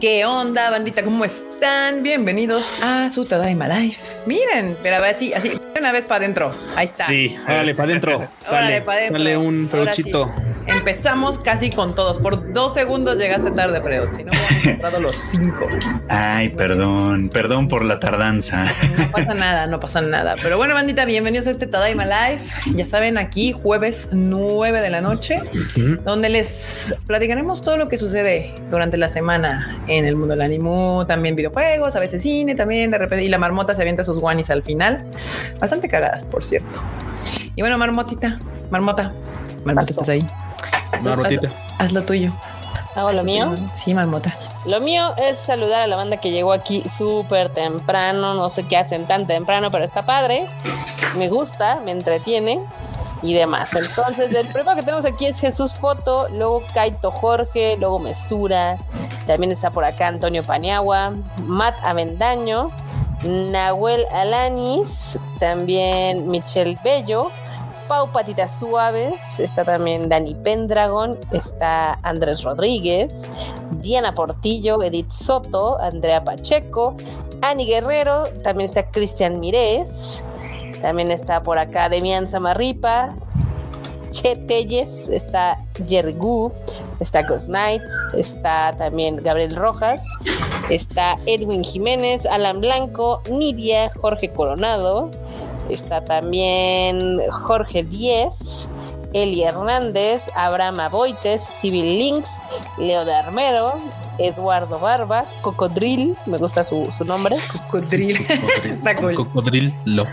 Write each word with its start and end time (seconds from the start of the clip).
¿Qué 0.00 0.24
onda, 0.24 0.70
bandita? 0.70 1.02
¿Cómo 1.02 1.24
están? 1.24 2.04
Bienvenidos 2.04 2.64
a 2.82 3.10
su 3.10 3.24
Tadaima 3.24 3.66
Life. 3.66 4.00
Miren, 4.26 4.76
pero 4.80 5.04
así, 5.04 5.32
así, 5.32 5.50
una 5.78 5.92
vez 5.92 6.04
para 6.04 6.24
adentro. 6.24 6.52
Ahí 6.76 6.86
está. 6.86 7.06
Sí, 7.06 7.36
órale, 7.44 7.74
para 7.74 7.88
adentro. 7.90 8.28
Sale, 8.44 8.82
pa 8.82 8.96
dentro. 8.96 9.18
sale 9.18 9.36
un 9.36 9.68
feuchito. 9.70 10.32
Empezamos 10.66 11.38
casi 11.38 11.70
con 11.70 11.94
todos. 11.94 12.18
Por 12.18 12.52
dos 12.52 12.74
segundos 12.74 13.18
llegaste 13.18 13.50
tarde, 13.50 13.80
Freud. 13.80 14.08
Si 14.14 14.24
no, 14.24 14.30
hubiéramos 14.30 14.66
entrado 14.66 15.00
los 15.00 15.12
cinco. 15.12 15.66
Ay, 16.08 16.50
perdón, 16.50 17.30
perdón 17.30 17.68
por 17.68 17.84
la 17.84 17.98
tardanza. 18.00 18.64
No 18.98 19.10
pasa 19.10 19.34
nada, 19.34 19.66
no 19.66 19.80
pasa 19.80 20.00
nada. 20.00 20.36
Pero 20.42 20.56
bueno, 20.58 20.74
bandita, 20.74 21.04
bienvenidos 21.04 21.46
a 21.46 21.50
este 21.50 21.66
Tadaima 21.66 22.04
Life. 22.04 22.72
Ya 22.74 22.86
saben, 22.86 23.18
aquí 23.18 23.52
jueves 23.52 24.08
9 24.12 24.80
de 24.80 24.90
la 24.90 25.00
noche, 25.00 25.40
donde 26.04 26.28
les 26.28 26.94
platicaremos 27.06 27.62
todo 27.62 27.76
lo 27.76 27.88
que 27.88 27.96
sucede 27.96 28.52
durante 28.70 28.96
la 28.96 29.08
semana 29.08 29.78
en 29.86 30.04
el 30.04 30.16
mundo 30.16 30.34
del 30.34 30.42
anime, 30.42 31.04
también 31.06 31.36
videojuegos, 31.36 31.94
a 31.96 32.00
veces 32.00 32.22
cine, 32.22 32.54
también 32.54 32.90
de 32.90 32.98
repente. 32.98 33.24
Y 33.24 33.28
la 33.28 33.38
marmota 33.38 33.74
se 33.74 33.82
avienta 33.82 34.04
sus 34.04 34.18
guanis 34.18 34.50
al 34.50 34.62
final. 34.62 35.04
Bastante 35.68 35.88
cagadas, 35.90 36.24
por 36.24 36.42
cierto. 36.42 36.80
Y 37.54 37.60
bueno, 37.60 37.76
marmotita, 37.76 38.38
marmota, 38.70 39.12
marmota, 39.66 39.90
estás 39.90 40.08
ahí. 40.08 40.26
Marmotita. 41.02 41.50
Haz, 41.78 41.92
lo 41.92 42.02
tuyo. 42.04 42.32
¿Hago 42.94 43.12
lo 43.12 43.22
mío? 43.22 43.54
Sí, 43.74 43.92
marmota. 43.92 44.34
Lo 44.64 44.80
mío 44.80 45.14
es 45.18 45.36
saludar 45.36 45.82
a 45.82 45.86
la 45.86 45.96
banda 45.96 46.16
que 46.16 46.30
llegó 46.30 46.54
aquí 46.54 46.82
súper 46.88 47.50
temprano. 47.50 48.32
No 48.32 48.48
sé 48.48 48.62
qué 48.62 48.78
hacen 48.78 49.04
tan 49.06 49.26
temprano, 49.26 49.70
pero 49.70 49.84
está 49.84 50.06
padre. 50.06 50.46
Me 51.18 51.28
gusta, 51.28 51.80
me 51.84 51.90
entretiene 51.90 52.60
y 53.22 53.34
demás. 53.34 53.74
Entonces, 53.74 54.34
el 54.34 54.46
primero 54.48 54.74
que 54.74 54.82
tenemos 54.82 55.04
aquí 55.04 55.26
es 55.26 55.38
Jesús 55.38 55.74
Foto, 55.74 56.28
luego 56.30 56.62
Kaito 56.72 57.10
Jorge, 57.10 57.76
luego 57.78 57.98
Mesura, 57.98 58.78
también 59.26 59.52
está 59.52 59.70
por 59.70 59.84
acá 59.84 60.06
Antonio 60.06 60.42
Paniagua, 60.42 61.12
Matt 61.44 61.74
Avendaño, 61.84 62.70
Nahuel 63.24 64.04
Alanis, 64.12 65.18
también 65.40 66.30
Michelle 66.30 66.78
Bello, 66.84 67.30
Pau 67.88 68.06
Patitas 68.12 68.58
Suaves, 68.58 69.40
está 69.40 69.64
también 69.64 70.08
Dani 70.08 70.34
Pendragon, 70.34 71.18
está 71.32 71.98
Andrés 72.02 72.42
Rodríguez, 72.42 73.28
Diana 73.80 74.14
Portillo, 74.14 74.82
Edith 74.82 75.10
Soto, 75.10 75.80
Andrea 75.80 76.22
Pacheco, 76.22 76.96
Ani 77.42 77.66
Guerrero, 77.66 78.24
también 78.44 78.68
está 78.68 78.90
Cristian 78.90 79.40
Mirés, 79.40 80.22
también 80.80 81.10
está 81.10 81.42
por 81.42 81.58
acá 81.58 81.88
Demian 81.88 82.28
Samarripa, 82.28 83.14
Che 84.12 84.36
Telles, 84.36 85.08
está 85.08 85.58
Yergu, 85.86 86.52
está 87.00 87.22
Ghost 87.22 87.48
Knight, 87.48 87.82
está 88.16 88.74
también 88.76 89.16
Gabriel 89.16 89.54
Rojas, 89.56 90.02
está 90.70 91.16
Edwin 91.26 91.64
Jiménez, 91.64 92.26
Alan 92.26 92.60
Blanco, 92.60 93.22
Nidia, 93.30 93.90
Jorge 93.90 94.30
Coronado, 94.30 95.10
está 95.68 96.02
también 96.02 97.20
Jorge 97.30 97.82
Díez, 97.84 98.68
Eli 99.12 99.42
Hernández, 99.42 100.28
Abraham 100.36 100.80
Aboites, 100.80 101.42
Civil 101.42 101.98
Links, 101.98 102.30
Leo 102.78 103.04
de 103.04 103.14
Armero, 103.14 103.72
Eduardo 104.18 104.78
Barba, 104.78 105.24
Cocodril, 105.40 106.16
me 106.26 106.38
gusta 106.38 106.64
su, 106.64 106.90
nombre. 107.06 107.36
Cocodril. 107.70 108.26
está 108.64 108.96
cool. 108.96 109.14
Cocodril, 109.14 109.74
lo. 109.84 110.06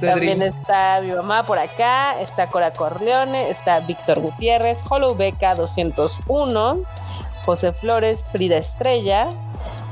También 0.00 0.42
está 0.42 1.00
mi 1.02 1.12
mamá 1.12 1.44
por 1.44 1.58
acá, 1.58 2.20
está 2.20 2.46
Cora 2.48 2.72
Corleone, 2.72 3.50
está 3.50 3.80
Víctor 3.80 4.20
Gutiérrez, 4.20 4.78
Hollow 4.88 5.14
Beca 5.14 5.54
201, 5.54 6.80
José 7.44 7.72
Flores, 7.72 8.24
Frida 8.32 8.56
Estrella, 8.56 9.28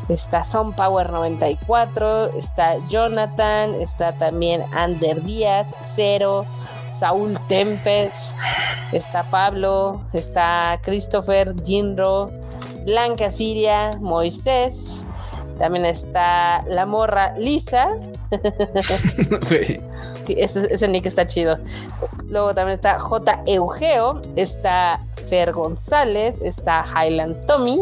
está 0.08 0.42
Son 0.42 0.72
Power 0.72 1.10
94, 1.10 2.36
está 2.36 2.76
Jonathan, 2.88 3.74
está 3.80 4.12
también 4.12 4.62
Ander 4.72 5.22
Díaz, 5.22 5.68
Cero, 5.94 6.44
Saúl 7.00 7.34
Tempest, 7.48 8.38
está 8.92 9.22
Pablo, 9.22 10.02
está 10.12 10.78
Christopher, 10.82 11.54
Jinro, 11.64 12.30
Blanca 12.84 13.30
Siria, 13.30 13.90
Moisés, 14.00 15.06
también 15.58 15.86
está 15.86 16.62
la 16.68 16.84
morra 16.84 17.34
Lisa. 17.38 17.88
ese, 20.28 20.88
nick 20.88 21.06
está 21.06 21.26
chido. 21.26 21.56
Luego 22.28 22.54
también 22.54 22.74
está 22.74 22.98
J. 22.98 23.44
Eugeo, 23.46 24.20
está 24.36 25.00
Fer 25.30 25.52
González, 25.52 26.38
está 26.42 26.84
Highland 26.84 27.46
Tommy, 27.46 27.80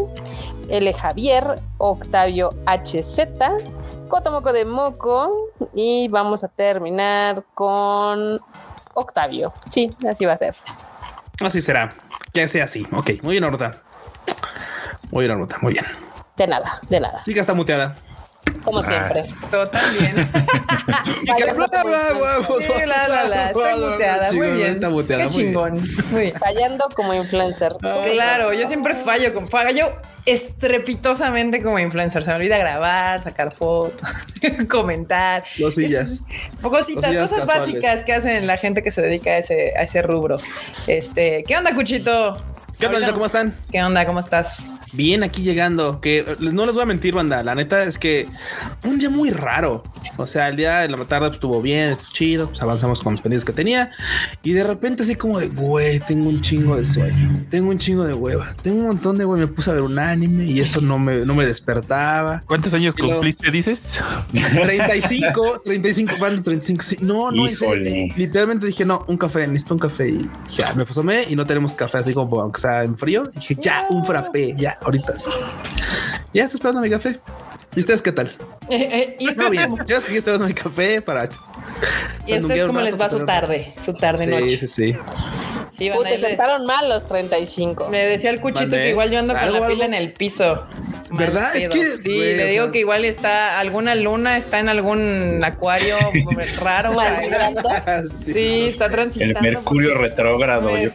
L. 0.68 0.92
Javier, 0.92 1.56
Octavio 1.78 2.50
HZ, 2.66 3.18
Cotomoco 4.08 4.52
de 4.52 4.64
Moco 4.64 5.50
y 5.74 6.06
vamos 6.06 6.44
a 6.44 6.48
terminar 6.48 7.44
con 7.54 8.40
Octavio. 8.98 9.53
Sí, 9.69 9.91
así 10.09 10.25
va 10.25 10.32
a 10.32 10.38
ser. 10.38 10.54
Así 11.41 11.60
será. 11.60 11.92
Que 12.32 12.48
sea 12.48 12.64
así. 12.64 12.86
Ok, 12.92 13.10
muy 13.22 13.32
bien, 13.32 13.44
Horta. 13.44 13.75
Muy 15.10 15.25
bien, 15.25 15.41
Horta. 15.41 15.56
Muy 15.62 15.72
bien. 15.72 15.86
De 16.36 16.47
nada, 16.47 16.81
de 16.88 17.00
nada. 17.00 17.22
Chica 17.25 17.41
está 17.41 17.54
muteada. 17.54 17.94
Como 18.64 18.82
siempre. 18.82 19.25
Todo 19.50 19.69
también. 19.69 20.14
y 21.22 21.26
que 21.26 21.44
Está 21.44 21.84
muteada. 23.76 24.32
Muy 24.32 24.50
bien. 24.50 24.70
Está 24.70 24.91
muteada. 24.91 25.25
Qué 25.25 25.31
chingón. 25.31 25.81
Muy 26.10 26.22
bien. 26.22 26.34
Fallando 26.38 26.88
como 26.94 27.14
influencer. 27.14 27.72
Claro, 27.81 28.53
yo 28.53 28.66
siempre 28.69 28.94
fallo 28.94 29.32
con 29.32 29.48
fallo 29.48 29.92
estrepitosamente 30.26 31.62
como 31.62 31.78
influencer. 31.78 32.22
Se 32.22 32.31
me 32.31 32.37
olvida 32.37 32.58
grabar, 32.58 33.22
sacar 33.22 33.54
fotos, 33.54 34.08
comentar. 34.69 35.44
Losillas. 35.58 36.22
Cositas, 36.60 37.14
cosas 37.16 37.47
básicas 37.47 38.04
que 38.04 38.12
hacen 38.12 38.47
la 38.47 38.56
gente 38.56 38.82
que 38.82 38.91
se 38.91 39.00
dedica 39.03 39.31
a 39.31 39.38
ese, 39.38 39.72
a 39.76 39.82
ese 39.82 40.03
rubro. 40.03 40.38
Este, 40.87 41.44
¿qué 41.47 41.56
onda, 41.56 41.75
Cuchito? 41.75 42.42
¿Qué 42.78 42.86
onda? 42.86 43.12
¿Cómo 43.12 43.26
están? 43.26 43.54
¿Qué 43.72 43.82
onda? 43.82 44.06
¿Cómo 44.06 44.20
estás? 44.20 44.70
Bien, 44.92 45.24
aquí 45.24 45.42
llegando. 45.42 46.00
Que 46.00 46.36
no 46.38 46.64
les 46.64 46.74
voy 46.74 46.84
a 46.84 46.86
mentir, 46.86 47.12
banda. 47.12 47.42
La 47.42 47.56
neta 47.56 47.82
es 47.82 47.98
que 47.98 48.28
un 48.84 49.00
día 49.00 49.10
muy 49.10 49.30
raro. 49.30 49.82
O 50.16 50.26
sea, 50.26 50.48
el 50.48 50.56
día 50.56 50.78
de 50.78 50.88
la 50.88 50.96
tarde 51.04 51.26
pues, 51.26 51.34
estuvo 51.34 51.60
bien, 51.60 51.90
estuvo 51.90 52.12
chido. 52.12 52.48
Pues 52.48 52.62
avanzamos 52.62 53.00
con 53.00 53.14
los 53.14 53.20
pendientes 53.20 53.44
que 53.44 53.52
tenía. 53.52 53.90
Y 54.44 54.52
de 54.52 54.62
repente, 54.62 55.02
así 55.02 55.16
como 55.16 55.40
de 55.40 55.48
güey, 55.48 55.98
tengo 56.00 56.28
un 56.28 56.40
chingo 56.40 56.76
de 56.76 56.84
sueño. 56.84 57.44
Tengo 57.50 57.68
un 57.68 57.78
chingo 57.78 58.04
de 58.04 58.14
hueva. 58.14 58.54
Tengo 58.62 58.78
un 58.78 58.86
montón 58.86 59.18
de 59.18 59.24
güey. 59.24 59.40
Me 59.40 59.48
puse 59.48 59.70
a 59.70 59.74
ver 59.74 59.82
un 59.82 59.98
anime 59.98 60.44
y 60.44 60.60
eso 60.60 60.80
no 60.80 61.00
me, 61.00 61.26
no 61.26 61.34
me 61.34 61.46
despertaba. 61.46 62.44
¿Cuántos 62.46 62.72
años 62.74 62.94
cumpliste, 62.94 63.50
dices? 63.50 64.00
35, 64.32 65.62
35, 65.64 66.14
van 66.20 66.44
35. 66.44 67.04
no, 67.04 67.32
no, 67.32 67.46
literalmente 68.16 68.66
dije, 68.66 68.84
no, 68.84 69.04
un 69.08 69.18
café, 69.18 69.48
necesito 69.48 69.74
un 69.74 69.80
café. 69.80 70.10
Y 70.10 70.30
ya 70.56 70.72
me 70.74 70.84
asomé 70.84 71.24
y 71.28 71.34
no 71.34 71.44
tenemos 71.44 71.74
café 71.74 71.98
así 71.98 72.14
como 72.14 72.40
aunque 72.40 72.60
sea 72.60 72.67
en 72.84 72.96
frío. 72.96 73.22
dije, 73.34 73.56
ya, 73.58 73.86
un 73.90 74.04
frappé, 74.04 74.54
ya 74.56 74.78
ahorita 74.82 75.12
sí. 75.12 75.30
Ya 76.32 76.44
estoy 76.44 76.58
esperando 76.58 76.80
mi 76.80 76.90
café. 76.90 77.18
¿Y 77.74 77.80
ustedes 77.80 78.02
qué 78.02 78.12
tal? 78.12 78.30
Eh, 78.68 79.16
eh, 79.20 79.34
no, 79.36 79.50
bien. 79.50 79.76
Yo 79.86 79.96
estoy 79.96 80.16
esperando 80.16 80.46
mi 80.46 80.54
café 80.54 81.00
para. 81.00 81.28
¿Y 82.26 82.34
a 82.34 82.38
ustedes 82.38 82.66
cómo 82.66 82.80
les 82.80 83.00
va 83.00 83.08
su 83.08 83.24
tarde? 83.24 83.72
Su 83.82 83.92
tarde 83.92 84.26
noche. 84.26 84.58
Sí, 84.58 84.68
sí, 84.68 84.68
sí. 84.68 84.98
Sí, 85.78 85.90
te 86.02 86.18
sentaron 86.18 86.66
mal 86.66 86.88
los 86.88 87.06
35. 87.06 87.88
Me 87.88 88.04
decía 88.04 88.30
el 88.30 88.40
cuchito 88.40 88.70
que 88.70 88.90
igual 88.90 89.10
yo 89.10 89.20
ando 89.20 89.34
con 89.34 89.52
la 89.52 89.66
pila 89.68 89.84
en 89.84 89.94
el 89.94 90.12
piso. 90.12 90.64
¿Verdad? 91.10 91.56
Es 91.56 91.69
que 91.69 91.91
sí, 91.92 92.19
le 92.19 92.46
digo 92.50 92.70
que 92.70 92.80
igual 92.80 93.04
está 93.04 93.58
alguna 93.58 93.94
luna, 93.94 94.36
está 94.36 94.58
en 94.58 94.69
algún 94.69 95.41
acuario 95.42 95.96
raro. 96.60 96.94
sí. 98.14 98.66
está 98.69 98.88
transitando. 98.88 99.38
El 99.38 99.42
Mercurio 99.42 99.96
retrógrado. 99.96 100.70
yo 100.78 100.91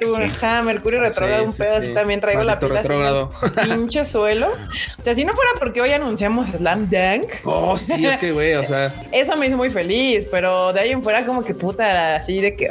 Mercurio 0.64 1.00
retrógrado, 1.00 1.46
un 1.46 1.56
pedo 1.56 1.78
así 1.78 1.94
también 1.94 2.22
traigo 2.22 2.44
la 2.44 2.60
pila 2.60 2.82
retrógrado. 2.82 3.32
pinche 3.64 4.06
suelo. 4.06 4.52
O 5.00 5.04
sea, 5.04 5.16
si 5.16 5.26
no 5.26 5.34
fuera 5.34 5.52
porque 5.60 5.82
hoy 5.82 5.92
anunciamos 5.92 6.48
Slam 6.50 6.90
Dunk. 6.90 7.32
Oh, 7.44 7.78
sí, 7.78 8.06
es 8.06 8.18
que 8.18 8.32
güey, 8.32 8.54
o 8.56 8.64
sea. 8.66 8.94
Eso 9.12 9.36
me 9.38 9.48
hizo 9.48 9.58
muy 9.58 9.70
feliz, 9.70 10.28
pero 10.30 10.74
de 10.74 10.82
ahí 10.82 10.92
en 10.92 11.02
fuera 11.02 11.26
como 11.26 11.44
que 11.44 11.54
puta, 11.54 12.16
así 12.16 12.40
de 12.42 12.56
que 12.56 12.70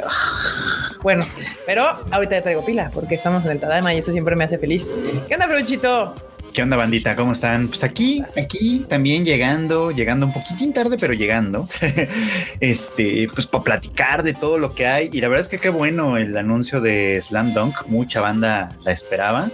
bueno, 1.01 1.27
pero 1.65 1.99
ahorita 2.11 2.35
ya 2.37 2.43
traigo 2.43 2.63
pila 2.63 2.89
porque 2.93 3.15
estamos 3.15 3.43
en 3.45 3.51
el 3.51 3.59
Tadaima 3.59 3.93
y 3.93 3.97
eso 3.99 4.11
siempre 4.11 4.35
me 4.35 4.45
hace 4.45 4.57
feliz. 4.57 4.93
¿Qué 5.27 5.33
onda, 5.33 5.47
Fruchito? 5.47 6.15
¿Qué 6.53 6.61
onda, 6.61 6.77
bandita? 6.77 7.15
¿Cómo 7.15 7.31
están? 7.31 7.67
Pues 7.67 7.83
aquí, 7.83 8.23
aquí 8.37 8.85
también 8.87 9.25
llegando, 9.25 9.89
llegando 9.89 10.27
un 10.27 10.33
poquitín 10.33 10.71
tarde, 10.71 10.97
pero 10.99 11.13
llegando. 11.13 11.67
este, 12.59 13.27
pues 13.33 13.47
para 13.47 13.63
platicar 13.63 14.21
de 14.21 14.35
todo 14.35 14.59
lo 14.59 14.75
que 14.75 14.85
hay. 14.85 15.09
Y 15.11 15.19
la 15.19 15.29
verdad 15.29 15.41
es 15.41 15.47
que 15.47 15.57
qué 15.57 15.69
bueno 15.69 16.15
el 16.15 16.37
anuncio 16.37 16.79
de 16.79 17.19
Slam 17.19 17.55
Dunk. 17.55 17.87
Mucha 17.87 18.21
banda 18.21 18.69
la 18.83 18.91
esperaba. 18.91 19.49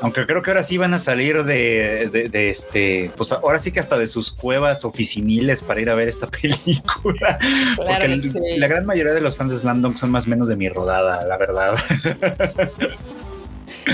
Aunque 0.00 0.26
creo 0.26 0.42
que 0.42 0.50
ahora 0.50 0.64
sí 0.64 0.76
van 0.76 0.92
a 0.92 0.98
salir 0.98 1.44
de, 1.44 2.28
este, 2.50 3.12
pues 3.16 3.30
ahora 3.30 3.60
sí 3.60 3.70
que 3.70 3.78
hasta 3.78 3.96
de 3.96 4.08
sus 4.08 4.32
cuevas 4.32 4.84
oficiniles 4.84 5.62
para 5.62 5.80
ir 5.80 5.88
a 5.88 5.94
ver 5.94 6.08
esta 6.08 6.26
película. 6.42 7.38
Porque 7.76 8.56
la 8.58 8.66
gran 8.66 8.86
mayoría 8.86 9.12
de 9.12 9.20
los 9.20 9.36
fans 9.36 9.52
de 9.52 9.56
Slam 9.56 9.82
Dunk 9.82 9.96
son 9.96 10.10
más 10.10 10.26
o 10.26 10.30
menos 10.30 10.48
de 10.48 10.56
mi 10.56 10.68
rodada, 10.68 11.24
la 11.28 11.38
verdad. 11.38 11.76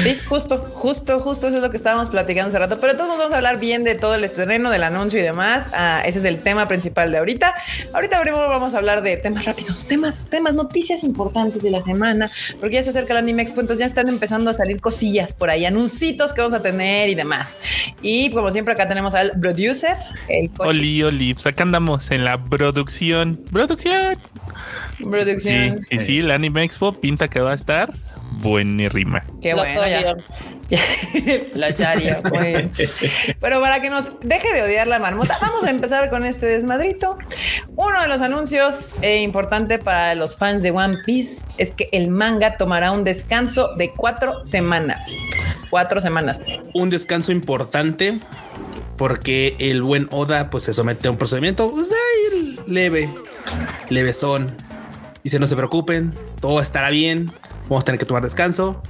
Sí, 0.02 0.19
justo, 0.28 0.58
justo, 0.73 1.19
justo 1.19 1.49
eso 1.49 1.56
es 1.56 1.62
lo 1.62 1.70
que 1.70 1.76
estábamos 1.76 2.08
platicando 2.11 2.49
hace 2.49 2.58
rato. 2.58 2.81
Pero 2.81 2.96
todos 2.96 3.17
vamos 3.17 3.32
a 3.32 3.37
hablar 3.37 3.58
bien 3.58 3.84
de 3.84 3.94
todo 3.94 4.14
el 4.14 4.25
estreno, 4.25 4.70
del 4.70 4.82
anuncio 4.82 5.19
y 5.19 5.23
demás. 5.23 5.69
Ah, 5.73 6.02
ese 6.05 6.19
es 6.19 6.25
el 6.25 6.43
tema 6.43 6.69
principal 6.69 7.11
de 7.11 7.19
ahorita. 7.19 7.55
Ahorita 7.93 8.20
primero 8.20 8.49
vamos 8.49 8.75
a 8.75 8.78
hablar 8.78 9.02
de 9.02 9.17
temas 9.17 9.44
rápidos, 9.44 9.87
temas, 9.87 10.26
temas, 10.26 10.55
noticias 10.55 11.02
importantes 11.02 11.62
de 11.62 11.70
la 11.70 11.82
semana, 11.82 12.31
porque 12.61 12.76
ya 12.76 12.82
se 12.82 12.90
acerca 12.90 13.12
el 13.12 13.19
Anime 13.19 13.43
Expo, 13.43 13.61
entonces 13.61 13.81
ya 13.81 13.87
están 13.87 14.08
empezando 14.08 14.50
a 14.50 14.55
salir 14.55 14.81
cosillas 14.81 15.32
por 15.34 15.50
ahí, 15.50 15.64
anuncios 15.64 16.32
que 16.32 16.40
vamos 16.40 16.55
a 16.55 16.62
tener 16.62 17.08
y 17.08 17.14
demás. 17.14 17.56
Y 18.02 18.31
como 18.31 18.50
siempre 18.52 18.75
acá 18.75 18.87
tenemos 18.87 19.14
al 19.14 19.32
producer, 19.40 19.96
el 20.29 20.50
coche. 20.50 20.69
Oli, 20.69 21.02
Oli, 21.02 21.34
pues 21.34 21.46
acá 21.46 21.64
andamos 21.64 22.11
en 22.11 22.25
la 22.25 22.43
producción. 22.43 23.37
Producción. 23.52 24.17
Sí, 24.96 25.05
producción. 25.05 25.87
y 25.90 25.99
sí, 26.00 26.19
el 26.20 26.31
Anime 26.31 26.64
Expo 26.64 26.93
pinta 26.93 27.29
que 27.29 27.40
va 27.40 27.52
a 27.52 27.55
estar 27.55 27.93
buenérrima. 28.32 29.25
Qué 29.40 29.55
Los 29.55 29.67
bueno. 29.75 29.81
odio. 29.82 30.17
muy 32.32 32.46
bien. 32.49 32.73
Pero 33.40 33.61
para 33.61 33.81
que 33.81 33.90
nos 33.90 34.11
deje 34.20 34.52
de 34.52 34.62
odiar 34.62 34.87
la 34.87 34.99
marmota, 34.99 35.37
vamos 35.40 35.64
a 35.64 35.70
empezar 35.70 36.11
con 36.11 36.25
este 36.25 36.46
desmadrito. 36.46 37.19
Uno 37.76 38.00
de 38.00 38.08
los 38.08 38.20
anuncios 38.20 38.90
eh, 39.02 39.23
importante 39.23 39.78
para 39.78 40.14
los 40.14 40.37
fans 40.37 40.62
de 40.62 40.70
One 40.70 40.99
Piece 41.05 41.44
es 41.58 41.73
que 41.73 41.88
el 41.93 42.11
manga 42.11 42.56
tomará 42.56 42.90
un 42.93 43.05
descanso 43.05 43.75
de 43.76 43.90
cuatro 43.90 44.43
semanas. 44.44 45.14
Cuatro 45.70 46.00
semanas. 46.00 46.43
Un 46.75 46.90
descanso 46.90 47.32
importante 47.32 48.19
porque 48.96 49.56
el 49.58 49.82
buen 49.82 50.08
Oda 50.11 50.50
pues 50.50 50.64
se 50.64 50.75
somete 50.75 51.08
a 51.08 51.11
un 51.11 51.19
procedimiento 51.19 51.70
pues, 51.70 51.93
ahí, 51.93 52.58
leve, 52.67 53.11
levesón. 53.88 54.56
Dice 55.22 55.38
no 55.38 55.46
se 55.46 55.56
preocupen, 55.56 56.12
todo 56.40 56.61
estará 56.61 56.88
bien, 56.90 57.31
vamos 57.68 57.82
a 57.82 57.84
tener 57.84 57.98
que 57.98 58.06
tomar 58.06 58.22
descanso. 58.22 58.80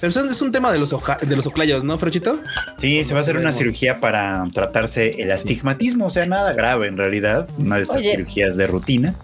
Pero 0.00 0.10
eso 0.10 0.24
es 0.28 0.40
un 0.42 0.52
tema 0.52 0.72
de 0.72 0.78
los, 0.78 0.92
oja- 0.92 1.18
de 1.20 1.34
los 1.36 1.46
oclayos, 1.46 1.84
¿no, 1.84 1.98
Frochito? 1.98 2.38
Sí, 2.78 3.04
se 3.04 3.12
va 3.14 3.20
a 3.20 3.22
hacer 3.22 3.34
una 3.36 3.46
Vemos. 3.46 3.56
cirugía 3.56 4.00
para 4.00 4.44
tratarse 4.52 5.10
el 5.22 5.30
astigmatismo, 5.32 6.06
o 6.06 6.10
sea, 6.10 6.26
nada 6.26 6.52
grave 6.52 6.86
en 6.88 6.96
realidad, 6.96 7.48
una 7.58 7.76
de 7.76 7.82
esas 7.82 7.96
Oye. 7.98 8.12
cirugías 8.16 8.56
de 8.56 8.66
rutina. 8.66 9.14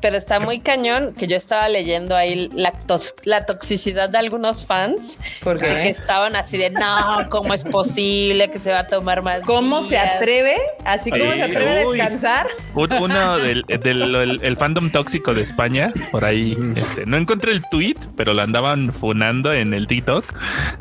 Pero 0.00 0.16
está 0.18 0.38
muy 0.38 0.60
cañón 0.60 1.14
que 1.14 1.26
yo 1.26 1.36
estaba 1.36 1.68
leyendo 1.68 2.14
ahí 2.14 2.50
la, 2.52 2.72
tos- 2.72 3.14
la 3.24 3.46
toxicidad 3.46 4.10
de 4.10 4.18
algunos 4.18 4.66
fans. 4.66 5.18
¿Por 5.42 5.58
qué? 5.58 5.66
de 5.68 5.74
Que 5.82 5.88
estaban 5.88 6.36
así 6.36 6.58
de 6.58 6.68
no, 6.70 7.28
¿cómo 7.30 7.54
es 7.54 7.64
posible 7.64 8.50
que 8.50 8.58
se 8.58 8.70
va 8.70 8.80
a 8.80 8.86
tomar 8.86 9.22
más? 9.22 9.40
¿Cómo 9.42 9.82
se 9.82 9.90
días?" 9.90 10.16
atreve? 10.16 10.56
Así 10.84 11.10
como 11.10 11.32
se 11.32 11.42
atreve 11.42 11.70
a 11.70 11.74
descansar. 11.86 12.46
Un- 12.74 12.92
Uno 12.92 13.38
del, 13.38 13.62
del- 13.66 14.14
el, 14.14 14.40
el 14.42 14.56
fandom 14.56 14.90
tóxico 14.90 15.32
de 15.34 15.42
España, 15.42 15.92
por 16.10 16.24
ahí, 16.24 16.56
este, 16.76 17.06
no 17.06 17.16
encontré 17.16 17.52
el 17.52 17.62
tweet, 17.70 17.96
pero 18.16 18.34
lo 18.34 18.42
andaban 18.42 18.92
funando 18.92 19.52
en 19.52 19.72
el 19.74 19.86
TikTok 19.86 20.24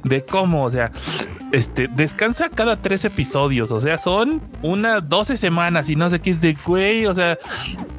de 0.03 0.23
cómo, 0.25 0.63
o 0.65 0.71
sea, 0.71 0.91
este, 1.53 1.87
descansa 1.87 2.49
cada 2.49 2.81
tres 2.81 3.05
episodios, 3.05 3.69
o 3.69 3.79
sea, 3.79 3.99
son 3.99 4.41
unas 4.63 5.07
12 5.07 5.37
semanas 5.37 5.87
y 5.87 5.95
no 5.95 6.09
sé 6.09 6.19
qué 6.19 6.31
es 6.31 6.41
de 6.41 6.57
güey, 6.65 7.05
o 7.05 7.13
sea, 7.13 7.37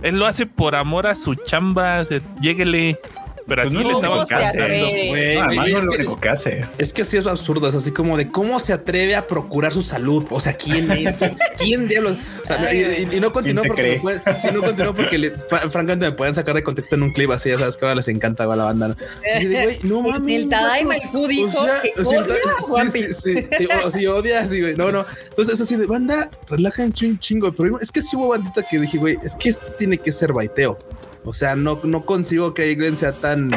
él 0.02 0.18
lo 0.18 0.26
hace 0.26 0.44
por 0.44 0.74
amor 0.74 1.06
a 1.06 1.14
su 1.14 1.36
chamba, 1.36 2.00
o 2.02 2.40
lléguele. 2.40 2.98
Pero 3.46 3.62
Pues 3.62 3.66
así 3.66 3.74
no 3.74 3.80
le 3.82 3.88
es 3.90 3.94
estaban 3.96 4.16
¿Cómo 4.16 4.26
se 4.26 4.34
cansando. 4.34 4.62
atreve? 4.64 5.08
Güey, 5.10 5.34
No, 5.36 5.42
además 5.44 5.56
güey, 5.64 5.72
no 5.72 5.78
es 5.78 5.84
lo 5.84 5.90
que- 5.90 5.96
único 5.98 6.20
que 6.20 6.28
hace. 6.30 6.64
Es 6.78 6.92
que 6.94 7.04
sí 7.04 7.16
es 7.18 7.26
absurdo, 7.26 7.68
es 7.68 7.74
así 7.74 7.90
como 7.90 8.16
de 8.16 8.28
cómo 8.30 8.58
se 8.58 8.72
atreve 8.72 9.14
a 9.16 9.26
procurar 9.26 9.72
su 9.72 9.82
salud. 9.82 10.24
O 10.30 10.40
sea, 10.40 10.54
¿quién 10.54 10.90
es? 10.90 11.14
¿Quién 11.58 11.86
diablos? 11.86 12.16
O 12.42 12.46
sea, 12.46 12.72
y, 12.74 12.78
y- 13.12 13.16
y 13.16 13.20
no 13.20 13.32
continúo 13.32 13.62
se 13.64 13.68
porque, 13.68 13.98
pueden- 14.00 14.22
sí, 14.40 14.48
no 14.52 14.62
continúo 14.62 14.94
porque 14.94 15.18
le- 15.18 15.30
fra- 15.32 15.68
francamente 15.68 16.06
me 16.06 16.12
pueden 16.12 16.34
sacar 16.34 16.54
de 16.54 16.62
contexto 16.62 16.94
en 16.94 17.02
un 17.02 17.12
clip 17.12 17.30
así, 17.32 17.50
ya 17.50 17.58
sabes 17.58 17.76
que 17.76 17.84
ahora 17.84 17.96
les 17.96 18.08
encanta 18.08 18.44
a 18.44 18.56
la 18.56 18.64
banda. 18.64 18.88
¿no? 18.88 18.94
Así 19.36 19.46
de, 19.46 19.62
güey, 19.62 19.78
no 19.82 20.00
mames. 20.00 20.42
El 20.44 20.48
Tadaima, 20.48 20.96
el 20.96 21.08
Fu 21.10 21.26
dijo 21.26 21.50
que 21.82 22.00
o 22.00 22.04
sea, 22.04 22.20
odia 22.22 22.34
sí, 22.34 22.72
One 22.72 22.90
sí, 22.90 22.98
Piece. 22.98 23.12
sí, 23.20 23.46
sí, 23.58 23.68
o, 23.84 23.90
sí, 23.90 24.06
odia, 24.06 24.48
sí, 24.48 24.60
güey. 24.62 24.74
No, 24.74 24.90
no. 24.90 25.04
Entonces 25.28 25.54
es 25.56 25.60
así 25.60 25.76
de 25.76 25.86
banda, 25.86 26.30
relájense 26.48 27.06
un 27.06 27.18
chingo. 27.18 27.52
Pero 27.52 27.78
es 27.78 27.92
que 27.92 28.00
sí 28.00 28.16
hubo 28.16 28.28
bandita 28.28 28.62
que 28.62 28.78
dije, 28.78 28.96
güey, 28.96 29.18
es 29.22 29.36
que 29.36 29.50
esto 29.50 29.66
tiene 29.78 29.98
que 29.98 30.12
ser 30.12 30.32
baiteo. 30.32 30.78
O 31.24 31.34
sea, 31.34 31.56
no, 31.56 31.80
no 31.82 32.04
consigo 32.04 32.54
que 32.54 32.74
Glenn 32.74 32.96
sea 32.96 33.12
tan 33.12 33.50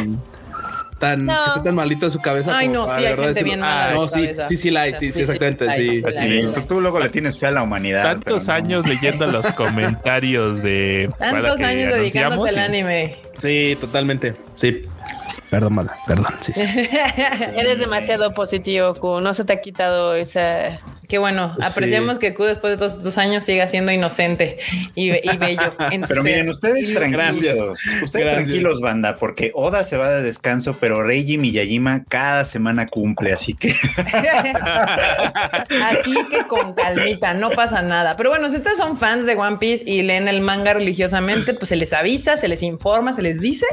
tan 1.00 1.26
No. 1.26 1.44
que 1.44 1.50
esté 1.50 1.62
tan 1.62 1.76
malito 1.76 2.08
de 2.08 2.12
su 2.12 2.20
cabeza. 2.20 2.58
Ay, 2.58 2.68
como 2.70 2.88
no, 2.88 2.98
sí, 2.98 3.06
hay 3.06 3.16
gente 3.16 3.44
bien 3.44 3.60
mala 3.60 3.90
Ah, 3.90 3.94
no, 3.94 4.08
sí, 4.08 4.30
sí, 4.50 4.56
sí 4.56 4.72
la 4.72 4.82
hay, 4.82 4.96
sí, 4.96 5.12
sí, 5.12 5.22
exactamente, 5.22 5.72
sí. 5.72 6.02
tú, 6.56 6.62
tú 6.62 6.82
luego 6.82 7.00
le 7.00 7.10
tienes 7.10 7.38
fe 7.38 7.46
a 7.48 7.52
la 7.52 7.62
humanidad. 7.62 8.04
Tantos 8.04 8.48
no. 8.48 8.54
años 8.54 8.88
leyendo 8.88 9.28
los 9.28 9.46
comentarios 9.54 10.64
de 10.64 11.10
Tantos 11.20 11.60
años 11.60 11.94
dedicándote 11.94 12.50
al 12.50 12.58
anime. 12.58 13.16
Sí, 13.38 13.78
totalmente. 13.80 14.34
Sí. 14.56 14.88
Perdón, 15.50 15.76
mala, 15.76 15.96
perdón. 16.06 16.34
Sí, 16.42 16.52
sí. 16.54 16.62
Eres 17.56 17.80
demasiado 17.80 18.34
positivo, 18.34 18.94
Q. 18.96 19.22
No 19.22 19.34
se 19.34 19.46
te 19.46 19.54
ha 19.54 19.62
quitado 19.62 20.14
esa. 20.16 20.78
Qué 21.08 21.20
bueno. 21.20 21.54
Sí. 21.58 21.66
Apreciamos 21.66 22.20
que 22.20 22.34
Q 22.34 22.44
después 22.44 22.72
de 22.72 22.78
todos 22.78 22.96
estos 22.98 23.18
años 23.18 23.46
siga 23.46 23.66
siendo 23.68 23.94
inocente 23.94 24.58
y, 24.94 25.10
be- 25.10 25.22
y 25.24 25.38
bello. 25.38 25.62
Pero 25.78 26.06
ser. 26.08 26.24
miren, 26.24 26.50
ustedes 26.50 26.94
tranquilos, 26.94 27.80
ustedes 28.04 28.12
Gracias. 28.12 28.34
tranquilos, 28.36 28.82
banda, 28.82 29.16
porque 29.16 29.52
Oda 29.56 29.86
se 29.86 29.96
va 29.96 30.10
de 30.10 30.22
descanso, 30.22 30.76
pero 30.80 31.02
Reiji 31.04 31.38
Miyajima 31.38 32.04
cada 32.10 32.44
semana 32.44 32.88
cumple, 32.88 33.32
así 33.32 33.54
que 33.54 33.70
Así 35.84 36.14
que 36.30 36.44
con 36.48 36.74
calmita, 36.74 37.34
no 37.34 37.52
pasa 37.52 37.82
nada. 37.82 38.16
Pero 38.18 38.30
bueno, 38.30 38.50
si 38.50 38.56
ustedes 38.58 38.78
son 38.78 38.98
fans 38.98 39.26
de 39.26 39.36
One 39.36 39.58
Piece 39.58 39.84
y 39.88 40.02
leen 40.04 40.28
el 40.28 40.42
manga 40.42 40.74
religiosamente, 40.74 41.54
pues 41.54 41.70
se 41.70 41.76
les 41.76 41.94
avisa, 41.94 42.38
se 42.38 42.48
les 42.48 42.62
informa, 42.64 43.14
se 43.14 43.22
les 43.22 43.40
dice 43.40 43.66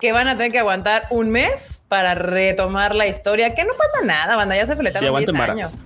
que 0.00 0.12
van 0.12 0.28
a 0.28 0.36
tener 0.36 0.52
que 0.52 0.62
aguantar 0.68 1.06
un 1.10 1.30
mes 1.30 1.82
para 1.88 2.14
retomar 2.14 2.94
la 2.94 3.06
historia, 3.06 3.54
que 3.54 3.64
no 3.64 3.72
pasa 3.76 4.04
nada, 4.04 4.36
banda, 4.36 4.54
ya 4.56 4.66
se 4.66 4.72
Sí, 4.74 4.78
fletaron 4.78 5.00
10 5.00 5.08
aguanten 5.08 5.38
vara. 5.38 5.52
años. 5.54 5.78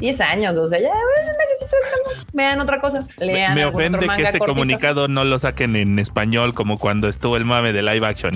10 0.00 0.20
años, 0.22 0.58
o 0.58 0.66
sea, 0.66 0.80
ya 0.80 0.88
bueno, 0.88 1.32
necesito 1.38 1.76
descanso. 1.76 2.26
Vean 2.32 2.60
otra 2.60 2.80
cosa. 2.80 3.06
Me, 3.20 3.26
Lean 3.26 3.54
me 3.54 3.64
otro 3.64 3.76
ofende 3.78 3.98
que 4.00 4.04
este 4.06 4.22
cortito. 4.38 4.46
comunicado 4.46 5.06
no 5.06 5.22
lo 5.24 5.38
saquen 5.38 5.76
en 5.76 5.98
español 6.00 6.54
como 6.54 6.78
cuando 6.78 7.06
estuvo 7.08 7.36
el 7.36 7.44
mame 7.44 7.72
de 7.72 7.82
live 7.82 8.04
action. 8.04 8.32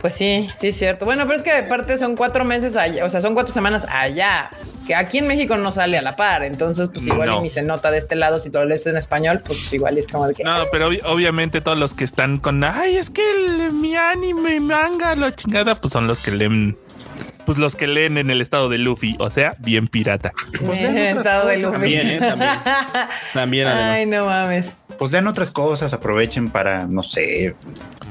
Pues 0.00 0.14
sí, 0.14 0.48
sí 0.58 0.68
es 0.68 0.76
cierto. 0.76 1.04
Bueno, 1.04 1.24
pero 1.26 1.36
es 1.36 1.44
que 1.44 1.52
aparte 1.52 1.96
son 1.96 2.16
cuatro 2.16 2.44
meses 2.44 2.76
allá, 2.76 3.04
o 3.04 3.10
sea, 3.10 3.20
son 3.20 3.34
cuatro 3.34 3.52
semanas 3.54 3.86
allá. 3.88 4.50
Que 4.86 4.94
aquí 4.94 5.18
en 5.18 5.26
México 5.26 5.56
no 5.56 5.70
sale 5.72 5.98
a 5.98 6.02
la 6.02 6.14
par, 6.14 6.44
entonces 6.44 6.88
pues 6.92 7.06
igual 7.06 7.28
No. 7.28 7.40
y 7.40 7.44
ni 7.44 7.50
se 7.50 7.62
nota 7.62 7.90
de 7.90 7.98
este 7.98 8.14
lado 8.14 8.38
si 8.38 8.50
tú 8.50 8.58
lo 8.58 8.66
lees 8.66 8.86
en 8.86 8.96
español, 8.96 9.42
pues 9.44 9.72
igual 9.72 9.98
es 9.98 10.06
como 10.06 10.26
el 10.26 10.34
que 10.36 10.44
No, 10.44 10.64
pero 10.70 10.90
obvi- 10.90 11.00
obviamente 11.04 11.60
todos 11.60 11.76
los 11.76 11.94
que 11.94 12.04
están 12.04 12.36
con, 12.38 12.62
ay, 12.62 12.96
es 12.96 13.10
que 13.10 13.22
el- 13.32 13.72
mi 13.72 13.96
anime, 13.96 14.60
manga, 14.60 15.16
la 15.16 15.34
chingada, 15.34 15.74
pues 15.74 15.92
son 15.92 16.06
los 16.06 16.20
que 16.20 16.30
leen, 16.30 16.76
pues 17.44 17.58
los 17.58 17.74
que 17.74 17.88
leen 17.88 18.16
en 18.18 18.30
el 18.30 18.40
estado 18.40 18.68
de 18.68 18.78
Luffy, 18.78 19.16
o 19.18 19.28
sea, 19.30 19.54
bien 19.58 19.88
pirata. 19.88 20.32
Eh, 20.72 21.14
estado 21.16 21.48
de 21.48 21.58
Luffy. 21.58 21.72
También, 21.72 22.08
¿eh? 22.08 22.18
También. 22.20 22.50
También, 23.34 23.66
además. 23.68 23.96
Ay, 23.98 24.06
no 24.06 24.24
mames. 24.26 24.66
Pues 24.98 25.12
lean 25.12 25.26
otras 25.26 25.50
cosas, 25.50 25.92
aprovechen 25.92 26.50
para, 26.50 26.86
no 26.86 27.02
sé, 27.02 27.54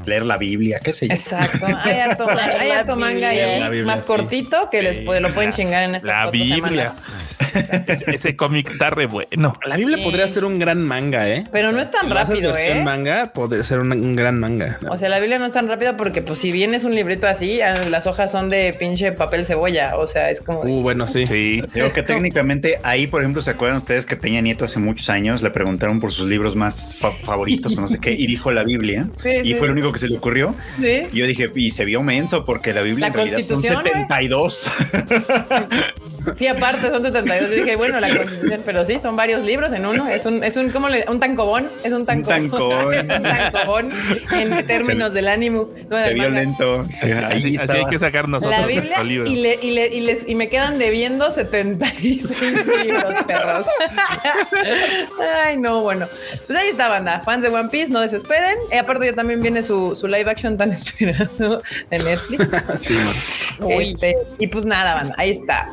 leer 0.05 0.25
la 0.25 0.37
Biblia, 0.37 0.79
qué 0.83 0.93
sé 0.93 1.07
yo. 1.07 1.13
Exacto. 1.13 1.65
Hay 1.83 1.99
harto, 1.99 2.25
hay 2.29 2.71
harto 2.71 2.95
manga 2.95 3.29
Biblia. 3.31 3.65
ahí, 3.67 3.83
más 3.83 4.01
sí. 4.01 4.07
cortito 4.07 4.67
que 4.71 4.79
Sí, 4.79 4.83
les 4.83 4.99
puede- 4.99 5.19
lo 5.21 5.33
pueden 5.33 5.49
la- 5.51 5.55
chingar 5.55 5.83
en 5.83 5.95
estas 5.95 6.07
la 6.09 6.29
Biblia. 6.31 6.91
Ese, 7.87 8.03
ese 8.13 8.35
cómic 8.35 8.69
está 8.71 8.89
re 8.89 9.05
bueno. 9.05 9.57
La 9.65 9.77
Biblia 9.77 9.97
Sí. 9.97 10.03
podría 10.03 10.27
ser 10.27 10.43
un 10.43 10.59
gran 10.59 10.83
manga, 10.83 11.29
¿eh? 11.29 11.45
Pero 11.53 11.71
no 11.71 11.79
es 11.79 11.89
tan 11.89 12.09
rápido, 12.09 12.53
¿eh? 12.57 12.81
manga 12.83 13.31
podría 13.33 13.63
ser 13.63 13.79
un, 13.79 13.93
un 13.93 14.13
gran 14.13 14.37
manga. 14.39 14.77
O 14.89 14.97
sea, 14.97 15.07
la 15.07 15.19
Biblia 15.19 15.37
no 15.39 15.45
es 15.45 15.53
tan 15.53 15.69
rápido 15.69 15.95
porque, 15.95 16.21
pues, 16.21 16.39
si 16.39 16.51
bien 16.51 16.73
es 16.73 16.83
un 16.83 16.93
librito 16.93 17.27
así, 17.27 17.61
ah, 17.61 17.85
las 17.89 18.07
hojas 18.07 18.29
son 18.29 18.49
de 18.49 18.75
pinche 18.77 19.13
papel 19.13 19.45
cebolla. 19.45 19.95
O 19.95 20.05
sea, 20.05 20.31
es 20.31 20.41
como. 20.41 20.65
de- 20.65 20.71
Uh, 20.71 20.81
bueno, 20.81 21.07
sí. 21.07 21.25
Sí. 21.27 21.61
Digo 21.73 21.93
que 21.93 22.03
técnicamente 22.03 22.79
ahí, 22.83 23.07
por 23.07 23.21
ejemplo, 23.21 23.41
¿se 23.41 23.51
acuerdan 23.51 23.77
ustedes 23.77 24.05
que 24.05 24.17
Peña 24.17 24.41
Nieto 24.41 24.65
hace 24.65 24.79
muchos 24.79 25.09
años 25.09 25.41
le 25.41 25.49
preguntaron 25.49 26.01
por 26.01 26.11
sus 26.11 26.27
libros 26.27 26.57
más 26.57 26.74
fa- 26.99 27.11
favoritos 27.11 27.77
o 27.77 27.81
no 27.81 27.87
sé 27.87 27.99
qué 27.99 28.11
y 28.13 28.27
dijo 28.27 28.51
la 28.51 28.63
Biblia 28.63 29.09
Sí, 29.23 29.29
y 29.43 29.47
sí. 29.49 29.53
fue 29.55 29.67
lo 29.67 29.73
único 29.73 29.91
que 29.91 29.99
se 29.99 30.07
le 30.07 30.17
ocurrió? 30.17 30.55
Sí. 30.81 31.03
Y 31.11 31.17
yo 31.17 31.25
dije, 31.27 31.49
y 31.55 31.71
se 31.71 31.85
vio 31.85 32.01
menso 32.03 32.45
porque 32.45 32.73
la 32.73 32.81
Biblia 32.81 33.01
La 33.01 33.07
en 33.07 33.13
realidad 33.13 33.37
son 33.45 33.61
Constitución, 33.61 33.81
güey. 33.83 33.93
72. 34.03 34.71
Sí, 36.37 36.47
aparte 36.47 36.87
son 36.89 37.01
72. 37.03 37.49
Yo 37.49 37.55
dije, 37.63 37.75
bueno, 37.75 37.99
la 37.99 38.09
constitución, 38.15 38.61
pero 38.65 38.83
sí, 38.83 38.99
son 39.01 39.15
varios 39.15 39.43
libros 39.45 39.71
en 39.73 39.85
uno. 39.85 40.07
Es 40.07 40.25
un, 40.25 40.43
es 40.43 40.55
un, 40.57 40.69
¿cómo 40.69 40.89
le? 40.89 41.05
Un 41.09 41.19
tancobón. 41.19 41.69
Es 41.83 41.91
un 41.93 42.05
tancobón. 42.05 42.49
tancobón. 42.49 42.93
es 42.93 43.01
un 43.03 43.23
tancobón 43.23 43.89
en 44.33 44.65
términos 44.67 45.13
del 45.13 45.27
ánimo. 45.27 45.69
no, 45.89 45.97
se 45.97 46.03
del 46.03 46.13
vio 46.15 46.23
manga. 46.23 46.39
lento. 46.41 46.79
Así, 46.81 47.11
Ahí 47.11 47.57
así 47.57 47.71
hay 47.77 47.85
que 47.85 47.99
sacar 47.99 48.27
nosotros 48.29 48.59
La 48.59 48.65
Biblia 48.67 49.01
y, 49.03 49.35
le- 49.35 49.59
y, 49.61 49.71
le- 49.71 49.87
y 49.95 49.99
les- 50.01 50.27
y 50.27 50.35
me 50.35 50.49
quedan 50.49 50.77
debiendo 50.79 51.29
75 51.29 52.27
libros, 52.83 53.13
perros. 53.27 53.65
Ay, 55.45 55.57
no, 55.57 55.81
bueno. 55.81 56.07
Pues 56.47 56.57
ahí 56.57 56.67
está, 56.69 56.87
banda. 56.89 57.21
Fans 57.21 57.43
de 57.43 57.49
One 57.49 57.69
Piece, 57.69 57.91
no 57.91 58.01
desesperen. 58.01 58.55
Y 58.71 58.75
aparte 58.75 59.05
ya 59.07 59.13
también 59.13 59.41
viene 59.41 59.63
su, 59.63 59.95
su 59.95 60.07
live 60.07 60.29
action 60.29 60.57
tan 60.57 60.71
esperado 60.71 61.61
de 61.89 61.99
Netflix. 61.99 62.49
Sí, 62.77 62.93
man. 62.93 63.71
Este, 63.71 64.15
y 64.39 64.47
pues 64.47 64.65
nada, 64.65 64.95
banda, 64.95 65.15
ahí 65.17 65.31
está. 65.31 65.67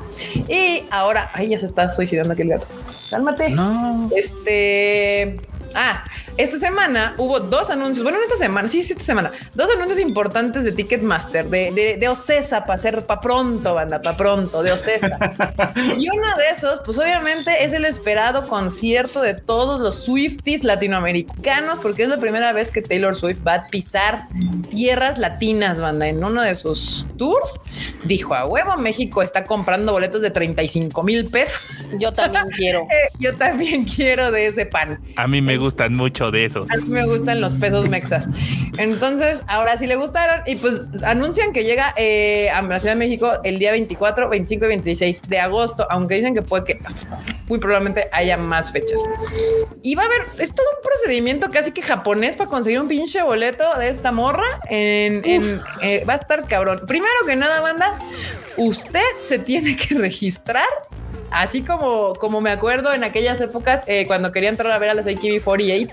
Y 0.48 0.84
ahora, 0.90 1.30
ay, 1.34 1.48
ya 1.48 1.58
se 1.58 1.66
está 1.66 1.88
suicidando 1.88 2.32
aquí 2.32 2.42
el 2.42 2.48
gato. 2.48 2.66
Cálmate. 3.10 3.50
No. 3.50 4.10
Este, 4.14 5.36
Ah, 5.74 6.04
esta 6.36 6.58
semana 6.58 7.14
hubo 7.18 7.40
dos 7.40 7.70
anuncios. 7.70 8.02
Bueno, 8.02 8.18
no 8.18 8.24
esta 8.24 8.36
semana, 8.36 8.68
sí, 8.68 8.82
sí, 8.82 8.92
esta 8.92 9.04
semana. 9.04 9.30
Dos 9.54 9.68
anuncios 9.74 10.00
importantes 10.00 10.64
de 10.64 10.72
Ticketmaster, 10.72 11.48
de, 11.48 11.72
de, 11.72 11.96
de 11.96 12.08
Ocesa, 12.08 12.60
para 12.60 12.74
hacer 12.74 13.04
para 13.06 13.20
pronto, 13.20 13.74
banda, 13.74 14.00
para 14.00 14.16
pronto, 14.16 14.62
de 14.62 14.72
Ocesa. 14.72 15.18
y 15.98 16.08
uno 16.08 16.36
de 16.36 16.50
esos, 16.56 16.80
pues 16.84 16.98
obviamente 16.98 17.64
es 17.64 17.72
el 17.72 17.84
esperado 17.84 18.46
concierto 18.48 19.20
de 19.20 19.34
todos 19.34 19.80
los 19.80 20.04
Swifties 20.04 20.64
latinoamericanos, 20.64 21.78
porque 21.80 22.04
es 22.04 22.08
la 22.08 22.18
primera 22.18 22.52
vez 22.52 22.70
que 22.70 22.82
Taylor 22.82 23.14
Swift 23.14 23.40
va 23.46 23.54
a 23.54 23.66
pisar 23.68 24.28
tierras 24.70 25.18
latinas, 25.18 25.80
banda, 25.80 26.08
en 26.08 26.22
uno 26.22 26.42
de 26.42 26.54
sus 26.54 27.06
tours. 27.16 27.60
Dijo 28.04 28.34
a 28.34 28.46
huevo, 28.46 28.76
México 28.78 29.22
está 29.22 29.44
comprando 29.44 29.92
boletos 29.92 30.22
de 30.22 30.30
35 30.30 31.02
mil 31.02 31.26
pesos. 31.30 31.62
Yo 31.98 32.12
también 32.12 32.48
quiero. 32.56 32.80
Eh, 32.82 33.10
Yo 33.18 33.36
también 33.36 33.84
quiero 33.84 34.30
de 34.30 34.46
ese 34.46 34.66
pan. 34.66 35.00
A 35.16 35.26
mí 35.26 35.42
me 35.42 35.56
gustan 35.56 35.94
mucho 35.94 36.21
de 36.30 36.44
esos. 36.44 36.70
A 36.70 36.76
mí 36.76 36.88
me 36.88 37.06
gustan 37.06 37.40
los 37.40 37.54
pesos 37.54 37.88
mexas. 37.88 38.28
Entonces, 38.78 39.40
ahora 39.48 39.76
sí 39.76 39.86
le 39.86 39.96
gustaron 39.96 40.42
y 40.46 40.56
pues 40.56 40.80
anuncian 41.04 41.52
que 41.52 41.64
llega 41.64 41.94
eh, 41.96 42.50
a 42.50 42.62
la 42.62 42.80
Ciudad 42.80 42.94
de 42.94 42.98
México 42.98 43.32
el 43.44 43.58
día 43.58 43.72
24, 43.72 44.28
25 44.28 44.64
y 44.64 44.68
26 44.68 45.22
de 45.28 45.38
agosto, 45.38 45.86
aunque 45.90 46.16
dicen 46.16 46.34
que 46.34 46.42
puede 46.42 46.64
que 46.64 46.78
muy 47.48 47.58
probablemente 47.58 48.08
haya 48.12 48.36
más 48.36 48.72
fechas. 48.72 49.00
Y 49.82 49.94
va 49.94 50.04
a 50.04 50.06
haber, 50.06 50.22
es 50.38 50.54
todo 50.54 50.66
un 50.76 50.82
procedimiento 50.82 51.50
casi 51.50 51.72
que 51.72 51.82
japonés 51.82 52.36
para 52.36 52.48
conseguir 52.48 52.80
un 52.80 52.88
pinche 52.88 53.22
boleto 53.22 53.64
de 53.78 53.88
esta 53.88 54.12
morra. 54.12 54.60
En, 54.68 55.22
en, 55.24 55.60
eh, 55.82 56.04
va 56.08 56.14
a 56.14 56.16
estar 56.16 56.46
cabrón. 56.46 56.82
Primero 56.86 57.12
que 57.26 57.36
nada, 57.36 57.60
banda, 57.60 57.98
usted 58.56 59.00
se 59.24 59.38
tiene 59.38 59.76
que 59.76 59.94
registrar 59.96 60.66
así 61.32 61.62
como, 61.62 62.12
como 62.14 62.40
me 62.40 62.50
acuerdo 62.50 62.92
en 62.92 63.04
aquellas 63.04 63.40
épocas 63.40 63.84
eh, 63.86 64.06
cuando 64.06 64.32
quería 64.32 64.48
entrar 64.48 64.72
a 64.72 64.78
ver 64.78 64.90
a 64.90 64.94
las 64.94 65.06
AKB48, 65.06 65.90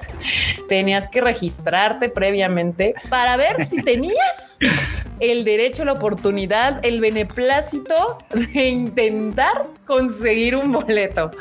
tenías 0.67 1.07
que 1.07 1.21
registrarte 1.21 2.09
previamente 2.09 2.93
para 3.09 3.37
ver 3.37 3.65
si 3.65 3.81
tenías 3.81 4.57
el 5.19 5.43
derecho, 5.43 5.83
la 5.85 5.93
oportunidad, 5.93 6.79
el 6.85 7.01
beneplácito 7.01 8.17
de 8.53 8.67
intentar 8.69 9.63
conseguir 9.85 10.55
un 10.55 10.71
boleto. 10.71 11.31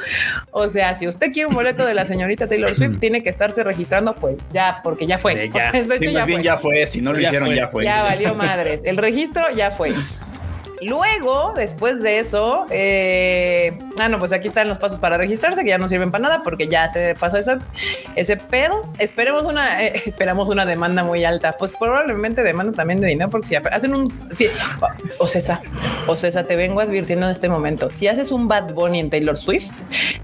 O 0.51 0.67
sea, 0.69 0.95
si 0.95 1.07
usted 1.07 1.33
quiere 1.33 1.47
un 1.49 1.55
boleto 1.55 1.85
de 1.87 1.95
la 1.95 2.05
señorita 2.05 2.49
Taylor 2.49 2.75
Swift, 2.75 2.99
tiene 3.01 3.23
que 3.23 3.29
estarse 3.31 3.63
registrando, 3.63 4.15
pues 4.15 4.37
ya, 4.53 4.81
porque 4.83 5.07
ya 5.07 5.19
fue. 5.19 5.49
Ya. 5.49 5.55
O 5.57 5.61
sea, 5.61 5.73
de 5.73 5.79
hecho, 5.97 6.05
Sí, 6.09 6.13
ya 6.13 6.25
bien 6.25 6.39
fue. 6.39 6.45
ya 6.45 6.59
fue. 6.59 6.87
Si 6.87 7.01
no 7.01 7.13
lo 7.13 7.21
Ya 7.21 7.29
hicieron, 7.29 7.49
fue. 7.49 7.57
ya 7.57 7.69
fue. 7.69 7.85
Ya 7.85 8.03
valió 8.03 8.35
madres. 8.35 8.81
El 8.85 8.97
registro 8.97 9.43
ya 9.55 9.71
fue. 9.71 9.95
Luego, 10.83 11.53
después 11.57 12.03
de 12.03 12.19
eso, 12.19 12.67
eh, 12.71 13.79
ah, 13.99 14.09
no, 14.09 14.19
pues 14.19 14.33
aquí 14.33 14.49
están 14.49 14.69
los 14.69 14.79
pasos 14.79 14.99
para 14.99 15.17
registrarse, 15.17 15.63
que 15.63 15.71
ya 15.71 15.79
no 15.79 15.89
sirven 15.89 16.11
para 16.11 16.23
nada 16.23 16.43
porque 16.43 16.69
ya 16.69 16.89
se 16.89 17.15
pasó 17.15 17.37
ese, 17.37 17.57
ese 18.17 18.37
pedo. 18.37 18.91
Esperemos 18.99 19.47
una, 19.47 19.85
eh, 19.85 20.03
esperamos 20.07 20.49
una 20.49 20.67
demanda 20.67 21.03
muy 21.05 21.25
alta. 21.25 21.57
Pues 21.59 21.73
probablemente 21.73 22.43
demanda 22.43 22.73
también 22.73 23.01
de 23.01 23.09
dinero 23.09 23.31
porque 23.31 23.47
si 23.49 23.55
hacen 23.57 23.95
un, 23.95 24.13
si, 24.31 24.49
o 25.19 25.27
César, 25.27 25.61
o 26.07 26.17
César, 26.17 26.45
te 26.47 26.57
vengo 26.57 26.81
advirtiendo 26.81 27.27
en 27.27 27.33
este 27.33 27.49
momento. 27.49 27.91
Si 27.91 28.07
haces 28.09 28.31
un 28.31 28.49
Bad 28.49 28.73
Bunny 28.75 29.01
en 29.01 29.11
Taylor 29.11 29.37
Swift, 29.37 29.71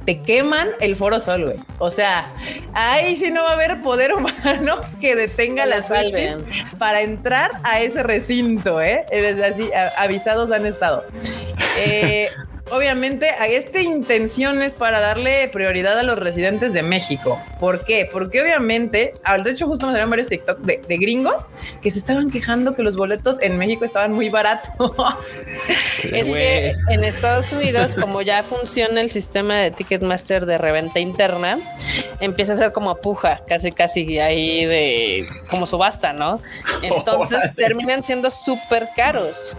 te 0.04 0.20
queman 0.20 0.68
el 0.80 0.96
foro 0.96 1.20
sol, 1.20 1.44
güey. 1.46 1.56
O 1.78 1.90
sea, 1.90 2.26
ahí 2.72 3.16
sí 3.16 3.30
no 3.30 3.42
va 3.42 3.50
a 3.50 3.54
haber 3.54 3.82
poder 3.82 4.12
humano 4.14 4.80
que 5.00 5.16
detenga 5.16 5.64
Que 5.64 5.70
las 5.70 5.88
Swifties 5.88 6.36
para 6.78 7.00
entrar 7.00 7.50
a 7.62 7.80
ese 7.80 8.02
recinto, 8.02 8.80
¿eh? 8.80 9.04
Desde 9.10 9.44
así, 9.44 9.70
a- 9.72 9.92
avisados 10.50 10.52
han 10.52 10.66
estado. 10.66 11.04
Eh, 11.78 12.28
obviamente, 12.74 13.30
a 13.30 13.46
esta 13.46 13.80
intención 13.80 14.62
es 14.62 14.72
para 14.72 15.00
darle 15.00 15.48
prioridad 15.48 15.98
a 15.98 16.02
los 16.02 16.18
residentes 16.18 16.72
de 16.72 16.82
México. 16.82 17.42
¿Por 17.60 17.84
qué? 17.84 18.08
Porque 18.10 18.40
obviamente, 18.42 19.14
ah, 19.24 19.38
de 19.38 19.50
hecho, 19.50 19.66
justo 19.66 19.86
me 19.86 19.92
salieron 19.92 20.10
varios 20.10 20.28
TikToks 20.28 20.64
de, 20.66 20.82
de 20.86 20.96
gringos 20.96 21.46
que 21.82 21.90
se 21.90 21.98
estaban 21.98 22.30
quejando 22.30 22.74
que 22.74 22.82
los 22.82 22.96
boletos 22.96 23.40
en 23.40 23.56
México 23.58 23.84
estaban 23.84 24.12
muy 24.12 24.28
baratos. 24.28 24.92
Es 26.04 26.28
que 26.28 26.74
en 26.90 27.02
Estados 27.02 27.50
Unidos, 27.52 27.94
como 27.98 28.20
ya 28.20 28.42
funciona 28.42 29.00
el 29.00 29.10
sistema 29.10 29.56
de 29.56 29.70
Ticketmaster 29.70 30.44
de 30.44 30.58
reventa 30.58 31.00
interna, 31.00 31.58
empieza 32.20 32.52
a 32.52 32.56
ser 32.56 32.72
como 32.72 32.96
puja, 32.96 33.42
casi 33.48 33.72
casi 33.72 34.18
ahí 34.18 34.64
de 34.66 35.24
como 35.50 35.66
subasta, 35.66 36.12
¿no? 36.12 36.40
Entonces 36.82 37.38
terminan 37.56 38.04
siendo 38.04 38.30
súper 38.30 38.90
caros. 38.96 39.56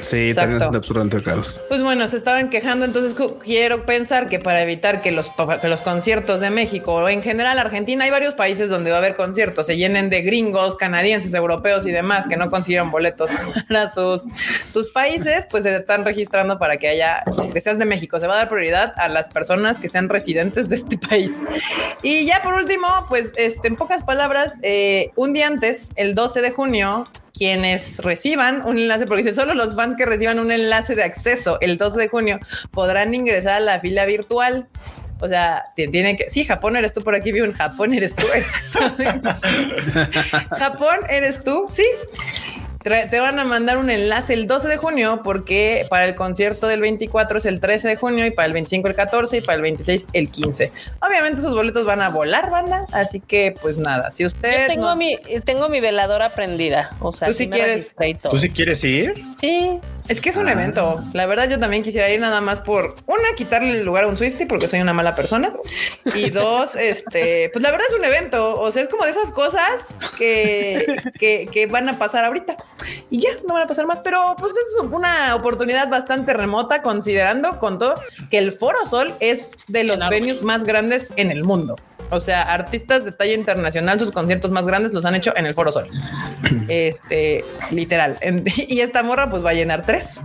Sí, 0.00 0.28
Exacto. 0.28 0.40
también 0.40 0.60
son 0.60 0.76
absurdamente 0.76 1.22
caros. 1.22 1.62
Pues 1.68 1.82
bueno, 1.82 2.06
se 2.08 2.16
estaban 2.16 2.50
quejando, 2.50 2.57
entonces 2.84 3.16
quiero 3.42 3.86
pensar 3.86 4.28
que 4.28 4.38
para 4.38 4.62
evitar 4.62 5.00
que 5.02 5.12
los, 5.12 5.30
que 5.60 5.68
los 5.68 5.80
conciertos 5.80 6.40
de 6.40 6.50
México 6.50 6.94
o 6.94 7.08
en 7.08 7.22
general 7.22 7.58
Argentina, 7.58 8.04
hay 8.04 8.10
varios 8.10 8.34
países 8.34 8.70
donde 8.70 8.90
va 8.90 8.96
a 8.96 8.98
haber 9.00 9.14
conciertos, 9.14 9.66
se 9.66 9.76
llenen 9.76 10.10
de 10.10 10.22
gringos, 10.22 10.76
canadienses, 10.76 11.34
europeos 11.34 11.86
y 11.86 11.90
demás 11.90 12.26
que 12.26 12.36
no 12.36 12.50
consiguieron 12.50 12.90
boletos 12.90 13.32
para 13.68 13.88
sus, 13.88 14.24
sus 14.68 14.90
países, 14.90 15.46
pues 15.50 15.64
se 15.64 15.76
están 15.76 16.04
registrando 16.04 16.58
para 16.58 16.76
que 16.76 16.88
haya, 16.88 17.22
que 17.52 17.60
seas 17.60 17.78
de 17.78 17.84
México, 17.84 18.18
se 18.20 18.26
va 18.26 18.34
a 18.34 18.38
dar 18.38 18.48
prioridad 18.48 18.94
a 18.96 19.08
las 19.08 19.28
personas 19.28 19.78
que 19.78 19.88
sean 19.88 20.08
residentes 20.08 20.68
de 20.68 20.76
este 20.76 20.98
país. 21.08 21.42
Y 22.02 22.26
ya 22.26 22.42
por 22.42 22.54
último, 22.54 22.86
pues 23.08 23.32
este, 23.36 23.68
en 23.68 23.76
pocas 23.76 24.02
palabras, 24.04 24.58
eh, 24.62 25.10
un 25.16 25.32
día 25.32 25.46
antes, 25.46 25.90
el 25.96 26.14
12 26.14 26.40
de 26.40 26.50
junio, 26.50 27.06
quienes 27.38 28.00
reciban 28.00 28.62
un 28.66 28.78
enlace, 28.78 29.06
porque 29.06 29.22
dice 29.22 29.34
solo 29.34 29.54
los 29.54 29.76
fans 29.76 29.94
que 29.96 30.04
reciban 30.04 30.40
un 30.40 30.50
enlace 30.50 30.96
de 30.96 31.04
acceso 31.04 31.58
el 31.60 31.78
12 31.78 32.00
de 32.00 32.08
junio 32.08 32.40
podrán 32.72 33.14
ingresar 33.14 33.54
a 33.54 33.60
la 33.60 33.78
fila 33.78 34.04
virtual. 34.04 34.66
O 35.20 35.28
sea, 35.28 35.64
tiene 35.74 36.16
que. 36.16 36.28
Sí, 36.28 36.44
Japón 36.44 36.76
eres 36.76 36.92
tú 36.92 37.02
por 37.02 37.14
aquí, 37.14 37.32
vivo 37.32 37.46
en 37.46 37.52
Japón 37.52 37.94
eres 37.94 38.14
tú. 38.14 38.26
Japón 40.58 40.98
eres 41.08 41.42
tú, 41.42 41.66
sí. 41.68 41.84
Te 42.88 43.20
van 43.20 43.38
a 43.38 43.44
mandar 43.44 43.76
un 43.78 43.90
enlace 43.90 44.34
el 44.34 44.46
12 44.46 44.68
de 44.68 44.76
junio 44.76 45.20
porque 45.22 45.86
para 45.90 46.04
el 46.04 46.14
concierto 46.14 46.66
del 46.66 46.80
24 46.80 47.38
es 47.38 47.46
el 47.46 47.60
13 47.60 47.88
de 47.88 47.96
junio 47.96 48.24
y 48.26 48.30
para 48.30 48.46
el 48.46 48.52
25 48.54 48.88
el 48.88 48.94
14 48.94 49.36
y 49.36 49.40
para 49.42 49.56
el 49.56 49.62
26 49.62 50.06
el 50.12 50.30
15. 50.30 50.72
Obviamente 51.06 51.40
esos 51.40 51.54
boletos 51.54 51.84
van 51.84 52.00
a 52.00 52.08
volar, 52.08 52.50
banda. 52.50 52.86
Así 52.92 53.20
que 53.20 53.54
pues 53.60 53.78
nada, 53.78 54.10
si 54.10 54.24
usted... 54.24 54.62
Yo 54.62 54.66
tengo 54.68 54.88
no- 54.88 54.96
mi 54.96 55.16
tengo 55.44 55.68
mi 55.68 55.80
veladora 55.80 56.30
prendida, 56.30 56.90
o 57.00 57.12
sea, 57.12 57.28
Tú 57.28 57.34
sí 57.34 57.44
sí 57.44 57.50
quieres. 57.50 57.92
¿Tú 58.30 58.38
sí 58.38 58.50
quieres 58.50 58.82
ir? 58.84 59.14
Sí, 59.40 59.78
Es 60.08 60.22
que 60.22 60.30
es 60.30 60.38
un 60.38 60.48
Ah. 60.48 60.52
evento. 60.52 61.04
La 61.12 61.26
verdad, 61.26 61.50
yo 61.50 61.58
también 61.58 61.82
quisiera 61.82 62.08
ir 62.08 62.18
nada 62.18 62.40
más 62.40 62.62
por 62.62 62.94
una, 63.06 63.28
quitarle 63.36 63.72
el 63.78 63.84
lugar 63.84 64.04
a 64.04 64.08
un 64.08 64.16
Swifty 64.16 64.46
porque 64.46 64.66
soy 64.66 64.80
una 64.80 64.94
mala 64.94 65.14
persona. 65.14 65.52
Y 66.14 66.30
dos, 66.30 66.74
este, 66.80 67.50
pues 67.52 67.62
la 67.62 67.70
verdad 67.70 67.86
es 67.90 67.98
un 67.98 68.04
evento. 68.06 68.58
O 68.58 68.72
sea, 68.72 68.82
es 68.82 68.88
como 68.88 69.04
de 69.04 69.10
esas 69.10 69.30
cosas 69.32 69.60
que, 70.16 70.96
que, 71.18 71.48
que 71.52 71.66
van 71.66 71.88
a 71.90 71.98
pasar 71.98 72.24
ahorita 72.24 72.56
y 73.10 73.20
ya 73.20 73.30
no 73.46 73.54
van 73.54 73.64
a 73.64 73.66
pasar 73.66 73.86
más. 73.86 74.00
Pero 74.00 74.36
pues 74.38 74.52
es 74.52 74.80
una 74.82 75.34
oportunidad 75.34 75.88
bastante 75.88 76.32
remota, 76.32 76.82
considerando 76.82 77.58
con 77.58 77.78
todo 77.78 77.94
que 78.30 78.38
el 78.38 78.52
Foro 78.52 78.84
Sol 78.86 79.14
es 79.20 79.56
de 79.68 79.84
los 79.84 79.96
Enorme. 79.96 80.20
venues 80.20 80.42
más 80.42 80.64
grandes 80.64 81.08
en 81.16 81.30
el 81.30 81.44
mundo. 81.44 81.76
O 82.10 82.20
sea, 82.20 82.42
artistas 82.42 83.04
de 83.04 83.12
talla 83.12 83.34
internacional, 83.34 83.98
sus 83.98 84.12
conciertos 84.12 84.50
más 84.50 84.66
grandes 84.66 84.94
los 84.94 85.04
han 85.04 85.14
hecho 85.14 85.36
en 85.36 85.46
el 85.46 85.54
Foro 85.54 85.72
Sol. 85.72 85.88
Este, 86.68 87.44
literal. 87.70 88.16
Y 88.68 88.80
esta 88.80 89.02
morra 89.02 89.28
pues 89.30 89.44
va 89.44 89.50
a 89.50 89.54
llenar 89.54 89.84
tres 89.84 90.20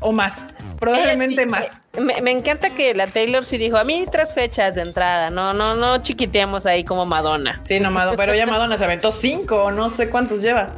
o 0.00 0.12
más, 0.12 0.46
probablemente 0.78 1.42
sí, 1.42 1.48
más. 1.48 1.80
Me, 1.98 2.20
me 2.20 2.30
encanta 2.30 2.70
que 2.70 2.94
la 2.94 3.06
Taylor 3.06 3.44
sí 3.44 3.58
dijo, 3.58 3.76
a 3.76 3.84
mí 3.84 4.04
tres 4.10 4.34
fechas 4.34 4.74
de 4.74 4.82
entrada, 4.82 5.30
no, 5.30 5.52
no, 5.52 5.74
no 5.74 5.98
chiquiteamos 5.98 6.66
ahí 6.66 6.84
como 6.84 7.04
Madonna. 7.06 7.60
Sí, 7.64 7.80
no, 7.80 7.90
Madonna, 7.90 8.16
pero 8.16 8.34
ya 8.34 8.46
Madonna 8.50 8.78
se 8.78 8.84
aventó 8.84 9.10
cinco, 9.10 9.70
no 9.70 9.90
sé 9.90 10.10
cuántos 10.10 10.40
lleva. 10.40 10.76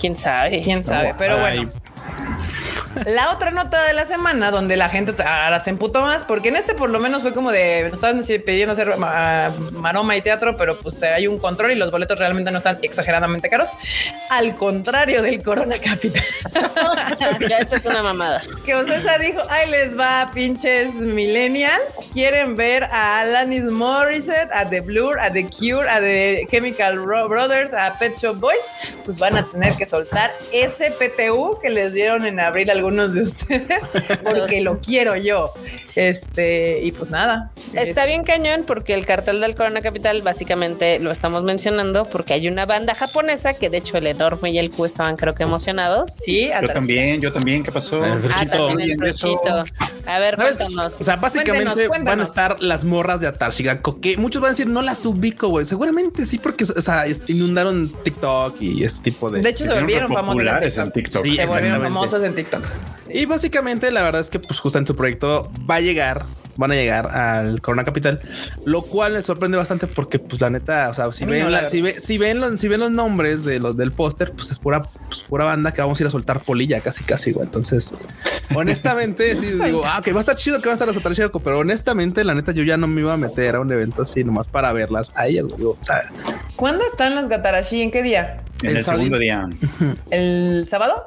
¿Quién 0.00 0.16
sabe? 0.16 0.60
Quién 0.60 0.84
sabe, 0.84 1.14
pero 1.16 1.38
bueno. 1.38 1.70
La 3.06 3.30
otra 3.32 3.50
nota 3.50 3.82
de 3.84 3.92
la 3.94 4.04
semana 4.06 4.50
donde 4.50 4.76
la 4.76 4.88
gente 4.88 5.14
ahora 5.22 5.60
se 5.60 5.70
emputó 5.70 6.02
más, 6.02 6.24
porque 6.24 6.48
en 6.50 6.56
este 6.56 6.74
por 6.74 6.90
lo 6.90 6.98
menos 6.98 7.22
fue 7.22 7.32
como 7.32 7.50
de 7.50 7.84
nos 7.84 7.94
estaban 7.94 8.22
pidiendo 8.44 8.72
hacer 8.72 8.96
ma- 8.96 9.52
maroma 9.72 10.16
y 10.16 10.22
teatro, 10.22 10.56
pero 10.56 10.78
pues 10.78 11.02
hay 11.02 11.26
un 11.26 11.38
control 11.38 11.72
y 11.72 11.74
los 11.74 11.90
boletos 11.90 12.18
realmente 12.18 12.50
no 12.50 12.58
están 12.58 12.78
exageradamente 12.82 13.48
caros. 13.48 13.68
Al 14.30 14.54
contrario 14.54 15.22
del 15.22 15.42
Corona 15.42 15.76
Capital. 15.78 16.22
Ya 17.48 17.58
esa 17.58 17.76
es 17.76 17.86
una 17.86 18.02
mamada. 18.02 18.42
que 18.64 18.74
Ocesa 18.74 19.18
dijo, 19.18 19.40
ahí 19.50 19.68
les 19.70 19.98
va, 19.98 20.28
pinches 20.32 20.94
millennials. 20.94 22.08
Quieren 22.12 22.56
ver 22.56 22.84
a 22.84 23.20
Alanis 23.20 23.64
Morissette, 23.64 24.50
a 24.52 24.68
The 24.68 24.80
Blur, 24.80 25.18
a 25.20 25.32
The 25.32 25.46
Cure, 25.46 25.88
a 25.88 26.00
The 26.00 26.46
Chemical 26.50 26.96
Ro- 27.04 27.28
Brothers, 27.28 27.72
a 27.74 27.98
Pet 27.98 28.16
Shop 28.16 28.36
Boys. 28.38 28.58
Pues 29.04 29.18
van 29.18 29.36
a 29.36 29.46
tener 29.50 29.74
que 29.74 29.86
soltar 29.86 30.32
ese 30.52 30.90
PTU 30.92 31.58
que 31.60 31.70
les 31.70 31.92
dieron 31.92 32.26
en 32.26 32.40
abril 32.40 32.70
al 32.70 32.81
algunos 32.82 33.14
de 33.14 33.22
ustedes 33.22 33.80
porque 34.24 34.60
lo 34.60 34.80
quiero 34.80 35.16
yo. 35.16 35.54
Este, 35.94 36.80
y 36.82 36.92
pues 36.92 37.10
nada. 37.10 37.50
Está 37.74 38.06
bien 38.06 38.24
cañón 38.24 38.64
porque 38.66 38.94
el 38.94 39.04
cartel 39.06 39.40
del 39.40 39.54
Corona 39.54 39.82
Capital 39.82 40.22
básicamente 40.22 40.98
lo 41.00 41.10
estamos 41.10 41.42
mencionando 41.42 42.04
porque 42.04 42.32
hay 42.34 42.48
una 42.48 42.66
banda 42.66 42.94
japonesa 42.94 43.54
que 43.54 43.68
de 43.70 43.78
hecho 43.78 43.98
el 43.98 44.06
enorme 44.06 44.50
y 44.50 44.58
el 44.58 44.70
Q 44.70 44.86
estaban 44.86 45.16
creo 45.16 45.34
que 45.34 45.42
emocionados. 45.42 46.12
Sí, 46.24 46.50
Yo 46.60 46.68
también, 46.68 47.20
yo 47.20 47.32
también. 47.32 47.62
¿Qué 47.62 47.72
pasó? 47.72 48.04
El 48.04 48.20
Ah, 48.34 48.46
también 48.46 48.90
el. 48.90 48.98
Ferchito. 48.98 49.64
A 50.06 50.18
ver, 50.18 50.36
cuéntanos. 50.36 50.94
O 50.98 51.04
sea, 51.04 51.16
básicamente 51.16 51.88
van 51.88 52.20
a 52.20 52.22
estar 52.22 52.60
las 52.60 52.84
morras 52.84 53.20
de 53.20 53.26
Atarshigako, 53.26 54.00
que 54.00 54.16
muchos 54.16 54.40
van 54.40 54.48
a 54.48 54.52
decir 54.52 54.66
no 54.66 54.82
las 54.82 55.04
ubico, 55.04 55.48
güey. 55.48 55.66
Seguramente 55.66 56.26
sí, 56.26 56.38
porque 56.38 56.64
o 56.64 56.66
sea, 56.66 57.04
inundaron 57.28 57.92
TikTok 58.02 58.60
y 58.60 58.84
este 58.84 59.10
tipo 59.10 59.30
de. 59.30 59.40
De 59.42 59.50
hecho, 59.50 59.64
se 59.64 59.74
volvieron 59.74 60.12
famosas 60.12 60.34
populares 60.34 60.76
en 60.76 60.82
en 60.84 60.92
TikTok. 60.92 61.22
TikTok. 61.22 61.24
Sí, 61.24 61.36
Se 61.36 61.46
volvieron 61.46 61.82
exactamente. 61.84 61.94
famosas 61.94 62.22
en 62.22 62.34
TikTok. 62.34 62.66
Y 63.14 63.26
básicamente, 63.26 63.90
la 63.90 64.02
verdad 64.02 64.20
es 64.22 64.30
que, 64.30 64.38
pues, 64.38 64.58
justo 64.58 64.78
en 64.78 64.86
su 64.86 64.96
proyecto 64.96 65.50
va 65.70 65.80
llegar, 65.82 66.24
van 66.56 66.70
a 66.70 66.74
llegar 66.74 67.06
al 67.16 67.60
Corona 67.62 67.84
Capital, 67.84 68.20
lo 68.66 68.82
cual 68.82 69.12
me 69.14 69.22
sorprende 69.22 69.56
bastante 69.56 69.86
porque, 69.86 70.18
pues, 70.18 70.40
la 70.40 70.50
neta, 70.50 70.90
o 70.90 70.94
sea, 70.94 71.10
si 71.12 71.24
A 71.24 71.26
ven, 71.26 71.44
no, 71.44 71.48
la- 71.50 71.62
la 71.62 71.68
si, 71.68 71.80
ve- 71.80 71.98
si 71.98 72.18
ven 72.18 72.40
los, 72.40 72.60
si 72.60 72.68
ven 72.68 72.80
los 72.80 72.90
nombres 72.90 73.42
de 73.44 73.58
los 73.58 73.76
del 73.76 73.90
póster, 73.92 74.32
pues 74.32 74.50
es 74.50 74.58
pura, 74.58 74.82
pues, 74.82 75.22
pura 75.22 75.44
banda 75.46 75.72
que 75.72 75.80
vamos 75.80 75.98
a 75.98 76.02
ir 76.02 76.06
a 76.08 76.10
soltar 76.10 76.40
polilla 76.40 76.80
casi, 76.80 77.04
casi, 77.04 77.32
güey. 77.32 77.46
Entonces, 77.46 77.94
honestamente, 78.54 79.34
sí 79.36 79.46
digo, 79.64 79.82
ah, 79.86 80.00
que 80.04 80.12
va 80.12 80.18
a 80.18 80.20
estar 80.20 80.36
chido 80.36 80.58
que 80.60 80.66
va 80.66 80.72
a 80.72 80.74
estar 80.74 80.86
las 80.86 80.96
Atarshigako, 80.96 81.40
pero 81.40 81.58
honestamente, 81.60 82.22
la 82.24 82.34
neta, 82.34 82.52
yo 82.52 82.62
ya 82.64 82.76
no 82.76 82.86
me 82.86 83.00
iba 83.00 83.14
a 83.14 83.16
meter 83.16 83.54
a 83.56 83.60
un 83.60 83.72
evento 83.72 84.02
así 84.02 84.22
nomás 84.24 84.46
para 84.46 84.72
verlas 84.72 85.12
a 85.16 85.26
ellas, 85.28 85.44
güey. 85.44 85.56
Digo, 85.56 85.76
O 85.80 85.84
sea, 85.84 85.96
¿Cuándo 86.56 86.84
están 86.90 87.14
las 87.14 87.28
Gatarashi? 87.28 87.80
¿En 87.80 87.90
qué 87.90 88.02
día? 88.02 88.38
En 88.62 88.70
El 88.70 88.76
el 88.76 88.84
segundo 88.84 89.18
día. 89.18 89.48
¿El 90.10 90.66
sábado? 90.68 91.04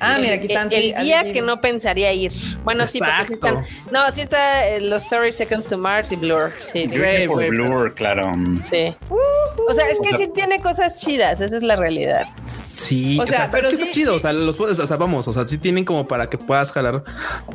Ah, 0.00 0.18
mira, 0.18 0.34
aquí 0.34 0.46
están. 0.46 0.68
el, 0.72 0.94
día 1.04 1.32
que 1.32 1.42
no 1.42 1.60
pensaría 1.60 2.12
ir. 2.12 2.32
Bueno, 2.64 2.86
sí, 2.86 2.98
porque 2.98 3.12
sí 3.26 3.34
Exacto. 3.34 3.58
están. 3.60 3.92
No, 3.92 4.10
sí 4.12 4.22
está 4.22 4.66
eh, 4.68 4.80
los 4.80 5.06
30 5.08 5.32
Seconds 5.32 5.66
to 5.66 5.78
Mars 5.78 6.10
y 6.12 6.16
Blur. 6.16 6.52
Sí, 6.72 6.84
Yo 6.90 7.02
dije 7.02 7.26
por 7.28 7.46
Blur, 7.48 7.94
claro. 7.94 8.32
sí. 8.68 8.94
O 9.10 9.74
sea, 9.74 9.88
es 9.88 9.98
que 10.00 10.16
sí 10.16 10.30
tiene 10.34 10.60
cosas 10.60 10.98
chidas, 11.00 11.40
esa 11.40 11.56
es 11.56 11.62
la 11.62 11.76
realidad. 11.76 12.26
Sí, 12.74 13.18
O 13.18 13.24
o 13.24 13.26
sea, 13.26 13.44
está, 13.44 13.44
es 13.44 13.50
pero 13.50 13.68
que 13.68 13.74
está 13.74 13.84
sí- 13.86 13.90
chido. 13.92 14.14
O 14.16 14.18
sea, 14.18 14.32
los 14.32 14.56
puedes, 14.56 14.78
o 14.78 14.86
sea, 14.86 14.96
vamos, 14.96 15.28
o 15.28 15.32
sea, 15.34 15.46
sí 15.46 15.58
tienen 15.58 15.84
como 15.84 16.08
para 16.08 16.30
que 16.30 16.38
puedas 16.38 16.72
jalar, 16.72 17.04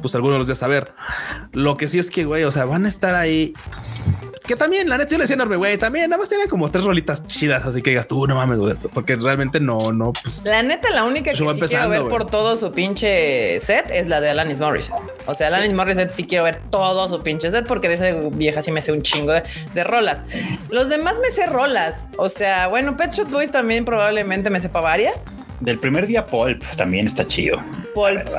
pues 0.01 0.13
algunos 0.13 0.35
de 0.35 0.37
los 0.39 0.47
días 0.47 0.61
a 0.61 0.67
ver. 0.67 0.93
Lo 1.51 1.77
que 1.77 1.87
sí 1.87 1.97
es 1.97 2.11
que, 2.11 2.25
güey, 2.25 2.43
o 2.43 2.51
sea, 2.51 2.65
van 2.65 2.85
a 2.85 2.89
estar 2.89 3.15
ahí. 3.15 3.53
Que 4.47 4.55
también, 4.55 4.87
la 4.87 4.97
neta, 4.97 5.09
yo 5.09 5.17
le 5.17 5.23
decía 5.23 5.35
enorme, 5.35 5.55
güey, 5.55 5.77
también 5.77 6.09
nada 6.09 6.19
más 6.19 6.29
tienen 6.29 6.47
como 6.47 6.69
tres 6.69 6.85
rolitas 6.85 7.25
chidas, 7.25 7.65
así 7.65 7.81
que 7.81 7.89
digas 7.89 8.07
tú, 8.07 8.27
no 8.27 8.35
mames, 8.35 8.59
güey, 8.59 8.75
porque 8.93 9.15
realmente 9.15 9.59
no, 9.59 9.91
no, 9.91 10.13
pues. 10.13 10.45
La 10.45 10.61
neta, 10.61 10.89
la 10.91 11.03
única 11.03 11.31
que 11.31 11.37
Yo 11.37 11.53
sí 11.53 11.59
quiero 11.61 11.89
ver 11.89 12.03
por 12.03 12.27
todo 12.27 12.55
su 12.57 12.71
pinche 12.71 13.59
set 13.59 13.89
es 13.91 14.07
la 14.07 14.21
de 14.21 14.29
Alanis 14.29 14.59
Morissette. 14.59 14.95
O 15.25 15.33
sea, 15.33 15.47
Alanis 15.47 15.73
Morissette 15.73 16.11
sí 16.11 16.25
quiero 16.25 16.43
ver 16.43 16.61
todo 16.69 17.09
su 17.09 17.23
pinche 17.23 17.49
set 17.49 17.65
porque 17.65 17.87
de 17.87 17.95
esa 17.95 18.29
vieja 18.29 18.61
sí 18.61 18.71
me 18.71 18.81
sé 18.81 18.91
un 18.91 19.01
chingo 19.01 19.31
de, 19.31 19.43
de 19.73 19.83
rolas. 19.83 20.21
Los 20.69 20.89
demás 20.89 21.15
me 21.21 21.31
sé 21.31 21.47
rolas. 21.47 22.09
O 22.17 22.29
sea, 22.29 22.67
bueno, 22.67 22.95
Pet 22.97 23.11
Shop 23.11 23.29
Boys 23.29 23.51
también 23.51 23.83
probablemente 23.85 24.49
me 24.49 24.61
sepa 24.61 24.81
varias. 24.81 25.23
Del 25.59 25.79
primer 25.79 26.05
día, 26.05 26.25
Pulp 26.25 26.63
también 26.75 27.05
está 27.05 27.25
chido. 27.25 27.61
Pulp, 27.95 28.29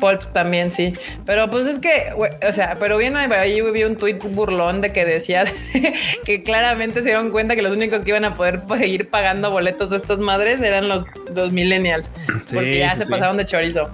Pulp 0.00 0.32
también, 0.32 0.72
sí. 0.72 0.92
Pero 1.24 1.48
pues 1.48 1.66
es 1.66 1.78
que, 1.78 2.12
o 2.14 2.52
sea, 2.52 2.76
pero 2.78 2.98
bien 2.98 3.16
ahí 3.16 3.62
vi 3.70 3.84
un 3.84 3.96
tuit 3.96 4.20
burlón 4.22 4.80
de 4.80 4.92
que 4.92 5.04
decía 5.04 5.44
que 6.26 6.42
claramente 6.42 7.02
se 7.02 7.10
dieron 7.10 7.30
cuenta 7.30 7.54
que 7.54 7.62
los 7.62 7.72
únicos 7.72 8.02
que 8.02 8.10
iban 8.10 8.24
a 8.24 8.34
poder 8.34 8.62
seguir 8.76 9.08
pagando 9.08 9.50
boletos 9.52 9.90
de 9.90 9.96
estas 9.96 10.18
madres 10.18 10.60
eran 10.60 10.88
los, 10.88 11.04
los 11.32 11.52
millennials. 11.52 12.10
Sí, 12.46 12.56
porque 12.56 12.80
ya 12.80 12.90
sí, 12.90 12.98
se 12.98 13.04
sí. 13.04 13.10
pasaron 13.10 13.36
de 13.36 13.46
chorizo. 13.46 13.90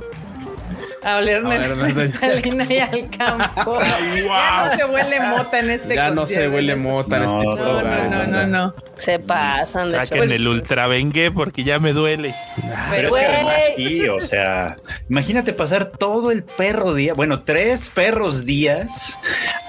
A 1.05 1.17
oler 1.17 1.45
A 1.45 1.49
oler 1.49 1.77
naftalina 1.77 2.65
y 2.73 2.79
al 2.79 3.11
campo. 3.11 3.79
Ya 4.25 4.65
no 4.65 4.71
se 4.77 4.85
huele 4.85 5.21
mota 5.21 5.59
en 5.59 5.71
este 5.71 5.95
ya 5.95 6.11
no 6.11 6.27
se 6.27 6.49
huele 6.49 6.77
mota 6.77 7.17
en 7.17 7.25
No, 7.25 7.43
este 7.43 7.57
programa. 7.63 7.97
no, 7.99 8.25
no, 8.27 8.27
no, 8.27 8.47
no. 8.47 8.75
Se 8.97 9.19
pasan 9.19 9.91
de 9.91 9.99
Saquen 9.99 10.25
hecho. 10.25 10.33
el 10.35 10.49
ultra 10.49 10.87
vengue 10.87 11.31
porque 11.31 11.65
ya 11.65 11.79
me 11.79 11.93
duele. 11.93 12.35
Pero 12.91 13.09
es 13.09 13.15
que 13.15 13.25
además 13.25 13.55
sí, 13.77 14.09
o 14.09 14.21
sea, 14.21 14.77
imagínate 15.09 15.53
pasar 15.53 15.87
todo 15.87 16.31
el 16.31 16.45
perro 16.45 16.95
día, 16.95 17.15
bueno, 17.15 17.41
tres 17.43 17.89
perros 17.93 18.45
días 18.45 19.19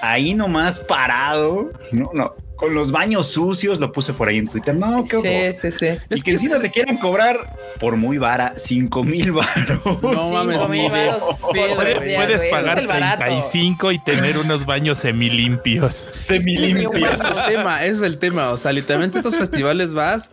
ahí 0.02 0.34
nomás 0.34 0.80
parado, 0.80 1.70
no, 1.92 2.10
no, 2.14 2.34
con 2.56 2.74
los 2.74 2.92
baños 2.92 3.26
sucios, 3.28 3.80
lo 3.80 3.90
puse 3.92 4.12
por 4.12 4.28
ahí 4.28 4.38
en 4.38 4.48
Twitter, 4.48 4.74
no, 4.74 5.04
qué 5.04 5.16
horror. 5.16 5.54
Sí, 5.60 5.70
sí, 5.72 5.78
sí. 5.90 5.96
Y 6.10 6.22
que 6.22 6.30
encima 6.32 6.58
te 6.60 6.70
quieran 6.70 6.98
cobrar 6.98 7.56
por 7.80 7.96
muy 7.96 8.16
vara, 8.18 8.54
cinco 8.58 9.02
mil 9.02 9.32
varos. 9.32 9.80
No 10.02 10.30
mames, 10.30 10.58
Cinco 10.58 10.68
mil 10.70 10.84
no. 10.84 10.90
varos 10.90 11.24
Puedes- 11.40 11.96
Puedes 11.96 12.44
pagar 12.50 12.76
es 12.78 12.82
el 12.82 12.86
barato. 12.88 13.24
35 13.24 13.92
y 13.92 13.98
tener 14.04 14.38
unos 14.38 14.66
baños 14.66 14.98
semilimpios. 14.98 15.94
Semilimpios. 16.16 16.94
Ese 17.12 17.14
es 17.28 17.36
el 17.36 17.44
tema, 17.46 17.84
ese 17.84 17.96
es 17.96 18.02
el 18.02 18.18
tema. 18.18 18.50
O 18.50 18.58
sea, 18.58 18.72
literalmente 18.72 19.18
estos 19.18 19.36
festivales 19.36 19.92
vas 19.92 20.30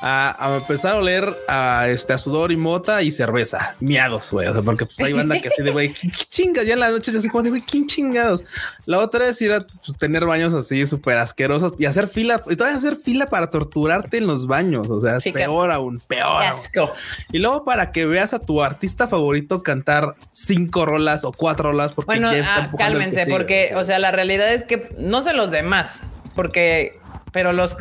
a, 0.00 0.34
a 0.52 0.56
empezar 0.56 0.94
a 0.94 0.98
oler 0.98 1.36
a 1.48 1.86
este 1.88 2.12
a 2.12 2.18
sudor 2.18 2.50
y 2.52 2.56
mota 2.56 3.02
y 3.02 3.10
cerveza, 3.10 3.74
miados, 3.80 4.30
güey. 4.30 4.46
O 4.48 4.52
sea, 4.52 4.62
porque 4.62 4.86
pues 4.86 5.00
hay 5.00 5.12
banda 5.12 5.40
que 5.40 5.48
así 5.48 5.62
de 5.62 5.70
güey, 5.70 5.92
¿qué 5.92 6.08
chingas 6.28 6.64
ya 6.66 6.74
en 6.74 6.80
la 6.80 6.90
noche 6.90 7.10
es 7.10 7.16
así 7.18 7.28
como 7.28 7.42
de 7.42 7.50
güey, 7.50 7.62
¿quién 7.62 7.86
chingados? 7.86 8.42
La 8.86 8.98
otra 9.00 9.28
es 9.28 9.40
ir 9.42 9.52
a 9.52 9.60
pues, 9.66 9.96
tener 9.98 10.24
baños 10.26 10.54
así 10.54 10.86
súper 10.86 11.18
asquerosos 11.18 11.71
y 11.78 11.86
hacer 11.86 12.08
fila 12.08 12.40
y 12.48 12.56
todavía 12.56 12.76
hacer 12.76 12.96
fila 12.96 13.26
para 13.26 13.50
torturarte 13.50 14.18
en 14.18 14.26
los 14.26 14.46
baños. 14.46 14.90
O 14.90 15.00
sea, 15.00 15.16
es 15.16 15.22
Sí, 15.22 15.32
peor 15.32 15.70
aún, 15.70 16.00
peor. 16.06 16.42
Aún. 16.42 16.90
Y 17.32 17.38
luego 17.38 17.64
para 17.64 17.92
que 17.92 18.06
veas 18.06 18.34
a 18.34 18.38
tu 18.38 18.62
artista 18.62 19.08
favorito 19.08 19.62
cantar 19.62 20.14
cinco 20.30 20.86
rolas 20.86 21.24
o 21.24 21.32
cuatro 21.32 21.70
rolas, 21.70 21.92
porque 21.92 22.06
Bueno, 22.06 22.32
ya 22.32 22.38
está 22.38 22.62
ah, 22.64 22.72
cálmense, 22.76 23.24
sigue, 23.24 23.36
porque, 23.36 23.66
sí. 23.68 23.74
o 23.74 23.84
sea, 23.84 23.98
la 23.98 24.10
realidad 24.10 24.52
es 24.52 24.64
que 24.64 24.88
no 24.98 25.22
sé 25.22 25.32
los 25.32 25.50
demás, 25.50 26.00
porque, 26.34 26.98
pero 27.32 27.52
los, 27.52 27.76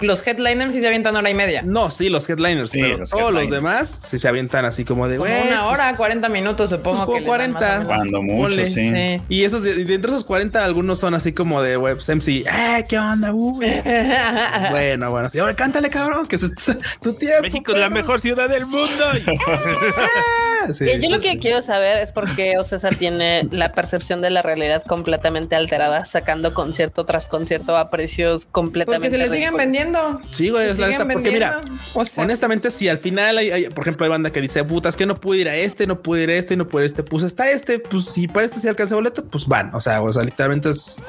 los 0.00 0.26
headliners 0.26 0.72
sí 0.72 0.80
se 0.80 0.86
avientan 0.86 1.16
hora 1.16 1.30
y 1.30 1.34
media. 1.34 1.62
No, 1.62 1.90
sí, 1.90 2.08
los 2.08 2.28
headliners, 2.28 2.70
Sí, 2.70 2.80
pero 2.80 2.98
los 2.98 3.10
todos 3.10 3.32
los 3.32 3.48
demás 3.48 3.88
sí 4.02 4.18
se 4.18 4.28
avientan 4.28 4.64
así 4.64 4.84
como 4.84 5.08
de 5.08 5.16
Como 5.16 5.30
una 5.30 5.66
hora, 5.66 5.96
40 5.96 6.28
minutos, 6.28 6.70
supongo 6.70 7.06
pues, 7.06 7.20
que. 7.20 7.26
como 7.26 7.38
les 7.38 7.52
dan 7.52 7.52
40. 7.54 7.60
más 7.60 7.76
o 7.76 7.78
menos. 7.78 7.96
Cuando 7.96 8.22
mucho, 8.22 8.66
sí. 8.66 8.90
Sí. 8.90 9.22
Y 9.28 9.44
esos 9.44 9.62
de, 9.62 9.70
y 9.70 9.84
de 9.84 9.94
entre 9.94 10.10
esos 10.10 10.24
40, 10.24 10.64
algunos 10.64 10.98
son 10.98 11.14
así 11.14 11.32
como 11.32 11.62
de 11.62 11.76
web 11.76 11.98
MC. 11.98 12.44
¡Eh, 12.46 12.84
qué 12.88 12.98
onda! 12.98 13.32
Bueno, 14.70 15.10
bueno, 15.10 15.30
sí. 15.30 15.38
Ahora 15.38 15.54
cántale, 15.54 15.88
cabrón, 15.88 16.26
que 16.26 16.36
es 16.36 16.52
tu 17.00 17.14
tiempo. 17.14 17.42
México 17.42 17.72
es 17.72 17.78
la 17.78 17.90
mejor 17.90 18.20
ciudad 18.20 18.48
del 18.48 18.66
mundo. 18.66 19.04
Sí. 20.74 20.84
Yo 21.00 21.10
lo 21.10 21.20
que 21.20 21.38
quiero 21.38 21.62
saber 21.62 21.98
es 21.98 22.12
por 22.12 22.34
qué 22.36 22.58
Ocesa 22.58 22.90
tiene 22.90 23.46
la 23.50 23.72
percepción 23.72 24.20
de 24.20 24.30
la 24.30 24.42
realidad 24.42 24.82
completamente 24.86 25.56
alterada, 25.56 26.04
sacando 26.04 26.54
concierto 26.54 27.04
tras 27.04 27.26
concierto 27.26 27.76
a 27.76 27.90
precios 27.90 28.46
completamente 28.46 29.08
Porque 29.08 29.24
se 29.24 29.30
le 29.30 29.34
siguen 29.34 29.54
vendiendo. 29.56 30.20
Sí, 30.30 30.50
güey, 30.50 30.68
es 30.68 30.78
la 30.78 30.88
neta. 30.88 31.06
Porque 31.08 31.30
mira, 31.30 31.56
vendiendo. 31.56 31.82
O 31.94 32.04
sea, 32.04 32.24
honestamente, 32.24 32.70
si 32.70 32.88
al 32.88 32.98
final 32.98 33.38
hay, 33.38 33.50
hay- 33.50 33.68
por 33.70 33.84
ejemplo, 33.84 34.04
hay 34.04 34.10
banda 34.10 34.30
que 34.30 34.40
dice, 34.40 34.64
puta, 34.64 34.88
es 34.88 34.96
que 34.96 35.06
no 35.06 35.14
pude 35.16 35.38
ir 35.38 35.48
a 35.48 35.56
este, 35.56 35.86
no 35.86 36.02
pude 36.02 36.22
ir 36.24 36.30
a 36.30 36.34
este, 36.34 36.56
no 36.56 36.68
pude 36.68 36.82
ir 36.84 36.86
a 36.86 36.90
este, 36.92 37.02
pues 37.02 37.22
está 37.22 37.50
este, 37.50 37.78
pues 37.78 38.06
si 38.06 38.28
para 38.28 38.46
este 38.46 38.60
se 38.60 38.68
alcanza 38.68 38.94
boleto, 38.94 39.24
pues 39.24 39.46
van. 39.46 39.74
O 39.74 39.80
sea, 39.80 40.02
o 40.02 40.12
sea, 40.12 40.22
literalmente 40.22 40.70
es. 40.70 41.04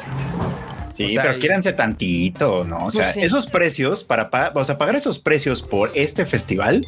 Sí, 0.98 1.06
O 1.06 1.10
sea, 1.10 1.22
pero 1.24 1.40
quiéranse 1.40 1.74
tantito, 1.74 2.64
¿no? 2.64 2.86
O 2.86 2.92
sea, 2.92 3.04
Pues 3.06 3.14
sí. 3.16 3.22
esos 3.22 3.48
precios 3.48 4.04
para 4.04 4.30
pa- 4.30 4.52
o 4.56 4.66
sea, 4.66 4.78
pagar 4.78 4.96
esos 4.96 5.20
precios 5.20 5.62
por 5.62 5.92
este 5.94 6.26
festival, 6.26 6.86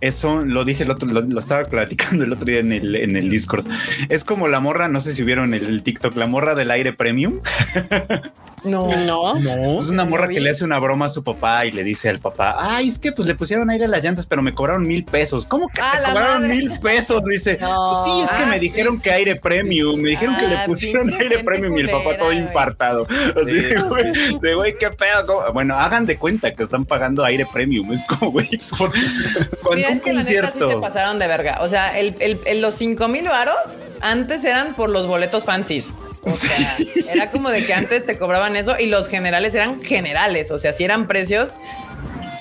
eso 0.00 0.44
lo 0.44 0.64
dije 0.64 0.82
el 0.82 0.90
otro, 0.90 1.08
lo, 1.08 1.20
lo 1.20 1.38
estaba 1.40 1.62
platicando 1.64 2.24
el 2.24 2.32
otro 2.32 2.44
día 2.46 2.58
en 2.58 2.72
el, 2.72 2.96
en 2.96 3.16
el 3.16 3.30
Discord. 3.30 3.66
Es 4.08 4.24
como 4.24 4.48
la 4.48 4.60
morra, 4.60 4.88
no 4.88 5.00
sé 5.00 5.12
si 5.14 5.22
vieron 5.22 5.54
el, 5.54 5.64
el 5.66 5.82
TikTok, 5.82 6.16
la 6.16 6.26
morra 6.26 6.54
del 6.54 6.70
aire 6.70 6.92
premium. 6.92 7.40
no. 8.64 8.88
No. 9.04 9.34
No. 9.38 9.80
Es 9.80 9.88
una 9.88 10.04
morra 10.04 10.28
que 10.28 10.40
le 10.40 10.50
hace 10.50 10.64
una 10.64 10.78
broma 10.78 11.06
a 11.06 11.08
su 11.08 11.22
papá 11.22 11.66
y 11.66 11.70
le 11.70 11.84
dice 11.84 12.08
al 12.08 12.18
papá, 12.18 12.56
ay, 12.58 12.88
es 12.88 12.98
que 12.98 13.12
pues 13.12 13.28
le 13.28 13.34
pusieron 13.34 13.70
aire 13.70 13.84
a 13.84 13.88
las 13.88 14.02
llantas, 14.02 14.26
pero 14.26 14.42
me 14.42 14.54
cobraron 14.54 14.86
mil 14.86 15.04
pesos. 15.04 15.46
¿Cómo 15.46 15.68
que 15.68 15.80
¡A 15.80 15.92
te 15.92 15.98
cobraron 16.12 16.42
madre! 16.42 16.56
mil 16.56 16.80
pesos? 16.80 17.22
Dice, 17.24 17.58
No. 17.60 18.02
pues 18.02 18.04
sí, 18.04 18.22
es 18.24 18.30
que 18.32 18.42
Ah, 18.42 18.46
me 18.46 18.58
sí, 18.58 18.68
dijeron 18.68 18.96
sí, 18.96 19.02
que 19.02 19.10
aire 19.12 19.36
premium, 19.36 20.00
me 20.00 20.10
dijeron 20.10 20.36
que 20.36 20.46
le 20.48 20.56
Ah, 20.56 20.64
pusieron 20.66 21.12
aire 21.14 21.44
premium 21.44 21.76
y 21.78 21.80
el 21.82 21.90
papá 21.90 22.16
todo 22.18 22.32
infartado. 22.32 23.06
Así, 23.42 23.60
Sí, 23.60 23.74
güey, 23.88 24.38
de 24.40 24.54
güey, 24.54 24.78
qué 24.78 24.90
pedo. 24.90 25.26
¿Cómo? 25.26 25.52
Bueno, 25.52 25.76
hagan 25.76 26.06
de 26.06 26.16
cuenta 26.16 26.52
que 26.52 26.62
están 26.62 26.84
pagando 26.84 27.24
aire 27.24 27.46
premium. 27.52 27.92
Es 27.92 28.02
como, 28.04 28.30
güey, 28.32 28.48
cuando 29.62 29.88
un 29.88 29.98
concierto. 30.00 30.70
se 30.70 30.76
pasaron 30.78 31.18
de 31.18 31.26
verga. 31.26 31.58
O 31.62 31.68
sea, 31.68 31.98
el, 31.98 32.14
el- 32.20 32.40
el- 32.46 32.60
los 32.62 32.74
5 32.74 33.08
mil 33.08 33.28
varos 33.28 33.56
antes 34.00 34.44
eran 34.44 34.74
por 34.74 34.90
los 34.90 35.06
boletos 35.06 35.44
fancies. 35.44 35.94
O 36.22 36.30
sea, 36.30 36.76
era 37.12 37.30
como 37.30 37.50
de 37.50 37.66
que 37.66 37.74
antes 37.74 38.06
te 38.06 38.16
cobraban 38.18 38.53
eso 38.56 38.76
y 38.78 38.86
los 38.86 39.08
generales 39.08 39.54
eran 39.54 39.82
generales. 39.82 40.50
O 40.50 40.58
sea, 40.58 40.72
si 40.72 40.84
eran 40.84 41.06
precios 41.06 41.56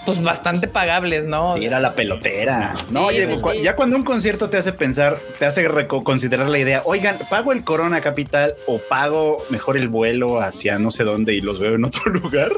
pues 0.05 0.21
bastante 0.21 0.67
pagables, 0.67 1.25
¿no? 1.27 1.57
Y 1.57 1.65
era 1.65 1.79
la 1.79 1.93
pelotera. 1.95 2.73
No, 2.89 3.09
Sí, 3.09 3.15
oye, 3.17 3.27
sí, 3.35 3.41
cu- 3.41 3.51
sí. 3.51 3.61
ya 3.63 3.75
cuando 3.75 3.95
un 3.95 4.03
concierto 4.03 4.49
te 4.49 4.57
hace 4.57 4.73
pensar, 4.73 5.17
te 5.39 5.45
hace 5.45 5.65
considerar 6.03 6.49
la 6.49 6.59
idea, 6.59 6.81
oigan, 6.85 7.17
pago 7.29 7.51
el 7.51 7.63
Corona 7.63 8.01
Capital 8.01 8.55
o 8.67 8.79
pago 8.79 9.43
mejor 9.49 9.77
el 9.77 9.87
vuelo 9.87 10.39
hacia 10.41 10.77
no 10.79 10.91
sé 10.91 11.03
dónde 11.03 11.33
y 11.33 11.41
los 11.41 11.59
veo 11.59 11.75
en 11.75 11.85
otro 11.85 12.03
lugar, 12.11 12.51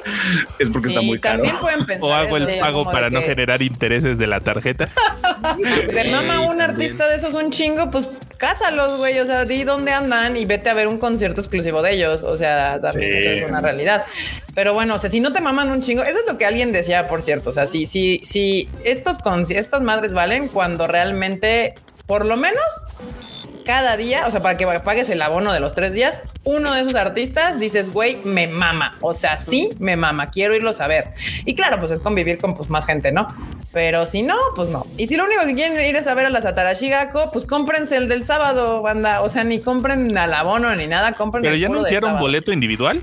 es 0.59 0.69
porque 0.69 0.89
está 0.89 1.01
muy 1.01 1.19
caro. 1.19 1.43
También 1.43 1.61
pueden 1.61 1.79
pensar 1.85 2.03
O 2.09 2.13
hago 2.13 2.37
el 2.37 2.59
pago 2.59 2.83
para 2.85 3.09
no 3.09 3.19
que 3.21 3.27
generar 3.27 3.61
intereses 3.61 4.17
de 4.17 4.27
la 4.27 4.39
tarjeta. 4.39 4.89
Te 5.93 6.09
mama 6.11 6.41
un 6.41 6.61
artista 6.61 7.07
de 7.07 7.15
esos 7.17 7.33
un 7.35 7.51
chingo, 7.51 7.89
pues 7.91 8.09
cásalos, 8.37 8.97
güey. 8.97 9.19
O 9.19 9.25
sea, 9.25 9.45
di 9.45 9.63
dónde 9.63 9.91
andan 9.91 10.35
y 10.37 10.45
vete 10.45 10.69
a 10.69 10.73
ver 10.73 10.87
un 10.87 10.97
concierto 10.97 11.39
exclusivo 11.41 11.81
de 11.83 11.93
ellos. 11.93 12.23
O 12.23 12.35
sea, 12.35 12.79
también 12.81 13.43
es 13.43 13.49
una 13.49 13.59
realidad. 13.61 14.03
Pero 14.55 14.73
bueno, 14.73 14.95
o 14.95 14.99
sea, 14.99 15.09
si 15.09 15.19
no 15.19 15.33
te 15.33 15.41
maman 15.41 15.69
un 15.69 15.81
chingo, 15.81 16.01
eso 16.03 16.17
es 16.19 16.25
lo 16.27 16.37
que 16.37 16.45
alguien 16.45 16.71
decía, 16.71 17.07
por 17.07 17.21
cierto. 17.21 17.34
O 17.45 17.53
sea, 17.53 17.65
si, 17.65 17.85
si, 17.85 18.21
si 18.23 18.69
estos 18.83 19.17
estas 19.49 19.81
madres 19.81 20.13
valen 20.13 20.47
cuando 20.47 20.87
realmente, 20.87 21.75
por 22.07 22.25
lo 22.25 22.37
menos 22.37 22.63
cada 23.65 23.97
día, 23.97 24.27
o 24.27 24.31
sea, 24.31 24.41
para 24.41 24.55
que 24.55 24.65
pagues 24.79 25.09
el 25.09 25.21
abono 25.21 25.51
de 25.51 25.59
los 25.59 25.73
tres 25.73 25.91
días, 25.91 26.23
uno 26.43 26.71
de 26.73 26.81
esos 26.81 26.95
artistas 26.95 27.59
dices, 27.59 27.91
güey, 27.91 28.17
me 28.23 28.47
mama. 28.47 28.95
O 29.01 29.13
sea, 29.13 29.35
sí, 29.35 29.71
me 29.79 29.97
mama, 29.97 30.27
quiero 30.27 30.55
irlos 30.55 30.79
a 30.79 30.87
ver. 30.87 31.13
Y 31.45 31.55
claro, 31.55 31.79
pues 31.79 31.91
es 31.91 31.99
convivir 31.99 32.37
con 32.37 32.53
pues, 32.53 32.69
más 32.69 32.85
gente, 32.85 33.11
¿no? 33.11 33.27
Pero 33.73 34.05
si 34.05 34.21
no, 34.21 34.37
pues 34.55 34.69
no. 34.69 34.85
Y 34.97 35.07
si 35.07 35.17
lo 35.17 35.25
único 35.25 35.41
que 35.45 35.53
quieren 35.53 35.83
ir 35.85 35.97
es 35.97 36.07
a 36.07 36.13
ver 36.13 36.27
a 36.27 36.29
la 36.29 36.41
Satarashigako, 36.41 37.31
pues 37.31 37.45
cómprense 37.45 37.97
el 37.97 38.07
del 38.07 38.23
sábado, 38.23 38.81
banda. 38.81 39.21
O 39.21 39.27
sea, 39.27 39.43
ni 39.43 39.59
compren 39.59 40.17
al 40.17 40.33
abono 40.33 40.73
ni 40.75 40.87
nada, 40.87 41.11
compren 41.11 41.41
Pero 41.41 41.55
el 41.55 41.59
ya 41.59 41.67
anunciaron 41.67 42.17
boleto 42.19 42.53
individual. 42.53 43.01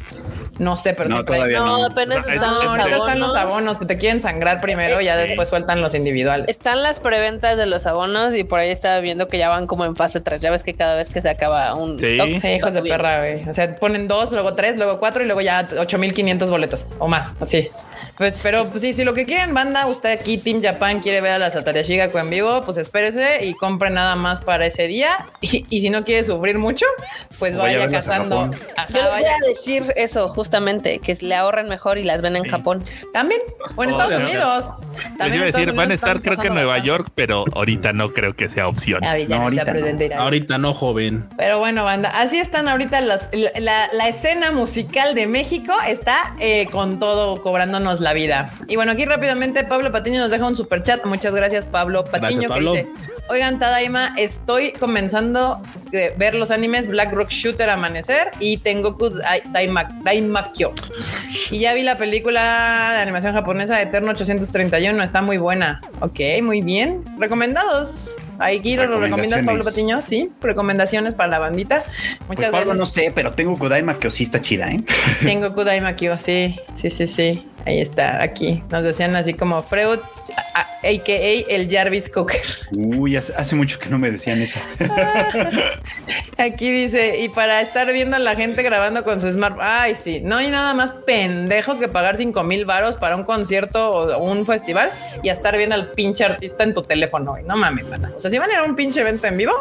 No 0.58 0.76
sé, 0.76 0.92
pero 0.94 1.08
No, 1.08 1.16
siempre 1.16 1.36
hay- 1.40 1.52
No, 1.54 1.78
no. 1.78 1.84
apenas 1.86 2.18
están 2.18 2.36
No, 2.36 2.62
los 2.62 2.64
ahorita 2.66 2.96
están 2.96 3.20
los 3.20 3.36
abonos. 3.36 3.36
abonos, 3.76 3.86
te 3.86 3.96
quieren 3.98 4.20
sangrar 4.20 4.60
primero, 4.60 5.00
ya 5.00 5.16
después 5.16 5.48
sueltan 5.48 5.80
los 5.80 5.94
individuales. 5.94 6.46
Están 6.48 6.82
las 6.82 7.00
preventas 7.00 7.56
de 7.56 7.66
los 7.66 7.86
abonos 7.86 8.34
y 8.34 8.44
por 8.44 8.60
ahí 8.60 8.70
estaba 8.70 9.00
viendo 9.00 9.28
que 9.28 9.38
ya 9.38 9.48
van 9.48 9.66
como 9.66 9.84
en 9.84 9.96
fase 9.96 10.20
3. 10.20 10.40
Ya 10.42 10.50
ves 10.50 10.62
que 10.62 10.74
cada 10.74 10.94
vez 10.94 11.10
que 11.10 11.20
se 11.22 11.30
acaba 11.30 11.74
un 11.74 11.98
Sí. 11.98 12.06
stock, 12.18 12.28
Sí, 12.28 12.40
se 12.40 12.56
hijos 12.56 12.74
de 12.74 12.82
perra, 12.82 13.18
güey. 13.18 13.48
O 13.48 13.52
sea, 13.54 13.74
ponen 13.76 14.08
dos, 14.08 14.30
luego 14.30 14.54
tres, 14.54 14.76
luego 14.76 14.98
cuatro 14.98 15.22
y 15.22 15.26
luego 15.26 15.40
ya 15.40 15.66
8500 15.78 16.50
boletos 16.50 16.86
o 16.98 17.08
más. 17.08 17.32
Así. 17.40 17.68
Pues, 18.18 18.38
pero 18.42 18.66
pues, 18.66 18.82
sí, 18.82 18.94
si 18.94 19.04
lo 19.04 19.14
que 19.14 19.24
quieren, 19.24 19.54
banda, 19.54 19.86
usted 19.86 20.10
aquí, 20.20 20.38
Team 20.38 20.62
Japan, 20.62 21.00
quiere 21.00 21.20
ver 21.20 21.32
a 21.32 21.38
la 21.38 21.50
Satoru 21.50 21.80
Shigaku 21.82 22.18
en 22.18 22.30
vivo, 22.30 22.62
pues 22.64 22.76
espérese 22.76 23.44
y 23.44 23.54
compre 23.54 23.90
nada 23.90 24.16
más 24.16 24.40
para 24.40 24.66
ese 24.66 24.86
día. 24.86 25.16
Y, 25.40 25.64
y 25.70 25.80
si 25.80 25.90
no 25.90 26.04
quiere 26.04 26.22
sufrir 26.24 26.56
mucho, 26.58 26.86
pues 27.38 27.56
Vaya 27.56 27.86
cazando. 27.88 28.42
Japón. 28.42 28.56
Ajá, 28.76 28.88
Yo 28.90 28.94
les 29.02 29.10
voy 29.10 29.22
vaya. 29.22 29.34
a 29.34 29.48
decir 29.48 29.92
eso 29.96 30.28
justamente, 30.28 30.98
que 31.00 31.14
le 31.20 31.34
ahorren 31.34 31.66
mejor 31.66 31.98
y 31.98 32.04
las 32.04 32.22
ven 32.22 32.36
en 32.36 32.44
Japón. 32.44 32.82
También. 33.12 33.40
O 33.76 33.82
en 33.84 33.90
Oh, 33.92 34.00
Estados. 34.00 34.24
Unidos. 34.24 34.66
Les 34.94 35.16
También 35.18 35.34
iba 35.34 35.42
a 35.42 35.46
decir, 35.46 35.72
van 35.72 35.90
a 35.90 35.94
estar 35.94 36.20
creo 36.22 36.36
que 36.38 36.46
en 36.46 36.54
Nueva. 36.54 36.78
York, 36.78 37.08
pero 37.14 37.44
ahorita 37.54 37.92
no 37.92 38.10
creo 38.12 38.34
que 38.36 38.48
sea 38.48 38.68
opción. 38.68 39.04
Ahorita 39.04 39.36
No, 39.36 39.42
ahorita. 39.42 39.74
Ahorita 40.18 40.58
joven. 40.72 41.28
Pero 41.36 41.58
bueno, 41.58 41.84
banda, 41.84 42.08
así 42.10 42.38
están 42.38 42.68
ahorita 42.68 43.00
las, 43.00 43.28
la, 43.32 43.50
la- 43.60 43.88
la 43.92 44.08
escena 44.08 44.52
musical 44.52 45.14
de 45.14 45.26
México 45.26 45.72
está 45.86 46.34
eh, 46.40 46.66
con 46.70 46.98
todo 46.98 47.42
cobrándonos 47.42 47.91
la 48.00 48.12
vida. 48.12 48.50
Y 48.68 48.76
bueno, 48.76 48.92
aquí 48.92 49.04
rápidamente 49.04 49.64
Pablo 49.64 49.90
Patiño 49.92 50.20
nos 50.20 50.30
deja 50.30 50.46
un 50.46 50.56
super 50.56 50.82
chat. 50.82 51.04
Muchas 51.04 51.34
gracias, 51.34 51.66
Pablo 51.66 52.04
Patiño, 52.04 52.20
Gracias, 52.20 52.46
Pablo. 52.46 52.72
que 52.72 52.82
dice. 52.84 52.92
Oigan, 53.28 53.58
Tadaima, 53.58 54.14
estoy 54.18 54.72
comenzando 54.72 55.52
a 55.52 55.62
ver 56.18 56.34
los 56.34 56.50
animes 56.50 56.88
Black 56.88 57.12
Rock 57.12 57.30
Shooter 57.30 57.70
Amanecer 57.70 58.30
y 58.40 58.58
Tengoku 58.58 59.10
Dai- 59.10 59.42
Daima- 59.52 59.88
Daimakyo. 60.02 60.72
Y 61.50 61.60
ya 61.60 61.72
vi 61.72 61.82
la 61.82 61.96
película 61.96 62.90
de 62.94 62.98
animación 63.00 63.32
japonesa 63.32 63.80
Eterno 63.80 64.10
831, 64.10 65.02
está 65.02 65.22
muy 65.22 65.38
buena. 65.38 65.80
Ok, 66.00 66.20
muy 66.42 66.60
bien. 66.62 67.04
Recomendados. 67.18 68.16
Aquí 68.42 68.76
lo 68.76 69.00
recomiendas, 69.00 69.42
Pablo. 69.42 69.64
Patiño. 69.64 70.02
Sí, 70.02 70.32
recomendaciones 70.40 71.14
para 71.14 71.30
la 71.30 71.38
bandita. 71.38 71.84
Pues 72.26 72.38
Muchas 72.38 72.50
Pablo, 72.50 72.74
no 72.74 72.86
sé, 72.86 73.12
pero 73.14 73.32
tengo 73.32 73.56
Kodaima 73.56 73.98
que 73.98 74.10
sí 74.10 74.24
está 74.24 74.40
chida, 74.40 74.68
¿eh? 74.70 74.80
Tengo 75.22 75.52
Kudaimakyo, 75.54 76.18
sí, 76.18 76.56
sí, 76.74 76.90
sí, 76.90 77.06
sí. 77.06 77.46
Ahí 77.64 77.80
está, 77.80 78.20
aquí. 78.20 78.62
Nos 78.70 78.82
decían 78.82 79.14
así 79.14 79.34
como 79.34 79.62
Freud, 79.62 80.00
a.k.a. 80.82 81.54
el 81.54 81.70
Jarvis 81.70 82.08
Cocker. 82.08 82.42
Uy, 82.72 83.16
hace, 83.16 83.32
hace 83.36 83.54
mucho 83.54 83.78
que 83.78 83.88
no 83.88 84.00
me 84.00 84.10
decían 84.10 84.42
eso. 84.42 84.58
Aquí 86.38 86.70
dice, 86.72 87.20
y 87.20 87.28
para 87.28 87.60
estar 87.60 87.92
viendo 87.92 88.16
a 88.16 88.18
la 88.18 88.34
gente 88.34 88.64
grabando 88.64 89.04
con 89.04 89.20
su 89.20 89.30
smart, 89.30 89.58
ay, 89.60 89.94
sí, 89.94 90.20
no 90.24 90.36
hay 90.36 90.50
nada 90.50 90.74
más 90.74 90.90
pendejo 91.06 91.78
que 91.78 91.86
pagar 91.86 92.16
5 92.16 92.42
mil 92.42 92.64
varos 92.64 92.96
para 92.96 93.14
un 93.14 93.22
concierto 93.22 93.90
o 93.90 94.24
un 94.24 94.44
festival 94.44 94.90
y 95.22 95.28
a 95.28 95.32
estar 95.32 95.56
viendo 95.56 95.76
al 95.76 95.92
pinche 95.92 96.24
artista 96.24 96.64
en 96.64 96.74
tu 96.74 96.82
teléfono. 96.82 97.36
No 97.46 97.56
mames, 97.56 97.84
pana. 97.84 98.10
O 98.16 98.20
sea, 98.20 98.30
si 98.32 98.38
van 98.38 98.48
a 98.48 98.54
ir 98.54 98.58
a 98.60 98.64
un 98.64 98.74
pinche 98.74 99.02
evento 99.02 99.26
en 99.26 99.36
vivo, 99.36 99.52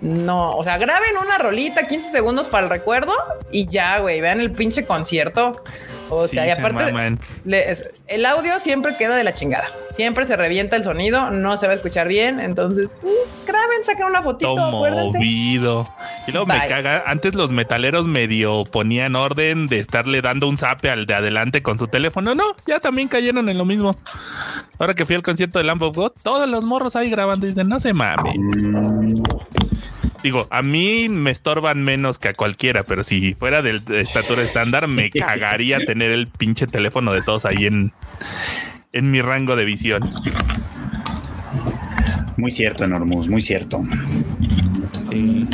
no, 0.00 0.56
o 0.56 0.64
sea, 0.64 0.76
graben 0.76 1.16
una 1.22 1.38
rolita, 1.38 1.86
15 1.86 2.10
segundos 2.10 2.48
para 2.48 2.64
el 2.64 2.70
recuerdo 2.70 3.12
y 3.52 3.68
ya, 3.68 4.00
güey, 4.00 4.20
vean 4.20 4.40
el 4.40 4.50
pinche 4.50 4.84
concierto. 4.84 5.62
O 6.10 6.26
Sí, 6.26 6.34
sea, 6.36 6.46
y 6.46 6.50
aparte, 6.50 6.84
maman. 6.92 7.18
le- 7.44 7.70
es- 7.70 7.88
el 8.06 8.24
audio 8.26 8.58
siempre 8.60 8.96
queda 8.96 9.16
de 9.16 9.24
la 9.24 9.34
chingada. 9.34 9.66
Siempre 9.92 10.24
se 10.24 10.36
revienta 10.36 10.76
el 10.76 10.84
sonido, 10.84 11.30
no 11.30 11.56
se 11.56 11.66
va 11.66 11.72
a 11.74 11.76
escuchar 11.76 12.08
bien. 12.08 12.40
Entonces, 12.40 12.96
mm, 13.02 13.46
graben, 13.46 13.84
saquen 13.84 14.06
una 14.06 14.22
fotito, 14.22 14.54
Todo 14.54 14.76
acuérdense. 14.78 15.18
movido. 15.18 15.84
Y 16.26 16.32
luego 16.32 16.46
me 16.46 16.66
caga. 16.66 17.04
Antes 17.06 17.34
los 17.34 17.50
metaleros 17.52 18.06
medio 18.06 18.64
ponían 18.64 19.16
orden 19.16 19.66
de 19.66 19.78
estarle 19.78 20.22
dando 20.22 20.48
un 20.48 20.56
zape 20.56 20.90
al 20.90 21.06
de 21.06 21.14
adelante 21.14 21.62
con 21.62 21.78
su 21.78 21.88
teléfono. 21.88 22.34
No, 22.34 22.44
ya 22.66 22.80
también 22.80 23.08
cayeron 23.08 23.48
en 23.48 23.58
lo 23.58 23.64
mismo. 23.64 23.96
Ahora 24.78 24.94
que 24.94 25.04
fui 25.04 25.14
al 25.16 25.22
concierto 25.22 25.58
de 25.58 25.64
Lamb 25.64 25.82
of 25.82 25.96
God, 25.96 26.12
todos 26.22 26.48
los 26.48 26.64
morros 26.64 26.96
ahí 26.96 27.10
grabando 27.10 27.46
y 27.46 27.50
dicen, 27.50 27.68
no 27.68 27.80
se 27.80 27.92
mames. 27.92 28.34
Digo, 30.22 30.46
a 30.50 30.62
mí 30.62 31.08
me 31.08 31.30
estorban 31.30 31.82
menos 31.84 32.18
que 32.18 32.28
a 32.28 32.34
cualquiera, 32.34 32.82
pero 32.82 33.04
si 33.04 33.34
fuera 33.34 33.62
de 33.62 33.78
de 33.78 34.00
estatura 34.00 34.42
estándar, 34.42 34.88
me 34.88 35.10
cagaría 35.12 35.78
tener 35.78 36.10
el 36.10 36.26
pinche 36.26 36.66
teléfono 36.66 37.12
de 37.12 37.22
todos 37.22 37.44
ahí 37.44 37.66
en, 37.66 37.92
en 38.92 39.10
mi 39.10 39.20
rango 39.22 39.54
de 39.56 39.64
visión. 39.64 40.08
Muy 42.36 42.50
cierto, 42.52 42.84
Enormus, 42.84 43.28
muy 43.28 43.42
cierto. 43.42 43.80
Sí. 45.10 45.46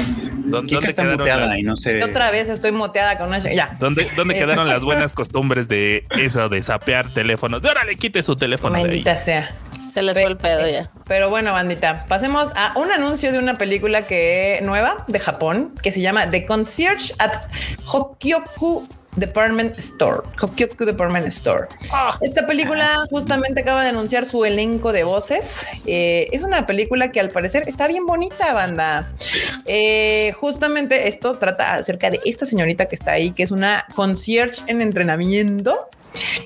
¿Dónde, 0.46 0.68
Kika 0.68 0.74
dónde 0.77 0.88
está 0.88 1.03
quedaron 1.03 1.18
muteada 1.20 1.46
las- 1.46 1.59
y 1.59 1.62
no 1.62 1.77
se. 1.77 1.98
Yo 1.98 2.05
Otra 2.07 2.31
vez 2.31 2.48
estoy 2.50 2.70
moteada 2.72 3.16
con 3.16 3.29
una... 3.29 3.38
Ya. 3.38 3.77
¿Dónde, 3.81 4.07
dónde 4.16 4.35
quedaron 4.38 4.68
las 4.68 4.83
buenas 4.85 5.12
costumbres 5.12 5.68
de 5.68 6.05
eso, 6.18 6.48
de 6.50 6.62
sapear 6.62 7.09
teléfonos? 7.11 7.62
De 7.62 7.70
órale, 7.70 7.96
quite 7.96 8.22
su 8.22 8.37
teléfono 8.37 8.74
de 8.77 8.81
ahí. 8.83 8.87
Maldita 8.88 9.16
sea. 9.16 9.50
Se 9.94 10.02
les 10.02 10.14
fue 10.14 10.24
el 10.24 10.37
pedo 10.37 10.68
ya. 10.68 10.90
Pero 11.07 11.30
bueno, 11.30 11.52
bandita, 11.52 12.07
pasemos 12.09 12.50
a 12.57 12.76
un 12.76 12.90
anuncio 12.90 13.30
de 13.30 13.38
una 13.38 13.54
película 13.54 14.09
que 14.09 14.59
nueva 14.64 15.04
de 15.07 15.20
Japón 15.20 15.72
que 15.85 15.92
se 15.92 16.00
llama 16.00 16.28
The 16.33 16.46
Concierge 16.46 17.14
at 17.20 17.44
Hokyoku 17.87 18.88
Department 19.16 19.79
Store. 19.79 20.22
Hokyoku 20.40 20.85
Department 20.85 21.27
Store. 21.29 21.66
Esta 22.20 22.46
película 22.46 23.05
justamente 23.11 23.61
acaba 23.61 23.83
de 23.83 23.90
anunciar 23.90 24.27
su 24.27 24.44
elenco 24.44 24.92
de 24.92 25.05
voces. 25.05 25.66
Eh, 25.87 26.29
es 26.33 26.42
una 26.42 26.66
película 26.66 27.12
que 27.12 27.20
al 27.20 27.31
parecer 27.31 27.68
está 27.68 27.87
bien 27.87 28.07
bonita, 28.07 28.53
banda. 28.53 29.12
Eh, 29.66 30.33
justamente 30.37 31.09
esto 31.09 31.38
trata 31.38 31.74
acerca 31.74 32.11
de 32.11 32.20
esta 32.24 32.46
señorita 32.46 32.87
que 32.87 32.94
está 32.94 33.12
ahí, 33.12 33.31
que 33.31 33.42
es 33.42 33.50
una 33.50 33.87
concierge 33.94 34.62
en 34.66 34.81
entrenamiento 34.81 35.88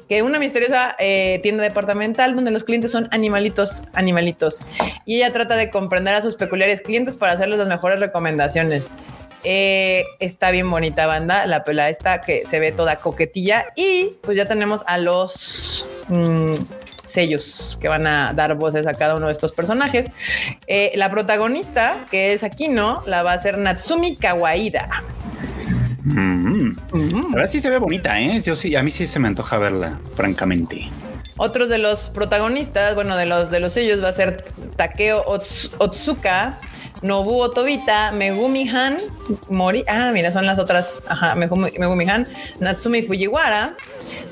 que 0.09 0.23
una 0.23 0.39
misteriosa 0.39 0.97
eh, 0.99 1.41
tienda 1.43 1.63
departamental 1.63 2.35
donde 2.35 2.51
los 2.51 2.65
clientes 2.65 2.91
son 2.91 3.09
animalitos, 3.11 3.83
animalitos. 3.93 4.61
Y 5.05 5.17
ella 5.17 5.33
trata 5.33 5.57
de 5.57 5.71
comprender 5.71 6.15
a 6.15 6.23
sus 6.23 6.37
peculiares 6.37 6.81
clientes 6.81 7.17
para 7.17 7.33
hacerles 7.33 7.59
las 7.59 7.69
mejores 7.69 8.01
recomendaciones. 8.01 8.91
Eh, 9.45 10.05
está 10.19 10.51
bien 10.51 10.71
bonita 10.71 11.07
banda, 11.07 11.47
la 11.47 11.63
pela 11.65 11.89
esta 11.89 12.21
que 12.21 12.45
se 12.45 12.59
ve 12.61 12.73
toda 12.73 12.97
coquetilla 12.97 13.67
y 13.77 14.15
pues 14.23 14.37
ya 14.37 14.47
tenemos 14.47 14.83
a 14.87 14.99
los 14.99 15.87
mm, 16.09 16.51
sellos 17.07 17.79
que 17.81 17.89
van 17.89 18.07
a 18.07 18.33
dar 18.35 18.55
voces 18.57 18.87
a 18.87 18.95
cada 18.95 19.15
uno 19.15 19.27
de 19.27 19.33
estos 19.33 19.53
personajes. 19.53 20.11
Eh, 20.67 20.93
la 20.97 21.11
protagonista, 21.11 22.05
que 22.11 22.33
es 22.33 22.43
Aquino, 22.43 23.03
la 23.07 23.23
va 23.23 23.33
a 23.33 23.35
hacer 23.35 23.59
Natsumi 23.59 24.17
Kawaida. 24.17 24.89
Mm. 26.05 26.71
Mm. 26.93 27.31
La 27.31 27.37
verdad 27.37 27.51
sí 27.51 27.61
se 27.61 27.71
ve 27.71 27.79
bonita, 27.79 28.21
¿eh? 28.21 28.41
Yo 28.43 28.57
sí, 28.57 28.75
a 28.77 28.83
mí 28.83 28.91
sí 28.91 29.07
se 29.07 29.19
me 29.19 29.29
antoja 29.29 29.59
verla, 29.59 29.99
francamente. 30.15 30.89
Otros 31.37 31.69
de 31.69 31.79
los 31.79 32.09
protagonistas, 32.09 32.95
bueno, 32.97 33.17
de 33.17 33.27
los 33.27 33.51
de 33.51 33.61
los 33.61 33.73
sellos 33.73 34.03
va 34.03 34.09
a 34.09 34.13
ser 34.13 34.45
Takeo 34.77 35.25
Ots- 35.27 35.71
Otsuka, 35.79 36.59
Nobu 37.03 37.41
Otobita, 37.41 38.13
Megumi 38.13 38.69
Han, 38.69 38.99
Mori. 39.49 39.85
Ah, 39.87 40.11
mira, 40.13 40.33
son 40.33 40.47
las 40.47 40.59
otras. 40.59 40.97
Ajá, 41.07 41.35
Megumi, 41.35 42.09
Han, 42.09 42.29
Natsumi 42.61 43.03
Fujiwara 43.03 43.77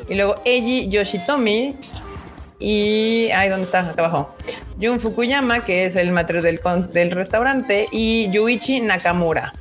y 0.09 0.15
luego 0.15 0.37
Eiji 0.45 0.89
Yoshitomi 0.89 1.77
y 2.59 3.29
ay, 3.35 3.49
¿dónde 3.49 3.65
está? 3.65 3.81
Acá 3.91 4.05
abajo. 4.07 4.35
Jun 4.81 5.01
Fukuyama, 5.01 5.61
que 5.65 5.87
es 5.87 5.97
el 5.97 6.11
maestro 6.11 6.43
del, 6.43 6.61
del 6.93 7.11
restaurante, 7.11 7.87
y 7.93 8.31
Yuichi 8.31 8.81
Nakamura. 8.81 9.53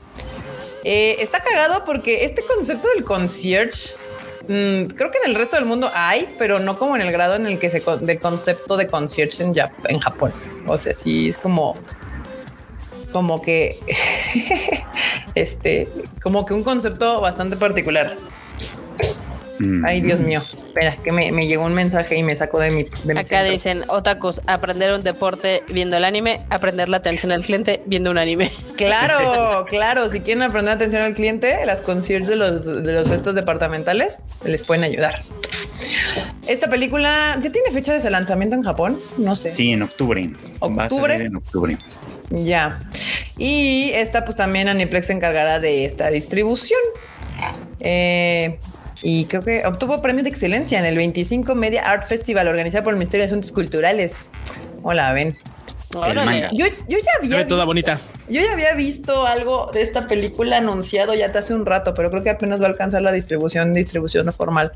Eh, 0.84 1.16
está 1.20 1.40
cagado 1.42 1.84
porque 1.86 2.26
este 2.26 2.44
concepto 2.44 2.88
del 2.94 3.04
concierge 3.04 3.96
mm, 4.48 4.86
creo 4.96 5.10
que 5.10 5.18
en 5.24 5.30
el 5.30 5.36
resto 5.36 5.56
del 5.56 5.66
mundo 5.66 5.90
hay, 5.94 6.36
pero 6.38 6.60
no 6.60 6.78
como 6.78 6.96
en 6.96 7.02
el 7.02 7.12
grado 7.12 7.36
en 7.36 7.48
el 7.48 7.58
que 7.58 7.70
se 7.70 7.82
del 8.02 8.20
concepto 8.20 8.78
de 8.78 8.88
concierge 8.88 9.44
en, 9.44 9.54
en 9.86 10.00
Japón. 10.00 10.32
O 10.68 10.78
sea, 10.78 10.94
sí 10.94 11.30
es 11.30 11.38
como 11.38 11.76
como 13.16 13.42
que 13.42 13.80
este 15.36 15.88
como 16.22 16.46
que 16.46 16.54
un 16.54 16.64
concepto 16.66 17.22
bastante 17.22 17.56
particular. 17.56 18.18
Mm. 19.60 19.86
Ay, 19.86 20.02
Dios 20.02 20.20
mío. 20.20 20.44
Espera, 20.68 20.98
que 20.98 21.14
me, 21.14 21.32
me 21.32 21.48
llegó 21.48 21.64
un 21.64 21.74
mensaje 21.74 22.18
y 22.18 22.24
me 22.24 22.36
sacó 22.36 22.60
de 22.60 22.72
mi. 22.72 22.84
de 23.06 23.14
mi 23.14 23.20
Acá 23.22 23.38
centro. 23.38 23.52
dicen 23.54 23.86
otakus, 23.88 24.42
aprender 24.48 24.94
un 24.94 25.00
deporte 25.02 25.64
viendo 25.70 25.96
el 25.96 26.04
anime, 26.04 26.42
aprender 26.50 26.90
la 26.90 26.98
atención 26.98 27.32
al 27.32 27.42
cliente 27.42 27.82
viendo 27.86 28.12
un 28.12 28.18
anime. 28.18 28.52
Claro, 28.76 29.66
claro. 29.70 30.10
Si 30.10 30.20
quieren 30.20 30.44
aprender 30.44 30.74
atención 30.76 31.04
al 31.04 31.14
cliente, 31.16 31.66
las 31.66 31.82
concierge 31.82 32.28
de 32.28 32.36
los, 32.36 32.66
de 32.84 32.92
los 32.92 33.10
estos 33.10 33.34
departamentales 33.34 34.24
les 34.44 34.64
pueden 34.64 34.84
ayudar. 34.84 35.24
Esta 36.46 36.70
película 36.70 37.40
ya 37.42 37.50
tiene 37.54 37.72
fecha 37.72 37.98
de 37.98 38.10
lanzamiento 38.10 38.58
en 38.58 38.64
Japón. 38.64 39.00
No 39.18 39.38
sé. 39.38 39.54
Sí, 39.54 39.72
en 39.72 39.84
octubre. 39.84 40.30
Va 40.62 40.84
a 40.84 40.86
¿Octubre? 40.88 41.14
salir 41.14 41.28
en 41.28 41.36
octubre. 41.38 41.78
Ya. 42.30 42.80
Y 43.38 43.92
esta, 43.94 44.26
pues 44.26 44.36
también 44.38 44.68
Aniplex 44.68 45.08
se 45.08 45.14
encargará 45.14 45.60
de 45.60 45.86
esta 45.86 46.10
distribución. 46.10 46.80
Eh, 47.80 48.60
y 49.02 49.26
creo 49.26 49.42
que 49.44 49.66
obtuvo 49.66 50.02
premio 50.02 50.24
de 50.24 50.30
excelencia 50.30 50.80
en 50.80 50.86
el 50.86 50.96
25 50.96 51.54
Media 51.54 51.84
Art 51.90 52.08
Festival 52.08 52.48
organizado 52.48 52.84
por 52.86 52.94
el 52.94 52.98
Ministerio 53.00 53.24
de 53.26 53.28
Asuntos 53.32 53.52
Culturales. 53.52 54.30
Hola, 54.84 55.12
ven. 55.14 55.38
Yo, 56.54 56.66
yo 56.90 56.98
ya 56.98 57.12
había 57.20 57.38
ve 57.38 57.46
toda 57.46 57.62
visto- 57.62 57.66
bonita. 57.66 57.98
Yo 58.28 58.42
ya 58.42 58.54
había 58.54 58.74
visto 58.74 59.28
algo 59.28 59.70
de 59.74 59.82
esta 59.82 60.08
película 60.08 60.58
anunciado 60.58 61.14
ya 61.14 61.28
hace 61.28 61.54
un 61.54 61.66
rato, 61.66 61.94
pero 61.94 62.10
creo 62.10 62.24
que 62.24 62.32
apenas 62.32 62.60
va 62.60 62.66
a 62.66 62.70
alcanzar 62.70 63.02
la 63.02 63.12
distribución, 63.12 63.74
distribución 63.74 64.32
formal. 64.34 64.72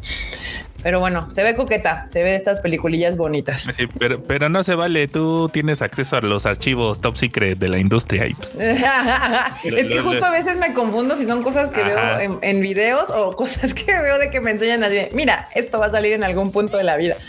Pero 0.82 1.00
bueno, 1.00 1.30
se 1.32 1.44
ve 1.44 1.56
coqueta, 1.56 2.08
se 2.10 2.24
ve 2.24 2.30
de 2.32 2.36
estas 2.36 2.60
peliculillas 2.62 3.18
bonitas. 3.18 3.70
Sí, 3.76 3.88
pero, 3.98 4.24
pero 4.24 4.48
no 4.50 4.64
se 4.64 4.76
vale. 4.76 5.08
Tú 5.08 5.50
tienes 5.52 5.82
acceso 5.82 6.16
a 6.18 6.22
los 6.22 6.46
archivos 6.46 7.02
top 7.02 7.18
secret 7.18 7.58
de 7.60 7.68
la 7.68 7.78
industria 7.80 8.28
y 8.28 8.34
pues, 8.34 8.56
es 9.64 9.88
que 9.88 10.00
justo 10.00 10.26
a 10.26 10.32
veces 10.32 10.58
me 10.58 10.74
confundo 10.74 11.16
si 11.18 11.26
son 11.26 11.44
cosas 11.44 11.70
que 11.70 11.82
Ajá. 11.82 12.18
veo 12.18 12.20
en, 12.20 12.40
en 12.42 12.62
videos 12.62 13.10
o 13.10 13.32
cosas 13.32 13.74
que 13.74 13.86
veo 13.92 14.18
de 14.20 14.30
que 14.30 14.40
me 14.42 14.52
enseñan 14.52 14.84
así. 14.84 14.94
de, 14.96 15.10
Mira, 15.14 15.48
esto 15.56 15.80
va 15.80 15.88
a 15.88 15.92
salir 15.92 16.14
en 16.14 16.24
algún 16.24 16.52
punto 16.52 16.78
de 16.78 16.84
la 16.84 16.96
vida. 16.98 17.16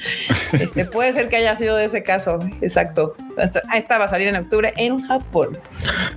Este 0.52 0.84
puede 0.84 1.12
ser 1.12 1.28
que 1.28 1.36
haya 1.36 1.54
sido 1.56 1.76
de 1.76 1.84
ese 1.84 2.02
caso. 2.02 2.40
Exacto. 2.60 3.14
Hasta- 3.38 3.62
Esta 3.74 3.98
va 3.98 4.06
a 4.06 4.08
salir 4.08 4.28
en 4.28 4.36
octubre 4.36 4.72
en 4.76 5.00
Japón. 5.02 5.58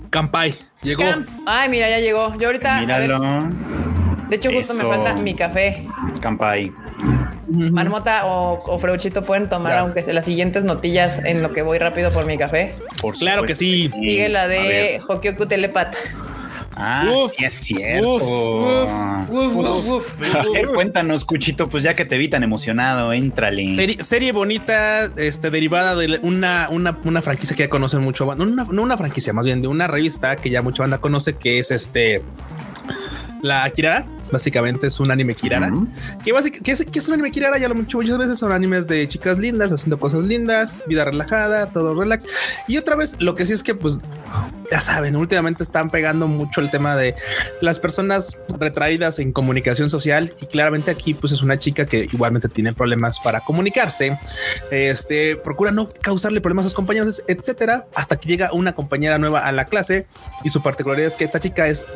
Kampai 0.10 0.56
llegó. 0.82 1.04
Camp- 1.04 1.30
Ay, 1.46 1.69
mira, 1.69 1.88
ya 1.89 2.00
llegó. 2.00 2.36
Yo 2.39 2.48
ahorita, 2.48 2.78
a 2.78 2.80
ver, 2.80 3.10
Míralo. 3.10 3.93
De 4.30 4.36
hecho, 4.36 4.52
justo 4.52 4.74
me 4.76 4.84
falta 4.84 5.14
mi 5.16 5.34
café. 5.34 5.86
Campai. 6.22 6.72
Marmota 7.48 8.26
o, 8.26 8.60
o 8.66 8.80
Freuchito 8.80 9.22
pueden 9.22 9.50
tomar, 9.50 9.74
Ya. 9.74 9.80
aunque 9.82 10.02
sea 10.02 10.14
las 10.14 10.26
siguientes 10.26 10.64
notillas 10.64 11.20
en 11.24 11.44
lo 11.44 11.54
que 11.54 11.62
voy 11.62 11.78
rápido 11.78 12.12
por 12.12 12.26
mi 12.26 12.38
café. 12.38 12.76
Por 13.02 13.16
Claro 13.18 13.44
que 13.44 13.56
sí. 13.56 13.90
Sigue 13.94 14.30
la 14.30 14.48
de. 14.48 15.02
Hokyoku 15.08 15.46
Telepat. 15.46 15.96
Ah, 16.76 17.06
Uf. 17.08 17.34
sí 17.38 17.46
es 17.46 17.54
cierto. 17.54 18.16
Uf, 19.30 19.56
uf, 19.56 19.88
uf. 19.90 20.36
A 20.36 20.44
ver, 20.52 20.68
cuéntanos, 20.74 21.24
Cuchito, 21.24 21.70
pues 21.70 21.84
ya 21.84 21.96
que 21.96 22.04
te 22.04 22.18
vi 22.18 22.30
tan 22.30 22.42
emocionado, 22.42 23.14
éntrale. 23.14 23.76
Serie, 23.76 24.02
serie 24.02 24.32
bonita, 24.32 25.06
este, 25.18 25.52
derivada 25.52 25.96
de 25.96 26.18
una, 26.24 26.68
una, 26.72 26.98
una 27.04 27.22
franquicia 27.22 27.56
que 27.56 27.64
ya 27.64 27.70
conocen 27.70 28.02
mucho, 28.02 28.26
no 28.36 28.44
una, 28.44 28.64
no 28.72 28.82
una 28.82 28.98
franquicia, 28.98 29.34
más 29.34 29.46
bien 29.46 29.62
de 29.62 29.68
una 29.68 29.86
revista 29.86 30.36
que 30.36 30.50
ya 30.50 30.64
mucha 30.64 30.82
banda 30.82 30.98
conoce, 30.98 31.36
que 31.36 31.60
es 31.60 31.70
este 31.70 32.24
la 33.44 33.70
Kirara. 33.70 34.06
Básicamente 34.32 34.88
es 34.88 35.00
un 35.00 35.12
anime 35.12 35.36
Kirara. 35.36 35.72
Que, 36.24 36.32
es, 36.72 36.86
que 36.86 37.00
es 37.00 37.08
un 37.08 37.14
anime 37.14 37.30
Kirara, 37.30 37.60
ya 37.60 37.70
lo 37.70 37.76
mucho 37.76 38.00
muchas 38.00 38.18
veces 38.18 38.40
son 38.40 38.52
animes 38.52 38.88
de 38.88 39.08
chicas 39.08 39.38
lindas 39.38 39.72
haciendo 39.72 40.00
cosas 40.00 40.26
lindas, 40.26 40.84
vida 40.88 41.06
relajada, 41.06 41.68
todo 41.68 41.94
relax. 41.94 42.26
Y 42.68 42.78
otra 42.78 42.96
vez, 42.96 43.16
lo 43.20 43.36
que 43.36 43.46
sí 43.46 43.54
es 43.54 43.62
que, 43.62 43.76
pues, 43.76 44.00
ya 44.72 44.82
saben, 44.82 45.16
últimamente 45.16 45.62
están 45.62 45.92
pegando 45.92 46.28
mucho 46.28 46.62
el 46.62 46.72
tema 46.72 46.96
de 46.96 47.16
las 47.62 47.78
personas 47.78 48.36
retraídas 48.58 49.20
en 49.20 49.32
comunicación 49.32 49.90
social 49.90 50.34
y 50.42 50.48
claramente 50.48 50.90
aquí 50.90 51.14
pues 51.14 51.32
es 51.32 51.44
una 51.44 51.60
chica 51.60 51.86
que 51.86 52.08
igualmente 52.12 52.50
tiene 52.50 52.74
problemas 52.74 53.20
para 53.20 53.42
comunicarse. 53.42 54.18
Este 54.72 55.36
procura 55.36 55.72
no 55.72 55.90
causarle 55.90 56.42
problemas 56.42 56.66
a 56.66 56.70
sus 56.70 56.76
compañeros, 56.76 57.24
etcétera, 57.28 57.86
hasta 57.94 58.16
que 58.16 58.28
llega 58.28 58.52
una 58.54 58.74
compañera 58.74 59.20
nueva 59.20 59.46
a 59.46 59.52
la 59.52 59.66
clase 59.66 60.08
y 60.44 60.50
su 60.50 60.64
particularidad 60.64 61.08
es 61.08 61.18
que 61.18 61.26
esta 61.26 61.40
chica 61.40 61.68
es 61.68 61.88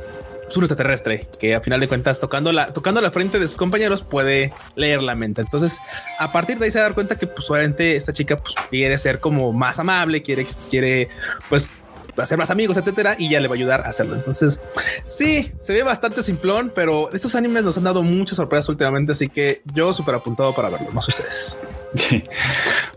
un 0.56 0.64
extraterrestre 0.64 1.28
que 1.40 1.56
a 1.56 1.62
final 1.62 1.80
de 1.80 1.88
cuentas 1.88 2.20
tocando 2.20 2.54
la 2.54 2.72
tocando 2.72 3.02
la 3.02 3.12
frente 3.12 3.40
de 3.40 3.48
sus 3.48 3.58
compañeros 3.58 4.02
puede 4.02 4.54
leer 4.76 5.02
la 5.02 5.16
mente. 5.16 5.42
Entonces, 5.42 5.78
a 6.20 6.32
partir 6.32 6.58
de 6.58 6.66
ahí 6.66 6.72
se 6.72 6.80
da 6.80 6.94
cuenta 6.94 7.18
que 7.18 7.28
pues 7.28 7.50
obviamente 7.50 7.96
esta 7.96 8.14
chica 8.14 8.38
pues 8.38 8.56
quiere 8.70 8.98
ser 8.98 9.20
como 9.20 9.52
más 9.52 9.80
amable, 9.80 10.22
quiere 10.22 10.46
quiere 10.70 11.10
pues 11.50 11.70
hacer 12.24 12.38
más 12.38 12.50
amigos, 12.50 12.78
etcétera, 12.78 13.16
y 13.18 13.30
ya 13.30 13.40
le 13.40 13.48
va 13.48 13.56
a 13.56 13.58
ayudar 13.58 13.82
a 13.82 13.90
hacerlo. 13.90 14.16
Entonces, 14.16 14.60
sí, 15.06 15.52
se 15.60 15.74
ve 15.74 15.84
bastante 15.84 16.24
simplón, 16.24 16.72
pero 16.74 17.12
estos 17.14 17.36
animes 17.36 17.64
nos 17.64 17.78
han 17.78 17.84
dado 17.84 18.04
muchas 18.04 18.36
sorpresas 18.38 18.70
últimamente, 18.70 19.12
así 19.12 19.30
que 19.30 19.62
yo 19.74 19.94
súper 19.94 20.16
apuntado 20.16 20.54
para 20.56 20.70
verlo, 20.70 20.90
no 20.94 21.02
sé 21.02 21.12
ustedes. 21.12 21.60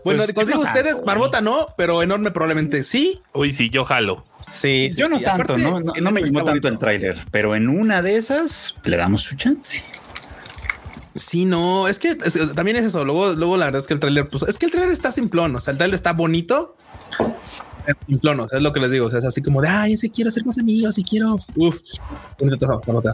Bueno, 0.03 0.23
Pues, 0.33 0.47
digo 0.47 0.57
no 0.59 0.63
ustedes, 0.67 0.93
tanto, 0.95 1.05
Barbota 1.05 1.41
no, 1.41 1.67
pero 1.77 2.01
enorme 2.01 2.31
probablemente 2.31 2.81
sí. 2.83 3.21
uy, 3.33 3.53
sí, 3.53 3.69
yo 3.69 3.85
jalo. 3.85 4.23
Sí, 4.51 4.89
sí, 4.91 4.97
Yo 4.97 5.07
no 5.07 5.17
sí. 5.19 5.23
tanto, 5.23 5.53
Aparte, 5.53 5.61
no, 5.61 5.79
no, 5.79 5.93
no 6.01 6.11
me 6.11 6.21
llamó 6.23 6.43
tanto 6.43 6.67
el 6.67 6.77
tráiler, 6.79 7.23
pero 7.31 7.55
en 7.55 7.69
una 7.69 8.01
de 8.01 8.17
esas 8.17 8.75
le 8.83 8.97
damos 8.97 9.21
su 9.21 9.35
chance. 9.35 9.83
Sí, 11.15 11.45
no, 11.45 11.87
es 11.87 11.99
que 11.99 12.17
es- 12.23 12.53
también 12.55 12.77
es 12.77 12.85
eso. 12.85 13.03
Luego, 13.05 13.33
luego 13.33 13.57
la 13.57 13.65
verdad 13.65 13.81
es 13.81 13.87
que 13.87 13.93
el 13.93 13.99
tráiler, 13.99 14.25
pues 14.27 14.43
es 14.43 14.57
que 14.57 14.65
el 14.65 14.71
tráiler 14.71 14.91
está 14.91 15.11
simplón, 15.11 15.55
o 15.55 15.59
sea, 15.59 15.71
el 15.71 15.77
tráiler 15.77 15.95
está 15.95 16.13
bonito. 16.13 16.75
Es 17.87 17.95
Simplón, 18.07 18.39
o 18.41 18.47
sea, 18.47 18.57
es 18.57 18.63
lo 18.63 18.71
que 18.73 18.79
les 18.79 18.91
digo. 18.91 19.07
O 19.07 19.09
sea, 19.09 19.19
es 19.19 19.25
así 19.25 19.41
como 19.41 19.61
de 19.61 19.69
ay, 19.69 19.97
sí 19.97 20.09
quiero 20.09 20.29
ser 20.31 20.45
más 20.45 20.57
amigos 20.59 20.97
y 20.97 21.03
quiero. 21.03 21.39
Uf, 21.55 21.79
bonito 22.39 22.57
todo, 22.57 22.81
bonito. 22.85 23.13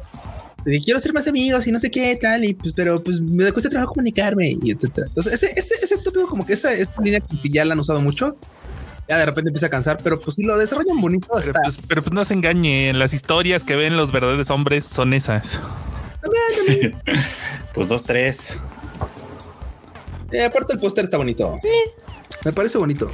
Y 0.66 0.82
quiero 0.82 1.00
ser 1.00 1.14
más 1.14 1.28
amigos 1.28 1.66
y 1.68 1.72
no 1.72 1.80
sé 1.80 1.90
qué 1.90 2.18
tal, 2.22 2.44
y 2.44 2.54
pues, 2.54 2.74
pero 2.74 3.02
pues 3.02 3.22
me 3.22 3.50
cuesta 3.54 3.70
trabajo 3.70 3.94
comunicarme 3.94 4.58
y 4.62 4.72
etcétera. 4.72 5.08
Entonces, 5.08 5.34
ese, 5.34 5.58
ese, 5.58 5.76
ese 5.82 5.98
tópico, 5.98 6.28
como 6.28 6.46
que 6.46 6.54
esa, 6.54 6.74
esa 6.74 6.92
línea 7.02 7.22
como 7.22 7.42
que 7.42 7.50
ya 7.50 7.64
la 7.64 7.74
han 7.74 7.80
usado 7.80 8.02
mucho. 8.02 8.38
Ya 9.08 9.18
de 9.18 9.26
repente 9.26 9.50
empieza 9.50 9.68
a 9.68 9.70
cansar, 9.70 9.98
pero 10.04 10.20
pues 10.20 10.36
si 10.36 10.44
lo 10.44 10.58
desarrollan 10.58 11.00
bonito, 11.00 11.28
Pero 11.30 11.40
está. 11.40 11.62
pues, 11.64 11.80
pero 11.88 12.02
pues 12.02 12.12
no 12.14 12.26
se 12.26 12.34
engañen. 12.34 13.00
Las 13.00 13.14
historias 13.14 13.64
que 13.64 13.78
ven 13.78 13.96
los 13.96 14.12
verdaderos 14.12 14.50
hombres 14.50 14.86
son 14.86 15.14
esas. 15.14 15.62
Pues 17.74 17.88
dos, 17.88 18.04
tres. 18.04 18.58
Eh, 20.32 20.44
aparte, 20.44 20.74
el 20.74 20.80
póster 20.80 21.06
está 21.06 21.18
bonito. 21.18 21.58
Me 22.48 22.54
parece 22.54 22.78
bonito. 22.78 23.12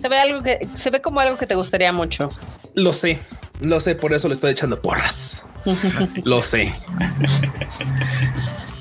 Se 0.00 0.08
ve 0.08 0.20
algo 0.20 0.40
que 0.40 0.68
se 0.76 0.90
ve 0.90 1.00
como 1.02 1.18
algo 1.18 1.36
que 1.36 1.48
te 1.48 1.56
gustaría 1.56 1.92
mucho. 1.92 2.30
Lo 2.74 2.92
sé, 2.92 3.18
lo 3.60 3.80
sé, 3.80 3.96
por 3.96 4.12
eso 4.12 4.28
le 4.28 4.34
estoy 4.34 4.52
echando 4.52 4.80
porras. 4.80 5.44
lo 6.22 6.42
sé. 6.42 6.72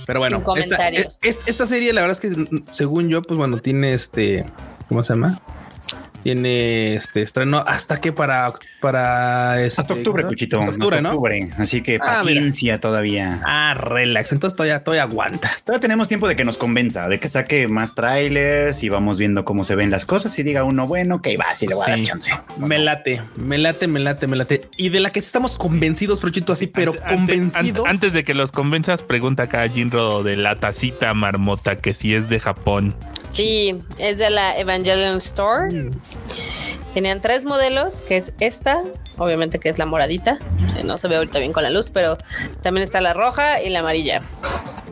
Pero 0.05 0.19
bueno, 0.19 0.38
esta, 0.38 0.45
comentarios. 0.45 1.17
es- 1.23 1.39
esta 1.47 1.65
serie, 1.65 1.93
la 1.93 2.01
verdad 2.01 2.15
es 2.15 2.19
que 2.19 2.47
según 2.69 3.10
yo, 3.10 3.23
pues 3.23 3.39
bueno, 3.39 3.57
tiene 3.57 3.93
este, 3.95 4.45
¿cómo 4.88 5.01
se 5.01 5.13
llama? 5.13 5.41
Tiene 6.23 6.95
este 6.95 7.21
estreno 7.21 7.60
hasta 7.65 8.01
que 8.01 8.12
para 8.12 8.51
para 8.82 9.62
este, 9.63 9.82
Hasta 9.82 9.93
octubre, 9.93 10.23
¿cómo 10.23 10.30
se 10.30 10.36
Cuchito. 10.36 10.60
Hasta 10.60 10.71
octubre, 10.71 10.97
hasta 10.97 11.01
¿no? 11.01 11.10
octubre. 11.15 11.49
Así 11.58 11.82
que 11.82 11.95
Ah, 11.95 12.06
paciencia 12.06 12.80
todavía. 12.80 13.41
Ah, 13.45 13.73
relax. 13.75 14.32
Entonces 14.34 14.56
todavía, 14.56 14.84
todavía 14.84 15.03
aguanta. 15.03 15.49
Todavía 15.63 15.82
tenemos 15.82 16.08
tiempo 16.08 16.27
de 16.27 16.36
que 16.36 16.43
nos 16.45 16.58
convenza, 16.58 17.08
de 17.08 17.19
que 17.19 17.27
saque 17.30 17.67
más 17.67 17.95
trailers 17.95 18.84
y 18.84 18.89
vamos 18.89 19.17
viendo 19.17 19.45
cómo 19.45 19.63
se 19.63 19.75
ven 19.75 19.89
las 19.89 20.06
cosas 20.06 20.38
y 20.38 20.43
diga 20.43 20.63
uno, 20.63 20.86
bueno, 20.86 21.21
que 21.21 21.38
va, 21.38 21.56
sí 21.56 21.65
le 21.65 21.75
voy 21.75 21.86
a 21.88 21.91
dar 21.91 22.03
chance. 22.03 22.32
Me 22.58 22.77
late, 22.77 23.21
me 23.36 23.58
late, 23.58 23.88
me 23.88 23.99
late, 23.99 24.27
me 24.27 24.36
late. 24.36 24.62
Y 24.77 24.89
de 24.89 24.99
la 24.99 25.12
que 25.12 25.21
sí 25.21 25.27
estamos 25.27 25.58
convencidos, 25.58 26.21
Fruchito, 26.21 26.53
así, 26.53 26.67
pero 26.67 26.93
convencidos. 27.08 27.86
ante- 27.86 27.89
Antes 27.89 28.13
de 28.13 28.23
que 28.23 28.34
los 28.34 28.51
convenzas, 28.51 29.01
pregunta 29.01 29.43
acá 29.43 29.63
a 29.63 29.69
Jinro 29.69 30.23
de 30.23 30.36
la 30.38 30.56
tacita 30.58 31.13
marmota 31.13 31.77
que 31.77 31.93
si 31.93 32.13
es 32.13 32.30
de 32.30 32.39
Japón. 32.39 32.93
Sí, 33.31 33.81
es 33.97 34.17
de 34.17 34.29
la 34.29 34.57
Evangelion 34.57 35.17
Store. 35.17 35.69
Tenían 36.93 37.21
tres 37.21 37.43
modelos, 37.43 38.01
que 38.01 38.17
es 38.17 38.33
esta, 38.39 38.81
obviamente 39.17 39.59
que 39.59 39.69
es 39.69 39.77
la 39.77 39.85
moradita. 39.85 40.39
No 40.83 40.97
se 40.97 41.07
ve 41.07 41.17
ahorita 41.17 41.39
bien 41.39 41.53
con 41.53 41.63
la 41.63 41.69
luz, 41.69 41.91
pero 41.91 42.17
también 42.63 42.83
está 42.83 43.01
la 43.01 43.13
roja 43.13 43.61
y 43.61 43.69
la 43.69 43.79
amarilla. 43.79 44.21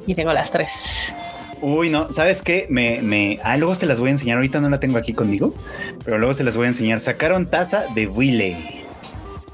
Y 0.06 0.14
tengo 0.14 0.34
las 0.34 0.52
tres. 0.52 1.16
Uy, 1.62 1.90
no, 1.90 2.12
¿sabes 2.12 2.42
qué? 2.44 2.68
Me, 2.70 3.02
me, 3.02 3.40
ah, 3.44 3.58
luego 3.58 3.74
se 3.74 3.88
las 3.88 4.00
voy 4.00 4.10
a 4.10 4.12
enseñar. 4.12 4.38
Ahorita 4.38 4.60
no 4.60 4.70
la 4.70 4.80
tengo 4.80 4.98
aquí 5.00 5.14
conmigo, 5.14 5.56
pero 6.04 6.20
luego 6.20 6.34
se 6.34 6.44
las 6.44 6.56
voy 6.56 6.66
a 6.66 6.68
enseñar. 6.68 7.00
Sacaron 7.00 7.50
taza 7.50 7.86
de 7.96 8.06
Willy. 8.06 8.85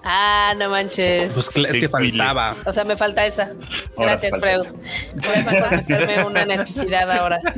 Ah, 0.04 0.54
no 0.58 0.70
manches. 0.70 1.30
Pues 1.30 1.50
es 1.56 1.78
que 1.78 1.90
faltaba. 1.90 2.56
O 2.66 2.74
sea, 2.74 2.84
me 2.84 2.98
falta 2.98 3.26
esa. 3.26 3.52
Ahora 3.98 4.18
Gracias, 4.18 4.32
falta 4.32 4.48
Freud. 4.48 4.66
Voy 5.16 5.36
a 5.58 5.70
meterme 5.70 6.24
una 6.26 6.46
necesidad 6.46 7.12
ahora. 7.12 7.40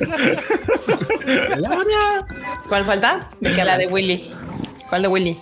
¿Cuál 2.68 2.86
falta? 2.86 3.30
De 3.40 3.54
que 3.54 3.64
la 3.64 3.78
de 3.78 3.88
Willy. 3.88 4.34
¿Cuál 4.90 5.04
de 5.04 5.08
Willy? 5.08 5.40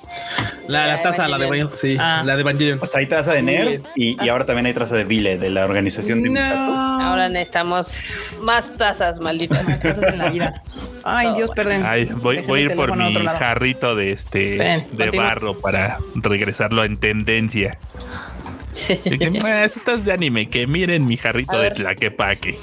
La, 0.68 0.88
la 0.88 1.02
taza, 1.02 1.28
la 1.28 1.38
de 1.38 1.46
Evangelion. 1.46 1.72
Sí, 1.78 1.98
Ah. 2.00 2.22
la 2.26 2.36
de 2.36 2.42
Evangelion. 2.42 2.80
Pues 2.80 2.96
hay 2.96 3.06
traza 3.08 3.34
de 3.34 3.42
Nerd 3.42 3.82
y, 3.96 4.24
y 4.24 4.30
ahora 4.30 4.46
también 4.46 4.66
hay 4.68 4.74
traza 4.74 4.96
de 4.96 5.04
Vile, 5.04 5.38
de 5.38 5.50
la 5.50 5.66
organización 5.66 6.22
de 6.24 6.30
Misato. 6.30 6.74
Ahora 6.80 7.30
necesitamos 7.30 8.38
más 8.42 8.76
tazas, 8.78 9.20
malditas. 9.20 9.64
cosas 9.82 10.14
en 10.14 10.18
la 10.18 10.30
vida. 10.30 10.62
Ay, 11.04 11.34
Dios, 11.36 11.50
perdón. 11.56 11.84
Ay, 11.86 12.10
voy, 12.16 12.40
voy 12.42 12.62
a 12.62 12.64
ir 12.64 12.76
por 12.76 12.96
mi 12.96 13.14
jarrito 13.26 13.96
de 13.96 14.12
este 14.12 14.58
Ven, 14.58 14.86
de 14.92 15.06
continúa. 15.06 15.26
barro 15.26 15.58
para 15.58 15.98
regresarlo 16.16 16.84
en 16.84 16.98
tendencia. 16.98 17.78
Que, 18.88 19.40
"Ah, 19.44 19.64
esto 19.66 19.92
es 19.94 20.06
de 20.06 20.14
anime, 20.14 20.50
que 20.50 20.68
miren 20.68 21.06
mi 21.06 21.18
jarrito 21.18 21.54
A 21.58 21.60
de 21.60 21.72
tlaquepaque. 21.72 22.58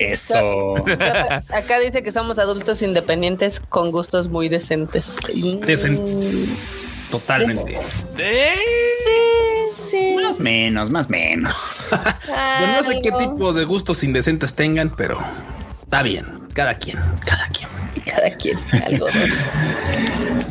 Eso. 0.00 0.74
Acá, 0.78 1.44
acá 1.50 1.78
dice 1.78 2.02
que 2.02 2.10
somos 2.10 2.38
adultos 2.38 2.80
independientes 2.82 3.60
con 3.60 3.90
gustos 3.92 4.28
muy 4.28 4.48
decentes. 4.48 5.16
Decen- 5.26 7.10
Totalmente. 7.10 7.78
¡Eh! 8.18 8.54
Sí, 9.04 9.90
sí. 9.90 10.14
Más 10.22 10.38
menos, 10.38 10.90
más 10.90 11.08
menos. 11.10 11.90
Bueno, 12.60 12.76
no 12.76 12.82
sé 12.84 13.00
qué 13.02 13.10
tipos 13.12 13.54
de 13.54 13.64
gustos 13.64 14.02
indecentes 14.04 14.54
tengan, 14.54 14.90
pero 14.96 15.18
está 15.82 16.02
bien. 16.02 16.26
Cada 16.54 16.74
quien, 16.74 16.98
cada 17.24 17.48
quien. 17.48 17.68
Cada 18.06 18.30
quien, 18.36 18.58
algo. 18.84 19.06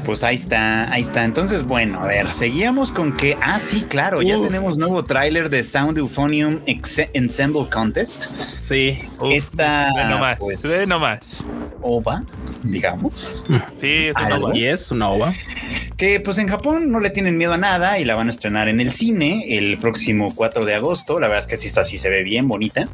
Pues 0.05 0.23
ahí 0.23 0.35
está, 0.35 0.91
ahí 0.91 1.01
está. 1.01 1.23
Entonces, 1.23 1.63
bueno, 1.63 2.01
a 2.01 2.07
ver, 2.07 2.33
seguíamos 2.33 2.91
con 2.91 3.15
que, 3.15 3.37
ah, 3.41 3.59
sí, 3.59 3.81
claro, 3.81 4.21
ya 4.21 4.39
tenemos 4.41 4.77
nuevo 4.77 5.03
tráiler 5.05 5.49
de 5.49 5.61
Sound 5.63 5.97
Euphonium 5.99 6.59
Exe- 6.65 7.09
Ensemble 7.13 7.67
Contest. 7.69 8.25
Sí. 8.59 8.99
Uf, 9.19 9.31
Esta, 9.31 9.89
ve 9.95 10.05
nomás, 10.05 10.37
pues- 10.39 10.63
ve 10.63 10.87
nomás. 10.87 11.45
OVA, 11.81 12.23
digamos, 12.63 13.45
Sí, 13.79 14.07
es 14.07 14.15
una. 14.17 14.35
Así 14.35 14.65
es, 14.65 14.91
una 14.91 15.09
ova. 15.09 15.33
que 15.95 16.19
pues 16.19 16.37
en 16.37 16.47
Japón 16.49 16.91
no 16.91 16.99
le 16.99 17.09
tienen 17.09 17.37
miedo 17.37 17.53
a 17.53 17.57
nada 17.57 17.99
y 17.99 18.05
la 18.05 18.15
van 18.15 18.27
a 18.27 18.31
estrenar 18.31 18.67
en 18.67 18.79
el 18.81 18.91
cine 18.91 19.57
el 19.57 19.77
próximo 19.77 20.33
4 20.35 20.65
de 20.65 20.75
agosto. 20.75 21.19
La 21.19 21.27
verdad 21.27 21.39
es 21.39 21.47
que 21.47 21.55
sí 21.57 21.67
está, 21.67 21.85
sí 21.85 21.97
se 21.97 22.09
ve 22.09 22.23
bien 22.23 22.47
bonita. 22.49 22.87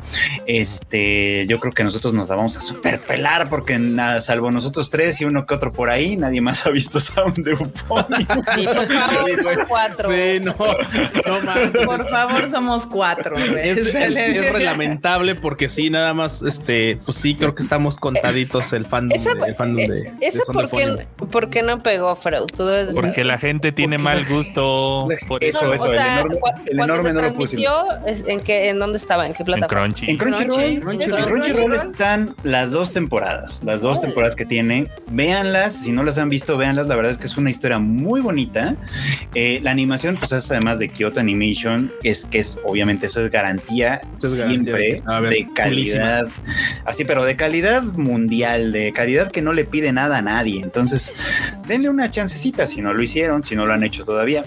Este, 0.45 1.45
yo 1.47 1.59
creo 1.59 1.73
que 1.73 1.83
nosotros 1.83 2.13
nos 2.13 2.29
la 2.29 2.35
vamos 2.35 2.57
a 2.57 2.61
super 2.61 2.99
pelar 2.99 3.49
porque 3.49 3.77
nada, 3.79 4.21
salvo 4.35 4.51
nosotros 4.51 4.89
tres 4.89 5.21
y 5.21 5.25
uno 5.25 5.45
que 5.45 5.53
otro 5.55 5.71
por 5.71 5.89
ahí, 5.89 6.17
nadie 6.17 6.41
más 6.41 6.65
ha 6.65 6.69
visto 6.69 6.99
Sound. 6.99 7.35
Sí, 7.35 7.55
por 7.55 7.69
favor, 7.69 8.05
Sí, 8.55 8.65
güey. 9.21 9.37
son 9.55 9.65
cuatro. 9.67 10.09
Sí, 10.11 10.39
no, 10.41 10.55
no 11.25 11.41
mames. 11.41 11.71
Por 11.85 12.09
favor, 12.09 12.51
somos 12.51 12.85
cuatro. 12.85 13.35
Es, 13.37 13.93
es 13.95 14.51
re 14.51 14.63
lamentable 14.63 15.35
porque 15.35 15.69
sí, 15.69 15.89
nada 15.89 16.13
más, 16.13 16.41
este, 16.41 16.97
pues 17.05 17.17
sí, 17.17 17.35
creo 17.35 17.55
que 17.55 17.63
estamos 17.63 17.97
contaditos 17.97 18.73
el 18.73 18.85
fandom, 18.85 19.19
Esa- 19.19 19.33
de, 19.35 19.45
el 19.47 19.55
fandom 19.55 19.77
de, 19.85 19.87
de 20.01 20.13
¿Eso 20.21 20.43
Son 20.45 20.55
por 20.55 20.69
de 20.69 20.77
qué, 21.17 21.25
por 21.27 21.49
qué 21.49 21.61
no 21.63 21.81
pegó, 21.81 22.15
Freud? 22.15 22.45
Tú 22.55 22.65
debes 22.65 22.87
de 22.89 22.93
Porque 22.93 23.23
la 23.23 23.37
gente 23.37 23.71
tiene 23.71 23.97
mal 23.97 24.25
gusto. 24.25 25.07
Por 25.27 25.43
Eso, 25.43 25.65
No, 25.65 25.73
eso, 25.73 25.83
o 25.83 25.91
sea, 25.91 26.19
el 26.21 26.25
enorme, 26.25 26.39
el 26.65 26.79
enorme 26.79 27.09
se 27.09 27.13
no 27.13 27.21
lo 27.21 27.27
es- 28.05 28.23
¿en, 28.27 28.41
qué, 28.41 28.69
¿en 28.69 28.79
dónde 28.79 28.97
estaba? 28.97 29.25
¿En 29.25 29.33
qué 29.33 29.43
En 29.43 29.45
plataforma? 29.45 29.83
Crunchy. 29.85 30.09
En 30.11 30.17
Crunchyroll, 30.17 30.55
Crunchy, 30.55 30.79
Crunchyroll, 30.79 31.25
Crunchyroll. 31.25 31.25
Crunchyroll 31.29 31.73
están 31.75 32.35
las 32.43 32.71
dos 32.71 32.91
temporadas, 32.91 33.61
las 33.63 33.81
dos 33.81 34.01
temporadas 34.01 34.24
que 34.33 34.45
tiene. 34.45 34.87
Véanlas, 35.11 35.75
si 35.83 35.91
no 35.91 36.03
las 36.03 36.17
han 36.17 36.29
visto, 36.29 36.57
véanlas. 36.57 36.87
La 36.87 36.95
verdad 36.95 37.11
es 37.11 37.17
que 37.17 37.27
es 37.27 37.35
una 37.35 37.49
historia 37.49 37.79
muy 37.79 38.21
bonita. 38.21 38.77
Eh, 39.33 39.59
la 39.61 39.71
animación, 39.71 40.15
pues 40.15 40.31
es 40.31 40.49
además 40.49 40.79
de 40.79 40.87
Kyoto 40.87 41.19
Animation, 41.19 41.91
es 42.01 42.23
que 42.23 42.39
es 42.39 42.57
obviamente 42.63 43.07
eso 43.07 43.19
es 43.19 43.29
garantía 43.29 44.01
Eso 44.17 44.27
es 44.27 44.37
garantía 44.37 44.73
de 44.73 44.97
siempre 44.97 45.19
ver 45.21 45.29
de 45.29 45.47
calidad, 45.53 46.27
así, 46.85 47.03
pero 47.03 47.25
de 47.25 47.35
calidad 47.35 47.83
mundial, 47.83 48.71
de 48.71 48.93
calidad 48.93 49.31
que 49.31 49.41
no 49.41 49.51
le 49.51 49.65
pide 49.65 49.91
nada 49.91 50.19
a 50.19 50.21
nadie. 50.21 50.61
Entonces, 50.61 51.15
denle 51.67 51.89
una 51.89 52.09
chancecita 52.09 52.67
si 52.67 52.81
no 52.81 52.93
lo 52.93 53.01
hicieron, 53.01 53.43
si 53.43 53.55
no 53.55 53.65
lo 53.65 53.73
han 53.73 53.83
hecho 53.83 54.05
todavía, 54.05 54.45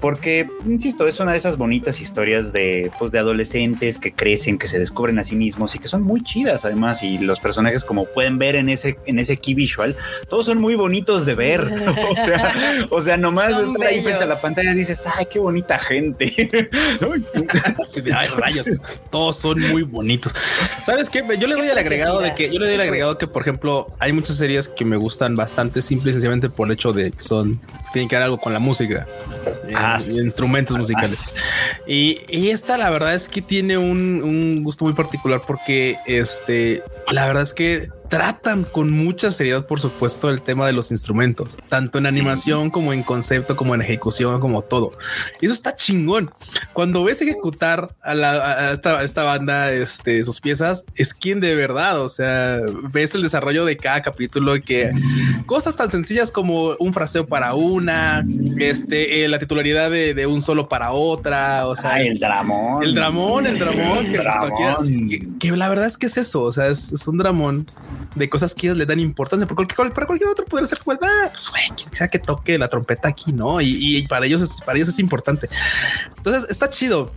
porque 0.00 0.46
insisto, 0.66 1.06
es 1.06 1.18
una 1.20 1.32
de 1.32 1.38
esas 1.38 1.56
bonitas 1.56 2.00
historias 2.00 2.52
de, 2.52 2.90
pues, 2.98 3.12
de 3.12 3.18
adolescentes 3.18 3.98
que 3.98 4.12
crecen, 4.12 4.58
que 4.58 4.68
se 4.68 4.78
descubren 4.78 5.18
a 5.18 5.24
sí 5.24 5.36
mismos 5.36 5.74
y 5.74 5.78
que 5.78 5.88
son 5.88 6.02
muy 6.02 6.20
chidas 6.20 6.64
además. 6.64 7.02
Y 7.02 7.18
los 7.18 7.40
personajes, 7.40 7.84
como 7.84 8.04
pueden 8.06 8.38
ver 8.38 8.56
en 8.56 8.68
ese, 8.68 8.98
en 9.08 9.18
ese 9.18 9.36
key 9.36 9.54
visual, 9.54 9.96
todos 10.28 10.46
son 10.46 10.58
muy 10.58 10.74
bonitos 10.74 11.26
de 11.26 11.34
ver. 11.34 11.60
o 11.62 12.16
sea, 12.16 12.86
o 12.90 13.00
sea, 13.00 13.16
nomás 13.16 13.52
Son 13.52 13.72
estar 13.72 13.88
ahí 13.88 14.02
frente 14.02 14.18
a 14.24 14.26
la 14.26 14.26
bellos. 14.26 14.40
pantalla 14.40 14.72
y 14.72 14.76
dices, 14.76 15.04
ay, 15.16 15.26
qué 15.30 15.38
bonita 15.38 15.78
gente. 15.78 16.32
Ay, 18.14 18.26
rayos, 18.36 19.02
todos 19.10 19.36
son 19.36 19.60
muy 19.60 19.82
bonitos. 19.82 20.34
¿Sabes 20.84 21.10
qué? 21.10 21.24
Yo 21.38 21.48
le 21.48 21.54
doy 21.56 21.68
el 21.68 21.78
agregado 21.78 22.20
de 22.20 22.34
que 22.34 22.52
yo 22.52 22.58
le 22.58 22.66
doy 22.66 22.74
el 22.74 22.80
agregado 22.80 23.18
que, 23.18 23.26
por 23.26 23.42
ejemplo, 23.42 23.86
hay 23.98 24.12
muchas 24.12 24.36
series 24.36 24.68
que 24.68 24.84
me 24.84 24.96
gustan 24.96 25.34
bastante 25.36 25.82
simple 25.82 26.10
y 26.10 26.14
sencillamente 26.14 26.50
por 26.50 26.68
el 26.68 26.74
hecho 26.74 26.92
de 26.92 27.10
que 27.10 27.22
son 27.22 27.60
tienen 27.92 28.08
que 28.08 28.16
ver 28.16 28.24
algo 28.24 28.38
con 28.38 28.52
la 28.52 28.58
música 28.58 29.06
y 29.68 30.20
instrumentos 30.20 30.76
musicales. 30.76 31.34
Y, 31.86 32.20
y 32.28 32.50
esta, 32.50 32.76
la 32.76 32.90
verdad 32.90 33.14
es 33.14 33.28
que 33.28 33.42
tiene 33.42 33.78
un, 33.78 34.22
un 34.22 34.62
gusto 34.62 34.84
muy 34.84 34.94
particular 34.94 35.40
porque 35.46 35.96
este, 36.06 36.82
la 37.10 37.26
verdad 37.26 37.42
es 37.42 37.54
que 37.54 37.88
tratan 38.08 38.64
con 38.64 38.90
mucha 38.90 39.30
seriedad, 39.30 39.66
por 39.66 39.80
supuesto, 39.80 40.30
el 40.30 40.40
tema 40.42 40.66
de 40.66 40.72
los 40.72 40.90
instrumentos, 40.90 41.58
tanto 41.68 41.98
en 41.98 42.06
animación 42.06 42.70
como 42.70 42.92
en 42.92 43.02
concepto, 43.02 43.54
como 43.56 43.74
en 43.74 43.82
ejecución, 43.82 44.40
como 44.40 44.62
todo. 44.62 44.92
Y 45.40 45.46
eso 45.46 45.54
está 45.54 45.76
chingón. 45.76 46.30
Cuando 46.72 47.04
ves 47.04 47.20
ejecutar 47.20 47.94
a, 48.02 48.14
la, 48.14 48.32
a 48.68 48.72
esta, 48.72 48.98
a 48.98 49.04
esta 49.04 49.22
banda, 49.24 49.72
este, 49.72 50.22
sus 50.24 50.40
piezas, 50.40 50.84
es 50.94 51.12
quien 51.12 51.40
de 51.40 51.54
verdad, 51.54 52.00
o 52.00 52.08
sea, 52.08 52.60
ves 52.92 53.14
el 53.14 53.22
desarrollo 53.22 53.64
de 53.64 53.76
cada 53.76 54.00
capítulo 54.02 54.54
que 54.62 54.90
cosas 55.46 55.76
tan 55.76 55.90
sencillas 55.90 56.30
como 56.30 56.76
un 56.78 56.94
fraseo 56.94 57.26
para 57.26 57.54
una, 57.54 58.24
este, 58.58 59.24
eh, 59.24 59.28
la 59.28 59.38
titularidad 59.38 59.90
de, 59.90 60.14
de 60.14 60.26
un 60.26 60.40
solo 60.42 60.68
para 60.68 60.92
otra, 60.92 61.66
o 61.66 61.76
sea, 61.76 62.00
el 62.00 62.18
dramón. 62.18 62.82
el 62.82 62.94
dramón, 62.94 63.46
el 63.46 63.58
dramón, 63.58 64.06
que, 64.06 64.10
pues, 64.12 64.22
Dramón. 64.22 64.50
cualquiera- 64.50 64.76
que, 65.08 65.28
que 65.38 65.56
la 65.56 65.68
verdad 65.68 65.86
es 65.86 65.98
que 65.98 66.06
es 66.06 66.16
eso, 66.16 66.42
o 66.42 66.52
sea, 66.52 66.68
es, 66.68 66.92
es 66.92 67.06
un 67.06 67.18
dramón 67.18 67.66
de 68.14 68.28
cosas 68.28 68.54
que 68.54 68.66
ellos 68.66 68.76
le 68.76 68.86
dan 68.86 69.00
importancia, 69.00 69.46
porque 69.46 69.74
para 69.74 70.06
cualquier 70.06 70.28
otro 70.28 70.44
podría 70.44 70.66
ser 70.66 70.78
como, 70.80 70.98
ah, 71.02 71.30
pues, 71.30 71.50
quien 71.76 71.94
sea 71.94 72.08
que 72.08 72.18
toque 72.18 72.58
la 72.58 72.68
trompeta 72.68 73.08
aquí, 73.08 73.32
¿no? 73.32 73.60
Y, 73.60 73.98
y 73.98 74.06
para 74.06 74.26
ellos 74.26 74.42
es, 74.42 74.60
para 74.60 74.76
ellos 74.76 74.88
es 74.88 74.98
importante. 74.98 75.48
Entonces, 76.16 76.46
está 76.50 76.68
chido. 76.70 77.10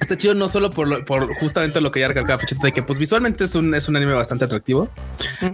Está 0.00 0.16
chido 0.16 0.34
no 0.34 0.48
solo 0.48 0.70
por, 0.70 0.86
lo- 0.88 1.04
por 1.04 1.34
justamente 1.38 1.80
lo 1.80 1.90
que 1.90 2.00
ya 2.00 2.08
recalcaba 2.08 2.38
Fichito, 2.38 2.62
de 2.64 2.72
que 2.72 2.82
pues 2.82 2.98
visualmente 2.98 3.44
es 3.44 3.54
un, 3.54 3.74
es 3.74 3.88
un 3.88 3.96
anime 3.96 4.12
bastante 4.12 4.44
atractivo. 4.44 4.88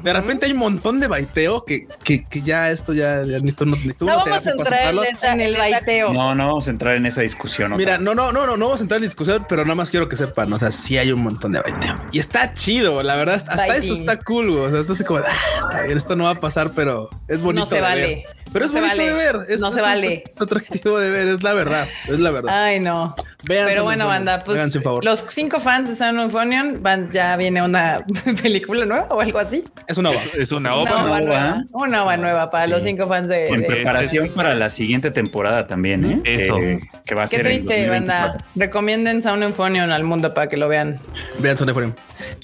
De 0.02 0.12
repente 0.12 0.46
hay 0.46 0.52
un 0.52 0.59
montón 0.59 1.00
de 1.00 1.07
baiteo 1.07 1.64
que, 1.64 1.88
que, 2.04 2.24
que 2.24 2.42
ya 2.42 2.70
esto 2.70 2.92
ya, 2.92 3.22
ya 3.22 3.38
necesito, 3.38 3.64
necesito 3.64 4.04
No 4.04 4.22
una 4.22 4.24
vamos 4.24 4.46
a 4.46 4.50
entrar 4.50 4.94
en 4.94 4.98
esa, 5.04 5.33
En 5.35 5.40
el 5.40 5.57
baiteo. 5.57 6.12
No, 6.12 6.35
no 6.35 6.46
vamos 6.48 6.66
a 6.68 6.70
entrar 6.70 6.94
en 6.96 7.07
esa 7.07 7.22
discusión. 7.22 7.74
Mira, 7.76 7.92
vez. 7.92 8.00
no, 8.02 8.14
no, 8.14 8.33
no, 8.33 8.46
no, 8.46 8.57
no 8.57 8.66
vamos 8.66 8.80
a 8.80 8.83
entrar 8.85 8.98
en 8.98 9.02
discusión, 9.04 9.46
pero 9.48 9.62
nada 9.64 9.74
más 9.74 9.90
quiero 9.90 10.09
que 10.09 10.16
sepan, 10.16 10.52
o 10.52 10.59
sea, 10.59 10.70
sí 10.70 10.98
hay 10.98 11.11
un 11.11 11.22
montón 11.22 11.52
de 11.52 11.61
baiteo. 11.61 11.96
Y 12.12 12.18
está 12.18 12.52
chido, 12.54 13.02
la 13.02 13.16
verdad, 13.16 13.35
hasta 13.37 13.76
eso 13.76 13.94
está 13.94 14.18
cool, 14.20 14.50
o 14.50 14.70
sea, 14.70 14.78
esto 14.80 14.92
así 14.92 15.04
como, 15.04 15.20
ah, 15.20 15.61
está 15.62 15.83
bien, 15.85 15.96
esto 15.96 16.16
no 16.16 16.24
va 16.24 16.30
a 16.30 16.35
pasar, 16.35 16.70
pero 16.74 17.09
es 17.28 17.40
bonito 17.42 17.64
No 17.64 17.66
se 17.70 17.76
de 17.76 17.80
vale. 17.80 18.07
ver. 18.07 18.22
Pero 18.52 18.66
es 18.66 18.70
No 18.72 18.78
se 18.78 18.85
bonito 18.85 19.02
vale. 19.02 19.11
de 19.11 19.14
ver, 19.33 19.46
es, 19.48 19.61
No 19.61 19.70
se 19.72 19.78
es- 19.78 19.83
vale. 19.83 20.12
es- 20.12 20.30
es 20.30 20.40
atractivo 20.40 20.98
de 20.98 21.11
ver, 21.11 21.28
es 21.28 21.42
la 21.42 21.54
verdad, 21.54 21.88
es 22.09 22.20
la 22.20 22.30
verdad. 22.30 22.64
Ay, 22.64 22.78
no. 22.78 23.14
Véanselo, 23.46 23.68
Pero 23.72 23.85
bueno, 23.85 24.07
bueno, 24.07 24.24
pues 24.40 24.59
háganse 24.59 24.79
un 24.79 24.85
favor. 24.85 25.05
los 25.05 25.25
cinco 25.29 25.61
fans 25.61 25.88
de 25.88 25.94
Sound 25.94 26.18
of 26.20 26.35
Onion 26.35 26.83
van, 26.83 27.11
ya 27.12 27.37
viene 27.37 27.62
una 27.62 28.05
película 28.42 28.85
nueva 28.87 29.07
o 29.11 29.20
algo 29.20 29.38
así. 29.38 29.64
Es 29.87 29.99
una 29.99 30.11
ova. 30.11 30.20
Es 30.35 30.51
una 30.53 30.75
ova 30.75 31.05
ova. 31.05 31.20
nueva. 31.20 31.64
Una 31.73 32.03
ova 32.05 32.16
nueva 32.16 32.51
para 32.51 32.66
los 32.66 32.83
cinco 32.83 33.07
fans 33.07 33.29
de. 33.29 33.49
En 33.49 33.61
de- 33.61 33.66
preparación 33.66 34.29
para 34.35 34.55
la 34.55 34.70
siguiente 34.70 35.11
temporada 35.11 35.66
también, 35.66 36.05
¿eh? 36.05 36.20
Eso. 36.25 36.57
Que, 36.57 36.81
que 37.05 37.14
va 37.14 37.25
a 37.25 37.27
Qué 37.27 37.37
ser 37.37 37.47
en 37.47 37.53
triste, 37.64 37.75
2024. 37.87 38.29
banda. 38.33 38.44
Recomienden 38.57 39.23
Sound 39.23 39.42
of 39.44 39.61
Onion 39.61 39.90
al 39.92 40.05
mundo 40.05 40.33
para 40.35 40.49
que 40.49 40.57
lo 40.57 40.68
vean. 40.68 40.99
Vean 41.38 41.59
Son 41.59 41.68
Euphoria. 41.68 41.94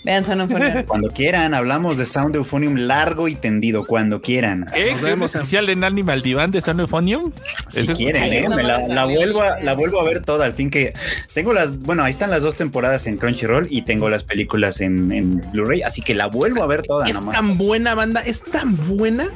Vean 0.05 0.25
Sound 0.25 0.43
of 0.43 0.51
Onion. 0.53 0.83
Cuando 0.87 1.09
quieran, 1.09 1.55
hablamos 1.55 1.97
de 1.97 2.05
Sound 2.07 2.37
Euphonium 2.37 2.77
largo 2.77 3.29
y 3.29 3.35
tendido, 3.35 3.85
cuando 3.87 4.21
quieran. 4.21 4.67
¿Qué? 4.73 4.93
Nos 4.93 5.01
¿Qué 5.01 5.05
vemos. 5.07 5.35
especial 5.35 5.69
en 5.69 5.85
Animal 5.85 6.23
Divan 6.23 6.51
de 6.51 6.61
San 6.61 6.79
Euphonium? 6.81 7.33
Si 7.69 7.87
quieren, 7.89 8.23
¿eh? 8.33 8.49
Me 8.49 8.63
la, 8.63 9.05
vuelvo 9.05 9.43
a, 9.43 9.61
la 9.61 9.75
vuelvo 9.75 10.01
a 10.01 10.05
ver 10.05 10.23
toda, 10.25 10.47
al 10.47 10.53
fin 10.55 10.71
que 10.71 10.93
tengo 11.35 11.53
las, 11.53 11.80
bueno, 11.81 12.05
ahí 12.05 12.11
están 12.11 12.31
las 12.31 12.43
dos 12.43 12.57
temporadas 12.57 13.07
en 13.07 13.17
Crunchyroll 13.17 13.67
y 13.71 13.83
tengo 13.83 14.09
las 14.11 14.25
películas 14.25 14.81
en, 14.81 15.13
en 15.13 15.41
Blu-ray, 15.53 15.83
así 15.83 16.03
que 16.03 16.15
la 16.15 16.27
vuelvo 16.27 16.63
a 16.63 16.67
ver 16.67 16.83
toda 16.83 17.07
Es 17.07 17.15
nomás. 17.15 17.35
tan 17.37 17.57
buena 17.59 17.95
banda, 17.95 18.21
es 18.21 18.43
tan 18.43 18.77
buena, 18.87 19.29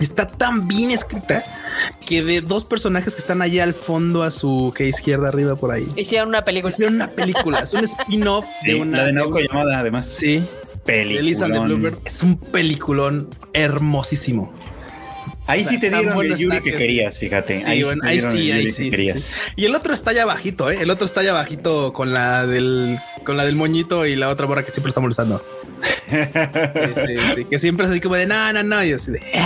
está 0.00 0.26
tan 0.26 0.66
bien 0.68 0.90
escrita 0.90 1.44
que 2.04 2.22
de 2.22 2.40
dos 2.40 2.64
personajes 2.64 3.14
que 3.14 3.20
están 3.20 3.42
allá 3.42 3.62
al 3.64 3.74
fondo 3.74 4.22
a 4.22 4.30
su 4.30 4.72
que 4.76 4.88
izquierda 4.88 5.28
arriba 5.28 5.56
por 5.56 5.70
ahí. 5.72 5.86
Hicieron 5.96 6.28
una 6.28 6.44
película. 6.44 6.72
Hicieron 6.72 6.94
una 6.96 7.08
película, 7.10 7.60
es 7.60 7.72
un 7.74 7.84
spin-off 7.84 8.44
de 8.64 8.74
una 8.74 8.98
la 8.98 9.04
de 9.06 9.12
Naoko 9.12 9.40
Yamada, 9.40 9.78
además. 9.78 10.06
Sí, 10.06 10.42
Película. 10.84 11.20
Elisa 11.20 11.48
de 11.48 11.58
Bluebird 11.58 11.98
es 12.06 12.22
un 12.22 12.38
peliculón 12.38 13.28
hermosísimo. 13.52 14.52
Ahí 15.48 15.64
sí 15.64 15.80
te 15.80 15.90
dieron 15.90 16.14
bueno 16.14 16.34
el 16.34 16.38
Yuri 16.40 16.60
que 16.60 16.70
que- 16.72 16.78
querías, 16.78 17.18
fíjate. 17.18 17.56
Sí, 17.56 17.64
ahí, 17.66 17.82
bueno, 17.82 18.02
sí 18.02 18.08
ahí 18.08 18.20
sí, 18.20 18.26
ahí 18.26 18.46
Yuri 18.48 18.60
sí, 18.60 18.66
que 18.66 18.72
sí, 18.84 18.90
querías. 18.90 19.20
sí. 19.20 19.40
Y 19.56 19.64
el 19.64 19.74
otro 19.74 19.92
está 19.94 20.10
allá 20.10 20.24
bajito, 20.26 20.70
¿eh? 20.70 20.78
El 20.80 20.90
otro 20.90 21.06
está 21.06 21.20
allá 21.20 21.32
bajito 21.32 21.92
con 21.92 22.12
la 22.12 22.46
del 22.46 22.98
con 23.24 23.36
la 23.36 23.44
del 23.44 23.56
moñito 23.56 24.06
y 24.06 24.14
la 24.16 24.28
otra 24.28 24.46
borra 24.46 24.64
que 24.64 24.70
siempre 24.70 24.90
está 24.90 25.00
molestando. 25.00 25.44
Sí, 26.08 26.14
sí, 27.06 27.16
sí, 27.36 27.44
que 27.44 27.58
siempre 27.58 27.84
es 27.84 27.90
así 27.92 28.00
como 28.00 28.14
de 28.14 28.26
no, 28.26 28.50
no, 28.52 28.62
no. 28.62 28.82
Y 28.82 28.92
así 28.94 29.10
de 29.10 29.18
"Eh". 29.18 29.42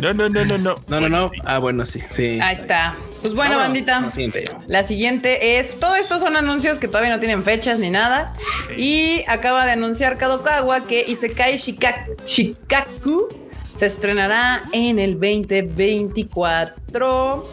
No, 0.00 0.14
no, 0.14 0.28
no, 0.28 0.44
no, 0.44 0.56
no. 0.58 0.74
No, 0.88 1.00
no, 1.00 1.08
no. 1.08 1.30
Ah, 1.44 1.58
bueno, 1.58 1.84
sí, 1.84 2.00
sí. 2.08 2.38
Ahí 2.40 2.56
está. 2.56 2.94
Pues 3.20 3.34
bueno, 3.34 3.50
Vámonos 3.58 3.68
bandita. 3.68 4.00
la 4.00 4.10
siguiente. 4.10 4.44
La 4.66 4.84
siguiente 4.84 5.58
es, 5.58 5.78
todo 5.78 5.94
esto 5.96 6.18
son 6.18 6.36
anuncios 6.36 6.78
que 6.78 6.88
todavía 6.88 7.10
no 7.10 7.20
tienen 7.20 7.42
fechas 7.44 7.78
ni 7.78 7.90
nada. 7.90 8.30
Y 8.76 9.22
acaba 9.28 9.66
de 9.66 9.72
anunciar 9.72 10.16
Kadokawa 10.18 10.86
que 10.86 11.04
Isekai 11.06 11.54
Shika- 11.56 12.06
Shikaku 12.26 13.28
se 13.74 13.86
estrenará 13.86 14.64
en 14.72 14.98
el 14.98 15.12
2024. 15.14 17.48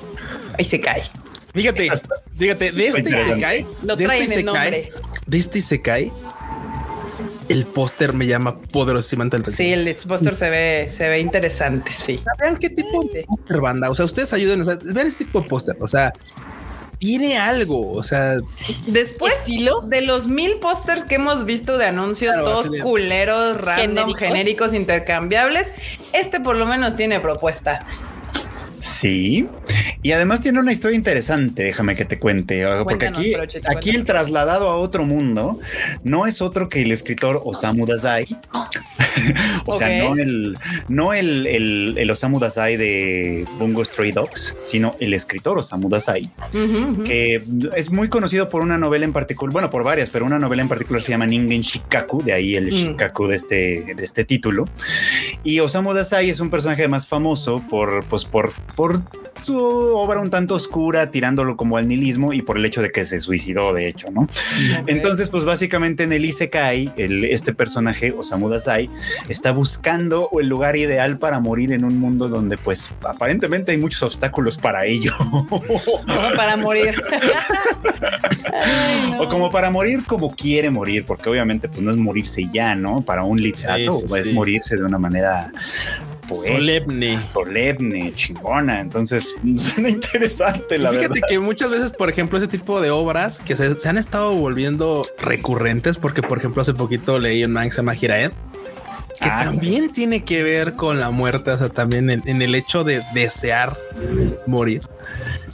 Isekai. 0.57 1.01
Fíjate, 1.53 1.89
fíjate, 2.38 2.72
de 2.72 2.88
este 2.88 2.99
interesante. 2.99 3.38
Isekai, 3.38 3.65
Lo 3.84 3.95
de 3.95 4.05
traen 4.05 4.24
este 4.24 4.39
el 4.39 4.45
nombre. 4.45 4.89
de 5.26 5.38
este 5.38 5.59
Isekai, 5.59 6.11
el 7.49 7.65
póster 7.65 8.13
me 8.13 8.28
llama 8.28 8.61
poderosamente 8.61 9.38
el 9.38 9.45
Sí, 9.45 9.74
el 9.74 9.95
póster 10.07 10.36
se 10.36 10.49
ve, 10.51 10.88
se 10.89 11.07
ve 11.09 11.20
interesante, 11.20 11.91
sí. 11.91 12.22
Vean 12.39 12.57
qué 12.57 12.70
tipo 12.70 13.03
de 13.11 13.24
póster, 13.24 13.59
banda. 13.61 13.89
O 13.89 13.95
sea, 13.95 14.05
ustedes 14.05 14.32
ayuden. 14.34 14.61
O 14.61 14.65
sea, 14.65 14.78
vean 14.84 15.07
este 15.07 15.26
tipo 15.26 15.41
de 15.41 15.47
póster. 15.47 15.76
O 15.80 15.88
sea, 15.88 16.13
tiene 16.99 17.37
algo. 17.37 17.91
O 17.93 18.03
sea, 18.03 18.37
Después 18.85 19.33
de 19.85 20.01
los 20.01 20.27
mil 20.27 20.57
pósters 20.57 21.03
que 21.05 21.15
hemos 21.15 21.45
visto 21.45 21.77
de 21.77 21.85
anuncios, 21.85 22.33
Claro, 22.33 22.49
todos 22.49 22.69
culeros, 22.81 23.57
random, 23.59 24.13
Genéricos. 24.13 24.19
genéricos, 24.19 24.73
intercambiables, 24.73 25.71
este 26.13 26.39
por 26.39 26.55
lo 26.55 26.65
menos 26.65 26.95
tiene 26.95 27.19
propuesta. 27.19 27.85
Sí, 28.80 29.47
y 30.01 30.11
además 30.13 30.41
tiene 30.41 30.59
una 30.59 30.71
historia 30.71 30.95
interesante, 30.95 31.63
déjame 31.63 31.95
que 31.95 32.05
te 32.05 32.17
cuente, 32.17 32.65
porque 32.84 33.11
Cuéntanos, 33.11 33.19
aquí, 33.19 33.36
aquí 33.67 33.89
el 33.89 34.05
trasladado 34.05 34.69
a 34.69 34.77
otro 34.77 35.05
mundo 35.05 35.59
no 36.03 36.25
es 36.25 36.41
otro 36.41 36.69
que 36.69 36.82
el 36.82 36.91
escritor 36.91 37.41
Osamu 37.43 37.86
Dazai, 37.86 38.25
o 39.65 39.73
sea, 39.73 40.03
no 40.03 40.15
el 40.15 40.57
no 40.88 41.13
el, 41.13 41.45
el, 41.47 41.95
el 41.97 42.11
Osamu 42.11 42.39
Dazai 42.39 42.77
de 42.77 43.45
Bungo 43.59 43.84
Stray 43.84 44.13
Dogs, 44.13 44.55
sino 44.63 44.95
el 44.99 45.13
escritor 45.13 45.57
Osamu 45.57 45.89
Dazai, 45.89 46.32
que 47.05 47.43
es 47.75 47.91
muy 47.91 48.07
conocido 48.07 48.47
por 48.47 48.61
una 48.61 48.77
novela 48.77 49.03
en 49.03 49.13
particular, 49.13 49.51
bueno, 49.51 49.69
por 49.69 49.84
varias, 49.84 50.09
pero 50.09 50.25
una 50.25 50.39
novela 50.39 50.61
en 50.61 50.69
particular 50.69 51.03
se 51.03 51.11
llama 51.11 51.25
Ningen 51.25 51.61
Shikaku, 51.61 52.23
de 52.23 52.34
ahí 52.34 52.55
el 52.55 52.69
Mm. 52.69 52.75
Shikaku 52.75 53.27
de 53.27 53.36
este, 53.36 53.93
de 53.95 54.03
este 54.03 54.25
título. 54.25 54.65
Y 55.43 55.59
Osamu 55.59 55.93
Dazai 55.93 56.30
es 56.30 56.39
un 56.39 56.49
personaje 56.49 56.88
más 56.88 57.07
famoso 57.07 57.63
por, 57.69 58.03
pues, 58.05 58.25
por, 58.25 58.51
por 58.76 59.01
su 59.43 59.57
obra 59.57 60.20
un 60.20 60.30
tanto 60.30 60.55
oscura, 60.55 61.11
tirándolo 61.11 61.57
como 61.57 61.78
al 61.78 61.88
nihilismo 61.88 62.34
y 62.34 62.41
por 62.41 62.57
el 62.57 62.65
hecho 62.65 62.82
de 62.82 62.91
que 62.91 63.05
se 63.05 63.20
suicidó, 63.20 63.74
de 63.74 63.88
hecho, 63.88 64.07
¿no? 64.11 64.28
Entonces, 64.86 65.30
pues 65.30 65.45
básicamente 65.45 66.03
en 66.03 66.13
el 66.13 66.26
Isekai, 66.26 66.93
el, 66.97 67.24
este 67.24 67.53
personaje, 67.53 68.11
Osamu 68.11 68.49
Dazai, 68.49 68.89
está 69.28 69.51
buscando 69.51 70.30
el 70.39 70.47
lugar 70.47 70.76
ideal 70.76 71.17
para 71.17 71.39
morir 71.39 71.72
en 71.72 71.84
un 71.84 71.99
mundo 71.99 72.28
donde, 72.28 72.57
pues, 72.57 72.91
aparentemente 73.03 73.72
hay 73.72 73.78
muchos 73.78 74.03
obstáculos 74.03 74.57
para 74.57 74.86
ello. 74.86 75.13
Como 75.49 76.36
para 76.36 76.57
morir. 76.57 77.01
Ay, 78.61 79.11
no. 79.11 79.22
O 79.22 79.28
como 79.30 79.49
para 79.49 79.70
morir 79.70 80.03
como 80.05 80.36
quiere 80.36 80.70
morir, 80.70 81.05
porque 81.05 81.30
obviamente 81.30 81.70
pues 81.70 81.82
no 81.82 81.91
es 81.91 81.97
morirse 81.97 82.49
ya, 82.51 82.76
¿no? 82.76 83.01
Para 83.01 83.24
un 83.24 83.39
Sí, 83.39 83.53
sí, 83.55 84.15
es 84.15 84.34
morirse 84.34 84.76
de 84.76 84.84
una 84.84 84.97
manera 84.97 85.51
poética, 86.30 86.57
solemne. 86.57 87.21
solemne, 87.21 88.13
chingona. 88.15 88.80
Entonces 88.80 89.36
suena 89.55 89.89
interesante, 89.89 90.77
la 90.77 90.91
Fíjate 90.91 91.09
verdad. 91.09 91.27
que 91.27 91.39
muchas 91.39 91.69
veces, 91.71 91.91
por 91.91 92.09
ejemplo, 92.09 92.38
ese 92.38 92.47
tipo 92.47 92.80
de 92.82 92.91
obras 92.91 93.39
que 93.39 93.55
se, 93.55 93.75
se 93.75 93.89
han 93.89 93.97
estado 93.97 94.34
volviendo 94.36 95.07
recurrentes, 95.19 95.97
porque 95.97 96.21
por 96.21 96.38
ejemplo 96.38 96.61
hace 96.61 96.73
poquito 96.73 97.19
leí 97.19 97.43
un 97.43 97.51
manga 97.51 97.65
que 97.67 97.71
se 97.71 97.77
llama 97.77 97.95
Hiraed, 97.95 98.32
que 99.19 99.27
Ah, 99.27 99.41
también 99.43 99.91
tiene 99.91 100.23
que 100.23 100.43
ver 100.43 100.75
con 100.75 100.99
la 101.01 101.09
muerte, 101.09 101.51
o 101.51 101.57
sea, 101.57 101.67
también 101.69 102.09
en, 102.09 102.21
en 102.25 102.41
el 102.41 102.55
hecho 102.55 102.84
de 102.86 103.01
desear 103.13 103.77
morir. 104.47 104.88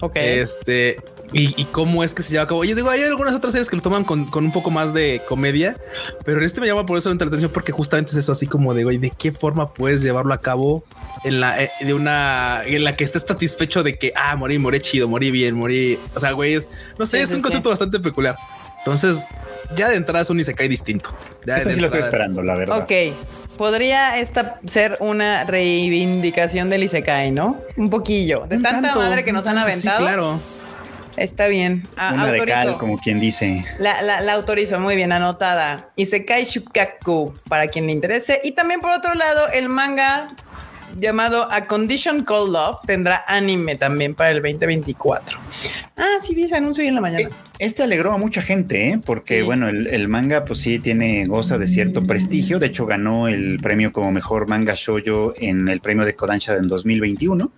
Ok. 0.02 0.16
Este, 0.18 0.98
y, 1.34 1.60
y 1.62 1.66
cómo 1.66 2.04
es 2.04 2.14
que 2.14 2.24
se 2.24 2.32
lleva 2.32 2.44
a 2.44 2.48
cabo. 2.48 2.64
Yo 2.64 2.76
digo, 2.76 2.90
hay 2.90 3.04
algunas 3.04 3.34
otras 3.36 3.52
series 3.54 3.70
que 3.70 3.76
lo 3.76 3.82
toman 3.82 4.04
con, 4.04 4.26
con 4.28 4.46
un 4.46 4.52
poco 4.52 4.72
más 4.72 4.94
de 4.94 5.22
comedia, 5.28 5.76
pero 6.24 6.38
en 6.40 6.44
este 6.46 6.62
me 6.62 6.68
llama 6.68 6.86
por 6.86 6.98
eso 6.98 7.10
la 7.10 7.14
entretención, 7.14 7.52
porque 7.52 7.72
justamente 7.72 8.12
es 8.12 8.18
eso 8.18 8.32
así 8.32 8.48
como 8.48 8.74
de, 8.74 8.84
güey, 8.84 8.98
¿de 8.98 9.12
qué 9.12 9.32
forma 9.32 9.74
puedes 9.74 10.02
llevarlo 10.02 10.34
a 10.34 10.42
cabo 10.42 10.84
en 11.24 11.40
la, 11.42 11.62
eh, 11.64 11.72
de 11.82 11.94
una, 11.94 12.62
en 12.66 12.84
la 12.84 12.96
que 12.96 13.04
estés 13.04 13.24
satisfecho 13.24 13.84
de 13.84 13.98
que, 13.98 14.14
ah, 14.16 14.36
morí, 14.36 14.60
morí 14.60 14.80
chido, 14.80 15.08
morí 15.08 15.32
bien, 15.32 15.56
morí. 15.56 16.00
O 16.16 16.20
sea, 16.20 16.32
güey, 16.32 16.54
es, 16.54 16.70
no 17.00 17.06
sé, 17.06 17.18
Sí, 17.18 17.24
es 17.24 17.30
sí, 17.30 17.36
un 17.36 17.42
concepto 17.42 17.70
bastante 17.70 18.00
peculiar. 18.00 18.38
Entonces, 18.80 19.26
ya 19.76 19.90
de 19.90 19.96
entrada 19.96 20.22
es 20.22 20.30
un 20.30 20.40
Isekai 20.40 20.68
distinto. 20.68 21.10
Ya 21.46 21.56
Este 21.58 21.70
de 21.70 21.76
sí 21.76 21.80
lo 21.80 21.88
estoy 21.88 22.02
es- 22.02 22.06
esperando, 22.06 22.44
la 22.44 22.56
verdad. 22.56 22.80
Ok. 22.84 22.92
Podría 23.58 24.20
esta 24.20 24.60
ser 24.68 24.98
una 25.00 25.44
reivindicación 25.46 26.70
del 26.70 26.84
Isekai, 26.84 27.32
¿no? 27.32 27.62
Un 27.78 27.90
poquillo. 27.90 28.46
De 28.48 28.58
Un 28.58 28.62
tanta 28.64 28.82
tanto, 28.82 29.00
madre 29.00 29.24
que 29.24 29.32
nos 29.32 29.48
han 29.48 29.58
aventado. 29.58 29.98
Sí, 29.98 30.04
claro. 30.04 30.40
Está 31.18 31.48
bien. 31.48 31.88
Ah, 31.98 32.12
Una 32.14 32.32
de 32.32 32.46
cal, 32.46 32.78
como 32.78 32.98
quien 32.98 33.20
dice. 33.20 33.66
La, 33.80 34.02
la, 34.02 34.22
la 34.22 34.34
autorizo, 34.34 34.80
muy 34.80 34.96
bien 34.96 35.12
anotada. 35.12 35.90
Isekai 35.96 36.44
Shukaku, 36.46 37.34
para 37.48 37.68
quien 37.68 37.88
le 37.88 37.94
interese. 37.94 38.42
Y 38.44 38.52
también 38.52 38.80
por 38.80 38.92
otro 38.92 39.14
lado, 39.14 39.48
el 39.54 39.70
manga 39.70 40.28
llamado 40.96 41.52
A 41.52 41.68
Condition 41.68 42.24
Called 42.24 42.52
Love 42.52 42.78
tendrá 42.86 43.24
anime 43.28 43.76
también 43.76 44.16
para 44.16 44.32
el 44.32 44.42
2024. 44.42 45.40
Ah, 45.98 46.18
sí, 46.22 46.36
vi 46.36 46.44
ese 46.44 46.56
anuncio 46.56 46.82
hoy 46.82 46.90
en 46.90 46.96
la 46.96 47.02
mañana. 47.02 47.30
Este 47.58 47.84
alegró 47.84 48.12
a 48.12 48.18
mucha 48.18 48.42
gente, 48.42 48.90
¿eh? 48.90 49.02
porque 49.04 49.40
Sí. 49.40 49.44
bueno, 49.44 49.70
el, 49.70 49.88
el 49.88 50.10
manga 50.10 50.44
pues 50.44 50.60
sí 50.60 50.80
tiene, 50.80 51.26
goza 51.26 51.58
de 51.58 51.68
cierto 51.68 52.02
prestigio. 52.02 52.60
De 52.60 52.68
hecho, 52.68 52.86
ganó 52.86 53.30
el 53.30 53.60
premio 53.62 53.94
como 53.94 54.12
mejor 54.12 54.48
manga 54.48 54.74
shoujo 54.76 55.34
en 55.38 55.70
el 55.70 55.80
premio 55.80 56.04
de 56.04 56.16
Kodansha 56.16 56.54
en 56.56 56.68
2021. 56.68 57.52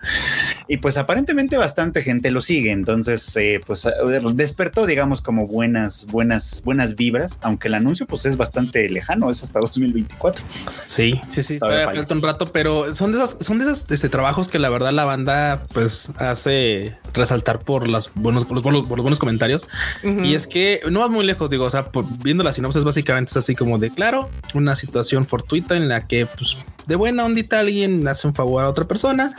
Y 0.67 0.77
pues 0.77 0.97
aparentemente 0.97 1.57
bastante 1.57 2.03
gente 2.03 2.29
lo 2.29 2.41
sigue. 2.41 2.71
Entonces, 2.71 3.35
eh, 3.37 3.59
pues 3.65 3.87
despertó, 4.35 4.85
digamos, 4.85 5.21
como 5.21 5.47
buenas, 5.47 6.05
buenas, 6.05 6.61
buenas 6.63 6.95
vibras, 6.95 7.39
aunque 7.41 7.67
el 7.69 7.73
anuncio 7.73 8.05
pues 8.05 8.25
es 8.25 8.37
bastante 8.37 8.87
lejano, 8.89 9.31
es 9.31 9.41
hasta 9.41 9.59
2024. 9.59 10.45
Sí, 10.85 11.19
sí, 11.29 11.41
sí, 11.41 11.57
Todavía 11.57 11.85
falta 11.85 12.13
un 12.13 12.21
rato, 12.21 12.45
pero 12.45 12.93
son 12.93 13.11
de 13.11 13.17
esas, 13.17 13.26
son 13.39 13.59
de 13.59 13.65
esos 13.65 13.85
este, 13.89 14.09
trabajos 14.09 14.47
que 14.47 14.59
la 14.59 14.69
verdad 14.69 14.91
la 14.93 15.03
banda 15.05 15.61
pues 15.73 16.09
hace 16.17 16.95
resaltar 17.13 17.59
por 17.59 17.87
los 17.87 18.11
buenos, 18.15 18.45
por 18.45 18.53
los, 18.55 18.63
buenos- 18.63 18.87
por 18.87 18.97
los 18.97 19.03
buenos 19.03 19.19
comentarios. 19.19 19.67
Y 20.03 20.35
es 20.35 20.47
que 20.47 20.81
no 20.89 20.99
vas 21.01 21.09
muy 21.09 21.25
lejos, 21.25 21.49
digo, 21.49 21.65
o 21.65 21.69
sea, 21.69 21.85
por- 21.91 22.05
viendo 22.23 22.43
la 22.43 22.53
sinopsis 22.53 22.83
básicamente 22.83 23.31
es 23.31 23.37
así 23.37 23.55
como 23.55 23.77
de 23.77 23.91
claro, 23.91 24.29
una 24.53 24.75
situación 24.75 25.25
fortuita 25.25 25.75
en 25.75 25.87
la 25.89 26.07
que 26.07 26.25
pues 26.25 26.57
de 26.85 26.95
buena 26.95 27.25
ondita 27.25 27.59
alguien 27.59 28.07
hace 28.07 28.27
un 28.27 28.33
favor 28.33 28.63
a 28.63 28.69
otra 28.69 28.85
persona 28.87 29.35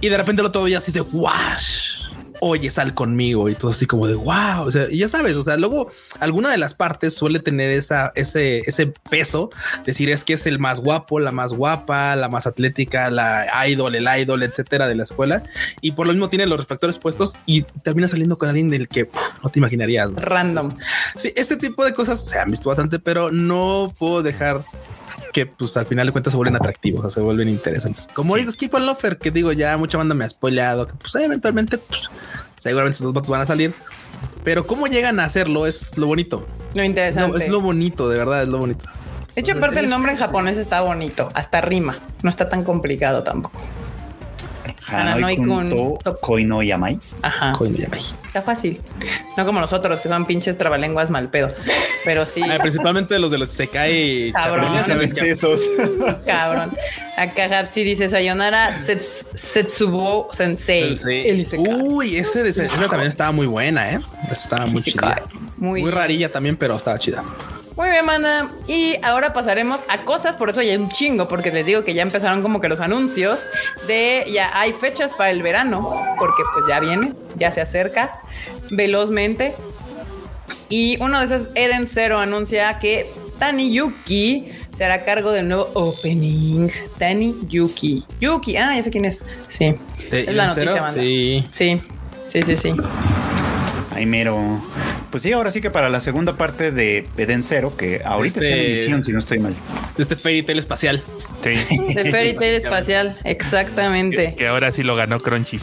y 0.00 0.08
de 0.08 0.16
repente 0.16 0.42
el 0.42 0.46
otro 0.46 0.64
día 0.64 0.78
así 0.78 0.92
de 0.92 1.00
wash. 1.00 2.03
Oye, 2.46 2.70
sal 2.70 2.92
conmigo 2.92 3.48
y 3.48 3.54
todo 3.54 3.70
así 3.70 3.86
como 3.86 4.06
de 4.06 4.16
wow. 4.16 4.66
O 4.66 4.70
sea, 4.70 4.86
y 4.90 4.98
ya 4.98 5.08
sabes, 5.08 5.34
o 5.36 5.42
sea, 5.42 5.56
luego 5.56 5.90
alguna 6.20 6.50
de 6.50 6.58
las 6.58 6.74
partes 6.74 7.14
suele 7.14 7.38
tener 7.38 7.70
esa, 7.70 8.12
ese, 8.16 8.58
ese 8.66 8.92
peso. 9.08 9.48
Decir 9.86 10.10
es 10.10 10.24
que 10.24 10.34
es 10.34 10.46
el 10.46 10.58
más 10.58 10.80
guapo, 10.80 11.20
la 11.20 11.32
más 11.32 11.54
guapa, 11.54 12.14
la 12.16 12.28
más 12.28 12.46
atlética, 12.46 13.10
la 13.10 13.46
idol, 13.66 13.94
el 13.94 14.06
idol, 14.20 14.42
etcétera 14.42 14.88
de 14.88 14.94
la 14.94 15.04
escuela. 15.04 15.42
Y 15.80 15.92
por 15.92 16.06
lo 16.06 16.12
mismo 16.12 16.28
tiene 16.28 16.44
los 16.44 16.58
reflectores 16.58 16.98
puestos 16.98 17.32
y 17.46 17.62
termina 17.62 18.08
saliendo 18.08 18.36
con 18.36 18.50
alguien 18.50 18.68
del 18.68 18.88
que 18.88 19.04
uf, 19.04 19.42
no 19.42 19.48
te 19.48 19.60
imaginarías. 19.60 20.12
¿no? 20.12 20.20
Random. 20.20 20.66
Entonces, 20.66 20.86
sí, 21.16 21.32
este 21.36 21.56
tipo 21.56 21.82
de 21.82 21.94
cosas 21.94 22.22
se 22.22 22.38
han 22.38 22.50
visto 22.50 22.68
bastante, 22.68 22.98
pero 22.98 23.32
no 23.32 23.90
puedo 23.98 24.22
dejar 24.22 24.60
que 25.32 25.46
pues 25.46 25.76
al 25.76 25.86
final 25.86 26.06
de 26.06 26.12
cuentas 26.12 26.32
se 26.32 26.36
vuelven 26.36 26.56
atractivos, 26.56 27.00
o 27.00 27.10
sea, 27.10 27.10
se 27.10 27.20
vuelven 27.20 27.48
interesantes. 27.48 28.08
Como 28.12 28.34
ahorita 28.34 28.52
Skip 28.52 28.74
and 28.74 28.86
Lofer, 28.86 29.18
que 29.18 29.30
digo, 29.30 29.52
ya 29.52 29.76
mucha 29.76 29.98
banda 29.98 30.14
me 30.14 30.24
ha 30.24 30.28
spoileado, 30.30 30.86
que 30.86 30.94
pues 30.94 31.14
eventualmente 31.16 31.78
pues, 31.78 32.02
seguramente 32.56 32.96
esos 32.96 33.06
dos 33.06 33.14
vatos 33.14 33.30
van 33.30 33.40
a 33.42 33.46
salir. 33.46 33.74
Pero 34.42 34.66
cómo 34.66 34.86
llegan 34.86 35.20
a 35.20 35.24
hacerlo 35.24 35.66
es 35.66 35.96
lo 35.96 36.06
bonito. 36.06 36.46
Lo 36.74 36.82
No, 36.82 36.84
interesante. 36.84 37.44
es 37.44 37.50
lo 37.50 37.60
bonito, 37.60 38.08
de 38.08 38.18
verdad, 38.18 38.42
es 38.42 38.48
lo 38.48 38.58
bonito. 38.58 38.84
de 39.34 39.40
hecho, 39.40 39.52
aparte 39.52 39.80
el 39.80 39.88
nombre 39.88 40.12
en 40.12 40.18
japonés 40.18 40.58
está 40.58 40.80
bonito, 40.82 41.28
hasta 41.34 41.60
rima. 41.60 41.96
No 42.22 42.30
está 42.30 42.48
tan 42.48 42.64
complicado 42.64 43.22
tampoco. 43.22 43.60
Hananoi 45.00 45.22
Hanoi 45.22 45.36
kun 45.36 45.48
kun 45.48 45.70
to 45.70 45.98
to- 46.10 46.16
koi 46.20 46.44
no 46.44 46.62
yamai. 46.62 46.98
Ajá. 47.22 47.52
Coño, 47.52 47.76
ya 47.76 47.88
me- 47.88 47.96
Está 47.98 48.42
fácil. 48.42 48.80
No 49.36 49.46
como 49.46 49.60
nosotros, 49.60 50.00
que 50.00 50.08
son 50.08 50.24
pinches 50.26 50.56
trabalenguas 50.58 51.10
mal 51.10 51.28
pedo. 51.30 51.48
Pero 52.04 52.26
sí, 52.26 52.42
Ah, 52.42 52.58
principalmente 52.60 53.18
los 53.18 53.30
de 53.30 53.38
los 53.38 53.50
se 53.50 53.68
cae 53.68 54.32
Cabrón. 54.32 54.66
Esos. 55.24 55.60
cabrón. 56.26 56.76
Acá 57.16 57.58
Hapsi 57.60 57.84
dice 57.84 58.08
Sayonara 58.08 58.72
Sets- 58.74 59.26
Setsubo 59.34 60.28
Sensei. 60.32 60.96
El. 61.24 61.46
Uy, 61.82 62.16
ese, 62.16 62.42
de 62.42 62.50
esa 62.50 62.68
también 62.88 63.08
estaba 63.08 63.32
muy 63.32 63.46
buena, 63.46 63.92
eh. 63.92 64.00
Estaba 64.30 64.66
muy 64.66 64.82
chida. 64.82 65.22
Muy, 65.56 65.82
Muy 65.82 65.90
rarilla 65.90 66.30
también, 66.30 66.56
pero 66.56 66.76
estaba 66.76 66.98
chida. 66.98 67.24
Muy 67.76 67.88
bien, 67.90 68.06
mana. 68.06 68.52
Y 68.68 68.96
ahora 69.02 69.32
pasaremos 69.32 69.80
a 69.88 70.04
cosas, 70.04 70.36
por 70.36 70.48
eso 70.48 70.62
ya 70.62 70.72
hay 70.72 70.76
un 70.76 70.88
chingo, 70.88 71.26
porque 71.26 71.50
les 71.50 71.66
digo 71.66 71.82
que 71.82 71.92
ya 71.92 72.02
empezaron 72.02 72.40
como 72.40 72.60
que 72.60 72.68
los 72.68 72.78
anuncios 72.80 73.46
de 73.88 74.24
ya 74.32 74.50
hay 74.58 74.72
fechas 74.72 75.14
para 75.14 75.30
el 75.30 75.42
verano, 75.42 75.90
porque 76.18 76.42
pues 76.52 76.66
ya 76.68 76.78
viene, 76.78 77.14
ya 77.36 77.50
se 77.50 77.60
acerca 77.60 78.12
velozmente. 78.70 79.54
Y 80.68 80.98
uno 81.00 81.18
de 81.18 81.26
esos, 81.26 81.50
Eden 81.54 81.88
Zero, 81.88 82.18
anuncia 82.18 82.78
que 82.78 83.10
Tani 83.38 83.72
Yuki 83.72 84.52
será 84.76 85.04
cargo 85.04 85.32
del 85.32 85.48
nuevo 85.48 85.70
opening. 85.74 86.68
Tani 86.98 87.34
Yuki. 87.48 88.04
Yuki, 88.20 88.56
ah, 88.56 88.74
ya 88.76 88.82
sé 88.82 88.90
quién 88.90 89.04
es. 89.04 89.22
Sí, 89.48 89.76
¿De 90.10 90.20
es 90.20 90.34
la 90.34 90.46
noticia, 90.46 90.80
banda. 90.80 91.00
Sí. 91.00 91.44
Sí, 91.50 91.80
sí, 92.28 92.42
sí, 92.42 92.56
sí. 92.56 92.74
Ay, 93.94 94.06
mero. 94.06 94.62
Pues 95.10 95.22
sí, 95.22 95.32
ahora 95.32 95.50
sí 95.52 95.60
que 95.60 95.70
para 95.70 95.88
la 95.88 96.00
segunda 96.00 96.36
parte 96.36 96.70
de 96.72 97.06
Eden 97.16 97.42
Zero, 97.44 97.76
que 97.76 98.02
ahorita 98.04 98.40
Este- 98.40 98.48
está 98.50 98.62
en 98.62 98.72
emisión, 98.72 99.02
si 99.04 99.12
no 99.12 99.18
estoy 99.20 99.38
mal. 99.38 99.54
Este 99.96 100.16
Fairy 100.16 100.42
Tail 100.42 100.58
espacial. 100.58 101.02
Sí. 101.42 101.94
De 101.94 102.10
Fairy 102.10 102.34
Tail 102.34 102.54
espacial, 102.54 103.16
exactamente. 103.24 104.34
que 104.36 104.48
ahora 104.48 104.72
sí 104.72 104.82
lo 104.82 104.96
ganó 104.96 105.20
Crunchy. 105.20 105.60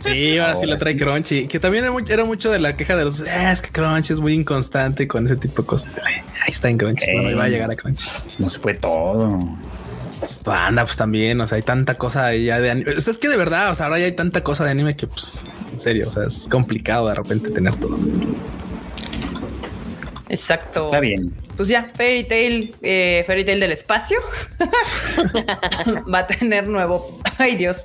Sí, 0.00 0.38
ahora 0.38 0.54
sí 0.54 0.66
lo 0.66 0.76
trae 0.78 0.92
sí. 0.94 0.98
Crunchy. 0.98 1.46
Que 1.46 1.58
también 1.58 1.84
era 1.84 1.92
mucho, 1.92 2.12
era 2.12 2.24
mucho 2.24 2.50
de 2.50 2.58
la 2.58 2.74
queja 2.76 2.96
de 2.96 3.04
los. 3.04 3.22
"Ah, 3.22 3.52
es 3.52 3.62
que 3.62 3.70
Crunchy 3.70 4.12
es 4.12 4.20
muy 4.20 4.34
inconstante 4.34 5.08
con 5.08 5.24
ese 5.26 5.36
tipo 5.36 5.62
de 5.62 5.66
cosas. 5.68 5.94
Ahí 6.04 6.22
está 6.48 6.68
en 6.68 6.76
Crunchy. 6.76 7.04
Ok. 7.04 7.10
Bueno, 7.14 7.30
iba 7.30 7.44
a 7.44 7.48
llegar 7.48 7.70
a 7.70 7.76
Crunchy. 7.76 8.04
No 8.38 8.48
se 8.50 8.58
fue 8.58 8.74
todo. 8.74 9.38
Pues, 10.22 10.40
Anda, 10.46 10.84
pues 10.84 10.96
también. 10.96 11.40
O 11.40 11.46
sea, 11.46 11.56
hay 11.56 11.62
tanta 11.62 11.94
cosa 11.96 12.32
ya 12.34 12.60
de 12.60 12.70
anime. 12.70 12.92
O 12.92 13.00
sea, 13.00 13.10
es 13.10 13.18
que 13.18 13.28
de 13.28 13.36
verdad, 13.36 13.72
o 13.72 13.74
sea, 13.74 13.86
ahora 13.86 13.98
ya 13.98 14.04
hay 14.04 14.12
tanta 14.12 14.44
cosa 14.44 14.64
de 14.64 14.70
anime 14.70 14.96
que, 14.96 15.08
pues, 15.08 15.44
en 15.72 15.80
serio, 15.80 16.06
o 16.08 16.10
sea, 16.10 16.24
es 16.24 16.46
complicado 16.48 17.08
de 17.08 17.14
repente 17.14 17.50
tener 17.50 17.74
todo. 17.74 17.98
Exacto. 20.28 20.84
Está 20.84 21.00
bien. 21.00 21.34
Pues 21.56 21.68
ya, 21.68 21.90
Fairy 21.94 22.24
Tail, 22.24 22.74
eh, 22.82 23.24
Fairy 23.26 23.44
Tail 23.44 23.60
del 23.60 23.72
espacio 23.72 24.18
va 26.12 26.20
a 26.20 26.26
tener 26.26 26.66
nuevo, 26.66 27.20
ay 27.36 27.56
Dios, 27.56 27.84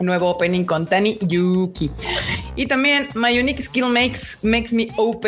nuevo 0.00 0.30
opening 0.30 0.64
con 0.64 0.88
Tani 0.88 1.18
Yuki. 1.20 1.90
Y 2.56 2.66
también 2.66 3.08
My 3.14 3.38
Unique 3.38 3.62
Skill 3.62 3.90
Makes, 3.90 4.38
makes 4.42 4.74
Me 4.74 4.88
OP. 4.96 5.24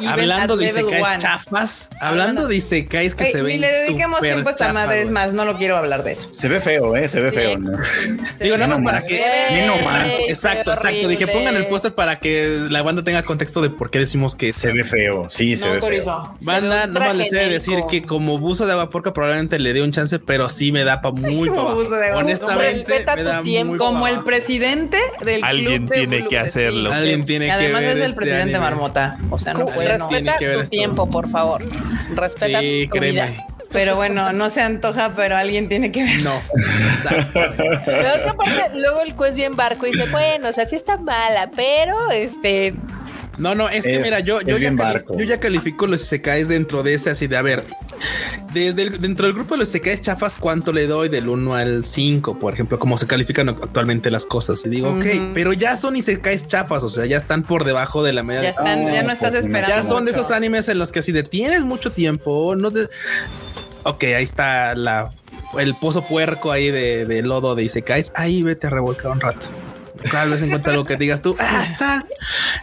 even 0.00 0.08
hablando 0.10 0.56
de 0.56 0.66
Isekais 0.66 1.04
one. 1.04 1.18
chafas, 1.18 1.90
Hablando- 2.00 2.06
hablando 2.22 2.48
de 2.48 2.56
Isekais 2.56 3.14
que 3.14 3.24
Ey, 3.24 3.32
se 3.32 3.42
ven 3.42 3.60
le 3.60 3.68
dediquemos 3.70 4.20
tiempo 4.20 4.48
a 4.48 4.52
esta 4.52 4.72
madre, 4.72 5.02
es 5.02 5.10
más, 5.10 5.32
no 5.32 5.44
lo 5.44 5.56
quiero 5.56 5.76
hablar 5.76 6.02
de 6.04 6.12
eso. 6.12 6.28
Se 6.32 6.48
ve 6.48 6.60
feo, 6.60 6.96
¿eh? 6.96 7.08
Se 7.08 7.20
ve 7.20 7.30
Sí. 7.30 7.36
feo. 7.36 7.58
¿no? 7.58 7.70
Digo, 8.40 8.56
nada 8.58 8.78
más 8.78 8.80
para 8.84 9.00
que. 9.06 9.22
Menos 9.52 9.82
mal. 9.84 10.10
Exacto, 10.28 10.72
exacto. 10.72 11.08
Dije, 11.08 11.26
pongan 11.26 11.56
el 11.56 11.66
póster 11.66 11.94
para 11.94 12.18
que 12.18 12.66
la 12.70 12.82
banda 12.82 13.02
tenga 13.04 13.22
contexto 13.22 13.60
de 13.62 13.70
por 13.70 13.90
qué 13.90 13.98
decimos 13.98 14.34
que 14.34 14.52
Se 14.52 14.72
ve 14.72 14.84
feo. 14.84 15.28
Sí, 15.30 15.56
se 15.56 15.66
No 15.66 15.72
ve 15.72 15.80
feo. 15.80 16.36
Banda, 16.40 16.86
no 16.86 17.00
más 17.00 17.14
les 17.16 17.32
he 17.32 17.36
de 17.36 17.48
decir 17.48 17.78
que 17.90 18.02
como 18.02 18.38
buzo 18.38 18.66
de 18.66 18.72
agua 18.72 18.90
porca 18.90 19.12
probablemente 19.12 19.58
le 19.58 19.72
dé 19.72 19.82
un 19.82 19.92
chance, 19.92 20.18
pero 20.18 20.48
sí 20.48 20.72
me 20.72 20.84
da 20.84 21.00
pa 21.00 21.10
muy 21.10 21.48
Como 21.48 21.54
pa' 21.56 21.68
abajo. 21.70 21.76
buzo 21.82 21.94
de 21.96 22.06
agua. 22.06 22.18
Honestamente, 22.18 22.72
Respeta 22.72 23.16
me 23.16 23.22
tu 23.22 23.28
da 23.28 23.42
tiempo. 23.42 23.68
muy 23.70 23.78
Como 23.78 24.08
el 24.08 24.20
presidente 24.20 24.98
del 25.24 25.42
Alguien 25.44 25.86
club 25.86 25.90
de 25.90 26.06
tiene 26.06 26.28
que 26.28 26.38
hacerlo. 26.38 26.92
Alguien 26.92 27.24
tiene 27.26 27.46
Y 27.46 27.48
que 27.48 27.52
además 27.54 27.82
es 27.82 27.96
el 27.96 28.02
este 28.02 28.16
presidente. 28.16 28.58
Marmota. 28.58 29.18
O 29.30 29.38
sea, 29.38 29.54
no 29.54 29.66
puede, 29.66 29.85
Respeta 29.88 30.38
tu 30.38 30.44
esto. 30.44 30.64
tiempo, 30.70 31.08
por 31.08 31.28
favor. 31.28 31.62
Respeta 32.14 32.60
Sí, 32.60 32.88
tu 32.92 33.00
vida. 33.00 33.26
créeme. 33.26 33.44
Pero 33.72 33.96
bueno, 33.96 34.32
no 34.32 34.48
se 34.48 34.62
antoja, 34.62 35.12
pero 35.16 35.36
alguien 35.36 35.68
tiene 35.68 35.90
que 35.92 36.02
ver. 36.04 36.20
No, 36.22 36.40
exacto. 36.94 37.40
Pero 37.84 38.08
es 38.14 38.22
que 38.22 38.28
aparte, 38.28 38.70
luego 38.78 39.00
el 39.02 39.12
juez 39.12 39.34
bien 39.34 39.54
barco 39.56 39.86
y 39.86 39.92
dice, 39.92 40.08
bueno, 40.10 40.48
o 40.48 40.52
sea, 40.52 40.64
sí 40.66 40.76
está 40.76 40.96
mala, 40.96 41.50
pero 41.54 42.10
este, 42.10 42.74
No, 43.38 43.54
no, 43.54 43.68
es 43.68 43.84
que 43.84 43.96
Es- 43.96 44.02
mira, 44.02 44.20
yo, 44.20 44.40
yo, 44.40 44.56
ya 44.56 44.70
barco. 44.70 45.18
yo 45.18 45.24
ya 45.24 45.38
califico 45.40 45.86
los 45.86 46.00
Isekais 46.02 46.48
dentro 46.48 46.82
de 46.82 46.94
ese 46.94 47.10
así 47.10 47.26
de, 47.26 47.36
a 47.36 47.42
ver, 47.42 47.64
desde 48.64 48.82
el- 48.82 49.00
dentro 49.00 49.26
del 49.26 49.34
grupo 49.34 49.54
de 49.54 49.58
los 49.60 49.68
Isekais 49.68 50.02
chafas, 50.02 50.36
¿cuánto 50.36 50.72
le 50.72 50.86
doy 50.86 51.08
del 51.08 51.28
1 51.28 51.54
al 51.54 51.84
5? 51.84 52.38
Por 52.38 52.54
ejemplo, 52.54 52.78
como 52.78 52.98
se 52.98 53.06
califican 53.06 53.48
actualmente 53.48 54.10
las 54.10 54.26
cosas. 54.26 54.64
Y 54.64 54.68
digo, 54.68 54.90
ok, 54.90 55.04
Ujú. 55.04 55.30
pero 55.34 55.52
ya 55.52 55.76
son 55.76 55.96
Isekais 55.96 56.46
chafas, 56.46 56.82
o 56.84 56.88
sea, 56.88 57.06
ya 57.06 57.16
están 57.16 57.42
por 57.42 57.64
debajo 57.64 58.02
de 58.02 58.12
la 58.12 58.22
media. 58.22 58.42
Ya 58.42 58.50
están, 58.50 58.86
ya 58.92 59.02
no 59.02 59.12
estás 59.12 59.30
pues, 59.30 59.44
esperando. 59.44 59.74
ya 59.76 59.82
son 59.82 60.04
de 60.04 60.10
esos 60.12 60.30
animes 60.30 60.68
en 60.68 60.78
los 60.78 60.92
que 60.92 61.00
así 61.00 61.12
de 61.12 61.22
tienes 61.22 61.64
mucho 61.64 61.92
tiempo, 61.92 62.54
no 62.56 62.70
te... 62.70 62.88
Ok, 63.84 64.04
ahí 64.04 64.24
está 64.24 64.74
la 64.74 65.10
el 65.58 65.76
pozo 65.76 66.02
puerco 66.06 66.50
ahí 66.50 66.70
de, 66.70 67.06
de 67.06 67.22
lodo 67.22 67.54
de 67.54 67.62
Isekais. 67.62 68.12
Ahí 68.16 68.42
vete 68.42 68.66
a 68.66 68.70
revolcar 68.70 69.12
un 69.12 69.20
rato. 69.20 69.46
Tal 70.10 70.30
vez 70.30 70.42
encuentres 70.42 70.72
algo 70.72 70.84
que 70.84 70.96
digas 70.96 71.22
tú. 71.22 71.36
Ah, 71.38 71.62
está, 71.70 72.04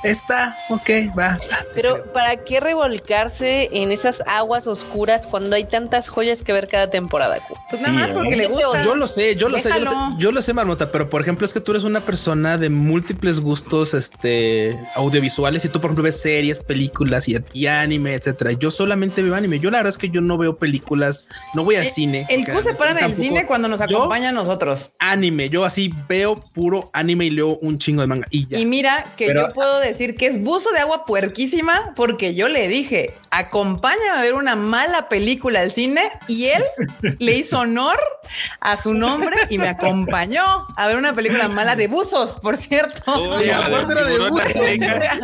está, 0.04 0.58
ok, 0.70 0.90
va. 1.18 1.38
pero 1.74 2.12
¿para 2.14 2.38
qué 2.44 2.60
revolcarse 2.60 3.70
en 3.74 3.92
esas 3.92 4.24
aguas 4.28 4.68
oscuras 4.68 5.28
cuando 5.28 5.56
hay 5.56 5.66
tantas 5.66 6.10
joyas 6.10 6.44
que 6.44 6.54
ver 6.54 6.68
cada 6.68 6.90
temporada? 6.90 7.40
Pues 7.70 7.82
Sí, 7.82 7.90
nada 7.92 8.00
más 8.00 8.10
¿eh? 8.10 8.14
porque 8.14 8.36
le 8.36 8.48
gusta. 8.48 8.84
Yo 8.84 8.96
lo 8.96 9.08
sé, 9.08 9.36
yo 9.36 9.50
lo 9.50 9.58
sé, 9.58 9.70
yo 9.70 9.80
lo 9.80 9.86
sé, 9.86 9.90
Déjalo. 9.90 10.18
yo 10.18 10.32
lo 10.32 10.42
sé, 10.42 10.54
Marmota, 10.54 10.92
pero 10.92 11.10
por 11.10 11.22
ejemplo, 11.22 11.46
es 11.46 11.54
que 11.54 11.60
tú 11.60 11.72
eres 11.72 11.84
una 11.84 12.02
persona 12.02 12.58
de 12.58 12.70
múltiples 12.70 13.40
gustos 13.40 13.94
este, 13.94 14.80
audiovisuales 14.96 15.66
y 15.66 15.70
tú, 15.70 15.80
por 15.82 15.90
ejemplo, 15.90 16.04
ves 16.04 16.20
series, 16.22 16.60
películas 16.60 17.28
y, 17.28 17.38
y 17.54 17.68
anime, 17.68 18.14
etcétera. 18.14 18.52
Yo 18.54 18.72
solamente 18.72 19.22
veo 19.22 19.36
anime. 19.36 19.60
Yo 19.60 19.72
la 19.72 19.78
verdad 19.80 19.92
es 19.92 19.98
que 19.98 20.10
yo 20.10 20.22
no 20.22 20.38
veo 20.38 20.58
películas, 20.58 21.26
no 21.54 21.64
voy 21.64 21.76
al 21.76 21.88
cine. 21.88 22.26
El 22.30 22.46
Q 22.46 22.62
se 22.62 22.74
para 22.76 22.92
en 22.92 23.00
el 23.00 23.16
cine 23.16 23.46
cuando 23.46 23.68
nos 23.68 23.80
Yo, 23.90 23.98
acompaña 23.98 24.30
a 24.30 24.32
nosotros. 24.32 24.94
Anime, 25.00 25.50
yo 25.50 25.66
así 25.66 25.92
veo 26.08 26.36
puro 26.36 26.90
anime 26.94 27.23
y 27.26 27.30
leo 27.32 27.58
un 27.62 27.78
chingo 27.80 28.02
de 28.02 28.08
manga 28.08 28.28
y 28.30 28.48
ya. 28.48 28.60
Y 28.60 28.66
mira 28.66 29.06
que 29.18 29.28
Pero- 29.28 29.48
yo 29.48 29.54
puedo 29.54 29.80
decir 29.80 30.16
que 30.16 30.28
es 30.28 30.42
buzo 30.42 30.72
de 30.72 30.80
agua 30.80 31.06
puerquísima 31.06 31.94
porque 31.96 32.36
yo 32.36 32.50
le 32.50 32.68
dije, 32.68 33.14
acompáñame 33.32 34.10
a 34.20 34.22
ver 34.22 34.34
una 34.34 34.56
mala 34.56 35.10
película 35.10 35.62
al 35.62 35.72
cine 35.72 36.12
y 36.28 36.46
él 36.46 36.64
le 37.20 37.34
hizo 37.34 37.60
honor 37.60 38.00
a 38.60 38.78
su 38.78 38.94
nombre 38.94 39.36
y 39.50 39.58
me 39.58 39.68
acompañó 39.68 40.44
a 40.76 40.88
ver 40.88 40.98
una 40.98 41.14
película 41.14 41.48
mala 41.50 41.76
de 41.76 41.88
buzos, 41.88 42.40
por 42.40 42.58
cierto. 42.58 43.40
La 43.40 43.68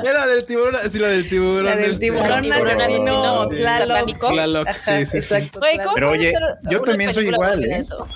era 0.04 0.26
de 0.26 0.36
del 0.36 0.45
tiburón, 0.45 0.76
sí, 0.91 1.00
la 1.00 1.10
del 1.10 1.28
tiburón. 1.30 1.66
La 1.66 1.76
del 1.76 1.91
este. 1.91 2.06
tiburón 2.06 2.41
Tiburón 2.43 2.68
asesino, 2.82 2.82
asesino, 2.82 3.47
Tlaloc. 3.50 3.88
satánico. 3.88 4.28
Tlaloc, 4.30 4.68
Ajá, 4.68 5.00
sí, 5.00 5.06
sí, 5.06 5.12
sí. 5.12 5.18
exacto. 5.18 5.60
Güey, 5.60 5.74
Tlaloc. 5.76 5.84
¿cómo 5.86 5.95
Pero 5.95 6.10
oye, 6.12 6.34
yo 6.70 6.82
también 6.82 7.14
soy 7.14 7.28
igual, 7.30 7.64
¿eh? 7.64 7.78
eso? 7.80 8.08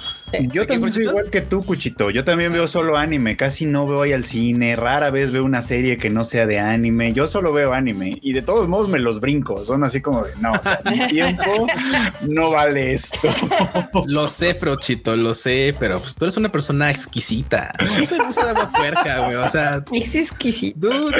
Yo 0.51 0.65
también 0.65 0.91
soy 0.93 1.03
igual 1.05 1.29
que 1.29 1.41
tú, 1.41 1.63
Cuchito. 1.63 2.09
Yo 2.09 2.23
también 2.23 2.51
veo 2.51 2.67
solo 2.67 2.97
anime. 2.97 3.37
Casi 3.37 3.65
no 3.65 3.85
veo 3.87 4.01
ahí 4.01 4.13
al 4.13 4.25
cine. 4.25 4.75
Rara 4.75 5.09
vez 5.11 5.31
veo 5.31 5.43
una 5.43 5.61
serie 5.61 5.97
que 5.97 6.09
no 6.09 6.23
sea 6.25 6.45
de 6.45 6.59
anime. 6.59 7.13
Yo 7.13 7.27
solo 7.27 7.53
veo 7.53 7.73
anime. 7.73 8.17
Y 8.21 8.33
de 8.33 8.41
todos 8.41 8.67
modos 8.67 8.89
me 8.89 8.99
los 8.99 9.19
brinco. 9.19 9.63
Son 9.65 9.83
así 9.83 10.01
como 10.01 10.23
de, 10.23 10.31
no, 10.39 10.53
o 10.53 10.63
sea, 10.63 10.79
mi 10.85 11.07
tiempo 11.07 11.67
no 12.21 12.51
vale 12.51 12.93
esto. 12.93 13.17
Lo 14.07 14.27
sé, 14.27 14.53
Frochito, 14.55 15.15
lo 15.15 15.33
sé, 15.33 15.75
pero 15.79 15.99
pues 15.99 16.15
tú 16.15 16.25
eres 16.25 16.37
una 16.37 16.49
persona 16.49 16.89
exquisita. 16.91 17.71
No 17.79 18.07
te 18.07 18.17
gusta 18.23 18.45
de 18.45 18.49
agua 18.51 18.71
puerca, 18.75 19.19
güey. 19.25 19.35
O 19.35 19.49
sea, 19.49 19.83
Es 19.91 20.15
exquisito. 20.15 20.87
dude, 20.87 21.17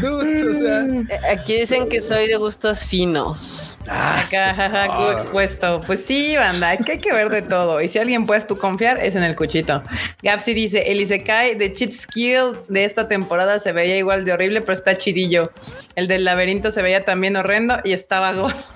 dude, 0.00 0.48
o 0.48 0.54
sea. 0.54 0.86
Eh, 0.86 1.36
Aquí 1.36 1.58
dicen 1.58 1.88
que 1.88 2.00
soy 2.00 2.28
de 2.28 2.36
gustos 2.36 2.82
finos. 2.84 3.78
ah, 3.88 4.20
Acá, 4.26 4.54
ah, 4.58 5.12
expuesto. 5.16 5.80
Pues 5.86 6.04
sí, 6.04 6.34
banda, 6.36 6.72
es 6.74 6.84
que 6.84 6.92
hay 6.92 6.98
que 6.98 7.12
ver 7.12 7.28
de 7.28 7.42
todo. 7.42 7.80
Y 7.80 7.88
si 7.88 7.98
alguien 7.98 8.26
tú 8.46 8.58
confiar, 8.58 9.00
es 9.02 9.16
en 9.16 9.22
el 9.22 9.34
cuchito. 9.34 9.82
Gapsi 10.22 10.54
dice: 10.54 10.90
El 10.90 11.00
Isekai 11.00 11.54
de 11.56 11.72
Cheat 11.72 11.92
Skill 11.92 12.58
de 12.68 12.84
esta 12.84 13.08
temporada 13.08 13.60
se 13.60 13.72
veía 13.72 13.96
igual 13.96 14.24
de 14.24 14.32
horrible, 14.32 14.60
pero 14.60 14.72
está 14.72 14.96
chidillo. 14.96 15.50
El 15.94 16.08
del 16.08 16.24
laberinto 16.24 16.70
se 16.70 16.82
veía 16.82 17.04
también 17.04 17.36
horrendo 17.36 17.78
y 17.84 17.92
estaba 17.92 18.32
gordo. 18.32 18.75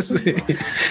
Sí. 0.00 0.34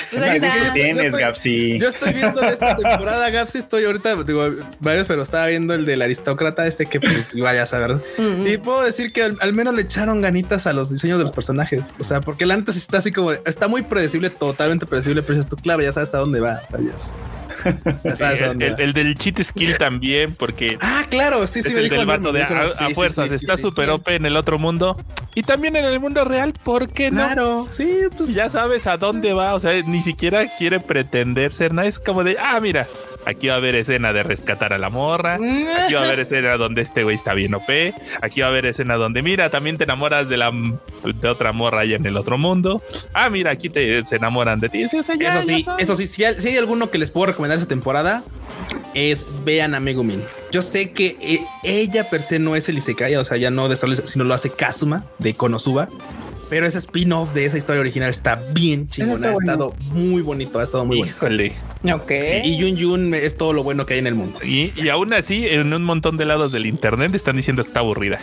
Pues 0.10 0.24
ahí 0.24 0.38
Así 0.38 0.46
está. 0.46 0.66
que 0.66 0.72
tienes, 0.72 1.16
Gapsi. 1.16 1.80
Yo 1.80 1.90
estoy 1.90 2.14
viendo 2.14 2.40
de 2.42 2.50
esta 2.50 2.76
temporada, 2.78 3.30
Gapsi. 3.30 3.58
Estoy 3.60 3.84
ahorita, 3.86 4.24
digo, 4.24 4.48
varios, 4.80 5.06
pero 5.08 5.22
estaba 5.22 5.46
viendo 5.48 5.74
el 5.74 5.86
del 5.86 6.02
aristócrata, 6.02 6.66
este 6.66 6.86
que 6.86 7.00
pues 7.00 7.34
vaya 7.36 7.64
a 7.64 7.66
saber. 7.66 7.98
Y 8.46 8.58
puedo 8.58 8.82
decir 8.84 9.12
que 9.12 9.24
al, 9.24 9.38
al 9.42 9.54
menos 9.54 9.74
le 9.76 9.82
echaron 9.82 10.22
ganitas 10.22 10.66
a 10.68 10.74
los 10.74 10.92
diseños 10.92 11.18
de 11.18 11.24
los 11.26 11.32
personajes. 11.34 11.94
O 12.00 12.04
sea, 12.04 12.22
porque 12.22 12.46
la 12.46 12.56
neta 12.56 12.72
sí 12.72 12.80
está 12.80 13.00
así 13.00 13.12
como 13.12 13.32
de- 13.32 13.42
está 13.46 13.68
muy 13.68 13.82
predecible, 13.84 14.30
totalmente 14.30 14.86
predecible, 14.86 15.22
pero 15.24 15.36
dices 15.38 15.50
tú, 15.50 15.56
claro, 15.58 15.82
ya 15.84 15.92
sabes 15.94 16.14
a 16.14 16.20
dónde 16.20 16.40
va. 16.40 16.62
O 16.64 16.68
sea, 16.68 16.80
ya, 16.80 16.96
es- 16.96 17.22
ya 18.04 18.16
sabes 18.16 18.42
a 18.42 18.46
El, 18.46 18.50
dónde 18.52 18.68
el- 18.68 18.74
va. 18.74 18.84
el 18.84 18.94
del 18.94 19.16
cheat 19.16 19.42
skill 19.44 19.78
también, 19.78 20.34
porque 20.36 20.78
Ah, 20.82 21.06
claro, 21.10 21.46
sí, 21.48 21.62
sí, 21.62 21.70
es 21.70 21.74
me 21.76 21.82
el 21.82 21.90
dijo 21.90 22.06
vato 22.06 22.32
de 22.32 22.40
dijo, 22.42 22.56
a, 22.56 22.70
sí, 22.70 22.84
a 22.86 22.90
fuerzas. 22.96 23.26
sí, 23.30 23.38
sí, 23.40 23.46
está 23.46 23.58
sí. 23.58 23.64
súper 23.64 23.90
OP 23.90 24.08
en 24.16 24.26
el 24.26 24.38
otro 24.38 24.58
mundo 24.58 24.96
y 25.36 25.42
también 25.44 25.76
en 25.76 25.86
el 25.86 26.00
mundo 26.00 26.24
real. 26.26 26.54
¿Por 26.64 26.90
qué 26.90 27.12
no? 27.12 27.18
Claro, 27.26 27.68
sí, 27.70 28.07
pues 28.16 28.34
Ya 28.34 28.50
sabes 28.50 28.88
a 28.88 28.98
dónde 28.98 29.34
va. 29.34 29.56
O 29.56 29.60
sea, 29.60 29.82
ni 29.84 30.02
siquiera 30.02 30.56
quiere 30.56 30.80
pretender 30.80 31.52
ser 31.52 31.74
nada. 31.74 31.88
Es 31.88 32.00
como 32.00 32.24
de, 32.24 32.38
ah, 32.40 32.60
mira, 32.62 32.88
aquí 33.26 33.48
va 33.48 33.56
a 33.56 33.58
haber 33.58 33.76
escena 33.76 34.14
de 34.14 34.24
rescatar 34.24 34.74
a 34.74 34.78
la 34.78 34.90
morra. 34.90 35.36
Aquí 35.36 35.94
va 35.94 36.02
a 36.02 36.04
haber 36.06 36.20
escena 36.20 36.58
donde 36.58 36.82
este 36.82 37.04
güey 37.04 37.16
está 37.16 37.34
bien 37.34 37.54
OP. 37.54 37.94
Aquí 38.22 38.42
va 38.42 38.48
a 38.48 38.50
haber 38.50 38.66
escena 38.66 38.96
donde, 38.96 39.22
mira, 39.22 39.50
también 39.50 39.78
te 39.78 39.84
enamoras 39.86 40.30
de 40.30 40.38
la 40.38 40.52
de 41.04 41.28
otra 41.30 41.52
morra 41.54 41.82
allá 41.82 41.96
en 41.96 42.06
el 42.06 42.18
otro 42.18 42.38
mundo. 42.38 42.82
Ah, 43.14 43.30
mira, 43.30 43.52
aquí 43.52 43.70
te 43.70 44.06
se 44.06 44.16
enamoran 44.18 44.60
de 44.60 44.70
ti. 44.70 44.86
O 44.86 44.90
sea, 44.90 45.04
ya- 45.16 45.40
Eso 45.40 45.42
sí, 45.48 45.66
eso 45.80 45.96
sí, 45.96 46.08
si 46.08 46.24
hay, 46.24 46.40
si 46.40 46.50
hay 46.50 46.58
alguno 46.58 46.90
que 46.90 46.98
les 46.98 47.12
puedo 47.12 47.28
recomendar 47.28 47.58
esta 47.58 47.70
temporada, 47.70 48.24
es 48.94 49.26
vean 49.46 49.76
a 49.76 49.80
Megumin. 49.80 50.24
Yo 50.52 50.62
sé 50.62 50.92
que 50.92 51.18
eh, 51.22 51.40
ella 51.64 52.10
per 52.10 52.24
se 52.24 52.40
no 52.40 52.56
es 52.56 52.68
el 52.70 52.78
Isekai, 52.78 53.16
o 53.16 53.26
sea, 53.26 53.38
ya 53.38 53.52
no 53.52 53.70
de 53.70 53.78
sino 53.78 54.24
lo 54.24 54.34
hace 54.34 54.50
Kazuma 54.52 55.06
de 55.20 55.34
Konosuba. 55.36 55.88
Pero 56.50 56.66
ese 56.66 56.78
spin-off 56.78 57.34
de 57.34 57.46
esa 57.46 57.58
historia 57.58 57.82
original 57.82 58.10
está 58.10 58.36
bien 58.54 58.88
chingona. 58.88 59.16
está 59.16 59.30
ha 59.30 59.34
bueno. 59.34 59.52
estado 59.52 59.76
muy 59.92 60.22
bonito, 60.22 60.60
ha 60.60 60.64
estado 60.64 60.86
muy 60.86 61.00
bonito. 61.00 61.16
Híjole. 61.18 61.54
Ok. 61.94 62.12
Y 62.44 62.58
Yun 62.58 62.76
Yun 62.78 63.14
es 63.14 63.36
todo 63.38 63.54
lo 63.54 63.64
bueno 63.64 63.86
que 63.86 63.94
hay 63.96 64.00
en 64.00 64.08
el 64.08 64.16
mundo. 64.16 64.40
Y, 64.44 64.72
y 64.76 64.90
aún 64.90 65.14
así, 65.14 65.46
en 65.48 65.74
un 65.74 65.84
montón 65.84 66.16
de 66.18 66.26
lados 66.26 66.52
del 66.52 66.66
internet 66.66 67.14
están 67.16 67.36
diciendo 67.36 67.64
que 67.64 67.68
está 67.68 67.82
aburrida. 67.82 68.20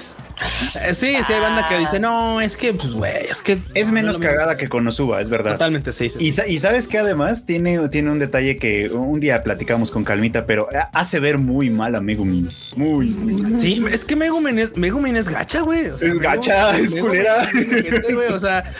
Eh, 0.82 0.94
Sí, 0.94 1.16
sí, 1.26 1.32
hay 1.32 1.40
banda 1.40 1.66
que 1.68 1.78
dice, 1.78 1.98
no, 2.00 2.40
es 2.40 2.56
que, 2.56 2.74
pues, 2.74 2.92
güey, 2.92 3.26
es 3.30 3.40
que 3.42 3.58
Es 3.74 3.86
no 3.88 3.92
menos 3.94 4.14
lo 4.14 4.18
mismo". 4.20 4.34
cagada 4.34 4.56
que 4.56 4.68
Konosuba, 4.68 5.20
es 5.20 5.28
verdad. 5.28 5.52
Totalmente, 5.52 5.92
sí. 5.92 6.10
sí, 6.10 6.16
Y, 6.20 6.24
sí. 6.26 6.32
sa- 6.32 6.46
y 6.46 6.58
sabes 6.58 6.88
que 6.88 6.98
además 6.98 7.46
tiene, 7.46 7.88
tiene 7.88 8.10
un 8.10 8.18
detalle 8.18 8.56
que 8.56 8.88
un 8.90 9.20
día 9.20 9.42
platicamos 9.42 9.90
con 9.90 10.04
Calmita, 10.04 10.46
pero 10.46 10.68
hace 10.92 11.20
ver 11.20 11.38
muy 11.38 11.70
mal 11.70 11.94
a 11.94 12.00
Megumin. 12.00 12.48
Muy, 12.76 13.06
muy 13.10 13.34
mal. 13.34 13.60
Sí, 13.60 13.84
es 13.90 14.04
que 14.04 14.16
Megumin 14.16 14.58
es, 14.58 14.76
Megumin 14.76 15.16
es 15.16 15.28
gacha, 15.28 15.60
güey. 15.62 15.86
O 15.88 15.98
sea, 15.98 16.08
Es 16.08 16.14
Megumin- 16.14 16.22
gacha, 16.22 16.78
es 16.78 16.94
culera. 16.94 17.48
O 18.34 18.38
sea, 18.38 18.72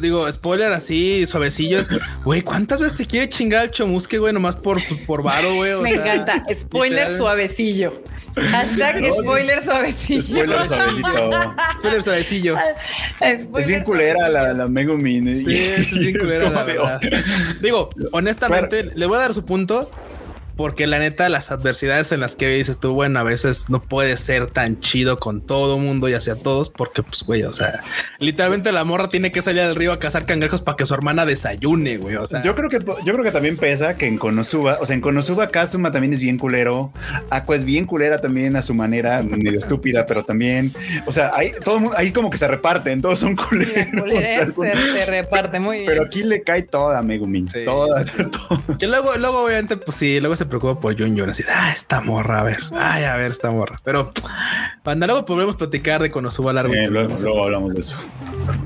digo, 0.00 0.30
spoiler 0.32 0.72
así, 0.72 1.26
suavecillo. 1.26 1.78
es, 1.78 1.88
Güey, 2.24 2.42
¿cuántas 2.42 2.80
veces 2.80 2.96
se 2.98 3.06
quiere 3.06 3.28
chingar 3.28 3.62
al 3.62 3.70
chomusque, 3.70 4.18
güey? 4.18 4.32
Nomás 4.32 4.56
por, 4.56 4.82
pues, 4.86 5.00
por 5.00 5.22
varo, 5.22 5.54
güey. 5.56 5.74
Me 5.82 5.92
sea, 5.94 6.14
encanta. 6.14 6.44
Spoiler 6.54 6.98
literal. 7.00 7.16
suavecillo. 7.18 7.92
Hashtag 8.34 9.04
spoiler 9.12 9.62
suavecillo. 9.62 10.22
Spoiler 10.22 10.68
suavecito. 11.02 11.54
Spoiler 11.78 12.02
suavecillo. 12.02 12.56
Es 13.20 13.66
bien 13.66 13.84
culera 13.84 14.28
la, 14.28 14.52
la 14.52 14.66
Megumin. 14.68 15.44
Sí, 15.46 15.56
eso 15.58 15.96
es 15.96 16.00
bien 16.00 16.16
culera, 16.20 16.44
como 16.44 16.54
la 16.56 16.64
de- 16.64 16.72
verdad. 16.72 17.00
Digo, 17.60 17.88
honestamente, 18.12 18.84
le 18.94 19.06
voy 19.06 19.16
a 19.16 19.20
dar 19.20 19.34
su 19.34 19.44
punto. 19.44 19.90
Porque 20.56 20.86
la 20.86 20.98
neta, 20.98 21.28
las 21.28 21.50
adversidades 21.50 22.12
en 22.12 22.20
las 22.20 22.36
que 22.36 22.48
dices 22.48 22.78
tú, 22.78 22.92
bueno, 22.94 23.18
a 23.18 23.22
veces 23.22 23.70
no 23.70 23.82
puede 23.82 24.16
ser 24.16 24.46
tan 24.48 24.78
chido 24.80 25.18
con 25.18 25.40
todo 25.40 25.78
mundo 25.78 26.08
y 26.08 26.14
hacia 26.14 26.36
todos, 26.36 26.68
porque, 26.70 27.02
pues, 27.02 27.22
güey, 27.22 27.42
o 27.44 27.52
sea, 27.52 27.82
literalmente 28.18 28.70
la 28.72 28.84
morra 28.84 29.08
tiene 29.08 29.30
que 29.32 29.42
salir 29.42 29.62
al 29.62 29.76
río 29.76 29.92
a 29.92 29.98
cazar 29.98 30.26
cangrejos 30.26 30.60
para 30.62 30.76
que 30.76 30.86
su 30.86 30.94
hermana 30.94 31.24
desayune, 31.26 31.96
güey. 31.96 32.16
O 32.16 32.26
sea, 32.26 32.42
Yo 32.42 32.54
creo 32.54 32.68
que 32.68 32.78
yo 32.78 33.12
creo 33.12 33.22
que 33.24 33.30
también 33.32 33.56
pesa 33.56 33.96
que 33.96 34.06
en 34.06 34.18
Konosuba, 34.18 34.78
o 34.80 34.86
sea, 34.86 34.94
en 34.94 35.00
Konosuba 35.00 35.48
Kazuma 35.48 35.90
también 35.90 36.12
es 36.12 36.20
bien 36.20 36.38
culero, 36.38 36.92
Aqua 37.30 37.56
es 37.56 37.64
bien 37.64 37.86
culera 37.86 38.18
también 38.20 38.56
a 38.56 38.62
su 38.62 38.74
manera, 38.74 39.22
medio 39.22 39.58
estúpida, 39.58 40.06
pero 40.06 40.24
también, 40.24 40.70
o 41.06 41.12
sea, 41.12 41.30
hay 41.34 41.52
todo 41.64 41.80
mundo, 41.80 41.96
ahí 41.96 42.12
como 42.12 42.30
que 42.30 42.36
se 42.36 42.46
reparten, 42.46 43.00
todos 43.02 43.18
son 43.18 43.36
culeros. 43.36 44.02
O 44.02 44.08
sea, 44.18 44.46
se, 44.46 44.94
se 45.04 45.06
reparte 45.06 45.58
muy 45.60 45.76
bien. 45.78 45.86
pero 45.88 46.02
aquí 46.04 46.22
le 46.22 46.42
cae 46.42 46.62
toda 46.62 46.98
a 46.98 47.02
Megumin, 47.02 47.48
Sí. 47.48 47.64
toda, 47.64 48.04
toda. 48.48 48.78
que 48.78 48.86
luego, 48.86 49.12
luego, 49.18 49.44
obviamente, 49.44 49.76
pues 49.76 49.96
sí, 49.96 50.20
luego 50.20 50.34
se 50.42 50.46
preocupa 50.46 50.80
por 50.80 50.98
Jun 50.98 51.16
Jun, 51.16 51.30
así, 51.30 51.44
ah, 51.48 51.70
esta 51.72 52.00
morra, 52.00 52.40
a 52.40 52.42
ver, 52.42 52.58
ay, 52.76 53.04
a 53.04 53.14
ver, 53.14 53.30
esta 53.30 53.52
morra. 53.52 53.80
Pero, 53.84 54.10
banda, 54.84 55.06
luego 55.06 55.24
podremos 55.24 55.56
platicar 55.56 56.02
de 56.02 56.10
Konosuba 56.10 56.52
largo. 56.52 56.74
Eh, 56.74 56.88
luego, 56.88 57.14
luego 57.20 57.44
hablamos 57.44 57.74
de 57.74 57.80
eso. 57.80 57.96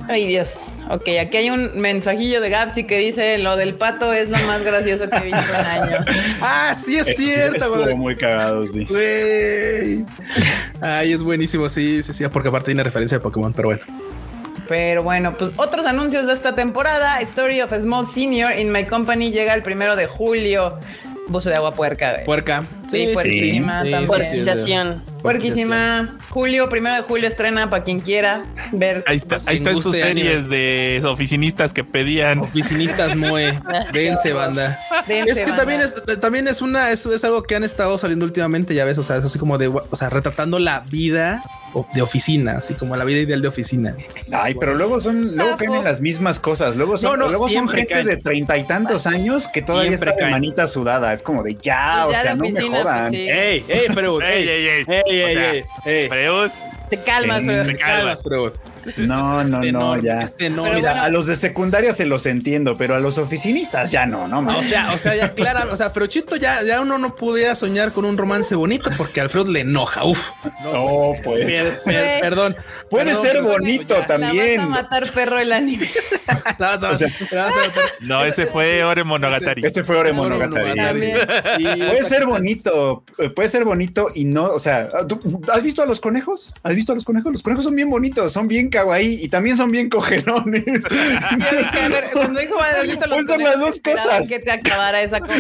Ay, 0.09 0.27
Dios. 0.27 0.55
Ok, 0.89 1.09
aquí 1.21 1.37
hay 1.37 1.51
un 1.51 1.73
mensajillo 1.77 2.41
de 2.41 2.49
Gapsi 2.49 2.85
que 2.85 2.99
dice: 2.99 3.37
Lo 3.39 3.57
del 3.57 3.75
pato 3.75 4.11
es 4.15 4.31
lo 4.31 4.39
más 4.47 4.65
gracioso 4.65 5.11
que 5.11 5.17
he 5.19 5.23
visto 5.25 5.55
en 5.59 5.67
años. 5.67 6.07
Ah, 6.41 6.75
sí, 6.79 6.97
es 6.97 7.15
cierto, 7.17 7.57
estuvo 7.57 7.83
güey. 7.83 7.95
muy 7.95 8.17
cagado, 8.17 8.67
sí. 8.69 8.87
Güey. 8.87 10.05
Ay, 10.81 11.13
es 11.13 11.23
buenísimo, 11.23 11.69
sí, 11.69 12.03
sí, 12.03 12.15
sí, 12.15 12.25
porque 12.29 12.49
aparte 12.49 12.67
tiene 12.67 12.85
referencia 12.85 13.19
de 13.19 13.23
Pokémon, 13.23 13.53
pero 13.53 13.69
bueno. 13.69 13.83
Pero 14.69 15.03
bueno, 15.03 15.35
pues 15.35 15.51
otros 15.57 15.85
anuncios 15.87 16.27
de 16.27 16.33
esta 16.33 16.55
temporada: 16.55 17.21
Story 17.21 17.61
of 17.61 17.73
a 17.73 17.81
Small 17.81 18.07
Senior 18.07 18.59
in 18.59 18.73
My 18.73 18.85
Company 18.85 19.31
llega 19.31 19.53
el 19.53 19.63
primero 19.63 19.95
de 19.95 20.07
julio. 20.07 20.79
Buzo 21.29 21.49
de 21.49 21.57
agua 21.57 21.73
puerca, 21.73 22.13
güey. 22.13 22.25
Puerca. 22.25 22.65
Sí, 22.91 23.11
puerquísima 23.15 23.85
sí, 23.85 23.93
Puerquización. 24.07 25.03
Puerquísima. 25.23 26.17
Julio, 26.31 26.69
primero 26.69 26.95
de 26.95 27.03
julio 27.03 27.27
estrena 27.27 27.69
para 27.69 27.83
quien 27.83 27.99
quiera 27.99 28.45
ver. 28.73 29.03
Ahí, 29.07 29.17
está, 29.17 29.39
ahí 29.47 29.57
están 29.57 29.81
sus 29.83 29.97
series 29.97 30.49
de 30.49 31.03
oficinistas 31.05 31.73
que 31.73 31.83
pedían. 31.83 32.39
Oficinistas 32.41 33.17
Moe, 33.17 33.59
dense 33.93 34.33
banda. 34.33 34.79
Dense, 35.09 35.31
es 35.33 35.39
que 35.39 35.45
banda. 35.45 35.57
también 35.57 35.81
es 35.81 36.21
también 36.21 36.49
es 36.49 36.63
una 36.63 36.91
es, 36.91 37.05
es 37.07 37.25
algo 37.25 37.43
que 37.43 37.57
han 37.57 37.65
estado 37.65 37.99
saliendo 37.99 38.25
últimamente, 38.25 38.75
ya 38.75 38.85
ves, 38.85 38.99
o 38.99 39.03
sea, 39.03 39.17
es 39.17 39.25
así 39.25 39.39
como 39.39 39.59
de, 39.59 39.69
o 39.69 39.97
sea, 39.97 40.11
retratando 40.11 40.59
la 40.59 40.81
vida 40.81 41.43
de 41.93 42.03
oficina, 42.03 42.53
así 42.59 42.75
como 42.75 42.97
la 42.97 43.05
vida 43.05 43.21
ideal 43.21 43.43
de 43.43 43.49
oficina. 43.49 43.91
Entonces, 43.99 44.33
Ay, 44.33 44.55
pero 44.55 44.75
luego 44.75 45.01
son, 45.01 45.37
luego 45.37 45.57
caen 45.57 45.75
en 45.75 45.85
las 45.85 46.01
mismas 46.01 46.39
cosas. 46.41 46.77
Luego 46.77 46.97
son, 46.97 47.11
No, 47.13 47.17
no, 47.17 47.29
luego 47.29 47.49
son 47.49 47.69
gente 47.69 47.87
caen. 47.95 48.07
de 48.07 48.17
treinta 48.17 48.57
y 48.57 48.65
tantos 48.67 49.07
años 49.07 49.49
que 49.49 49.63
todavía 49.63 49.91
Siempre 49.91 50.11
está 50.11 50.25
de 50.27 50.31
manita 50.31 50.67
sudada. 50.67 51.13
Es 51.13 51.23
como 51.23 51.43
de 51.43 51.57
ya, 51.63 52.05
Pues 52.05 52.17
o 52.19 52.21
sea, 52.23 52.35
de 52.35 52.37
no 52.37 52.45
me 52.45 52.61
sí. 53.11 53.29
Ey, 53.31 53.65
ey, 53.69 53.87
pero 53.95 54.21
Ey, 54.23 54.49
ey, 54.49 54.85
ey. 54.89 55.65
ey. 55.85 56.09
Freud, 56.09 56.51
Te 56.91 57.03
calmas, 57.03 57.43
pero. 57.47 57.67
te 57.67 57.77
calmas. 57.77 58.23
pero 58.23 58.53
No, 58.97 59.43
no, 59.45 59.59
este 59.61 59.73
no, 59.73 59.97
ya. 59.99 60.21
este. 60.23 60.51
Pero 60.51 60.63
Mira, 60.65 60.93
bueno. 60.93 61.03
a 61.03 61.09
los 61.09 61.27
de 61.27 61.37
secundaria 61.37 61.93
se 61.93 62.07
los 62.07 62.27
entiendo, 62.27 62.77
pero 62.77 62.95
a 62.95 63.01
los 63.01 63.19
oficinistas 63.19 63.91
ya 63.91 64.07
no, 64.07 64.27
no 64.29 64.41
O 64.59 64.63
sea, 64.63 64.93
o 64.93 64.99
sea, 64.99 65.15
ya 65.17 65.33
clara, 65.35 65.67
o 65.71 65.77
sea, 65.77 65.93
pero 65.93 66.07
Chito 66.07 66.37
ya, 66.37 66.63
ya 66.63 66.81
uno 66.81 66.99
no 66.99 67.15
pudiera 67.15 67.55
soñar 67.55 67.93
con 67.93 68.05
un 68.05 68.17
romance 68.17 68.55
bonito 68.55 68.91
porque 68.97 69.21
a 69.21 69.25
Alfredo 69.25 69.51
le 69.51 69.61
enoja. 69.61 70.05
Uf. 70.05 70.31
No, 70.63 71.13
pues. 71.23 71.45
Per- 71.47 71.83
per- 71.85 72.21
perdón. 72.21 72.57
Puede 72.91 73.07
Perdón, 73.07 73.23
ser 73.23 73.43
bonito 73.43 73.99
ya. 73.99 74.07
también. 74.07 74.57
La 74.61 74.67
vas 74.67 74.79
a 74.79 74.83
matar 74.83 75.13
perro 75.13 75.39
el 75.39 75.53
anime. 75.53 75.89
La 76.59 76.69
vas 76.71 76.83
a- 76.83 76.91
O 76.91 76.97
sea, 76.97 77.09
la 77.31 77.45
vas 77.47 77.55
a 77.55 77.61
matar. 77.69 77.85
No, 78.01 78.25
ese 78.25 78.47
fue 78.47 78.85
Ore 78.85 79.05
Monogatari. 79.05 79.63
Ese 79.65 79.83
fue 79.85 79.97
Ore 79.97 80.13
Monogatari. 80.13 81.13
Y 81.59 81.65
Puede 81.65 82.05
ser 82.05 82.27
bonito, 82.27 83.05
eh, 83.19 83.31
puede 83.31 83.49
ser 83.49 83.65
bonito 83.65 84.09
y 84.15 84.25
no, 84.25 84.45
o 84.47 84.59
sea, 84.59 84.89
¿tú- 85.09 85.41
¿has 85.53 85.63
visto 85.63 85.83
a 85.83 85.87
los 85.87 86.01
conejos? 86.01 86.55
¿Has 86.63 86.75
visto 86.75 86.93
a 86.93 86.95
los 86.95 87.05
conejos? 87.05 87.33
Los 87.33 87.43
conejos 87.43 87.65
son 87.65 87.75
bien 87.75 87.91
bonitos, 87.91 88.33
son 88.33 88.49
bien 88.49 88.71
kawaii 88.77 89.25
y 89.25 89.29
también 89.29 89.57
son 89.57 89.71
bien 89.71 89.89
cogerones. 89.89 90.65
Yo 90.67 91.59
dije, 91.59 91.81
a 91.81 91.89
ver, 91.89 92.11
cuando 92.13 92.41
dijo 92.41 92.57
Pueden 92.57 93.27
ser 93.27 93.41
las 93.41 93.61
dos 93.61 93.81
cosas. 93.81 94.29
que 94.29 94.39
te 94.39 94.51
acabara 94.53 95.03
esa 95.03 95.21
cosa. 95.21 95.35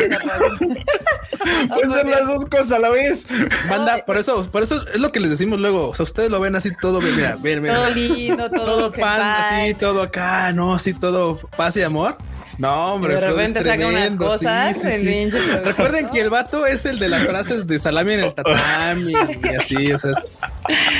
pues. 0.58 1.68
Pueden 1.68 1.92
ser 1.92 2.06
las 2.06 2.26
dos 2.26 2.44
cosas 2.46 2.72
a 2.72 2.78
la 2.78 2.90
vez. 2.90 3.26
Banda, 3.68 4.04
por 4.04 4.16
eso, 4.16 4.50
por 4.50 4.62
eso 4.62 4.82
es 4.92 5.00
lo 5.00 5.12
que 5.12 5.20
les 5.20 5.30
decimos 5.30 5.60
luego. 5.60 5.88
O 5.88 5.94
sea, 5.94 6.04
ustedes 6.04 6.30
lo 6.30 6.40
ven 6.40 6.56
así 6.56 6.70
todo 6.80 7.00
bien, 7.00 7.16
mira, 7.16 7.36
ven, 7.40 7.62
mira. 7.62 7.74
Todo 7.74 7.90
lindo, 7.90 8.50
todo, 8.50 8.64
todo 8.64 8.92
pan, 8.92 9.20
así, 9.20 9.74
todo 9.74 10.02
acá, 10.02 10.52
no, 10.52 10.74
así 10.74 10.94
todo 10.94 11.38
paz 11.56 11.76
y 11.76 11.82
amor. 11.82 12.16
No, 12.58 12.94
hombre, 12.94 13.12
Y 13.12 13.16
de 13.16 13.20
repente 13.20 13.62
saca 13.62 13.86
unas 13.86 14.10
sí, 14.10 14.16
cosas, 14.16 14.80
sí, 14.80 14.90
sí. 14.92 15.30
Recuerden 15.64 16.08
que 16.08 16.20
el 16.22 16.30
vato 16.30 16.66
es 16.66 16.86
el 16.86 16.98
de 16.98 17.08
las 17.08 17.24
frases 17.26 17.66
de 17.66 17.78
salami 17.78 18.14
en 18.14 18.20
el 18.20 18.34
tatami 18.34 19.12
y 19.12 19.54
así, 19.54 19.92
o 19.92 19.98
sea, 19.98 20.12
es 20.12 20.40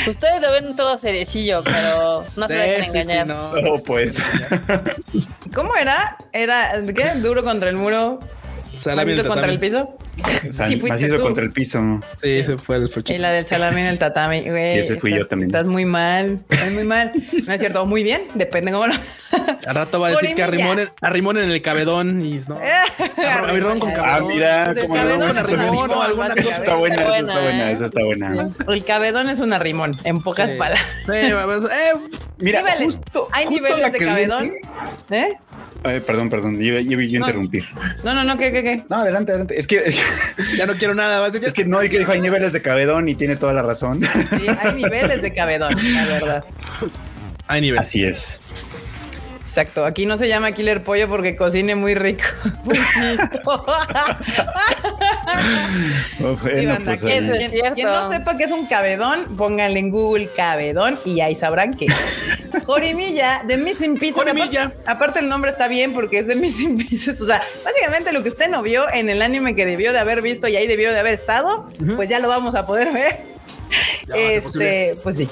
Ustedes 0.06 0.42
lo 0.42 0.52
ven 0.52 0.76
todo 0.76 0.98
cerecillo, 0.98 1.62
pero 1.64 2.24
no 2.36 2.46
se 2.48 2.54
dejen 2.54 2.84
sí, 2.84 2.90
sí, 2.92 2.98
engañar. 2.98 3.26
no. 3.26 3.50
Oh, 3.70 3.82
pues. 3.82 4.22
¿Cómo 5.54 5.74
era? 5.76 6.16
Era, 6.32 6.72
¿qué? 6.94 7.12
Duro 7.16 7.42
contra 7.42 7.70
el 7.70 7.76
muro, 7.76 8.18
Salami 8.76 9.12
en 9.12 9.18
el 9.20 9.26
contra 9.26 9.50
el 9.50 9.58
tatami. 9.58 9.88
Piso. 10.22 10.52
Sal- 10.52 10.68
Sí, 10.72 10.82
macizo 10.88 11.16
tú. 11.16 11.22
contra 11.22 11.44
el 11.44 11.52
piso. 11.52 12.00
Sí, 12.20 12.30
ese 12.30 12.58
fue 12.58 12.76
el 12.76 12.86
Y 12.86 12.88
fuchito. 12.88 13.18
la 13.20 13.30
del 13.32 13.46
salami 13.46 13.80
en 13.82 13.86
el 13.88 13.98
tatami, 13.98 14.40
güey. 14.42 14.72
Sí, 14.72 14.78
ese 14.78 14.96
fui 14.98 15.10
estás- 15.12 15.24
yo 15.24 15.28
también. 15.28 15.48
Estás 15.48 15.66
muy 15.66 15.84
mal, 15.84 16.40
estás 16.50 16.72
muy 16.72 16.84
mal. 16.84 17.12
No 17.46 17.52
es 17.52 17.60
cierto, 17.60 17.86
muy 17.86 18.02
bien, 18.02 18.22
depende 18.34 18.72
cómo 18.72 18.86
lo... 18.86 18.94
Al 19.66 19.74
rato 19.74 20.00
va 20.00 20.08
a 20.08 20.10
decir 20.12 20.34
que 20.34 20.42
Jorimilla. 20.44 20.64
arrimón 20.70 20.78
en, 20.80 20.88
arrimón 21.02 21.38
en 21.38 21.50
el 21.50 21.62
cabedón 21.62 22.24
y 22.24 22.40
no. 22.48 22.58
Abrirón 23.48 23.78
con 23.78 23.90
Ah, 23.90 23.94
cabedón. 23.94 24.28
mira, 24.28 24.64
Pues 24.66 24.76
el 24.78 24.86
cómo 24.86 24.96
no, 24.96 25.02
es 25.02 25.10
está 25.10 25.20
una 25.26 25.42
buena. 25.42 25.70
rimón, 25.70 25.90
alguna 26.02 26.26
Esa 26.34 26.54
está 26.54 26.74
buena, 26.76 26.94
esa 27.02 27.18
está 27.18 27.40
buena, 27.40 27.70
¿eh? 27.70 27.72
esa 27.72 27.86
está 27.86 28.04
buena. 28.04 28.48
El 28.68 28.84
cabedón 28.84 29.28
es 29.28 29.40
un 29.40 29.52
arrimón, 29.52 29.92
en 30.04 30.22
pocas 30.22 30.50
Sí. 30.52 30.56
palabras. 30.56 30.84
Sí, 31.06 31.32
vamos, 31.32 31.70
eh, 31.70 32.18
Mira, 32.38 32.60
Niveles. 32.62 32.84
justo, 32.96 33.28
Hay 33.32 33.46
justo 33.46 33.62
niveles 33.64 33.80
la 33.82 33.90
de 33.90 33.98
cabedón. 33.98 34.52
¿Eh? 35.10 35.34
Ay, 35.84 36.00
perdón, 36.00 36.28
perdón, 36.30 36.58
yo, 36.60 36.78
yo, 36.80 37.00
yo 37.00 37.20
No. 37.20 37.26
interrumpir. 37.26 37.64
No, 38.02 38.14
no, 38.14 38.24
no, 38.24 38.36
¿qué, 38.36 38.50
qué, 38.52 38.62
qué? 38.62 38.84
No, 38.88 38.96
adelante, 38.96 39.32
adelante. 39.32 39.58
Es 39.58 39.66
que, 39.66 39.82
ya 40.56 40.66
no 40.66 40.74
quiero 40.74 40.94
nada. 40.94 41.18
Va 41.18 41.26
a 41.26 41.30
decir, 41.30 41.46
es 41.46 41.54
que 41.54 41.64
no, 41.64 41.78
hay 41.78 41.88
que 41.88 41.98
dijo, 41.98 42.12
hay 42.12 42.20
niveles 42.20 42.52
de 42.52 42.62
cabedón 42.62 43.08
y 43.08 43.14
tiene 43.14 43.36
toda 43.36 43.52
la 43.52 43.62
razón. 43.62 44.00
Sí, 44.02 44.46
hay 44.60 44.74
niveles 44.74 45.22
de 45.22 45.32
cabedón, 45.32 45.72
la 45.94 46.06
verdad. 46.06 46.44
hay 47.46 47.60
nivel. 47.60 47.78
Así 47.78 48.04
es. 48.04 48.40
Exacto, 49.58 49.86
aquí 49.86 50.04
no 50.04 50.18
se 50.18 50.28
llama 50.28 50.52
Killer 50.52 50.82
Pollo 50.82 51.08
porque 51.08 51.34
cocine 51.34 51.74
muy 51.74 51.94
rico. 51.94 52.24
Sí, 52.66 52.70
bueno, 56.18 56.68
banda, 56.74 56.84
pues, 56.84 57.00
quien, 57.00 57.24
eso 57.24 57.32
ahí. 57.32 57.44
es 57.44 57.50
quien- 57.50 57.50
cierto. 57.52 57.74
quien 57.74 57.86
no 57.86 58.12
sepa 58.12 58.36
qué 58.36 58.44
es 58.44 58.50
un 58.52 58.66
cabedón, 58.66 59.36
pónganle 59.36 59.78
en 59.80 59.90
Google 59.90 60.30
cabedón 60.36 60.98
y 61.06 61.20
ahí 61.20 61.34
sabrán 61.34 61.72
que 61.72 61.86
Jorimilla 62.66 63.42
de 63.46 63.56
Missing 63.56 63.94
Pieces. 63.98 64.16
Jorimilla. 64.22 64.64
Aparte, 64.64 64.82
aparte 64.90 65.18
el 65.20 65.28
nombre 65.30 65.50
está 65.50 65.68
bien 65.68 65.94
porque 65.94 66.18
es 66.18 66.26
de 66.26 66.36
Missing 66.36 66.76
Pieces. 66.88 67.18
O 67.22 67.26
sea, 67.26 67.40
básicamente 67.64 68.12
lo 68.12 68.22
que 68.22 68.28
usted 68.28 68.50
no 68.50 68.62
vio 68.62 68.92
en 68.92 69.08
el 69.08 69.22
anime 69.22 69.54
que 69.54 69.64
debió 69.64 69.94
de 69.94 69.98
haber 70.00 70.20
visto 70.20 70.48
y 70.48 70.56
ahí 70.56 70.66
debió 70.66 70.92
de 70.92 70.98
haber 70.98 71.14
estado, 71.14 71.66
pues 71.96 72.10
ya 72.10 72.18
lo 72.18 72.28
vamos 72.28 72.54
a 72.54 72.66
poder 72.66 72.92
ver. 72.92 73.22
Ya 74.06 74.14
va 74.16 74.20
a 74.20 74.26
ser 74.32 74.42
posible. 74.42 74.90
Este, 74.90 75.00
pues 75.02 75.16
sí. 75.16 75.28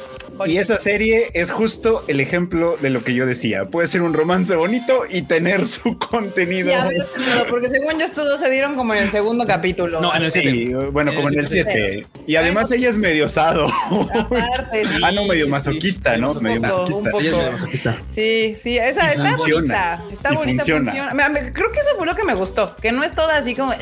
Y 0.47 0.59
esa 0.59 0.79
serie 0.79 1.31
es 1.35 1.51
justo 1.51 2.05
el 2.09 2.21
ejemplo 2.21 2.77
de 2.81 2.91
lo 2.91 3.03
que 3.03 3.15
yo 3.15 3.27
decía. 3.27 3.65
Puede 3.67 3.89
ser 3.89 4.03
un 4.03 4.15
romance 4.15 4.55
bonito 4.57 5.05
y 5.09 5.23
tener 5.23 5.67
su 5.67 5.99
contenido. 5.99 6.71
Ya 6.71 6.87
ves, 6.87 7.05
pero 7.15 7.47
porque 7.51 7.69
según 7.69 7.99
yo 7.99 8.05
estos 8.05 8.29
dos 8.29 8.41
se 8.41 8.51
dieron 8.51 8.75
como 8.77 8.95
en 8.95 9.05
el 9.05 9.11
segundo 9.11 9.45
capítulo. 9.47 10.01
No, 10.01 10.15
en 10.15 10.23
el 10.23 10.31
Sí, 10.31 10.41
siete. 10.43 10.75
bueno, 10.87 11.15
como 11.15 11.29
en 11.29 11.39
el 11.39 11.49
7. 11.49 12.07
Y 12.27 12.37
además 12.37 12.71
ella 12.71 12.89
es 12.89 12.97
medio 12.97 13.27
osado. 13.27 13.67
Aparte, 13.69 14.85
sí. 14.85 14.95
ah, 15.03 15.13
no, 15.13 15.23
medio 15.25 15.35
sí, 15.35 15.45
sí. 15.45 15.51
masoquista, 15.51 16.17
¿no? 16.17 16.33
Un 16.33 16.43
Medio 16.43 16.63
poco, 16.63 16.73
masoquista. 16.73 16.99
un 16.99 17.05
poco. 17.11 17.21
Ella 17.21 17.31
es 17.31 17.37
medio 17.37 17.53
masoquista. 17.53 17.97
Sí, 18.15 18.57
sí, 18.63 18.79
esa 18.79 19.07
Y 19.07 19.17
está 19.17 19.37
funciona. 19.37 19.97
bonita. 19.99 20.05
Está 20.13 20.33
Y 20.33 20.37
bonita, 20.37 20.65
funciona. 20.65 20.93
Creo 21.53 21.73
que 21.73 21.81
eso 21.81 21.97
fue 21.97 22.07
lo 22.07 22.15
que 22.17 22.25
me 22.25 22.35
gustó, 22.35 22.75
que 22.77 22.93
no 22.93 23.03
es 23.05 23.15
toda 23.15 23.37
así 23.37 23.55
como. 23.55 23.73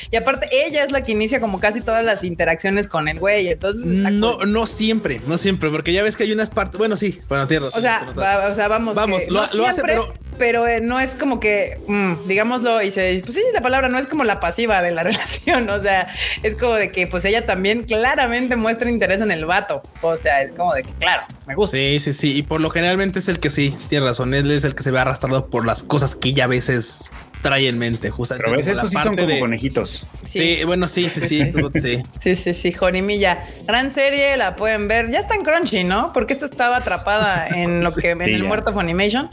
Y 0.10 0.16
aparte, 0.16 0.48
ella 0.52 0.84
es 0.84 0.92
la 0.92 1.02
que 1.02 1.12
inicia 1.12 1.40
como 1.40 1.58
casi 1.60 1.80
todas 1.80 2.04
las 2.04 2.24
interacciones 2.24 2.88
con 2.88 3.08
el 3.08 3.18
güey. 3.18 3.48
Entonces, 3.48 3.84
No, 3.84 4.38
cool. 4.38 4.52
no 4.52 4.66
siempre, 4.66 5.20
no 5.26 5.36
siempre, 5.38 5.70
porque 5.70 5.92
ya 5.92 6.02
ves 6.02 6.16
que 6.16 6.24
hay 6.24 6.32
unas 6.32 6.50
partes. 6.50 6.78
Bueno, 6.78 6.96
sí, 6.96 7.20
bueno, 7.28 7.46
tienes 7.46 7.66
razón, 7.72 7.78
O 7.78 7.82
sea, 7.82 8.06
va- 8.18 8.48
o 8.50 8.54
sea, 8.54 8.68
vamos. 8.68 8.94
Vamos, 8.94 9.22
que 9.24 9.30
lo- 9.30 9.46
no 9.46 9.52
lo 9.54 9.64
hace, 9.64 9.74
siempre, 9.74 9.94
pero- 9.94 10.14
pero 10.38 10.66
eh, 10.66 10.80
no 10.82 11.00
es 11.00 11.14
como 11.14 11.40
que, 11.40 11.78
mm, 11.88 12.26
digámoslo, 12.26 12.82
y 12.82 12.90
se, 12.90 13.22
pues 13.24 13.34
sí, 13.36 13.42
la 13.54 13.62
palabra 13.62 13.88
no 13.88 13.98
es 13.98 14.06
como 14.06 14.22
la 14.22 14.38
pasiva 14.38 14.82
de 14.82 14.90
la 14.90 15.02
relación. 15.46 15.68
O 15.70 15.80
sea, 15.80 16.08
es 16.42 16.54
como 16.56 16.74
de 16.74 16.90
que, 16.92 17.06
pues 17.06 17.24
ella 17.24 17.46
también 17.46 17.82
claramente 17.84 18.54
muestra 18.56 18.90
interés 18.90 19.20
en 19.22 19.30
el 19.30 19.46
vato. 19.46 19.82
O 20.02 20.16
sea, 20.18 20.42
es 20.42 20.52
como 20.52 20.74
de 20.74 20.82
que, 20.82 20.92
claro, 20.94 21.22
me 21.46 21.54
gusta. 21.54 21.76
Sí, 21.78 21.98
sí, 22.00 22.12
sí. 22.12 22.36
Y 22.36 22.42
por 22.42 22.60
lo 22.60 22.68
generalmente 22.70 23.18
es 23.18 23.28
el 23.28 23.40
que 23.40 23.48
sí 23.48 23.74
tiene 23.88 24.04
razón. 24.06 24.34
Él 24.34 24.50
es 24.50 24.64
el 24.64 24.74
que 24.74 24.82
se 24.82 24.90
ve 24.90 24.98
arrastrado 25.00 25.46
por 25.46 25.64
las 25.66 25.82
cosas 25.82 26.14
que 26.14 26.28
ella 26.28 26.44
a 26.44 26.48
veces 26.48 27.12
trae 27.42 27.68
en 27.68 27.78
mente. 27.78 28.10
Justamente. 28.10 28.44
Pero 28.44 28.56
ves, 28.56 28.66
estos 28.66 28.90
sí 28.90 28.96
son 29.02 29.14
como 29.16 29.26
de- 29.28 29.38
conejitos. 29.40 30.06
Sí. 30.24 30.64
bueno, 30.64 30.88
sí, 30.88 31.08
sí, 31.10 31.20
sí. 31.20 31.40
esto- 31.42 31.70
sí. 31.74 32.02
Sí, 32.20 32.36
sí, 32.36 32.54
sí, 32.54 32.72
Jorimilla. 32.72 33.44
Gran 33.66 33.90
serie, 33.90 34.36
la 34.36 34.56
pueden 34.56 34.88
ver. 34.88 35.10
Ya 35.10 35.18
está 35.20 35.34
en 35.34 35.42
Crunchy, 35.42 35.84
¿no? 35.84 36.12
Porque 36.12 36.32
esta 36.32 36.46
estaba 36.46 36.76
atrapada 36.78 37.46
en 37.48 37.82
lo 37.82 37.94
que 37.94 38.10
en 38.10 38.22
Sí, 38.22 38.30
el 38.32 38.42
ya. 38.42 38.48
muerto 38.48 38.72
Funimation. 38.72 39.30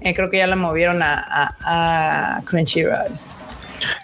Eh, 0.00 0.14
creo 0.14 0.30
que 0.30 0.38
ya 0.38 0.46
la 0.46 0.56
movieron 0.56 1.02
a, 1.02 1.14
a, 1.14 2.36
a 2.38 2.42
Crunchyroll. 2.42 3.18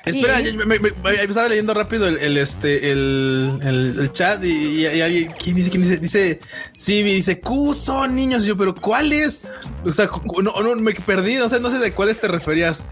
Espera, 0.05 0.41
Y- 0.41 0.53
yo- 0.53 0.55
me, 0.67 0.79
me- 0.81 0.91
me- 0.91 1.11
estaba 1.15 1.47
leyendo 1.49 1.73
rápido 1.73 2.09
el, 2.09 2.19
el, 2.19 2.37
este 2.39 2.91
el, 2.91 3.61
el- 3.63 3.95
el 4.01 4.13
chat 4.13 4.43
y, 4.45 4.49
y- 4.49 4.87
y 4.89 5.01
alguien 5.01 5.33
¿quién 5.41 5.55
dice 5.55 5.71
quién 5.71 5.83
dice 5.85 5.97
dice 5.99 6.41
sí 6.77 7.03
dice 7.05 7.41
son 7.75 8.17
niños 8.17 8.45
y 8.45 8.49
yo 8.49 8.57
pero 8.57 8.75
cuáles 8.75 9.43
o 9.85 9.93
sea 9.93 10.09
no, 10.43 10.53
no 10.63 10.75
me 10.77 10.95
perdí 10.95 11.37
no 11.37 11.49
sé 11.49 11.61
no 11.61 11.71
sé 11.71 11.79
de 11.79 11.93
cuáles 11.93 12.19
te 12.21 12.27
referías 12.27 12.85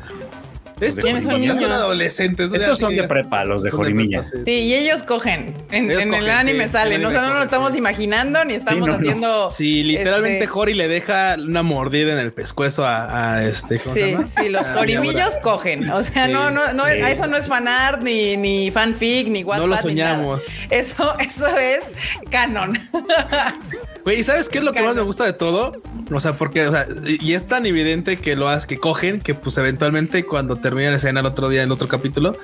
estos 0.81 1.05
¿Quiénes 1.05 1.25
son 1.59 1.73
adolescentes 1.73 2.53
Estos 2.53 2.79
son 2.79 2.91
sí, 2.91 2.97
de 2.97 3.09
prepa, 3.09 3.45
los 3.45 3.63
de 3.63 3.71
Jorimilla. 3.71 4.23
sí. 4.23 4.37
Sí, 4.45 4.51
y 4.53 4.75
ellos 4.75 5.03
cogen. 5.03 5.55
En, 5.71 5.91
Ellos 5.91 6.03
en 6.03 6.15
el 6.15 6.29
anime 6.31 6.67
sí. 6.67 6.73
salen. 6.73 7.05
O 7.05 7.11
sea, 7.11 7.23
no 7.23 7.35
lo 7.35 7.43
estamos 7.43 7.73
sí. 7.73 7.79
imaginando 7.79 8.45
ni 8.45 8.55
estamos 8.55 8.81
no, 8.87 8.93
no. 8.95 8.99
haciendo. 8.99 9.49
Sí, 9.49 9.83
literalmente 9.85 10.45
este, 10.45 10.59
Hori 10.59 10.75
le 10.75 10.89
deja 10.89 11.37
una 11.39 11.63
mordida 11.63 12.13
en 12.13 12.19
el 12.19 12.33
pescuezo 12.33 12.85
a, 12.87 13.37
a 13.37 13.45
este 13.47 13.79
¿cómo 13.79 13.95
se 13.95 14.05
Sí, 14.05 14.11
llama? 14.13 14.29
sí, 14.41 14.49
los 14.49 14.67
A 14.67 14.75
jorimillos 14.75 15.39
cogen. 15.43 15.89
O 15.91 16.03
sea, 16.03 16.27
Sí. 16.27 16.33
no, 16.33 16.51
no, 16.51 16.73
no, 16.73 16.87
es- 16.87 16.97
Sí. 17.05 17.13
eso 17.13 17.27
no 17.27 17.37
es 17.37 17.47
fanart, 17.47 18.03
ni, 18.03 18.37
ni 18.37 18.71
fanfic, 18.71 19.29
ni 19.29 19.45
Wattpad. 19.45 19.63
No 19.63 19.69
lo 19.69 19.77
soñamos. 19.77 20.45
Eso, 20.71 21.17
eso 21.19 21.47
es 21.57 21.81
canon. 22.31 22.79
Güey, 24.07 24.21
¿y 24.21 24.23
sabes 24.23 24.49
qué 24.49 24.59
es 24.59 24.65
lo 24.65 24.73
que 24.73 24.83
más 24.83 24.95
me 24.95 25.03
gusta 25.03 25.25
de 25.25 25.33
todo? 25.33 25.73
O 26.13 26.21
sea, 26.21 26.35
porque, 26.35 26.69
o 26.69 26.71
sea, 26.73 26.87
y 27.05 27.35
es 27.35 27.47
tan 27.47 27.67
evidente 27.67 28.17
que 28.19 28.37
lo 28.37 28.49
hace, 28.49 28.69
que 28.69 28.79
cogen, 28.79 29.21
que 29.21 29.35
pues 29.35 29.59
eventualmente 29.59 30.25
cuando 30.25 30.55
termina 30.57 30.91
la 30.91 30.97
escena 30.99 31.19
el 31.21 31.27
otro 31.27 31.49
día, 31.49 31.65
el 31.65 31.73
otro 31.73 31.89
capítulo, 31.89 32.39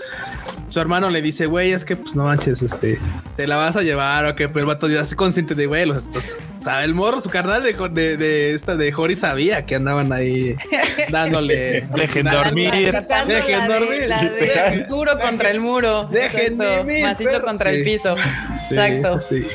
su 0.68 0.80
hermano 0.80 1.08
le 1.08 1.22
dice, 1.22 1.46
güey, 1.46 1.70
es 1.70 1.84
que 1.84 1.94
pues 1.94 2.16
no 2.16 2.24
manches, 2.24 2.62
este, 2.62 2.98
te 3.36 3.46
la 3.46 3.56
vas 3.56 3.76
a 3.76 3.82
llevar 3.82 4.24
o 4.26 4.34
que 4.34 4.48
pues 4.48 4.60
el 4.62 4.66
vato 4.66 4.88
ya 4.88 5.04
se 5.04 5.14
consciente 5.14 5.54
de, 5.54 5.66
güey, 5.66 5.86
los 5.86 5.98
estos, 5.98 6.34
sabe, 6.58 6.84
el 6.84 6.94
morro, 6.94 7.20
su 7.20 7.30
carnal 7.30 7.62
de, 7.62 7.74
de, 7.74 8.16
de 8.16 8.54
esta 8.54 8.74
de 8.74 8.92
Hori 8.92 9.14
sabía 9.14 9.64
que 9.64 9.76
andaban 9.76 10.12
ahí 10.12 10.56
dándole. 11.10 11.86
Dejen 11.94 12.26
dormir. 12.26 12.72
Dejen 12.72 12.94
la 13.06 13.68
de- 13.68 13.74
dormir. 13.78 14.08
La 14.08 14.70
de 14.72 14.84
duro 14.88 15.16
contra 15.20 15.50
el 15.50 15.60
muro. 15.60 16.08
Dejen 16.10 16.58
vivir, 16.58 17.04
Macizo 17.04 17.30
perro. 17.30 17.44
contra 17.44 17.70
Sí. 17.70 17.76
el 17.76 17.84
piso. 17.84 18.16
Sí, 18.68 18.74
Exacto. 18.74 19.18
Sí. 19.20 19.46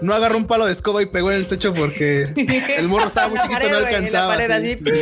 No 0.00 0.14
agarró 0.14 0.36
un 0.36 0.46
palo 0.46 0.66
de 0.66 0.72
escoba 0.72 1.02
y 1.02 1.06
pegó 1.06 1.32
en 1.32 1.38
el 1.38 1.46
techo 1.46 1.74
porque 1.74 2.28
el 2.76 2.88
morro 2.88 3.06
estaba 3.08 3.28
muy 3.28 3.36
En 3.38 3.42
chiquito, 3.42 3.58
pared, 3.60 3.70
no 3.72 3.76
en 3.78 3.82
la 3.82 3.88
alcanzaba. 3.88 4.34
pared, 4.36 4.62
sí. 4.62 4.72
así. 4.72 4.76
pi, 4.76 4.90
pi. 4.90 5.00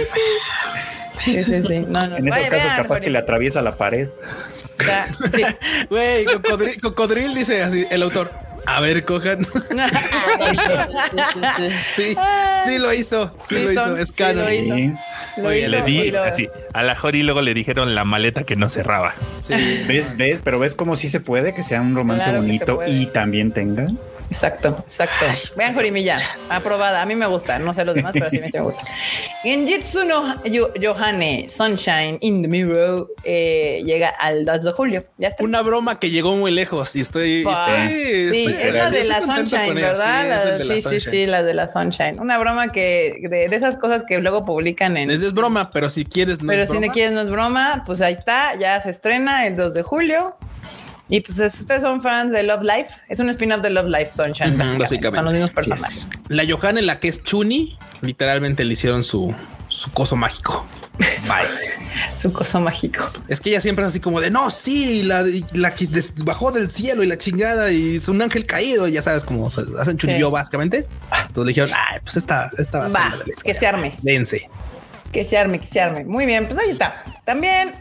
Sí, 1.24 1.44
sí, 1.44 1.62
sí. 1.62 1.78
No, 1.88 2.06
no. 2.06 2.16
En 2.18 2.28
esos 2.28 2.38
Vaya, 2.38 2.48
casos, 2.50 2.64
vean, 2.64 2.76
capaz 2.82 3.00
que 3.00 3.10
le 3.10 3.18
atraviesa 3.18 3.62
la 3.62 3.76
pared. 3.76 4.08
Sí. 4.52 5.42
Güey, 5.90 6.24
cocodril, 6.24 6.80
cocodril 6.80 7.34
dice 7.34 7.62
así, 7.62 7.86
el 7.90 8.02
autor. 8.02 8.32
A 8.68 8.80
ver, 8.80 9.04
cojan. 9.04 9.44
sí, 11.96 12.16
sí 12.64 12.78
lo 12.78 12.92
hizo. 12.92 13.32
Sí, 13.48 13.56
Sí 13.56 13.62
lo 13.62 13.72
hizo. 13.72 13.84
son, 13.84 13.98
Es 14.00 14.08
sí 14.08 14.24
lo 14.34 14.52
hizo. 14.52 14.74
Sí. 14.74 14.92
Lo 15.38 15.48
Oye, 15.48 15.60
hizo 15.60 15.68
le 15.70 15.82
di, 15.82 15.98
y 16.00 16.10
lo- 16.10 16.20
o 16.20 16.22
sea, 16.22 16.34
sí, 16.34 16.48
a 16.72 16.82
la 16.82 16.96
Jori 16.96 17.22
luego 17.22 17.42
le 17.42 17.54
dijeron 17.54 17.94
la 17.94 18.04
maleta 18.04 18.44
que 18.44 18.56
no 18.56 18.68
cerraba. 18.68 19.14
¿Ves, 19.86 20.16
ves, 20.16 20.40
pero 20.42 20.58
ves 20.58 20.74
cómo 20.74 20.96
sí 20.96 21.08
se 21.08 21.20
puede 21.20 21.54
que 21.54 21.62
sea 21.62 21.80
un 21.80 21.94
romance 21.94 22.24
Claro 22.24 22.40
bonito 22.42 22.80
y 22.86 23.06
también 23.06 23.52
tenga. 23.52 23.86
Exacto, 24.30 24.74
exacto. 24.80 25.24
Vean 25.56 25.74
Jorimilla, 25.74 26.18
aprobada. 26.50 27.00
A 27.02 27.06
mí 27.06 27.14
me 27.14 27.26
gusta, 27.26 27.58
no 27.58 27.72
sé 27.74 27.84
los 27.84 27.94
demás, 27.94 28.12
pero 28.12 28.28
sí 28.28 28.40
me, 28.40 28.50
sí 28.50 28.58
me 28.58 28.64
gusta. 28.64 28.82
Genjitsu 29.44 30.04
no 30.04 30.42
Yo- 30.44 30.74
Yohane 30.74 31.48
Sunshine 31.48 32.18
in 32.20 32.42
the 32.42 32.48
Mirror 32.48 33.08
eh, 33.24 33.82
llega 33.84 34.08
al 34.08 34.44
2 34.44 34.64
de 34.64 34.72
julio. 34.72 35.04
Ya 35.18 35.28
está. 35.28 35.44
Una 35.44 35.62
broma 35.62 36.00
que 36.00 36.10
llegó 36.10 36.34
muy 36.34 36.50
lejos 36.50 36.94
y 36.96 37.00
estoy. 37.02 37.44
Estoy- 37.46 37.88
Sí, 38.32 38.46
estoy- 38.46 38.54
es 38.68 38.74
la 38.74 38.88
sí, 38.90 38.94
de 38.96 39.04
la 39.04 39.20
Sunshine. 39.22 39.74
¿verdad? 39.74 40.22
Sí, 40.22 40.64
La- 40.64 40.74
sí, 40.74 40.74
sí, 40.74 40.80
Sunshine. 40.82 41.00
sí, 41.12 41.26
la 41.26 41.42
de 41.42 41.54
la 41.54 41.68
Sunshine. 41.68 42.18
Una 42.20 42.38
broma 42.38 42.68
que 42.72 43.18
de, 43.22 43.48
de 43.48 43.56
esas 43.56 43.76
cosas 43.76 44.02
que 44.04 44.18
luego 44.18 44.44
publican 44.44 44.96
en. 44.96 45.10
Es, 45.10 45.22
es 45.22 45.32
broma, 45.32 45.70
pero 45.70 45.88
si 45.88 46.04
quieres, 46.04 46.42
no 46.42 46.48
pero 46.48 46.64
es 46.64 46.70
si 46.70 46.78
no 46.80 46.88
quieres, 46.92 47.12
no 47.12 47.20
es 47.20 47.30
broma. 47.30 47.84
Pues 47.86 48.00
ahí 48.00 48.12
está, 48.12 48.56
ya 48.58 48.80
se 48.80 48.90
estrena 48.90 49.46
el 49.46 49.56
2 49.56 49.72
de 49.74 49.82
julio. 49.82 50.36
Y 51.08 51.20
pues 51.20 51.38
es- 51.38 51.60
ustedes 51.60 51.82
son 51.82 52.00
fans 52.02 52.32
de 52.32 52.42
Love 52.42 52.62
Life. 52.62 52.90
Es 53.08 53.20
un 53.20 53.28
spin-off 53.28 53.60
de 53.62 53.70
Love 53.70 53.86
Life 53.88 54.10
Sunshine, 54.12 54.48
Ujú, 54.50 54.58
básicamente. 54.58 54.78
básicamente. 55.08 55.16
Son 55.16 55.24
los 55.24 55.34
mismos 55.34 55.50
es. 55.50 55.54
personajes. 55.54 56.10
La 56.28 56.44
Johanna, 56.48 56.82
la 56.82 56.98
que 56.98 57.08
es 57.08 57.22
Chuni, 57.22 57.78
literalmente 58.00 58.64
le 58.64 58.72
hicieron 58.72 59.02
su, 59.04 59.34
su 59.68 59.92
coso 59.92 60.16
mágico. 60.16 60.66
Bye. 60.98 61.76
Es 62.14 62.24
un 62.24 62.32
coso 62.32 62.60
mágico. 62.60 63.08
Es 63.28 63.40
que 63.40 63.50
ella 63.50 63.60
siempre 63.60 63.84
es 63.84 63.88
así 63.90 64.00
como 64.00 64.20
de 64.20 64.30
no, 64.30 64.50
sí, 64.50 65.02
la, 65.04 65.24
la 65.52 65.74
que 65.74 65.88
bajó 66.24 66.50
del 66.50 66.70
cielo 66.70 67.02
y 67.02 67.06
la 67.06 67.16
chingada 67.18 67.70
y 67.70 67.96
es 67.96 68.08
un 68.08 68.20
ángel 68.20 68.44
caído. 68.46 68.88
Ya 68.88 69.00
sabes 69.00 69.24
cómo 69.24 69.46
hacen 69.46 69.96
chunibyo 69.96 70.26
Sí. 70.28 70.32
básicamente. 70.32 70.86
Entonces 71.28 71.36
le 71.44 71.48
dijeron, 71.48 71.70
ay, 71.74 72.00
pues 72.02 72.16
esta, 72.16 72.50
esta 72.58 72.78
va 72.78 72.86
a 72.86 72.90
ser 72.90 73.00
Va, 73.00 73.16
la 73.16 73.24
que 73.44 73.54
se 73.54 73.66
arme. 73.66 73.96
Dense. 74.02 74.50
Que 75.16 75.24
se 75.24 75.38
arme, 75.38 75.58
que 75.58 75.66
se 75.66 75.80
arme. 75.80 76.04
Muy 76.04 76.26
bien, 76.26 76.46
pues 76.46 76.58
ahí 76.60 76.68
está. 76.68 77.02
También 77.24 77.72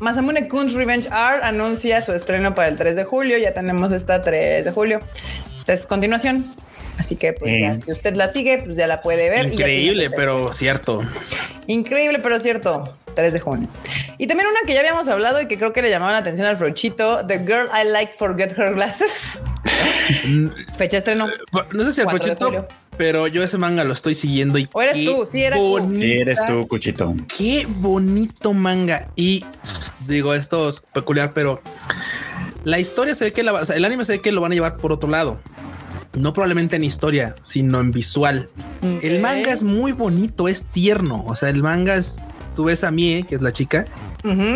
Masamune 0.00 0.48
Kun's 0.48 0.74
Revenge 0.74 1.08
Art 1.10 1.42
anuncia 1.42 2.02
su 2.02 2.12
estreno 2.12 2.54
para 2.54 2.68
el 2.68 2.76
3 2.76 2.94
de 2.94 3.04
julio. 3.04 3.38
Ya 3.38 3.54
tenemos 3.54 3.90
esta 3.90 4.20
3 4.20 4.66
de 4.66 4.70
julio. 4.70 4.98
Es 5.66 5.86
continuación. 5.86 6.54
Así 6.98 7.16
que, 7.16 7.32
pues, 7.32 7.50
ya, 7.60 7.72
Eh. 7.74 7.80
si 7.84 7.92
usted 7.92 8.14
la 8.14 8.32
sigue, 8.32 8.62
pues 8.64 8.76
ya 8.76 8.86
la 8.86 9.00
puede 9.00 9.28
ver. 9.30 9.52
Increíble, 9.52 10.10
pero 10.14 10.52
cierto. 10.52 11.02
Increíble, 11.66 12.18
pero 12.20 12.38
cierto. 12.40 12.98
3 13.14 13.32
de 13.32 13.40
junio. 13.40 13.68
Y 14.18 14.26
también 14.26 14.48
una 14.48 14.60
que 14.66 14.74
ya 14.74 14.80
habíamos 14.80 15.06
hablado 15.08 15.40
y 15.40 15.46
que 15.46 15.56
creo 15.56 15.72
que 15.72 15.82
le 15.82 15.90
llamaba 15.90 16.12
la 16.12 16.18
atención 16.18 16.46
al 16.48 16.56
Frochito: 16.56 17.24
The 17.26 17.38
Girl 17.40 17.68
I 17.72 17.86
Like 17.88 18.12
Forget 18.14 18.58
Her 18.58 18.74
Glasses. 18.74 19.38
Fecha 20.76 20.92
de 20.92 20.98
estreno. 20.98 21.26
No 21.72 21.84
sé 21.84 21.92
si 21.92 22.00
el 22.00 22.06
4 22.06 22.10
de 22.30 22.36
proyecto, 22.36 22.44
julio. 22.46 22.68
pero 22.96 23.26
yo 23.28 23.42
ese 23.42 23.56
manga 23.58 23.84
lo 23.84 23.92
estoy 23.92 24.14
siguiendo 24.14 24.58
y 24.58 24.68
¿O 24.72 24.82
eres 24.82 24.94
qué 24.94 25.04
tú? 25.06 25.26
Sí, 25.30 25.42
eres 25.44 25.58
tú. 25.60 25.94
Si 25.96 26.12
eres 26.12 26.46
tú, 26.46 26.66
Cuchito. 26.68 27.14
Qué 27.36 27.66
bonito 27.68 28.52
manga. 28.52 29.08
Y 29.16 29.44
digo, 30.06 30.34
esto 30.34 30.68
es 30.68 30.80
peculiar, 30.80 31.32
pero 31.34 31.62
la 32.64 32.78
historia 32.78 33.14
se 33.14 33.26
ve 33.26 33.32
que 33.32 33.42
la, 33.42 33.52
o 33.52 33.64
sea, 33.64 33.76
el 33.76 33.84
anime 33.84 34.04
se 34.04 34.12
ve 34.12 34.18
que 34.20 34.32
lo 34.32 34.40
van 34.40 34.52
a 34.52 34.54
llevar 34.56 34.76
por 34.76 34.92
otro 34.92 35.08
lado. 35.08 35.40
No 36.16 36.32
probablemente 36.32 36.76
en 36.76 36.84
historia, 36.84 37.34
sino 37.42 37.80
en 37.80 37.90
visual. 37.90 38.48
El 39.02 39.20
manga 39.20 39.52
es 39.52 39.62
muy 39.62 39.92
bonito, 39.92 40.48
es 40.48 40.64
tierno. 40.64 41.24
O 41.26 41.36
sea, 41.36 41.48
el 41.50 41.62
manga 41.62 41.96
es. 41.96 42.22
Tú 42.54 42.64
ves 42.64 42.84
a 42.84 42.92
Mie, 42.92 43.24
que 43.28 43.34
es 43.34 43.42
la 43.42 43.52
chica, 43.52 43.84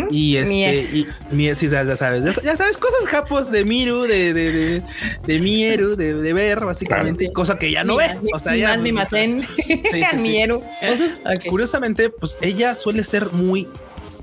y 0.09 0.37
este, 0.37 0.49
Mie. 0.49 1.05
y 1.31 1.35
Mie, 1.35 1.55
sí, 1.55 1.67
ya, 1.67 1.95
sabes, 1.95 2.23
ya, 2.23 2.41
ya 2.41 2.55
sabes, 2.55 2.77
cosas 2.77 3.07
japos 3.07 3.51
de 3.51 3.65
Miru, 3.65 4.03
de, 4.03 4.33
de, 4.33 4.51
de, 4.51 4.83
de 5.27 5.39
Mieru, 5.39 5.95
de, 5.95 6.15
de 6.15 6.33
ver, 6.33 6.65
básicamente, 6.65 7.25
y 7.25 7.33
cosa 7.33 7.57
que 7.57 7.71
ya 7.71 7.83
no 7.83 7.97
ve. 7.97 8.07
O 8.33 8.39
sea, 8.39 8.55
ya. 8.55 8.77
más 8.77 9.09
pues, 9.09 9.21
en 9.21 9.47
sí, 9.57 9.81
sí. 10.11 10.17
Mieru. 10.17 10.61
Entonces, 10.81 11.21
curiosamente, 11.47 12.09
pues 12.09 12.37
ella 12.41 12.73
suele 12.73 13.03
ser 13.03 13.31
muy 13.31 13.67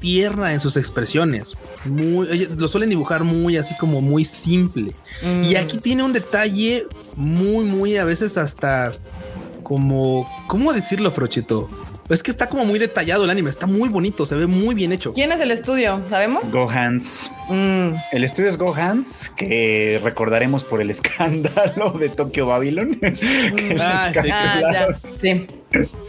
tierna 0.01 0.53
en 0.53 0.61
sus 0.61 0.77
expresiones. 0.77 1.57
Muy, 1.85 2.47
lo 2.57 2.69
suelen 2.69 2.91
dibujar 2.91 3.25
muy 3.25 3.57
así 3.57 3.75
como 3.77 4.01
muy 4.01 4.25
simple. 4.25 4.93
Mm. 5.23 5.45
Y 5.45 5.57
aquí 5.57 5.79
tiene 5.79 6.03
un 6.05 6.13
detalle 6.13 6.87
muy, 7.15 7.65
muy 7.65 7.97
a 7.97 8.05
veces 8.05 8.37
hasta 8.39 8.93
como, 9.63 10.29
¿cómo 10.47 10.73
decirlo, 10.73 11.11
Frochito? 11.11 11.69
Es 12.09 12.23
que 12.23 12.31
está 12.31 12.49
como 12.49 12.65
muy 12.65 12.79
detallado 12.79 13.25
el 13.25 13.31
anime, 13.31 13.51
está 13.51 13.67
muy 13.67 13.89
bonito, 13.89 14.27
se 14.27 14.37
ve 14.37 14.47
muy 14.47 14.77
bien 14.77 14.93
hecho. 14.93 15.13
¿Quién 15.13 15.33
es 15.33 15.41
el 15.41 15.51
estudio? 15.51 16.01
¿Sabemos? 16.09 16.49
Gohans. 16.53 17.33
Mm, 17.49 17.89
El 18.13 18.23
estudio 18.23 18.49
es 18.49 18.57
Gohans, 18.59 19.31
que 19.31 20.01
recordaremos 20.05 20.63
por 20.63 20.81
el 20.81 20.89
escándalo 20.97 21.91
de 21.99 22.09
Tokyo 22.11 22.47
Babylon. 22.47 22.95
que 23.01 23.77
Ah, 23.81 24.13
sí, 24.13 24.19
ah, 24.19 24.23
ya. 24.23 24.23
cancelaron. 24.63 24.97
Sí. 25.21 25.47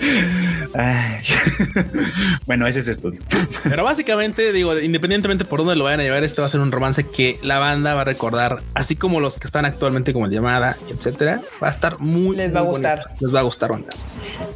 Bueno, 2.45 2.67
ese 2.67 2.79
es 2.79 2.87
estudio. 2.87 3.19
Pero 3.63 3.83
básicamente, 3.83 4.53
digo, 4.53 4.77
independientemente 4.79 5.45
por 5.45 5.59
dónde 5.59 5.75
lo 5.75 5.83
vayan 5.83 5.99
a 5.99 6.03
llevar, 6.03 6.23
este 6.23 6.41
va 6.41 6.47
a 6.47 6.49
ser 6.49 6.59
un 6.61 6.71
romance 6.71 7.03
que 7.05 7.39
la 7.43 7.59
banda 7.59 7.93
va 7.95 8.01
a 8.01 8.05
recordar, 8.05 8.61
así 8.73 8.95
como 8.95 9.19
los 9.19 9.39
que 9.39 9.47
están 9.47 9.65
actualmente 9.65 10.13
como 10.13 10.25
el 10.25 10.31
llamada, 10.31 10.77
etcétera. 10.89 11.41
Va 11.61 11.67
a 11.67 11.71
estar 11.71 11.99
muy 11.99 12.35
Les 12.37 12.53
va 12.53 12.59
a 12.59 12.63
gustar. 12.63 12.97
bonito. 12.99 13.25
Les 13.25 13.35
va 13.35 13.39
a 13.39 13.43
gustar, 13.43 13.71
banda. 13.71 13.87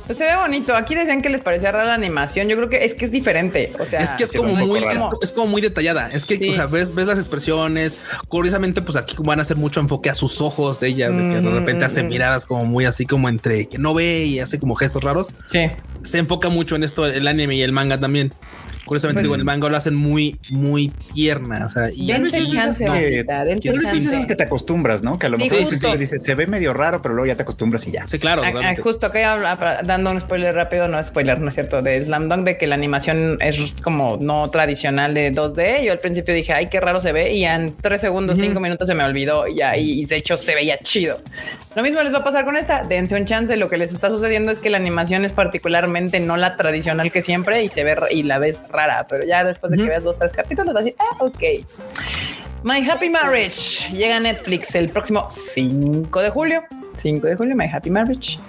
Pues 0.05 0.17
se 0.17 0.25
ve 0.25 0.35
bonito. 0.35 0.75
Aquí 0.75 0.95
decían 0.95 1.21
que 1.21 1.29
les 1.29 1.41
parecía 1.41 1.71
rara 1.71 1.85
la 1.85 1.93
animación. 1.95 2.47
Yo 2.47 2.55
creo 2.57 2.69
que 2.69 2.85
es 2.85 2.93
que 2.93 3.05
es 3.05 3.11
diferente. 3.11 3.73
O 3.79 3.85
sea, 3.85 4.01
es 4.01 4.11
que 4.11 4.23
es 4.23 4.31
como 4.31 4.53
muy, 4.55 4.79
rara. 4.79 4.93
es, 4.93 5.03
es 5.23 5.31
como 5.31 5.47
muy 5.47 5.61
detallada. 5.61 6.07
Es 6.09 6.25
que 6.25 6.37
Sí. 6.41 6.49
o 6.49 6.55
sea, 6.55 6.65
ves, 6.67 6.93
ves 6.95 7.07
las 7.07 7.17
expresiones. 7.17 7.99
Curiosamente, 8.27 8.81
pues 8.81 8.95
aquí 8.95 9.15
van 9.19 9.39
a 9.39 9.41
hacer 9.43 9.57
mucho 9.57 9.79
enfoque 9.79 10.09
a 10.09 10.15
sus 10.15 10.41
ojos 10.41 10.79
de 10.79 10.87
ella, 10.87 11.09
de 11.09 11.17
que 11.17 11.35
de 11.35 11.41
Mm, 11.41 11.53
repente 11.53 11.85
hace 11.85 12.03
mm. 12.03 12.07
miradas 12.07 12.45
como 12.45 12.65
muy 12.65 12.85
así 12.85 13.05
como 13.05 13.29
entre 13.29 13.67
que 13.67 13.77
no 13.77 13.93
ve 13.93 14.23
y 14.25 14.39
hace 14.39 14.59
como 14.59 14.75
gestos 14.75 14.90
raros. 14.99 15.29
sí. 15.51 15.71
Se 16.03 16.17
enfoca 16.17 16.49
mucho 16.49 16.75
en 16.75 16.83
esto 16.83 17.05
el 17.05 17.27
anime 17.27 17.55
y 17.55 17.61
el 17.61 17.73
manga 17.73 17.99
también. 17.99 18.33
Curiosamente, 18.85 19.19
Pues- 19.19 19.23
digo, 19.25 19.35
el 19.35 19.43
manga 19.43 19.69
lo 19.69 19.77
hacen 19.77 19.95
muy, 19.95 20.37
muy 20.49 20.89
tierna. 21.13 21.65
O 21.65 21.69
sea, 21.69 21.89
y 21.93 22.07
Dense 22.07 22.39
veces 22.39 22.51
chance, 22.53 22.85
que- 22.85 24.35
te 24.35 24.43
acostumbras, 24.43 25.03
¿no? 25.03 25.17
Que 25.19 25.27
a 25.27 25.29
lo 25.29 25.37
mejor 25.37 25.65
sí, 25.65 25.77
sí, 25.77 25.87
dices, 25.97 26.23
se 26.23 26.35
ve 26.35 26.47
medio 26.47 26.73
raro, 26.73 27.01
pero 27.01 27.13
luego 27.15 27.27
ya 27.27 27.35
te 27.35 27.43
acostumbras 27.43 27.85
y 27.87 27.91
ya. 27.91 28.07
sí, 28.07 28.17
claro. 28.19 28.41
Ah, 28.43 28.47
ah, 28.47 28.51
totalmente. 28.51 28.81
justo 28.81 29.07
acá 29.07 29.33
habla- 29.33 29.81
dando 29.83 30.11
un 30.11 30.19
spoiler 30.19 30.53
rápido, 30.55 30.87
no 30.87 31.01
spoiler, 31.03 31.39
no 31.39 31.47
es 31.49 31.53
cierto, 31.53 31.81
de 31.81 32.03
Slam 32.03 32.27
Dunk, 32.29 32.43
de 32.45 32.57
que 32.57 32.67
la 32.67 32.75
animación 32.75 33.37
es 33.41 33.75
como 33.83 34.17
no 34.19 34.49
tradicional 34.49 35.13
de 35.13 35.31
2D. 35.31 35.83
Yo 35.85 35.91
al 35.91 35.99
principio 35.99 36.33
dije, 36.33 36.53
ay, 36.53 36.67
qué 36.67 36.79
raro 36.79 36.99
se 36.99 37.11
ve, 37.11 37.33
y 37.33 37.45
en 37.45 37.75
tres 37.77 38.01
segundos, 38.01 38.39
cinco 38.39 38.59
minutos 38.59 38.87
se 38.87 38.93
me 38.95 39.03
olvidó 39.03 39.47
y 39.47 39.55
ya, 39.55 39.77
y 39.77 40.05
de 40.05 40.15
hecho 40.15 40.37
se 40.37 40.55
veía 40.55 40.77
chido. 40.79 41.21
Lo 41.75 41.83
mismo 41.83 42.01
les 42.03 42.13
va 42.13 42.17
a 42.19 42.23
pasar 42.23 42.43
con 42.45 42.57
esta, 42.57 42.83
dense 42.83 43.15
un 43.15 43.25
chance. 43.25 43.55
Lo 43.55 43.69
que 43.69 43.77
les 43.77 43.93
está 43.93 44.09
sucediendo 44.09 44.51
es 44.51 44.59
que 44.59 44.69
la 44.69 44.77
animación 44.77 45.23
es 45.23 45.31
particularmente 45.31 46.19
no 46.19 46.35
la 46.35 46.57
tradicional 46.57 47.11
que 47.11 47.21
siempre 47.21 47.63
y 47.63 47.69
se 47.69 47.83
ve 47.85 47.95
y 48.11 48.23
la 48.23 48.39
ves 48.39 48.59
rara, 48.71 49.05
pero 49.07 49.25
ya 49.25 49.43
después 49.43 49.71
de 49.71 49.77
que 49.77 49.83
veas 49.83 50.03
dos, 50.03 50.17
tres 50.17 50.31
capítulos, 50.31 50.73
vas 50.73 50.81
a 50.81 50.85
decir, 50.85 50.95
ah, 50.99 51.17
ok. 51.19 51.43
My 52.63 52.87
Happy 52.87 53.09
Marriage 53.09 53.91
llega 53.91 54.17
a 54.17 54.19
Netflix 54.19 54.75
el 54.75 54.89
próximo 54.89 55.27
5 55.29 56.21
de 56.21 56.29
julio. 56.29 56.63
5 56.97 57.27
de 57.27 57.35
julio, 57.35 57.55
My 57.55 57.65
Happy 57.65 57.89
Marriage. 57.89 58.39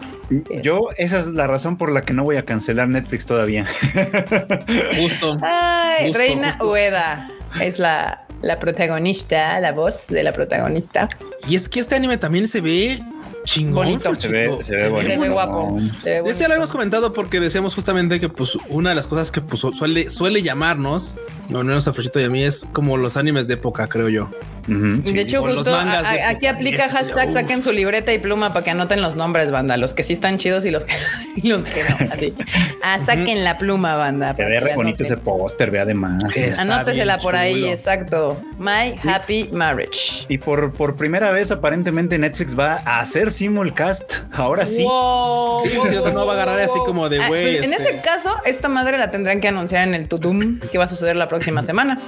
Yo, 0.62 0.88
esa 0.96 1.20
es 1.20 1.26
la 1.26 1.46
razón 1.46 1.76
por 1.76 1.90
la 1.90 2.02
que 2.02 2.12
no 2.12 2.24
voy 2.24 2.36
a 2.36 2.44
cancelar 2.44 2.88
Netflix 2.88 3.26
todavía. 3.26 3.66
Justo. 5.00 5.38
Ay, 5.42 6.08
Justo, 6.08 6.18
Reina 6.18 6.48
justo. 6.48 6.70
Ueda 6.70 7.28
es 7.60 7.78
la, 7.78 8.26
la 8.40 8.58
protagonista, 8.58 9.58
la 9.60 9.72
voz 9.72 10.08
de 10.08 10.22
la 10.22 10.32
protagonista. 10.32 11.08
Y 11.48 11.56
es 11.56 11.68
que 11.68 11.80
este 11.80 11.94
anime 11.94 12.16
también 12.18 12.48
se 12.48 12.60
ve 12.60 13.02
chingón. 13.45 13.86
Bonito. 13.86 14.14
Se 14.14 14.28
ve, 14.28 14.59
se 14.62 14.74
ve 14.74 14.88
bonito. 14.88 15.11
Se 15.12 15.18
ve 15.18 15.28
guapo. 15.28 15.78
Se 16.03 16.11
ve 16.11 16.14
Ya 16.16 16.20
bonito. 16.22 16.34
sí, 16.36 16.40
ya 16.43 16.49
lo 16.49 16.55
habíamos 16.55 16.72
comentado 16.72 17.12
porque 17.12 17.40
decíamos 17.40 17.74
justamente 17.74 18.20
que 18.20 18.28
pues 18.28 18.57
una 18.68 18.90
de 18.90 18.95
las 18.97 19.07
cosas 19.07 19.30
que 19.30 19.40
pues, 19.40 19.61
suele, 19.61 20.09
suele 20.11 20.43
llamarnos, 20.43 21.16
no, 21.49 21.59
no 21.59 21.64
menos 21.70 21.88
a 21.88 21.93
Frechito 21.93 22.20
y 22.20 22.24
a 22.24 22.30
mí, 22.30 22.43
es 22.43 22.66
como 22.72 22.97
los 22.97 23.16
animes 23.16 23.47
de 23.49 23.55
época, 23.55 23.88
creo 23.88 24.09
yo. 24.09 24.30
De 24.68 25.20
hecho, 25.20 25.43
justo 25.43 25.74
a- 25.74 25.84
de- 26.12 26.22
aquí 26.22 26.47
aplica 26.47 26.84
Este, 26.84 26.99
hashtag 26.99 27.28
uf. 27.28 27.34
saquen 27.34 27.62
su 27.62 27.72
libreta 27.72 28.12
y 28.12 28.20
pluma 28.20 28.53
para 28.53 28.62
que 28.62 28.70
anoten 28.70 29.03
los 29.03 29.16
nombres, 29.16 29.51
banda. 29.51 29.76
Los 29.76 29.93
que 29.93 30.05
sí 30.05 30.12
están 30.12 30.38
chidos 30.38 30.64
y 30.64 30.70
los 30.70 30.84
que, 30.84 30.95
y 31.43 31.49
los 31.49 31.64
que 31.64 31.82
no. 31.82 31.97
Así. 32.14 32.32
Ah, 32.80 33.01
saquen 33.05 33.43
la 33.43 33.59
pluma, 33.59 33.97
banda. 33.97 34.32
Se 34.34 34.45
ve 34.45 34.61
re 34.61 34.76
bonito 34.76 35.03
ese 35.03 35.16
póster, 35.16 35.72
ve 35.72 35.80
además. 35.80 36.22
Está 36.36 36.62
Anótesela 36.62 37.18
por 37.18 37.34
ahí, 37.34 37.66
exacto. 37.66 38.40
My 38.61 38.95
Happy 39.03 39.49
Marriage. 39.53 40.26
Y 40.28 40.38
por, 40.38 40.72
por 40.72 40.95
primera 40.95 41.32
vez, 41.32 41.51
aparentemente, 41.51 42.16
Netflix 42.16 42.57
va 42.57 42.80
a 42.84 43.01
hacer 43.01 43.31
simulcast. 43.32 44.14
Ahora 44.32 44.66
sí. 44.66 44.84
Wow, 44.84 45.66
Sí, 45.66 45.76
wow, 45.78 45.86
sí, 45.88 45.94
no 46.14 46.26
va 46.26 46.32
a 46.32 46.34
agarrar 46.36 46.60
así 46.60 46.78
como 46.86 47.08
de, 47.08 47.20
Ah, 47.22 47.28
güey, 47.28 47.56
En 47.58 47.72
este- 47.72 47.90
ese 47.90 48.00
caso, 48.00 48.34
esta 48.44 48.68
madre 48.68 48.98
la 48.98 49.10
tendrán 49.10 49.40
que 49.40 49.48
anunciar 49.48 49.86
en 49.88 49.94
el 49.94 50.08
Tudum 50.08 50.60
que 50.60 50.78
va 50.78 50.84
a 50.84 50.88
suceder 50.88 51.16
la 51.16 51.28
próxima 51.28 51.62
semana. 51.62 52.00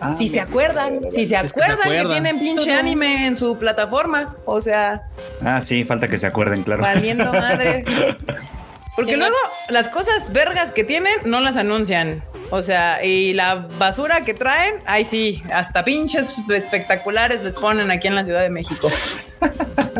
Ah, 0.00 0.14
si 0.18 0.28
se 0.28 0.40
acuerdan, 0.40 1.00
si 1.12 1.26
se 1.26 1.36
Es 1.36 1.52
que 1.52 1.60
se 1.62 1.72
acuerdan 1.72 2.02
que, 2.02 2.08
tienen 2.12 2.38
pinche 2.38 2.72
anime 2.72 3.26
en 3.26 3.36
su 3.36 3.58
plataforma, 3.58 4.34
o 4.44 4.60
sea, 4.60 5.02
Ah, 5.44 5.60
sí, 5.60 5.84
falta 5.84 6.08
que 6.08 6.18
se 6.18 6.26
acuerden, 6.26 6.62
claro. 6.64 6.82
valiendo 6.82 7.32
madre. 7.32 7.84
Porque 8.96 9.12
Sí, 9.12 9.16
no- 9.18 9.24
luego 9.26 9.36
las 9.70 9.88
cosas 9.88 10.32
vergas 10.32 10.70
que 10.70 10.84
tienen 10.84 11.14
no 11.24 11.40
las 11.40 11.56
anuncian. 11.56 12.22
O 12.54 12.60
sea, 12.60 13.02
y 13.02 13.32
la 13.32 13.54
basura 13.54 14.26
que 14.26 14.34
traen, 14.34 14.74
ay 14.84 15.06
sí, 15.06 15.42
hasta 15.50 15.84
pinches 15.84 16.36
espectaculares 16.50 17.42
les 17.42 17.54
ponen 17.54 17.90
aquí 17.90 18.08
en 18.08 18.14
la 18.14 18.26
Ciudad 18.26 18.42
de 18.42 18.50
México. 18.50 18.90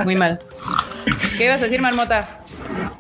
Muy 0.05 0.17
mal. 0.17 0.39
¿Qué 1.39 1.47
ibas 1.47 1.61
a 1.61 1.65
decir, 1.65 1.81
Marmota? 1.81 2.42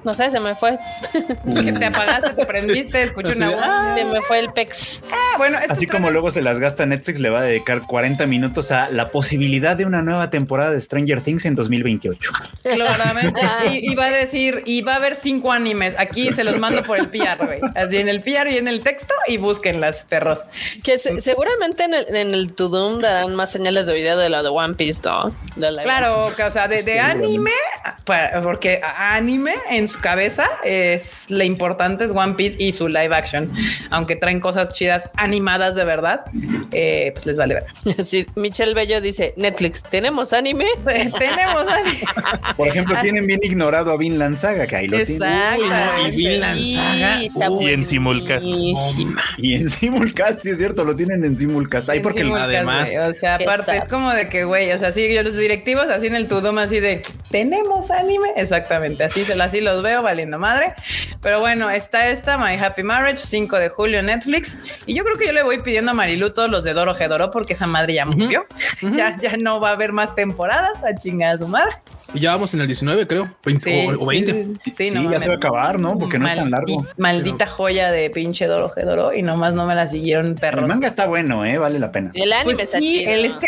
No 0.04 0.14
sé, 0.14 0.30
se 0.30 0.40
me 0.40 0.54
fue. 0.56 0.78
Que 1.62 1.72
te 1.72 1.84
apagaste, 1.84 2.30
te 2.34 2.46
prendiste, 2.46 3.02
escuché 3.04 3.32
una 3.36 3.50
voz. 3.50 3.64
Se 3.96 4.04
me 4.04 4.20
fue 4.22 4.38
el 4.40 4.52
pex. 4.52 5.02
Ah, 5.12 5.34
bueno, 5.38 5.58
Así 5.68 5.86
como 5.86 6.10
luego 6.10 6.30
se 6.30 6.42
las 6.42 6.58
gasta 6.58 6.86
Netflix, 6.86 7.20
le 7.20 7.30
va 7.30 7.40
a 7.40 7.42
dedicar 7.42 7.86
40 7.86 8.26
minutos 8.26 8.72
a 8.72 8.88
la 8.90 9.08
posibilidad 9.10 9.76
de 9.76 9.84
una 9.86 10.02
nueva 10.02 10.30
temporada 10.30 10.70
de 10.70 10.80
Stranger 10.80 11.20
Things 11.20 11.44
en 11.44 11.54
2028. 11.54 12.32
Claramente. 12.62 13.40
Y, 13.72 13.92
y 13.92 13.94
va 13.94 14.06
a 14.06 14.10
decir, 14.10 14.62
y 14.66 14.82
va 14.82 14.94
a 14.94 14.96
haber 14.96 15.14
cinco 15.14 15.52
animes. 15.52 15.94
Aquí 15.98 16.32
se 16.32 16.42
los 16.44 16.58
mando 16.58 16.82
por 16.82 16.98
el 16.98 17.08
PR, 17.08 17.44
güey. 17.44 17.60
Así 17.74 17.96
en 17.98 18.08
el 18.08 18.20
PR 18.22 18.48
y 18.50 18.58
en 18.58 18.66
el 18.66 18.82
texto 18.82 19.14
y 19.28 19.36
búsquenlas, 19.36 20.04
perros. 20.08 20.44
Que 20.82 20.98
se- 20.98 21.20
seguramente 21.20 21.84
en 21.84 21.94
el, 21.94 22.16
en 22.16 22.34
el 22.34 22.52
Tudum 22.54 23.00
darán 23.00 23.34
más 23.34 23.50
señales 23.52 23.86
de 23.86 23.94
video 23.94 24.18
de 24.18 24.28
lo 24.28 24.42
de 24.42 24.48
One 24.48 24.74
Piece, 24.74 25.00
¿no? 25.04 25.34
De 25.56 25.70
la- 25.70 25.82
Claro, 25.82 26.32
que, 26.36 26.42
o 26.44 26.50
sea, 26.50 26.66
de, 26.68 26.82
de 26.82 26.98
anime, 27.00 27.50
para- 28.04 28.40
porque 28.42 28.80
anime 28.96 29.54
en 29.70 29.88
su 29.88 29.98
cabeza 29.98 30.46
es 30.64 31.26
la 31.28 31.44
importante 31.44 32.04
es 32.04 32.12
One 32.12 32.34
Piece 32.34 32.56
y 32.62 32.72
su 32.72 32.88
live 32.88 33.14
action. 33.14 33.52
Aunque 33.90 34.16
traen 34.16 34.40
cosas 34.40 34.74
chidas 34.74 35.08
animadas 35.16 35.74
de 35.74 35.84
verdad, 35.84 36.22
eh, 36.72 37.10
pues 37.14 37.26
les 37.26 37.36
vale 37.36 37.54
ver. 37.54 37.66
Sí, 38.04 38.26
Michelle 38.36 38.74
Bello 38.74 39.00
dice, 39.00 39.34
Netflix, 39.36 39.82
¿tenemos 39.82 40.32
anime? 40.32 40.66
Tenemos 40.84 41.66
anime. 41.68 42.00
Por 42.56 42.68
ejemplo, 42.68 42.96
tienen 43.02 43.26
bien 43.26 43.40
ignorado 43.42 43.90
a 43.92 43.96
Vinland 43.96 44.36
Saga, 44.38 44.66
que 44.66 44.76
ahí 44.76 44.88
lo 44.88 44.96
tienen. 45.04 45.22
Exacto. 45.22 45.62
Uy, 45.62 45.68
no, 45.68 46.08
y 46.08 46.16
Vinland 46.16 46.58
Sí, 46.60 46.74
Saga. 46.74 47.22
está 47.22 47.50
Uy, 47.50 47.64
Y 47.66 47.72
en 47.72 47.86
simulcast. 47.86 48.44
buenísima. 48.44 49.22
Y 49.38 49.54
en 49.54 49.68
simulcast, 49.68 50.42
sí 50.42 50.50
es 50.50 50.58
cierto, 50.58 50.84
lo 50.84 50.94
tienen 50.96 51.24
en 51.24 51.38
simulcast. 51.38 51.88
Ahí 51.88 52.00
porque 52.00 52.20
el- 52.20 52.26
simulcast, 52.26 52.54
además- 52.54 52.90
güey. 52.90 53.10
o 53.10 53.12
sea, 53.14 53.34
aparte 53.36 53.76
es 53.76 53.88
como 53.88 54.10
de 54.10 54.28
que, 54.28 54.44
güey, 54.44 54.70
o 54.72 54.78
sea, 54.78 54.92
sí, 54.92 55.12
yo 55.14 55.22
los 55.22 55.36
directivos 55.36 55.86
así 55.88 56.06
en 56.06 56.14
el 56.16 56.28
Tudum 56.28 56.58
así 56.58 56.80
de 56.80 57.02
tenemos 57.30 57.90
anime. 57.90 58.28
Exactamente, 58.36 59.04
así 59.04 59.22
se 59.22 59.34
así 59.52 59.60
los 59.60 59.82
veo 59.82 60.02
valiendo 60.02 60.38
madre. 60.38 60.74
Pero 61.20 61.40
bueno, 61.40 61.68
está 61.70 62.08
esta 62.08 62.38
My 62.38 62.54
Happy 62.56 62.82
Marriage, 62.82 63.18
5 63.18 63.56
de 63.58 63.68
julio 63.68 63.98
en 63.98 64.06
Netflix. 64.06 64.58
Y 64.86 64.94
yo 64.94 65.04
creo 65.04 65.16
que 65.18 65.26
yo 65.26 65.32
le 65.32 65.42
voy 65.42 65.58
pidiendo 65.60 65.90
a 65.90 65.94
Marilu 65.94 66.30
todos 66.30 66.48
los 66.50 66.64
de 66.64 66.72
Doro 66.72 66.94
Gedoro 66.94 67.30
porque 67.30 67.52
esa 67.52 67.66
madre 67.66 67.94
ya 67.94 68.06
murió. 68.06 68.46
ya, 68.96 69.16
ya 69.20 69.36
no 69.36 69.60
va 69.60 69.70
a 69.70 69.72
haber 69.72 69.92
más 69.92 70.14
temporadas 70.14 70.82
a 70.82 70.94
chingar 70.96 71.34
a 71.34 71.38
su 71.38 71.46
madre. 71.48 71.72
Y 72.14 72.20
ya 72.20 72.32
vamos 72.32 72.52
en 72.54 72.60
el 72.60 72.66
19, 72.66 73.06
creo. 73.06 73.26
20 73.44 73.64
Sí, 73.64 73.86
o, 73.88 74.02
o 74.02 74.06
20. 74.06 74.32
sí, 74.32 74.44
sí, 74.64 74.70
sí, 74.76 74.90
Sí, 74.90 74.94
no 74.94 75.10
ya 75.10 75.18
se 75.20 75.28
va 75.28 75.34
a 75.34 75.36
acabar, 75.36 75.78
¿no? 75.78 75.98
Porque 75.98 76.18
no 76.18 76.26
es 76.26 76.34
tan 76.34 76.50
largo. 76.50 76.66
Maldi- 76.66 76.88
Maldita 76.98 77.46
joya 77.46 77.90
de 77.90 78.10
pinche 78.10 78.46
Doro 78.46 78.68
Gedoro 78.70 79.14
y 79.14 79.22
nomás 79.22 79.54
no 79.54 79.64
me 79.66 79.74
la 79.74 79.86
siguieron 79.88 80.34
perros. 80.34 80.62
El 80.62 80.68
manga 80.68 80.88
está 80.88 81.06
bueno, 81.06 81.44
¿eh? 81.44 81.56
Vale 81.58 81.78
la 81.78 81.90
pena. 81.92 82.10
El 82.14 82.32
anime 82.32 82.44
Pues 82.54 82.58
está 82.58 82.78
sí, 82.78 82.98
chido. 82.98 83.12
el- 83.12 83.24
es 83.26 83.32
que, 83.34 83.46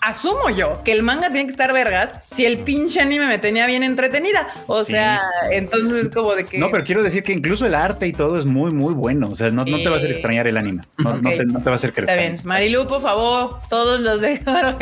asumo 0.00 0.50
yo 0.50 0.82
que 0.84 0.92
el 0.92 1.02
manga 1.02 1.28
tiene 1.30 1.44
que 1.46 1.52
estar 1.52 1.72
vergas 1.72 2.12
si 2.32 2.44
el 2.44 2.58
pinche 2.58 3.00
anime 3.00 3.26
me 3.26 3.38
tenía 3.38 3.66
bien 3.66 3.82
entretenida. 3.84 4.48
O 4.66 4.82
Sí. 4.82 4.92
sea, 4.92 5.20
entonces 5.50 6.08
como 6.08 6.34
de 6.34 6.44
que. 6.44 6.58
No, 6.58 6.68
pero 6.70 6.84
quiero 6.84 7.02
decir 7.02 7.22
que 7.22 7.32
incluso 7.32 7.66
el 7.66 7.74
arte 7.74 8.06
y 8.06 8.12
todo 8.12 8.38
es 8.38 8.44
muy, 8.44 8.70
muy 8.72 8.94
bueno. 8.94 9.28
O 9.30 9.34
sea, 9.34 9.50
no, 9.50 9.64
no 9.64 9.78
te 9.78 9.88
va 9.88 9.94
a 9.94 9.98
hacer 9.98 10.10
extrañar 10.10 10.46
el 10.46 10.56
anime. 10.56 10.82
No, 10.98 11.14
no 11.14 11.30
te, 11.30 11.44
no 11.46 11.58
te 11.60 11.64
va 11.66 11.72
a 11.72 11.74
hacer 11.76 11.92
lo 11.96 12.02
Está 12.02 12.14
bien. 12.14 12.36
Marilu, 12.44 12.86
por 12.86 13.02
favor, 13.02 13.58
todos 13.68 14.00
los 14.00 14.20
de 14.20 14.38
Doro. 14.44 14.76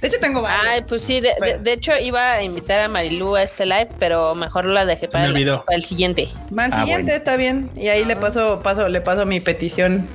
De 0.00 0.08
hecho, 0.08 0.18
tengo 0.20 0.42
varios. 0.42 0.66
Ay, 0.68 0.82
pues 0.88 1.02
sí, 1.02 1.20
de, 1.20 1.28
de- 1.28 1.34
Bueno. 1.38 1.58
de 1.62 1.72
hecho 1.72 1.92
iba 1.98 2.32
a 2.32 2.42
invitar 2.42 2.80
a 2.80 2.88
Marilu 2.88 3.36
a 3.36 3.42
este 3.42 3.64
live, 3.66 3.88
pero 3.98 4.34
mejor 4.34 4.64
la 4.66 4.84
dejé 4.86 5.08
para, 5.08 5.24
me 5.24 5.28
el- 5.30 5.34
olvidó. 5.36 5.64
para 5.64 5.76
el 5.76 5.84
siguiente. 5.84 6.28
Ah, 6.56 6.70
siguiente 6.70 7.02
bueno. 7.04 7.12
está 7.16 7.36
bien. 7.36 7.70
Y 7.76 7.88
ahí 7.88 8.04
le 8.04 8.16
paso, 8.16 8.60
paso, 8.62 8.88
le 8.88 9.00
paso 9.00 9.24
mi 9.26 9.40
petición 9.40 10.06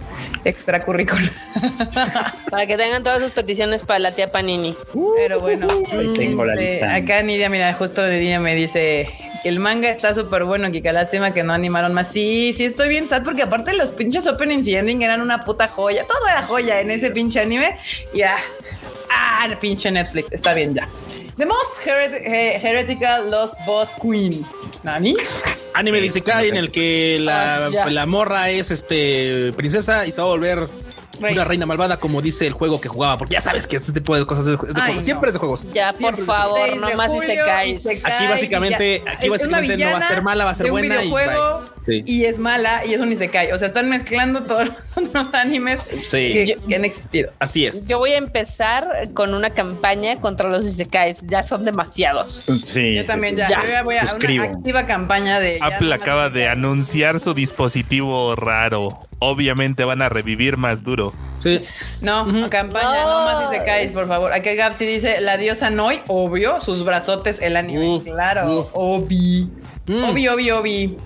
extracurricular. 0.46 1.30
Para 2.50 2.66
que 2.66 2.78
tengan 2.78 3.04
todas 3.04 3.20
sus 3.22 3.32
peticiones 3.32 3.84
para 3.84 4.00
la 4.00 4.12
tía 4.14 4.28
Panini. 4.28 4.76
Pero 5.18 5.40
bueno. 5.40 5.68
Ahí 5.92 6.14
tengo 6.14 6.46
la 6.46 6.54
este, 6.54 6.72
lista. 6.74 6.96
Acá 6.96 7.22
Nidia, 7.24 7.50
mira, 7.50 7.74
justo 7.74 8.06
Nidia 8.08 8.40
me 8.40 8.56
dice 8.56 9.08
el 9.44 9.60
manga 9.60 9.90
está 9.90 10.14
súper 10.14 10.44
bueno, 10.44 10.72
Kika. 10.72 10.92
Lástima 10.92 11.34
que 11.34 11.44
no 11.44 11.54
animaron 11.54 11.94
más. 11.94 12.12
Sí, 12.12 12.54
sí, 12.54 12.66
estoy 12.66 12.90
bien 12.90 13.08
sad 13.08 13.24
porque 13.24 13.44
aparte 13.44 13.74
los 13.74 13.90
pinches 13.90 14.28
openings 14.28 14.68
y 14.68 14.76
ending 14.76 15.02
eran 15.02 15.22
una 15.22 15.40
puta 15.40 15.68
joya. 15.68 16.04
Todo 16.06 16.28
era 16.28 16.44
joya 16.44 16.82
en 16.82 16.92
ese 16.92 17.12
pinche 17.12 17.40
anime. 17.40 17.78
Y 18.14 18.22
ah, 18.22 18.38
ah, 19.10 19.48
pinche 19.62 19.90
Netflix. 19.92 20.32
Está 20.32 20.54
bien 20.54 20.74
ya. 20.74 20.88
The 21.38 21.46
Most 21.46 21.86
Heret- 21.86 22.22
He- 22.26 22.58
Heretical 22.58 23.32
Lost 23.32 23.56
Boss 23.66 23.90
Queen. 24.02 24.46
¿Nani? 24.84 25.16
Anime 25.74 26.02
dice 26.02 26.22
en 26.26 26.58
el 26.58 26.72
que 26.72 27.18
la, 27.22 27.68
Ah, 27.68 27.90
la 27.90 28.06
morra 28.06 28.50
es 28.50 28.72
este 28.72 29.54
princesa 29.56 30.06
y 30.06 30.12
se 30.12 30.20
va 30.20 30.28
a 30.28 30.30
volver 30.32 30.68
Rey. 31.20 31.34
una 31.34 31.44
reina 31.46 31.66
malvada, 31.66 31.98
como 31.98 32.22
dice 32.22 32.48
el 32.48 32.54
juego 32.54 32.80
que 32.82 32.88
jugaba, 32.90 33.18
porque 33.18 33.34
ya 33.34 33.42
sabes 33.42 33.68
que 33.68 33.76
este 33.76 33.92
tipo 33.92 34.16
de 34.16 34.26
cosas 34.26 34.48
es, 34.48 34.54
es 34.54 34.62
de 34.62 34.68
Ay, 34.76 34.82
juegos. 34.82 34.96
no. 34.96 35.02
Siempre 35.02 35.28
es 35.30 35.34
de 35.34 35.40
juegos. 35.40 35.64
Ya, 35.74 35.92
Siempre 35.94 36.24
por 36.24 36.26
favor, 36.36 36.78
nomás 36.78 37.08
julio, 37.12 37.34
Isekais. 37.34 37.80
Isekai, 37.80 38.14
Aquí 38.14 38.28
básicamente- 38.28 39.04
aquí 39.08 39.26
es 39.26 39.30
básicamente 39.32 39.78
no 39.78 39.92
va 39.92 39.98
a 39.98 40.08
ser 40.08 40.22
mala, 40.22 40.46
va 40.46 40.52
a 40.52 40.56
ser 40.56 40.66
de 40.66 40.72
un 40.72 40.80
buena 40.80 40.96
y 40.96 41.08
videojuego 41.08 41.60
bye. 41.62 41.70
Sí. 41.86 42.04
y 42.06 42.26
es 42.26 42.38
mala 42.40 42.86
y 42.86 42.94
es 42.94 43.02
un 43.02 43.12
isekai. 43.12 43.52
O 43.52 43.58
sea, 43.58 43.68
están 43.68 43.90
mezclando 43.90 44.44
todos 44.44 44.66
los 44.68 44.76
otros 44.96 45.34
animes 45.34 45.82
Sí. 46.02 46.10
que, 46.32 46.58
que 46.68 46.76
han 46.76 46.86
existido. 46.86 47.32
Así 47.40 47.66
es. 47.66 47.88
Yo 47.88 47.98
voy 48.00 48.12
a 48.12 48.18
empezar 48.18 49.10
con 49.14 49.34
una 49.34 49.50
campaña 49.50 50.18
contra 50.22 50.50
los 50.50 50.66
isekais. 50.66 51.20
Ya 51.24 51.42
son 51.44 51.66
demasiados. 51.66 52.46
Sí. 52.66 52.96
Yo 52.96 53.06
también 53.06 53.34
sí, 53.36 53.40
ya, 53.40 53.48
sí. 53.48 53.54
Ya. 53.54 53.64
yo 53.64 53.70
ya 53.70 53.84
voy 53.84 53.96
a 53.96 54.08
Suscribo. 54.08 54.46
una 54.46 54.54
activa 54.58 54.86
campaña 54.86 55.40
de. 55.40 55.60
Apple 55.62 55.94
acaba 55.94 56.30
de 56.30 56.48
anunciar 56.48 57.20
su 57.20 57.34
dispositivo 57.34 58.36
raro. 58.36 59.00
Obviamente 59.20 59.84
van 59.84 60.02
a 60.02 60.08
revivir 60.10 60.56
más 60.58 60.84
duro. 60.84 61.14
Sí. 61.40 61.60
No, 62.02 62.26
campaña, 62.50 63.04
no, 63.04 63.20
No. 63.20 63.26
más 63.26 63.52
isekais, 63.54 63.92
por 63.92 64.08
favor. 64.08 64.32
Aquí 64.34 64.56
Gapsi 64.56 64.86
dice 64.86 65.20
la 65.22 65.38
diosa 65.38 65.70
Noi, 65.70 66.00
obvio, 66.08 66.60
sus 66.62 66.84
brazotes, 66.86 67.42
el 67.42 67.58
anime. 67.58 68.02
Claro, 68.04 68.60
uf. 68.62 68.68
obi. 68.74 69.50
Mm. 69.88 70.04
Obi, 70.06 70.28
obi, 70.30 70.52
obi. 70.52 70.98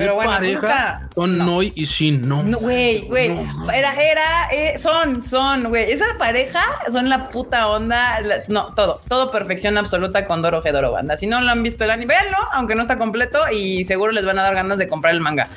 Pero 0.00 0.12
¿Qué 0.12 0.16
bueno, 0.16 0.30
pareja 0.32 0.60
nunca- 0.60 1.08
son 1.14 1.38
no. 1.38 1.44
Noi 1.44 1.72
y 1.76 1.84
Shin, 1.84 2.28
no. 2.28 2.42
No, 2.42 2.58
güey, 2.58 3.02
güey. 3.02 3.30
Era, 3.72 3.92
era, 4.02 4.48
eh, 4.52 4.78
son, 4.78 5.24
son, 5.24 5.68
güey. 5.68 5.90
Esa 5.92 6.04
pareja 6.18 6.62
son 6.92 7.08
la 7.08 7.28
puta 7.30 7.68
onda. 7.68 8.20
la- 8.20 8.42
no, 8.48 8.74
todo, 8.74 9.00
todo 9.08 9.30
perfección 9.30 9.76
absoluta 9.78 10.26
con 10.26 10.42
Doro 10.42 10.60
Gedoro 10.62 10.92
Banda. 10.92 11.16
Si 11.16 11.26
no 11.26 11.40
lo 11.40 11.50
han 11.50 11.62
visto 11.62 11.84
el 11.84 11.90
anime, 11.90 12.14
véanlo, 12.14 12.38
aunque 12.52 12.74
no 12.74 12.82
está 12.82 12.98
completo 12.98 13.38
y 13.52 13.84
seguro 13.84 14.12
les 14.12 14.24
van 14.24 14.38
a 14.38 14.42
dar 14.42 14.54
ganas 14.54 14.78
de 14.78 14.88
comprar 14.88 15.14
el 15.14 15.20
manga. 15.20 15.48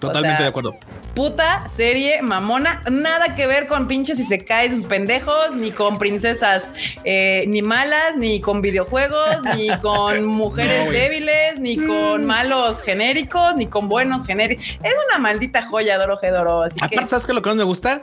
Totalmente 0.00 0.34
O 0.34 0.36
sea, 0.36 0.42
de 0.44 0.48
acuerdo. 0.48 0.76
Puta 1.14 1.68
serie 1.68 2.22
mamona, 2.22 2.80
nada 2.90 3.34
que 3.34 3.46
ver 3.46 3.66
con 3.66 3.86
pinches 3.86 4.18
y 4.18 4.24
se 4.24 4.44
caen 4.44 4.74
sus 4.74 4.86
pendejos, 4.86 5.54
ni 5.54 5.70
con 5.70 5.98
princesas 5.98 6.68
eh, 7.04 7.44
ni 7.48 7.60
malas, 7.62 8.16
ni 8.16 8.40
con 8.40 8.62
videojuegos, 8.62 9.36
ni 9.56 9.68
con 9.80 10.24
mujeres 10.42 10.86
güey. 10.86 10.98
débiles, 10.98 11.60
ni 11.60 11.76
con 11.76 12.24
malos 12.26 12.80
genéricos, 12.82 13.54
ni 13.56 13.66
con 13.66 13.88
buenos 13.92 14.26
genéricos. 14.26 14.64
Es 14.82 14.94
una 15.08 15.18
maldita 15.18 15.62
joya 15.62 15.98
Doro 15.98 16.16
Gedoro. 16.16 16.62
Así 16.62 16.78
que 16.78 16.84
Aparte, 16.84 17.10
¿sabes 17.10 17.26
qué 17.26 17.32
lo 17.32 17.42
que 17.42 17.50
más 17.50 17.56
me 17.56 17.64
gusta? 17.64 18.02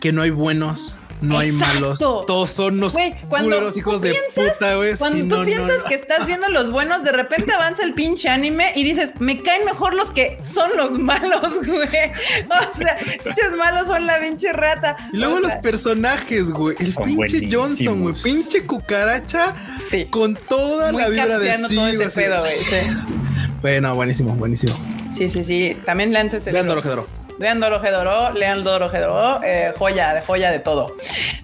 Que 0.00 0.12
no 0.12 0.22
hay 0.22 0.30
buenos, 0.30 0.96
no 1.20 1.38
hay 1.38 1.48
Exacto. 1.50 1.74
malos. 1.80 1.98
Todos 2.26 2.50
son 2.50 2.78
culeros 3.28 3.74
tú 3.74 3.80
hijos 3.80 4.00
de 4.00 4.10
piensas- 4.12 4.52
puta, 4.54 4.74
güey. 4.76 4.96
Cuando 4.96 5.18
Sí, 5.18 5.22
tú 5.28 5.36
no, 5.38 5.44
piensas 5.44 5.78
no. 5.82 5.88
que 5.88 5.94
estás 5.94 6.26
viendo 6.26 6.48
los 6.48 6.70
buenos, 6.70 7.02
de 7.04 7.12
repente 7.12 7.52
avanza 7.52 7.82
el 7.82 7.94
pinche 7.94 8.28
anime 8.28 8.72
y 8.76 8.84
dices, 8.84 9.12
me 9.18 9.42
caen 9.42 9.64
mejor 9.64 9.94
los 9.94 10.10
que 10.10 10.38
son 10.42 10.70
los 10.76 10.98
malos, 10.98 11.42
güey. 11.66 11.80
O 11.82 12.76
sea, 12.78 12.96
pinches 13.24 13.52
malos 13.56 13.86
son 13.86 14.06
la 14.06 14.20
pinche 14.20 14.52
rata. 14.52 14.96
Y 15.12 15.16
luego 15.18 15.36
O 15.36 15.40
los 15.40 15.54
personajes, 15.56 16.50
güey. 16.50 16.76
El 16.78 16.94
pinche 16.94 17.48
Johnson, 17.50 18.00
güey. 18.02 18.14
Pinche 18.22 18.64
cucaracha 18.66 19.54
Sí. 19.90 20.06
con 20.06 20.34
toda 20.34 20.92
Muy 20.92 21.02
la 21.02 21.08
vibra 21.08 21.38
de 21.38 21.54
sí, 21.56 21.74
todo 21.74 21.86
ese 21.88 22.10
pedo, 22.10 22.36
sí. 22.36 22.48
Bueno, 23.60 23.94
buenísimo, 23.94 24.34
buenísimo. 24.34 24.74
Sí, 25.10 25.28
sí, 25.28 25.42
sí. 25.44 25.76
También 25.84 26.12
lean 26.12 26.26
ese 26.26 26.38
Vean 26.52 26.66
libro. 26.66 26.80
Doro 26.80 26.82
Gedoro. 26.82 27.27
Lean 27.38 27.60
Doro 27.60 27.78
Gedoro, 27.80 28.32
lean 28.32 28.64
Doro 28.64 28.90
eh, 29.44 29.72
joya, 29.78 30.14
de 30.14 30.20
joya 30.22 30.50
de 30.50 30.58
todo. 30.58 30.96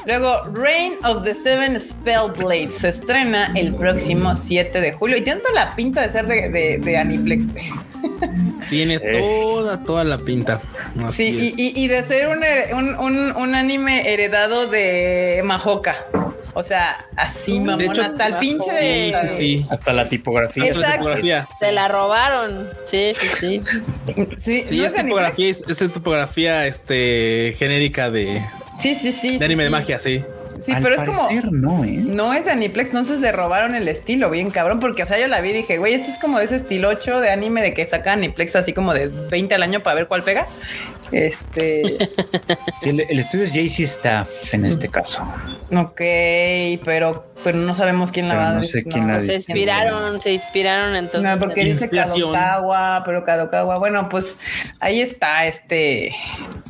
Luego, 0.07 0.43
Reign 0.53 0.95
of 1.05 1.23
the 1.23 1.35
Seven 1.35 1.79
Spellblades 1.79 2.75
se 2.79 2.89
estrena 2.89 3.53
el 3.55 3.75
próximo 3.75 4.35
7 4.35 4.81
de 4.81 4.93
julio 4.93 5.17
y 5.17 5.23
tiene 5.23 5.41
toda 5.41 5.67
la 5.67 5.77
pinta 5.77 6.03
de 6.03 6.09
ser 6.11 6.27
de, 6.27 6.49
de, 6.49 6.79
de 6.79 6.97
Aniplex. 6.97 7.45
Tiene 8.71 8.95
Eh. 8.97 9.21
toda, 9.21 9.79
toda 9.85 10.05
la 10.05 10.19
pinta. 10.19 10.61
Así 11.07 11.39
Sí, 11.41 11.55
y, 11.57 11.63
y- 11.81 11.85
y 11.85 11.89
de 11.89 12.03
ser 12.03 12.29
un, 12.29 12.43
her- 12.43 12.75
un, 12.75 12.95
un- 12.99 13.37
un 13.37 13.55
anime 13.55 14.13
heredado 14.13 14.67
de 14.67 15.43
Mahoka. 15.45 15.95
O 16.55 16.63
sea, 16.63 17.05
así, 17.17 17.59
mamón, 17.59 17.79
De 17.79 17.87
hecho, 17.87 18.03
hasta 18.03 18.27
el 18.29 18.35
pinche 18.37 18.71
Sí, 18.71 18.77
de- 19.13 19.15
sí, 19.23 19.29
sí. 19.29 19.67
Hasta 19.71 19.93
la 19.93 20.09
tipografía. 20.09 20.65
Exacto. 20.67 20.81
La 20.89 20.93
tipografía. 20.97 21.49
Se 21.59 21.73
la 21.73 21.89
robaron. 21.89 22.69
Sí, 22.85 23.13
sí, 23.15 23.29
sí. 23.41 23.63
Sí, 24.39 24.65
Sí, 24.69 24.77
¿no 24.79 24.85
es 24.85 24.95
tipografía, 24.95 25.49
es, 25.49 25.65
es 25.69 25.93
tipografía 25.93 26.67
este, 26.67 27.55
genérica 27.59 28.11
de? 28.11 28.43
Sí, 28.79 28.95
sí, 28.95 29.13
sí. 29.13 29.39
de 29.39 29.45
anime 29.45 29.63
sí, 29.63 29.65
de 29.65 29.71
magia, 29.71 29.99
sí. 29.99 30.25
Sí, 30.61 30.73
Al 30.73 30.83
pero 30.83 30.95
es 30.95 31.09
como. 31.09 31.29
no, 31.51 31.85
¿eh? 31.85 31.93
No 32.05 32.33
es 32.33 32.45
de 32.45 32.53
Aniplex, 32.53 32.89
entonces 32.89 33.21
le 33.21 33.33
robaron 33.33 33.75
el 33.75 33.89
estilo, 33.89 34.31
bien 34.31 34.51
cabrón, 34.51 34.81
porque 34.81 35.03
o 35.03 35.07
sea, 35.07 35.19
yo 35.19 35.29
la 35.29 35.41
vi 35.41 35.51
y 35.51 35.53
dije, 35.55 35.79
güey, 35.79 35.95
este 35.95 36.11
es 36.11 36.19
como 36.19 36.39
de 36.39 36.47
ese 36.47 36.57
estilo 36.57 36.89
8 36.89 37.21
de 37.21 37.31
anime 37.31 37.63
de 37.63 37.75
que 37.75 37.85
saca 37.87 38.13
Aniplex 38.13 38.57
así 38.57 38.73
como 38.73 38.95
de 38.95 39.09
20 39.09 39.55
al 39.55 39.63
año 39.63 39.83
para 39.83 39.97
ver 39.97 40.09
cuál 40.09 40.23
pega. 40.25 40.47
Este, 41.13 41.99
Sí, 42.81 42.91
el, 42.91 43.01
el 43.01 43.19
estudio 43.19 43.45
es 43.45 43.53
JC 43.53 43.81
Staff 43.81 44.29
en 44.53 44.65
este 44.65 44.89
caso. 44.89 45.23
ok, 45.75 46.01
pero, 46.85 47.34
pero 47.45 47.59
no 47.59 47.75
sabemos 47.75 48.11
quién 48.11 48.27
la 48.27 48.35
Pero 48.35 48.43
va 48.45 48.51
a 48.51 48.55
no 48.55 48.63
sé 48.65 48.83
quién 48.83 49.07
la 49.07 49.21
Se 49.21 49.35
inspiraron, 49.37 50.21
se 50.21 50.33
inspiraron 50.33 50.97
entonces. 50.97 51.31
No, 51.31 51.39
porque 51.39 51.61
en- 51.61 51.69
dice. 51.69 51.89
Kadokawa, 51.91 53.03
pero 53.05 53.25
Kadokawa, 53.25 53.79
bueno, 53.79 54.09
pues 54.09 54.39
ahí 54.81 55.01
está 55.01 55.47
este 55.47 56.13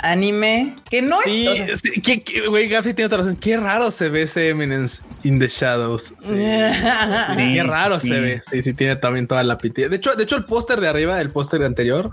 anime 0.00 0.74
que 0.90 1.00
no 1.02 1.16
sí, 1.24 1.46
es. 1.46 1.60
o 1.60 1.66
sea, 1.66 1.76
sí, 1.76 2.00
que- 2.02 2.20
que- 2.22 2.46
güey, 2.48 2.68
Gapsi 2.68 2.92
tiene 2.94 3.06
otra 3.06 3.18
razón. 3.18 3.36
Qué 3.36 3.56
raro 3.56 3.90
se 3.90 4.08
ve 4.08 4.22
ese 4.22 4.48
Eminence 4.50 5.02
in 5.22 5.38
the 5.38 5.48
Shadows. 5.48 6.12
Sí. 6.20 6.28
Sí, 6.28 6.34
Qué 7.54 7.62
raro 7.66 8.00
sí, 8.00 8.08
se 8.08 8.20
ve. 8.20 8.42
Sí, 8.50 8.62
sí, 8.62 8.74
tiene 8.74 8.96
también 8.96 9.26
toda 9.26 9.42
la 9.42 9.56
pinta. 9.56 9.88
De 9.88 9.96
hecho, 9.96 10.14
de 10.14 10.24
hecho, 10.24 10.36
el 10.36 10.44
póster 10.44 10.80
de 10.80 10.88
arriba, 10.88 11.20
el 11.20 11.30
póster 11.30 11.62
anterior, 11.62 12.10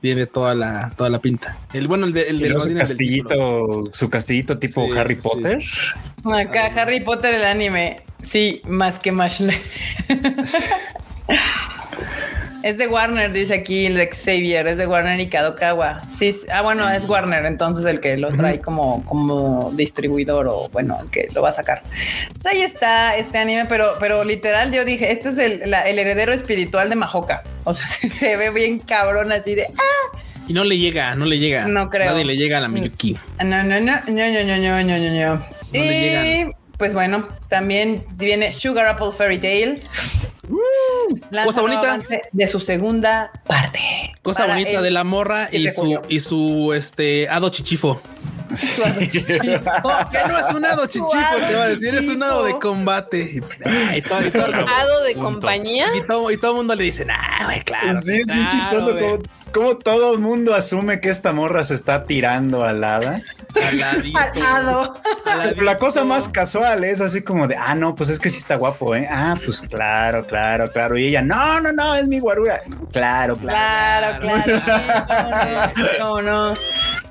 tiene 0.00 0.26
toda 0.26 0.54
la, 0.54 0.90
toda 0.96 1.10
la 1.10 1.18
pinta. 1.20 1.58
El 1.72 1.88
bueno, 1.88 2.06
el, 2.06 2.12
de, 2.12 2.28
el 2.28 2.38
del 2.38 2.52
su 2.54 2.68
del 2.68 2.78
castillito, 2.78 3.84
su 3.92 4.08
castillito 4.10 4.58
tipo 4.58 4.86
Sí, 4.86 4.92
Harry 4.98 5.14
sí, 5.14 5.20
sí. 5.20 5.28
Potter. 5.28 5.62
Acá 6.32 6.66
Harry 6.76 7.00
Potter 7.00 7.34
el 7.34 7.44
anime. 7.44 7.96
Sí, 8.22 8.62
más 8.68 8.98
que 8.98 9.12
Mashle. 9.12 9.58
Es 12.64 12.76
de 12.76 12.88
Warner, 12.88 13.32
dice 13.32 13.54
aquí 13.54 13.86
el 13.86 13.94
de 13.94 14.08
Xavier, 14.08 14.66
es 14.66 14.76
de 14.78 14.86
Warner 14.86 15.20
y 15.20 15.28
Kadokawa. 15.28 16.02
Sí, 16.12 16.34
ah, 16.52 16.62
bueno, 16.62 16.90
es 16.90 17.08
Warner, 17.08 17.46
entonces 17.46 17.84
el 17.84 18.00
que 18.00 18.16
lo 18.16 18.30
trae 18.30 18.60
como, 18.60 19.04
como 19.04 19.70
distribuidor 19.74 20.48
o 20.48 20.68
bueno, 20.72 20.98
el 21.00 21.08
que 21.08 21.28
lo 21.32 21.40
va 21.42 21.50
a 21.50 21.52
sacar. 21.52 21.82
Pues 22.32 22.46
ahí 22.46 22.62
está 22.62 23.16
este 23.16 23.38
anime, 23.38 23.66
pero, 23.66 23.92
pero 24.00 24.24
literal 24.24 24.72
yo 24.72 24.84
dije, 24.84 25.12
este 25.12 25.28
es 25.28 25.38
el, 25.38 25.70
la- 25.70 25.88
el 25.88 26.00
heredero 26.00 26.32
espiritual 26.32 26.90
de 26.90 26.96
Mahoka. 26.96 27.44
O 27.62 27.72
sea, 27.74 27.86
se 28.18 28.36
ve 28.36 28.50
bien 28.50 28.80
cabrón 28.80 29.30
así 29.30 29.54
de, 29.54 29.66
ah, 29.78 30.18
Y 30.48 30.52
no 30.52 30.64
le 30.64 30.78
llega, 30.78 31.14
no 31.14 31.26
le 31.26 31.38
llega. 31.38 31.68
No 31.68 31.88
creo. 31.90 32.10
Nadie 32.10 32.24
le 32.24 32.36
llega 32.36 32.58
a 32.58 32.60
la 32.60 32.68
Miyuki. 32.68 33.16
No, 33.44 33.62
no, 33.62 33.78
no, 33.80 33.80
no, 33.80 34.00
no, 34.08 34.28
no, 34.30 34.42
no, 34.44 34.56
no, 34.56 34.82
no, 34.82 35.36
no, 35.36 35.44
le 35.72 35.78
y 35.80 36.00
llegan. 36.00 36.52
pues 36.76 36.92
bueno, 36.92 37.28
también 37.48 38.04
viene 38.16 38.50
Sugar 38.50 38.86
Apple 38.88 39.10
Fairy 39.16 39.38
Tale. 39.38 39.80
Cosa 41.44 41.60
bonita. 41.60 41.98
De 42.32 42.46
su 42.46 42.60
segunda 42.60 43.30
parte. 43.46 43.80
Cosa 44.22 44.46
bonita 44.46 44.82
de 44.82 44.90
la 44.90 45.04
morra 45.04 45.48
y 45.50 45.62
7 45.62 45.64
de 45.64 45.72
su, 45.72 46.02
y 46.08 46.20
su 46.20 46.72
este 46.74 47.28
hado 47.28 47.48
chichifo. 47.50 48.00
Que 49.08 50.18
no 50.28 50.38
es 50.38 50.54
un 50.54 50.64
hado 50.64 50.86
chichifo, 50.86 51.36
te 51.48 51.54
va 51.54 51.64
a 51.64 51.68
decir, 51.68 51.94
es 51.94 52.08
un 52.08 52.22
hado 52.22 52.44
de 52.44 52.58
combate. 52.58 53.42
Ay, 53.64 54.02
todo- 54.02 54.26
y 54.26 54.30
todo- 54.30 54.46
Hado 54.46 55.02
de 55.04 55.14
Punto. 55.14 55.30
compañía. 55.30 55.86
y 55.96 56.06
todo, 56.06 56.30
y 56.30 56.36
todo 56.36 56.52
el 56.52 56.56
mundo 56.58 56.74
le 56.74 56.84
dice, 56.84 57.04
nah, 57.04 57.44
güey, 57.44 57.62
claro. 57.62 58.00
sí, 58.02 58.20
es 58.20 58.26
bien 58.26 58.44
claro, 58.44 58.50
chistoso 58.50 58.92
güey". 58.92 59.04
como, 59.04 59.22
como 59.52 59.76
todo 59.78 60.12
el 60.14 60.18
mundo 60.18 60.54
asume 60.54 61.00
que 61.00 61.08
esta 61.10 61.32
morra 61.32 61.64
se 61.64 61.74
está 61.74 62.04
tirando 62.04 62.64
al 62.64 62.82
hada. 62.84 63.20
Al 63.66 64.42
hado. 64.42 64.94
La 65.56 65.76
cosa 65.78 66.04
más 66.04 66.28
casual 66.28 66.84
es 66.84 67.00
así 67.00 67.22
como 67.22 67.46
de, 67.48 67.56
ah, 67.56 67.74
no, 67.74 67.94
pues 67.94 68.08
es 68.10 68.18
que 68.18 68.30
sí 68.30 68.38
está 68.38 68.56
guapo, 68.56 68.94
¿eh? 68.94 69.08
Ah, 69.10 69.36
pues 69.44 69.62
claro, 69.62 70.26
claro, 70.26 70.70
claro. 70.70 70.96
Y 70.98 71.06
ella, 71.08 71.22
no, 71.22 71.60
no, 71.60 71.72
no, 71.72 71.94
es 71.94 72.06
mi 72.06 72.18
guarura. 72.20 72.62
Claro, 72.92 73.36
claro. 73.36 74.18
Claro, 74.20 74.20
claro. 74.20 74.60
Sí, 74.64 74.72
cómo 75.08 75.30
no, 75.30 75.70
sí, 75.74 75.82
cómo 76.00 76.22
no. 76.22 76.54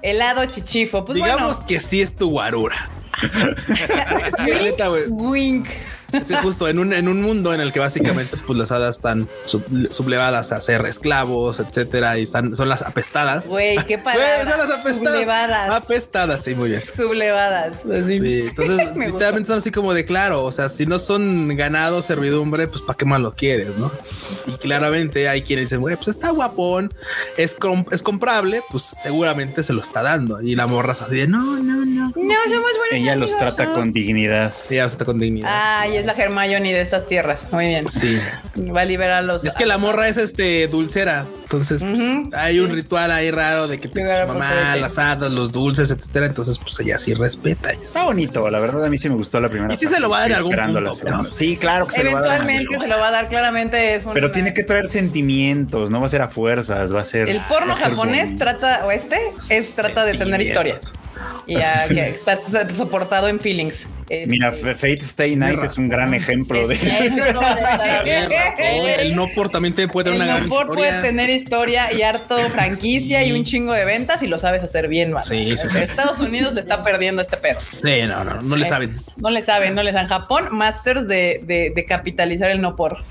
Helado 0.01 0.45
chichifo. 0.45 1.05
Pues 1.05 1.15
Digamos 1.15 1.53
bueno. 1.53 1.67
que 1.67 1.79
sí 1.79 2.01
es 2.01 2.15
tu 2.15 2.29
guarura. 2.29 2.89
es 4.25 4.35
que 4.35 4.63
neta, 4.63 4.87
güey. 4.89 5.07
Wink. 5.09 5.67
Sí, 6.23 6.33
justo 6.41 6.67
en 6.67 6.79
un, 6.79 6.93
en 6.93 7.07
un 7.07 7.21
mundo 7.21 7.53
en 7.53 7.61
el 7.61 7.71
que 7.71 7.79
básicamente 7.79 8.37
pues 8.45 8.57
las 8.57 8.71
hadas 8.71 8.95
están 8.97 9.27
sub- 9.45 9.63
sublevadas 9.91 10.51
a 10.51 10.61
ser 10.61 10.85
esclavos, 10.85 11.59
etcétera, 11.59 12.17
y 12.17 12.23
están, 12.23 12.55
son 12.55 12.69
las 12.69 12.81
apestadas. 12.81 13.47
Güey, 13.47 13.77
qué 13.85 13.97
palabra. 13.97 14.49
son 14.49 14.57
las 14.59 14.71
apestadas. 14.71 15.13
Sublevadas. 15.13 15.73
Apestadas, 15.73 16.43
sí, 16.43 16.55
muy 16.55 16.69
bien. 16.69 16.81
Sublevadas. 16.81 17.77
así. 17.85 18.13
Sí, 18.19 18.39
entonces 18.47 18.77
Me 18.95 19.07
literalmente 19.07 19.47
son 19.47 19.57
así 19.57 19.71
como 19.71 19.93
de 19.93 20.05
claro, 20.05 20.43
o 20.45 20.51
sea, 20.51 20.69
si 20.69 20.85
no 20.85 20.99
son 20.99 21.55
ganado, 21.55 22.01
servidumbre, 22.01 22.67
pues 22.67 22.81
para 22.81 22.95
qué 22.97 23.05
más 23.05 23.19
lo 23.21 23.33
quieres, 23.35 23.77
¿no? 23.77 23.91
Y 24.45 24.51
claramente 24.57 25.27
hay 25.29 25.41
quienes 25.41 25.65
dicen, 25.65 25.81
güey, 25.81 25.95
pues 25.95 26.07
está 26.09 26.29
guapón, 26.29 26.93
es, 27.37 27.53
com- 27.53 27.85
es 27.91 28.01
comprable, 28.01 28.63
pues 28.69 28.95
seguramente 29.01 29.63
se 29.63 29.73
lo 29.73 29.81
está 29.81 30.01
dando. 30.03 30.41
Y 30.41 30.55
la 30.55 30.67
morra 30.67 30.93
es 30.93 31.01
así 31.01 31.15
de 31.17 31.27
no, 31.27 31.41
no, 31.57 31.85
no. 31.85 32.07
No, 32.15 32.33
somos 32.45 32.71
buenos 32.77 32.93
Ella 32.93 33.15
los 33.15 33.37
trata 33.37 33.65
¿no? 33.65 33.73
con 33.73 33.91
dignidad. 33.93 34.53
Y 34.69 34.75
ya 34.75 34.85
está 34.85 35.03
con 35.05 35.19
dignidad. 35.19 35.49
Ay, 35.51 35.96
es 35.97 36.05
la 36.05 36.13
Hermione 36.13 36.73
de 36.73 36.81
estas 36.81 37.05
tierras. 37.07 37.47
Muy 37.51 37.67
bien. 37.67 37.89
Sí. 37.89 38.19
Va 38.75 38.81
a 38.81 38.85
liberar 38.85 39.19
a 39.19 39.21
los. 39.21 39.43
Es 39.43 39.53
que 39.55 39.65
la 39.65 39.77
morra 39.77 40.07
es 40.07 40.17
este 40.17 40.67
dulcera. 40.67 41.25
Entonces 41.43 41.83
pues, 41.83 42.01
hay 42.33 42.59
un 42.59 42.69
ritual 42.71 43.11
ahí 43.11 43.31
raro 43.31 43.67
de 43.67 43.79
que 43.79 43.87
te, 43.87 44.01
su 44.21 44.27
mamá, 44.27 44.75
las 44.75 44.97
hadas, 44.97 45.31
los 45.31 45.51
dulces, 45.51 45.91
etcétera. 45.91 46.25
Entonces, 46.25 46.59
pues 46.59 46.79
ella 46.79 46.97
sí 46.97 47.13
respeta. 47.13 47.71
Está 47.71 48.03
bonito, 48.03 48.49
la 48.49 48.59
verdad 48.59 48.83
a 48.85 48.89
mí 48.89 48.97
sí 48.97 49.07
me 49.09 49.15
gustó 49.15 49.39
la 49.39 49.49
primera. 49.49 49.73
Y 49.73 49.77
sí 49.77 49.85
se 49.85 49.99
lo 49.99 50.09
va 50.09 50.17
a 50.17 50.21
dar 50.21 50.31
en 50.31 50.37
algún 50.37 50.55
punto, 50.55 50.93
pero- 51.03 51.31
Sí, 51.31 51.57
claro 51.57 51.87
que 51.87 51.95
se 51.95 52.03
lo 52.03 52.11
va 52.11 52.19
a 52.19 52.21
dar. 52.21 52.31
Eventualmente 52.41 52.79
se 52.79 52.87
lo 52.87 52.97
va 52.99 53.07
a 53.07 53.11
dar. 53.11 53.29
Claramente 53.29 53.95
es 53.95 54.05
un. 54.05 54.13
Pero 54.13 54.31
tiene 54.31 54.53
que 54.53 54.63
traer 54.63 54.89
sentimientos, 54.89 55.89
no 55.89 55.99
va 55.99 56.05
a 56.07 56.09
ser 56.09 56.21
a 56.21 56.29
fuerzas, 56.29 56.93
va 56.93 57.01
a 57.01 57.05
ser. 57.05 57.29
El 57.29 57.41
porno 57.45 57.75
japonés 57.75 58.37
trata, 58.37 58.85
o 58.85 58.91
este, 58.91 59.17
es 59.49 59.73
trata 59.73 60.03
de 60.05 60.17
tener 60.17 60.41
historias. 60.41 60.91
Y 61.45 61.53
ya 61.57 61.87
que 61.87 62.09
está 62.09 62.37
soportado 62.75 63.27
en 63.27 63.39
feelings. 63.39 63.87
Este, 64.09 64.27
Mira, 64.27 64.49
F- 64.49 64.75
Fate 64.75 64.99
Stay 65.01 65.35
Night 65.35 65.61
es 65.63 65.77
un 65.77 65.89
gran 65.89 66.13
ejemplo 66.13 66.67
de. 66.67 66.75
Eso 66.75 67.33
no 67.33 67.41
El 68.57 69.15
no 69.15 69.27
por 69.35 69.49
también 69.49 69.73
te 69.73 69.87
puede 69.87 70.11
tener 70.11 70.21
el 70.21 70.25
una 70.27 70.35
gran 70.37 70.49
no 70.49 70.55
por 70.55 70.67
puede 70.67 70.87
historia. 70.89 71.01
tener 71.01 71.29
historia 71.29 71.93
y 71.93 72.01
harto 72.01 72.37
franquicia 72.49 73.23
y 73.25 73.31
un 73.31 73.43
chingo 73.43 73.73
de 73.73 73.85
ventas 73.85 74.23
y 74.23 74.27
lo 74.27 74.37
sabes 74.37 74.63
hacer 74.63 74.87
bien, 74.87 75.11
man. 75.11 75.23
Sí, 75.23 75.55
sí, 75.57 75.69
sí. 75.69 75.79
Estados 75.79 76.19
Unidos 76.19 76.53
le 76.53 76.61
está 76.61 76.81
perdiendo 76.81 77.21
este 77.21 77.37
perro. 77.37 77.59
Sí, 77.61 78.01
no, 78.07 78.23
no, 78.23 78.41
no 78.41 78.55
le 78.55 78.65
saben. 78.65 78.95
No 79.17 79.29
le 79.29 79.41
saben, 79.41 79.75
no 79.75 79.83
le 79.83 79.91
saben. 79.91 80.07
Japón, 80.07 80.47
masters 80.51 81.07
de, 81.07 81.41
de- 81.43 81.71
de 81.75 81.85
capitalizar 81.85 82.49
el 82.51 82.61
no 82.61 82.75
por. 82.75 83.03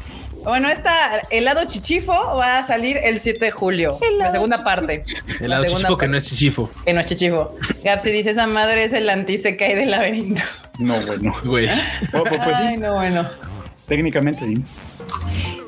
Bueno, 0.46 0.68
esta 0.68 1.18
helado 1.30 1.64
chichifo 1.66 2.12
va 2.36 2.58
a 2.58 2.62
salir 2.66 2.96
el 2.98 3.18
7 3.20 3.44
de 3.44 3.50
julio. 3.50 3.98
La 4.18 4.30
segunda 4.32 4.62
parte. 4.64 5.04
El 5.40 5.50
La 5.50 5.60
chichifo 5.66 5.88
que 5.88 6.06
parte. 6.06 6.08
no 6.08 6.16
es 6.16 6.24
chichifo. 6.28 6.70
Que 6.84 6.92
no 6.92 7.00
es 7.00 7.06
chichifo. 7.08 7.54
Gapsi 7.84 8.10
dice: 8.12 8.30
Esa 8.30 8.46
madre 8.46 8.84
es 8.84 8.92
el 8.92 9.08
anti-Sekai 9.10 9.74
del 9.74 9.90
laberinto. 9.90 10.40
No, 10.78 10.94
bueno. 11.00 11.32
Güey. 11.44 11.68
Oh, 12.12 12.22
pues, 12.22 12.40
pues 12.44 12.56
Ay, 12.56 12.74
sí, 12.76 12.80
no, 12.80 12.94
bueno. 12.94 13.26
técnicamente 13.88 14.44
sí. 14.46 14.62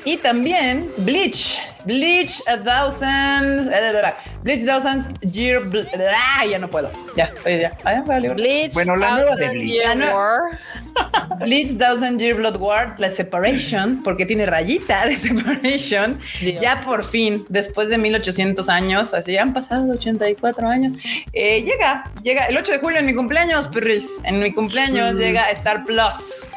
Y 0.05 0.17
también 0.17 0.89
Bleach. 0.97 1.59
Bleach 1.85 2.41
a 2.47 2.57
thousand. 2.57 3.69
eh, 3.71 4.13
Bleach 4.43 4.65
thousands 4.65 5.07
year. 5.21 5.61
bl- 5.61 5.87
Ah, 6.13 6.45
ya 6.45 6.59
no 6.59 6.69
puedo. 6.69 6.91
Ya, 7.15 7.25
estoy 7.25 7.59
ya. 7.59 7.71
Ah, 7.83 8.03
vale. 8.05 8.29
Bleach. 8.33 8.73
Bueno, 8.73 8.95
la 8.95 9.11
nueva 9.11 9.35
de 9.35 9.45
Thousand 9.45 9.53
Bleach. 9.61 9.81
Year 9.83 10.13
War. 10.15 10.41
Bleach 11.39 11.77
Thousand 11.77 12.19
Year 12.19 12.35
Blood 12.35 12.57
War, 12.57 12.95
la 12.97 13.09
Separation, 13.09 14.01
porque 14.03 14.25
tiene 14.25 14.45
rayita 14.45 15.05
de 15.05 15.15
Separation. 15.17 16.19
Dios. 16.41 16.61
Ya 16.61 16.81
por 16.83 17.03
fin, 17.05 17.45
después 17.49 17.89
de 17.89 17.97
1800 17.97 18.67
años, 18.69 19.13
así 19.13 19.37
han 19.37 19.53
pasado 19.53 19.93
84 19.93 20.67
años, 20.67 20.93
eh, 21.33 21.61
llega, 21.63 22.03
llega 22.23 22.45
el 22.47 22.57
8 22.57 22.73
de 22.73 22.77
julio 22.79 22.99
en 22.99 23.05
mi 23.05 23.13
cumpleaños, 23.13 23.67
perris. 23.67 24.19
En 24.25 24.39
mi 24.39 24.51
cumpleaños 24.51 25.15
llega 25.17 25.49
Star 25.51 25.85
Plus. 25.85 26.49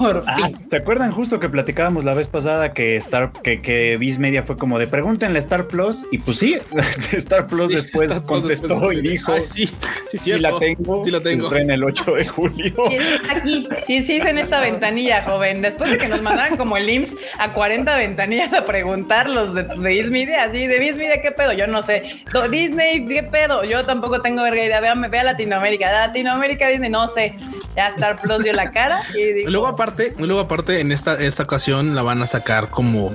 Por 0.00 0.24
Ah, 0.26 0.36
fin. 0.46 0.56
¿se 0.70 0.76
acuerdan 0.78 1.12
justo 1.12 1.38
que 1.38 1.50
platicábamos 1.50 2.04
la 2.04 2.14
vez 2.14 2.26
pasada 2.26 2.72
que 2.72 2.96
Star, 2.96 3.32
que, 3.32 3.60
que 3.60 3.98
Viz 3.98 4.18
Media 4.18 4.42
fue 4.42 4.56
como 4.56 4.78
de 4.78 4.86
pregúntenle 4.86 5.38
a 5.38 5.42
Star 5.42 5.66
Plus? 5.66 6.06
Y 6.10 6.18
pues 6.20 6.38
sí, 6.38 6.56
Star 7.12 7.46
Plus 7.46 7.68
Sí, 7.68 7.74
después 7.76 8.10
Star 8.10 8.24
Plus 8.26 8.40
contestó 8.40 8.68
después 8.68 8.96
y 8.96 9.00
dijo: 9.02 9.32
Ay, 9.34 9.44
sí, 9.44 9.70
sí, 10.10 10.16
Sí, 10.18 10.38
la 10.38 10.58
tengo. 10.58 11.04
Sí, 11.04 11.10
Se 11.10 11.20
tengo. 11.20 11.44
estrena 11.48 11.74
el 11.74 11.84
8 11.84 12.14
de 12.14 12.26
julio. 12.26 12.72
Sí, 12.88 12.96
sí, 12.96 13.14
está 13.22 13.36
aquí. 13.36 13.68
Sí, 13.86 14.02
sí, 14.02 14.16
es 14.16 14.24
en 14.26 14.38
esta 14.38 14.60
ventanilla, 14.60 15.22
joven. 15.22 15.60
Después 15.60 15.90
de 15.90 15.98
que 15.98 16.08
nos 16.08 16.22
mandaran 16.22 16.56
como 16.56 16.78
el 16.78 16.88
IMSS 16.88 17.16
a 17.38 17.52
40 17.52 17.94
ventanillas 17.96 18.52
a 18.54 18.64
preguntar 18.64 19.28
los 19.28 19.54
de, 19.54 19.64
de 19.64 19.94
Ismedia, 19.94 20.44
así, 20.44 20.66
de 20.66 20.82
Ismedia, 20.82 21.20
¿qué 21.20 21.30
pedo? 21.30 21.52
Yo 21.52 21.66
no 21.66 21.82
sé. 21.82 22.22
Do- 22.32 22.48
Disney, 22.48 23.04
¿qué 23.04 23.22
pedo? 23.22 23.64
Yo 23.64 23.84
tampoco 23.84 24.22
tengo 24.22 24.42
verga 24.42 24.64
idea. 24.64 24.80
Véame, 24.80 25.08
ve 25.08 25.18
a 25.18 25.24
Latinoamérica. 25.24 25.92
Latinoamérica, 25.92 26.68
Disney, 26.68 26.88
no 26.88 27.06
sé. 27.06 27.34
Ya 27.76 27.88
Star 27.88 28.20
Plus 28.20 28.42
dio 28.42 28.52
la 28.52 28.70
cara 28.72 29.02
y 29.14 29.44
luego 29.44 29.66
aparte, 29.66 30.14
luego 30.18 30.40
aparte 30.40 30.80
en 30.80 30.92
esta, 30.92 31.14
esta 31.20 31.44
ocasión 31.44 31.94
la 31.94 32.02
van 32.02 32.22
a 32.22 32.26
sacar 32.26 32.70
como 32.70 33.12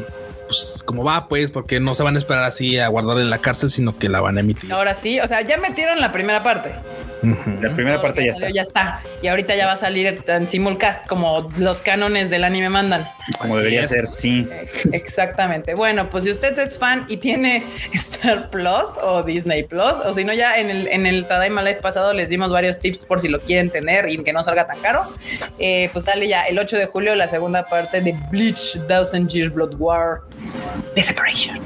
pues 0.47 0.83
como 0.85 1.03
va 1.03 1.27
pues 1.27 1.51
porque 1.51 1.79
no 1.79 1.95
se 1.95 2.03
van 2.03 2.15
a 2.15 2.17
esperar 2.17 2.43
así 2.43 2.79
a 2.79 2.87
guardar 2.87 3.17
en 3.17 3.29
la 3.29 3.39
cárcel 3.39 3.69
sino 3.69 3.97
que 3.97 4.09
la 4.09 4.21
van 4.21 4.37
a 4.37 4.41
emitir. 4.41 4.71
ahora 4.71 4.93
sí, 4.93 5.19
o 5.19 5.27
sea, 5.27 5.41
ya 5.41 5.57
metieron 5.57 5.99
la 5.99 6.11
primera 6.11 6.43
parte. 6.43 6.73
La 7.61 7.73
primera 7.73 7.95
Todo 7.95 8.03
parte 8.03 8.25
ya 8.25 8.33
salió 8.33 8.47
está. 8.47 8.53
Ya 8.53 8.61
está. 8.61 9.01
Y 9.23 9.27
ahorita 9.27 9.55
ya 9.55 9.65
va 9.65 9.71
a 9.71 9.77
salir 9.77 10.21
en 10.27 10.47
simulcast 10.47 11.07
como 11.07 11.49
los 11.57 11.81
cánones 11.81 12.29
del 12.29 12.43
anime 12.43 12.69
mandan. 12.69 13.07
Como 13.39 13.53
Así 13.53 13.63
debería 13.63 13.83
es. 13.83 13.89
ser, 13.89 14.07
sí. 14.07 14.47
Exactamente. 14.93 15.73
Bueno, 15.73 16.09
pues 16.09 16.23
si 16.25 16.31
usted 16.31 16.57
es 16.59 16.77
fan 16.77 17.05
y 17.07 17.17
tiene 17.17 17.63
Star 17.93 18.49
Plus 18.51 18.97
o 19.01 19.23
Disney 19.23 19.63
Plus, 19.63 19.93
o 20.05 20.13
si 20.13 20.23
no, 20.23 20.33
ya 20.33 20.59
en 20.59 20.69
el, 20.69 20.87
en 20.87 21.07
el 21.07 21.25
Tadaima 21.27 21.63
Live 21.63 21.81
pasado 21.81 22.13
les 22.13 22.29
dimos 22.29 22.51
varios 22.51 22.79
tips 22.79 22.99
por 22.99 23.19
si 23.19 23.27
lo 23.27 23.41
quieren 23.41 23.71
tener 23.71 24.07
y 24.09 24.21
que 24.21 24.31
no 24.31 24.43
salga 24.43 24.67
tan 24.67 24.79
caro. 24.81 25.01
Eh, 25.57 25.89
pues 25.93 26.05
sale 26.05 26.27
ya 26.27 26.43
el 26.43 26.59
8 26.59 26.77
de 26.77 26.85
julio 26.85 27.15
la 27.15 27.27
segunda 27.27 27.65
parte 27.65 28.01
de 28.01 28.15
Bleach 28.29 28.77
Thousand 28.87 29.29
Years 29.29 29.51
Blood 29.51 29.75
War 29.79 30.21
The 30.95 31.01
Separation. 31.01 31.59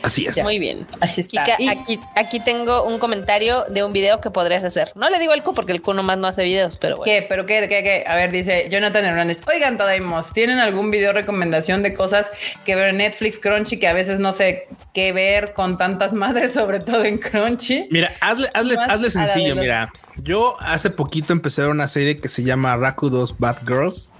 Así 0.00 0.26
es. 0.26 0.42
Muy 0.44 0.58
bien. 0.60 0.86
Así 1.00 1.20
está. 1.20 1.44
Kika, 1.44 1.56
Y- 1.58 1.68
aquí, 1.68 2.00
aquí 2.14 2.40
tengo 2.40 2.84
un 2.84 2.98
comentario 3.00 3.64
de 3.68 3.82
un 3.82 3.92
video 3.92 4.20
que 4.20 4.30
podrías 4.30 4.62
hacer. 4.62 4.92
No 4.94 5.10
le 5.10 5.18
digo 5.18 5.32
al 5.32 5.42
Q 5.42 5.54
porque 5.54 5.72
el 5.72 5.82
Q 5.82 5.92
nomás 5.92 6.16
no 6.18 6.28
hace 6.28 6.44
videos, 6.44 6.76
pero 6.76 6.96
bueno. 6.96 7.04
¿Qué? 7.12 7.26
¿Pero 7.28 7.46
qué? 7.46 7.66
¿Qué? 7.68 7.82
¿Qué? 7.82 8.04
A 8.06 8.14
ver, 8.14 8.30
dice 8.30 8.68
Jonathan 8.70 9.04
Hernández. 9.04 9.40
Oigan, 9.52 9.76
Tadaimos, 9.76 10.32
¿tienen 10.32 10.60
algún 10.60 10.90
video 10.92 11.12
recomendación 11.12 11.82
de 11.82 11.94
cosas 11.94 12.30
que 12.64 12.76
ver 12.76 12.90
en 12.90 12.98
Netflix, 12.98 13.38
Crunchy, 13.40 13.78
que 13.78 13.88
a 13.88 13.92
veces 13.92 14.20
no 14.20 14.32
sé 14.32 14.68
qué 14.94 15.12
ver 15.12 15.52
con 15.52 15.76
tantas 15.76 16.12
madres, 16.14 16.54
sobre 16.54 16.78
todo 16.78 17.04
en 17.04 17.18
Crunchy? 17.18 17.88
Mira, 17.90 18.14
hazle, 18.20 18.48
hazle, 18.54 18.76
hazle 18.78 19.10
sencillo. 19.10 19.56
Mira, 19.56 19.92
yo 20.22 20.56
hace 20.60 20.90
poquito 20.90 21.32
empecé 21.32 21.60
a 21.60 21.64
ver 21.64 21.72
una 21.72 21.88
serie 21.88 22.16
que 22.16 22.28
se 22.28 22.44
llama 22.44 22.76
Raku 22.76 23.10
2 23.10 23.38
Bad 23.38 23.58
Girls, 23.66 24.12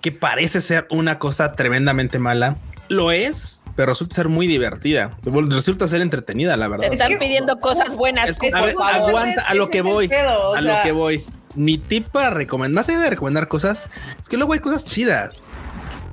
que 0.00 0.12
parece 0.12 0.62
ser 0.62 0.86
una 0.90 1.18
cosa 1.18 1.52
tremendamente 1.52 2.18
mala. 2.18 2.56
Lo 2.90 3.12
es, 3.12 3.62
pero 3.76 3.92
resulta 3.92 4.16
ser 4.16 4.28
muy 4.28 4.48
divertida. 4.48 5.10
Resulta 5.24 5.86
ser 5.86 6.00
entretenida, 6.02 6.56
la 6.56 6.66
Te 6.66 6.70
verdad. 6.72 6.92
están 6.92 7.08
que- 7.08 7.18
pidiendo 7.18 7.58
cosas 7.60 7.96
buenas. 7.96 8.28
Es- 8.28 8.38
a 8.52 8.60
ver, 8.62 8.74
aguanta, 8.82 9.42
a 9.42 9.54
lo 9.54 9.70
que 9.70 9.80
voy, 9.80 10.08
pedo, 10.08 10.54
a 10.54 10.60
lo 10.60 10.74
que 10.82 10.90
voy. 10.92 11.24
Mi 11.54 11.78
tip 11.78 12.08
para 12.08 12.30
recomendar, 12.30 12.74
más 12.74 12.88
allá 12.88 12.98
de 12.98 13.10
recomendar 13.10 13.46
cosas, 13.48 13.84
es 14.20 14.28
que 14.28 14.36
luego 14.36 14.54
hay 14.54 14.58
cosas 14.58 14.84
chidas. 14.84 15.42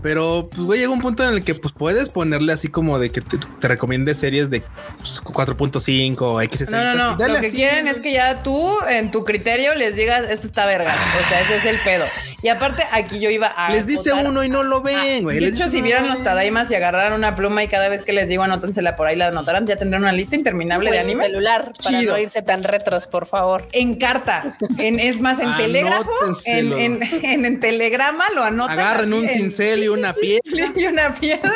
Pero 0.02 0.48
pues 0.52 0.62
güey, 0.62 0.80
llega 0.80 0.92
un 0.92 1.02
punto 1.02 1.24
en 1.24 1.34
el 1.34 1.44
que 1.44 1.56
pues 1.56 1.74
puedes 1.74 2.10
ponerle 2.10 2.54
así 2.54 2.68
como 2.70 3.00
de 3.00 3.12
que 3.12 3.22
te, 3.22 3.38
te 3.60 3.68
recomiende 3.68 4.14
series 4.16 4.50
de 4.50 4.62
pues, 4.98 5.22
4.5 5.24 6.22
o 6.22 6.42
X 6.42 6.70
No, 6.70 6.84
no, 6.84 6.94
no. 6.96 7.16
dale 7.16 7.34
Lo 7.36 7.40
que 7.42 7.48
así, 7.48 7.56
quieren 7.56 7.88
es 7.88 8.00
que 8.00 8.12
ya 8.14 8.44
tú, 8.44 8.78
en 8.88 9.12
tu 9.12 9.24
criterio, 9.24 9.74
les 9.76 9.96
digas, 9.96 10.26
esto 10.30 10.48
está 10.48 10.66
verga. 10.66 10.94
O 10.94 11.30
sea, 11.30 11.42
ese 11.42 11.56
es 11.58 11.66
el 11.66 11.78
pedo. 11.84 12.06
Y 12.42 12.50
aparte, 12.50 12.84
aquí 12.92 13.20
yo 13.20 13.30
iba 13.30 13.48
a. 13.48 13.72
les 13.72 13.88
dice 13.88 14.14
uno 14.14 14.44
y 14.44 14.50
no 14.50 14.64
lo 14.64 14.82
ven, 14.82 14.96
Ah, 14.98 15.22
güey. 15.24 15.36
de 15.40 15.42
Les 15.42 15.54
hecho, 15.56 15.66
dice 15.66 15.78
si 15.78 15.82
vieran 15.82 16.08
los 16.08 16.20
lo 16.20 16.24
Tadaimas 16.24 16.70
y 16.72 16.76
agarraran 16.76 17.14
una 17.14 17.36
pluma 17.36 17.64
y 17.64 17.68
cada 17.68 17.90
vez 17.90 18.04
que 18.04 18.14
les 18.14 18.30
digo 18.30 18.44
anótensela 18.44 18.96
por 18.96 19.08
ahí, 19.08 19.16
la 19.16 19.28
anotarán, 19.28 19.66
ya 19.66 19.78
tendrán 19.78 20.04
una 20.04 20.12
lista 20.12 20.36
interminable 20.36 20.92
de 20.92 21.00
animes. 21.00 21.28
celular 21.28 21.72
para 21.84 22.00
chidos. 22.00 22.16
no 22.18 22.22
irse 22.22 22.42
tan 22.42 22.64
retros, 22.64 23.08
por 23.08 23.26
favor. 23.28 23.68
En 23.72 23.96
carta, 23.96 24.58
en, 24.78 25.00
es 25.00 25.20
más, 25.22 25.40
en 25.40 25.56
telégrafo, 25.58 26.10
en, 26.46 26.72
Anótenselo. 26.74 26.78
en, 26.78 27.00
en, 27.24 27.46
en 27.46 27.60
telegrama 27.60 28.26
lo 28.36 28.44
anotan. 28.44 28.78
Agarren 28.80 29.14
así 29.14 29.22
un 29.24 29.30
cincel 29.30 29.84
y 29.84 29.87
una 29.90 30.14
piedra. 30.14 30.72
y 30.76 30.86
una 30.86 31.14
piedra 31.14 31.54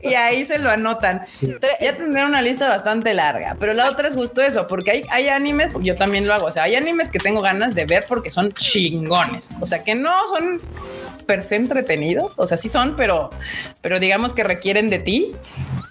y 0.00 0.14
ahí 0.14 0.44
se 0.44 0.58
lo 0.58 0.70
anotan. 0.70 1.26
Ya 1.40 1.96
tendrán 1.96 2.28
una 2.28 2.42
lista 2.42 2.68
bastante 2.68 3.14
larga, 3.14 3.56
pero 3.58 3.74
la 3.74 3.88
otra 3.88 4.08
es 4.08 4.14
justo 4.14 4.42
eso, 4.42 4.66
porque 4.66 4.90
hay, 4.90 5.02
hay 5.10 5.28
animes, 5.28 5.70
porque 5.72 5.88
yo 5.88 5.96
también 5.96 6.26
lo 6.26 6.34
hago, 6.34 6.46
o 6.46 6.52
sea, 6.52 6.64
hay 6.64 6.74
animes 6.74 7.10
que 7.10 7.18
tengo 7.18 7.40
ganas 7.40 7.74
de 7.74 7.84
ver 7.84 8.04
porque 8.08 8.30
son 8.30 8.52
chingones, 8.52 9.54
o 9.60 9.66
sea, 9.66 9.82
que 9.82 9.94
no 9.94 10.12
son 10.28 10.60
per 11.26 11.42
se 11.42 11.56
entretenidos, 11.56 12.34
o 12.36 12.46
sea, 12.46 12.56
sí 12.56 12.68
son, 12.68 12.94
pero, 12.96 13.30
pero 13.80 13.98
digamos 13.98 14.32
que 14.32 14.44
requieren 14.44 14.88
de 14.88 14.98
ti 14.98 15.32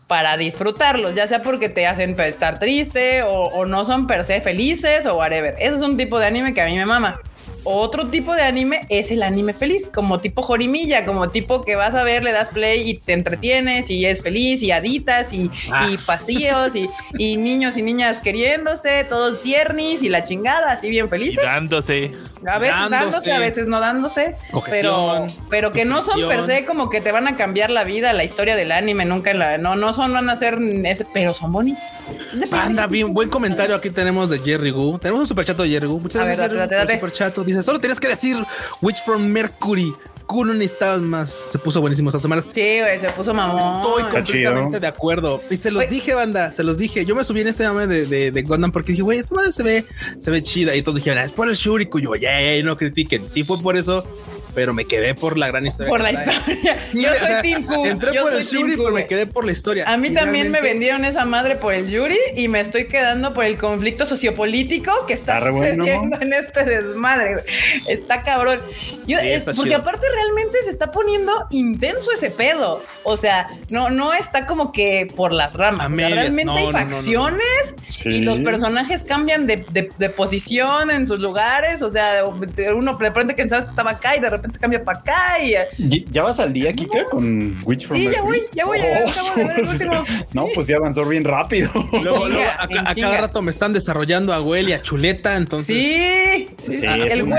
para 0.07 0.38
disfrutarlos, 0.38 1.15
ya 1.15 1.28
sea 1.28 1.41
porque 1.41 1.69
te 1.69 1.88
hacen 1.88 2.15
pues, 2.15 2.30
estar 2.30 2.59
triste 2.59 3.23
o, 3.23 3.43
o 3.43 3.65
no 3.65 3.86
son 3.86 4.07
per 4.07 4.23
se 4.23 4.39
felices 4.41 5.05
o 5.05 5.15
whatever. 5.15 5.55
Ese 5.59 5.76
es 5.76 5.82
un 5.82 5.97
tipo 5.97 6.19
de 6.19 6.28
anime 6.28 6.53
que 6.53 6.61
a 6.61 6.65
mí 6.65 6.76
me 6.76 6.86
mama. 6.86 7.19
Otro 7.66 8.07
tipo 8.07 8.34
de 8.36 8.43
anime 8.43 8.82
es 8.89 9.11
el 9.11 9.24
anime 9.24 9.53
feliz, 9.53 9.89
como 9.93 10.20
tipo 10.20 10.41
Jorimilla, 10.41 11.03
como 11.05 11.30
tipo 11.30 11.63
que 11.63 11.76
vas 11.76 11.93
a 11.95 12.03
ver, 12.03 12.24
le 12.24 12.32
das 12.32 12.49
play 12.49 12.89
y 12.89 12.93
te 12.97 13.13
entretienes 13.13 13.89
y 13.89 14.05
es 14.05 14.22
feliz 14.22 14.61
y 14.61 14.72
haditas 14.72 15.34
y, 15.34 15.49
Ah. 15.72 15.88
y 15.91 15.97
pasillos 15.97 16.76
y, 16.76 16.88
y 17.18 17.38
niños 17.38 17.78
y 17.78 17.82
niñas 17.82 18.20
queriéndose, 18.20 19.03
todos 19.09 19.41
tiernis 19.41 20.03
y 20.03 20.09
la 20.09 20.24
chingada, 20.24 20.72
así 20.72 20.89
bien 20.89 21.05
Y 21.05 21.09
felices. 21.09 21.43
dándose. 21.43 22.11
A 22.47 22.59
veces 22.59 22.76
dándose, 22.76 23.01
dándose. 23.01 23.32
a 23.34 23.39
veces 23.39 23.68
no 23.68 23.80
dándose, 23.80 24.36
pero, 24.70 25.26
pero 25.49 25.72
que 25.72 25.84
no 25.84 26.03
son 26.03 26.28
per 26.28 26.45
se 26.45 26.63
como 26.66 26.89
que 26.91 27.01
te 27.01 27.11
van 27.11 27.28
a 27.28 27.36
cambiar 27.36 27.72
la 27.72 27.84
vida, 27.84 28.13
la 28.13 28.24
historia 28.24 28.55
del 28.55 28.72
anime, 28.72 29.03
nunca 29.05 29.32
en 29.32 29.39
la, 29.39 29.57
no, 29.57 29.76
no 29.76 29.93
son, 29.93 30.13
van 30.13 30.30
a 30.30 30.36
ser 30.36 30.59
ese, 30.84 31.05
pero 31.11 31.34
son 31.34 31.51
bonitos. 31.51 31.82
Anda 32.51 32.86
bien, 32.88 33.13
buen 33.16 33.30
comentario 33.30 33.76
aquí 33.76 33.89
tenemos 33.89 34.30
de 34.30 34.39
Jerry 34.39 34.70
Gu. 34.70 34.99
Tenemos 34.99 35.22
un 35.22 35.28
superchato 35.28 35.63
de 35.63 35.70
Jerry 35.70 35.88
Gu. 35.88 35.99
Muchas 35.99 36.22
A 36.22 36.26
ver, 36.26 36.36
gracias, 36.38 36.57
date, 36.59 36.70
Jerry, 36.76 36.86
date. 36.88 36.93
superchato. 36.99 37.43
Dice, 37.43 37.55
solo 37.64 37.80
tienes 37.80 37.99
que 37.99 38.08
decir 38.08 38.38
Witch 38.82 39.03
from 39.03 39.24
Mercury. 39.28 39.93
No 40.28 40.43
necesitabas 40.45 41.01
más. 41.01 41.43
Se 41.47 41.60
puso 41.60 41.82
buenísimo 41.82 42.10
estas 42.10 42.24
semanas. 42.24 42.45
Sí, 42.51 42.80
güey, 42.80 42.99
se 42.99 43.08
puso 43.12 43.32
mamón. 43.32 43.60
Estoy 43.60 44.01
Está 44.01 44.12
completamente 44.16 44.70
chido. 44.70 44.80
de 44.80 44.88
acuerdo. 44.88 45.41
Y 45.51 45.56
se 45.56 45.70
los 45.70 45.88
dije, 45.88 46.16
banda, 46.16 46.51
se 46.51 46.64
los 46.64 46.80
dije. 46.80 47.06
Yo 47.06 47.16
me 47.16 47.24
subí 47.24 47.41
en 47.41 47.47
este 47.47 47.64
mame 47.68 47.86
de, 47.86 48.08
de, 48.08 48.32
de 48.32 48.41
Gundam 48.41 48.72
porque 48.72 48.91
dije, 48.93 49.03
güey, 49.03 49.20
esa 49.20 49.36
madre 49.36 49.51
se 49.51 49.62
ve, 49.62 49.86
se 50.20 50.32
ve 50.32 50.41
chida. 50.41 50.76
Y 50.76 50.82
todos 50.82 50.95
dijeron, 50.95 51.20
"Ah, 51.20 51.26
es 51.26 51.32
por 51.32 51.47
el 51.47 51.53
Shuriku. 51.56 51.99
Yo, 51.99 52.16
ya, 52.16 52.41
ya, 52.41 52.64
no 52.64 52.76
critiquen. 52.76 53.30
Si 53.30 53.43
fue 53.43 53.62
por 53.62 53.78
eso, 53.78 54.03
pero 54.56 54.74
me 54.74 54.86
quedé 54.86 55.14
por 55.14 55.38
la 55.38 55.47
gran 55.47 55.66
historia. 55.68 55.89
Por 55.89 56.01
la 56.01 56.12
historia. 56.14 56.41
Yo 56.93 57.12
O 57.12 57.16
soy 57.16 57.28
sea, 57.28 57.41
Team 57.41 57.64
Q. 57.66 57.86
Entré 57.86 58.14
Yo 58.16 58.22
por 58.24 58.41
soy 58.41 58.62
el 58.72 58.78
Q, 58.78 58.84
pero 58.84 58.91
me 58.95 59.06
quedé 59.08 59.28
por 59.28 59.45
la 59.45 59.51
historia. 59.51 59.86
A 59.88 59.97
mí 59.97 60.08
Y 60.08 60.14
también 60.14 60.49
me 60.51 60.60
realmente- 60.60 60.68
vendieron 60.70 61.06
esa 61.06 61.26
madre 61.26 61.56
por 61.58 61.74
el 61.74 61.89
Yuri 61.89 62.18
y 62.36 62.47
me 62.47 62.60
estoy 62.62 62.86
quedando 62.88 63.34
por 63.34 63.43
el 63.45 63.58
conflicto 63.58 64.06
sociopolítico 64.06 64.91
que 65.06 65.14
está 65.14 65.34
Está 65.36 65.45
re 65.45 65.51
bueno. 65.51 65.84
sucediendo 65.86 66.22
en 66.22 66.34
este 66.34 66.64
desmadre. 66.64 67.43
Está 67.88 68.24
cabrón. 68.24 68.60
Yo, 69.08 69.20
Sí, 69.20 69.28
es- 69.28 69.39
está 69.39 69.53
porque 69.53 69.72
chido. 69.72 69.82
aparte 69.82 70.08
realmente 70.14 70.58
se 70.64 70.70
está 70.72 70.91
poniendo 70.91 71.47
intenso 71.51 72.12
ese 72.12 72.30
pedo. 72.32 72.82
O 73.03 73.18
sea, 73.18 73.49
no, 73.70 73.89
no 73.89 74.13
está 74.13 74.46
como 74.46 74.71
que 74.71 75.08
por 75.16 75.34
las 75.34 75.54
ramas. 75.54 75.92
O 75.92 75.96
sea, 75.96 76.08
realmente 76.09 76.46
No, 76.46 76.55
hay 76.55 76.66
no, 76.66 76.71
no, 76.71 76.79
no. 76.79 76.89
facciones 76.89 77.75
Sí. 77.89 78.09
y 78.09 78.21
los 78.21 78.39
personajes 78.42 79.04
cambian 79.04 79.47
de, 79.47 79.58
de- 79.71 79.89
de 79.97 80.09
posición 80.09 80.92
en 80.92 81.05
sus 81.08 81.20
lugares. 81.20 81.82
O 81.82 81.89
sea, 81.89 82.24
uno 82.75 82.93
de 82.97 83.05
repente 83.05 83.36
que 83.36 83.47
sabes 83.50 83.66
que 83.66 83.70
estaba 83.71 83.92
acá 83.92 84.16
y 84.16 84.20
de 84.20 84.29
repente 84.29 84.45
se 84.51 84.59
cambia 84.59 84.84
para 84.84 85.00
acá 85.00 85.39
y 85.43 85.54
¿Y- 85.78 86.05
¿Ya 86.12 86.24
vas 86.24 86.39
al 86.39 86.54
día, 86.54 86.72
Kika, 86.74 87.05
con 87.05 87.58
Witch 87.66 87.88
from 87.88 87.97
Sí, 87.97 88.09
ya 88.12 88.22
voy, 88.22 88.42
ya 88.54 88.66
voy, 88.66 88.80
Oh, 88.80 89.09
acabo 89.09 89.36
de 89.36 89.43
ver 89.46 89.59
el 89.59 89.67
último. 89.67 90.04
No, 90.34 90.46
Sí. 90.47 90.51
pues 90.55 90.67
ya 90.67 90.78
avanzó 90.78 91.08
bien 91.08 91.24
rápido. 91.24 91.70
Luego, 92.04 92.28
luego 92.28 92.43
a, 92.50 92.63
a 92.92 92.96
cada 92.96 93.17
rato 93.22 93.42
me 93.42 93.51
están 93.51 93.74
desarrollando 93.74 94.34
a 94.34 94.42
Well 94.42 94.70
y 94.70 94.74
a 94.74 94.82
Chuleta, 94.82 95.36
entonces. 95.36 95.76
Sí, 95.76 96.50
sí, 96.66 96.74
Sí, 96.80 96.86
el 96.86 97.24
un 97.24 97.30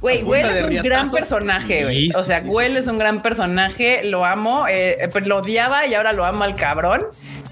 güey, 0.00 0.22
punta 0.22 0.58
es 0.58 0.64
un 0.64 0.82
gran 0.82 1.10
personaje, 1.10 1.84
güey. 1.84 2.06
Sí, 2.08 2.12
O 2.16 2.22
sea, 2.24 2.40
sí. 2.40 2.46
Güey 2.46 2.76
es 2.76 2.86
un 2.88 2.98
gran 2.98 3.22
personaje, 3.22 4.02
lo 4.04 4.24
amo, 4.24 4.66
eh, 4.68 4.96
eh, 5.00 5.08
pues 5.08 5.26
lo 5.26 5.38
odiaba 5.38 5.86
y 5.86 5.94
ahora 5.94 6.12
lo 6.12 6.24
amo 6.24 6.44
al 6.44 6.54
cabrón. 6.54 7.06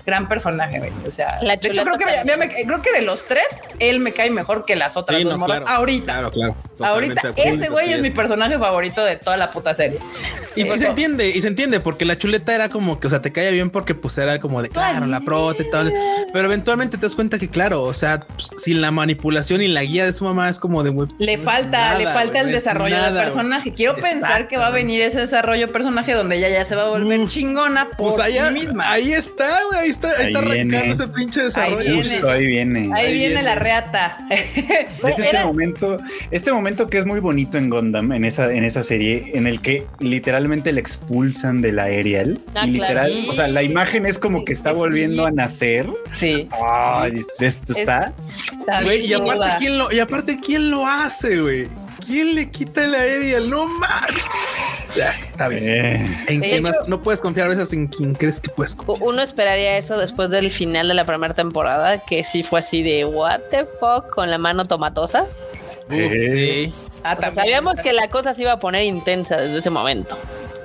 Gran 0.06 0.28
personaje, 0.28 0.78
güey. 0.80 0.92
O 1.06 1.10
sea, 1.10 1.38
La 1.42 1.56
de 1.56 1.68
hecho, 1.68 1.82
creo 1.82 1.96
que, 1.96 2.04
chuleta 2.04 2.24
me- 2.36 2.46
me- 2.46 2.64
creo 2.66 2.82
que 2.82 2.92
de 2.92 3.02
los 3.02 3.24
tres, 3.26 3.44
él 3.78 4.00
me 4.00 4.12
cae 4.12 4.30
mejor 4.30 4.64
que 4.66 4.76
las 4.76 4.96
otras 4.98 5.18
Sí, 5.18 5.24
dos 5.24 5.32
no, 5.34 5.38
morras. 5.38 5.60
claro. 5.60 5.76
Ahorita. 5.76 6.04
Claro, 6.12 6.30
claro. 6.30 6.56
Ahorita, 6.80 7.32
ese 7.36 7.68
güey 7.70 7.86
sí 7.86 7.92
es 7.94 8.02
mi 8.02 8.10
personaje 8.10 8.58
favorito 8.58 9.02
de 9.04 9.16
toda 9.16 9.36
la 9.38 9.50
puta 9.50 9.72
serie. 9.74 9.98
Y 10.56 10.64
pues 10.66 10.80
se 10.80 10.86
entiende, 10.88 11.28
y 11.30 11.40
se 11.40 11.48
entiende, 11.48 11.80
porque 11.80 12.04
la 12.04 12.16
chuleta 12.18 12.54
era 12.54 12.68
como 12.68 13.00
que, 13.00 13.06
o 13.06 13.10
sea, 13.10 13.20
te 13.22 13.32
caía 13.32 13.50
bien 13.50 13.70
porque 13.70 13.94
pues 13.94 14.16
era 14.18 14.38
como 14.38 14.62
de, 14.62 14.68
claro, 14.68 15.06
la 15.06 15.20
prota 15.20 15.62
y 15.62 15.70
todo. 15.70 15.90
Pero 16.32 16.44
eventualmente 16.46 16.96
te 16.96 17.02
das 17.06 17.14
cuenta 17.14 17.38
que, 17.38 17.48
claro, 17.48 17.82
o 17.82 17.94
sea, 17.94 18.20
pues, 18.20 18.50
sin 18.58 18.80
la 18.80 18.90
manipulación 18.90 19.62
y 19.62 19.68
la 19.68 19.82
guía 19.82 20.04
de 20.04 20.12
su 20.12 20.24
mamá 20.24 20.48
es 20.48 20.58
como 20.58 20.82
de, 20.84 20.90
güey, 20.90 21.08
pues, 21.08 21.20
Le 21.20 21.36
no 21.38 21.42
falta, 21.42 21.98
le 21.98 22.04
falta 22.04 22.40
el 22.40 22.46
no 22.48 22.52
desarrollo 22.52 22.94
nada, 22.94 23.10
del 23.10 23.24
personaje. 23.24 23.72
Quiero 23.72 23.96
pensar 23.96 24.46
que 24.48 24.58
va 24.58 24.66
a 24.68 24.70
venir 24.70 25.00
ese 25.02 25.20
desarrollo 25.20 25.66
de 25.66 25.72
personaje 25.72 26.12
donde 26.12 26.36
ella 26.36 26.48
ya 26.50 26.64
se 26.64 26.76
va 26.76 26.82
a 26.82 26.88
volver 26.90 27.20
Uf. 27.20 27.30
chingona 27.32 27.86
por 27.96 28.14
Pues 28.14 28.20
allá, 28.20 28.48
sí 28.48 28.54
misma. 28.54 28.90
ahí 28.92 29.12
está, 29.12 29.48
güey, 29.72 29.90
está, 29.94 30.08
ahí, 30.08 30.14
Ahí 30.18 30.26
está 30.26 30.38
arrancando 30.40 30.68
viene. 30.78 30.90
ese 30.92 31.08
pinche 31.08 31.42
desarrollo. 31.42 31.78
viene. 31.78 32.02
Justo 32.02 32.30
ahí 32.30 32.46
viene. 32.46 32.78
Ahí, 32.94 33.06
Ahí 33.06 33.12
viene, 33.14 33.28
viene. 33.34 33.42
la 33.42 33.54
reata. 33.54 34.18
Es 35.04 35.18
este 35.18 35.28
Era- 35.28 35.44
momento, 35.44 35.98
este 36.30 36.50
momento 36.52 36.86
que 36.86 36.98
es 36.98 37.04
muy 37.06 37.20
bonito 37.20 37.58
en 37.58 37.68
Gundam, 37.68 38.12
en 38.12 38.24
esa, 38.24 38.50
en 38.52 38.64
esa 38.64 38.82
serie, 38.82 39.32
en 39.34 39.46
el 39.46 39.60
que 39.60 39.86
literalmente 40.00 40.72
le 40.72 40.80
expulsan 40.80 41.60
de 41.60 41.72
la 41.72 41.84
Ariel. 41.84 42.40
Ah, 42.54 42.66
y 42.66 42.70
literal, 42.72 43.12
claro. 43.12 43.30
o 43.30 43.34
sea, 43.34 43.48
la 43.48 43.62
imagen 43.62 44.06
es 44.06 44.18
como 44.18 44.44
que 44.46 44.52
está 44.54 44.72
volviendo 44.72 45.26
a 45.26 45.30
nacer. 45.30 45.90
sí. 46.14 46.48
Ay, 46.62 47.18
esto 47.18 47.44
Es- 47.44 47.60
está. 47.78 48.14
está 48.60 48.82
Güey, 48.82 49.04
y 49.06 49.12
aparte. 49.12 49.52
¿quién 49.58 49.76
lo, 49.78 49.92
y 49.92 49.98
aparte, 49.98 50.38
¿quién 50.40 50.70
lo 50.70 50.86
hace, 50.86 51.38
güey? 51.40 51.68
¿Quién 52.06 52.34
le 52.34 52.50
quita 52.50 52.86
la 52.86 52.98
aérea? 52.98 53.40
No 53.40 53.66
más. 53.68 54.10
Está 54.96 55.48
bien. 55.48 55.64
Eh, 55.68 56.04
¿En 56.28 56.40
De 56.40 56.48
quién 56.48 56.66
hecho- 56.66 56.78
más? 56.80 56.88
No 56.88 57.00
puedes 57.02 57.20
confiar 57.20 57.46
a 57.46 57.50
veces 57.50 57.72
en 57.72 57.86
quien 57.88 58.14
crees 58.14 58.40
que 58.40 58.50
puedes 58.50 58.74
confiar. 58.74 58.98
Uno 59.02 59.22
esperaría 59.22 59.76
eso 59.76 59.98
después 59.98 60.30
del 60.30 60.50
final 60.50 60.88
de 60.88 60.94
la 60.94 61.04
primera 61.04 61.34
temporada, 61.34 62.04
que 62.04 62.24
sí 62.24 62.42
fue 62.42 62.60
así 62.60 62.82
de 62.82 63.04
what 63.04 63.40
the 63.50 63.66
fuck 63.80 64.08
con 64.14 64.30
la 64.30 64.38
mano 64.38 64.66
tomatosa. 64.66 65.22
Uf, 65.88 65.92
Eh. 65.92 66.28
sí. 66.30 66.74
Ah, 67.02 67.12
O 67.12 67.20
sea, 67.20 67.28
también. 67.28 67.34
sabíamos 67.34 67.78
que 67.80 67.92
la 67.92 68.08
cosa 68.08 68.32
se 68.32 68.42
iba 68.42 68.52
a 68.52 68.58
poner 68.58 68.84
intensa 68.84 69.36
desde 69.36 69.58
ese 69.58 69.68
momento. 69.70 70.16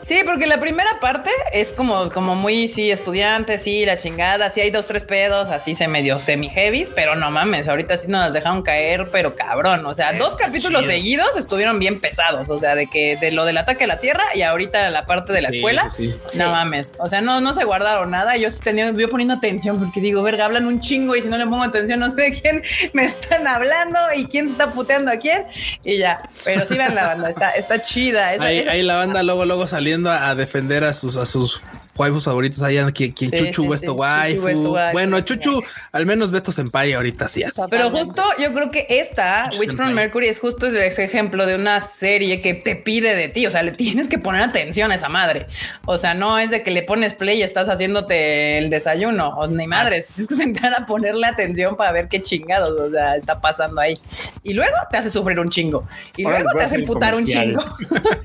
Sí, 0.09 0.21
porque 0.25 0.47
la 0.47 0.59
primera 0.59 0.89
parte 0.99 1.29
es 1.53 1.71
como, 1.71 2.09
como 2.09 2.33
muy, 2.33 2.67
sí, 2.67 2.89
estudiante, 2.89 3.59
sí, 3.59 3.85
la 3.85 3.95
chingada, 3.95 4.49
sí 4.49 4.59
hay 4.59 4.71
dos, 4.71 4.87
tres 4.87 5.03
pedos, 5.03 5.49
así 5.49 5.75
se 5.75 5.87
medio 5.87 6.17
semi-heavies, 6.17 6.89
pero 6.95 7.13
no 7.15 7.29
mames, 7.29 7.67
ahorita 7.67 7.95
sí 7.95 8.07
nos 8.07 8.33
dejaron 8.33 8.63
caer, 8.63 9.09
pero 9.11 9.35
cabrón, 9.35 9.85
o 9.85 9.93
sea, 9.93 10.13
dos 10.13 10.35
capítulos 10.35 10.81
chido. 10.81 10.91
seguidos 10.93 11.37
estuvieron 11.37 11.77
bien 11.77 11.99
pesados, 11.99 12.49
o 12.49 12.57
sea, 12.57 12.73
de 12.73 12.87
que 12.87 13.17
de 13.17 13.29
lo 13.31 13.45
del 13.45 13.59
ataque 13.59 13.83
a 13.83 13.87
la 13.87 13.99
Tierra 13.99 14.23
y 14.33 14.41
ahorita 14.41 14.89
la 14.89 15.05
parte 15.05 15.31
de 15.31 15.43
la 15.43 15.49
Sí, 15.51 15.57
escuela, 15.57 15.89
sí. 15.91 16.15
no 16.39 16.49
mames, 16.49 16.95
o 16.97 17.07
sea, 17.07 17.21
no, 17.21 17.39
no 17.39 17.53
se 17.53 17.63
guardaron 17.65 18.09
nada, 18.09 18.35
yo 18.35 18.49
sí 18.49 18.61
tenía, 18.63 18.89
yo 18.91 19.09
poniendo 19.09 19.35
atención 19.35 19.77
porque 19.77 20.01
digo, 20.01 20.23
verga, 20.23 20.45
hablan 20.45 20.65
un 20.65 20.79
chingo 20.79 21.15
y 21.15 21.21
si 21.21 21.27
no 21.29 21.37
le 21.37 21.45
pongo 21.45 21.61
atención 21.61 21.99
no 21.99 22.09
sé 22.09 22.15
de 22.15 22.31
quién 22.41 22.63
me 22.93 23.05
están 23.05 23.45
hablando 23.45 23.99
y 24.15 24.25
quién 24.25 24.47
se 24.47 24.53
está 24.53 24.71
puteando 24.71 25.11
a 25.11 25.17
quién 25.17 25.43
y 25.83 25.99
ya, 25.99 26.19
pero 26.43 26.65
sí 26.65 26.75
vean 26.77 26.95
la 26.95 27.09
banda, 27.09 27.29
está, 27.29 27.51
está 27.51 27.79
chida. 27.79 28.33
esa- 28.33 28.45
Ahí, 28.45 28.57
esa- 28.57 28.71
ahí 28.71 28.81
la 28.81 28.95
banda 28.95 29.21
luego, 29.21 29.45
luego 29.45 29.67
saliendo 29.67 29.98
a, 30.07 30.35
defender 30.35 30.83
a 30.83 30.93
sus, 30.93 31.15
a 31.15 31.25
sus 31.25 31.61
waifus 31.99 32.23
favoritos. 32.23 32.61
Allá 32.63 32.91
quien, 32.91 33.11
quien 33.11 33.29
Sí, 33.29 33.37
Chuchu 33.37 33.63
sí, 33.63 33.67
Westo 33.67 33.91
sí. 33.93 33.97
waifu. 33.97 34.49
Chuchu. 34.49 34.75
Bueno, 34.91 35.21
Chuchu, 35.21 35.63
al 35.91 36.05
menos 36.05 36.31
Besto 36.31 36.51
Senpai 36.51 36.93
ahorita 36.93 37.27
sí 37.27 37.43
hace. 37.43 37.61
Pero 37.69 37.89
justo 37.91 38.23
yo 38.39 38.53
creo 38.53 38.71
que 38.71 38.85
esta 38.89 39.49
Witch 39.59 39.75
from. 39.75 39.93
Mercury 39.93 40.27
es 40.27 40.39
justo 40.39 40.67
ese 40.67 41.03
ejemplo 41.03 41.45
de 41.45 41.55
una 41.55 41.81
serie 41.81 42.41
que 42.41 42.53
te 42.53 42.75
pide 42.75 43.15
de 43.15 43.27
ti. 43.29 43.45
O 43.45 43.51
sea, 43.51 43.63
le 43.63 43.71
tienes 43.71 44.07
que 44.07 44.17
poner 44.17 44.41
atención 44.41 44.91
a 44.91 44.95
esa 44.95 45.09
madre. 45.09 45.47
O 45.85 45.97
sea, 45.97 46.13
no 46.13 46.39
es 46.39 46.51
de 46.51 46.63
que 46.63 46.71
le 46.71 46.83
pones 46.83 47.13
play 47.13 47.39
y 47.39 47.43
estás 47.43 47.69
haciéndote 47.69 48.57
el 48.57 48.69
desayuno 48.69 49.29
o 49.29 49.47
ni 49.47 49.67
madre. 49.67 50.05
Tienes 50.15 50.27
que 50.27 50.35
sentar 50.35 50.73
a 50.73 50.85
ponerle 50.85 51.25
atención 51.27 51.75
para 51.75 51.91
ver 51.91 52.07
qué 52.07 52.21
chingados, 52.21 52.71
o 52.71 52.89
sea, 52.89 53.15
está 53.15 53.39
pasando 53.41 53.81
ahí. 53.81 53.95
Y 54.43 54.53
luego 54.53 54.75
te 54.89 54.97
hace 54.97 55.09
sufrir 55.09 55.39
un 55.39 55.49
chingo 55.49 55.87
y 56.15 56.25
Ahora 56.25 56.39
luego 56.39 56.59
te 56.59 56.65
hace 56.65 56.83
putar 56.83 57.15
un 57.15 57.25
chingo. 57.25 57.61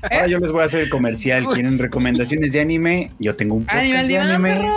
¿Eh? 0.09 0.15
Ahora 0.15 0.27
yo 0.27 0.39
les 0.39 0.51
voy 0.51 0.61
a 0.61 0.65
hacer 0.65 0.81
el 0.81 0.89
comercial. 0.89 1.45
¿Quieren 1.53 1.77
recomendaciones 1.77 2.51
de 2.51 2.61
anime? 2.61 3.11
Yo 3.19 3.35
tengo 3.35 3.55
un 3.55 3.64
podcast 3.65 3.79
Anime 3.79 3.99
al 3.99 4.07
de 4.07 4.13
diván, 4.13 4.31
anime. 4.31 4.71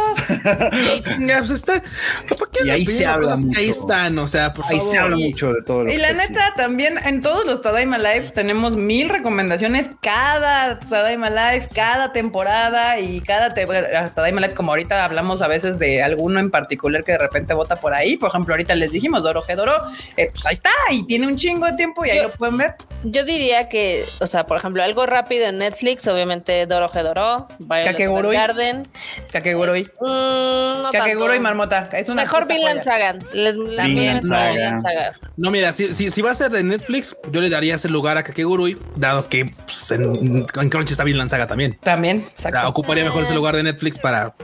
pues 1.39 1.51
está. 1.51 1.73
¿Para 1.83 2.51
qué 2.53 2.67
Y 2.67 2.71
ahí 2.71 2.85
se 2.85 3.07
habla 3.07 3.35
que 3.53 3.59
ahí 3.61 3.69
mucho. 3.69 3.81
están? 3.81 4.19
O 4.19 4.27
sea, 4.27 4.53
por 4.53 4.65
Ahí 4.67 4.79
favor. 4.79 4.93
se 4.93 4.99
habla 4.99 5.17
mucho 5.17 5.53
de 5.53 5.63
todo 5.63 5.85
lo 5.85 5.91
Y 5.91 5.97
que 5.97 6.03
la 6.03 6.13
neta, 6.13 6.53
también 6.57 6.99
en 7.05 7.21
todos 7.21 7.45
los 7.47 7.61
Tadaima 7.61 7.99
Lives 7.99 8.33
tenemos 8.33 8.77
mil 8.77 9.09
recomendaciones 9.09 9.91
cada 10.01 10.79
Tadaima 10.81 11.31
Live, 11.31 11.69
cada 11.75 12.13
temporada 12.13 12.99
y 12.99 13.21
cada 13.21 13.51
te- 13.55 13.67
Tadaima 13.67 14.41
Live, 14.41 14.55
como 14.55 14.73
ahorita 14.73 15.05
hablamos 15.05 15.43
a 15.43 15.49
veces 15.49 15.79
de 15.79 16.03
alguno 16.03 16.41
en 16.41 16.51
particular 16.51 17.05
que 17.05 17.13
de 17.13 17.19
repente 17.19 17.55
vota 17.55 17.77
por 17.77 17.95
ahí. 17.95 18.17
Por 18.17 18.29
ejemplo, 18.31 18.55
ahorita 18.55 18.75
les 18.75 18.91
dijimos 18.91 19.23
Doro 19.23 19.43
Gedoro, 19.43 19.73
eh, 20.17 20.31
pues 20.33 20.47
ahí 20.47 20.55
está 20.55 20.71
y 20.91 21.07
tiene 21.07 21.27
un 21.27 21.37
chingo 21.37 21.67
de 21.67 21.73
tiempo 21.75 22.05
y 22.05 22.11
ahí 22.11 22.17
Yo- 22.19 22.23
lo 22.25 22.31
pueden 22.31 22.57
ver. 22.59 22.75
Yo 23.05 23.25
diría 23.25 23.69
que, 23.69 24.05
o 24.21 24.27
sea, 24.27 24.47
por 24.47 24.59
ejemplo, 24.59 24.83
algo 24.83 25.07
rápido 25.07 25.47
en 25.47 25.59
Netflix, 25.59 26.07
obviamente 26.09 26.67
Doro 26.67 26.91
Hedoro, 26.93 27.47
Violet 27.61 27.87
Kakegurui. 27.87 28.35
Garden. 28.85 29.29
Kakegurui, 29.33 29.83
Mm, 30.01 30.83
no 30.83 30.91
Kakegurui. 30.93 31.41
Marmota. 31.41 31.89
Es 31.93 32.09
una 32.09 32.23
Mejor 32.23 32.47
Vinland 32.47 32.81
joya. 32.81 32.97
Saga. 33.13 33.19
Les, 33.33 33.55
la 33.57 33.85
Vinland 33.85 33.95
mía 33.95 34.19
es 34.19 34.27
Saga. 34.29 34.51
Vinland 34.53 34.83
Saga. 34.83 35.13
No, 35.37 35.51
mira, 35.51 35.73
si, 35.73 35.95
si, 35.95 36.11
si 36.11 36.23
va 36.23 36.31
a 36.31 36.35
ser 36.35 36.51
de 36.51 36.63
Netflix, 36.63 37.17
yo 37.31 37.41
le 37.41 37.51
daría 37.51 37.75
ese 37.77 37.89
lugar 37.89 38.17
a 38.19 38.23
Kakegurui, 38.23 38.79
dado 38.97 39.29
que 39.29 39.47
pues, 39.65 39.91
en, 39.93 40.47
en 40.61 40.69
Crunchy 40.69 40.93
está 40.93 41.05
bien 41.05 41.29
Saga 41.29 41.47
también. 41.47 41.79
También, 41.83 42.19
O 42.19 42.41
sea, 42.41 42.51
exacto. 42.51 42.69
ocuparía 42.69 43.05
mejor 43.05 43.23
ese 43.25 43.35
lugar 43.35 43.55
de 43.57 43.63
Netflix 43.63 43.99
para, 43.99 44.35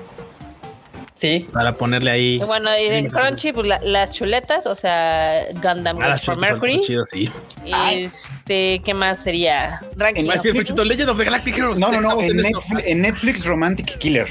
Sí. 1.17 1.47
para 1.53 1.73
ponerle 1.75 2.11
ahí. 2.11 2.35
Y 2.35 2.45
bueno, 2.45 2.69
y 2.77 2.87
en 2.87 3.09
Crunchy, 3.09 3.53
pues 3.53 3.69
la- 3.69 3.81
las 3.83 4.11
chuletas, 4.11 4.67
o 4.67 4.75
sea, 4.75 5.45
Gundam 5.55 5.97
Ah, 6.03 6.09
las 6.09 6.21
Witch 6.21 6.25
for 6.27 6.35
chuletas 6.35 6.35
son- 6.35 6.41
Mercury. 6.41 6.81
chidas, 6.81 7.09
sí. 7.09 7.31
Este, 7.93 8.83
¿qué 8.85 8.95
más 8.95 9.21
sería? 9.23 9.81
Ranking. 9.97 10.29
A 10.29 10.35
of. 10.35 10.59
Pechito, 10.59 10.85
Legend 10.85 11.11
of 11.11 11.19
the 11.19 11.25
Galactic 11.25 11.57
Heroes. 11.57 11.79
No, 11.79 11.91
no, 11.93 12.01
no. 12.01 12.21
En. 12.21 12.37
Netflix, 12.37 12.87
en 12.87 13.01
Netflix, 13.03 13.45
Romantic 13.45 13.97
Killer. 13.99 14.27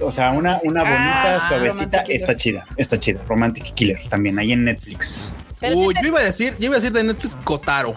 O 0.00 0.12
sea, 0.12 0.30
una, 0.32 0.60
una 0.62 0.82
bonita, 0.82 1.36
Ah, 1.36 1.48
suavecita. 1.48 1.74
Romantic 1.84 2.02
Killer. 2.04 2.16
Está 2.20 2.36
chida. 2.36 2.64
Está 2.76 2.98
chida. 3.00 3.20
Romantic 3.26 3.74
Killer 3.74 3.98
también 4.08 4.38
ahí 4.38 4.52
en 4.52 4.64
Netflix. 4.64 5.32
Uy, 5.74 5.94
te- 5.94 6.02
yo 6.02 6.08
iba 6.08 6.20
a 6.20 6.24
decir, 6.24 6.54
yo 6.58 6.66
iba 6.66 6.74
a 6.76 6.78
decir 6.78 6.92
de 6.92 7.02
Netflix 7.04 7.34
Kotaro. 7.44 7.94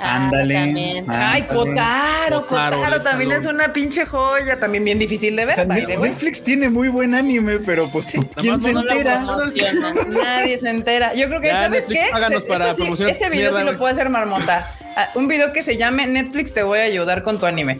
Ah, 0.00 0.16
Ándale. 0.26 0.54
también. 0.54 1.04
Ah, 1.08 1.32
Ay. 1.32 1.42
Kotaro, 1.42 2.46
Kotaro, 2.46 2.76
Kotaro 2.76 3.02
también 3.02 3.32
es 3.32 3.46
una 3.46 3.72
pinche 3.72 4.06
joya, 4.06 4.58
también 4.60 4.84
bien 4.84 4.98
difícil 4.98 5.34
de 5.36 5.44
O 5.44 5.46
ver. 5.46 5.54
sea. 5.56 5.64
Netflix 5.64 6.42
tiene 6.42 6.68
muy 6.68 6.88
buen 6.88 7.14
anime, 7.14 7.58
pero 7.60 7.88
pues 7.90 8.06
¿quién 8.36 8.52
Nada 8.54 8.60
se 8.60 8.72
no 8.72 8.80
entera? 8.80 9.20
Nadie 10.10 10.58
se 10.58 10.68
entera. 10.70 11.14
Yo 11.14 11.28
creo 11.28 11.40
que, 11.40 11.48
Ya, 11.48 11.64
¿sabes 11.64 11.88
Netflix, 11.88 12.00
qué? 12.02 12.48
para 12.48 12.72
sí, 12.74 12.80
promocionar 12.82 13.14
ese 13.14 13.24
video 13.30 13.50
mierda, 13.52 13.58
sí 13.60 13.72
lo 13.72 13.78
puede 13.78 13.92
hacer 13.92 14.08
Marmota. 14.08 14.70
Ah, 14.96 15.10
un 15.14 15.28
video 15.28 15.52
que 15.52 15.62
se 15.62 15.76
llame 15.76 16.06
Netflix 16.08 16.52
te 16.52 16.64
voy 16.64 16.80
a 16.80 16.82
ayudar 16.82 17.22
con 17.22 17.38
tu 17.38 17.46
anime. 17.46 17.78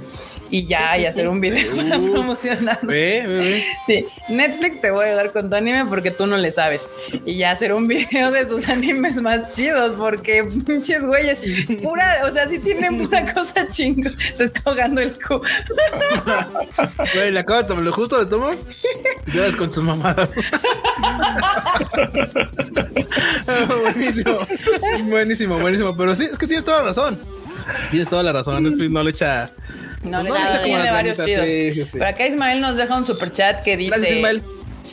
Y 0.50 0.66
ya, 0.66 0.92
Sí, 0.92 0.94
sí, 0.98 1.02
y 1.02 1.06
hacer 1.06 1.24
sí. 1.24 1.28
un 1.28 1.40
video 1.40 1.76
para 1.76 1.98
Uh. 1.98 2.12
promocionar. 2.12 2.78
Ve, 2.82 3.24
ve, 3.26 3.36
ve. 3.38 3.64
Sí, 3.86 4.06
Netflix 4.28 4.80
te 4.80 4.90
voy 4.92 5.04
a 5.04 5.08
ayudar 5.08 5.32
con 5.32 5.50
tu 5.50 5.56
anime 5.56 5.84
porque 5.86 6.10
tú 6.12 6.26
no 6.28 6.36
le 6.36 6.52
sabes. 6.52 6.88
Y 7.26 7.36
ya 7.36 7.50
hacer 7.50 7.72
un 7.74 7.88
video 7.88 8.30
de 8.30 8.48
sus 8.48 8.68
animes 8.68 9.16
más 9.20 9.54
chidos 9.56 9.94
porque 9.96 10.44
pinches 10.64 11.04
güeyes, 11.04 11.38
pura, 11.82 12.07
o 12.24 12.30
sea, 12.30 12.48
sí 12.48 12.58
tienen 12.58 12.98
pura 12.98 13.32
cosa 13.34 13.66
chingo. 13.66 14.10
Se 14.34 14.44
está 14.44 14.60
ahogando 14.64 15.00
el 15.00 15.12
cu. 15.12 15.40
Güey, 17.14 17.32
le 17.32 17.40
acabo 17.40 17.62
de 17.62 17.68
tomar 17.68 17.84
lo 17.84 17.92
justo 17.92 18.18
de 18.18 18.26
tomo. 18.26 18.50
Ya 19.34 19.42
ves 19.42 19.56
con 19.56 19.70
tus 19.70 19.82
mamadas. 19.82 20.28
buenísimo. 23.80 24.38
Buenísimo, 25.04 25.58
buenísimo. 25.58 25.96
Pero 25.96 26.14
sí, 26.14 26.24
es 26.24 26.38
que 26.38 26.46
tiene 26.46 26.62
toda 26.62 26.78
la 26.78 26.84
razón. 26.84 27.20
Tienes 27.90 28.08
toda 28.08 28.22
la 28.22 28.32
razón. 28.32 28.62
Netflix 28.62 28.90
no 28.90 29.02
le 29.02 29.10
echa. 29.10 29.50
No, 30.02 30.20
pues 30.20 30.24
le 30.24 30.28
no 30.28 30.34
le 30.34 30.40
echa 30.40 30.62
como 30.62 30.74
tiene 30.74 30.90
varios 30.90 31.16
chidos. 31.16 31.46
sí, 31.46 31.72
sí, 31.72 31.84
sí. 31.84 31.98
Pero 31.98 32.10
acá 32.10 32.26
Ismael 32.26 32.60
nos 32.60 32.76
deja 32.76 32.96
un 32.96 33.06
super 33.06 33.30
chat 33.30 33.62
que 33.62 33.76
dice 33.76 33.90
Gracias, 33.90 34.16
Ismael. 34.16 34.42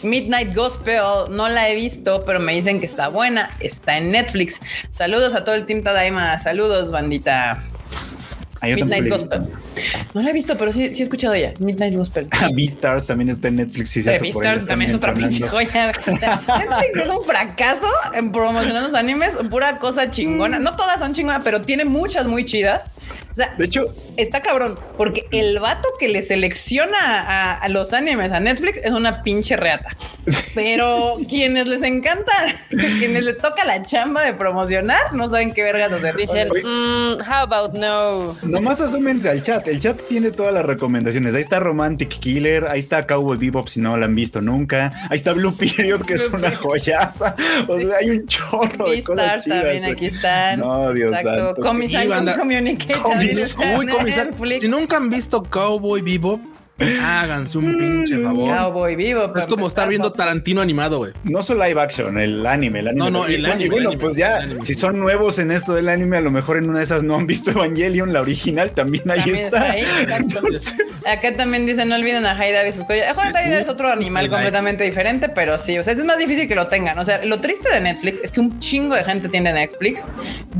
Midnight 0.03 0.55
Gospel, 0.55 1.30
no 1.30 1.49
la 1.49 1.69
he 1.69 1.76
visto, 1.76 2.23
pero 2.26 2.39
me 2.39 2.53
dicen 2.53 2.80
que 2.80 2.85
está 2.85 3.07
buena, 3.07 3.49
está 3.59 3.97
en 3.97 4.09
Netflix. 4.09 4.59
Saludos 4.91 5.34
a 5.34 5.43
todo 5.43 5.55
el 5.55 5.65
Team 5.65 5.84
Tadaima, 5.84 6.38
saludos, 6.38 6.91
bandita. 6.91 7.63
Midnight 8.61 9.10
Gospel. 9.10 9.41
No 10.14 10.22
la 10.22 10.30
he 10.30 10.34
visto, 10.34 10.57
pero 10.57 10.72
sí, 10.73 10.94
sí 10.94 11.02
he 11.02 11.03
escuchado 11.03 11.34
ella. 11.34 11.52
Es 11.52 11.61
Midnight 11.61 11.95
Gospel. 11.95 12.27
Beastars 12.56 13.06
también 13.06 13.30
está 13.30 13.48
en 13.49 13.56
Netflix. 13.56 13.90
Sí, 13.91 13.99
Eh, 14.02 14.10
ahí 14.11 14.19
Beastars 14.19 14.61
lo 14.61 14.68
también 14.68 14.91
es 14.91 14.98
otra 14.98 15.14
pinche 15.14 15.48
joya. 15.48 15.91
Netflix 16.07 16.95
es 17.03 17.10
un 17.10 17.23
fracaso 17.23 17.88
en 18.14 18.32
promocionar 18.32 18.84
los 18.84 18.94
animes, 18.94 19.38
pura 19.49 19.77
cosa 19.80 20.10
chingona. 20.10 20.60
No 20.60 20.76
todas 20.76 20.99
son 20.99 21.14
chingonas, 21.14 21.44
pero 21.44 21.61
tiene 21.61 21.86
muchas 21.86 22.26
muy 22.26 22.45
chidas. 22.45 22.86
O 23.32 23.36
sea, 23.36 23.53
De 23.57 23.65
hecho, 23.65 23.94
está 24.15 24.41
cabrón, 24.41 24.80
porque 24.98 25.27
el 25.32 25.60
vato 25.60 25.90
que 25.99 26.07
le 26.07 26.22
selecciona 26.22 26.98
a, 26.98 27.53
a 27.56 27.68
los 27.68 27.91
animes 27.91 28.32
a 28.32 28.40
Netflix 28.40 28.80
es 28.82 28.91
una 28.91 29.23
pinche 29.23 29.57
reata. 29.57 29.90
Pero 30.56 31.15
quienes 31.27 31.68
les 31.68 31.84
encanta, 31.84 32.32
quienes 32.69 33.23
les 33.23 33.38
toca 33.38 33.65
la 33.65 33.84
chamba 33.84 34.23
de 34.23 34.34
promocionar, 34.34 35.14
no 35.14 35.30
saben 35.30 35.53
qué 35.53 35.64
vergas 35.64 35.91
hacer. 35.91 36.15
Dicen, 36.15 36.48
mm, 36.48 37.19
how 37.30 37.44
about 37.44 37.73
no? 37.73 38.34
Nomás 38.45 38.81
asúmense 38.81 39.30
al 39.30 39.43
chat. 39.43 39.67
El 39.67 39.80
chat 39.80 39.99
tiene 40.07 40.31
todas 40.31 40.53
las 40.53 40.65
recomendaciones. 40.65 41.34
Ahí 41.35 41.41
está 41.41 41.59
Romantic 41.59 42.09
Killer, 42.19 42.65
ahí 42.67 42.80
está 42.80 43.05
Cowboy 43.05 43.38
Bebop 43.38 43.67
si 43.67 43.81
no 43.81 43.95
lo 43.97 44.05
han 44.05 44.15
visto 44.15 44.41
nunca. 44.41 44.91
Ahí 45.09 45.17
está 45.17 45.34
Blue 45.34 45.53
Period, 45.55 46.01
que 46.01 46.13
es 46.15 46.30
una 46.31 46.51
joyaza. 46.55 47.35
O 47.67 47.80
sea, 47.80 47.97
hay 47.99 48.09
un 48.11 48.27
chorro 48.27 48.89
de 48.89 49.03
cosas 49.03 49.43
chidas. 49.43 49.63
también 49.63 49.85
aquí 49.85 50.05
están. 50.07 50.59
No, 50.59 50.93
Dios 50.93 51.15
Exacto. 51.15 51.43
santo. 51.45 51.61
Comisan 51.61 52.01
Sí, 52.01 52.07
con 52.07 52.15
banda. 52.17 52.38
Communicate 52.38 52.93
también 52.93 53.31
Comis- 53.35 53.39
está 53.45 53.77
Uy, 53.80 53.88
comisar. 53.88 54.30
Si 54.61 54.67
nunca 54.67 54.97
han 54.97 55.09
visto 55.09 55.43
Cowboy 55.43 56.01
Bebop, 56.01 56.41
háganse 56.80 57.57
un 57.57 57.77
pinche 57.77 58.22
favor. 58.22 58.56
Cowboy 58.56 58.95
vivo. 58.95 59.34
Es 59.35 59.45
como 59.47 59.68
estar 59.68 59.88
viendo. 59.88 60.11
Tarantino 60.11 60.61
animado, 60.61 60.97
güey. 60.97 61.14
No 61.23 61.41
solo 61.41 61.65
live 61.65 61.81
action, 61.81 62.18
el 62.19 62.45
anime, 62.45 62.80
el 62.80 62.89
anime. 62.89 63.06
No, 63.06 63.10
no, 63.11 63.26
el 63.26 63.45
anime, 63.45 63.69
bueno, 63.69 63.91
el 63.91 63.97
pues 63.97 64.15
ya, 64.15 64.38
anime. 64.38 64.61
si 64.61 64.76
son 64.76 64.99
nuevos 64.99 65.39
en 65.39 65.52
esto 65.52 65.73
del 65.73 65.89
anime, 65.89 66.18
a 66.18 66.22
lo 66.22 66.31
mejor 66.31 66.57
en 66.57 66.69
una 66.69 66.80
de 66.80 66.85
esas 66.85 67.03
no 67.03 67.15
han 67.15 67.27
visto 67.27 67.52
Evangelion, 67.52 68.14
la 68.14 68.22
original, 68.22 68.72
también 68.72 69.10
ahí 69.10 69.19
También 69.19 69.45
está. 69.45 69.69
está 69.69 69.72
ahí, 69.72 70.02
exacto. 70.03 70.38
Entonces, 70.38 70.76
Acá 71.07 71.35
también 71.35 71.65
dicen, 71.65 71.89
no 71.89 71.95
olviden 71.95 72.26
a 72.26 72.31
Haida 72.38 72.68
y 72.68 72.72
sus 72.72 72.84
collas. 72.85 73.18
Haida 73.18 73.60
es 73.60 73.68
otro 73.68 73.89
animal 73.89 74.30
completamente 74.30 74.84
diferente, 74.84 75.30
pero 75.30 75.57
sí, 75.57 75.77
o 75.77 75.84
sea, 75.84 75.93
es 75.93 76.03
más 76.03 76.18
difícil 76.18 76.47
que 76.47 76.56
lo 76.56 76.68
tengan. 76.68 76.97
O 76.99 77.06
sea, 77.06 77.23
lo 77.26 77.39
triste 77.39 77.73
de 77.73 77.81
Netflix 77.81 78.22
es 78.23 78.31
que 78.31 78.39
un 78.39 78.60
chingo 78.60 78.95
de 78.95 79.03
gente 79.03 79.30
tiene 79.30 79.53
Netflix 79.53 80.10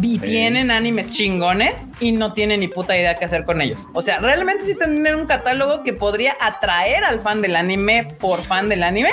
y 0.02 0.18
tienen 0.20 0.72
animes 0.72 1.10
chingones 1.10 1.88
y 2.00 2.12
no 2.12 2.34
tienen 2.34 2.60
ni 2.60 2.68
puta 2.68 2.98
idea 2.98 3.16
qué 3.16 3.26
hacer 3.26 3.44
con 3.46 3.62
ellos. 3.62 3.88
O 3.94 4.02
sea, 4.02 4.20
realmente 4.20 4.66
sí 4.66 4.76
tienen 4.76 5.16
un 5.16 5.26
catálogo 5.26 5.84
que 5.84 5.94
podría 6.06 6.38
atraer 6.40 7.04
al 7.04 7.20
fan 7.20 7.42
del 7.42 7.56
anime 7.56 8.08
por 8.20 8.44
fan 8.44 8.70
del 8.70 8.84
anime, 8.84 9.10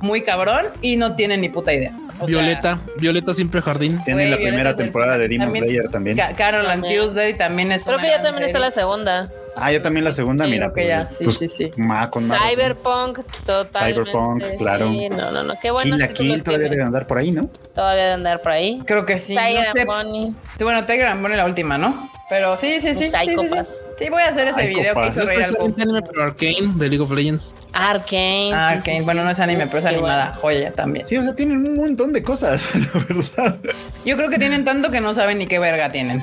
muy 0.00 0.20
cabrón, 0.22 0.66
y 0.82 0.96
no 0.96 1.14
tienen 1.16 1.40
ni 1.40 1.48
puta 1.48 1.72
idea. 1.72 1.92
O 2.18 2.28
sea, 2.28 2.40
Violeta, 2.40 2.80
Violeta 2.98 3.32
siempre 3.32 3.62
jardín. 3.62 3.98
tienen 4.04 4.30
la 4.30 4.36
primera 4.36 4.76
temporada 4.76 5.16
de 5.16 5.28
Demon 5.28 5.50
Slayer 5.50 5.88
también. 5.88 6.14
Ca- 6.18 6.34
Carol 6.34 6.66
and. 6.70 6.84
Tuesday 6.86 7.32
también 7.32 7.72
es 7.72 7.84
Creo 7.84 7.96
una 7.96 8.04
que 8.06 8.10
ya 8.12 8.22
también 8.22 8.44
está 8.44 8.58
la 8.58 8.70
segunda. 8.70 9.30
Ah, 9.56 9.72
ya 9.72 9.82
también 9.82 10.04
la 10.04 10.12
segunda, 10.12 10.44
Sí, 10.44 10.50
mira. 10.50 10.70
creo 10.72 10.74
que 10.74 10.80
pues, 10.82 10.88
ya, 10.88 11.06
sí, 11.06 11.24
pues, 11.24 11.38
sí, 11.38 11.48
sí. 11.48 11.70
ma- 11.76 12.10
con 12.10 12.26
más. 12.28 12.40
Cyberpunk, 12.42 13.20
totalmente. 13.44 14.10
Cyberpunk, 14.10 14.44
claro. 14.58 14.92
Sí, 14.92 15.08
no, 15.08 15.30
no, 15.30 15.42
no. 15.44 15.54
Qué 15.60 15.70
bueno. 15.70 15.96
Kill 15.96 15.98
la 15.98 16.08
Kill 16.08 16.42
todavía 16.42 16.68
debe 16.68 16.82
andar 16.82 17.06
por 17.06 17.18
ahí, 17.18 17.30
¿no? 17.32 17.48
Todavía 17.74 18.06
de 18.06 18.12
andar 18.12 18.42
por 18.42 18.52
ahí. 18.52 18.82
Creo 18.86 19.04
que 19.04 19.18
sí. 19.18 19.34
Tiger 19.36 19.66
no 19.66 19.72
sé. 19.72 19.80
and 19.82 19.90
Bunny. 19.90 20.32
Sí, 20.58 20.64
Bueno, 20.64 20.84
Tiger 20.84 21.06
and 21.06 21.22
Bunny 21.22 21.36
la 21.36 21.46
última, 21.46 21.78
¿no? 21.78 22.10
Pero 22.28 22.56
sí, 22.56 22.80
sí, 22.80 22.92
sí. 22.92 22.94
Sí, 22.94 23.10
sí, 23.10 23.10
sí. 23.10 23.36
Psychopath. 23.36 23.68
Sí, 23.98 24.08
voy 24.10 24.22
a 24.22 24.28
hacer 24.28 24.48
ese 24.48 24.66
video 24.66 24.94
que 24.94 25.06
hizo 25.08 25.20
No 25.20 25.26
reír 25.26 25.40
es 25.40 25.46
al 25.48 25.54
público. 25.56 25.80
anime, 25.82 26.02
pero 26.02 26.22
Arcane 26.24 26.72
de 26.74 26.88
League 26.88 27.00
of 27.02 27.10
Legends. 27.12 27.54
Arkane. 27.72 28.50
Ah, 28.52 28.80
sí, 28.84 28.90
Bueno, 29.04 29.22
no 29.22 29.30
es 29.30 29.38
anime, 29.38 29.66
pero 29.66 29.78
es 29.78 29.84
animada. 29.84 30.26
bueno. 30.26 30.40
Joya 30.40 30.72
también. 30.72 31.06
Sí, 31.06 31.16
o 31.18 31.22
sea, 31.22 31.36
tienen 31.36 31.58
un 31.58 31.76
montón 31.76 32.12
de 32.12 32.22
cosas, 32.22 32.68
la 32.74 33.04
verdad. 33.08 33.56
Yo 34.04 34.16
creo 34.16 34.28
que 34.28 34.38
tienen 34.38 34.64
tanto 34.64 34.90
que 34.90 35.00
no 35.00 35.14
saben 35.14 35.38
ni 35.38 35.46
qué 35.46 35.58
verga 35.60 35.88
tienen. 35.90 36.22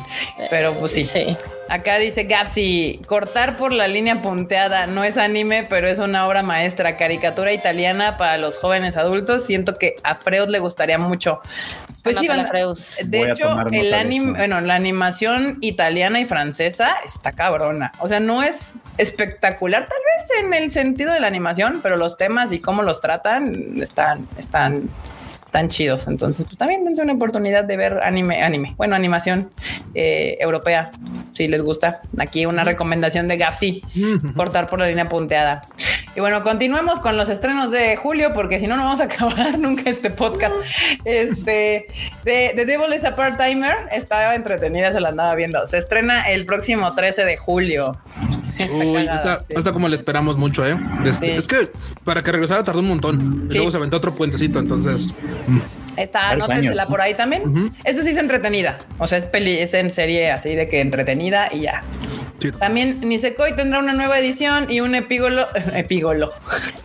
Pero 0.50 0.78
pues 0.78 0.92
sí. 0.92 1.06
Sí. 1.06 1.38
Acá 1.70 1.98
dice 2.00 2.26
Gapsi, 2.26 3.00
cortar 3.24 3.56
por 3.56 3.72
la 3.72 3.88
línea 3.88 4.22
punteada 4.22 4.86
no 4.86 5.06
es 5.06 5.18
anime, 5.18 5.64
pero 5.64 5.88
es 5.88 5.98
una 6.00 6.28
obra 6.28 6.44
maestra, 6.44 6.98
caricatura 6.98 7.54
italiana 7.54 8.18
para 8.18 8.38
los 8.38 8.58
jóvenes 8.58 8.98
adultos. 8.98 9.46
Siento 9.46 9.76
que 9.76 9.96
a 10.04 10.16
Freud 10.16 10.50
le 10.50 10.60
gustaría 10.60 10.98
mucho. 10.98 11.40
Pues 12.04 12.18
sí, 12.18 12.28
de 12.28 13.18
Voy 13.20 13.32
hecho, 13.32 13.56
el 13.72 13.94
anime, 13.94 14.34
bueno, 14.34 14.60
la 14.60 14.76
animación 14.76 15.58
italiana 15.62 16.20
y 16.20 16.26
francesa 16.26 16.98
está 17.06 17.32
cabrona. 17.32 17.94
O 18.00 18.10
sea, 18.10 18.20
no 18.20 18.44
es 18.44 18.76
espectacular 18.98 19.88
tal 19.88 20.00
vez 20.18 20.44
en 20.44 20.54
el 20.54 20.70
sentido 20.72 21.14
de 21.14 21.22
la 21.22 21.28
animación, 21.28 21.80
pero 21.82 21.96
los 21.96 22.18
temas 22.18 22.52
y 22.52 22.60
cómo 22.60 22.84
los 22.84 23.00
tratan 23.00 23.80
están, 23.80 24.28
están, 24.38 24.90
están 25.54 25.68
chidos. 25.68 26.08
Entonces, 26.08 26.46
pues 26.46 26.58
también 26.58 26.84
dense 26.84 27.04
una 27.04 27.14
oportunidad 27.14 27.64
de 27.64 27.78
ver 27.78 28.00
anime, 28.02 28.42
anime, 28.42 28.74
bueno, 28.76 28.96
animación 28.96 29.52
eh, 29.94 30.36
europea, 30.40 30.90
si 31.34 31.48
les 31.48 31.62
gusta. 31.62 32.02
Aquí 32.18 32.48
una 32.48 32.64
recomendación 32.64 33.28
de 33.28 33.38
Gapsi, 33.38 33.84
cortar 34.36 34.68
por 34.68 34.80
la 34.80 34.88
línea 34.88 35.08
punteada. 35.08 35.62
Y 36.16 36.22
bueno, 36.22 36.42
continuemos 36.42 37.00
con 37.00 37.18
los 37.18 37.30
estrenos 37.30 37.70
de 37.70 37.96
julio, 37.96 38.32
porque 38.34 38.60
si 38.60 38.66
no, 38.66 38.78
no 38.78 38.86
vamos 38.86 39.02
a 39.02 39.04
acabar 39.14 39.60
nunca 39.60 39.92
este 39.92 40.10
podcast. 40.10 40.56
Este 41.06 41.86
de 42.24 42.54
The 42.56 42.66
Devil 42.66 42.92
is 42.92 43.06
a 43.06 43.16
Part-Timer 43.16 43.90
estaba 43.92 44.34
entretenida, 44.34 44.92
se 44.92 45.00
la 45.00 45.10
andaba 45.10 45.36
viendo. 45.36 45.68
Se 45.68 45.78
estrena 45.78 46.32
el 46.32 46.48
próximo 46.48 46.96
13 46.96 47.26
de 47.26 47.38
julio. 47.38 47.92
Uy, 48.72 48.94
cagada, 49.06 49.16
esta, 49.16 49.40
sí. 49.40 49.46
esta 49.50 49.72
como 49.74 49.88
le 49.88 49.96
esperamos 49.96 50.38
mucho, 50.38 50.66
¿eh? 50.66 50.78
Es, 51.06 51.18
Sí. 51.18 51.26
es 51.26 51.48
que 51.48 51.70
para 52.04 52.22
que 52.24 52.32
regresara 52.32 52.64
tardó 52.64 52.80
un 52.80 52.88
montón. 52.90 53.48
Y 53.50 53.54
luego 53.56 53.72
se 53.72 53.78
aventó 53.78 53.98
otro 53.98 54.16
puentecito, 54.16 54.60
entonces. 54.60 55.14
mm. 55.48 55.60
Está, 55.96 56.30
Varios 56.30 56.50
anótensela 56.50 56.88
por 56.88 57.02
ahí 57.02 57.14
también. 57.14 57.72
Esta 57.84 58.02
sí 58.02 58.10
es 58.10 58.18
entretenida. 58.18 58.80
O 58.98 59.08
sea, 59.08 59.20
es 59.20 59.26
peli, 59.26 59.60
es 59.60 59.76
en 59.76 59.92
serie 59.92 60.32
así 60.32 60.56
de 60.56 60.68
que 60.68 60.82
entretenida 60.82 61.50
y 61.54 61.62
ya. 61.62 61.84
Sí. 62.52 62.52
También 62.60 63.00
Nisekoi 63.02 63.56
tendrá 63.56 63.80
una 63.80 63.94
nueva 63.94 64.20
edición 64.20 64.70
y 64.72 64.80
un 64.82 64.96
epígolo, 64.96 65.48
epígolo. 65.74 66.34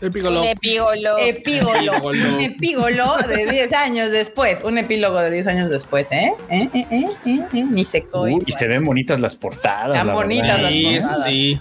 Un 0.01 0.07
epígolo. 0.07 0.45
epígolo, 0.45 1.19
Epígolo. 1.19 1.93
un 2.03 2.41
epígolo 2.41 3.17
de 3.29 3.47
10 3.47 3.73
años 3.73 4.11
después, 4.13 4.63
un 4.65 4.79
epílogo 4.79 5.19
de 5.21 5.31
10 5.31 5.47
años 5.49 5.71
después, 5.71 6.13
¿eh? 6.13 6.33
¿Eh? 6.49 6.69
¿Eh? 6.73 6.87
¿Eh? 6.91 7.07
¿Eh? 7.27 7.41
¿Eh? 7.53 7.65
Nisekoi. 7.65 8.35
Uy, 8.35 8.43
y 8.47 8.53
se 8.53 8.69
ven 8.69 8.85
bonitas 8.85 9.21
las 9.21 9.35
portadas. 9.37 9.91
Están 9.93 10.07
la 10.07 10.15
bonitas 10.15 10.47
verdad. 10.47 10.63
las 10.63 10.71
Sí, 10.73 10.87
eso 10.87 11.09
portadas. 11.09 11.25
sí. 11.31 11.61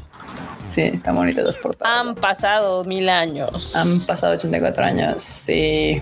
Sí, 0.67 0.81
están 0.81 1.15
bonitas 1.15 1.43
las 1.45 1.55
portadas. 1.55 1.97
Han 1.97 2.15
pasado 2.15 2.83
mil 2.83 3.07
años. 3.09 3.73
Han 3.75 4.01
pasado 4.01 4.33
84 4.33 4.83
años, 4.85 5.21
sí. 5.21 6.01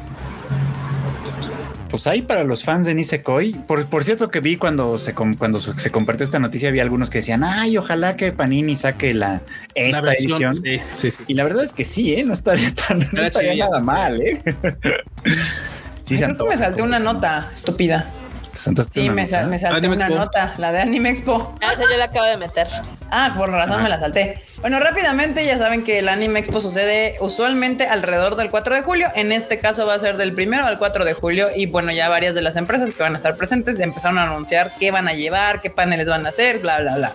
Pues 1.95 2.07
ahí 2.07 2.23
para 2.23 2.43
los 2.43 2.65
fans 2.65 2.85
de 2.85 2.93
Nisekoi. 2.93 3.53
Por, 3.53 3.85
por 3.85 4.03
cierto 4.03 4.29
que 4.29 4.41
vi 4.41 4.57
cuando 4.57 4.99
se 4.99 5.13
cuando 5.13 5.61
se 5.61 5.91
compartió 5.91 6.25
esta 6.25 6.39
noticia, 6.39 6.67
había 6.67 6.81
algunos 6.81 7.09
que 7.09 7.19
decían, 7.19 7.41
ay, 7.45 7.77
ojalá 7.77 8.17
que 8.17 8.33
Panini 8.33 8.75
saque 8.75 9.13
la 9.13 9.41
esta 9.75 10.01
La 10.01 10.07
versión. 10.09 10.43
edición. 10.43 10.55
Sí, 10.55 10.81
sí, 10.91 11.11
sí. 11.11 11.23
Y 11.27 11.35
la 11.35 11.45
verdad 11.45 11.63
es 11.63 11.71
que 11.71 11.85
sí, 11.85 12.13
¿eh? 12.13 12.25
No 12.25 12.33
estaría 12.33 12.73
tan, 12.75 12.99
no 13.13 13.21
Estaría 13.23 13.55
nada 13.55 13.79
mal, 13.79 14.19
¿eh? 14.19 14.41
sí, 16.03 16.15
Ay, 16.15 16.17
se 16.17 16.25
creo 16.25 16.37
que 16.37 16.49
me 16.49 16.57
salté 16.57 16.81
una 16.81 16.99
nota 16.99 17.49
estúpida. 17.53 18.11
¿Saltaste 18.55 19.01
Sí, 19.01 19.09
me, 19.09 19.27
sal- 19.27 19.41
nota? 19.43 19.49
me 19.51 19.59
salté 19.59 19.77
Anime 19.77 19.95
una 19.95 20.05
Expo. 20.05 20.19
nota, 20.19 20.53
la 20.57 20.71
de 20.71 20.79
Anime 20.79 21.09
Expo. 21.09 21.55
Ah, 21.61 21.73
esa 21.73 21.83
yo 21.83 21.97
la 21.97 22.05
acabo 22.05 22.25
de 22.25 22.37
meter. 22.37 22.67
Ah, 23.11 23.33
por 23.37 23.49
razón 23.51 23.83
me 23.83 23.89
la 23.89 23.99
salté. 23.99 24.41
Bueno, 24.61 24.79
rápidamente 24.79 25.45
ya 25.45 25.57
saben 25.57 25.83
que 25.83 25.99
el 25.99 26.09
Anime 26.09 26.39
Expo 26.39 26.59
sucede 26.59 27.15
usualmente 27.19 27.85
alrededor 27.87 28.35
del 28.35 28.49
4 28.49 28.73
de 28.75 28.81
julio. 28.81 29.11
En 29.13 29.31
este 29.31 29.59
caso 29.59 29.85
va 29.85 29.93
a 29.93 29.99
ser 29.99 30.17
del 30.17 30.33
primero 30.33 30.65
al 30.65 30.77
4 30.79 31.05
de 31.05 31.13
julio. 31.13 31.49
Y 31.55 31.65
bueno, 31.67 31.91
ya 31.91 32.09
varias 32.09 32.33
de 32.33 32.41
las 32.41 32.55
empresas 32.55 32.91
que 32.91 33.03
van 33.03 33.13
a 33.13 33.17
estar 33.17 33.35
presentes 33.35 33.79
empezaron 33.79 34.17
a 34.17 34.23
anunciar 34.23 34.71
qué 34.79 34.89
van 34.91 35.07
a 35.07 35.13
llevar, 35.13 35.61
qué 35.61 35.69
paneles 35.69 36.07
van 36.07 36.25
a 36.25 36.29
hacer, 36.29 36.59
bla, 36.59 36.79
bla, 36.79 36.95
bla. 36.95 37.13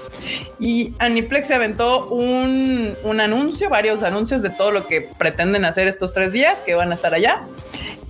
Y 0.60 0.94
Aniplex 0.98 1.48
se 1.48 1.54
aventó 1.54 2.06
un, 2.08 2.96
un 3.02 3.20
anuncio, 3.20 3.68
varios 3.70 4.02
anuncios 4.02 4.42
de 4.42 4.50
todo 4.50 4.70
lo 4.70 4.86
que 4.86 5.08
pretenden 5.18 5.64
hacer 5.64 5.88
estos 5.88 6.12
tres 6.12 6.32
días 6.32 6.60
que 6.60 6.74
van 6.74 6.92
a 6.92 6.94
estar 6.94 7.14
allá. 7.14 7.40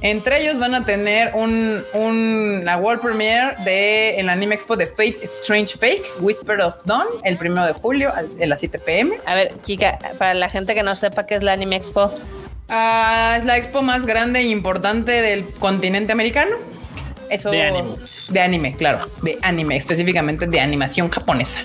Entre 0.03 0.41
ellos 0.43 0.59
van 0.59 0.75
a 0.75 0.85
tener 0.87 1.33
un, 1.35 1.85
un- 1.93 2.63
la 2.65 2.79
world 2.79 3.03
premiere 3.03 3.55
de 3.65 4.19
el 4.19 4.31
Anime 4.31 4.55
Expo 4.55 4.75
de 4.77 4.87
Fate 4.87 5.19
Strange 5.25 5.77
Fake, 5.77 6.05
Whisper 6.21 6.61
of 6.63 6.83
Dawn, 6.85 7.07
el 7.23 7.37
primero 7.37 7.67
de 7.67 7.73
julio 7.75 8.11
a 8.11 8.23
las 8.47 8.61
7 8.61 8.79
pm. 8.79 9.19
A 9.27 9.35
ver, 9.35 9.53
Kika, 9.63 9.99
para 10.19 10.33
la 10.35 10.49
gente 10.49 10.75
que 10.75 10.83
no 10.83 10.95
sepa 10.95 11.27
qué 11.27 11.35
es 11.35 11.43
la 11.43 11.53
Anime 11.53 11.77
Expo, 11.77 12.13
Ah, 12.73 13.35
es 13.37 13.45
la 13.45 13.57
expo 13.59 13.83
más 13.83 14.07
grande 14.07 14.39
e 14.39 14.45
importante 14.45 15.11
del 15.11 15.45
continente 15.55 16.13
americano. 16.13 16.57
eso 17.29 17.51
De 17.51 17.63
anime. 17.63 17.97
De 18.31 18.41
anime, 18.41 18.75
claro, 18.75 19.09
de 19.23 19.39
anime, 19.43 19.77
específicamente 19.77 20.47
de 20.47 20.61
animación 20.61 21.09
japonesa. 21.09 21.61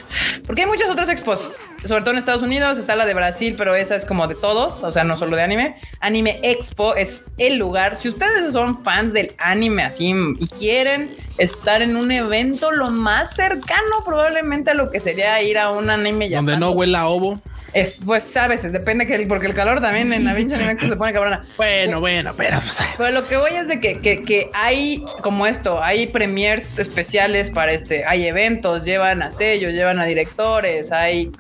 Porque 0.46 0.64
hay 0.64 0.68
muchas 0.68 0.90
otras 0.90 1.10
expos, 1.10 1.54
sobre 1.86 2.02
todo 2.02 2.12
en 2.12 2.18
Estados 2.18 2.44
Unidos, 2.44 2.78
está 2.78 2.96
la 2.96 3.06
de 3.06 3.14
Brasil, 3.14 3.56
pero 3.58 3.76
esa 3.76 3.96
es 3.96 4.06
como 4.06 4.28
de 4.28 4.36
todos, 4.36 4.84
o 4.84 4.92
sea, 4.92 5.04
no 5.04 5.18
solo 5.18 5.36
de 5.36 5.44
anime. 5.44 5.76
Anime 6.00 6.40
Expo 6.44 6.96
es 6.96 7.26
el 7.38 7.58
lugar. 7.58 7.96
Si 7.98 8.10
ustedes 8.10 8.54
son 8.54 8.84
fans 8.84 9.14
del 9.14 9.36
anime 9.38 9.84
así 9.84 10.14
y 10.40 10.48
quieren 10.48 11.16
estar 11.38 11.82
en 11.82 11.96
un 11.96 12.12
evento 12.12 12.72
lo 12.72 12.90
más 12.90 13.36
cercano 13.36 14.04
probablemente 14.06 14.72
a 14.72 14.74
lo 14.74 14.90
que 14.90 15.00
sería 15.00 15.42
ir 15.42 15.58
a 15.58 15.72
un 15.72 15.90
anime 15.90 16.30
Donde 16.30 16.58
no 16.58 16.72
huela 16.72 17.08
ovo. 17.08 17.42
es 17.74 18.00
pues 18.06 18.36
a 18.38 18.48
veces 18.48 18.72
depende 18.72 19.06
que 19.06 19.26
porque 19.28 19.48
el 19.48 19.54
calor 19.54 19.82
también 19.82 20.14
en 20.14 20.24
la 20.24 20.36
pinche 20.36 20.56
anime 20.56 20.78
se 20.78 20.96
pone 20.96 21.14
cabrona. 21.14 21.46
Bueno, 21.58 22.00
bueno, 22.00 22.34
pero 22.38 22.60
pues, 22.60 22.80
Pero 22.98 23.12
lo 23.12 23.28
que 23.28 23.38
voy 23.38 23.52
es 23.52 23.68
de 23.68 23.80
que, 23.80 24.00
que, 24.00 24.22
que 24.22 24.50
hay 24.54 25.04
como 25.22 25.46
esto, 25.46 25.82
hay 25.84 26.08
premiers 26.56 26.80
especiales 26.80 27.50
para 27.50 27.72
este, 27.74 28.06
hay 28.06 28.28
eventos, 28.28 28.86
llevan 28.86 29.22
a 29.22 29.32
sellos, 29.32 29.74
llevan 29.74 30.00
a 30.00 30.06
directores, 30.06 30.92
hay 30.92 31.32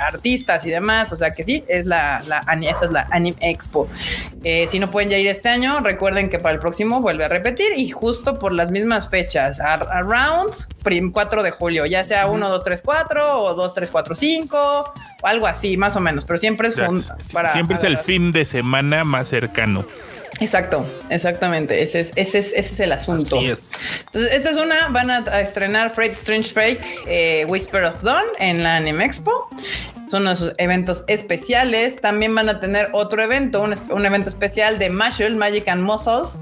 artistas 0.00 0.64
y 0.64 0.70
demás, 0.70 1.12
o 1.12 1.16
sea 1.16 1.32
que 1.32 1.42
sí, 1.44 1.64
es 1.68 1.86
la, 1.86 2.22
la 2.28 2.40
esa 2.68 2.84
es 2.86 2.90
la 2.90 3.06
Anime 3.10 3.36
Expo. 3.40 3.88
Eh, 4.44 4.66
si 4.66 4.78
no 4.78 4.90
pueden 4.90 5.10
ya 5.10 5.18
ir 5.18 5.26
este 5.26 5.48
año, 5.48 5.80
recuerden 5.80 6.28
que 6.28 6.38
para 6.38 6.54
el 6.54 6.60
próximo 6.60 7.00
vuelve 7.00 7.24
a 7.24 7.28
repetir 7.28 7.72
y 7.76 7.90
justo 7.90 8.38
por 8.38 8.52
las 8.52 8.70
mismas 8.70 9.08
fechas, 9.08 9.60
ar- 9.60 9.88
around 9.90 10.52
prim- 10.82 11.12
4 11.12 11.42
de 11.42 11.50
julio, 11.50 11.86
ya 11.86 12.04
sea 12.04 12.26
1, 12.26 12.48
2, 12.48 12.64
3, 12.64 12.82
4 12.82 13.38
o 13.42 13.54
2, 13.54 13.74
3, 13.74 13.90
4, 13.90 14.14
5 14.14 14.92
o 15.22 15.26
algo 15.26 15.46
así, 15.46 15.76
más 15.76 15.96
o 15.96 16.00
menos, 16.00 16.24
pero 16.24 16.38
siempre 16.38 16.68
es 16.68 16.74
O 16.74 16.76
sea, 16.76 16.88
jun- 16.88 17.04
para... 17.32 17.52
siempre 17.52 17.76
es 17.76 17.84
el 17.84 17.98
fin 17.98 18.32
de 18.32 18.44
semana 18.44 19.04
más 19.04 19.28
cercano. 19.28 19.84
Exacto, 20.40 20.84
exactamente. 21.10 21.82
Ese 21.82 22.00
es, 22.00 22.12
ese 22.16 22.38
es, 22.38 22.52
ese 22.54 22.72
es 22.74 22.80
el 22.80 22.92
asunto. 22.92 23.36
así 23.36 23.48
es. 23.48 23.70
Entonces, 24.06 24.32
esta 24.32 24.50
es 24.50 24.56
una. 24.56 24.88
Van 24.88 25.10
a, 25.10 25.18
a 25.18 25.40
estrenar 25.40 25.90
Freight 25.94 26.12
Strange 26.14 26.50
Fake 26.52 26.84
eh, 27.06 27.44
Whisper 27.48 27.84
of 27.84 28.02
Dawn 28.02 28.24
en 28.38 28.62
la 28.62 28.76
Anime 28.76 29.04
Expo. 29.04 29.48
Son 30.10 30.22
unos 30.22 30.52
eventos 30.58 31.04
especiales. 31.06 32.00
También 32.00 32.34
van 32.34 32.48
a 32.48 32.60
tener 32.60 32.88
otro 32.92 33.22
evento, 33.22 33.62
un, 33.62 33.74
un 33.90 34.06
evento 34.06 34.28
especial 34.28 34.78
de 34.78 34.90
Mashal, 34.90 35.36
Magic 35.36 35.68
and 35.68 35.82
Muscles. 35.82 36.38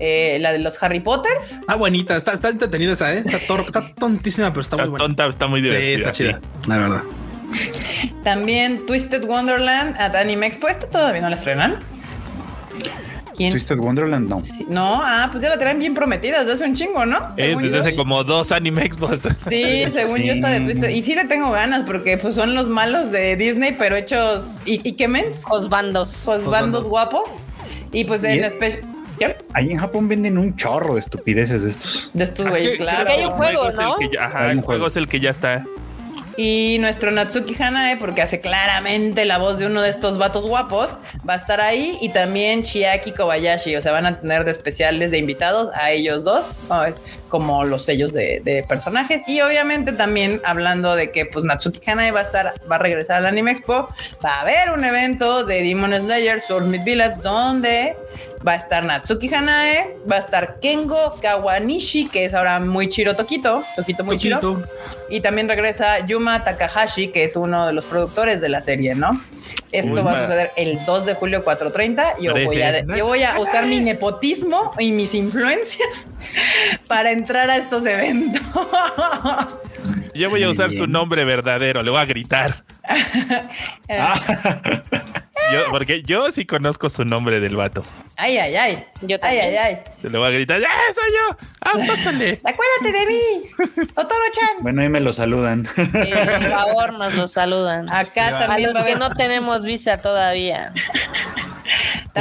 eh, 0.00 0.38
la 0.40 0.52
de 0.52 0.58
los 0.58 0.82
Harry 0.82 1.00
Potters. 1.00 1.60
Ah, 1.68 1.76
bonita, 1.76 2.16
está, 2.16 2.32
está 2.32 2.48
entretenida 2.50 2.92
esa, 2.92 3.14
¿eh? 3.14 3.22
Está, 3.24 3.94
tontísima, 3.98 4.50
pero 4.50 4.60
está 4.62 4.76
Está 4.76 4.82
muy 4.84 4.90
buena. 4.90 5.04
tonta, 5.06 5.26
está 5.26 5.46
muy 5.46 5.60
Sí, 5.60 5.66
divertida. 5.68 5.96
está 5.96 6.12
chida, 6.12 6.40
la 6.66 6.76
verdad. 6.78 7.02
También 8.24 8.84
Twisted 8.86 9.24
Wonderland 9.24 9.96
at 9.98 10.14
Anime 10.16 10.46
Expo. 10.46 10.68
¿Esta 10.68 10.86
todavía 10.88 11.20
no 11.22 11.28
la 11.30 11.36
estrenan? 11.36 11.78
¿Quién? 13.36 13.50
Twisted 13.50 13.78
Wonderland, 13.78 14.28
no. 14.30 14.38
Sí, 14.38 14.64
No, 14.68 15.00
ah, 15.04 15.28
pues 15.30 15.42
ya 15.42 15.50
la 15.50 15.58
traen 15.58 15.78
bien 15.78 15.92
prometida 15.94 16.40
desde 16.40 16.52
hace 16.54 16.64
un 16.64 16.74
chingo, 16.74 17.04
¿no? 17.04 17.18
Eh, 17.36 17.54
desde 17.60 17.70
yo. 17.74 17.80
hace 17.80 17.94
como 17.94 18.24
dos 18.24 18.50
anime 18.52 18.84
expos. 18.84 19.26
Sí, 19.48 19.84
según 19.90 20.22
yo 20.22 20.32
está 20.32 20.48
de. 20.48 20.60
Twisted. 20.60 20.88
Y 20.88 21.02
sí 21.04 21.14
le 21.14 21.24
tengo 21.26 21.50
ganas 21.50 21.84
porque 21.86 22.16
pues 22.16 22.34
son 22.34 22.54
los 22.54 22.68
malos 22.68 23.12
de 23.12 23.36
Disney, 23.36 23.74
pero 23.78 23.96
hechos 23.96 24.52
y, 24.64 24.86
y 24.88 24.92
qué 24.92 25.06
mens, 25.08 25.42
Los 25.50 25.68
bandos. 25.68 26.22
pues 26.24 26.44
bandos 26.44 26.50
bandos. 26.50 26.84
guapos. 26.88 27.28
Y 27.92 28.04
pues 28.04 28.24
en 28.24 28.42
especial 28.44 28.82
¿qué? 29.18 29.36
Ahí 29.54 29.70
en 29.70 29.78
Japón 29.78 30.08
venden 30.08 30.36
un 30.38 30.56
chorro 30.56 30.94
de 30.94 31.00
estupideces 31.00 31.62
de 31.62 31.70
estos. 31.70 32.10
de 32.14 32.24
estos 32.24 32.46
Es 32.46 32.50
güeyes, 32.50 32.74
claro. 32.76 33.04
que 33.06 33.12
hay 33.12 33.24
un 33.24 33.30
juego, 33.32 33.70
¿no? 33.70 33.96
ya- 34.12 34.24
ajá, 34.26 34.38
Hay 34.40 34.44
un 34.46 34.50
el 34.50 34.56
juego 34.60 34.64
juego. 34.64 34.86
es 34.88 34.96
el 34.96 35.08
que 35.08 35.20
ya 35.20 35.30
está. 35.30 35.64
Y 36.36 36.76
nuestro 36.80 37.10
Natsuki 37.10 37.60
Hanae, 37.60 37.96
porque 37.96 38.22
hace 38.22 38.40
claramente 38.40 39.24
la 39.24 39.38
voz 39.38 39.58
de 39.58 39.66
uno 39.66 39.82
de 39.82 39.88
estos 39.88 40.18
vatos 40.18 40.46
guapos, 40.46 40.98
va 41.28 41.34
a 41.34 41.36
estar 41.36 41.60
ahí. 41.60 41.98
Y 42.00 42.10
también 42.10 42.62
Chiaki 42.62 43.12
Kobayashi. 43.12 43.76
O 43.76 43.82
sea, 43.82 43.92
van 43.92 44.06
a 44.06 44.20
tener 44.20 44.44
de 44.44 44.50
especiales 44.50 45.10
de 45.10 45.18
invitados 45.18 45.70
a 45.74 45.90
ellos 45.90 46.24
dos, 46.24 46.62
como 47.28 47.64
los 47.64 47.84
sellos 47.84 48.12
de, 48.12 48.64
personajes. 48.68 49.22
Y 49.26 49.40
obviamente 49.40 49.92
también 49.92 50.40
hablando 50.44 50.94
de 50.94 51.10
que 51.10 51.26
pues 51.26 51.44
Natsuki 51.44 51.80
Hanae 51.90 52.10
va 52.10 52.20
a 52.20 52.22
estar, 52.22 52.54
va 52.70 52.76
a 52.76 52.78
regresar 52.78 53.18
al 53.18 53.26
Anime 53.26 53.52
Expo. 53.52 53.88
Va 54.24 54.34
a 54.34 54.40
haber 54.42 54.70
un 54.70 54.84
evento 54.84 55.44
de 55.44 55.62
Demon 55.62 55.92
Slayer, 56.00 56.40
Meat 56.66 56.84
Village, 56.84 57.20
donde 57.22 57.96
va 58.46 58.52
a 58.52 58.56
estar 58.56 58.84
Natsuki 58.84 59.32
Hanae, 59.32 59.96
va 60.10 60.16
a 60.16 60.18
estar 60.20 60.60
Kengo 60.60 61.14
Kawanishi, 61.20 62.08
que 62.08 62.24
es 62.24 62.34
ahora 62.34 62.60
muy 62.60 62.88
chiro 62.88 63.16
Toquito, 63.16 63.64
Toquito 63.74 64.04
muy 64.04 64.16
chiro. 64.16 64.62
Y 65.10 65.20
también 65.20 65.48
regresa 65.48 66.06
Yuma 66.06 66.44
Takahashi, 66.44 67.08
que 67.08 67.24
es 67.24 67.36
uno 67.36 67.66
de 67.66 67.72
los 67.72 67.86
productores 67.86 68.40
de 68.40 68.48
la 68.48 68.60
serie, 68.60 68.94
¿no? 68.94 69.20
Esto 69.72 69.92
Uy, 69.92 70.00
va 70.00 70.12
a 70.12 70.20
suceder 70.20 70.52
el 70.56 70.84
2 70.84 71.06
de 71.06 71.14
julio 71.14 71.44
4.30. 71.44 72.20
Yo, 72.20 72.32
voy 72.32 72.62
a, 72.62 72.84
yo 72.84 73.04
voy 73.04 73.22
a 73.24 73.38
usar 73.40 73.66
mi 73.66 73.80
nepotismo 73.80 74.72
y 74.78 74.92
mis 74.92 75.12
influencias 75.14 76.06
para 76.88 77.10
entrar 77.10 77.50
a 77.50 77.56
estos 77.56 77.84
eventos. 77.84 78.40
Yo 80.14 80.30
voy 80.30 80.44
a 80.44 80.50
usar 80.50 80.70
bien. 80.70 80.82
su 80.82 80.86
nombre 80.86 81.24
verdadero, 81.24 81.82
le 81.82 81.90
voy 81.90 82.00
a 82.00 82.04
gritar. 82.04 82.64
Eh, 83.88 83.98
Yo, 85.52 85.70
porque 85.70 86.02
yo 86.02 86.30
sí 86.32 86.44
conozco 86.44 86.90
su 86.90 87.04
nombre 87.04 87.40
del 87.40 87.56
vato. 87.56 87.84
Ay, 88.16 88.38
ay, 88.38 88.56
ay. 88.56 88.86
Yo 89.02 89.16
Ay, 89.22 89.38
ay, 89.38 89.54
también. 89.54 89.62
ay. 89.62 89.78
Se 90.02 90.08
le 90.10 90.18
voy 90.18 90.28
a 90.28 90.30
gritar, 90.30 90.60
¡eh, 90.60 90.66
soy 90.94 91.04
yo! 91.12 91.36
¡Ah, 91.60 91.72
pásale! 91.86 92.40
Acuérdate 92.44 92.92
de 92.98 93.06
mí, 93.06 93.86
Totoro-chan. 93.94 94.56
Bueno, 94.60 94.82
ahí 94.82 94.88
me 94.88 95.00
lo 95.00 95.12
saludan. 95.12 95.64
Por 95.64 96.50
favor, 96.50 96.92
nos 96.94 97.14
lo 97.14 97.28
saludan. 97.28 97.86
Acá 97.92 98.28
A 98.28 98.46
también 98.46 98.70
los 98.70 98.76
va 98.76 98.80
a 98.80 98.84
que 98.86 98.92
haber- 98.92 98.98
no 99.08 99.14
tenemos 99.14 99.64
visa 99.64 99.98
todavía. 100.00 100.72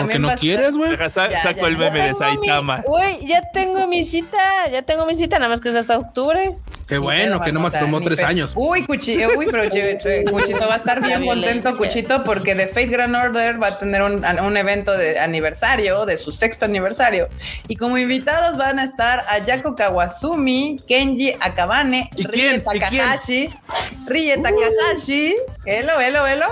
Porque 0.01 0.19
no 0.19 0.29
a 0.29 0.35
quieres, 0.35 0.73
güey. 0.73 0.95
Saco 0.97 1.29
ya, 1.31 1.67
el 1.67 1.77
meme 1.77 1.99
de 2.01 2.13
Tengo 2.13 2.19
mi- 2.19 2.47
Saitama. 2.47 2.83
Güey, 2.85 3.25
ya 3.27 3.41
tengo 3.53 3.87
mi 3.87 4.03
cita, 4.03 4.67
ya 4.71 4.81
tengo 4.81 5.05
mi 5.05 5.15
cita, 5.15 5.37
nada 5.39 5.49
más 5.49 5.61
que 5.61 5.69
es 5.69 5.75
hasta 5.75 5.97
octubre. 5.97 6.55
Qué 6.87 6.99
bueno, 6.99 7.41
que 7.41 7.51
no 7.51 7.61
Marmota, 7.61 7.79
tomó 7.79 7.99
tres 7.99 8.21
años. 8.21 8.53
Uy, 8.55 8.85
Cuchito, 8.85 9.27
uy, 9.37 9.47
pero 9.49 9.67
Chi- 9.71 9.97
Chi- 9.97 10.23
Cuchito 10.31 10.67
va 10.67 10.75
a 10.75 10.77
estar 10.77 11.01
bien 11.01 11.25
contento. 11.25 11.75
Cuchito, 11.77 12.23
porque 12.23 12.53
The 12.53 12.67
Fate 12.67 12.85
Grand 12.87 13.15
Order 13.15 13.61
va 13.61 13.69
a 13.69 13.79
tener 13.79 14.03
un, 14.03 14.23
un 14.23 14.57
evento 14.57 14.91
de 14.95 15.17
aniversario, 15.17 16.05
de 16.05 16.15
su 16.17 16.31
sexto 16.31 16.65
aniversario. 16.65 17.27
Y 17.67 17.75
como 17.75 17.97
invitados 17.97 18.57
van 18.57 18.77
a 18.77 18.83
estar 18.83 19.23
Ayako 19.29 19.73
Kawasumi, 19.73 20.77
Kenji 20.87 21.33
Akabane, 21.39 22.09
¿Y 22.17 22.27
Rie. 22.27 22.59
Takahashi, 22.59 23.49
Rie 24.05 24.37
Takahashi, 24.37 25.35
Elo, 25.65 25.99
Elo, 25.99 26.27
Elo, 26.27 26.45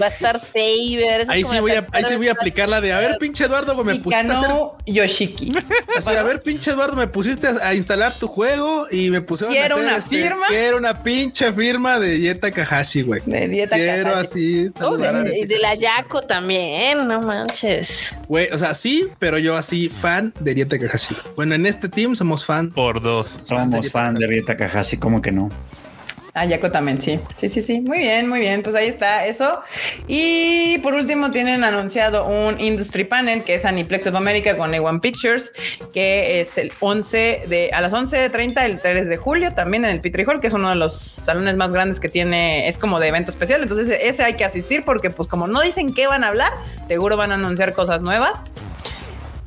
Va 0.00 0.06
a 0.06 0.08
estar 0.08 0.38
Saber. 0.38 1.26
Ahí 1.28 1.44
sí 1.44 1.60
voy 1.60 1.72
a, 1.72 1.78
ahí 1.78 1.82
sí 1.82 1.88
tercero 1.92 2.18
voy 2.18 2.28
a 2.28 2.32
de- 2.34 2.38
aplicar 2.38 2.68
la 2.68 2.80
de 2.80 2.92
a 2.92 2.98
ver, 2.98 3.18
pinche 3.18 3.44
Eduardo, 3.44 3.74
güey, 3.74 3.86
me 3.86 3.96
pusiste 3.96 4.32
a 4.32 4.38
hacer. 4.40 4.50
Yoshiki. 4.86 5.52
así, 5.96 6.10
a 6.10 6.22
ver, 6.22 6.40
pinche 6.40 6.70
Eduardo, 6.70 6.96
me 6.96 7.06
pusiste 7.08 7.46
a, 7.46 7.68
a 7.68 7.74
instalar 7.74 8.12
tu 8.14 8.28
juego 8.28 8.86
y 8.90 9.10
me 9.10 9.20
pusieron 9.20 9.54
Quiero 9.54 9.76
a 9.76 9.78
hacer 9.78 9.88
una 9.88 9.96
este, 9.98 10.22
firma. 10.22 10.46
Quiero 10.48 10.76
una 10.78 11.02
pinche 11.02 11.52
firma 11.52 11.98
de 11.98 12.20
Yeta 12.20 12.50
Kahashi, 12.50 13.02
güey. 13.02 13.22
De 13.26 13.46
Rie 13.46 13.68
Quiero 13.68 14.10
Takahashi. 14.10 14.26
así 14.26 14.70
Oh, 14.80 14.96
de, 14.96 15.58
la 15.60 15.74
Yaco 15.74 16.22
también, 16.22 17.06
no 17.06 17.20
manches. 17.20 18.16
Güey, 18.28 18.48
o 18.52 18.58
sea, 18.58 18.74
sí, 18.74 19.08
pero 19.18 19.38
yo 19.38 19.56
así 19.56 19.88
fan 19.88 20.32
de 20.40 20.54
Rieta 20.54 20.78
Kakashi. 20.78 21.14
Bueno, 21.34 21.54
en 21.54 21.66
este 21.66 21.88
team 21.88 22.14
somos 22.14 22.44
fan. 22.44 22.70
Por 22.70 23.00
dos. 23.02 23.28
Somos 23.40 23.90
fan 23.90 24.14
de 24.14 24.26
Rieta 24.26 24.56
Kahashi, 24.56 24.96
como 24.96 25.22
que 25.22 25.32
no? 25.32 25.50
Ah, 26.38 26.44
Yako 26.44 26.70
también, 26.70 27.00
sí. 27.00 27.18
Sí, 27.36 27.48
sí, 27.48 27.62
sí. 27.62 27.80
Muy 27.80 28.00
bien, 28.00 28.28
muy 28.28 28.40
bien. 28.40 28.62
Pues 28.62 28.74
ahí 28.74 28.88
está 28.88 29.24
eso. 29.24 29.62
Y 30.06 30.76
por 30.80 30.92
último 30.92 31.30
tienen 31.30 31.64
anunciado 31.64 32.26
un 32.26 32.60
Industry 32.60 33.04
Panel 33.04 33.42
que 33.42 33.54
es 33.54 33.64
Aniplex 33.64 34.06
of 34.06 34.16
America 34.16 34.54
con 34.54 34.70
A1 34.70 35.00
Pictures, 35.00 35.50
que 35.94 36.42
es 36.42 36.58
el 36.58 36.72
11 36.80 37.44
de 37.48 37.70
a 37.72 37.80
las 37.80 37.94
11.30 37.94 38.62
el 38.64 38.80
3 38.80 39.08
de 39.08 39.16
julio, 39.16 39.52
también 39.52 39.86
en 39.86 39.92
el 39.92 40.02
Petri 40.02 40.24
Hall, 40.24 40.38
que 40.38 40.48
es 40.48 40.52
uno 40.52 40.68
de 40.68 40.76
los 40.76 40.94
salones 40.94 41.56
más 41.56 41.72
grandes 41.72 42.00
que 42.00 42.10
tiene, 42.10 42.68
es 42.68 42.76
como 42.76 43.00
de 43.00 43.08
evento 43.08 43.30
especial. 43.30 43.62
Entonces 43.62 43.98
ese 44.02 44.22
hay 44.22 44.34
que 44.34 44.44
asistir 44.44 44.84
porque 44.84 45.08
pues 45.08 45.28
como 45.28 45.46
no 45.46 45.62
dicen 45.62 45.94
qué 45.94 46.06
van 46.06 46.22
a 46.22 46.28
hablar, 46.28 46.52
seguro 46.86 47.16
van 47.16 47.32
a 47.32 47.36
anunciar 47.36 47.72
cosas 47.72 48.02
nuevas. 48.02 48.44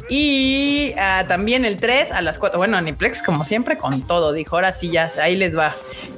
Y 0.10 0.94
ah, 0.98 1.26
también 1.28 1.66
el 1.66 1.78
3 1.78 2.12
a 2.12 2.22
las 2.22 2.38
4. 2.40 2.58
Bueno, 2.58 2.78
Aniplex, 2.78 3.22
como 3.24 3.44
siempre, 3.46 3.78
con 3.78 4.02
todo. 4.02 4.34
Dijo, 4.34 4.56
ahora 4.56 4.74
sí, 4.74 4.90
ya, 4.90 5.10
ahí 5.22 5.36
les 5.38 5.58
va. 5.58 5.76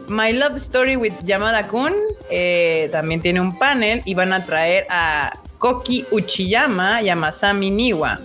My 0.07 0.33
Love 0.33 0.55
Story 0.55 0.95
with 0.95 1.13
Yamada 1.23 1.67
Kun 1.67 1.93
eh, 2.29 2.89
también 2.91 3.21
tiene 3.21 3.41
un 3.41 3.57
panel 3.59 4.01
y 4.05 4.13
van 4.15 4.33
a 4.33 4.45
traer 4.45 4.85
a 4.89 5.31
Koki 5.59 6.05
Uchiyama 6.11 7.01
y 7.01 7.09
a 7.09 7.15
Masami 7.15 7.69
Niwa 7.69 8.19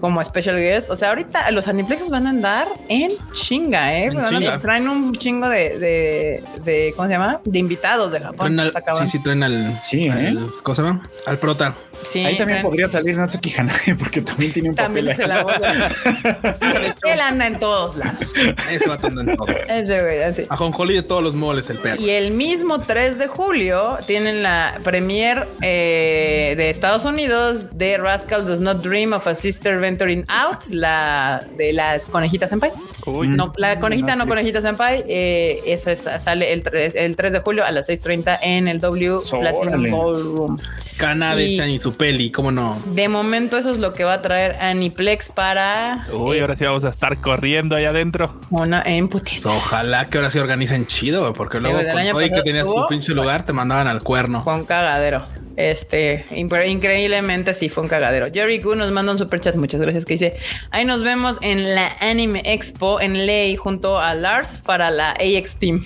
como 0.00 0.22
special 0.22 0.56
guest. 0.56 0.90
O 0.90 0.96
sea, 0.96 1.08
ahorita 1.10 1.50
los 1.50 1.66
Aniplexes 1.66 2.10
van 2.10 2.26
a 2.26 2.30
andar 2.30 2.68
en 2.88 3.12
chinga, 3.32 3.94
¿eh? 3.98 4.04
En 4.04 4.14
Van 4.14 4.24
a- 4.26 4.28
chinga. 4.28 4.58
Traen 4.58 4.88
un 4.88 5.14
chingo 5.14 5.48
de, 5.48 5.78
de, 5.78 6.44
de- 6.62 6.92
¿cómo 6.96 7.08
se 7.08 7.14
llama? 7.14 7.40
De 7.44 7.58
invitados 7.58 8.12
de 8.12 8.20
Japón. 8.20 8.54
Traen 8.56 8.60
al- 8.60 8.72
sí, 9.00 9.06
sí, 9.08 9.22
traen 9.22 9.42
al. 9.42 9.80
Sí, 9.82 10.06
¿eh? 10.06 10.10
al- 10.12 10.50
¿Cómo 10.62 10.74
se 10.74 10.82
llama? 10.82 11.08
Al 11.26 11.38
prota. 11.38 11.74
Sí, 12.04 12.24
Ahí 12.24 12.36
también 12.38 12.62
podría 12.62 12.88
salir 12.88 13.16
Natsuki 13.16 13.54
Hanae 13.56 13.94
porque 13.98 14.20
también 14.20 14.52
tiene 14.52 14.68
un 14.70 14.74
También 14.76 15.06
papel. 15.06 15.32
voz. 15.42 15.54
Él 17.04 17.20
anda 17.20 17.46
en 17.46 17.58
todos 17.58 17.96
lados. 17.96 18.32
Ese 18.70 18.88
va 18.88 18.94
a 18.94 18.98
tener 18.98 19.36
todo. 19.36 19.46
Ese 19.68 20.00
güey, 20.02 20.22
así. 20.22 20.42
A 20.48 20.56
Jonjoli 20.56 20.94
de 20.94 21.02
todos 21.02 21.22
los 21.22 21.34
moles, 21.34 21.70
el 21.70 21.78
perro. 21.78 22.00
Y 22.00 22.10
el 22.10 22.32
mismo 22.32 22.80
3 22.80 23.18
de 23.18 23.26
julio 23.26 23.98
tienen 24.06 24.42
la 24.42 24.78
premier 24.82 25.46
eh, 25.62 26.54
de, 26.56 26.70
Estados 26.70 27.04
Unidos 27.04 27.76
de 27.76 27.98
Rascal 27.98 28.46
Does 28.46 28.60
Not 28.60 28.82
Dream 28.84 29.12
of 29.12 29.26
a 29.26 29.34
Sister 29.34 29.78
Venturing 29.78 30.24
Out, 30.28 30.64
la 30.68 31.44
de 31.56 31.72
las 31.72 32.04
conejitas 32.06 32.50
senpai. 32.50 32.72
Uy, 33.06 33.28
No, 33.28 33.52
la 33.56 33.78
conejita, 33.80 34.16
no 34.16 34.26
conejita 34.26 34.60
senpai. 34.60 35.04
eh, 35.08 35.60
esa 35.66 35.92
es- 35.92 36.08
sale 36.22 36.52
el, 36.52 36.62
tres- 36.62 36.94
el 36.94 37.16
3 37.16 37.32
de 37.32 37.38
julio 37.40 37.64
a 37.64 37.70
las 37.70 37.88
6:30 37.88 38.38
en 38.42 38.68
el 38.68 38.80
W 38.80 39.10
Órale. 39.32 39.50
Platinum 39.60 39.90
Ballroom. 39.90 40.58
Cana 40.96 41.34
de 41.34 41.46
Y- 41.48 41.56
Chan 41.56 41.70
y 41.70 41.78
su 41.78 41.92
peli, 41.94 42.30
cómo 42.30 42.50
no. 42.50 42.80
De 42.86 43.08
momento, 43.08 43.56
eso 43.58 43.70
es 43.70 43.78
lo 43.78 43.92
que 43.92 44.04
va 44.04 44.14
a 44.14 44.22
traer 44.22 44.56
Aniplex 44.60 45.28
para 45.28 46.06
uy, 46.12 46.38
ahora 46.40 46.56
sí 46.56 46.64
vamos 46.64 46.84
a 46.84 46.88
estar 46.88 47.16
corriendo 47.18 47.76
ahí 47.76 47.84
adentro. 47.84 48.40
una 48.50 48.82
en. 48.84 49.08
Ojalá 49.46 50.06
que 50.06 50.18
ahora 50.18 50.30
se 50.30 50.40
organicen 50.40 50.86
chido, 50.86 51.20
güey, 51.22 51.32
porque 51.32 51.60
luego 51.60 51.78
con 51.78 52.10
todo 52.10 52.22
y 52.22 52.30
que 52.30 52.42
tenías 52.42 52.66
tu 52.66 52.86
pinche 52.88 53.12
lugar, 53.14 53.44
te 53.44 53.52
mandaban 53.52 53.86
al 53.86 54.02
cuerno. 54.02 54.42
Fue 54.42 54.54
un 54.54 54.64
cagadero. 54.64 55.26
Este, 55.56 56.24
increíblemente 56.34 57.54
sí 57.54 57.68
fue 57.68 57.84
un 57.84 57.88
cagadero. 57.88 58.26
Jerry 58.32 58.58
Gu 58.58 58.74
nos 58.74 58.90
manda 58.90 59.12
un 59.12 59.18
super 59.18 59.38
chat. 59.40 59.54
Muchas 59.54 59.80
gracias. 59.80 60.04
Que 60.04 60.14
dice: 60.14 60.36
Ahí 60.70 60.84
nos 60.84 61.04
vemos 61.04 61.38
en 61.42 61.74
la 61.74 61.96
Anime 62.00 62.42
Expo 62.44 63.00
en 63.00 63.26
Ley 63.26 63.56
junto 63.56 64.00
a 64.00 64.14
Lars 64.14 64.62
para 64.64 64.90
la 64.90 65.10
AX 65.12 65.56
Team. 65.56 65.84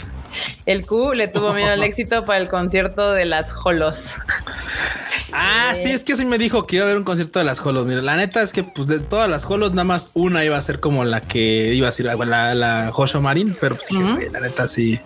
El 0.66 0.86
Q 0.86 1.14
le 1.14 1.28
tuvo 1.28 1.55
miedo 1.55 1.72
al 1.72 1.82
éxito 1.84 2.24
para 2.24 2.38
el 2.38 2.48
concierto 2.48 3.12
de 3.12 3.24
las 3.24 3.52
Holos. 3.64 4.16
Ah, 5.32 5.74
sí, 5.74 5.90
es 5.90 6.05
que 6.05 6.16
sí 6.16 6.24
me 6.24 6.38
dijo 6.38 6.66
que 6.66 6.76
iba 6.76 6.84
a 6.84 6.86
haber 6.86 6.98
un 6.98 7.05
concierto 7.05 7.38
de 7.38 7.44
las 7.44 7.64
Holos. 7.64 7.86
Mira, 7.86 8.02
la 8.02 8.16
neta 8.16 8.42
es 8.42 8.52
que 8.52 8.64
pues 8.64 8.86
de 8.86 9.00
todas 9.00 9.28
las 9.28 9.44
Holos, 9.46 9.72
nada 9.72 9.84
más 9.84 10.10
una 10.14 10.44
iba 10.44 10.56
a 10.56 10.60
ser 10.60 10.80
como 10.80 11.05
la 11.05 11.20
que 11.20 11.74
iba 11.74 11.88
a 11.88 11.92
ser 11.92 12.06
la, 12.06 12.55
la 12.55 12.92
Hosho 12.94 13.20
Marin, 13.20 13.56
pero 13.60 13.76
pues 13.76 13.88
dije, 13.88 14.02
güey, 14.02 14.30
la 14.30 14.40
neta 14.40 14.68
sí. 14.68 15.00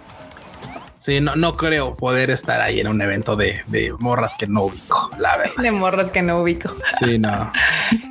Sí, 1.03 1.21
no, 1.21 1.35
no 1.35 1.55
creo 1.55 1.97
poder 1.97 2.31
estar 2.31 2.61
ahí 2.61 2.79
en 2.79 2.87
un 2.87 3.03
evento 3.03 3.35
de, 3.35 3.63
de 3.67 3.93
morras 3.99 4.37
que 4.39 4.47
no 4.47 4.67
ubico, 4.67 5.11
la 5.19 5.37
verdad. 5.37 5.57
De 5.61 5.73
morras 5.73 6.11
que 6.11 6.23
no 6.23 6.41
ubico. 6.41 6.77
Sí, 7.01 7.19
no. 7.19 7.51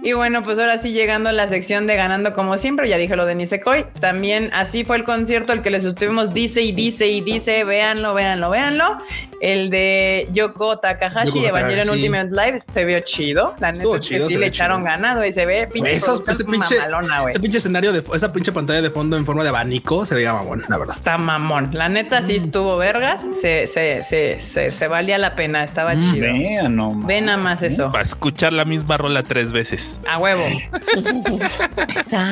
Y 0.04 0.14
bueno, 0.14 0.44
pues 0.44 0.58
ahora 0.60 0.78
sí 0.78 0.92
llegando 0.92 1.30
a 1.30 1.32
la 1.32 1.48
sección 1.48 1.86
de 1.88 1.96
ganando 1.96 2.34
como 2.34 2.58
siempre, 2.58 2.90
ya 2.90 2.98
dije 2.98 3.16
lo 3.16 3.26
de 3.26 3.36
Nisekoi. 3.36 3.86
También 4.00 4.50
así 4.52 4.84
fue 4.84 4.98
el 4.98 5.04
concierto 5.04 5.54
al 5.54 5.62
que 5.62 5.70
les 5.70 5.86
estuvimos 5.86 6.34
dice 6.34 6.62
y 6.62 6.72
dice 6.72 7.08
y 7.08 7.22
dice, 7.22 7.64
véanlo, 7.64 8.14
véanlo, 8.14 8.50
véanlo. 8.50 8.98
El 9.42 9.70
de 9.70 10.28
Yoko 10.34 10.80
Takahashi, 10.80 11.34
Yoko 11.34 11.48
Evangelion 11.48 11.88
Takahashi. 11.88 12.10
Ultimate 12.10 12.30
Live, 12.30 12.60
se 12.68 12.84
vio 12.84 13.00
chido. 13.02 13.56
La 13.60 13.72
neta 13.72 13.84
Estuvo 13.84 13.96
es 13.96 14.02
que 14.02 14.16
chido, 14.16 14.30
sí 14.30 14.38
le 14.38 14.48
echaron 14.48 14.84
ganado 14.84 15.24
y 15.24 15.32
se 15.32 15.46
ve 15.46 15.68
pinche 15.68 15.96
Esos, 15.96 16.28
ese 16.28 16.44
pinche, 16.46 16.76
mamalona, 16.78 17.22
güey. 17.22 17.32
ese 17.32 17.40
pinche 17.40 17.60
escenario 17.60 17.94
de 17.94 18.04
esa 18.14 18.34
pinche 18.34 18.52
pantalla 18.52 18.82
de 18.82 18.90
fondo 18.90 19.18
en 19.18 19.26
forma 19.26 19.44
de 19.44 19.50
abanico 19.50 20.06
se 20.06 20.16
veía 20.16 20.34
mamón, 20.34 20.64
la 20.68 20.78
verdad. 20.78 20.96
Está 20.96 21.18
mamón. 21.18 21.70
La 21.74 21.90
neta 21.90 22.22
sí 22.22 22.36
estuvo 22.36 22.78
vergas. 22.82 23.26
Se, 23.34 23.68
se, 23.68 24.04
se, 24.04 24.40
se, 24.40 24.72
se 24.72 24.88
valía 24.90 25.18
la 25.18 25.36
pena. 25.36 25.64
Estaba 25.64 25.94
chido. 25.94 26.34
Vea, 26.34 26.68
no 26.68 26.92
mames. 26.92 27.08
Ve 27.08 27.22
nada 27.22 27.38
más 27.38 27.62
eso. 27.64 27.92
Para 27.92 28.04
escuchar 28.04 28.52
la 28.52 28.66
misma 28.66 28.98
rola 28.98 29.24
tres 29.24 29.54
veces. 29.54 30.02
A 30.10 30.18
huevo. 30.18 30.44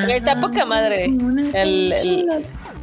Está 0.08 0.40
poca 0.40 0.64
madre 0.64 1.04
el- 1.54 1.92
el- 1.92 2.28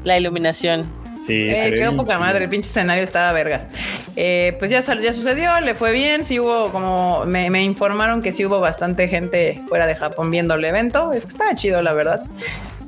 la 0.04 0.18
iluminación. 0.18 0.86
Sí, 1.16 1.50
Eh, 1.50 1.74
quedó 1.74 1.96
poca 1.96 2.14
chido. 2.14 2.20
madre, 2.26 2.44
el 2.46 2.50
pinche 2.50 2.70
escenario 2.70 3.04
estaba 3.04 3.34
vergas. 3.34 3.68
Eh, 4.16 4.56
pues 4.60 4.70
ya, 4.72 4.82
sal- 4.84 5.02
ya 5.02 5.14
sucedió, 5.14 5.60
le 5.62 5.74
fue 5.76 5.92
bien, 5.92 6.24
sí 6.24 6.40
hubo 6.40 6.70
como, 6.72 7.26
me, 7.26 7.50
me 7.50 7.64
informaron 7.64 8.22
que 8.22 8.32
sí 8.32 8.46
hubo 8.46 8.60
bastante 8.60 9.08
gente 9.08 9.62
fuera 9.68 9.88
de 9.88 9.96
Japón 9.96 10.30
viendo 10.32 10.54
el 10.54 10.64
evento, 10.64 11.12
es 11.14 11.24
que 11.26 11.32
estaba 11.32 11.54
chido 11.56 11.82
la 11.82 11.94
verdad. 11.94 12.22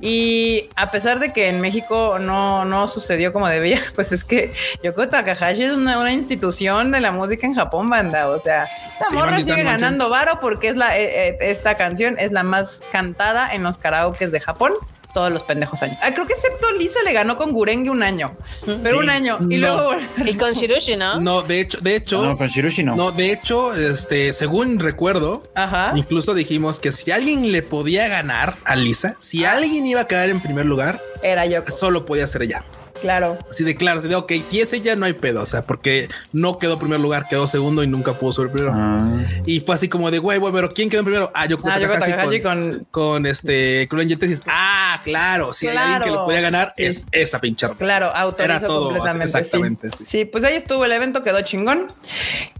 Y 0.01 0.69
a 0.75 0.91
pesar 0.91 1.19
de 1.19 1.31
que 1.31 1.49
en 1.49 1.59
México 1.59 2.17
no, 2.19 2.65
no 2.65 2.87
sucedió 2.87 3.33
como 3.33 3.47
debía, 3.47 3.79
pues 3.95 4.11
es 4.11 4.23
que 4.23 4.51
Yoko 4.83 5.07
Takahashi 5.09 5.63
es 5.63 5.71
una, 5.73 5.99
una 5.99 6.11
institución 6.11 6.91
de 6.91 7.01
la 7.01 7.11
música 7.11 7.45
en 7.45 7.53
Japón, 7.53 7.87
banda. 7.87 8.29
O 8.29 8.39
sea, 8.39 8.63
esa 8.95 9.13
morra 9.13 9.37
sigue 9.39 9.63
ganando 9.63 10.09
varo 10.09 10.39
porque 10.39 10.69
es 10.69 10.75
la, 10.75 10.97
eh, 10.97 11.29
eh, 11.29 11.37
esta 11.41 11.75
canción 11.75 12.15
es 12.19 12.31
la 12.31 12.43
más 12.43 12.81
cantada 12.91 13.53
en 13.53 13.63
los 13.63 13.77
karaokes 13.77 14.31
de 14.31 14.39
Japón. 14.39 14.73
Todos 15.13 15.31
los 15.31 15.43
pendejos 15.43 15.81
años. 15.81 15.97
Ah, 16.03 16.13
creo 16.13 16.27
que 16.27 16.33
excepto 16.33 16.71
Lisa 16.73 16.99
le 17.03 17.13
ganó 17.13 17.35
con 17.35 17.51
Gurenge 17.51 17.89
un 17.89 18.03
año, 18.03 18.37
pero 18.65 18.97
Sí. 18.99 19.03
un 19.03 19.09
año 19.09 19.37
y 19.49 19.57
No. 19.57 19.73
luego 19.75 19.91
Y 20.25 20.35
con 20.35 20.53
Shirushi, 20.53 20.95
¿no? 20.97 21.19
No, 21.19 21.41
de 21.41 21.61
hecho, 21.61 21.79
de 21.81 21.95
hecho, 21.95 22.23
No, 22.23 22.37
con 22.37 22.47
Shirushi 22.47 22.83
no. 22.83 22.95
no, 22.95 23.11
de 23.11 23.31
hecho, 23.31 23.73
este, 23.73 24.33
según 24.33 24.77
recuerdo, 24.79 25.43
Ajá. 25.55 25.93
incluso 25.95 26.35
dijimos 26.35 26.79
que 26.79 26.91
si 26.91 27.09
alguien 27.11 27.51
le 27.51 27.63
podía 27.63 28.07
ganar 28.07 28.53
a 28.65 28.75
Lisa, 28.75 29.15
si 29.19 29.45
alguien 29.45 29.87
iba 29.87 30.01
a 30.01 30.07
quedar 30.07 30.29
en 30.29 30.41
primer 30.41 30.65
lugar, 30.67 31.01
Era 31.23 31.45
Yoko. 31.47 31.71
solo 31.71 32.05
podía 32.05 32.27
ser 32.27 32.43
ella. 32.43 32.63
Claro. 33.01 33.37
Así 33.49 33.63
de 33.63 33.75
claro, 33.75 33.99
así 33.99 34.07
de 34.07 34.15
ok, 34.15 34.31
si 34.43 34.59
es 34.59 34.73
ella 34.73 34.95
no 34.95 35.05
hay 35.05 35.13
pedo, 35.13 35.41
o 35.41 35.45
sea, 35.45 35.61
porque 35.63 36.09
no 36.33 36.57
quedó 36.57 36.77
primer 36.79 36.99
lugar, 36.99 37.25
quedó 37.29 37.47
segundo 37.47 37.83
y 37.83 37.87
nunca 37.87 38.13
pudo 38.19 38.31
subir 38.33 38.51
primero. 38.51 38.73
Ah. 38.75 39.07
Y 39.45 39.59
fue 39.61 39.75
así 39.75 39.87
como 39.89 40.11
de 40.11 40.19
güey, 40.19 40.37
güey, 40.39 40.53
pero 40.53 40.69
¿quién 40.71 40.89
quedó 40.89 40.99
en 40.99 41.05
primero? 41.05 41.31
Ah, 41.33 41.45
yo 41.45 41.57
Ah, 41.65 41.79
Takahashi 41.79 42.41
con, 42.41 42.85
con 42.91 43.09
con 43.09 43.25
este 43.25 43.87
Cruel 43.89 44.17
Tesis. 44.19 44.41
Ah, 44.47 44.99
claro, 45.03 45.51
si 45.53 45.67
hay 45.67 45.77
alguien 45.77 46.01
que 46.03 46.11
le 46.11 46.17
podía 46.17 46.41
ganar 46.41 46.73
Sí. 46.77 46.83
es 46.85 47.05
esa 47.11 47.39
pinche. 47.39 47.67
Claro, 47.77 48.13
autorizó 48.15 48.43
Era 48.57 48.59
todo, 48.59 48.83
completamente. 48.89 49.25
exactamente, 49.25 49.89
Sí. 49.89 49.97
sí. 49.99 50.05
Sí, 50.05 50.25
pues 50.25 50.43
ahí 50.43 50.55
estuvo 50.55 50.83
el 50.85 50.91
evento, 50.91 51.21
quedó 51.21 51.41
chingón. 51.41 51.87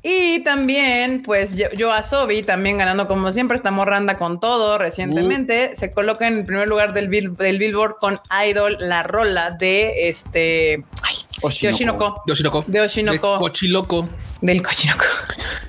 Y 0.01 0.41
también, 0.43 1.21
pues 1.23 1.57
yo, 1.57 1.67
yo 1.75 1.91
a 1.91 2.03
Sobi, 2.03 2.41
también 2.43 2.77
ganando 2.77 3.07
como 3.07 3.31
siempre, 3.31 3.57
esta 3.57 3.71
morra 3.71 3.97
anda 3.97 4.17
con 4.17 4.39
todo 4.39 4.77
recientemente. 4.77 5.75
Se 5.75 5.91
coloca 5.91 6.27
en 6.27 6.39
el 6.39 6.45
primer 6.45 6.67
lugar 6.67 6.93
del, 6.93 7.09
bill- 7.09 7.35
del 7.35 7.57
Billboard 7.57 7.95
con 7.99 8.19
Idol, 8.47 8.77
la 8.79 9.03
rola 9.03 9.51
de 9.51 10.09
este. 10.09 10.28
Ay, 10.33 11.15
Oshinoko. 11.41 12.23
De 12.25 12.33
Oshinoko. 12.33 12.63
De 12.67 12.81
Oshinoko. 12.81 13.33
De 13.33 13.39
Cochiloco. 13.39 14.09
Del 14.41 14.61
Cochinoco. 14.61 15.05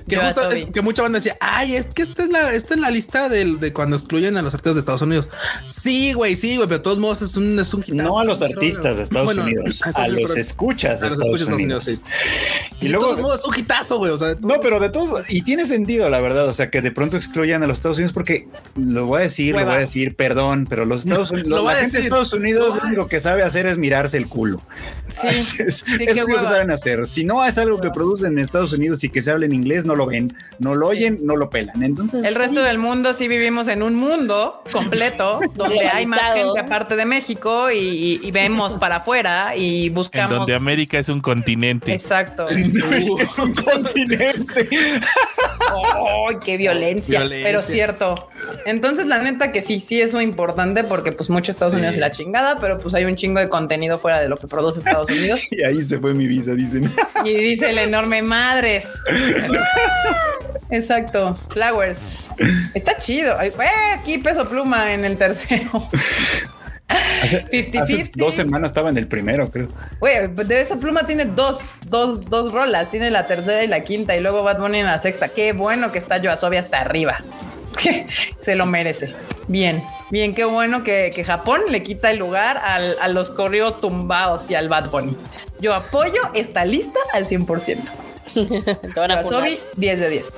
Que, 0.07 0.17
justo 0.17 0.49
es- 0.49 0.65
que 0.73 0.81
mucha 0.81 1.01
banda 1.03 1.19
decía, 1.19 1.37
ay, 1.39 1.75
es 1.75 1.85
que 1.87 2.01
esta 2.01 2.23
es 2.23 2.29
la, 2.29 2.53
esta 2.53 2.73
es 2.73 2.79
la 2.79 2.89
lista 2.89 3.29
del, 3.29 3.59
de 3.59 3.71
cuando 3.71 3.95
excluyen 3.95 4.35
a 4.37 4.41
los 4.41 4.53
artistas 4.53 4.75
de 4.75 4.79
Estados 4.79 5.01
Unidos. 5.03 5.29
Sí, 5.69 6.13
güey, 6.13 6.35
sí, 6.35 6.55
güey, 6.55 6.67
pero 6.67 6.79
de 6.79 6.83
todos 6.83 6.99
modos 6.99 7.21
es 7.21 7.37
un, 7.37 7.57
es 7.59 7.73
un 7.73 7.81
hitazo. 7.81 7.95
No 8.09 8.19
a 8.19 8.23
los 8.25 8.41
artistas 8.41 8.97
de 8.97 9.03
Estados 9.03 9.25
Bueno, 9.25 9.43
Unidos, 9.43 9.81
a 9.85 9.89
Estados 9.89 10.09
los 10.11 10.31
pero- 10.31 10.41
escuchas 10.41 10.99
de 11.01 11.07
a 11.07 11.09
los 11.09 11.17
Estados, 11.19 11.35
escuchas 11.41 11.57
de 11.57 11.63
Unidos. 11.63 11.83
sí. 11.85 11.99
Y 12.81 12.85
Y 12.85 12.89
luego- 12.89 13.05
de 13.07 13.11
todos 13.11 13.21
modos 13.21 13.39
es 13.39 13.45
un 13.45 13.59
hitazo, 13.59 13.97
güey. 13.99 14.11
O 14.11 14.17
sea, 14.17 14.29
de 14.29 14.37
No, 14.41 14.59
pero 14.61 14.79
de 14.79 14.89
todos, 14.89 15.23
y 15.29 15.41
tiene 15.43 15.65
sentido, 15.65 16.09
la 16.09 16.19
verdad, 16.19 16.47
o 16.47 16.53
sea, 16.53 16.69
que 16.69 16.81
de 16.81 16.91
pronto 16.91 17.15
excluyan 17.17 17.63
a 17.63 17.67
los 17.67 17.77
Estados 17.77 17.97
Unidos 17.97 18.13
porque 18.13 18.47
lo 18.75 19.05
voy 19.05 19.19
a 19.19 19.23
decir, 19.23 19.53
Hueva. 19.53 19.61
lo 19.65 19.71
voy 19.71 19.77
a 19.77 19.81
decir, 19.81 20.15
perdón, 20.15 20.65
pero 20.69 20.85
los 20.85 21.01
Estados 21.05 21.31
Unidos, 21.31 21.49
Lo 21.49 21.63
la 21.65 21.75
gente 21.75 21.97
de. 21.99 22.03
Estados 22.05 22.33
Unidos 22.33 22.75
Lo 22.81 22.87
único 22.87 23.07
que 23.07 23.19
sabe 23.19 23.43
hacer 23.43 23.65
es 23.65 23.77
mirarse 23.77 24.17
el 24.17 24.27
culo. 24.27 24.61
Sí, 25.21 25.57
es, 25.67 25.83
es 25.99 26.13
sí, 26.13 26.19
lo 26.19 26.25
hueva. 26.25 26.45
saben 26.45 26.71
hacer. 26.71 27.07
Si 27.07 27.23
no 27.23 27.45
es 27.45 27.57
algo 27.57 27.79
que 27.81 27.89
producen 27.91 28.33
en 28.33 28.39
Estados 28.39 28.73
Unidos 28.73 29.03
y 29.03 29.09
que 29.09 29.21
se 29.21 29.31
habla 29.31 29.45
en 29.45 29.53
inglés, 29.53 29.85
no 29.85 29.95
lo 29.95 30.05
ven, 30.05 30.35
no 30.59 30.75
lo 30.75 30.87
oyen, 30.87 31.19
no 31.23 31.35
lo 31.35 31.49
pelan. 31.49 31.81
Entonces, 31.83 32.23
El 32.23 32.35
resto 32.35 32.61
del 32.61 32.77
mundo 32.77 33.13
sí 33.13 33.27
vivimos 33.27 33.67
en 33.67 33.83
un 33.83 33.95
mundo 33.95 34.63
completo 34.71 35.39
donde 35.55 35.87
hay 35.87 36.05
más 36.05 36.33
gente 36.33 36.59
aparte 36.59 36.95
de 36.95 37.05
México 37.05 37.71
y, 37.71 37.77
y- 37.77 38.19
y 38.23 38.31
vemos 38.31 38.75
para 38.75 38.97
afuera 38.97 39.55
y 39.55 39.87
En 39.87 39.93
buscamos. 39.93 40.37
donde 40.39 40.53
América 40.55 40.99
es 40.99 41.09
un 41.09 41.21
continente. 41.21 41.91
Exacto. 41.93 42.47
es 42.49 43.39
un 43.39 43.53
continente. 43.53 44.67
¡Ay, 45.73 46.37
qué 46.43 46.57
violencia! 46.57 47.19
Violencia. 47.19 47.47
Pero 47.47 47.61
cierto. 47.61 48.29
Entonces, 48.65 49.05
la 49.07 49.19
neta 49.19 49.51
que 49.51 49.61
sí, 49.61 49.79
sí 49.79 50.01
es 50.01 50.13
muy 50.13 50.23
importante 50.23 50.83
porque 50.83 51.11
pues 51.11 51.29
mucho 51.29 51.51
Estados 51.51 51.71
Sí. 51.73 51.77
Unidos 51.77 51.95
y 51.95 51.99
la 51.99 52.11
chingada, 52.11 52.57
pero 52.59 52.77
pues 52.79 52.93
hay 52.93 53.05
un 53.05 53.15
chingo 53.15 53.39
de 53.39 53.47
contenido 53.49 53.97
fuera 53.99 54.19
de 54.19 54.27
lo 54.27 54.35
que 54.35 54.47
produce 54.47 54.79
Estados 54.79 55.09
Unidos. 55.09 55.41
Y 55.61 55.63
ahí 55.65 55.83
se 55.83 55.99
fue 55.99 56.13
mi 56.13 56.27
visa, 56.27 56.53
dicen. 56.53 56.91
Y 57.25 57.35
dice 57.35 57.69
el 57.69 57.77
enorme 57.77 58.23
madres. 58.23 58.89
Exacto. 60.71 61.37
Flowers. 61.49 62.31
Está 62.73 62.97
chido. 62.97 63.37
Ay, 63.37 63.51
aquí 63.93 64.17
peso 64.17 64.47
pluma 64.47 64.93
en 64.93 65.05
el 65.05 65.17
tercero. 65.17 65.69
Hace, 67.21 67.45
50-50. 67.45 67.79
hace 67.79 68.11
dos 68.15 68.33
semanas 68.33 68.71
estaba 68.71 68.89
en 68.89 68.97
el 68.97 69.07
primero, 69.07 69.47
creo. 69.51 69.67
Güey, 69.99 70.33
de 70.33 70.61
esa 70.61 70.77
pluma 70.77 71.05
tiene 71.05 71.25
dos, 71.25 71.59
dos, 71.87 72.27
dos 72.27 72.53
rolas. 72.53 72.89
Tiene 72.89 73.11
la 73.11 73.27
tercera 73.27 73.63
y 73.63 73.67
la 73.67 73.81
quinta, 73.81 74.15
y 74.15 74.21
luego 74.21 74.43
Bad 74.43 74.59
Bunny 74.59 74.79
en 74.79 74.85
la 74.85 74.97
sexta. 74.97 75.29
Qué 75.29 75.53
bueno 75.53 75.91
que 75.91 75.99
está 75.99 76.17
Yoasobi 76.17 76.57
hasta 76.57 76.79
arriba. 76.79 77.23
Se 78.41 78.55
lo 78.55 78.65
merece. 78.65 79.13
Bien, 79.47 79.83
bien, 80.09 80.33
qué 80.35 80.43
bueno 80.45 80.83
que, 80.83 81.11
que 81.13 81.23
Japón 81.23 81.61
le 81.69 81.83
quita 81.83 82.11
el 82.11 82.17
lugar 82.19 82.57
al- 82.57 82.97
a 83.01 83.07
los 83.07 83.29
corridos 83.29 83.81
tumbados 83.81 84.49
y 84.49 84.55
al 84.55 84.69
Bad 84.69 84.89
Bunny. 84.89 85.17
Yo 85.59 85.73
apoyo 85.73 86.21
esta 86.33 86.65
lista 86.65 86.99
al 87.13 87.25
100%. 87.25 87.79
Te 88.33 88.99
van 88.99 89.11
a 89.11 89.17
funar. 89.23 89.43
Yoasobi, 89.45 89.59
10 89.75 89.99
de 89.99 90.09
10. 90.09 90.33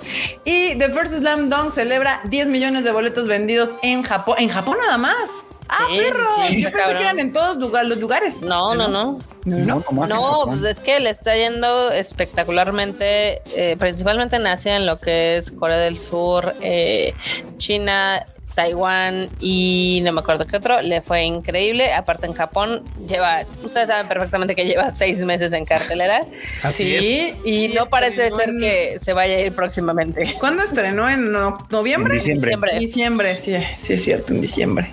Y 0.45 0.76
The 0.76 0.89
First 0.89 1.14
Slam 1.15 1.49
Dunk 1.49 1.72
celebra 1.72 2.22
10 2.26 2.47
millones 2.47 2.84
de 2.84 2.91
boletos 2.91 3.27
vendidos 3.27 3.76
en 3.84 4.03
Japón. 4.03 4.35
En 4.39 4.49
Japón 4.49 4.77
nada 4.84 4.97
más. 4.97 5.45
Ah, 5.69 5.85
Sí, 5.90 5.98
perro. 5.98 6.26
sí, 6.48 6.61
Yo 6.61 6.69
pensé 6.69 6.72
cabrón. 6.72 6.98
que 6.98 7.03
eran 7.03 7.19
en 7.19 7.34
todos 7.34 7.57
lugar- 7.57 7.85
los 7.85 7.98
lugares. 7.98 8.41
No, 8.41 8.76
no, 8.76 8.88
no. 8.88 9.19
No, 9.45 9.57
No, 9.65 9.81
Japón. 9.81 10.60
pues 10.60 10.64
es 10.72 10.80
que 10.80 10.99
le 10.99 11.10
está 11.10 11.35
yendo 11.35 11.91
espectacularmente, 11.91 13.41
eh, 13.56 13.76
principalmente 13.77 14.35
en 14.38 14.48
Asia, 14.48 14.76
en 14.77 14.85
lo 14.85 14.99
que 14.99 15.38
es 15.38 15.52
Corea 15.52 15.77
del 15.77 15.98
Sur, 15.98 16.56
eh, 16.61 17.14
China, 17.57 18.26
Taiwán 18.56 19.30
y 19.40 20.02
no 20.03 20.11
me 20.11 20.19
acuerdo 20.22 20.45
qué 20.45 20.57
otro, 20.57 20.80
le 20.84 21.02
fue 21.02 21.23
increíble. 21.23 21.91
Aparte 21.91 22.27
en 22.27 22.34
Japón 22.34 22.84
lleva, 23.10 23.41
ustedes 23.64 23.88
saben 23.88 24.07
perfectamente 24.07 24.53
que 24.53 24.65
lleva 24.65 24.91
seis 24.95 25.18
meses 25.19 25.53
en 25.53 25.65
cartelera. 25.65 26.22
Así 26.61 26.99
sí, 26.99 27.34
Y 27.44 27.68
sí 27.69 27.73
no 27.73 27.88
parece 27.88 28.30
ser 28.30 28.49
en- 28.49 28.60
que 28.60 28.99
se 29.02 29.14
vaya 29.14 29.38
a 29.38 29.40
ir 29.40 29.53
próximamente. 29.53 30.35
¿Cuándo 30.40 30.61
estrenó? 30.61 31.10
¿En 31.10 31.31
no- 31.31 31.57
noviembre? 31.72 32.14
En 32.14 32.19
diciembre. 32.19 32.52
Diciembre. 32.52 32.80
Diciembre, 32.80 33.35
sí, 33.38 33.56
sí 33.80 33.94
es 33.94 34.03
cierto, 34.03 34.34
en 34.34 34.41
diciembre. 34.41 34.91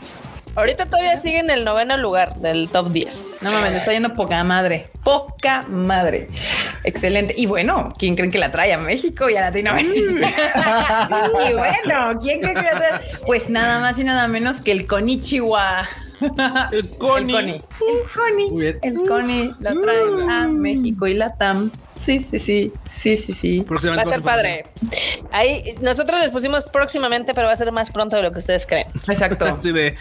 Ahorita 0.57 0.87
todavía 0.87 1.17
sigue 1.21 1.39
en 1.39 1.51
el 1.51 1.65
noveno 1.65 1.97
lugar 1.97 2.37
del 2.37 2.69
top 2.69 2.91
10. 2.91 3.37
No 3.43 3.51
mames, 3.53 3.73
está 3.73 3.93
yendo 3.93 4.15
poca 4.15 4.43
madre. 4.43 4.85
Poca 5.05 5.63
madre. 5.69 6.27
Excelente. 6.85 7.35
Y 7.37 7.47
bueno, 7.47 7.95
¿quién 7.99 8.17
creen 8.17 8.31
que 8.31 8.39
la 8.39 8.51
trae 8.51 8.73
a 8.73 8.79
México 8.79 9.31
y 9.31 9.37
a 9.37 9.43
Latinoamérica? 9.43 11.09
y 11.51 11.53
bueno, 11.53 12.19
¿quién 12.21 12.41
cree 12.41 12.55
que 12.55 12.63
la 12.63 12.77
trae? 12.77 13.01
Pues 13.27 13.49
nada 13.49 13.79
más 13.79 13.99
y 13.99 14.05
nada 14.05 14.27
menos 14.29 14.61
que 14.61 14.73
el 14.73 14.87
Konichiwa. 14.87 15.87
El 16.73 16.89
Coni. 16.99 17.35
El 17.35 17.41
Coni. 17.41 17.53
El 17.53 18.09
Coni. 18.15 18.75
El 18.83 19.09
Coni 19.09 19.51
lo 19.61 19.81
trae 19.81 20.03
a 20.29 20.47
México 20.49 21.07
y 21.07 21.15
Latam. 21.15 21.71
Sí, 22.01 22.19
sí, 22.21 22.39
sí. 22.39 22.73
Sí, 22.89 23.15
sí, 23.17 23.33
sí. 23.33 23.61
Va 23.69 23.77
a 23.77 23.81
ser 23.81 24.23
padre. 24.23 24.65
Ahí 25.33 25.75
nosotros 25.83 26.19
les 26.21 26.31
pusimos 26.31 26.65
próximamente, 26.65 27.35
pero 27.35 27.47
va 27.49 27.53
a 27.53 27.57
ser 27.57 27.71
más 27.73 27.91
pronto 27.91 28.17
de 28.17 28.23
lo 28.23 28.33
que 28.33 28.39
ustedes 28.39 28.67
creen. 28.67 28.87
Exacto. 29.09 29.45
Así 29.55 29.71
de 29.73 29.97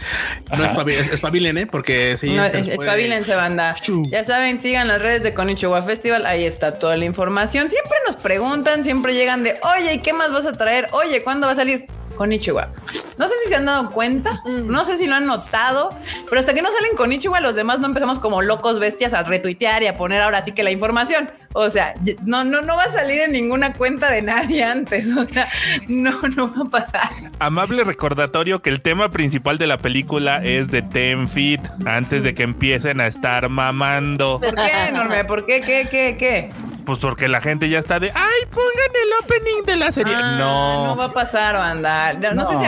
no 0.58 0.64
Ajá. 0.64 0.76
espabi- 0.76 0.92
es- 0.94 1.12
espabilen, 1.12 1.58
¿eh? 1.58 1.68
Porque 1.68 2.16
sí. 2.18 2.30
No, 2.32 2.50
se 2.50 2.60
espabilense, 2.60 3.36
banda. 3.36 3.76
Ya 4.12 4.24
saben, 4.24 4.60
sigan 4.60 4.88
las 4.88 5.02
redes 5.02 5.24
de 5.24 5.34
Konichiwa 5.34 5.82
Festival. 5.84 6.26
Ahí 6.26 6.46
está 6.46 6.80
toda 6.80 6.96
la 6.96 7.06
información. 7.06 7.70
Siempre 7.70 7.94
nos 8.08 8.16
preguntan, 8.16 8.84
siempre 8.84 9.14
llegan 9.14 9.44
de, 9.44 9.60
oye, 9.78 9.94
¿y 9.96 10.00
qué 10.00 10.14
más 10.14 10.32
vas 10.32 10.46
a 10.46 10.54
traer? 10.54 10.88
Oye, 10.92 11.22
¿cuándo 11.22 11.48
va 11.48 11.54
a 11.54 11.56
salir? 11.56 11.86
Konichiwa. 12.16 12.70
No 13.18 13.28
sé 13.28 13.34
si 13.44 13.50
se 13.50 13.56
han 13.56 13.66
dado 13.66 13.92
cuenta, 13.92 14.42
no 14.46 14.84
sé 14.84 14.98
si 14.98 15.06
lo 15.08 15.16
han 15.16 15.26
notado, 15.26 15.90
pero 16.30 16.40
hasta 16.40 16.54
que 16.54 16.62
no 16.62 16.70
salen 16.72 16.96
Konichiwa, 16.98 17.40
los 17.40 17.56
demás 17.56 17.80
no 17.80 17.86
empezamos 17.88 18.20
como 18.20 18.42
locos 18.42 18.80
bestias 18.80 19.14
a 19.14 19.24
retuitear 19.24 19.84
y 19.84 19.88
a 19.88 19.96
poner 19.98 20.22
ahora 20.22 20.44
sí 20.44 20.52
que 20.54 20.64
la 20.64 20.72
información. 20.72 21.30
O 21.54 21.70
sea, 21.70 21.96
no, 22.26 22.44
no, 22.44 22.62
no 22.62 22.76
va 22.76 22.84
a 22.84 22.90
salir 22.90 23.22
en 23.22 23.32
ninguna 23.32 23.74
cuenta 23.74 24.12
de 24.12 24.22
nadie 24.22 24.64
antes. 24.64 25.16
O 25.16 25.26
sea, 25.26 25.48
no, 25.88 26.22
no 26.36 26.54
va 26.54 26.62
a 26.62 26.84
pasar. 26.84 27.10
Amable 27.40 27.84
recordatorio 27.84 28.62
que 28.62 28.70
el 28.70 28.82
tema 28.82 29.10
principal 29.10 29.58
de 29.58 29.68
la 29.68 29.78
película 29.78 30.44
es 30.44 30.70
de 30.70 30.82
Ten 30.82 31.28
Feet 31.28 31.62
antes 31.86 32.24
de 32.24 32.34
que 32.34 32.44
empiecen 32.44 33.02
a 33.02 33.08
estar 33.08 33.50
mamando. 33.50 34.40
¿Por 34.40 34.56
qué, 34.56 34.88
enorme? 34.90 35.26
¿Por 35.26 35.46
qué? 35.46 35.62
¿Qué? 35.62 35.88
¿Qué? 35.90 36.16
¿Qué? 36.18 36.50
Pues 36.90 37.00
porque 37.02 37.28
la 37.28 37.40
gente 37.40 37.70
ya 37.70 37.78
está 37.78 38.00
de 38.00 38.12
ay, 38.16 38.42
pongan 38.50 38.66
el 38.96 39.24
opening 39.24 39.64
de 39.68 39.76
la 39.76 39.92
serie. 39.92 40.16
Ah, 40.18 40.36
no. 40.40 40.86
No 40.88 40.96
va 40.98 41.06
a 41.06 41.14
pasar, 41.14 41.56
banda. 41.56 42.14
No, 42.16 42.34
no 42.34 42.46
sé 42.46 42.56
si. 42.58 42.66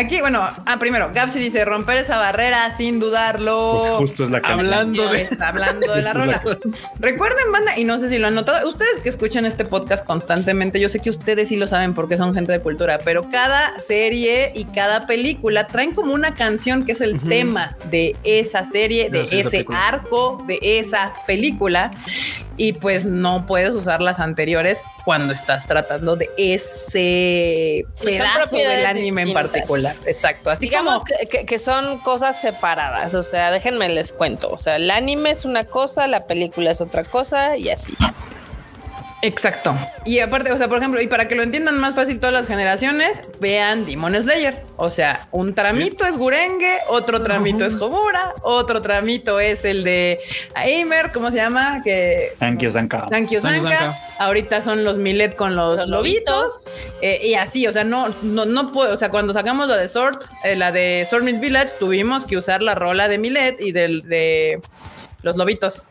Aquí, 0.00 0.20
bueno, 0.20 0.40
ah, 0.64 0.78
primero, 0.78 1.10
Gapsi 1.12 1.38
dice 1.38 1.66
romper 1.66 1.98
esa 1.98 2.16
barrera 2.16 2.70
sin 2.70 2.98
dudarlo. 2.98 3.76
Pues 3.78 3.90
justo 3.96 4.24
es 4.24 4.30
la 4.30 4.40
canción. 4.40 4.72
Hablando 4.72 5.08
de- 5.10 5.28
hablando 5.38 5.92
de 5.92 6.00
la 6.02 6.12
rola. 6.14 6.42
Recuerden, 6.98 7.52
banda, 7.52 7.76
y 7.78 7.84
no 7.84 7.98
sé 7.98 8.08
si 8.08 8.16
lo 8.16 8.28
han 8.28 8.34
notado, 8.34 8.66
ustedes 8.66 9.00
que 9.02 9.10
escuchan 9.10 9.44
este 9.44 9.66
podcast 9.66 10.06
constantemente, 10.06 10.80
yo 10.80 10.88
sé 10.88 11.00
que 11.00 11.10
ustedes 11.10 11.48
sí 11.50 11.56
lo 11.56 11.66
saben 11.66 11.92
porque 11.92 12.16
son 12.16 12.32
gente 12.32 12.52
de 12.52 12.60
cultura, 12.60 12.98
pero 13.04 13.28
cada 13.28 13.78
serie 13.80 14.50
y 14.54 14.64
cada 14.64 15.06
película 15.06 15.66
traen 15.66 15.94
como 15.94 16.14
una 16.14 16.32
canción 16.32 16.86
que 16.86 16.92
es 16.92 17.02
el 17.02 17.20
tema 17.20 17.76
de 17.90 18.16
esa 18.24 18.64
serie, 18.64 19.10
de 19.10 19.22
ese 19.30 19.66
arco, 19.74 20.42
de 20.46 20.58
esa 20.62 21.12
película. 21.26 21.90
Y 22.60 22.72
pues 22.74 23.06
no 23.06 23.46
puedes 23.46 23.70
usar 23.70 24.00
las 24.02 24.18
anteriores 24.20 24.82
cuando 25.04 25.32
estás 25.32 25.66
tratando 25.66 26.16
de 26.16 26.28
ese 26.36 27.86
pedazo 28.04 28.56
del 28.56 28.84
anime 28.84 29.22
en 29.22 29.32
particular. 29.32 29.94
Exacto. 30.06 30.50
Así 30.50 30.66
Digamos 30.66 31.04
como 31.04 31.04
que, 31.04 31.26
que- 31.28 31.46
que 31.46 31.58
son 31.58 31.98
cosas 32.00 32.40
separadas. 32.40 33.14
O 33.14 33.22
sea, 33.22 33.50
déjenme 33.52 33.88
les 33.88 34.12
cuento. 34.12 34.48
O 34.48 34.58
sea, 34.58 34.76
el 34.76 34.90
anime 34.90 35.30
es 35.30 35.44
una 35.44 35.64
cosa, 35.64 36.06
la 36.08 36.26
película 36.26 36.72
es 36.72 36.80
otra 36.80 37.04
cosa 37.04 37.56
y 37.56 37.70
así. 37.70 37.94
Exacto. 39.22 39.76
Y 40.04 40.20
aparte, 40.20 40.52
o 40.52 40.56
sea, 40.56 40.68
por 40.68 40.78
ejemplo, 40.78 41.00
y 41.00 41.08
para 41.08 41.26
que 41.26 41.34
lo 41.34 41.42
entiendan 41.42 41.78
más 41.78 41.94
fácil 41.94 42.20
todas 42.20 42.32
las 42.32 42.46
generaciones, 42.46 43.22
vean 43.40 43.84
Demon 43.84 44.14
Slayer. 44.14 44.62
O 44.76 44.90
sea, 44.90 45.26
un 45.32 45.54
tramito 45.54 46.04
es 46.04 46.16
Gurenge, 46.16 46.78
otro 46.88 47.20
tramito 47.22 47.64
es 47.64 47.80
Homura, 47.80 48.34
otro 48.42 48.80
tramito 48.80 49.40
es 49.40 49.64
el 49.64 49.82
de 49.82 50.20
Aimer, 50.54 51.10
¿cómo 51.12 51.30
se 51.30 51.38
llama? 51.38 51.80
Que 51.82 52.30
Sankyo 52.34 52.70
Sanka. 52.70 53.06
Sankyo 53.10 53.40
Sanka. 53.40 53.96
Ahorita 54.20 54.60
son 54.60 54.84
los 54.84 54.98
Milet 54.98 55.34
con 55.34 55.56
los, 55.56 55.80
Los 55.80 55.88
lobitos. 55.88 56.34
lobitos. 56.64 56.80
Eh, 57.02 57.20
y 57.24 57.34
así, 57.34 57.66
o 57.66 57.72
sea, 57.72 57.84
no, 57.84 58.14
no, 58.22 58.44
no 58.44 58.72
puedo. 58.72 58.92
O 58.92 58.96
sea, 58.96 59.10
cuando 59.10 59.32
sacamos 59.32 59.68
la 59.68 59.76
de 59.76 59.88
Sword, 59.88 60.18
eh, 60.44 60.54
la 60.54 60.70
de 60.70 61.06
Sword 61.08 61.24
Meets 61.24 61.40
Village, 61.40 61.74
tuvimos 61.80 62.24
que 62.24 62.36
usar 62.36 62.62
la 62.62 62.74
rola 62.74 63.08
de 63.08 63.18
Milet 63.18 63.60
y 63.60 63.72
del 63.72 64.02
de 64.02 64.60
los 65.22 65.36
lobitos. 65.36 65.88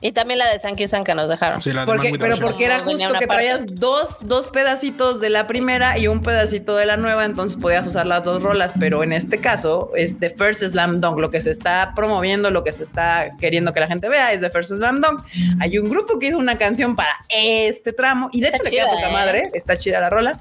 Y 0.00 0.12
también 0.12 0.38
la 0.38 0.50
de 0.50 0.58
Sankey 0.58 0.88
Sanka 0.88 1.14
nos 1.14 1.28
dejaron. 1.28 1.60
Sí, 1.60 1.72
la 1.72 1.82
de 1.82 1.86
Porque, 1.86 2.12
pero 2.18 2.36
porque 2.38 2.64
era 2.64 2.80
justo 2.80 3.12
que 3.18 3.26
traías 3.26 3.74
dos, 3.76 4.18
dos 4.22 4.48
pedacitos 4.48 5.20
de 5.20 5.30
la 5.30 5.46
primera 5.46 5.98
y 5.98 6.08
un 6.08 6.22
pedacito 6.22 6.76
de 6.76 6.86
la 6.86 6.96
nueva, 6.96 7.24
entonces 7.24 7.60
podías 7.60 7.86
usar 7.86 8.06
las 8.06 8.24
dos 8.24 8.42
rolas, 8.42 8.72
pero 8.78 9.02
en 9.02 9.12
este 9.12 9.38
caso 9.38 9.92
es 9.96 10.18
The 10.18 10.30
First 10.30 10.62
Slam 10.62 11.00
Dunk, 11.00 11.18
lo 11.18 11.30
que 11.30 11.40
se 11.40 11.50
está 11.50 11.92
promoviendo, 11.94 12.50
lo 12.50 12.64
que 12.64 12.72
se 12.72 12.82
está 12.82 13.30
queriendo 13.38 13.72
que 13.72 13.80
la 13.80 13.86
gente 13.86 14.08
vea 14.08 14.32
es 14.32 14.40
The 14.40 14.50
First 14.50 14.72
Slam 14.72 15.00
Dunk. 15.00 15.22
Hay 15.60 15.78
un 15.78 15.88
grupo 15.88 16.18
que 16.18 16.28
hizo 16.28 16.38
una 16.38 16.58
canción 16.58 16.96
para 16.96 17.16
este 17.28 17.92
tramo 17.92 18.28
y 18.32 18.40
de 18.40 18.48
Está 18.48 18.56
hecho 18.56 18.64
le 18.64 18.70
queda 18.70 18.84
chida, 18.84 18.94
poca 18.94 19.08
¿eh? 19.08 19.12
madre, 19.12 19.50
está 19.54 19.76
chida 19.76 20.00
la 20.00 20.10
rola. 20.10 20.40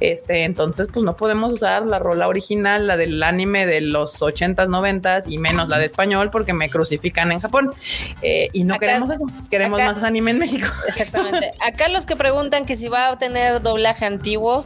Este, 0.00 0.44
entonces 0.44 0.88
pues 0.92 1.04
no 1.04 1.16
podemos 1.16 1.52
usar 1.52 1.86
la 1.86 1.98
rola 1.98 2.28
original, 2.28 2.86
la 2.86 2.96
del 2.96 3.22
anime 3.22 3.66
de 3.66 3.82
los 3.82 4.20
80s, 4.20 4.68
90s 4.68 5.24
y 5.28 5.38
menos 5.38 5.68
la 5.68 5.78
de 5.78 5.84
español 5.84 6.30
porque 6.30 6.52
me 6.52 6.68
crucifican 6.68 7.30
en 7.30 7.40
Japón. 7.40 7.70
Eh, 8.22 8.48
y 8.52 8.61
no 8.64 8.74
Acá- 8.74 8.86
queremos 8.86 9.10
eso, 9.10 9.24
queremos 9.50 9.78
acá- 9.80 9.92
más 9.92 10.02
anime 10.02 10.30
en 10.32 10.38
México. 10.38 10.66
Exactamente. 10.88 11.50
Acá 11.60 11.88
los 11.88 12.06
que 12.06 12.16
preguntan 12.16 12.64
que 12.64 12.76
si 12.76 12.88
va 12.88 13.08
a 13.08 13.18
tener 13.18 13.60
doblaje 13.62 14.04
antiguo, 14.04 14.64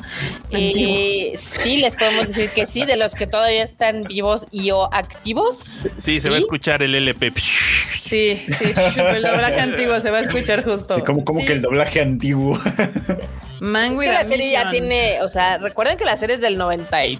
eh, 0.50 1.32
sí 1.36 1.78
les 1.78 1.96
podemos 1.96 2.28
decir 2.28 2.50
que 2.50 2.66
sí, 2.66 2.84
de 2.84 2.96
los 2.96 3.14
que 3.14 3.26
todavía 3.26 3.62
están 3.64 4.02
vivos 4.04 4.46
y 4.50 4.70
o 4.70 4.92
activos. 4.94 5.86
Sí, 5.98 6.20
se 6.20 6.28
va 6.30 6.36
a 6.36 6.38
escuchar 6.38 6.82
el 6.82 6.94
LP. 6.94 7.32
Sí, 7.36 8.40
sí, 8.58 8.72
el 9.00 9.22
doblaje 9.22 9.60
antiguo 9.60 9.98
se 10.00 10.10
va 10.10 10.18
a 10.18 10.20
escuchar 10.20 10.62
justo. 10.64 10.94
Sí, 10.94 11.02
como, 11.02 11.24
como 11.24 11.40
Sí, 11.40 11.46
que 11.46 11.52
el 11.54 11.62
doblaje 11.62 12.00
antiguo. 12.00 12.58
Man 13.60 13.94
Es 13.94 14.00
que 14.00 14.08
a 14.10 14.12
la 14.12 14.24
serie 14.24 14.50
ya 14.52 14.70
tiene, 14.70 15.22
o 15.22 15.28
sea, 15.28 15.58
recuerden 15.58 15.96
que 15.96 16.04
la 16.04 16.16
serie 16.16 16.34
es 16.36 16.40
del 16.42 16.58
93, 16.58 17.18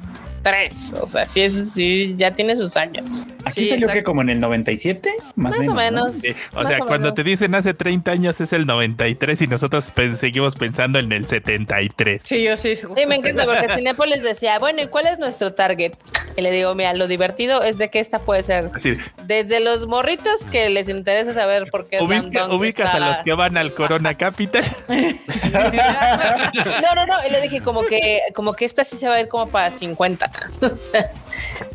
o 1.01 1.07
sea, 1.07 1.27
sí, 1.27 1.43
es, 1.43 1.73
sí 1.73 2.15
ya 2.17 2.31
tiene 2.31 2.57
sus 2.57 2.77
años. 2.77 3.27
Aquí 3.45 3.63
Sí, 3.63 3.69
salió 3.69 3.87
exacto. 3.87 4.01
que 4.01 4.05
como 4.05 4.23
en 4.23 4.31
el 4.31 4.41
97, 4.41 5.11
más, 5.35 5.57
Más 5.57 5.67
o 5.69 5.71
¿no? 5.71 5.77
menos. 5.77 6.13
Sí, 6.15 6.29
O 6.53 6.57
Más 6.63 6.69
sea, 6.69 6.79
o 6.83 6.87
cuando 6.87 7.05
menos. 7.07 7.15
te 7.15 7.25
dicen 7.25 7.55
hace 7.55 7.75
30 7.75 8.11
años 8.13 8.41
es 8.41 8.53
el 8.53 8.67
93 8.67 9.43
y 9.43 9.47
nosotros 9.47 9.93
seguimos 10.17 10.57
pensando 10.57 10.99
en 10.99 11.11
el 11.13 11.27
73. 11.27 12.23
Sí, 12.25 12.43
yo 12.45 12.57
sí. 12.57 12.77
Sí, 12.77 12.87
me 13.07 13.17
encanta 13.17 13.45
porque 13.45 13.69
Cinepolis 13.75 14.23
decía, 14.23 14.59
bueno, 14.59 14.83
¿y 14.83 14.89
cuál 14.89 15.07
es 15.07 15.19
nuestro 15.19 15.53
target? 15.55 15.93
Y 16.37 16.43
le 16.43 16.51
digo, 16.51 16.75
mira, 16.75 16.93
lo 16.95 17.09
divertido 17.09 17.63
es 17.63 17.79
de 17.79 17.89
que 17.91 17.99
esta 18.01 18.19
puede 18.19 18.43
ser 18.43 18.71
Así, 18.75 18.97
desde 19.25 19.61
los 19.61 19.87
morritos 19.87 20.45
que 20.51 20.69
les 20.71 20.89
interesa 20.89 21.33
saber 21.33 21.71
por 21.71 21.89
qué 21.89 21.99
ubica- 21.99 22.49
ubicas 22.55 22.87
a 22.89 22.93
estaba- 22.93 23.09
los 23.11 23.21
que 23.21 23.33
van 23.33 23.57
al 23.57 23.73
Corona 23.73 24.15
Capital. 24.15 24.65
No, 25.57 26.95
no, 26.95 27.07
no, 27.07 27.15
y 27.27 27.31
le 27.31 27.41
dije 27.41 27.61
como 27.61 27.83
que, 27.85 28.21
como 28.35 28.53
que 28.55 28.65
esta 28.65 28.85
sí 28.85 28.97
se 28.97 29.09
va 29.09 29.15
a 29.15 29.21
ir 29.21 29.29
como 29.29 29.49
para 29.49 29.71
50. 29.71 30.31
O 30.61 30.69
sea, 30.77 31.11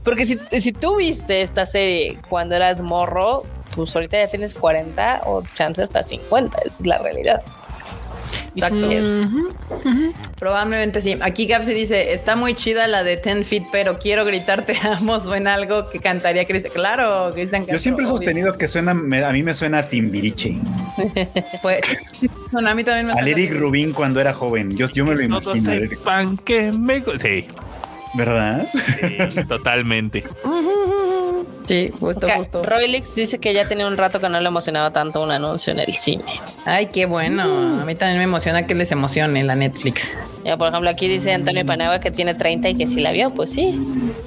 porque 0.04 0.26
si, 0.26 0.40
si 0.60 0.72
tú 0.72 0.98
viste 0.98 1.42
esta 1.42 1.66
serie 1.66 2.18
cuando 2.30 2.56
eras 2.56 2.82
morro, 2.82 3.44
pues 3.76 3.96
ahorita 3.96 4.20
ya 4.20 4.28
tienes 4.28 4.54
40 4.54 5.22
o 5.26 5.44
chance 5.54 5.82
hasta 5.84 6.04
50, 6.04 6.58
esa 6.66 6.70
es 6.82 6.86
la 6.86 6.98
realidad. 6.98 7.42
Exacto. 8.56 8.90
Sí. 8.90 10.12
Probablemente 10.38 11.02
sí. 11.02 11.18
Aquí 11.22 11.46
Gapsi 11.48 11.74
dice, 11.74 12.14
está 12.14 12.36
muy 12.36 12.54
chida 12.54 12.88
la 12.88 13.04
de 13.04 13.18
10 13.18 13.46
feet, 13.48 13.64
pero 13.72 13.96
quiero 13.98 14.26
gritarte 14.26 14.76
amo, 14.84 15.20
suena 15.20 15.54
algo 15.54 15.90
que 15.90 16.00
cantaría 16.00 16.46
Cristian. 16.46 16.74
Claro, 16.74 17.30
Cristian 17.34 17.66
Yo 17.66 17.78
siempre 17.78 18.06
he 18.06 18.08
obvio. 18.08 18.18
sostenido 18.18 18.58
que 18.58 18.68
suena, 18.68 18.94
me- 18.94 19.24
a 19.24 19.32
mí 19.32 19.44
me 19.44 19.54
suena 19.54 19.80
a 19.80 19.84
Timbiriche. 19.84 20.58
Pues, 21.62 21.82
bueno, 22.52 22.70
a 22.70 22.76
mí 22.76 22.84
también 22.84 23.08
me 23.08 23.32
Eric. 23.32 23.54
Rubin 23.54 23.94
cuando 23.94 24.20
era 24.20 24.34
joven. 24.34 24.76
Yo, 24.76 24.88
yo 24.88 25.06
me 25.06 25.16
lo 25.16 25.40
Todos 25.42 25.58
imagino. 25.58 25.90
Sepan 25.90 26.38
que 26.38 26.72
me... 26.72 27.04
Sí, 27.18 27.48
¿Verdad? 28.14 28.68
sí, 28.74 29.44
totalmente. 29.48 30.24
Sí, 31.66 31.90
justo, 32.00 32.26
Acá, 32.28 32.38
justo. 32.38 32.64
Roylix 32.64 33.16
dice 33.16 33.38
que 33.40 33.54
ya 33.54 33.68
tenía 33.68 33.88
un 33.88 33.96
rato 33.96 34.20
que 34.20 34.28
no 34.28 34.40
le 34.42 34.48
emocionaba 34.48 34.92
tanto 34.92 35.24
un 35.24 35.32
anuncio 35.32 35.72
en 35.72 35.80
el 35.80 35.94
cine. 35.94 36.24
Ay, 36.66 36.88
qué 36.88 37.06
bueno. 37.06 37.44
A 37.80 37.86
mí 37.86 37.96
también 37.96 38.18
me 38.18 38.24
emociona 38.26 38.66
que 38.68 38.76
les 38.76 38.92
emocione 38.92 39.44
la 39.44 39.56
Netflix. 39.56 40.14
Ya, 40.44 40.58
por 40.58 40.68
ejemplo, 40.70 40.90
aquí 40.90 41.08
dice 41.08 41.32
Antonio 41.34 41.66
Panagua 41.66 42.00
que 42.00 42.12
tiene 42.12 42.34
30 42.34 42.70
y 42.70 42.76
que 42.76 42.88
sí 42.88 43.00
la 43.00 43.12
vio, 43.12 43.30
pues 43.30 43.52
sí. 43.52 43.80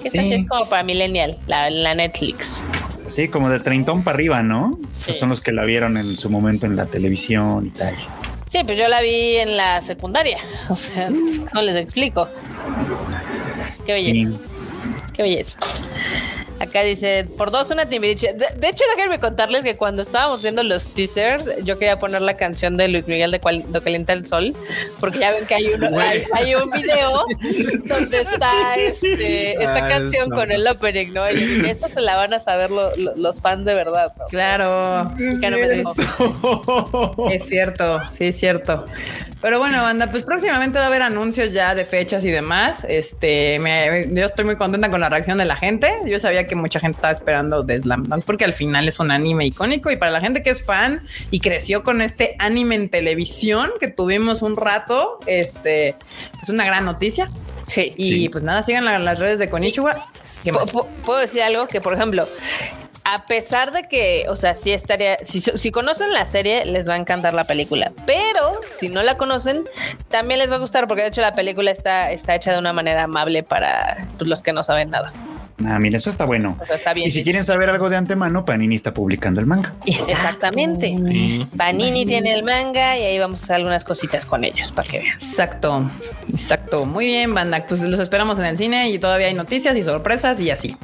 Que 0.03 0.11
Sí. 0.11 0.19
sí 0.21 0.33
es 0.33 0.49
como 0.49 0.67
para 0.69 0.85
Millennial, 0.85 1.39
la, 1.47 1.69
la 1.71 1.95
Netflix. 1.95 2.65
Sí, 3.07 3.29
como 3.29 3.51
de 3.51 3.61
treintón 3.61 4.03
para 4.05 4.15
arriba, 4.15 4.43
¿no? 4.43 4.79
Sí. 4.93 5.03
Pues 5.07 5.19
son 5.19 5.29
los 5.29 5.41
que 5.43 5.53
la 5.53 5.65
vieron 5.65 5.97
en 5.99 6.17
su 6.17 6.31
momento 6.31 6.65
en 6.67 6.77
la 6.77 6.87
televisión 6.87 7.67
y 7.67 7.71
tal. 7.71 7.95
Sí, 8.47 8.61
pues 8.65 8.79
yo 8.79 8.87
la 8.89 9.03
vi 9.03 9.37
en 9.37 9.57
la 9.57 9.81
secundaria. 9.81 10.39
O 10.71 10.77
sea, 10.77 11.09
¿cómo 11.09 11.63
les 11.63 11.77
explico? 11.77 12.29
Qué 13.87 13.93
belleza. 13.93 14.31
Sí. 14.31 14.37
Qué 15.13 15.23
belleza. 15.23 15.59
Acá 16.61 16.83
dice, 16.83 17.27
por 17.37 17.51
dos 17.51 17.71
una 17.71 17.87
Timbiriche. 17.89 18.33
De, 18.33 18.47
de 18.57 18.69
hecho, 18.69 18.85
déjenme 18.97 19.19
contarles 19.19 19.65
que 19.65 19.75
cuando 19.77 20.03
estábamos 20.03 20.43
viendo 20.43 20.63
los 20.63 20.89
teasers, 20.95 21.49
yo 21.65 21.79
quería 21.79 21.99
poner 21.99 22.23
la 22.23 22.35
canción 22.37 22.77
de 22.77 22.89
Luis 22.89 23.07
Miguel 23.07 23.31
de 23.33 23.41
Cuando 23.41 23.83
Calienta 23.83 24.13
el 24.13 24.27
Sol, 24.27 24.55
porque 25.01 25.19
ya 25.19 25.33
ven 25.33 25.47
que 25.47 25.55
hay, 25.55 25.67
uno, 25.69 25.89
hay, 25.99 26.23
hay 26.33 26.55
un 26.55 26.71
video 26.71 27.25
donde 27.85 28.21
está 28.21 28.75
este, 28.77 29.53
esta 29.63 29.85
Ah, 29.85 29.89
canción 29.89 30.31
con 30.31 30.51
el 30.53 30.67
opening, 30.69 31.13
¿no? 31.13 31.29
Y 31.31 31.35
dije, 31.35 31.71
esto 31.73 31.89
se 31.89 32.01
la 32.01 32.17
van 32.17 32.33
a 32.35 32.39
saber 32.39 32.71
lo- 32.71 32.95
lo- 32.97 33.17
los 33.17 33.41
fans 33.41 33.65
de 33.65 33.75
verdad, 33.75 34.13
¿no? 34.19 34.27
Claro. 34.27 35.05
Ya 35.41 35.51
no 35.51 35.57
me 35.59 35.69
dejó. 35.69 37.29
Es 37.31 37.45
cierto, 37.47 38.01
sí, 38.11 38.27
es 38.27 38.39
cierto. 38.39 38.85
Pero 39.43 39.59
bueno, 39.59 39.83
banda, 39.83 40.07
pues 40.11 40.25
próximamente 40.25 40.79
va 40.79 40.85
a 40.85 40.89
haber 40.89 41.03
anuncios 41.03 41.53
ya 41.53 41.75
de 41.75 41.85
fechas 41.85 42.25
y 42.25 42.31
demás. 42.31 42.87
Este, 42.89 43.59
me- 43.59 44.09
yo 44.13 44.25
estoy 44.27 44.45
muy 44.47 44.57
contenta 44.57 44.89
con 44.91 45.01
la 45.01 45.09
reacción 45.11 45.37
de 45.37 45.45
la 45.45 45.57
gente. 45.57 45.93
Yo 46.07 46.19
sabía 46.19 46.44
que 46.47 46.55
mucha 46.57 46.81
gente 46.81 46.97
estaba 46.97 47.13
esperando 47.13 47.63
de 47.63 47.79
Slam 47.79 48.05
Dunk 48.05 48.25
porque 48.25 48.45
al 48.45 48.53
final 48.53 48.89
es 48.89 48.99
un 49.01 49.11
anime 49.11 49.47
icónico 49.47 49.91
y 49.91 49.97
para 49.97 50.11
la 50.13 50.21
gente 50.21 50.43
que 50.43 50.51
es 50.51 50.65
fan 50.65 51.03
y 51.31 51.41
creció 51.41 51.83
con 51.83 52.01
este 52.01 52.37
anime 52.39 52.75
en 52.77 52.89
televisión 52.89 53.71
que 53.81 53.89
tuvimos 53.89 54.43
un 54.43 54.57
rato, 54.57 55.19
este, 55.27 55.97
es 56.43 56.49
una 56.49 56.65
gran 56.65 56.85
noticia. 56.85 57.31
Sí. 57.67 57.95
Y 57.97 58.09
Sí. 58.11 58.29
pues 58.29 58.43
nada, 58.45 58.63
sigan 58.63 58.85
la- 58.85 58.99
las 58.99 59.19
redes 59.19 59.39
de 59.39 59.49
Konichiwa. 59.51 60.09
Puedo 61.05 61.19
decir 61.19 61.43
algo 61.43 61.67
que, 61.69 61.81
por 61.81 61.95
ejemplo, 61.95 62.29
a 63.05 63.25
pesar 63.27 63.73
de 63.73 63.83
que, 63.83 64.27
o 64.29 64.37
sea, 64.37 64.55
sí 64.55 64.73
estaría, 64.73 65.17
si, 65.25 65.41
si 65.41 65.71
conocen 65.71 66.13
la 66.13 66.25
serie, 66.25 66.65
les 66.67 66.89
va 66.89 66.95
a 66.95 66.97
encantar 66.97 67.35
la 67.35 67.45
película, 67.45 67.93
pero 68.07 68.61
si 68.71 68.89
no 68.89 69.03
la 69.03 69.17
conocen, 69.17 69.65
también 70.09 70.41
les 70.41 70.51
va 70.51 70.57
a 70.57 70.59
gustar 70.59 70.87
porque 70.89 71.03
de 71.03 71.09
hecho 71.09 71.21
la 71.21 71.35
película 71.35 71.71
está, 71.71 72.11
está 72.13 72.35
hecha 72.35 72.53
de 72.53 72.59
una 72.59 72.73
manera 72.73 73.03
amable 73.05 73.43
para 73.43 74.07
pues, 74.19 74.29
los 74.29 74.43
que 74.43 74.53
no 74.53 74.63
saben 74.63 74.91
nada. 74.91 75.13
Ah, 75.65 75.79
mira, 75.79 75.99
eso 75.99 76.11
está 76.11 76.25
bueno. 76.25 76.59
O 76.61 76.67
sea, 76.67 76.77
está 76.77 76.93
bien. 76.93 77.07
Y 77.07 77.11
si 77.11 77.19
dicho. 77.19 77.27
quieren 77.27 77.45
saber 77.45 77.71
algo 77.71 77.89
de 77.89 77.97
antemano, 77.97 78.45
Panini 78.45 78.75
está 78.75 78.93
publicando 78.93 79.41
el 79.41 79.47
manga. 79.47 79.75
Exactamente. 79.87 80.89
Sí. 80.89 81.47
Panini 81.57 82.05
tiene 82.07 82.35
el 82.35 82.43
manga 82.43 82.99
y 82.99 83.03
ahí 83.03 83.19
vamos 83.19 83.41
a 83.41 83.45
hacer 83.45 83.57
algunas 83.57 83.85
cositas 83.85 84.27
con 84.27 84.45
ellos 84.45 84.73
para 84.73 84.89
que 84.89 84.99
vean. 84.99 85.15
Exacto, 85.15 85.91
exacto. 86.29 86.87
Muy 86.87 87.07
bien, 87.07 87.35
banda. 87.35 87.65
Pues 87.69 87.83
los 87.83 88.01
esperamos 88.01 88.39
en 88.39 88.47
el 88.47 88.59
cine 88.59 88.91
y 88.91 88.99
todavía 88.99 89.29
hay 89.29 89.35
noticias 89.35 89.77
y 89.77 89.83
sorpresas 89.83 90.41
y 90.41 90.51
así. 90.51 90.77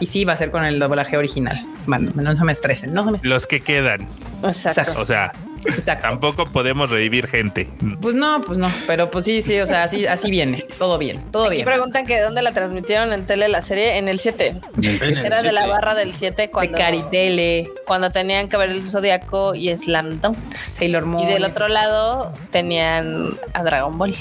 Y 0.00 0.06
sí, 0.06 0.24
va 0.24 0.32
a 0.32 0.36
ser 0.36 0.50
con 0.50 0.64
el 0.64 0.78
doblaje 0.78 1.16
original. 1.16 1.62
Bueno, 1.86 2.10
no 2.14 2.36
se 2.36 2.44
me 2.44 2.52
estresen, 2.52 2.94
no 2.94 3.04
se 3.04 3.10
me 3.10 3.16
estresen. 3.18 3.34
Los 3.34 3.46
que 3.46 3.60
quedan. 3.60 4.08
Exacto. 4.42 5.00
O 5.00 5.04
sea, 5.04 5.32
Exacto. 5.64 6.08
tampoco 6.08 6.46
podemos 6.46 6.90
revivir 6.90 7.26
gente. 7.26 7.68
Pues 8.00 8.14
no, 8.14 8.42
pues 8.42 8.58
no, 8.58 8.70
pero 8.86 9.10
pues 9.10 9.24
sí, 9.24 9.42
sí, 9.42 9.58
o 9.60 9.66
sea, 9.66 9.84
así, 9.84 10.06
así 10.06 10.30
viene. 10.30 10.64
Todo 10.78 10.98
bien, 10.98 11.22
todo 11.30 11.46
Aquí 11.46 11.54
bien. 11.56 11.66
preguntan 11.66 12.06
que 12.06 12.20
dónde 12.20 12.42
la 12.42 12.52
transmitieron 12.52 13.12
en 13.12 13.26
tele 13.26 13.48
la 13.48 13.62
serie 13.62 13.96
en 13.98 14.08
el 14.08 14.18
7. 14.18 14.60
En 14.82 15.02
el 15.02 15.18
Era 15.24 15.42
de 15.42 15.52
la 15.52 15.66
barra 15.66 15.94
del 15.94 16.12
7 16.14 16.42
De 16.42 16.50
cuando 16.50 16.76
Caritele, 16.76 17.70
cuando 17.86 18.10
tenían 18.10 18.48
que 18.48 18.56
ver 18.56 18.70
el 18.70 18.82
Zodiaco 18.82 19.54
y 19.54 19.74
Slam 19.76 20.20
Dunk. 20.20 20.36
Sailor 20.70 21.06
Moon. 21.06 21.22
Y 21.28 21.32
del 21.32 21.44
otro 21.44 21.68
lado 21.68 22.32
tenían 22.50 23.36
a 23.52 23.62
Dragon 23.62 23.96
Ball. 23.96 24.14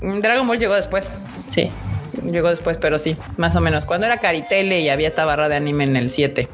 Mm, 0.00 0.20
Dragon 0.20 0.46
Ball 0.46 0.58
llegó 0.58 0.74
después. 0.74 1.14
Sí. 1.48 1.70
Llegó 2.24 2.48
después, 2.48 2.78
pero 2.78 2.98
sí, 2.98 3.16
más 3.36 3.54
o 3.56 3.60
menos. 3.60 3.84
Cuando 3.84 4.06
era 4.06 4.18
Caritele 4.18 4.80
y 4.80 4.88
había 4.88 5.08
esta 5.08 5.24
barra 5.24 5.48
de 5.48 5.56
anime 5.56 5.84
en 5.84 5.96
el 5.96 6.10
7. 6.10 6.48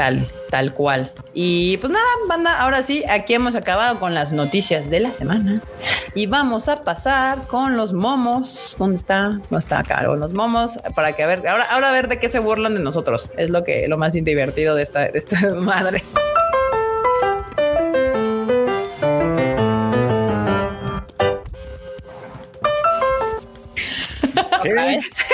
Tal, 0.00 0.26
tal 0.48 0.72
cual. 0.72 1.12
Y 1.34 1.76
pues 1.76 1.92
nada, 1.92 2.06
banda, 2.26 2.58
ahora 2.58 2.82
sí, 2.82 3.04
aquí 3.06 3.34
hemos 3.34 3.54
acabado 3.54 4.00
con 4.00 4.14
las 4.14 4.32
noticias 4.32 4.88
de 4.88 4.98
la 4.98 5.12
semana. 5.12 5.60
Y 6.14 6.24
vamos 6.24 6.70
a 6.70 6.84
pasar 6.84 7.46
con 7.46 7.76
los 7.76 7.92
momos. 7.92 8.76
¿Dónde 8.78 8.96
está? 8.96 9.38
No 9.50 9.58
está 9.58 9.82
caro. 9.82 10.16
Los 10.16 10.32
momos 10.32 10.78
para 10.94 11.12
que 11.12 11.22
a 11.22 11.26
ver, 11.26 11.46
ahora, 11.46 11.64
ahora 11.64 11.90
a 11.90 11.92
ver 11.92 12.08
de 12.08 12.18
qué 12.18 12.30
se 12.30 12.38
burlan 12.38 12.74
de 12.76 12.80
nosotros. 12.80 13.32
Es 13.36 13.50
lo 13.50 13.62
que 13.62 13.88
lo 13.88 13.98
más 13.98 14.14
divertido 14.14 14.74
de 14.74 14.84
esta, 14.84 15.00
de 15.00 15.18
esta 15.18 15.54
madre. 15.56 16.02
¿Qué? 24.62 25.00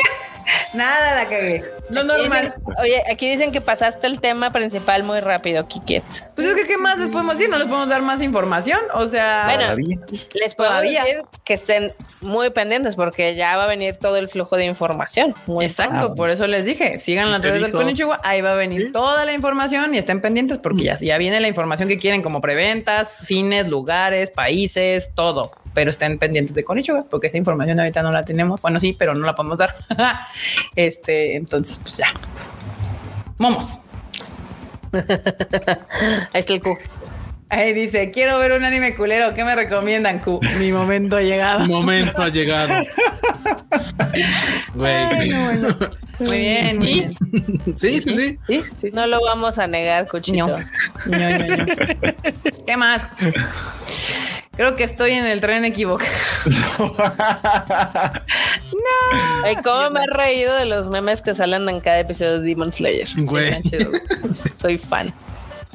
Nada 0.74 1.14
la 1.14 1.28
cagué. 1.28 1.64
Lo 1.88 2.00
Aquí 2.00 2.08
normal. 2.08 2.54
dicen- 2.54 2.54
oye, 2.82 3.02
aquí 3.10 3.30
dicen 3.30 3.52
que 3.52 3.60
pasaste 3.60 4.06
el 4.08 4.20
tema 4.20 4.50
principal 4.50 5.04
muy 5.04 5.20
rápido, 5.20 5.66
Kiket. 5.68 6.02
Pues 6.34 6.46
es 6.48 6.54
que, 6.54 6.64
¿qué 6.66 6.76
más 6.76 6.98
les 6.98 7.08
podemos 7.10 7.38
decir? 7.38 7.48
No 7.50 7.58
les 7.58 7.68
podemos 7.68 7.88
dar 7.88 8.02
más 8.02 8.20
información. 8.22 8.80
O 8.94 9.06
sea, 9.06 9.44
Bueno, 9.46 9.62
Todavía. 9.62 9.98
Les 10.34 10.54
puedo 10.54 10.70
Todavía. 10.70 11.04
decir 11.04 11.22
que 11.44 11.54
estén 11.54 11.92
muy 12.20 12.50
pendientes 12.50 12.96
porque 12.96 13.34
ya 13.34 13.56
va 13.56 13.64
a 13.64 13.66
venir 13.68 13.96
todo 13.96 14.16
el 14.16 14.28
flujo 14.28 14.56
de 14.56 14.64
información. 14.64 15.34
Muy 15.46 15.64
Exacto, 15.64 16.14
por 16.14 16.30
eso 16.30 16.46
les 16.46 16.64
dije, 16.64 16.98
sigan 16.98 17.26
Sí 17.26 17.32
las 17.32 17.42
redes 17.42 17.62
del. 17.62 17.72
Konichiwa, 17.72 18.20
ahí 18.24 18.40
va 18.40 18.50
a 18.52 18.54
venir 18.56 18.92
toda 18.92 19.24
la 19.24 19.32
información 19.32 19.94
y 19.94 19.98
estén 19.98 20.20
pendientes 20.20 20.58
porque 20.58 20.82
ya, 20.84 20.98
ya 20.98 21.16
viene 21.18 21.40
la 21.40 21.48
información 21.48 21.88
que 21.88 21.98
quieren 21.98 22.22
como 22.22 22.40
preventas, 22.40 23.08
cines, 23.10 23.68
lugares, 23.68 24.30
países, 24.30 25.10
todo. 25.14 25.52
Pero 25.74 25.90
estén 25.90 26.18
pendientes 26.18 26.54
de 26.54 26.64
Konichiwa 26.64 27.04
porque 27.10 27.26
esa 27.26 27.36
información 27.36 27.78
ahorita 27.78 28.02
no 28.02 28.10
la 28.10 28.24
tenemos. 28.24 28.62
Bueno, 28.62 28.80
sí, 28.80 28.94
pero 28.94 29.14
no 29.14 29.24
la 29.26 29.34
podemos 29.34 29.58
dar. 29.58 29.74
este, 30.74 31.36
entonces, 31.36 31.78
pues 31.78 31.98
ya. 31.98 32.06
Vamos. 33.38 33.80
Ahí 34.92 36.40
está 36.40 36.54
el 36.54 36.60
Q. 36.60 36.76
Ahí 37.48 37.72
dice, 37.74 38.10
quiero 38.10 38.38
ver 38.40 38.52
un 38.52 38.64
anime 38.64 38.96
culero, 38.96 39.32
¿qué 39.34 39.44
me 39.44 39.54
recomiendan? 39.54 40.18
Q? 40.18 40.40
Mi 40.58 40.72
momento 40.72 41.16
ha 41.16 41.20
llegado. 41.22 41.64
Momento 41.66 42.22
ha 42.22 42.28
llegado. 42.28 42.82
Güey, 44.74 45.10
sí. 45.10 45.30
Muy 46.18 46.38
bien, 46.40 46.78
muy 46.78 46.86
Sí. 46.86 46.92
bien. 46.94 47.14
Sí, 47.76 48.00
sí, 48.00 48.12
sí. 48.12 48.38
Sí, 48.48 48.62
sí. 48.80 48.88
No 48.92 49.06
lo 49.06 49.20
vamos 49.22 49.58
a 49.58 49.66
negar. 49.66 50.08
Ño, 50.28 50.48
Ño, 50.48 50.58
Ño. 51.08 51.66
¿Qué 52.66 52.76
más? 52.76 53.06
Creo 54.56 54.74
que 54.74 54.84
estoy 54.84 55.12
en 55.12 55.26
el 55.26 55.40
tren 55.40 55.64
equivocado. 55.66 56.10
Ay, 59.44 59.56
cómo 59.62 59.90
me 59.90 60.00
he 60.00 60.06
reído 60.06 60.54
de 60.54 60.64
los 60.64 60.88
memes 60.88 61.20
que 61.20 61.34
salen 61.34 61.68
en 61.68 61.80
cada 61.80 62.00
episodio 62.00 62.40
de 62.40 62.46
Demon 62.46 62.72
Slayer. 62.72 63.08
Güey. 63.16 63.62
Soy 64.56 64.78
fan. 64.78 65.12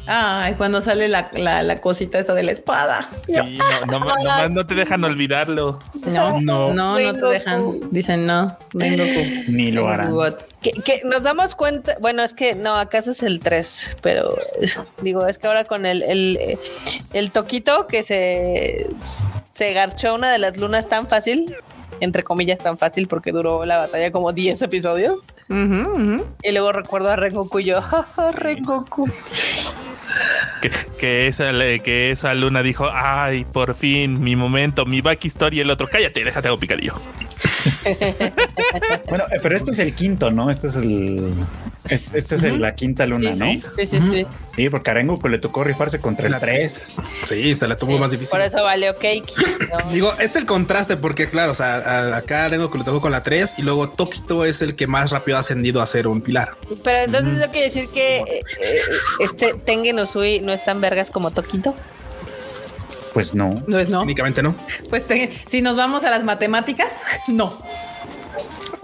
Ay, 0.08 0.56
cuando 0.56 0.82
sale 0.82 1.08
la, 1.08 1.30
la, 1.34 1.62
la 1.64 1.78
cosita 1.78 2.20
esa 2.20 2.34
de 2.34 2.44
la 2.44 2.52
espada. 2.52 3.08
Sí, 3.28 3.34
no, 3.36 3.86
no, 3.86 4.00
no, 4.00 4.16
nomás 4.24 4.50
no 4.52 4.66
te 4.66 4.74
dejan 4.76 5.04
olvidarlo. 5.04 5.80
No, 6.08 6.42
no, 6.42 6.74
No. 6.74 7.00
no, 7.00 7.14
te 7.14 7.26
dejan. 7.28 7.80
Dicen 7.92 8.26
no, 8.26 8.58
vengo 8.74 9.04
Ni 9.48 9.72
lo 9.72 9.88
harán. 9.88 10.14
Que, 10.62 10.72
que 10.72 11.02
nos 11.06 11.24
damos 11.24 11.56
cuenta, 11.56 11.96
bueno, 12.00 12.24
es 12.24 12.34
que 12.34 12.56
no, 12.56 12.76
acaso 12.76 13.12
es 13.12 13.24
el 13.24 13.40
3, 13.40 13.98
pero 14.02 14.36
digo, 15.02 15.26
es 15.28 15.38
que 15.40 15.48
ahora 15.48 15.64
con 15.66 15.86
el, 15.86 16.04
el, 16.04 16.58
el 17.14 17.32
toquito 17.32 17.88
que 17.88 18.04
se, 18.04 18.88
se 19.54 19.74
garchó 19.74 20.14
una 20.16 20.32
de 20.32 20.38
las 20.38 20.58
lunas 20.58 20.88
tan 20.88 21.08
fácil, 21.08 21.56
entre 22.02 22.24
comillas 22.24 22.60
tan 22.60 22.78
fácil 22.78 23.08
porque 23.08 23.32
duró 23.32 23.64
la 23.66 23.78
batalla 23.78 24.12
como 24.12 24.34
10 24.34 24.62
episodios, 24.62 25.24
y 25.50 26.52
luego 26.52 26.72
recuerdo 26.74 27.10
a 27.12 27.16
Rengoku 27.16 27.60
y 27.60 27.66
yo, 27.66 27.82
"Ja, 27.82 28.04
ja, 28.04 28.32
Rengoku. 28.32 29.10
Que, 30.62 30.70
que 31.00 31.28
esa, 31.28 31.52
que 31.84 32.12
esa 32.12 32.34
luna 32.34 32.62
dijo, 32.62 32.88
ay, 32.92 33.46
por 33.46 33.74
fin, 33.76 34.20
mi 34.22 34.36
momento, 34.36 34.86
mi 34.86 35.00
backstory 35.02 35.58
y 35.58 35.62
el 35.62 35.70
otro, 35.72 35.88
cállate, 35.90 36.24
déjate 36.24 36.50
hago 36.50 36.58
picadillo. 36.60 36.96
Bueno, 39.10 39.26
eh, 39.32 39.38
pero 39.42 39.56
este 39.58 39.72
es 39.72 39.80
el 39.80 39.94
quinto, 39.94 40.32
¿no? 40.32 40.50
Este 40.50 40.68
es 40.68 40.76
el. 40.76 41.34
es- 41.90 42.14
Este 42.14 42.36
es 42.36 42.44
el- 42.44 42.62
la 42.62 42.74
quinta 42.76 43.06
luna, 43.06 43.34
Sí, 43.34 43.38
¿no? 43.40 43.46
Sí, 43.76 43.88
sí, 43.88 44.00
sí. 44.02 44.26
Sí, 44.56 44.70
porque 44.70 44.92
a 44.92 44.94
Rengoku 44.94 45.28
le 45.28 45.38
tocó 45.40 45.64
rifarse 45.64 46.00
contra 46.00 46.28
el 46.28 46.32
La 46.32 46.40
3. 46.40 46.96
Sí, 47.28 47.56
se 47.56 47.68
la 47.68 47.76
tuvo 47.78 47.98
más 48.00 48.12
difícil. 48.12 48.32
Por 48.32 48.42
eso 48.42 48.64
valió 48.64 48.94
cake. 48.96 49.32
¿no? 49.72 49.92
Digo, 49.92 50.14
es 50.20 50.36
el 50.36 50.46
contraste 50.46 50.98
porque, 50.98 51.30
claro, 51.30 51.52
o 51.52 51.56
sea, 51.56 51.91
acá 52.00 52.48
Rengo 52.50 52.70
que 52.70 52.78
le 52.78 52.84
tocó 52.84 53.02
con 53.02 53.12
la 53.12 53.24
3 53.24 53.56
y 53.58 53.62
luego 53.62 53.90
Tokito 53.90 54.46
es 54.46 54.62
el 54.62 54.76
que 54.76 54.88
más 54.88 55.12
rápido 55.12 55.38
ha 55.38 55.42
ascendido 55.42 55.82
a 55.82 55.88
ser 55.88 56.08
un 56.08 56.22
pilar. 56.22 56.56
Pero 56.84 57.00
entonces 57.00 57.38
eso 57.40 57.52
quiere 57.52 57.68
decir 57.68 57.88
que 57.90 58.18
eh, 58.18 58.24
eh, 58.62 58.82
este 59.20 59.54
Tengen 59.54 60.00
Uzui 60.00 60.40
no 60.42 60.52
es 60.52 60.64
tan 60.64 60.82
vergas 60.82 61.10
como 61.12 61.32
Toquito. 61.32 61.76
Pues 63.14 63.34
no. 63.36 63.50
Pues 63.70 63.90
no. 63.90 64.00
Técnicamente 64.00 64.42
no. 64.42 64.56
Pues 64.90 65.06
te- 65.06 65.32
si 65.48 65.62
nos 65.62 65.76
vamos 65.76 66.04
a 66.06 66.10
las 66.12 66.24
matemáticas, 66.24 67.02
no. 67.28 67.58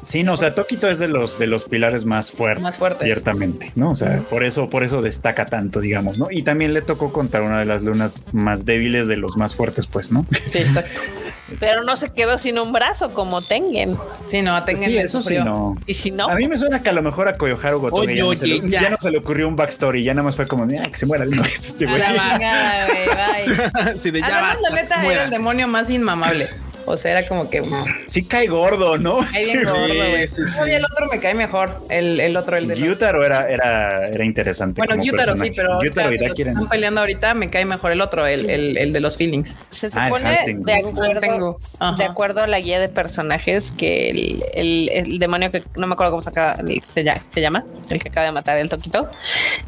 Sí, 0.08 0.24
no, 0.24 0.34
o 0.34 0.38
sea, 0.38 0.56
Tokito 0.56 0.88
es 0.90 1.00
de 1.00 1.10
los 1.10 1.38
de 1.38 1.48
los 1.48 1.66
pilares 1.66 2.06
más 2.06 2.32
fuertes, 2.32 2.64
Más 2.64 2.78
fuertes. 2.78 3.04
ciertamente, 3.04 3.74
¿no? 3.76 3.90
O 3.90 3.96
sea, 3.96 4.22
por 4.30 4.46
eso, 4.46 4.70
por 4.70 4.84
eso 4.84 5.02
destaca 5.02 5.46
tanto, 5.48 5.82
digamos, 5.82 6.18
¿no? 6.18 6.28
Y 6.32 6.44
también 6.44 6.74
le 6.74 6.82
tocó 6.82 7.12
contra 7.12 7.42
una 7.42 7.60
de 7.60 7.66
las 7.66 7.84
lunas 7.84 8.22
más 8.32 8.64
débiles 8.64 9.08
de 9.08 9.18
los 9.18 9.36
más 9.36 9.56
fuertes, 9.56 9.86
pues, 9.88 10.12
¿no? 10.12 10.26
Sí, 10.52 10.60
exacto. 10.60 11.02
Pero 11.60 11.84
no 11.84 11.96
se 11.96 12.10
quedó 12.12 12.38
sin 12.38 12.58
un 12.60 12.72
brazo 12.74 13.14
como 13.14 13.42
Tengen. 13.42 13.98
Sí, 14.28 14.42
no, 14.42 14.62
tengan 14.66 14.84
sí, 14.86 14.98
eso 14.98 15.22
sí, 15.22 15.36
no. 15.38 15.76
Y 15.86 15.94
si 15.94 16.12
no, 16.12 16.30
A 16.30 16.36
mí 16.36 16.48
me 16.48 16.58
suena 16.58 16.84
que 16.84 16.90
a 16.90 16.94
lo 16.94 17.02
mejor 17.02 17.28
a 17.30 17.38
Koyoharu 17.38 17.80
Gotoge 17.80 18.02
Oye, 18.08 18.16
ya, 18.18 18.24
no 18.24 18.34
se 18.36 18.44
oye, 18.46 18.62
le- 18.62 18.70
ya. 18.70 18.82
ya 18.84 18.90
no 18.90 18.98
se 19.00 19.12
le 19.12 19.18
ocurrió 19.18 19.48
un 19.48 19.56
backstory, 19.56 20.04
ya 20.04 20.14
nada 20.14 20.24
más 20.24 20.36
fue 20.36 20.46
como, 20.46 20.64
"Ah, 20.64 20.84
que 20.92 20.98
se 20.98 21.06
muera 21.06 21.24
este 21.26 21.86
güey. 21.86 22.00
la 22.00 22.08
chingada, 22.08 22.88
güey, 22.88 23.86
bye. 23.86 24.00
si 24.00 24.12
de 24.12 24.20
ya 24.20 24.26
Además, 24.28 24.54
basta, 24.62 24.70
la 24.70 24.76
neta 24.76 24.88
se 24.88 24.94
era 24.96 25.04
muera. 25.04 25.24
el 25.26 25.30
demonio 25.32 25.68
más 25.70 25.90
inmamable. 25.90 26.50
O 26.89 26.95
sea, 26.97 27.11
era 27.19 27.27
como 27.27 27.49
que 27.49 27.61
Sí 28.07 28.23
cae 28.26 28.47
gordo, 28.47 28.97
¿no? 28.97 29.19
cae 29.31 29.45
bien 29.45 29.59
Sí, 29.59 29.65
gordo, 29.65 29.88
güey. 29.93 30.27
sí, 30.27 30.41
sí. 30.45 30.72
El 30.72 30.85
otro 30.85 31.07
me 31.11 31.19
cae 31.19 31.34
mejor. 31.35 31.81
El, 31.89 32.19
el 32.19 32.35
otro, 32.38 32.55
el 32.57 32.68
de 32.68 32.76
los- 32.77 32.88
Gyutaro 32.88 33.26
era, 33.26 33.49
era, 33.49 34.07
era 34.07 34.23
interesante. 34.26 34.80
Bueno, 34.80 34.91
como 34.93 35.03
Gyutaro 35.03 35.35
sí, 35.35 35.51
pero 35.55 35.73
ahorita 35.73 36.09
Gyutaro 36.09 36.14
y 36.14 36.18
los 36.18 36.39
están 36.47 36.69
peleando 36.69 37.01
ahorita 37.01 37.34
me 37.34 37.49
cae 37.49 37.65
mejor 37.65 37.91
el 37.91 37.99
otro, 38.01 38.26
el, 38.26 38.49
el, 38.49 38.77
el 38.77 38.93
de 38.93 38.99
los 39.01 39.18
feelings. 39.18 39.57
Se 39.69 39.88
Ah, 39.93 40.07
supone, 40.07 40.38
Hunting. 40.41 40.64
de 40.64 40.73
acuerdo, 40.76 41.59
de 41.97 42.03
acuerdo 42.05 42.41
a 42.41 42.47
la 42.47 42.59
guía 42.59 42.80
de 42.80 42.88
personajes, 42.89 43.72
que 43.77 44.09
el, 44.09 44.43
el- 44.53 44.89
el 44.93 45.19
demonio 45.19 45.51
que 45.51 45.61
no 45.76 45.88
me 45.88 45.93
acuerdo 45.93 46.11
cómo 46.11 46.22
se, 46.22 46.30
acaba- 46.30 46.57
se, 46.85 47.03
se 47.30 47.41
llama, 47.41 47.65
el 47.89 48.01
que 48.01 48.09
acaba 48.09 48.26
de 48.26 48.31
matar 48.31 48.57
el 48.57 48.69
Toquito, 48.69 49.09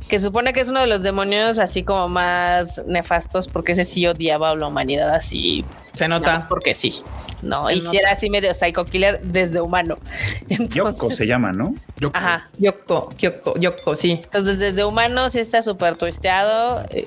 que 0.07 0.19
supone 0.19 0.53
que 0.53 0.61
es 0.61 0.69
uno 0.69 0.79
de 0.79 0.87
los 0.87 1.03
demonios 1.03 1.59
así 1.59 1.83
como 1.83 2.07
más 2.07 2.81
nefastos, 2.87 3.47
porque 3.47 3.73
ese 3.73 3.83
sí 3.83 4.07
odiaba 4.07 4.51
a 4.51 4.55
la 4.55 4.67
humanidad 4.67 5.09
así, 5.13 5.65
Se 5.93 6.07
nada 6.07 6.19
nota. 6.19 6.33
más 6.33 6.45
porque 6.45 6.73
sí. 6.75 6.93
No, 7.41 7.65
Se 7.68 7.73
y 7.76 7.81
si 7.81 7.95
era 7.98 8.11
así 8.11 8.30
medio 8.30 8.53
psycho 8.53 8.84
killer 8.84 9.22
desde 9.23 9.61
humano. 9.61 9.95
Yoko 10.49 10.90
Entonces, 10.90 11.18
se 11.18 11.26
llama, 11.27 11.53
¿no? 11.53 11.73
Yo 11.99 12.11
ajá. 12.14 12.49
Yoko, 12.57 13.10
Yoko, 13.18 13.57
Yoko, 13.57 13.95
sí. 13.95 14.19
Entonces, 14.23 14.60
desde 14.60 14.84
humano 14.84 15.30
sí 15.30 15.40
está 15.40 15.61
súper 15.61 15.95
twisteado. 15.95 16.84
eh, 16.90 17.06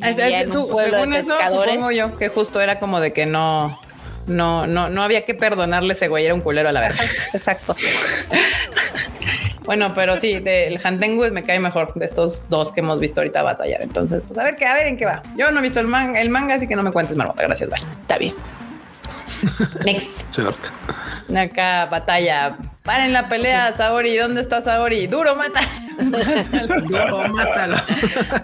Es- 0.00 0.18
es- 0.18 0.18
en 0.18 0.46
un 0.50 0.52
su- 0.52 0.68
pueblo 0.68 0.92
de 0.96 1.00
según 1.00 1.14
eso, 1.14 1.30
pescadores. 1.30 1.70
supongo 1.74 1.90
yo 1.90 2.16
que 2.16 2.28
justo 2.28 2.60
era 2.60 2.78
como 2.78 3.00
de 3.00 3.12
que 3.12 3.26
no, 3.26 3.76
no, 4.28 4.68
no, 4.68 4.88
no 4.88 5.02
había 5.02 5.24
que 5.24 5.34
perdonarle 5.34 5.94
ese 5.94 6.06
güey, 6.06 6.26
era 6.26 6.34
un 6.34 6.42
culero 6.42 6.68
a 6.68 6.72
la 6.72 6.80
verga. 6.80 7.02
Exacto. 7.34 7.74
Bueno, 9.64 9.92
pero 9.94 10.18
sí, 10.18 10.40
del 10.40 10.80
Hantengu 10.82 11.30
me 11.30 11.44
cae 11.44 11.60
mejor 11.60 11.94
de 11.94 12.04
estos 12.04 12.48
dos 12.48 12.72
que 12.72 12.80
hemos 12.80 12.98
visto 12.98 13.20
ahorita 13.20 13.42
batallar. 13.44 13.80
Entonces, 13.80 14.20
pues 14.26 14.36
a 14.36 14.42
ver 14.42 14.56
qué, 14.56 14.66
a 14.66 14.74
ver 14.74 14.88
en 14.88 14.96
qué 14.96 15.06
va. 15.06 15.22
Yo 15.36 15.52
no 15.52 15.60
he 15.60 15.62
visto 15.62 15.78
el 15.78 15.86
manga, 15.86 16.20
el 16.20 16.30
manga, 16.30 16.54
así 16.56 16.66
que 16.66 16.74
no 16.74 16.82
me 16.82 16.90
cuentes, 16.90 17.16
Marmota. 17.16 17.44
Gracias, 17.44 17.70
bye. 17.70 17.78
Está 18.00 18.18
bien. 18.18 18.34
Next. 19.84 20.08
Se. 20.30 20.42
Acá, 21.38 21.86
batalla. 21.86 22.56
Paren 22.82 23.12
la 23.12 23.28
pelea, 23.28 23.72
Saori. 23.72 24.16
¿Dónde 24.16 24.40
está 24.40 24.60
Saori? 24.60 25.06
Duro, 25.06 25.36
mata. 25.36 25.60
Duro, 26.88 27.28
mátalo. 27.28 27.76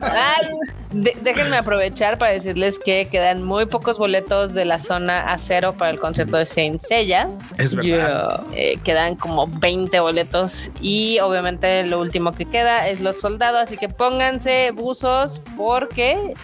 Ay, 0.00 0.48
de- 0.90 1.16
déjenme 1.22 1.56
aprovechar 1.56 2.18
para 2.18 2.32
decirles 2.32 2.78
que 2.78 3.08
quedan 3.10 3.42
muy 3.42 3.66
pocos 3.66 3.98
boletos 3.98 4.54
de 4.54 4.64
la 4.64 4.78
zona 4.78 5.32
a 5.32 5.38
cero 5.38 5.74
para 5.76 5.90
el 5.90 5.98
concierto 5.98 6.36
de 6.36 6.46
Saint 6.46 6.80
Seiya. 6.80 7.28
Es 7.56 7.74
verdad. 7.74 8.42
Eh, 8.54 8.78
quedan 8.84 9.16
como 9.16 9.48
20 9.48 9.98
boletos 10.00 10.70
y 10.80 11.18
obviamente 11.20 11.84
lo 11.84 12.00
último 12.00 12.32
que 12.32 12.46
queda 12.46 12.86
es 12.88 13.00
los 13.00 13.18
soldados, 13.18 13.60
así 13.62 13.76
que 13.76 13.88
pónganse 13.88 14.70
buzos 14.70 15.40
porque 15.56 16.34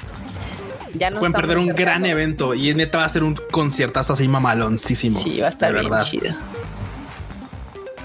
ya 0.95 1.11
no 1.11 1.19
Pueden 1.19 1.33
perder 1.33 1.59
un 1.59 1.69
gran 1.69 2.07
evento 2.07 2.55
y 2.55 2.73
neta 2.75 2.99
va 2.99 3.05
a 3.05 3.09
ser 3.09 3.25
un 3.25 3.35
conciertazo 3.51 4.13
así 4.13 4.29
mamaloncísimo. 4.29 5.19
Sí, 5.21 5.41
va 5.41 5.47
a 5.47 5.51
estar 5.51 5.73
de 5.73 5.81
bien 5.81 5.91
verdad. 5.91 6.05
chido. 6.07 6.35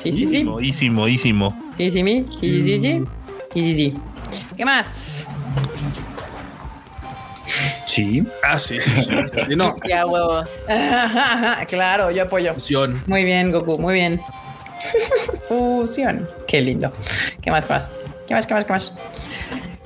Sí, 0.03 0.14
sí, 0.14 0.26
sí. 0.26 0.38
Ísimo, 0.38 0.60
ísimo, 0.60 1.07
ísimo. 1.07 1.72
Sí, 1.78 1.91
sí, 1.91 2.03
sí. 2.03 2.26
Sí, 2.40 2.61
sí, 2.64 2.80
sí. 2.80 3.02
Sí, 3.53 3.64
sí, 3.64 3.76
sí. 3.76 3.94
¿Qué 4.56 4.66
más? 4.66 5.28
Sí. 7.86 8.24
Ah, 8.44 8.57
sí, 8.60 8.80
sí, 8.80 8.91
sí. 8.98 9.14
Sí, 9.49 9.56
no, 9.56 9.76
Ya 9.90 10.06
huevo. 10.06 10.44
claro, 11.68 12.11
yo 12.11 12.24
apoyo. 12.24 12.53
fusión. 12.53 13.02
Muy 13.07 13.24
bien, 13.24 13.52
Goku, 13.52 13.80
muy 13.80 13.95
bien. 13.95 14.22
Fusión. 15.49 16.30
Qué 16.48 16.61
lindo. 16.61 16.91
¿Qué 17.41 17.52
más, 17.52 17.66
qué 17.66 17.74
más? 17.74 17.94
¿Qué 18.28 18.34
más, 18.36 18.45
qué 18.48 18.53
más, 18.53 18.66
qué 18.66 18.74
más? 18.74 18.94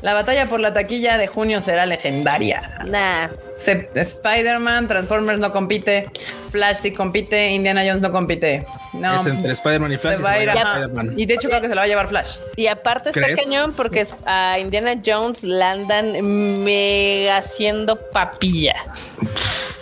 La 0.04 0.14
batalla 0.14 0.48
por 0.48 0.60
la 0.60 0.74
taquilla 0.74 1.18
de 1.18 1.28
junio 1.28 1.62
será 1.62 1.86
legendaria. 1.86 2.78
Nah. 2.86 3.30
Se- 3.56 3.90
Spider-Man, 3.96 4.88
Transformers 4.90 5.40
no 5.40 5.52
compite, 5.54 6.04
Flash 6.52 6.76
sí 6.82 6.92
compite, 6.92 7.48
Indiana 7.52 7.84
Jones 7.86 8.02
no 8.02 8.12
compite. 8.12 8.66
No, 8.92 9.16
Es 9.16 9.26
entre 9.26 9.54
Spider-Man 9.54 9.94
y 9.94 9.98
Flash. 9.98 10.16
se 10.16 10.22
y 10.22 10.24
va 10.26 10.32
a 10.34 10.44
ir 10.44 10.50
a- 10.50 10.54
Spider-Man. 10.54 11.14
Y 11.18 11.26
de 11.26 11.34
hecho 11.36 11.48
creo 11.48 11.62
que 11.62 11.70
se 11.70 11.76
la 11.76 11.82
va 11.82 11.86
a 11.86 11.88
llevar 11.88 12.08
Flash. 12.10 12.36
Y 12.58 12.68
aparte 12.68 13.10
está 13.10 13.22
¿Crees? 13.22 13.40
cañón 13.42 13.72
porque 13.74 14.06
a 14.26 14.60
Indiana 14.60 14.96
Jones 15.04 15.44
la 15.46 15.72
andan 15.72 16.22
mega 16.66 17.38
haciendo 17.38 17.96
papilla. 18.12 18.76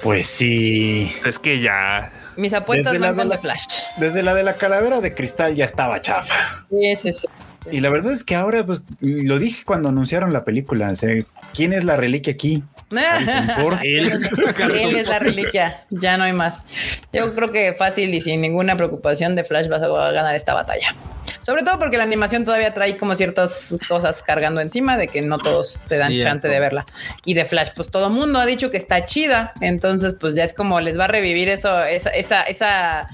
Pues 0.04 0.28
sí. 0.28 1.12
Es 1.26 1.40
que 1.40 1.60
ya. 1.62 2.12
Mis 2.38 2.54
apuestas 2.54 2.94
Desde 2.94 3.06
van 3.08 3.16
con 3.16 3.28
de 3.30 3.38
Flash. 3.40 3.66
Desde 3.98 4.22
la 4.24 4.34
de 4.36 4.44
la 4.44 4.56
calavera 4.56 5.02
de 5.02 5.14
cristal 5.16 5.56
ya 5.56 5.66
estaba 5.66 6.00
chafa. 6.02 6.36
Sí, 6.70 6.96
sí, 6.96 7.12
sí. 7.14 7.28
Y 7.70 7.80
la 7.82 7.90
verdad 7.90 8.14
es 8.14 8.24
que 8.24 8.36
ahora, 8.36 8.66
pues, 8.66 8.84
lo 9.02 9.38
dije 9.38 9.64
cuando 9.66 9.90
anunciaron 9.90 10.34
la 10.34 10.44
película. 10.44 10.90
O 10.90 10.96
sea, 10.96 11.10
¿quién 11.54 11.74
es 11.74 11.84
la 11.84 11.96
reliquia 11.96 12.34
aquí? 12.34 12.64
Ford. 13.60 13.78
Él 13.84 14.96
es 14.96 15.10
la 15.10 15.20
reliquia, 15.20 15.86
ya 15.90 16.18
no 16.18 16.24
hay 16.24 16.34
más. 16.34 16.66
Yo 17.14 17.34
creo 17.36 17.52
que 17.52 17.74
fácil 17.74 18.14
y 18.14 18.22
sin 18.22 18.42
ninguna 18.42 18.76
preocupación 18.76 19.36
de 19.36 19.44
Flash 19.44 19.68
vas 19.68 19.84
a 19.84 19.88
ganar 20.12 20.36
esta 20.36 20.54
batalla. 20.54 20.96
Sobre 21.44 21.64
todo 21.64 21.80
porque 21.80 21.98
la 21.98 22.04
animación 22.04 22.46
todavía 22.46 22.74
trae 22.74 22.98
como 22.98 23.16
ciertas 23.16 23.78
cosas 23.88 24.22
cargando 24.22 24.62
encima 24.62 24.96
de 24.96 25.08
que 25.08 25.24
no 25.24 25.40
todos 25.40 25.70
se 25.70 25.98
dan 25.98 26.10
Cierto. 26.10 26.30
chance 26.30 26.48
de 26.48 26.60
verla. 26.60 26.86
Y 27.26 27.34
de 27.34 27.46
Flash, 27.46 27.70
pues 27.76 27.90
todo 27.90 28.10
mundo 28.12 28.40
ha 28.40 28.46
dicho 28.46 28.70
que 28.70 28.78
está 28.78 29.06
chida. 29.06 29.54
Entonces, 29.60 30.16
pues 30.20 30.36
ya 30.36 30.44
es 30.44 30.54
como 30.54 30.80
les 30.82 31.00
va 31.00 31.06
a 31.06 31.08
revivir 31.08 31.50
eso, 31.50 31.84
esa, 31.84 32.12
esa, 32.12 32.44
esa 32.44 33.08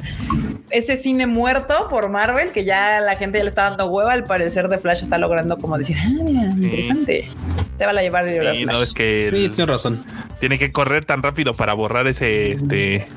ese 0.70 0.98
cine 0.98 1.28
muerto 1.28 1.88
por 1.90 2.10
Marvel 2.10 2.52
que 2.52 2.66
ya 2.66 3.00
la 3.02 3.16
gente 3.16 3.38
ya 3.38 3.44
le 3.44 3.50
está 3.50 3.64
dando 3.70 3.88
hueva. 3.88 4.14
Al 4.14 4.24
parecer, 4.24 4.68
de 4.68 4.78
Flash 4.78 5.02
está 5.04 5.18
logrando 5.18 5.58
como 5.58 5.78
decir, 5.78 5.98
ah, 6.00 6.08
mira, 6.24 6.44
interesante. 6.50 7.28
Se 7.76 7.86
va 7.86 7.92
a 7.92 8.02
llevar 8.02 8.28
el 8.28 8.34
Sí, 8.58 8.64
Flash. 8.64 8.76
no, 8.76 8.84
es 8.84 8.94
que 8.94 9.30
Sí, 9.32 9.46
el- 9.46 9.52
tienes 9.52 9.70
razón. 9.70 10.06
tiene 10.40 10.58
que 10.58 10.72
correr 10.72 11.06
tan 11.06 11.22
rápido 11.24 11.54
para 11.54 11.74
borrar 11.74 12.08
ese, 12.08 12.52
este, 12.52 13.08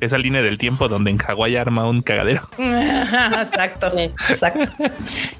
esa 0.00 0.18
línea 0.18 0.42
del 0.42 0.58
tiempo 0.58 0.88
donde 0.88 1.10
en 1.10 1.18
Hawái 1.18 1.56
arma 1.56 1.88
un 1.88 2.02
cagadero. 2.02 2.42
exacto, 2.58 3.92
exacto. 3.98 4.72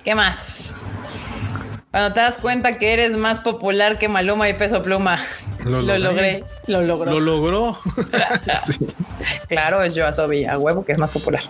¿Qué 0.05 0.15
más? 0.15 0.75
Cuando 1.97 2.13
te 2.13 2.21
das 2.21 2.37
cuenta 2.37 2.77
que 2.77 2.93
eres 2.93 3.17
más 3.17 3.41
popular 3.41 3.99
que 3.99 4.07
Maluma 4.07 4.51
y 4.51 4.53
Peso 4.53 4.83
Pluma. 4.83 5.19
Lo 5.65 5.81
Lo, 5.81 5.97
logré. 5.97 6.45
Lo 6.67 6.83
logró. 6.83 7.11
Lo 7.11 7.21
logró. 7.21 7.79
Sí. 8.67 8.87
Claro, 9.49 9.83
es 9.83 9.95
Yoasobi 9.95 10.45
a 10.45 10.59
huevo 10.59 10.85
que 10.85 10.93
es 10.93 10.99
más 10.99 11.11
popular. 11.11 11.43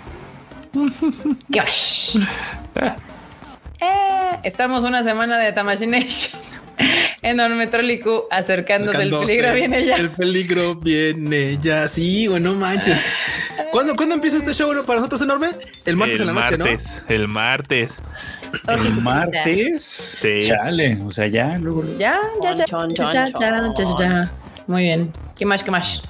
Eh, 3.80 4.38
estamos 4.44 4.84
una 4.84 5.02
semana 5.02 5.38
de 5.38 5.52
Tamashination. 5.52 6.40
Enorme 7.22 7.66
Trollicu 7.66 8.24
acercándose 8.30 9.02
el 9.02 9.10
peligro 9.10 9.52
viene 9.52 9.84
ya. 9.84 9.96
El 9.96 10.10
peligro 10.10 10.74
viene 10.76 11.58
ya. 11.60 11.88
Sí, 11.88 12.26
güey, 12.26 12.40
no 12.40 12.54
manches. 12.54 12.98
¿Cuándo, 13.72 13.96
¿Cuándo 13.96 14.14
empieza 14.14 14.36
este 14.36 14.54
show 14.54 14.72
para 14.84 15.00
nosotros 15.00 15.20
enorme? 15.22 15.48
El 15.84 15.96
martes 15.96 16.20
el 16.20 16.28
en 16.28 16.34
la 16.34 16.40
noche, 16.40 16.56
martes, 16.58 17.02
el 17.08 17.28
martes. 17.28 17.90
El 18.68 19.02
martes. 19.02 19.82
Sí. 19.82 20.42
Chale. 20.46 20.98
O 21.04 21.10
sea, 21.10 21.26
ya, 21.26 21.58
luego. 21.58 21.84
Ya, 21.98 22.18
ya, 22.42 22.54
ya. 22.54 22.64
Chon, 22.64 22.90
Ya, 22.90 22.96
chon, 22.96 23.12
ya, 23.12 23.32
chon. 23.32 23.74
ya, 23.76 23.84
ya, 23.84 23.96
ya. 23.98 24.32
Muy 24.66 24.82
bien. 24.84 25.12
¿Qué 25.36 25.44
más? 25.44 25.62
¿Qué 25.62 25.70
más? 25.70 26.02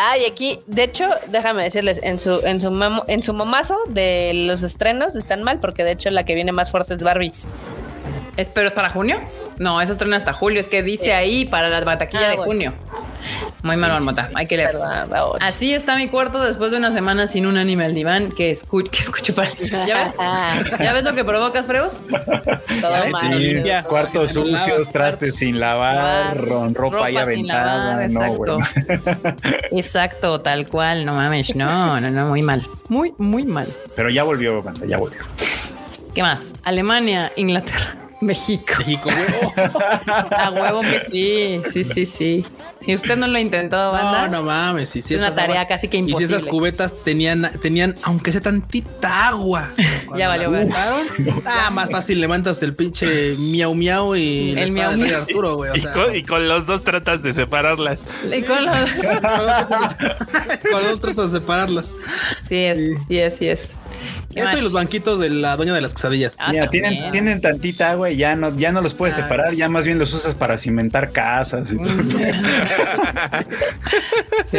Ah, 0.00 0.16
y 0.16 0.26
aquí, 0.26 0.60
de 0.68 0.84
hecho, 0.84 1.08
déjame 1.26 1.64
decirles, 1.64 1.98
en 2.04 2.20
su, 2.20 2.40
en 2.46 2.60
su 2.60 2.70
mamo- 2.70 3.02
en 3.08 3.20
su 3.20 3.34
momazo 3.34 3.76
de 3.88 4.44
los 4.46 4.62
estrenos 4.62 5.16
están 5.16 5.42
mal, 5.42 5.58
porque 5.58 5.82
de 5.82 5.90
hecho 5.90 6.08
la 6.10 6.22
que 6.24 6.36
viene 6.36 6.52
más 6.52 6.70
fuerte 6.70 6.94
es 6.94 7.02
Barbie. 7.02 7.32
¿Es, 8.36 8.48
pero 8.48 8.68
es 8.68 8.74
para 8.74 8.90
junio? 8.90 9.18
No, 9.58 9.80
eso 9.80 9.90
estrena 9.90 10.16
hasta 10.16 10.32
julio. 10.32 10.60
Es 10.60 10.68
que 10.68 10.84
dice 10.84 11.12
ahí 11.14 11.44
para 11.46 11.68
la 11.68 11.80
bataquilla 11.80 12.26
Ah, 12.26 12.30
de 12.30 12.36
bueno. 12.36 12.44
junio. 12.52 12.74
Muy 13.62 13.76
mal, 13.76 13.90
marmota. 13.92 14.28
Hay 14.34 14.46
que 14.46 14.56
leer. 14.56 14.70
Perdón. 14.72 15.38
Así 15.40 15.72
está 15.74 15.96
mi 15.96 16.08
cuarto 16.08 16.42
después 16.42 16.70
de 16.70 16.76
una 16.78 16.92
semana 16.92 17.26
sin 17.26 17.46
un 17.46 17.56
anime 17.56 17.84
al 17.84 17.94
diván 17.94 18.32
que 18.32 18.50
escucho, 18.50 18.90
que 18.90 18.98
escucho 18.98 19.34
para. 19.34 19.50
¿Ya 19.86 20.04
ves? 20.04 20.14
¿Ya 20.80 20.92
ves 20.92 21.04
lo 21.04 21.14
que 21.14 21.24
provocas, 21.24 21.66
Freud? 21.66 21.88
Todo 22.80 23.02
Sí, 23.04 23.10
mal. 23.10 23.38
Sí, 23.38 23.62
cuartos 23.88 24.32
sucios, 24.32 24.88
trastes 24.92 25.36
sin 25.36 25.58
lavar, 25.60 26.36
ron- 26.38 26.74
ropa, 26.74 27.06
ahí 27.06 27.14
ropa 27.14 27.26
sin 27.30 27.50
aventada. 27.50 27.76
lavar, 27.84 28.10
no, 28.10 28.24
exacto. 28.24 28.36
bueno. 28.36 29.36
Exacto, 29.72 30.40
tal 30.40 30.66
cual. 30.66 31.04
No 31.04 31.14
mames. 31.14 31.54
No, 31.56 32.00
no, 32.00 32.10
no, 32.10 32.26
muy 32.28 32.42
mal. 32.42 32.66
Muy, 32.88 33.12
muy 33.18 33.44
mal. 33.44 33.66
Pero 33.96 34.10
ya 34.10 34.22
volvió, 34.22 34.62
banda, 34.62 34.86
ya 34.86 34.98
volvió. 34.98 35.20
¿Qué 36.14 36.22
más? 36.22 36.54
Alemania, 36.64 37.30
Inglaterra, 37.36 37.94
México. 38.20 38.72
México, 38.78 39.08
güey. 39.10 39.66
A 40.36 40.50
huevo 40.50 40.80
que 40.80 41.00
sí. 41.00 41.60
Sí, 41.72 41.84
sí, 41.84 42.04
sí. 42.06 42.44
Si 42.80 42.94
usted 42.94 43.16
no 43.16 43.28
lo 43.28 43.38
ha 43.38 43.40
intentado, 43.40 43.92
banda. 43.92 44.26
No, 44.28 44.38
no 44.38 44.42
mames. 44.42 44.96
Y 44.96 45.02
si 45.02 45.14
Es 45.14 45.20
una 45.20 45.32
tarea 45.34 45.60
aguas- 45.62 45.68
casi 45.68 45.88
que 45.88 45.98
Y 45.98 46.06
si 46.06 46.10
esas 46.10 46.20
imposible. 46.42 46.50
cubetas 46.50 46.94
tenían, 47.04 47.48
tenían, 47.62 47.94
aunque 48.02 48.32
sea 48.32 48.40
tantita 48.40 49.28
agua. 49.28 49.70
Ya 50.16 50.26
valió, 50.28 50.50
Ah, 51.46 51.70
más 51.70 51.90
fácil 51.90 52.20
levantas 52.20 52.62
el 52.64 52.74
pinche 52.74 53.34
miau 53.38 53.74
miau 53.74 54.16
y 54.16 54.54
El 54.58 54.72
miau, 54.72 54.90
de 54.92 54.96
miau. 54.96 55.20
Arturo, 55.22 55.56
güey. 55.56 55.70
O 55.70 55.76
Y 55.76 55.82
con, 55.82 56.16
y 56.16 56.22
con 56.24 56.48
los 56.48 56.66
dos 56.66 56.82
tratas 56.82 57.22
de 57.22 57.32
separarlas. 57.32 58.00
Y 58.36 58.42
con 58.42 58.64
los- 58.64 58.74
con 60.72 60.82
los 60.84 61.00
tratos 61.00 61.32
de 61.32 61.38
separarlas. 61.38 61.94
Sí 62.48 62.56
es, 62.56 62.80
sí 63.06 63.18
es, 63.18 63.36
sí 63.36 63.48
es. 63.48 63.76
¿Qué 64.32 64.40
Eso 64.40 64.58
y 64.58 64.60
los 64.60 64.72
banquitos 64.72 65.18
de 65.20 65.30
la 65.30 65.56
doña 65.56 65.74
de 65.74 65.80
las 65.80 65.94
quesadillas. 65.94 66.34
Ah, 66.38 66.50
Mira, 66.52 66.68
tienen, 66.70 67.10
tienen 67.10 67.40
tantita 67.40 67.90
agua 67.90 68.10
y 68.10 68.16
ya 68.16 68.36
no, 68.36 68.56
ya 68.56 68.72
no 68.72 68.80
los 68.82 68.94
puedes 68.94 69.18
Ah. 69.18 69.22
separar, 69.22 69.54
ya 69.54 69.68
más 69.68 69.84
bien 69.86 69.98
los 69.98 70.12
usas 70.12 70.34
para 70.34 70.58
cimentar 70.58 71.10
casas 71.12 71.72
y 71.72 71.76
todo. 71.76 71.88
Sí, 74.50 74.58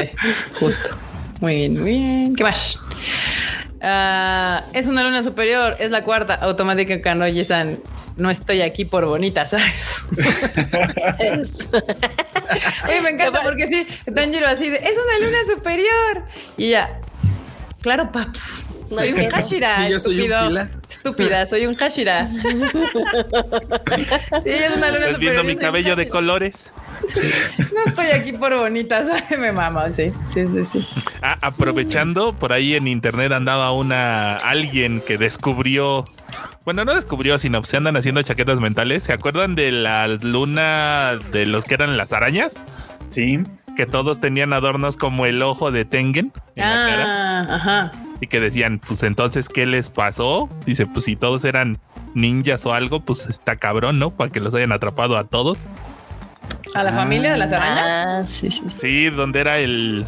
justo. 0.60 0.90
Muy 1.42 1.56
bien, 1.56 1.74
muy 1.80 1.92
bien. 1.92 2.36
¿Qué 2.36 2.44
más? 2.44 2.78
Ah, 3.82 4.62
es 4.74 4.88
una 4.88 5.04
luna 5.04 5.24
superior, 5.24 5.78
es 5.80 5.90
la 5.92 6.04
cuarta 6.04 6.34
automática 6.36 7.02
Kanoye-san. 7.02 7.80
No 8.18 8.30
estoy 8.30 8.62
aquí 8.62 8.84
por 8.84 9.06
bonita, 9.06 9.48
¿sabes? 9.48 10.02
Es- 11.20 11.70
Oye, 12.86 13.02
me 13.02 13.12
encanta 13.12 13.42
porque 13.44 13.68
sí, 13.68 13.88
Tanjiro 14.14 14.48
así 14.48 14.70
de, 14.70 14.76
es 14.78 14.98
una 14.98 15.26
luna 15.26 15.38
superior. 15.56 16.26
Y 16.58 16.72
ya, 16.72 17.00
claro, 17.82 18.12
paps. 18.12 18.66
Soy 18.90 19.14
un 19.14 19.28
Hashira. 19.30 19.88
Y 19.88 19.92
yo 19.92 20.00
soy 20.00 20.16
un 20.16 20.22
estúpido. 20.22 20.48
pila. 20.48 20.70
Estúpida, 20.90 21.46
soy 21.46 21.66
un 21.66 21.74
Hashira. 21.76 22.30
sí, 24.44 24.50
es 24.50 24.76
una 24.76 24.92
luna 24.92 25.06
¿Estás 25.06 25.20
viendo 25.20 25.44
mi 25.44 25.56
cabello 25.56 25.96
de 25.96 26.10
colores? 26.10 26.66
No 27.74 27.84
estoy 27.86 28.08
aquí 28.08 28.34
por 28.34 28.56
bonita. 28.58 29.04
Me 29.40 29.52
mama, 29.52 29.90
sí, 29.92 30.12
sí, 30.26 30.48
sí, 30.48 30.64
sí. 30.64 30.88
Ah, 31.22 31.36
aprovechando, 31.42 32.34
por 32.34 32.54
ahí 32.54 32.76
en 32.76 32.88
internet 32.88 33.32
andaba 33.32 33.72
una 33.72 34.36
alguien 34.36 35.02
que 35.02 35.18
descubrió. 35.18 36.04
Bueno, 36.66 36.86
no 36.86 36.94
descubrió, 36.94 37.40
sino 37.40 37.64
se 37.64 37.78
andan 37.78 37.98
haciendo 37.98 38.22
chaquetas 38.22 38.60
mentales. 38.60 39.04
¿Se 39.04 39.14
acuerdan 39.14 39.56
de 39.56 39.72
la 39.72 40.08
luna 40.08 41.18
de 41.32 41.46
los 41.46 41.66
que 41.66 41.76
eran 41.76 41.98
las 41.98 42.14
arañas? 42.14 42.54
Sí. 43.10 43.40
Que 43.80 43.86
todos 43.86 44.20
tenían 44.20 44.52
adornos 44.52 44.98
como 44.98 45.26
el 45.26 45.42
ojo 45.42 45.72
de 45.72 45.86
Tengen 45.86 46.34
en 46.58 46.66
la 46.66 46.86
cara. 46.86 47.06
Ah, 47.08 47.56
ajá. 47.56 47.92
Y 48.20 48.28
que 48.28 48.42
decían, 48.42 48.82
pues 48.86 49.04
entonces, 49.04 49.48
¿qué 49.48 49.66
les 49.66 49.90
pasó? 49.90 50.50
Dice, 50.66 50.86
pues 50.86 51.06
si 51.06 51.16
todos 51.16 51.46
eran 51.46 51.78
ninjas 52.14 52.66
o 52.66 52.74
algo, 52.74 53.00
pues 53.00 53.28
está 53.28 53.56
cabrón, 53.56 53.98
¿no? 53.98 54.12
Para 54.12 54.34
que 54.34 54.42
los 54.42 54.54
hayan 54.54 54.74
atrapado 54.74 55.18
a 55.18 55.24
todos. 55.24 55.60
A 56.76 56.84
la 56.84 56.92
familia 56.94 57.32
de 57.32 57.38
las 57.38 57.52
arañas. 57.52 57.86
Ah, 57.88 58.24
sí, 58.28 58.52
sí. 58.52 58.62
sí. 58.70 58.78
Sí, 58.80 59.10
donde 59.10 59.40
era 59.40 59.58
el 59.58 60.02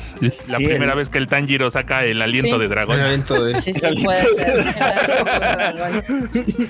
la 0.47 0.57
Sí, 0.57 0.65
primera 0.67 0.91
el- 0.91 0.97
vez 0.97 1.09
que 1.09 1.17
el 1.17 1.27
Tanjiro 1.27 1.71
saca 1.71 2.03
el 2.05 2.21
aliento 2.21 2.55
Sí. 2.55 2.57
de 2.59 2.63
El 2.65 2.69
dragón. 2.69 2.99
evento 2.99 3.43
de- 3.43 3.59
Sí, 3.61 3.73
sí, 3.73 3.81
puede 4.03 4.21
ser. 4.35 4.65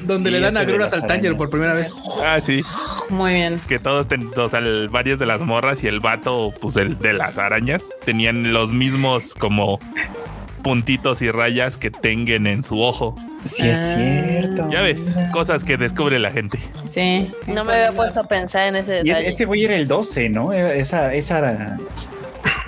donde 0.04 0.30
Sí, 0.30 0.34
le 0.34 0.40
dan 0.40 0.58
agruras 0.58 0.94
al 0.94 1.02
Tanger 1.02 1.18
arañas. 1.32 1.38
por 1.38 1.50
primera 1.50 1.74
vez. 1.74 1.94
Ah, 2.24 2.40
sí. 2.42 2.62
Muy 3.10 3.34
bien. 3.34 3.60
Que 3.68 3.80
todos, 3.80 4.08
ten- 4.08 4.32
o 4.36 4.50
sea, 4.50 4.60
el- 4.60 4.88
varias 4.90 5.20
de 5.20 5.26
las 5.26 5.42
morras 5.42 5.84
y 5.84 5.88
el 5.88 6.00
vato, 6.00 6.54
pues 6.62 6.76
el 6.78 6.98
de 7.00 7.14
las 7.14 7.38
arañas, 7.38 7.84
tenían 8.06 8.54
los 8.54 8.74
mismos 8.74 9.34
como 9.36 9.80
puntitos 10.62 11.22
y 11.22 11.32
rayas 11.32 11.78
que 11.78 11.92
tengan 11.92 12.48
en 12.48 12.64
su 12.64 12.82
ojo. 12.82 13.16
Sí, 13.44 13.68
es 13.68 13.80
Ah. 13.80 13.96
cierto. 13.98 14.70
Ya 14.72 14.82
ves, 14.82 14.98
cosas 15.32 15.64
que 15.64 15.78
descubre 15.78 16.20
la 16.20 16.32
gente. 16.32 16.60
Sí. 16.86 17.32
No 17.48 17.66
me 17.66 17.74
había 17.74 17.92
puesto 17.92 18.20
a 18.22 18.24
pensar 18.28 18.68
en 18.68 18.76
ese 18.78 19.00
Y 19.04 19.10
detalle. 19.10 19.28
ese 19.28 19.46
güey 19.46 19.64
era 19.66 19.76
el 19.76 19.88
12, 19.88 20.30
¿no? 20.30 20.54
Esa, 20.54 21.14
esa 21.14 21.40
era. 21.40 21.78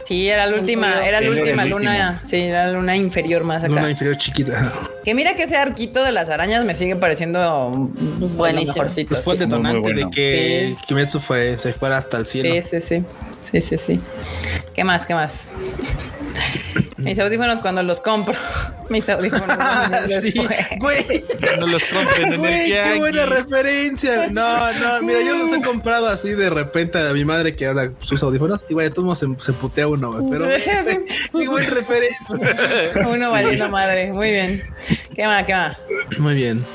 Sí, 0.05 0.27
era 0.27 0.45
la 0.47 0.57
última, 0.59 1.05
era 1.07 1.21
la 1.21 1.29
última 1.29 1.63
el 1.63 1.69
luna. 1.69 2.21
Sí, 2.25 2.35
era 2.35 2.67
la 2.67 2.73
luna 2.73 2.95
inferior 2.97 3.45
más 3.45 3.63
acá. 3.63 3.71
Una 3.71 3.89
inferior 3.89 4.17
chiquita. 4.17 4.73
Que 5.05 5.15
mira 5.15 5.33
que 5.35 5.43
ese 5.43 5.55
arquito 5.55 6.03
de 6.03 6.11
las 6.11 6.29
arañas 6.29 6.65
me 6.65 6.75
sigue 6.75 6.97
pareciendo 6.97 7.71
Buenísimo. 8.35 8.73
Mejorcito, 8.73 9.09
Pues 9.09 9.23
fue 9.23 9.35
el 9.35 9.39
sí. 9.39 9.45
Muy, 9.47 9.57
muy 9.59 9.63
detonante 9.71 9.79
bueno. 9.93 10.09
de 10.09 10.11
que 10.15 10.75
Sí. 10.77 10.81
Kimetsu 10.87 11.19
fue, 11.19 11.57
se 11.57 11.71
fuera 11.71 11.97
hasta 11.97 12.17
el 12.17 12.25
cielo. 12.25 12.53
sí, 12.61 12.61
sí, 12.61 12.81
sí. 12.81 13.03
Sí, 13.41 13.61
sí, 13.61 13.77
sí. 13.77 14.01
¿Qué 14.73 14.83
más? 14.83 15.05
¿Qué 15.05 15.13
más? 15.13 15.49
Mis 17.03 17.19
audífonos 17.19 17.59
cuando 17.59 17.83
los 17.83 17.99
compro. 18.01 18.33
Mis 18.89 19.07
audífonos. 19.09 19.55
Ah, 19.59 19.87
cuando 19.89 20.21
sí, 20.21 20.33
güey. 20.79 21.23
No 21.59 21.67
los 21.67 21.83
compren 21.85 22.33
en 22.33 22.39
Güey, 22.39 22.71
el 22.71 22.83
qué 22.83 22.99
buena 22.99 23.25
referencia. 23.25 24.15
güey. 24.17 24.29
No, 24.31 24.73
no, 24.73 25.01
mira, 25.01 25.21
yo 25.21 25.35
los 25.37 25.51
he 25.53 25.61
comprado 25.61 26.07
así 26.07 26.29
de 26.31 26.49
repente 26.49 26.97
a 26.99 27.13
mi 27.13 27.25
madre 27.25 27.55
que 27.55 27.67
ahora 27.67 27.91
sus 28.01 28.21
audífonos 28.23 28.65
y 28.69 28.73
güey, 28.73 28.87
de 28.87 28.91
todos 28.91 29.05
modos 29.05 29.19
se, 29.19 29.27
se 29.45 29.53
putea 29.53 29.87
uno, 29.87 30.11
güey. 30.11 30.31
Pero 30.31 30.45
qué 31.39 31.47
buena 31.47 31.69
referencia. 31.69 32.35
Uno 33.07 33.31
valiendo 33.31 33.69
madre. 33.69 34.11
Muy 34.11 34.29
bien. 34.31 34.63
¿Qué 35.15 35.25
más? 35.25 35.45
¿Qué 35.45 35.53
más? 35.53 35.77
Muy 36.19 36.35
bien. 36.35 36.65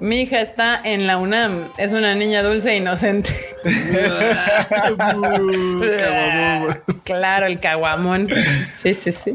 Mi 0.00 0.22
hija 0.22 0.40
está 0.40 0.80
en 0.84 1.06
la 1.06 1.18
UNAM. 1.18 1.70
Es 1.78 1.92
una 1.92 2.14
niña 2.14 2.42
dulce 2.42 2.72
e 2.72 2.76
inocente. 2.76 3.30
Claro, 7.04 7.46
el 7.46 7.60
caguamón. 7.60 8.26
Sí, 8.72 8.92
sí, 8.92 9.12
sí. 9.12 9.34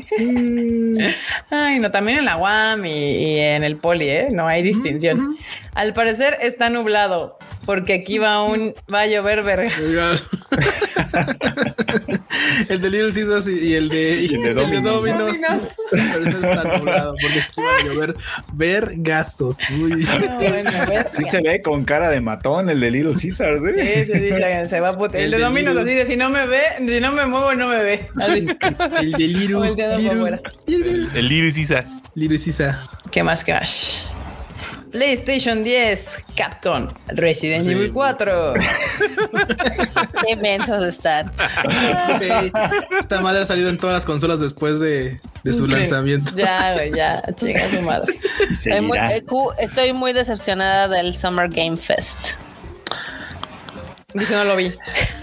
Ay, 1.49 1.79
no, 1.79 1.89
también 1.89 2.19
en 2.19 2.25
la 2.25 2.37
UAM 2.37 2.85
y, 2.85 2.89
y 2.89 3.39
en 3.39 3.63
el 3.63 3.77
poli, 3.77 4.09
¿eh? 4.09 4.27
No 4.29 4.47
hay 4.47 4.61
distinción. 4.61 5.35
Al 5.73 5.93
parecer 5.93 6.37
está 6.41 6.69
nublado 6.69 7.39
porque 7.65 7.93
aquí 7.93 8.17
va 8.17 8.43
un 8.43 8.73
va 8.93 9.01
a 9.01 9.07
llover 9.07 9.43
verga. 9.43 9.71
El 12.69 12.81
de 12.81 12.89
Little 12.89 13.13
Caesars 13.13 13.47
y 13.47 13.71
y 13.71 13.73
el 13.75 13.89
de, 13.89 14.21
y 14.29 14.35
el 14.35 14.41
de 14.41 14.49
el 14.49 14.55
de 14.55 14.81
Domino's. 14.81 14.83
Domino's. 14.83 15.41
Domino's. 15.41 15.75
Parece 15.91 16.29
está 16.29 16.77
nublado 16.77 17.15
porque 17.21 17.39
aquí 17.41 17.61
va 17.61 17.75
a 17.77 17.85
llover 17.85 18.13
vergazos. 18.53 19.57
Uy. 19.71 20.03
No, 20.05 20.19
bueno, 20.19 20.39
verga. 20.39 21.07
Sí 21.11 21.23
se 21.23 21.41
ve 21.41 21.61
con 21.61 21.85
cara 21.85 22.09
de 22.09 22.21
matón 22.21 22.69
el 22.69 22.79
de 22.79 22.91
Little 22.91 23.13
Caesars, 23.13 23.61
¿eh? 23.63 24.05
Sí, 24.05 24.13
sí, 24.13 24.19
sí, 24.19 24.29
se, 24.31 24.65
se 24.65 24.79
va 24.79 24.89
a 24.89 24.97
putear. 24.97 25.23
El, 25.23 25.25
El 25.25 25.31
de 25.31 25.37
de 25.37 25.43
Dominos 25.43 25.77
así 25.77 25.93
de 25.93 26.05
si 26.05 26.15
no 26.15 26.29
me 26.29 26.45
ve, 26.47 26.61
si 26.79 26.99
no 26.99 27.11
me 27.11 27.25
muevo, 27.25 27.53
no 27.55 27.67
me 27.67 27.83
ve. 27.83 28.09
Así. 28.19 28.45
El 28.99 29.11
de 29.11 29.27
Little, 29.27 29.55
O 29.55 29.63
el 29.65 30.09
afuera. 30.09 30.41
Little, 30.65 31.07
El 31.19 31.31
Isa. 31.31 31.85
Little 32.15 32.39
Caesar. 32.39 32.77
¿Qué 33.09 33.23
más? 33.23 33.43
¿Qué 33.43 33.53
más? 33.53 34.05
PlayStation 34.91 35.63
10, 35.63 36.25
Capcom, 36.35 36.87
Resident 37.07 37.63
Sí. 37.65 37.71
Evil 37.71 37.91
4. 37.93 38.53
Qué 40.27 40.35
mensos 40.35 40.83
están. 40.83 41.31
Sí. 42.19 42.51
Esta 42.99 43.21
madre 43.21 43.41
ha 43.41 43.45
salido 43.45 43.69
en 43.69 43.77
todas 43.77 43.93
las 43.95 44.05
consolas 44.05 44.39
después 44.39 44.79
de, 44.79 45.19
de 45.43 45.53
su 45.53 45.65
Sí. 45.65 45.71
lanzamiento. 45.73 46.33
Ya, 46.35 46.73
güey, 46.75 46.91
ya, 46.93 47.21
chinga 47.35 47.69
su 47.69 47.81
madre. 47.81 48.13
Estoy 48.51 48.81
muy, 48.81 48.97
eh, 48.97 49.23
estoy 49.59 49.93
muy 49.93 50.13
decepcionada 50.13 50.87
del 50.87 51.13
Summer 51.15 51.49
Game 51.49 51.77
Fest. 51.77 52.31
Dice, 54.13 54.33
no 54.35 54.43
lo 54.43 54.55
vi. 54.55 54.73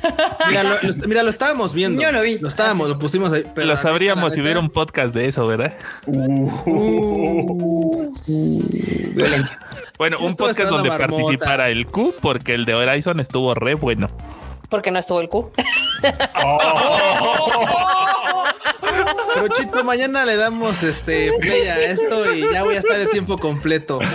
Mira, 0.48 0.62
lo, 0.62 0.70
lo- 0.80 1.06
mira, 1.08 1.22
lo 1.22 1.30
estábamos 1.30 1.74
viendo. 1.74 2.00
Yo 2.00 2.10
lo 2.12 2.22
vi. 2.22 2.38
Lo 2.38 2.48
estábamos, 2.48 2.88
lo 2.88 2.98
pusimos 2.98 3.32
ahí. 3.32 3.42
pero 3.54 3.66
Lo 3.66 3.76
sabríamos 3.76 4.32
si 4.34 4.40
hubiera 4.40 4.58
un 4.60 4.70
podcast 4.70 5.14
de 5.14 5.28
eso, 5.28 5.46
¿verdad? 5.46 5.74
Violencia. 9.14 9.58
Bueno, 9.98 10.18
Yo 10.20 10.26
un 10.26 10.36
podcast 10.36 10.70
donde 10.70 10.88
participara 10.90 11.68
el 11.70 11.86
Q, 11.86 12.14
porque 12.20 12.54
el 12.54 12.64
de 12.64 12.74
Horizon 12.74 13.20
estuvo 13.20 13.54
re 13.54 13.74
bueno. 13.74 14.08
Porque 14.68 14.90
no 14.90 14.98
estuvo 14.98 15.20
el 15.20 15.28
Q. 15.28 15.50
Pero 19.34 19.48
Chito, 19.48 19.84
mañana 19.84 20.24
le 20.24 20.36
damos 20.36 20.82
este 20.82 21.32
play 21.40 21.66
a 21.68 21.78
esto 21.90 22.32
y 22.34 22.40
ya 22.52 22.62
voy 22.64 22.74
a 22.76 22.78
estar 22.78 22.98
el 22.98 23.08
tiempo 23.10 23.38
completo. 23.38 23.98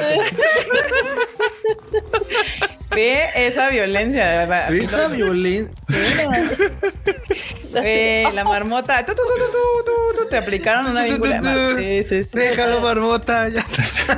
Ve 2.95 3.29
esa 3.35 3.69
violencia. 3.69 4.23
verdad. 4.23 4.73
Esa 4.73 5.07
violencia. 5.07 5.73
Ve 7.73 8.27
la 8.33 8.43
marmota. 8.43 9.03
Tú, 9.05 9.13
tú, 9.15 9.21
tú, 9.23 9.33
tú, 9.35 9.51
tú, 9.51 9.83
tú, 9.85 10.21
tú, 10.21 10.29
te 10.29 10.37
aplicaron 10.37 10.85
una 10.87 11.03
víncula. 11.03 11.41
Sí, 11.75 12.03
sí, 12.03 12.23
sí. 12.23 12.29
Déjalo, 12.33 12.81
Marmota. 12.81 13.49
Ya 13.49 13.61
está. 13.61 14.17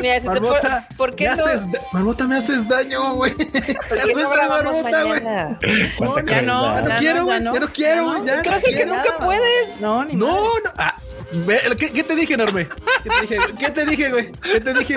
Mira, 0.00 0.14
si 0.14 0.20
te 0.20 0.26
Marmota, 0.28 0.86
por, 0.90 0.96
¿por 1.08 1.16
qué 1.16 1.28
me 1.28 1.36
no? 1.36 1.44
haces 1.44 1.66
Marmota, 1.92 2.28
me 2.28 2.36
haces 2.36 2.68
daño, 2.68 3.14
güey. 3.14 3.32
Ya 3.36 3.96
no 4.06 4.12
suelta, 4.12 4.48
Marmota, 4.48 5.02
güey. 5.02 5.20
Cuánta 5.96 6.32
ya 6.32 6.42
no, 6.42 6.62
crueldad. 6.62 6.82
No 6.82 6.88
ya 6.88 6.98
quiero, 6.98 7.20
no, 7.20 7.24
güey. 7.24 7.38
ya 7.38 7.44
no. 7.44 7.54
Ya 7.54 7.60
no 7.60 7.72
quiero, 7.72 8.04
güey. 8.04 8.24
Ya 8.24 8.42
Creo 8.42 8.54
no 8.54 8.62
que 8.62 8.86
nunca 8.86 9.18
puedes. 9.18 9.80
No, 9.80 10.04
ni 10.04 10.14
No, 10.14 10.26
no. 10.28 10.70
¿Qué, 11.78 11.92
qué 11.92 12.04
te 12.04 12.14
dije, 12.14 12.36
Norme? 12.36 12.68
¿Qué 13.02 13.10
te 13.10 13.20
dije? 13.22 13.38
¿Qué 13.58 13.70
te 13.70 13.86
dije, 13.86 14.10
güey? 14.10 14.32
¿Qué 14.32 14.60
te 14.60 14.74
dije? 14.74 14.96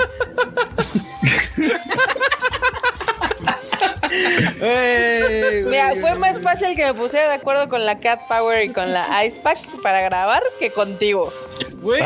Mira, 5.65 5.93
fue 5.99 6.15
más 6.15 6.39
fácil 6.39 6.75
que 6.75 6.85
me 6.85 6.93
pusiera 6.93 7.27
de 7.27 7.35
acuerdo 7.35 7.69
con 7.69 7.85
la 7.85 7.99
Cat 7.99 8.21
Power 8.27 8.63
y 8.63 8.69
con 8.69 8.91
la 8.91 9.25
Ice 9.25 9.39
Pack 9.41 9.59
para 9.81 10.01
grabar 10.01 10.41
que 10.59 10.71
contigo. 10.71 11.33
Güey, 11.81 12.01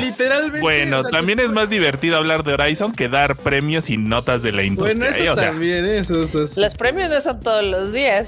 literalmente. 0.00 0.60
Bueno, 0.60 0.98
o 0.98 1.02
sea, 1.02 1.10
también 1.10 1.38
es 1.38 1.50
más 1.50 1.70
divertido 1.70 2.16
hablar 2.16 2.42
de 2.42 2.54
Horizon 2.54 2.92
que 2.92 3.08
dar 3.08 3.36
premios 3.36 3.88
y 3.88 3.96
notas 3.96 4.42
de 4.42 4.52
la 4.52 4.64
industria. 4.64 4.96
Bueno, 4.96 5.14
eso 5.14 5.22
¿eh? 5.22 5.30
O 5.30 5.36
sea, 5.36 5.46
también, 5.50 5.86
eso, 5.86 6.24
eso, 6.24 6.44
eso. 6.44 6.60
Los 6.60 6.74
premios 6.74 7.10
no 7.10 7.20
son 7.20 7.38
todos 7.40 7.64
los 7.64 7.92
días. 7.92 8.26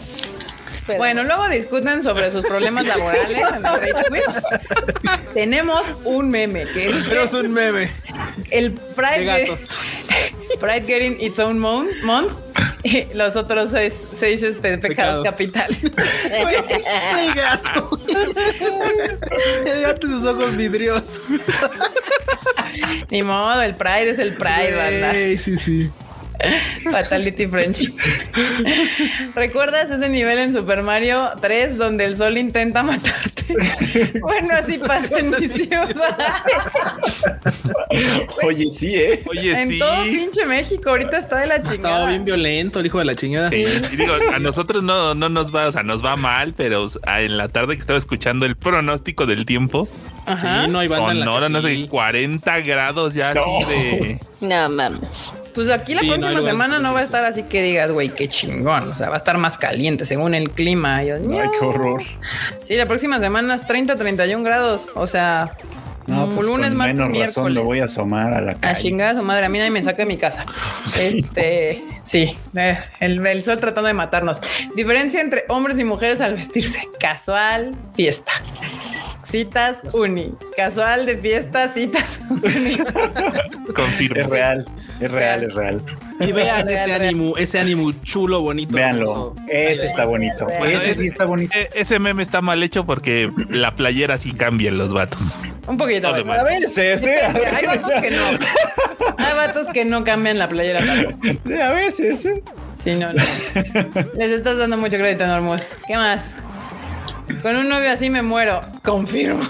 Pero- 0.86 0.98
Bueno, 0.98 1.24
luego 1.24 1.48
discuten 1.48 2.02
sobre 2.02 2.30
sus 2.32 2.44
problemas 2.44 2.86
laborales. 2.86 3.36
Tenemos 5.34 5.94
un 6.04 6.30
meme 6.30 6.64
que 6.64 6.88
dice 6.92 7.08
Tenemos 7.08 7.32
un 7.34 7.52
meme 7.52 7.90
el 8.50 8.74
de 8.74 8.80
Pride, 8.94 9.24
gatos. 9.24 9.60
Pride 10.60 10.82
Getting 10.86 11.16
Its 11.20 11.38
Own 11.38 11.58
Mon- 11.58 11.88
Month 12.04 12.32
y 12.84 13.04
los 13.14 13.36
otros 13.36 13.70
seis, 13.70 14.06
seis 14.16 14.42
este, 14.42 14.76
pecados, 14.78 15.24
Pecados. 15.24 15.24
capitales. 15.24 15.78
El 16.30 17.34
gato. 17.34 17.90
El 19.64 19.82
gato 19.82 20.06
y 20.06 20.10
sus 20.10 20.24
ojos 20.26 20.56
vidriosos. 20.56 21.20
Ni 23.10 23.22
modo, 23.22 23.62
el 23.62 23.74
Pride 23.74 24.10
es 24.10 24.18
el 24.18 24.34
Pride, 24.34 24.74
banda. 24.74 25.10
Güey, 25.12 25.38
sí, 25.38 25.56
sí. 25.58 25.90
Fatality 26.90 27.46
Friendship. 27.46 27.94
¿Recuerdas 29.34 29.90
ese 29.90 30.08
nivel 30.08 30.38
en 30.38 30.52
Super 30.52 30.82
Mario 30.82 31.30
3 31.40 31.76
donde 31.76 32.04
el 32.04 32.16
sol 32.16 32.38
intenta 32.38 32.82
matarte? 32.82 33.42
bueno, 34.20 34.54
así 34.54 34.78
pasa 34.78 35.18
en 35.18 35.30
mi 35.30 35.48
ciudad. 35.48 35.88
Oye, 38.44 38.70
sí, 38.70 38.94
¿eh? 38.94 39.22
Oye, 39.26 39.60
en 39.60 39.68
sí. 39.68 39.78
todo 39.78 40.04
pinche 40.04 40.46
México 40.46 40.90
ahorita 40.90 41.18
está 41.18 41.40
de 41.40 41.46
la 41.46 41.56
estado 41.56 41.74
chingada. 41.76 42.06
bien 42.06 42.24
violento, 42.24 42.80
el 42.80 42.86
hijo 42.86 42.98
de 42.98 43.04
la 43.04 43.14
chingada. 43.14 43.50
Sí, 43.50 43.64
y 43.92 43.96
digo, 43.96 44.14
a 44.34 44.38
nosotros 44.38 44.82
no, 44.82 45.14
no 45.14 45.28
nos 45.28 45.54
va, 45.54 45.68
o 45.68 45.72
sea, 45.72 45.82
nos 45.82 46.04
va 46.04 46.16
mal, 46.16 46.54
pero 46.56 46.86
en 47.06 47.36
la 47.36 47.48
tarde 47.48 47.74
que 47.74 47.80
estaba 47.80 47.98
escuchando 47.98 48.46
el 48.46 48.56
pronóstico 48.56 49.26
del 49.26 49.46
tiempo, 49.46 49.88
Ajá. 50.24 50.64
Sí, 50.64 50.70
no 50.70 50.78
hay 50.78 50.88
banda 50.88 51.10
en 51.10 51.18
la 51.20 51.24
Sonora, 51.24 51.48
no 51.48 51.62
sé, 51.62 51.74
sí. 51.74 51.88
40 51.88 52.60
grados 52.60 53.14
ya 53.14 53.34
No. 53.34 53.58
así 53.58 53.66
de. 53.66 54.16
No 54.40 54.70
mames. 54.70 55.34
Pues 55.54 55.68
aquí 55.70 55.94
la 55.94 56.00
Sí, 56.00 56.08
próxima 56.28 56.50
semana 56.50 56.78
no 56.78 56.92
va 56.94 57.00
a 57.00 57.02
estar 57.02 57.24
así 57.24 57.42
que 57.44 57.62
digas, 57.62 57.90
güey, 57.92 58.08
qué 58.10 58.28
chingón. 58.28 58.90
O 58.92 58.96
sea, 58.96 59.08
va 59.08 59.14
a 59.16 59.18
estar 59.18 59.36
más 59.38 59.58
caliente 59.58 60.04
según 60.04 60.34
el 60.34 60.50
clima. 60.50 61.02
Yo, 61.04 61.16
Ay, 61.16 61.22
qué 61.58 61.64
horror. 61.64 62.02
Sí, 62.62 62.74
la 62.76 62.86
próxima 62.86 63.18
semana 63.20 63.54
es 63.54 63.66
30, 63.66 63.96
31 63.96 64.42
grados. 64.44 64.90
O 64.94 65.06
sea, 65.06 65.50
No, 66.06 66.28
pues 66.30 66.46
lunes, 66.48 66.70
con 66.70 66.78
martes, 66.78 66.96
menos 66.96 67.08
razón 67.08 67.12
miércoles. 67.44 67.54
lo 67.54 67.64
voy 67.64 67.80
a 67.80 67.84
asomar 67.84 68.32
a 68.34 68.40
la 68.40 68.52
A 68.52 68.54
calle. 68.56 68.80
chingada 68.80 69.16
su 69.16 69.22
madre, 69.22 69.46
a 69.46 69.48
mí 69.48 69.58
nadie 69.58 69.70
me 69.70 69.82
saca 69.82 69.98
de 69.98 70.06
mi 70.06 70.16
casa. 70.16 70.44
Este, 71.00 71.82
sí, 72.02 72.36
eh, 72.56 72.76
el, 73.00 73.24
el 73.26 73.42
sol 73.42 73.58
tratando 73.58 73.86
de 73.88 73.94
matarnos. 73.94 74.40
Diferencia 74.74 75.20
entre 75.20 75.44
hombres 75.48 75.78
y 75.78 75.84
mujeres 75.84 76.20
al 76.20 76.34
vestirse: 76.34 76.80
casual, 77.00 77.70
fiesta. 77.94 78.32
Citas, 79.22 79.78
uni. 79.94 80.34
Casual 80.56 81.06
de 81.06 81.16
fiesta, 81.16 81.68
citas, 81.68 82.20
uni. 82.30 82.76
Confirmo. 83.74 84.20
Es 84.22 84.28
real, 84.28 84.64
es 85.00 85.10
real, 85.10 85.44
es 85.44 85.54
real. 85.54 85.82
Y 86.26 86.32
vean 86.32 86.68
ese 86.68 86.92
ánimo, 86.94 87.36
ese 87.36 87.58
ánimo 87.60 87.92
chulo, 88.02 88.40
bonito. 88.42 88.74
Véanlo. 88.74 89.34
Ese 89.48 89.86
está 89.86 90.04
bonito. 90.04 90.44
Bueno, 90.46 90.64
Ese 90.66 90.90
es- 90.90 90.98
sí 90.98 91.06
está 91.06 91.24
bonito. 91.24 91.52
E- 91.56 91.70
Ese 91.74 91.98
meme 91.98 92.22
está 92.22 92.40
mal 92.40 92.62
hecho 92.62 92.84
porque 92.84 93.30
la 93.48 93.74
playera 93.76 94.18
sí 94.18 94.32
cambia 94.32 94.68
en 94.68 94.78
los 94.78 94.92
vatos. 94.92 95.38
Un 95.66 95.76
poquito. 95.76 96.12
De 96.12 96.20
A 96.32 96.44
veces, 96.44 97.04
¿eh? 97.06 97.20
Hay 97.52 97.66
vatos 97.66 97.90
que 98.00 98.10
no. 98.10 98.24
Hay 99.18 99.34
vatos 99.36 99.66
que 99.72 99.84
no 99.84 100.04
cambian 100.04 100.38
la 100.38 100.48
playera 100.48 100.84
tampoco. 100.84 101.18
A 101.62 101.70
veces, 101.72 102.24
¿eh? 102.24 102.42
Sí, 102.82 102.94
no, 102.96 103.12
no. 103.12 103.22
Les 104.14 104.30
estás 104.30 104.58
dando 104.58 104.76
mucho 104.76 104.96
crédito, 104.96 105.26
Normos. 105.26 105.76
¿Qué 105.86 105.96
más? 105.96 106.34
Con 107.42 107.56
un 107.56 107.68
novio 107.68 107.90
así 107.90 108.10
me 108.10 108.22
muero. 108.22 108.60
Confirmo. 108.84 109.42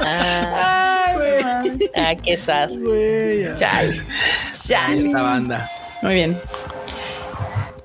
Ay, 0.00 1.14
güey. 1.14 1.90
Ah, 1.96 2.14
qué 2.14 2.36
sad. 2.36 2.70
Güey. 2.70 3.56
Chale. 3.56 4.02
Chale. 4.52 4.98
Esta 4.98 5.22
banda. 5.22 5.70
Muy 6.02 6.14
bien. 6.14 6.40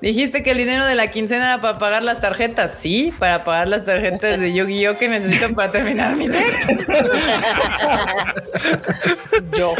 Dijiste 0.02 0.42
que 0.42 0.50
el 0.50 0.58
dinero 0.58 0.84
de 0.84 0.96
la 0.96 1.12
quincena 1.12 1.44
era 1.46 1.60
para 1.60 1.78
pagar 1.78 2.02
las 2.02 2.20
tarjetas. 2.20 2.74
Sí, 2.76 3.14
para 3.20 3.44
pagar 3.44 3.68
las 3.68 3.84
tarjetas 3.84 4.40
de 4.40 4.52
Yu-Gi-Oh 4.52 4.98
que 4.98 5.08
necesito 5.08 5.54
para 5.54 5.70
terminar 5.70 6.16
mi 6.16 6.26
deck. 6.26 6.42
Yo. 9.56 9.74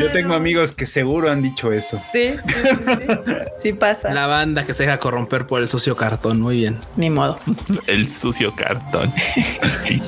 Yo 0.00 0.10
tengo 0.12 0.34
amigos 0.34 0.70
que 0.70 0.86
seguro 0.86 1.32
han 1.32 1.42
dicho 1.42 1.72
eso. 1.72 2.00
Sí, 2.12 2.36
sí, 2.46 2.54
sí, 2.54 2.86
sí. 2.86 3.34
Sí 3.58 3.72
pasa. 3.72 4.14
La 4.14 4.28
banda 4.28 4.64
que 4.64 4.72
se 4.72 4.84
deja 4.84 4.98
corromper 4.98 5.46
por 5.46 5.60
el 5.60 5.68
sucio 5.68 5.96
cartón. 5.96 6.40
Muy 6.40 6.58
bien. 6.58 6.78
Ni 6.94 7.10
modo. 7.10 7.40
El 7.88 8.08
sucio 8.08 8.52
cartón. 8.54 9.12
Sí. 9.82 10.00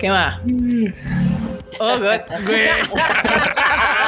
¿Qué 0.00 0.10
más? 0.10 0.40
Oh, 1.78 1.98
God. 1.98 2.20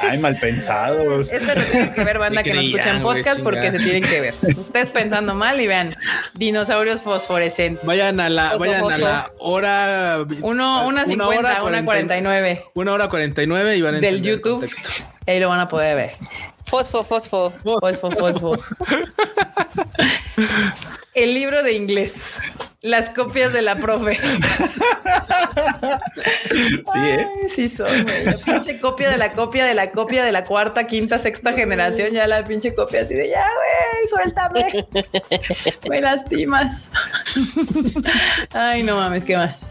Ay, 0.00 0.18
mal 0.18 0.36
pensados. 0.36 1.32
Esto 1.32 1.54
lo 1.54 1.64
tienen 1.64 1.94
que 1.94 2.04
ver, 2.04 2.18
banda 2.18 2.42
que 2.42 2.50
nos 2.52 2.58
creían, 2.60 2.76
escucha 2.80 2.96
en 2.96 3.02
güey, 3.02 3.16
podcast 3.16 3.40
porque 3.40 3.70
se 3.70 3.78
tienen 3.78 4.02
que 4.02 4.20
ver. 4.20 4.34
Ustedes 4.56 4.88
pensando 4.88 5.34
mal 5.34 5.60
y 5.60 5.66
vean 5.66 5.96
dinosaurios 6.34 7.02
fosforescentes. 7.02 7.84
Vayan 7.84 8.20
a 8.20 8.28
la, 8.28 8.56
vayan 8.56 8.90
a 8.90 8.98
la 8.98 9.32
hora. 9.38 10.24
Uno, 10.42 10.86
una 10.86 11.06
cincuenta, 11.06 11.62
una 11.62 11.84
cuarenta 11.84 12.18
y 12.18 12.22
nueve 12.22 12.64
Una 12.74 12.92
hora 12.92 13.08
cuarenta 13.08 13.42
y 13.42 13.46
nueve 13.46 13.76
y 13.76 13.82
van 13.82 13.96
a 13.96 14.00
del 14.00 14.22
YouTube. 14.22 14.68
Ahí 15.26 15.38
lo 15.40 15.48
van 15.48 15.60
a 15.60 15.68
poder 15.68 15.96
ver. 15.96 16.10
Fosfo, 16.64 17.04
fosfo. 17.04 17.52
Fosfo, 17.62 18.10
fosfo. 18.10 18.56
El 21.14 21.34
libro 21.34 21.62
de 21.62 21.74
inglés. 21.74 22.40
Las 22.80 23.10
copias 23.10 23.52
de 23.52 23.60
la 23.62 23.76
profe. 23.76 24.18
Sí, 26.52 26.98
¿eh? 26.98 27.28
Ay, 27.42 27.48
sí 27.54 27.68
son, 27.68 28.04
güey. 28.04 28.24
La 28.24 28.36
pinche 28.38 28.80
copia 28.80 29.10
de 29.10 29.18
la 29.18 29.32
copia 29.32 29.64
de 29.64 29.74
la 29.74 29.90
copia 29.90 30.24
de 30.24 30.32
la 30.32 30.44
cuarta, 30.44 30.86
quinta, 30.86 31.18
sexta 31.18 31.52
generación. 31.52 32.12
Ya 32.12 32.26
la 32.26 32.44
pinche 32.44 32.74
copia 32.74 33.02
así 33.02 33.14
de 33.14 33.28
ya, 33.28 33.44
güey, 33.44 34.08
suéltame. 34.08 34.86
Me 35.88 36.00
lastimas. 36.00 36.90
Ay, 38.52 38.82
no 38.82 38.96
mames, 38.96 39.24
¿qué 39.24 39.36
más? 39.36 39.64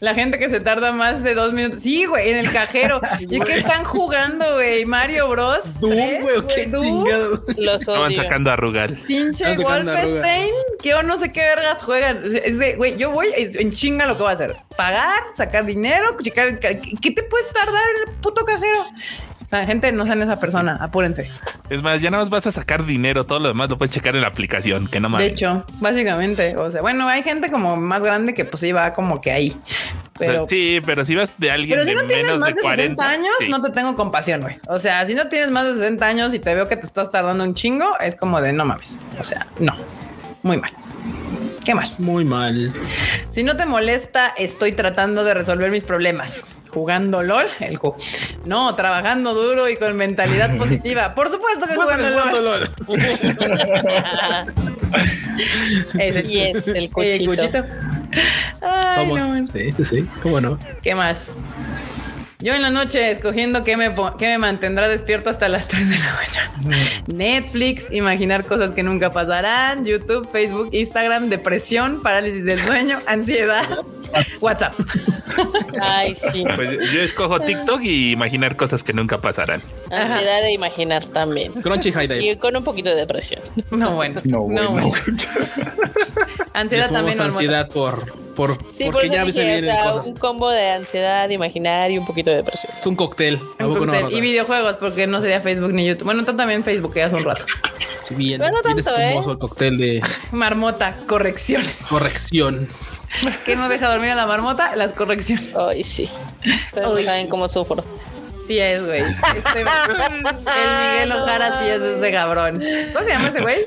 La 0.00 0.14
gente 0.14 0.36
que 0.36 0.50
se 0.50 0.60
tarda 0.60 0.92
más 0.92 1.22
de 1.22 1.34
dos 1.34 1.52
minutos. 1.52 1.82
Sí, 1.82 2.04
güey, 2.04 2.30
en 2.30 2.36
el 2.38 2.52
cajero. 2.52 3.00
¿Y 3.20 3.40
qué 3.40 3.56
están 3.58 3.84
jugando, 3.84 4.54
güey? 4.54 4.84
Mario 4.84 5.28
Bros. 5.28 5.80
Doom, 5.80 5.92
¿Tres, 5.92 6.22
güey, 6.22 6.36
o 6.36 6.46
qué 6.46 6.54
chingado. 6.64 7.44
Los 7.56 7.80
Estaban 7.80 8.02
odio. 8.12 8.22
sacando 8.22 8.50
a 8.50 8.56
Rugal. 8.56 8.96
Pinche 9.06 9.56
Wolfenstein, 9.56 10.50
que 10.82 10.90
yo 10.90 11.02
no 11.02 11.18
sé 11.18 11.32
qué 11.32 11.40
vergas 11.40 11.82
juegan. 11.82 12.18
O 12.18 12.26
Es 12.26 12.58
de, 12.58 12.76
güey, 12.76 12.96
yo 12.96 13.10
voy 13.10 13.28
en 13.36 13.70
chinga 13.70 14.06
lo 14.06 14.16
que 14.16 14.22
voy 14.22 14.30
a 14.30 14.34
hacer. 14.34 14.54
Pagar, 14.76 15.22
sacar 15.34 15.64
dinero, 15.64 16.16
checar 16.22 16.58
¿Qué 16.58 16.80
qué 17.00 17.10
te 17.10 17.22
puede 17.22 17.44
tardar 17.52 17.82
el 18.06 18.12
puto 18.16 18.44
cajero? 18.44 18.84
O 19.46 19.48
sea, 19.48 19.64
gente, 19.64 19.92
no 19.92 20.04
sean 20.06 20.20
esa 20.22 20.40
persona, 20.40 20.76
apúrense. 20.80 21.30
Es 21.70 21.80
más, 21.80 22.00
ya 22.00 22.10
nada 22.10 22.24
más 22.24 22.30
vas 22.30 22.46
a 22.48 22.50
sacar 22.52 22.84
dinero, 22.84 23.24
todo 23.24 23.38
lo 23.38 23.48
demás 23.48 23.70
lo 23.70 23.78
puedes 23.78 23.94
checar 23.94 24.16
en 24.16 24.22
la 24.22 24.28
aplicación, 24.28 24.88
que 24.88 24.98
no 24.98 25.06
De 25.06 25.12
mames. 25.12 25.30
hecho, 25.30 25.64
básicamente, 25.80 26.56
o 26.56 26.68
sea, 26.70 26.80
bueno, 26.80 27.08
hay 27.08 27.22
gente 27.22 27.48
como 27.50 27.76
más 27.76 28.02
grande 28.02 28.34
que 28.34 28.44
pues 28.44 28.60
sí 28.60 28.72
va 28.72 28.92
como 28.92 29.20
que 29.20 29.30
ahí. 29.30 29.50
O 29.50 30.18
sea, 30.18 30.26
Pero, 30.32 30.46
sí, 30.48 30.80
pero 30.84 31.04
si 31.04 31.14
vas 31.14 31.34
de 31.38 31.50
alguien 31.52 31.78
pero 31.78 31.84
si 31.84 31.94
de 31.94 32.02
no 32.02 32.06
tienes 32.08 32.24
menos 32.26 32.40
más 32.40 32.48
de 32.48 32.54
de 32.56 32.60
60 32.62 32.94
40 32.96 33.08
años, 33.08 33.34
sí. 33.38 33.48
no 33.48 33.62
te 33.62 33.70
tengo 33.70 33.94
compasión, 33.94 34.40
güey. 34.40 34.58
O 34.66 34.78
sea, 34.80 35.06
si 35.06 35.14
no 35.14 35.28
tienes 35.28 35.50
más 35.52 35.64
de 35.66 35.74
60 35.74 36.04
años 36.06 36.34
y 36.34 36.40
te 36.40 36.54
veo 36.54 36.66
que 36.66 36.76
te 36.76 36.86
estás 36.86 37.12
tardando 37.12 37.44
un 37.44 37.54
chingo, 37.54 37.86
es 38.00 38.16
como 38.16 38.40
de 38.40 38.52
no 38.52 38.64
mames. 38.64 38.98
O 39.20 39.24
sea, 39.24 39.46
no. 39.60 39.72
Muy 40.42 40.56
mal. 40.56 40.72
¿Qué 41.64 41.74
más? 41.74 41.98
Muy 42.00 42.24
mal. 42.24 42.72
Si 43.30 43.42
no 43.42 43.56
te 43.56 43.66
molesta, 43.66 44.32
estoy 44.36 44.72
tratando 44.72 45.24
de 45.24 45.34
resolver 45.34 45.70
mis 45.70 45.82
problemas. 45.84 46.46
Jugando 46.76 47.22
LOL, 47.22 47.46
el 47.60 47.78
ju. 47.78 47.94
No, 48.44 48.74
trabajando 48.74 49.32
duro 49.32 49.66
y 49.66 49.76
con 49.78 49.96
mentalidad 49.96 50.54
positiva. 50.58 51.14
Por 51.14 51.30
supuesto 51.30 51.66
que 51.66 51.74
jugando 51.74 52.10
Jugando 52.10 52.40
LOL. 52.42 52.60
LOL. 52.60 52.70
Ese. 55.98 56.26
Y 56.26 56.40
es 56.42 56.68
el 56.68 56.84
Eh, 56.84 56.90
cuchito. 56.90 57.30
cuchito. 57.30 57.64
Ay, 58.60 59.08
Vamos. 59.08 59.22
no. 59.22 59.46
Sí, 59.46 59.72
sí, 59.72 59.84
sí. 59.86 60.06
¿Cómo 60.22 60.38
no? 60.40 60.58
¿Qué 60.82 60.94
más? 60.94 61.28
Yo 62.40 62.52
en 62.54 62.60
la 62.60 62.68
noche 62.68 63.10
escogiendo 63.10 63.62
qué 63.62 63.78
me, 63.78 63.94
qué 64.18 64.26
me 64.26 64.36
mantendrá 64.38 64.88
despierto 64.88 65.30
hasta 65.30 65.48
las 65.48 65.68
3 65.68 65.88
de 65.88 65.96
la 65.98 66.14
mañana. 66.14 66.78
Netflix, 67.06 67.90
imaginar 67.90 68.44
cosas 68.44 68.72
que 68.72 68.82
nunca 68.82 69.10
pasarán, 69.10 69.86
YouTube, 69.86 70.28
Facebook, 70.30 70.68
Instagram, 70.72 71.30
depresión, 71.30 72.02
parálisis 72.02 72.44
del 72.44 72.58
sueño, 72.58 72.98
ansiedad, 73.06 73.64
WhatsApp. 74.40 74.74
Ay, 75.80 76.14
sí. 76.32 76.44
Pues 76.54 76.70
yo 76.92 77.00
escojo 77.02 77.40
TikTok 77.40 77.82
y 77.82 78.12
imaginar 78.12 78.56
cosas 78.56 78.82
que 78.82 78.92
nunca 78.92 79.18
pasarán. 79.18 79.62
Ansiedad 79.90 80.40
de 80.42 80.52
imaginar 80.52 81.06
también. 81.06 81.52
Crunchy 81.52 81.92
High 81.92 82.08
Dive. 82.08 82.32
Y 82.32 82.36
con 82.36 82.56
un 82.56 82.64
poquito 82.64 82.90
de 82.90 82.96
depresión. 82.96 83.42
No, 83.70 83.94
bueno. 83.94 84.20
No, 84.24 84.42
bueno. 84.42 84.92
Ansiedad 86.54 86.88
Le 86.88 86.92
también. 86.94 87.14
sumamos 87.14 87.16
Marmota. 87.16 87.24
ansiedad 87.24 87.68
por, 87.68 88.34
por 88.34 88.58
Sí, 88.74 88.84
por 88.84 88.94
porque 88.94 89.06
eso 89.08 89.14
ya 89.16 89.24
dije, 89.24 89.32
se 89.32 89.42
o 89.42 89.44
vienen 89.44 89.64
sea, 89.64 89.84
cosas. 89.92 90.06
un 90.06 90.16
combo 90.16 90.50
de 90.50 90.70
ansiedad, 90.70 91.28
imaginar 91.28 91.90
y 91.90 91.98
un 91.98 92.06
poquito 92.06 92.30
de 92.30 92.36
depresión. 92.36 92.72
Es 92.74 92.86
un 92.86 92.96
cóctel. 92.96 93.38
¿A 93.58 93.66
Un 93.66 93.74
poco 93.74 93.86
no, 93.86 94.10
y 94.10 94.20
videojuegos, 94.20 94.76
porque 94.76 95.06
no 95.06 95.20
sería 95.20 95.40
Facebook 95.40 95.72
ni 95.72 95.86
YouTube. 95.86 96.04
Bueno, 96.04 96.24
tú 96.24 96.34
también 96.34 96.64
Facebook, 96.64 96.94
que 96.94 97.02
hace 97.02 97.16
un 97.16 97.24
rato. 97.24 97.44
Si 98.02 98.14
bien, 98.14 98.40
Pero 98.40 98.52
no 98.52 98.62
bien 98.62 98.82
tanto, 98.84 98.98
¿eh? 99.00 99.16
el 99.32 99.38
cóctel 99.38 99.76
de 99.78 100.02
Marmota, 100.32 100.96
correcciones. 101.06 101.76
corrección. 101.88 102.66
¿Qué 103.44 103.56
no 103.56 103.68
deja 103.68 103.88
dormir 103.88 104.10
a 104.10 104.14
la 104.14 104.26
marmota? 104.26 104.74
Las 104.76 104.92
correcciones. 104.92 105.54
Ay, 105.56 105.84
sí. 105.84 106.08
Ustedes 106.72 107.04
saben 107.04 107.28
cómo 107.28 107.48
sufro. 107.48 107.84
Sí 108.46 108.58
es, 108.58 108.84
güey. 108.86 109.00
Este, 109.00 109.60
el 109.60 109.64
Miguel 109.64 111.12
Ojara 111.12 111.58
sí 111.58 111.68
es 111.68 111.82
ese 111.82 112.12
cabrón. 112.12 112.62
¿Cómo 112.92 113.04
se 113.04 113.12
llama 113.12 113.28
ese 113.28 113.40
güey? 113.40 113.66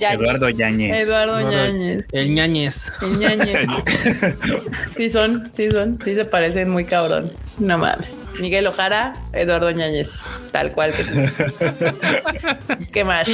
Eduardo 0.00 0.48
Yáñez. 0.48 1.06
Eduardo 1.06 1.40
Ñañez. 1.50 2.06
El 2.12 2.34
ñañez. 2.34 2.84
El 3.02 3.18
Ñañez. 3.18 3.66
Sí 4.90 5.10
son, 5.10 5.50
sí 5.52 5.70
son, 5.70 5.98
sí 6.02 6.14
se 6.14 6.24
parecen 6.24 6.70
muy 6.70 6.84
cabrón. 6.84 7.30
No 7.58 7.76
mames. 7.76 8.14
Miguel 8.40 8.66
Ojara, 8.66 9.12
Eduardo 9.32 9.70
Ñañez. 9.70 10.22
Tal 10.52 10.70
cual 10.72 10.92
que 10.92 11.04
¿Qué 12.92 13.04
más? 13.04 13.28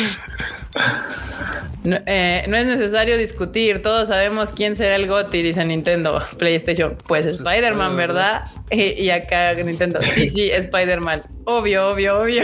No, 1.85 1.99
eh, 2.07 2.45
no 2.49 2.57
es 2.57 2.65
necesario 2.65 3.19
discutir, 3.19 3.83
todos 3.83 4.09
sabemos 4.09 4.53
quién 4.53 4.75
será 4.75 4.97
el 4.97 5.07
GOTY, 5.07 5.43
dice 5.43 5.62
Nintendo, 5.66 6.23
PlayStation. 6.39 6.97
Pues 7.07 7.27
Spider-Man, 7.27 7.91
Spider-Man. 7.91 7.97
¿verdad? 7.97 8.45
Y, 8.71 9.05
y 9.05 9.11
acá 9.11 9.53
Nintendo. 9.55 10.01
Sí, 10.01 10.27
sí, 10.29 10.51
Spider-Man. 10.53 11.23
Obvio, 11.45 11.91
obvio, 11.91 12.19
obvio. 12.23 12.43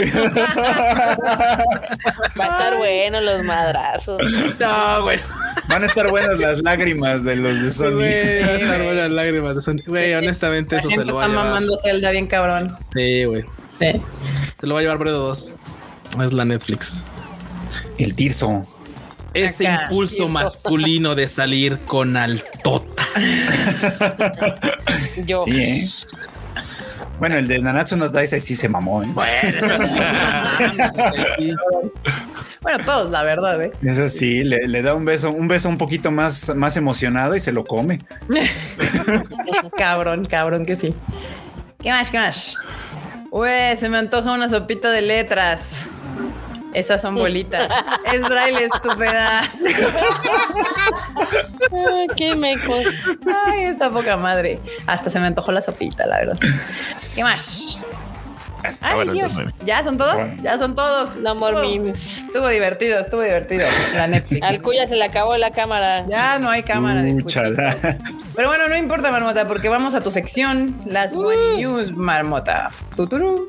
Va 2.38 2.44
a 2.44 2.58
estar 2.58 2.76
bueno 2.76 3.20
los 3.22 3.42
madrazos. 3.44 4.20
No, 4.60 5.02
bueno. 5.02 5.22
Van 5.68 5.82
a 5.82 5.86
estar 5.86 6.10
buenas 6.10 6.38
las 6.38 6.60
lágrimas 6.62 7.24
de 7.24 7.36
los 7.36 7.62
de 7.62 7.70
Sony. 7.72 7.92
Güey, 7.94 8.42
va 8.42 8.48
a 8.48 8.56
estar 8.56 8.82
buenas 8.82 9.12
lágrimas 9.12 9.56
de 9.56 9.62
Sony. 9.62 9.76
Güey, 9.86 10.12
honestamente, 10.14 10.74
La 10.76 10.80
eso 10.82 10.90
se 10.90 10.96
lo 11.04 11.14
va 11.14 11.22
a 11.22 11.26
está 11.26 11.28
llevar. 11.32 11.46
mamando 11.46 11.76
Zelda 11.78 12.10
bien 12.10 12.26
cabrón. 12.26 12.39
Sí, 12.94 13.24
güey. 13.24 13.44
Sí. 13.78 14.00
Se 14.60 14.66
lo 14.66 14.74
va 14.74 14.80
a 14.80 14.82
llevar 14.82 14.98
Bredo 14.98 15.26
2. 15.28 15.54
Es 16.24 16.32
la 16.32 16.44
Netflix. 16.44 17.02
El 17.98 18.14
Tirso. 18.14 18.66
Ese 19.32 19.68
Acá. 19.68 19.84
impulso 19.84 20.28
masculino 20.28 21.14
de 21.14 21.28
salir 21.28 21.78
con 21.86 22.16
altota. 22.16 23.04
Yo. 25.24 25.44
Sí, 25.44 25.62
¿eh? 25.62 25.84
Bueno, 27.20 27.36
el 27.36 27.46
de 27.46 27.60
Nanatsu 27.60 27.96
no 27.96 28.10
Taisai 28.10 28.40
sí 28.40 28.54
se 28.54 28.68
mamó, 28.68 29.02
¿eh? 29.02 29.12
Bueno, 32.62 32.84
todos, 32.84 33.10
la 33.10 33.22
verdad, 33.22 33.62
¿eh? 33.62 33.72
Eso 33.82 34.08
sí, 34.08 34.42
le, 34.42 34.66
le 34.66 34.82
da 34.82 34.94
un 34.94 35.04
beso, 35.04 35.30
un 35.30 35.46
beso 35.46 35.68
un 35.68 35.78
poquito 35.78 36.10
más, 36.10 36.54
más 36.54 36.76
emocionado 36.76 37.36
y 37.36 37.40
se 37.40 37.52
lo 37.52 37.64
come. 37.64 37.98
cabrón, 39.76 40.24
cabrón 40.24 40.64
que 40.64 40.76
sí. 40.76 40.94
¿Qué 41.82 41.90
más? 41.90 42.10
¿Qué 42.10 42.18
más? 42.18 42.56
Uy, 43.30 43.48
se 43.76 43.88
me 43.88 43.98
antoja 43.98 44.32
una 44.32 44.48
sopita 44.48 44.90
de 44.90 45.02
letras. 45.02 45.88
Esas 46.74 47.00
son 47.00 47.14
bolitas. 47.16 47.70
es 48.12 48.22
braille, 48.28 48.64
estúpida. 48.64 49.40
Ay, 51.72 52.06
qué 52.16 52.36
mecos. 52.36 52.86
Ay, 53.46 53.64
esta 53.64 53.90
poca 53.90 54.16
madre. 54.16 54.60
Hasta 54.86 55.10
se 55.10 55.18
me 55.20 55.26
antojó 55.26 55.52
la 55.52 55.60
sopita, 55.60 56.06
la 56.06 56.18
verdad. 56.18 56.38
¿Qué 57.14 57.24
más? 57.24 57.80
Ay, 58.80 58.94
bueno, 58.94 59.12
Dios. 59.12 59.30
entonces. 59.36 59.54
¿Ya 59.66 59.82
son 59.82 59.96
todos? 59.96 60.16
Ya 60.42 60.58
son 60.58 60.74
todos. 60.74 61.16
No 61.16 61.34
more 61.34 61.56
Estuvo- 61.56 61.70
memes. 61.82 62.22
Estuvo 62.22 62.48
divertido, 62.48 62.98
estuvo 63.00 63.22
divertido. 63.22 63.66
La 63.94 64.06
Netflix. 64.06 64.42
Al 64.42 64.62
cuya 64.62 64.86
se 64.86 64.96
le 64.96 65.04
acabó 65.04 65.36
la 65.36 65.50
cámara. 65.50 66.06
Ya 66.08 66.38
no 66.38 66.48
hay 66.50 66.62
cámara 66.62 67.02
de. 67.02 67.22
Pero 68.36 68.48
bueno, 68.48 68.68
no 68.68 68.76
importa, 68.76 69.10
Marmota, 69.10 69.46
porque 69.48 69.68
vamos 69.68 69.94
a 69.94 70.00
tu 70.00 70.10
sección, 70.10 70.80
las 70.86 71.14
Bunny 71.14 71.56
News, 71.58 71.92
Marmota. 71.96 72.70
Tuturu. 72.96 73.46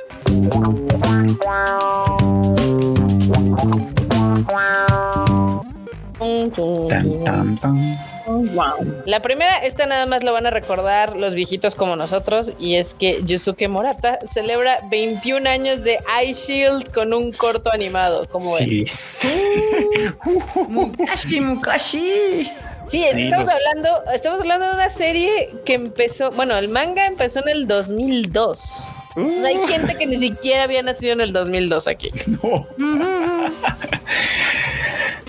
Tan, 6.90 7.24
tan, 7.24 7.58
tan. 7.58 7.96
Wow. 8.26 9.04
La 9.06 9.22
primera, 9.22 9.58
esta 9.60 9.86
nada 9.86 10.06
más 10.06 10.24
lo 10.24 10.34
van 10.34 10.46
a 10.46 10.50
recordar 10.50 11.16
los 11.16 11.34
viejitos 11.34 11.76
como 11.76 11.96
nosotros, 11.96 12.52
y 12.60 12.76
es 12.76 12.94
que 12.94 13.22
Yusuke 13.24 13.68
Morata 13.68 14.20
celebra 14.32 14.78
21 14.90 15.50
años 15.50 15.84
de 15.84 16.00
Eye 16.20 16.34
Shield 16.34 16.92
con 16.92 17.14
un 17.14 17.32
corto 17.32 17.72
animado. 17.74 18.28
como 18.30 18.54
ven? 18.56 18.86
Sí. 18.88 19.30
Mukashi, 20.68 21.42
Mukashi. 21.42 22.44
Sí, 22.90 23.06
Sí, 23.14 23.22
estamos 23.24 23.48
los- 23.48 23.56
hablando, 23.56 24.12
estamos 24.14 24.42
hablando 24.42 24.66
de 24.68 24.74
una 24.74 24.90
serie 24.90 25.50
que 25.66 25.76
empezó, 25.76 26.32
bueno, 26.32 26.58
el 26.58 26.68
manga 26.68 27.06
empezó 27.08 27.40
en 27.40 27.48
el 27.50 27.68
2002. 27.68 28.90
O 29.16 29.42
sea, 29.42 29.46
hay 29.48 29.58
gente 29.68 29.96
que 29.96 30.06
ni 30.08 30.18
siquiera 30.18 30.64
había 30.64 30.82
nacido 30.84 31.14
en 31.14 31.22
el 31.22 31.32
2002 31.34 31.88
aquí. 31.88 32.12
No. 32.44 32.68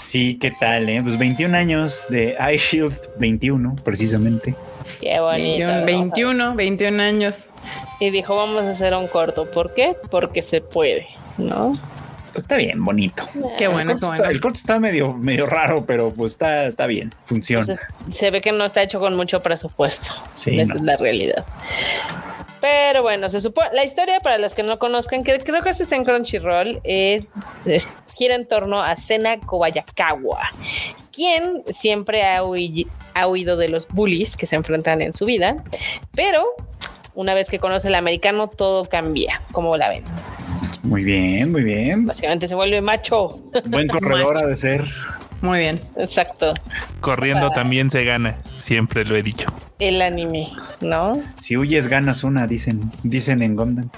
Sí, 0.02 0.36
¿qué 0.38 0.50
tal? 0.50 0.88
Eh? 0.88 1.00
Pues 1.02 1.16
21 1.16 1.56
años 1.56 2.06
de 2.08 2.36
Eye 2.38 2.58
Shield 2.58 2.94
21, 3.18 3.76
precisamente. 3.84 4.54
Qué 5.00 5.20
bonito. 5.20 5.66
21, 5.86 6.32
¿no? 6.34 6.54
21, 6.54 6.54
21 6.56 7.02
años. 7.02 7.48
Y 8.00 8.10
dijo, 8.10 8.34
vamos 8.36 8.64
a 8.64 8.70
hacer 8.70 8.94
un 8.94 9.06
corto. 9.06 9.50
¿Por 9.50 9.74
qué? 9.74 9.96
Porque 10.10 10.42
se 10.42 10.60
puede, 10.60 11.06
¿no? 11.38 11.72
Pues 12.32 12.42
está 12.42 12.56
bien, 12.56 12.84
bonito. 12.84 13.24
Qué 13.56 13.64
El 13.66 13.70
bueno, 13.72 13.92
qué 13.94 14.00
corto, 14.00 14.06
bueno. 14.08 14.22
está, 14.22 14.30
el 14.30 14.40
corto 14.40 14.58
está 14.58 14.80
medio, 14.80 15.14
medio 15.14 15.46
raro, 15.46 15.86
pero 15.86 16.12
pues 16.12 16.32
está, 16.32 16.66
está 16.66 16.86
bien, 16.86 17.10
funciona. 17.24 17.60
Entonces, 17.62 17.86
se 18.10 18.30
ve 18.30 18.40
que 18.40 18.50
no 18.52 18.64
está 18.64 18.82
hecho 18.82 18.98
con 18.98 19.16
mucho 19.16 19.40
presupuesto. 19.40 20.12
Sí, 20.34 20.58
Esa 20.58 20.74
no. 20.74 20.80
es 20.80 20.82
la 20.84 20.96
realidad. 20.96 21.44
Pero 22.62 23.02
bueno, 23.02 23.28
se 23.28 23.40
supone. 23.40 23.68
La 23.74 23.84
historia, 23.84 24.20
para 24.20 24.38
los 24.38 24.54
que 24.54 24.62
no 24.62 24.78
conozcan, 24.78 25.22
que 25.24 25.36
creo 25.40 25.62
que 25.62 25.68
este 25.70 25.82
está 25.82 25.96
en 25.96 26.04
Crunchyroll, 26.04 26.80
es, 26.84 27.26
es- 27.66 27.88
gira 28.14 28.34
en 28.36 28.46
torno 28.46 28.80
a 28.80 28.96
Sena 28.96 29.38
Kobayakawa, 29.40 30.38
quien 31.12 31.64
siempre 31.70 32.22
ha, 32.22 32.42
hui- 32.44 32.86
ha 33.14 33.26
huido 33.26 33.56
de 33.56 33.68
los 33.68 33.88
bullies 33.88 34.36
que 34.36 34.46
se 34.46 34.54
enfrentan 34.56 35.02
en 35.02 35.12
su 35.12 35.24
vida. 35.26 35.56
Pero 36.14 36.46
una 37.14 37.34
vez 37.34 37.50
que 37.50 37.58
conoce 37.58 37.88
al 37.88 37.94
americano, 37.96 38.48
todo 38.48 38.84
cambia. 38.84 39.42
como 39.52 39.76
la 39.76 39.88
ven? 39.88 40.04
Muy 40.84 41.04
bien, 41.04 41.50
muy 41.52 41.62
bien. 41.64 42.06
Básicamente 42.06 42.46
se 42.48 42.54
vuelve 42.54 42.80
macho. 42.80 43.40
Buen 43.66 43.88
corredor 43.88 44.36
ha 44.36 44.46
de 44.46 44.56
ser. 44.56 44.84
Muy 45.42 45.58
bien. 45.58 45.80
Exacto. 45.96 46.54
Corriendo 47.00 47.50
también 47.50 47.90
se 47.90 48.04
gana. 48.04 48.36
Siempre 48.58 49.04
lo 49.04 49.16
he 49.16 49.22
dicho. 49.22 49.48
El 49.80 50.00
anime, 50.00 50.48
¿no? 50.80 51.12
Si 51.40 51.56
huyes, 51.56 51.88
ganas 51.88 52.22
una, 52.22 52.46
dicen, 52.46 52.80
dicen 53.02 53.42
en 53.42 53.56
Gondam. 53.56 53.90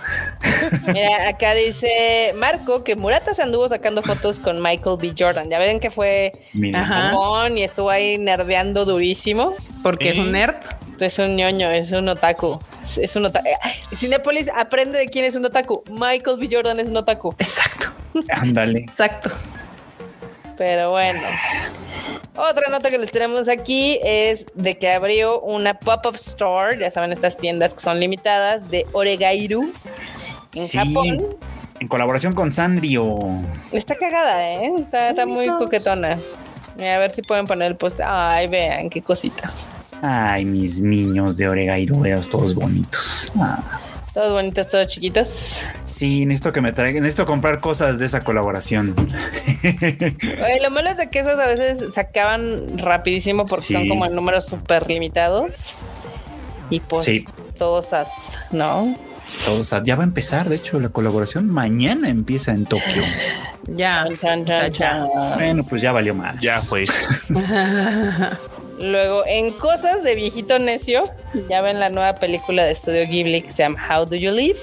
Mira, 0.86 1.28
acá 1.28 1.52
dice 1.52 2.32
Marco 2.38 2.82
que 2.82 2.96
Murata 2.96 3.34
se 3.34 3.42
anduvo 3.42 3.68
sacando 3.68 4.02
fotos 4.02 4.38
con 4.38 4.62
Michael 4.62 4.96
B. 4.98 5.12
Jordan. 5.16 5.50
Ya 5.50 5.58
ven 5.58 5.80
que 5.80 5.90
fue 5.90 6.32
y 6.54 7.62
estuvo 7.62 7.90
ahí 7.90 8.16
nerdeando 8.16 8.86
durísimo. 8.86 9.54
Porque 9.82 10.10
es 10.10 10.18
un 10.18 10.32
nerd. 10.32 10.56
Es 10.98 11.18
un 11.18 11.36
ñoño, 11.36 11.68
es 11.70 11.92
un 11.92 12.08
otaku. 12.08 12.58
Es, 12.80 12.96
es 12.96 13.16
un 13.16 13.26
otaku. 13.26 13.46
Cinepolis 13.94 14.48
aprende 14.48 14.98
de 14.98 15.08
quién 15.08 15.26
es 15.26 15.34
un 15.34 15.44
otaku. 15.44 15.84
Michael 15.90 16.38
B. 16.38 16.48
Jordan 16.50 16.80
es 16.80 16.88
un 16.88 16.96
otaku. 16.96 17.34
Exacto. 17.38 17.88
ándale. 18.30 18.78
Exacto. 18.80 19.30
Pero 20.56 20.90
bueno. 20.90 21.20
Otra 22.36 22.68
nota 22.68 22.90
que 22.90 22.98
les 22.98 23.10
tenemos 23.12 23.48
aquí 23.48 23.98
es 24.02 24.46
de 24.54 24.76
que 24.76 24.90
abrió 24.90 25.40
una 25.40 25.74
pop-up 25.78 26.16
store, 26.16 26.78
ya 26.80 26.90
saben, 26.90 27.12
estas 27.12 27.36
tiendas 27.36 27.74
que 27.74 27.80
son 27.80 28.00
limitadas, 28.00 28.68
de 28.70 28.86
Oregairu 28.92 29.72
en 30.54 30.66
Sí, 30.68 30.78
Japón. 30.78 31.24
en 31.78 31.88
colaboración 31.88 32.32
con 32.32 32.50
Sandrio. 32.52 33.18
Está 33.72 33.94
cagada, 33.94 34.52
¿eh? 34.52 34.72
Está, 34.78 35.10
está 35.10 35.26
muy 35.26 35.46
coquetona. 35.48 36.18
A 36.76 36.98
ver 36.98 37.12
si 37.12 37.22
pueden 37.22 37.46
poner 37.46 37.68
el 37.70 37.76
post. 37.76 38.00
Ay, 38.04 38.48
vean 38.48 38.90
qué 38.90 39.00
cositas. 39.00 39.68
Ay, 40.02 40.44
mis 40.44 40.80
niños 40.80 41.36
de 41.36 41.48
Oregairo, 41.48 41.96
veas 42.00 42.28
todos 42.28 42.54
bonitos. 42.54 43.32
Ah, 43.38 43.62
Todos 44.14 44.32
bonitos, 44.32 44.68
todos 44.68 44.86
chiquitos. 44.86 45.68
sí, 45.84 46.24
necesito 46.24 46.52
que 46.52 46.60
me 46.60 46.72
traigan, 46.72 47.02
necesito 47.02 47.26
comprar 47.26 47.58
cosas 47.60 47.98
de 47.98 48.06
esa 48.06 48.20
colaboración. 48.20 48.94
Oye, 49.64 50.60
lo 50.62 50.70
malo 50.70 50.90
es 50.90 50.96
de 50.96 51.10
que 51.10 51.18
esas 51.18 51.36
a 51.38 51.46
veces 51.46 51.92
se 51.92 52.00
acaban 52.00 52.78
rapidísimo 52.78 53.44
porque 53.44 53.64
Sí. 53.64 53.72
son 53.74 53.88
como 53.88 54.06
en 54.06 54.14
números 54.14 54.46
súper 54.46 54.86
limitados. 54.88 55.74
Y 56.70 56.78
pues 56.80 57.04
Sí. 57.06 57.24
todos 57.58 57.92
ads, 57.92 58.10
¿no? 58.52 58.94
Todos, 59.44 59.70
ya 59.84 59.96
va 59.96 60.04
a 60.04 60.06
empezar, 60.06 60.48
de 60.48 60.56
hecho, 60.56 60.78
la 60.78 60.90
colaboración 60.90 61.50
mañana 61.50 62.08
empieza 62.08 62.52
en 62.52 62.66
Tokio. 62.66 63.02
Ya. 63.66 64.04
Chan, 64.20 64.44
chan, 64.44 64.44
O 64.44 64.46
sea, 64.46 64.70
chan, 64.70 65.00
ya. 65.00 65.08
chan. 65.12 65.34
Bueno, 65.34 65.64
pues 65.66 65.82
ya 65.82 65.90
valió 65.90 66.14
mal. 66.14 66.38
Ya 66.40 66.60
fue. 66.60 66.84
Luego, 68.78 69.24
en 69.26 69.52
cosas 69.52 70.02
de 70.02 70.14
viejito 70.14 70.58
necio, 70.58 71.04
ya 71.48 71.60
ven 71.62 71.80
la 71.80 71.88
nueva 71.90 72.14
película 72.16 72.64
de 72.64 72.72
estudio 72.72 73.06
Ghibli 73.06 73.42
que 73.42 73.50
se 73.50 73.62
llama 73.62 73.78
How 73.88 74.04
Do 74.06 74.16
You 74.16 74.30
Live. 74.32 74.58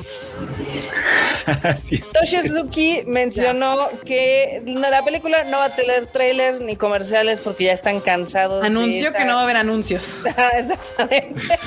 Así 1.64 1.96
es. 1.96 2.10
Toshi 2.12 2.48
Suzuki 2.48 3.04
mencionó 3.08 3.78
que 4.06 4.62
la 4.66 5.04
película 5.04 5.44
no 5.46 5.58
va 5.58 5.66
a 5.66 5.76
tener 5.76 6.08
trailers 6.08 6.62
ni 6.62 6.76
comerciales 6.76 7.42
porque 7.42 7.66
ya 7.66 7.74
están 7.74 8.00
cansados. 8.00 8.64
esa- 9.08 9.18
que 9.18 9.26
no 9.26 9.34
va 9.36 9.42
a 9.42 9.44
haber 9.44 9.58
anuncios. 9.58 10.22
Exactamente. 10.58 11.42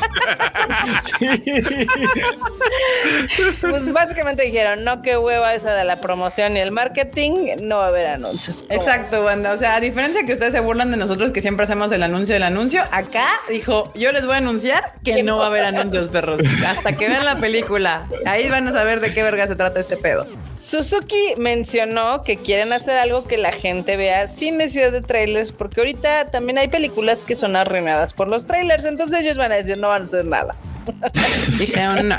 Pues 3.61 3.93
básicamente 3.93 4.45
dijeron, 4.45 4.85
no 4.85 5.03
que 5.03 5.16
hueva 5.16 5.55
esa 5.55 5.75
de 5.75 5.85
la 5.85 6.01
promoción 6.01 6.57
y 6.57 6.61
el 6.61 6.71
marketing, 6.71 7.57
no 7.62 7.79
va 7.79 7.87
a 7.87 7.89
haber 7.89 8.07
anuncios. 8.07 8.65
Exacto, 8.69 9.23
banda. 9.23 9.53
O 9.53 9.57
sea, 9.57 9.77
a 9.77 9.81
diferencia 9.81 10.25
que 10.25 10.33
ustedes 10.33 10.53
se 10.53 10.61
burlan 10.61 10.91
de 10.91 10.97
nosotros 10.97 11.33
que 11.33 11.41
siempre 11.41 11.65
hacemos 11.65 11.91
el 11.93 12.03
anuncio 12.03 12.34
del 12.35 12.43
anuncio, 12.43 12.82
acá 12.90 13.28
dijo, 13.48 13.90
yo 13.94 14.12
les 14.12 14.27
voy 14.27 14.35
a 14.35 14.39
anunciar 14.39 14.85
que 15.02 15.23
no 15.23 15.39
va 15.39 15.44
a 15.44 15.47
haber 15.47 15.65
anuncios, 15.65 16.09
perros. 16.09 16.40
Hasta 16.66 16.97
que 16.97 17.09
vean 17.09 17.24
la 17.24 17.36
película. 17.36 18.06
Ahí 18.27 18.48
van 18.51 18.69
a 18.69 18.73
saber 18.73 19.01
de 19.01 19.12
qué 19.12 19.23
verga 19.23 19.47
se 19.47 19.56
trata 19.56 19.81
este 19.81 19.97
pedo. 19.97 20.27
Suzuki 20.59 21.35
mencionó 21.36 22.23
que 22.23 22.36
quieren 22.36 22.73
hacer 22.73 22.98
algo 22.98 23.24
que 23.24 23.39
la 23.39 23.52
gente 23.52 23.97
vea 23.97 24.28
sin 24.28 24.56
necesidad 24.56 24.93
de 24.93 25.01
trailers, 25.01 25.52
porque 25.52 25.81
ahorita 25.81 26.31
también 26.31 26.59
hay 26.59 26.69
películas 26.69 27.24
que 27.24 27.36
son 27.36 27.56
arruinadas 27.56 28.12
por 28.12 28.28
los 28.28 28.47
trailers, 28.47 28.85
entonces 28.85 29.20
ellos 29.20 29.36
van 29.36 29.52
a 29.52 29.56
decir 29.56 29.78
no 29.78 29.89
van 29.89 30.02
a 30.02 30.05
hacer 30.05 30.24
nada. 30.24 30.55
Dijeron, 31.59 32.09
no. 32.09 32.16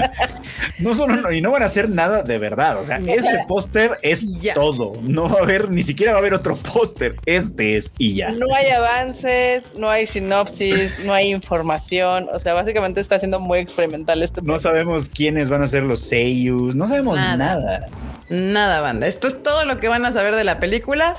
No 0.80 0.94
solo 0.94 1.16
no, 1.16 1.32
y 1.32 1.42
no 1.42 1.52
van 1.52 1.64
a 1.64 1.66
hacer 1.68 1.90
nada 1.90 2.22
de 2.24 2.38
verdad. 2.38 2.78
O 2.80 2.84
sea, 2.84 2.98
este 2.98 3.40
póster 3.48 3.98
es 4.02 4.28
Ya. 4.40 4.54
todo. 4.54 4.94
No 5.04 5.30
va 5.30 5.40
a 5.40 5.44
haber, 5.44 5.70
ni 5.70 5.84
siquiera 5.84 6.12
va 6.14 6.18
a 6.18 6.22
haber 6.22 6.34
otro 6.34 6.56
póster. 6.58 7.16
Este 7.26 7.78
es 7.78 7.94
y 7.98 8.16
ya. 8.16 8.32
No 8.32 8.54
hay 8.56 8.68
avances, 8.70 9.64
no 9.78 9.90
hay 9.90 10.06
sinopsis, 10.06 11.00
no 11.06 11.14
hay 11.14 11.32
información, 11.34 12.28
o 12.34 12.40
sea, 12.40 12.54
básicamente 12.54 13.02
está 13.02 13.20
siendo 13.20 13.40
muy 13.40 13.60
experimental 13.60 14.22
este 14.24 14.42
No 14.42 14.60
sabemos 14.60 15.10
quiénes 15.10 15.50
van 15.50 15.62
a 15.62 15.68
ser 15.68 15.84
los 15.84 16.02
seiyus. 16.02 16.76
No 16.76 16.88
sabemos 16.88 17.16
Nada. 17.18 17.38
nada. 17.38 17.86
Nada, 18.30 18.82
banda. 18.82 19.06
Esto 19.08 19.28
es 19.28 19.44
todo 19.44 19.66
lo 19.66 19.80
que 19.80 19.88
van 19.88 20.04
a 20.06 20.12
saber 20.12 20.36
de 20.36 20.44
la 20.44 20.60
película 20.60 21.16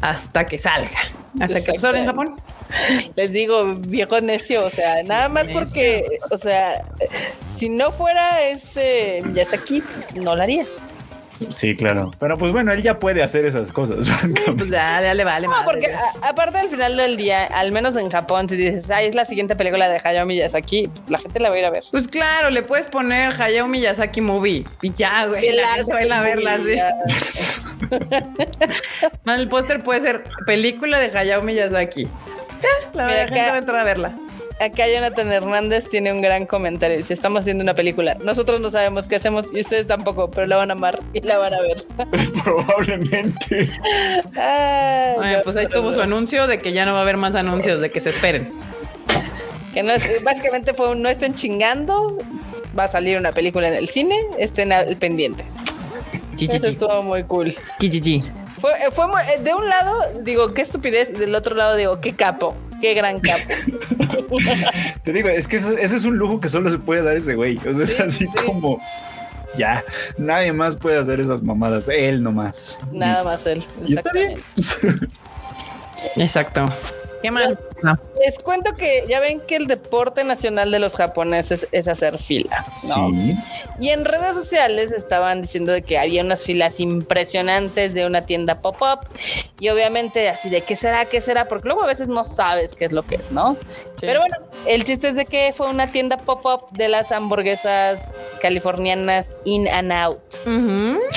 hasta 0.00 0.46
que 0.46 0.58
salga. 0.58 0.98
Hasta 1.40 1.62
que 1.64 1.72
absorben 1.72 2.02
en 2.02 2.06
Japón. 2.06 2.36
Les 3.16 3.32
digo, 3.32 3.74
viejo 3.86 4.20
necio, 4.20 4.64
o 4.64 4.70
sea, 4.70 5.02
nada 5.04 5.28
más 5.28 5.46
porque, 5.48 6.04
o 6.30 6.38
sea, 6.38 6.82
si 7.56 7.68
no 7.68 7.92
fuera 7.92 8.42
este 8.42 9.20
Miyazaki, 9.24 9.82
no 10.16 10.34
lo 10.36 10.42
haría. 10.42 10.64
Sí, 11.54 11.74
claro. 11.76 12.12
Pero 12.20 12.38
pues 12.38 12.52
bueno, 12.52 12.72
él 12.72 12.80
ya 12.80 13.00
puede 13.00 13.20
hacer 13.22 13.44
esas 13.44 13.72
cosas. 13.72 14.06
Pues 14.56 14.70
ya, 14.70 15.02
ya 15.02 15.14
le 15.14 15.24
vale 15.24 15.48
No, 15.48 15.52
madre. 15.52 15.64
porque 15.68 15.86
a- 15.92 16.28
aparte 16.28 16.58
al 16.58 16.68
final 16.68 16.96
del 16.96 17.16
día, 17.16 17.44
al 17.46 17.72
menos 17.72 17.96
en 17.96 18.08
Japón, 18.08 18.48
si 18.48 18.56
dices, 18.56 18.88
ay, 18.90 19.06
es 19.08 19.16
la 19.16 19.24
siguiente 19.24 19.56
película 19.56 19.88
de 19.88 20.00
Hayao 20.02 20.26
Miyazaki, 20.26 20.88
la 21.08 21.18
gente 21.18 21.40
la 21.40 21.48
va 21.48 21.56
a 21.56 21.58
ir 21.58 21.64
a 21.64 21.70
ver. 21.70 21.82
Pues 21.90 22.06
claro, 22.06 22.50
le 22.50 22.62
puedes 22.62 22.86
poner 22.86 23.32
Hayao 23.38 23.66
Miyazaki 23.66 24.20
Movie 24.20 24.64
y 24.80 24.92
ya, 24.92 25.26
güey. 25.26 25.54
La 25.56 25.74
gente 25.74 25.92
va 25.92 25.98
a 25.98 26.04
ir 26.04 26.12
a 26.12 26.20
verla, 26.20 26.58
sí. 26.58 26.78
Más 29.24 29.38
el 29.38 29.48
póster 29.48 29.82
puede 29.82 30.00
ser 30.00 30.24
película 30.46 30.98
de 31.00 31.16
Hayao 31.18 31.42
Miyazaki. 31.42 32.08
La 32.94 33.06
Mira, 33.06 33.18
gente 33.26 33.40
acá- 33.40 33.50
va 33.50 33.56
a 33.56 33.58
entrar 33.58 33.80
a 33.80 33.84
verla. 33.84 34.12
Acá 34.60 34.84
Jonathan 34.86 35.32
Hernández 35.32 35.88
tiene 35.88 36.12
un 36.12 36.22
gran 36.22 36.46
comentario. 36.46 36.96
Dice, 36.96 37.12
estamos 37.12 37.40
haciendo 37.40 37.64
una 37.64 37.74
película. 37.74 38.16
Nosotros 38.22 38.60
no 38.60 38.70
sabemos 38.70 39.08
qué 39.08 39.16
hacemos 39.16 39.46
y 39.52 39.60
ustedes 39.60 39.88
tampoco, 39.88 40.30
pero 40.30 40.46
la 40.46 40.56
van 40.58 40.70
a 40.70 40.74
amar 40.74 41.00
y 41.12 41.20
la 41.22 41.38
van 41.38 41.54
a 41.54 41.60
ver. 41.60 41.84
Probablemente. 42.44 43.70
Ay, 44.36 45.36
pues 45.42 45.56
ahí 45.56 45.66
pero 45.66 45.80
tuvo 45.80 45.90
no. 45.90 45.96
su 45.96 46.02
anuncio 46.02 46.46
de 46.46 46.58
que 46.58 46.72
ya 46.72 46.86
no 46.86 46.92
va 46.92 46.98
a 47.00 47.02
haber 47.02 47.16
más 47.16 47.34
anuncios, 47.34 47.80
de 47.80 47.90
que 47.90 48.00
se 48.00 48.10
esperen. 48.10 48.48
Que 49.72 49.82
no 49.82 49.92
es, 49.92 50.22
básicamente 50.22 50.72
fue 50.72 50.90
un 50.90 51.02
no 51.02 51.08
estén 51.08 51.34
chingando. 51.34 52.16
Va 52.78 52.84
a 52.84 52.88
salir 52.88 53.18
una 53.18 53.32
película 53.32 53.68
en 53.68 53.74
el 53.74 53.88
cine, 53.88 54.16
estén 54.38 54.72
al 54.72 54.96
pendiente. 54.96 55.44
Chi, 56.36 56.48
chi, 56.48 56.56
Eso 56.56 56.66
chi. 56.66 56.72
estuvo 56.72 57.02
muy 57.02 57.24
cool. 57.24 57.54
Chi. 57.78 58.22
Fue, 58.64 58.70
eh, 58.72 58.90
fue 58.90 59.06
muy- 59.08 59.20
eh, 59.20 59.42
de 59.42 59.52
un 59.52 59.68
lado 59.68 60.00
digo 60.22 60.54
qué 60.54 60.62
estupidez, 60.62 61.10
y 61.10 61.18
del 61.18 61.34
otro 61.34 61.54
lado 61.54 61.76
digo 61.76 62.00
qué 62.00 62.14
capo, 62.14 62.56
qué 62.80 62.94
gran 62.94 63.20
capo. 63.20 63.42
Te 65.04 65.12
digo, 65.12 65.28
es 65.28 65.46
que 65.48 65.56
eso- 65.58 65.76
ese 65.76 65.96
es 65.96 66.04
un 66.06 66.16
lujo 66.16 66.40
que 66.40 66.48
solo 66.48 66.70
se 66.70 66.78
puede 66.78 67.02
dar 67.02 67.14
ese 67.14 67.34
güey. 67.34 67.58
O 67.58 67.74
sea, 67.74 67.84
es 67.84 67.90
Sí, 67.90 67.96
así 68.00 68.24
sí. 68.24 68.46
como 68.46 68.80
ya, 69.58 69.84
nadie 70.16 70.54
más 70.54 70.76
puede 70.76 70.98
hacer 70.98 71.20
esas 71.20 71.42
mamadas, 71.42 71.88
él 71.88 72.22
nomás. 72.22 72.78
Nada 72.90 73.22
más 73.22 73.46
él. 73.46 73.62
Y 73.86 73.96
está 73.98 74.10
bien. 74.12 74.40
Exacto. 76.16 76.64
¿Qué 77.24 77.30
mal? 77.30 77.58
Les 78.22 78.38
cuento 78.38 78.76
que 78.76 79.04
ya 79.08 79.18
ven 79.18 79.40
que 79.40 79.56
el 79.56 79.66
deporte 79.66 80.24
nacional 80.24 80.70
de 80.70 80.78
los 80.78 80.94
japoneses 80.94 81.66
es 81.72 81.88
hacer 81.88 82.18
fila, 82.18 82.66
¿no? 82.86 83.08
Sí. 83.08 83.30
Y 83.80 83.88
en 83.88 84.04
redes 84.04 84.34
sociales 84.34 84.92
estaban 84.92 85.40
diciendo 85.40 85.72
de 85.72 85.80
que 85.80 85.96
había 85.96 86.22
unas 86.22 86.42
filas 86.42 86.80
impresionantes 86.80 87.94
de 87.94 88.06
una 88.06 88.26
tienda 88.26 88.60
pop-up 88.60 89.08
y 89.58 89.70
obviamente 89.70 90.28
así 90.28 90.50
de 90.50 90.60
qué 90.60 90.76
será, 90.76 91.06
qué 91.06 91.22
será, 91.22 91.48
porque 91.48 91.68
luego 91.68 91.82
a 91.84 91.86
veces 91.86 92.08
no 92.08 92.24
sabes 92.24 92.74
qué 92.74 92.84
es 92.84 92.92
lo 92.92 93.06
que 93.06 93.14
es, 93.14 93.30
¿no? 93.30 93.56
Pero 94.02 94.20
bueno, 94.20 94.36
el 94.66 94.84
chiste 94.84 95.08
es 95.08 95.14
de 95.14 95.24
que 95.24 95.54
fue 95.56 95.70
una 95.70 95.86
tienda 95.86 96.18
pop-up 96.18 96.72
de 96.72 96.88
las 96.90 97.10
hamburguesas 97.10 98.02
californianas 98.42 99.32
In 99.46 99.66
and 99.66 99.90
Out. 99.92 100.20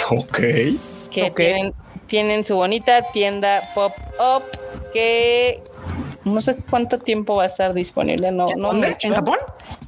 Ok. 0.09 0.37
que 1.11 1.23
Ok. 1.23 1.35
tienen, 1.35 1.73
tienen 2.07 2.45
su 2.45 2.55
bonita 2.55 3.01
tienda 3.07 3.61
pop-up 3.75 4.43
que 4.93 5.61
no 6.33 6.41
sé 6.41 6.55
cuánto 6.69 6.99
tiempo 6.99 7.35
va 7.35 7.43
a 7.43 7.47
estar 7.47 7.73
disponible, 7.73 8.31
no, 8.31 8.45
no 8.55 8.67
¿Dónde? 8.69 8.89
mucho. 8.89 9.07
¿En 9.07 9.13
Japón? 9.15 9.37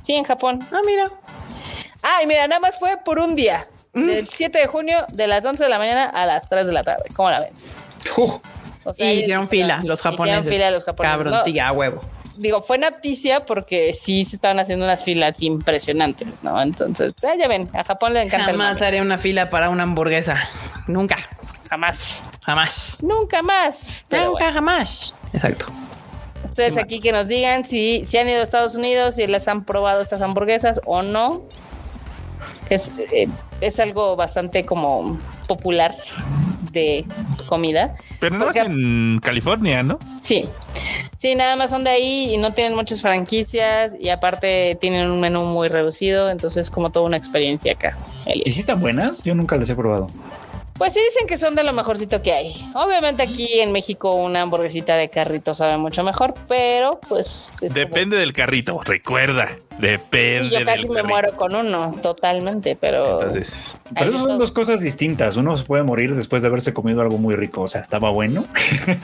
Sí, 0.01 0.13
en 0.13 0.23
Japón. 0.23 0.59
Ah, 0.71 0.81
mira. 0.85 1.05
Ay, 2.01 2.27
mira, 2.27 2.47
nada 2.47 2.59
más 2.61 2.77
fue 2.79 2.97
por 3.03 3.19
un 3.19 3.35
día. 3.35 3.67
Mm. 3.93 4.05
Del 4.05 4.27
7 4.27 4.57
de 4.59 4.67
junio, 4.67 4.97
de 5.09 5.27
las 5.27 5.43
11 5.43 5.63
de 5.63 5.69
la 5.69 5.77
mañana 5.79 6.05
a 6.05 6.25
las 6.25 6.49
3 6.49 6.67
de 6.67 6.73
la 6.73 6.83
tarde. 6.83 7.05
¿Cómo 7.15 7.29
la 7.29 7.41
ven? 7.41 7.53
Uh, 8.17 8.39
O 8.85 8.91
Y 8.91 8.93
sea, 8.93 9.13
hicieron 9.13 9.47
fila 9.47 9.79
los 9.83 10.01
japoneses. 10.01 10.45
Hicieron 10.45 10.59
fila 10.59 10.71
los 10.71 10.83
japoneses. 10.83 11.17
Cabrón, 11.17 11.33
No, 11.33 11.43
sí, 11.43 11.59
a 11.59 11.71
huevo. 11.71 12.01
Digo, 12.37 12.61
fue 12.61 12.77
noticia 12.77 13.45
porque 13.45 13.91
sí 13.93 14.23
se 14.23 14.37
estaban 14.37 14.59
haciendo 14.59 14.85
unas 14.85 15.03
filas 15.03 15.41
impresionantes, 15.41 16.41
¿no? 16.41 16.61
Entonces, 16.61 17.13
ya 17.21 17.47
ven, 17.49 17.69
a 17.73 17.83
Japón 17.83 18.13
le 18.13 18.21
encanta 18.21 18.51
Jamás 18.51 18.77
el 18.77 18.83
haré 18.83 19.01
una 19.01 19.17
fila 19.17 19.49
para 19.49 19.69
una 19.69 19.83
hamburguesa. 19.83 20.37
Nunca. 20.87 21.17
Jamás. 21.69 22.23
Jamás. 22.41 22.99
Nunca 23.01 23.41
más. 23.41 24.05
Nunca, 24.09 24.29
bueno, 24.29 24.53
jamás. 24.53 25.13
Exacto. 25.33 25.65
Ustedes 26.59 26.77
aquí 26.77 26.99
que 26.99 27.11
nos 27.11 27.27
digan 27.27 27.65
si, 27.65 28.03
si 28.05 28.17
han 28.17 28.27
ido 28.27 28.39
a 28.39 28.43
Estados 28.43 28.75
Unidos, 28.75 29.15
si 29.15 29.25
les 29.27 29.47
han 29.47 29.63
probado 29.63 30.01
estas 30.01 30.21
hamburguesas 30.21 30.81
o 30.85 31.01
no. 31.01 31.43
Que 32.67 32.75
es, 32.75 32.91
eh, 33.13 33.27
es 33.61 33.79
algo 33.79 34.15
bastante 34.15 34.63
como 34.65 35.19
popular 35.47 35.95
de 36.71 37.03
comida. 37.47 37.95
Pero 38.19 38.37
no 38.37 38.49
es 38.49 38.57
Porque- 38.57 38.71
en 38.71 39.19
California, 39.23 39.81
¿no? 39.81 39.97
Sí, 40.21 40.45
sí, 41.17 41.33
nada 41.35 41.55
más 41.55 41.71
son 41.71 41.83
de 41.83 41.89
ahí 41.89 42.33
y 42.33 42.37
no 42.37 42.53
tienen 42.53 42.75
muchas 42.75 43.01
franquicias 43.01 43.93
y 43.99 44.09
aparte 44.09 44.77
tienen 44.79 45.09
un 45.09 45.19
menú 45.19 45.43
muy 45.45 45.67
reducido, 45.67 46.29
entonces 46.29 46.69
como 46.69 46.91
toda 46.91 47.05
una 47.07 47.17
experiencia 47.17 47.73
acá. 47.73 47.97
¿Y 48.45 48.51
si 48.51 48.59
están 48.59 48.79
buenas? 48.79 49.23
Yo 49.23 49.33
nunca 49.33 49.57
las 49.57 49.69
he 49.69 49.75
probado. 49.75 50.07
Pues 50.79 50.93
sí 50.93 51.01
dicen 51.09 51.27
que 51.27 51.37
son 51.37 51.55
de 51.55 51.65
lo 51.65 51.73
mejorcito 51.73 52.21
que 52.21 52.31
hay. 52.31 52.55
Obviamente 52.73 53.21
aquí 53.21 53.59
en 53.59 53.73
México 53.73 54.15
una 54.15 54.43
hamburguesita 54.43 54.95
de 54.95 55.09
carrito 55.09 55.53
sabe 55.53 55.77
mucho 55.77 56.05
mejor, 56.05 56.33
pero 56.47 57.01
pues... 57.09 57.51
Depende 57.59 58.15
del 58.15 58.31
carrito, 58.31 58.79
recuerda. 58.81 59.49
Depende 59.79 60.47
Y 60.47 60.59
yo 60.59 60.65
casi 60.65 60.87
me 60.87 60.95
carrito. 60.95 61.07
muero 61.07 61.31
con 61.37 61.55
uno, 61.55 61.91
totalmente, 62.01 62.75
pero... 62.79 63.21
Entonces, 63.21 63.73
Pero 63.97 64.11
son 64.11 64.27
todo. 64.27 64.37
dos 64.37 64.51
cosas 64.51 64.81
distintas. 64.81 65.37
Uno 65.37 65.55
se 65.57 65.63
puede 65.63 65.83
morir 65.83 66.15
después 66.15 66.41
de 66.41 66.49
haberse 66.49 66.73
comido 66.73 67.01
algo 67.01 67.17
muy 67.17 67.35
rico. 67.35 67.61
O 67.61 67.67
sea, 67.67 67.81
estaba 67.81 68.09
bueno. 68.11 68.45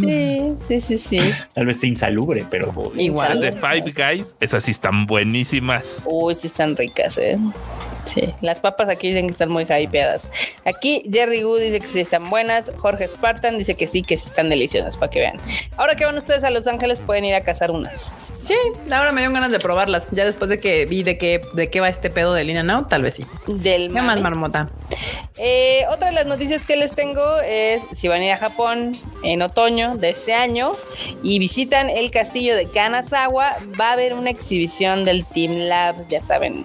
Sí, 0.00 0.54
sí, 0.66 0.80
sí, 0.80 0.98
sí. 0.98 1.20
Tal 1.52 1.66
vez 1.66 1.76
esté 1.76 1.86
insalubre, 1.86 2.44
pero 2.50 2.72
Igual. 2.96 3.40
las 3.40 3.54
de 3.54 3.60
Five 3.60 3.92
Guys, 3.92 4.34
esas 4.40 4.64
sí 4.64 4.70
están 4.70 5.06
buenísimas. 5.06 6.02
Uy, 6.06 6.34
sí 6.34 6.46
están 6.48 6.76
ricas, 6.76 7.18
¿eh? 7.18 7.38
Sí, 8.04 8.32
las 8.40 8.60
papas 8.60 8.88
aquí 8.88 9.08
dicen 9.08 9.26
que 9.26 9.32
están 9.32 9.50
muy 9.50 9.64
hypeadas. 9.64 10.30
Aquí 10.64 11.02
Jerry 11.12 11.42
Gu 11.42 11.56
dice 11.56 11.80
que 11.80 11.88
sí 11.88 12.00
están 12.00 12.30
buenas. 12.30 12.66
Jorge 12.76 13.08
Spartan 13.08 13.58
dice 13.58 13.74
que 13.74 13.86
sí, 13.88 14.02
que 14.02 14.16
sí 14.16 14.28
están 14.28 14.48
deliciosas, 14.48 14.96
para 14.96 15.10
que 15.10 15.20
vean. 15.20 15.38
Ahora 15.76 15.96
que 15.96 16.04
van 16.04 16.16
ustedes 16.16 16.44
a 16.44 16.50
Los 16.50 16.66
Ángeles, 16.68 17.00
pueden 17.00 17.24
ir 17.24 17.34
a 17.34 17.40
cazar 17.40 17.70
unas. 17.72 18.14
Sí, 18.44 18.54
ahora 18.92 19.10
me 19.10 19.22
dio 19.22 19.32
ganas 19.32 19.50
de 19.50 19.58
probarlas. 19.58 20.05
Ya 20.12 20.24
después 20.24 20.48
de 20.50 20.60
que 20.60 20.86
vi 20.86 21.02
de 21.02 21.18
qué, 21.18 21.40
de 21.54 21.68
qué 21.68 21.80
va 21.80 21.88
este 21.88 22.10
pedo 22.10 22.32
de 22.32 22.44
Lina 22.44 22.62
Now, 22.62 22.86
tal 22.86 23.02
vez 23.02 23.14
sí. 23.14 23.24
Del 23.48 23.92
¿Qué 23.92 24.00
más, 24.02 24.20
marmota? 24.20 24.68
Eh, 25.36 25.82
otra 25.90 26.08
de 26.08 26.14
las 26.14 26.26
noticias 26.26 26.64
que 26.64 26.76
les 26.76 26.92
tengo 26.92 27.40
es 27.40 27.82
si 27.92 28.06
van 28.08 28.20
a 28.20 28.24
ir 28.24 28.32
a 28.32 28.36
Japón 28.36 28.92
en 29.22 29.42
otoño 29.42 29.96
de 29.96 30.10
este 30.10 30.32
año 30.32 30.76
y 31.22 31.38
visitan 31.38 31.90
el 31.90 32.10
castillo 32.10 32.54
de 32.56 32.66
Kanazawa, 32.66 33.56
va 33.80 33.90
a 33.90 33.92
haber 33.94 34.14
una 34.14 34.30
exhibición 34.30 35.04
del 35.04 35.26
Team 35.26 35.52
Lab, 35.68 36.06
ya 36.08 36.20
saben. 36.20 36.64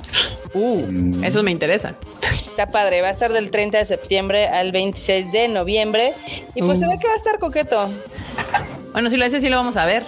Uh, 0.53 1.23
esos 1.25 1.43
me 1.43 1.51
interesan. 1.51 1.97
Está 2.21 2.67
padre, 2.67 3.01
va 3.01 3.07
a 3.07 3.11
estar 3.11 3.31
del 3.33 3.49
30 3.49 3.77
de 3.79 3.85
septiembre 3.85 4.47
al 4.47 4.71
26 4.71 5.31
de 5.31 5.47
noviembre 5.47 6.13
y 6.53 6.61
pues 6.61 6.77
Uh. 6.77 6.81
se 6.81 6.87
ve 6.87 6.97
que 6.99 7.07
va 7.07 7.13
a 7.13 7.17
estar 7.17 7.39
coqueto. 7.39 7.89
Bueno, 8.93 9.09
si 9.09 9.17
lo 9.17 9.25
hace, 9.25 9.39
sí 9.41 9.49
lo 9.49 9.55
vamos 9.55 9.77
a 9.77 9.85
ver. 9.85 10.03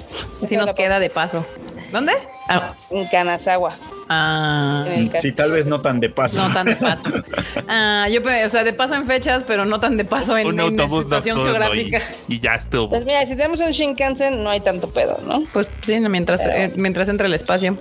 Si 0.48 0.56
nos 0.58 0.74
queda 0.74 1.00
de 1.00 1.10
paso. 1.10 1.46
¿Dónde 1.94 2.12
es? 2.12 2.28
Ah, 2.50 2.74
En 2.90 3.08
Kanazawa. 3.08 3.78
ah, 4.10 4.86
en 4.90 5.10
sí, 5.22 5.32
tal 5.32 5.52
vez 5.52 5.66
no 5.68 5.80
tan 5.80 6.00
de 6.00 6.10
paso. 6.10 6.46
no 6.46 6.54
tan 6.54 6.66
de 6.66 6.76
paso. 6.76 7.04
Ah, 7.70 8.08
yo, 8.12 8.20
o 8.22 8.50
sea, 8.50 8.64
de 8.64 8.74
paso 8.74 8.96
en 8.96 9.06
fechas, 9.06 9.44
pero 9.48 9.64
no 9.64 9.80
tan 9.80 9.96
de 9.96 10.04
paso 10.04 10.38
en, 10.38 10.48
Un 10.48 10.56
en 10.56 10.60
autobús 10.62 11.04
situación 11.06 11.38
nocturno 11.38 11.74
y, 11.76 11.90
geográfica. 11.90 12.16
y 12.28 12.40
ya 12.40 12.56
estuvo. 12.56 12.90
Pues 12.90 13.06
mira, 13.06 13.26
si 13.26 13.36
tenemos 13.36 13.60
un 13.62 13.72
Shinkansen 13.72 14.44
no 14.44 14.50
hay 14.50 14.60
tanto 14.60 14.90
pedo, 14.90 15.20
¿no? 15.26 15.44
Pues 15.54 15.68
sí, 15.84 16.00
mientras, 16.02 16.42
Pero- 16.42 16.54
eh, 16.54 16.74
mientras 16.76 17.08
entra 17.10 17.28
el 17.28 17.34
espacio. 17.34 17.78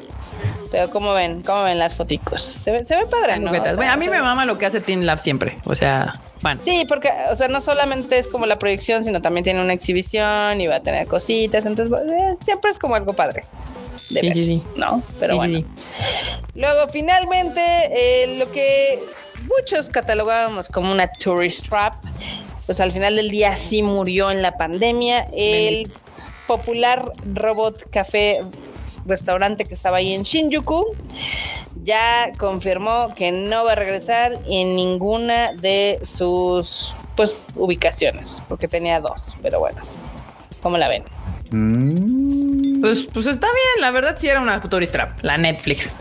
Pero 0.70 0.88
¿cómo 0.90 1.12
ven? 1.12 1.42
¿Cómo 1.42 1.64
ven 1.64 1.78
las 1.78 1.94
foticos? 1.94 2.40
Se 2.42 2.70
ve, 2.72 2.84
se 2.86 2.96
ve 2.96 3.06
padre, 3.06 3.38
¿no? 3.38 3.48
Juguetes. 3.48 3.60
O 3.60 3.70
sea, 3.70 3.76
Bueno, 3.76 3.92
a 3.92 3.96
mí 3.96 4.08
me 4.08 4.22
mama 4.22 4.46
lo 4.46 4.56
que 4.56 4.64
hace 4.66 4.80
Team 4.80 5.02
Lab 5.02 5.18
siempre. 5.18 5.58
O 5.66 5.74
sea, 5.74 6.14
fan. 6.40 6.58
Sí, 6.64 6.84
porque, 6.88 7.10
o 7.30 7.36
sea, 7.36 7.48
no 7.48 7.60
solamente 7.60 8.18
es 8.18 8.26
como 8.26 8.46
la 8.46 8.56
proyección, 8.56 9.04
sino 9.04 9.20
también 9.20 9.44
tiene 9.44 9.60
una 9.62 9.74
exhibición 9.74 10.60
y 10.62 10.66
va 10.68 10.76
a 10.76 10.80
tener 10.80 11.06
cositas, 11.08 11.66
entonces 11.66 11.94
eh, 12.10 12.36
siempre 12.42 12.70
es 12.70 12.78
como 12.78 12.94
algo 12.94 13.12
padre. 13.12 13.44
De 14.14 14.20
Sí, 14.20 14.26
ver, 14.26 14.34
sí, 14.36 14.44
sí. 14.44 14.62
¿No? 14.76 15.02
Pero 15.18 15.32
Sí, 15.34 15.36
bueno. 15.38 15.58
sí, 15.58 15.66
Luego, 16.54 16.88
finalmente, 16.92 17.60
eh, 17.62 18.36
lo 18.38 18.50
que 18.52 19.02
muchos 19.58 19.88
catalogábamos 19.88 20.68
como 20.68 20.92
una 20.92 21.08
tourist 21.08 21.68
trap, 21.68 21.94
pues 22.66 22.78
al 22.80 22.92
final 22.92 23.16
del 23.16 23.30
día 23.30 23.56
sí 23.56 23.82
murió 23.82 24.30
en 24.30 24.42
la 24.42 24.52
pandemia. 24.56 25.28
El 25.32 25.90
popular 26.46 27.10
Robot 27.32 27.90
Café 27.90 28.42
restaurante 29.04 29.64
que 29.64 29.74
estaba 29.74 29.96
ahí 29.96 30.14
en 30.14 30.22
Shinjuku 30.22 30.94
ya 31.82 32.30
confirmó 32.38 33.12
que 33.16 33.32
no 33.32 33.64
va 33.64 33.72
a 33.72 33.74
regresar 33.74 34.38
en 34.48 34.76
ninguna 34.76 35.52
de 35.54 35.98
sus 36.04 36.94
pues 37.16 37.40
ubicaciones, 37.56 38.42
porque 38.48 38.68
tenía 38.68 39.00
dos, 39.00 39.36
pero 39.42 39.58
bueno. 39.58 39.78
¿Cómo 40.62 40.78
la 40.78 40.86
ven? 40.88 41.02
Mm, 41.50 42.51
Pues, 42.82 43.06
pues 43.12 43.26
está 43.26 43.46
bien, 43.46 43.80
la 43.80 43.90
verdad 43.90 44.16
sí 44.18 44.28
era 44.28 44.40
una 44.40 44.60
tourist 44.60 44.92
trap, 44.92 45.22
la 45.22 45.38
Netflix. 45.38 45.94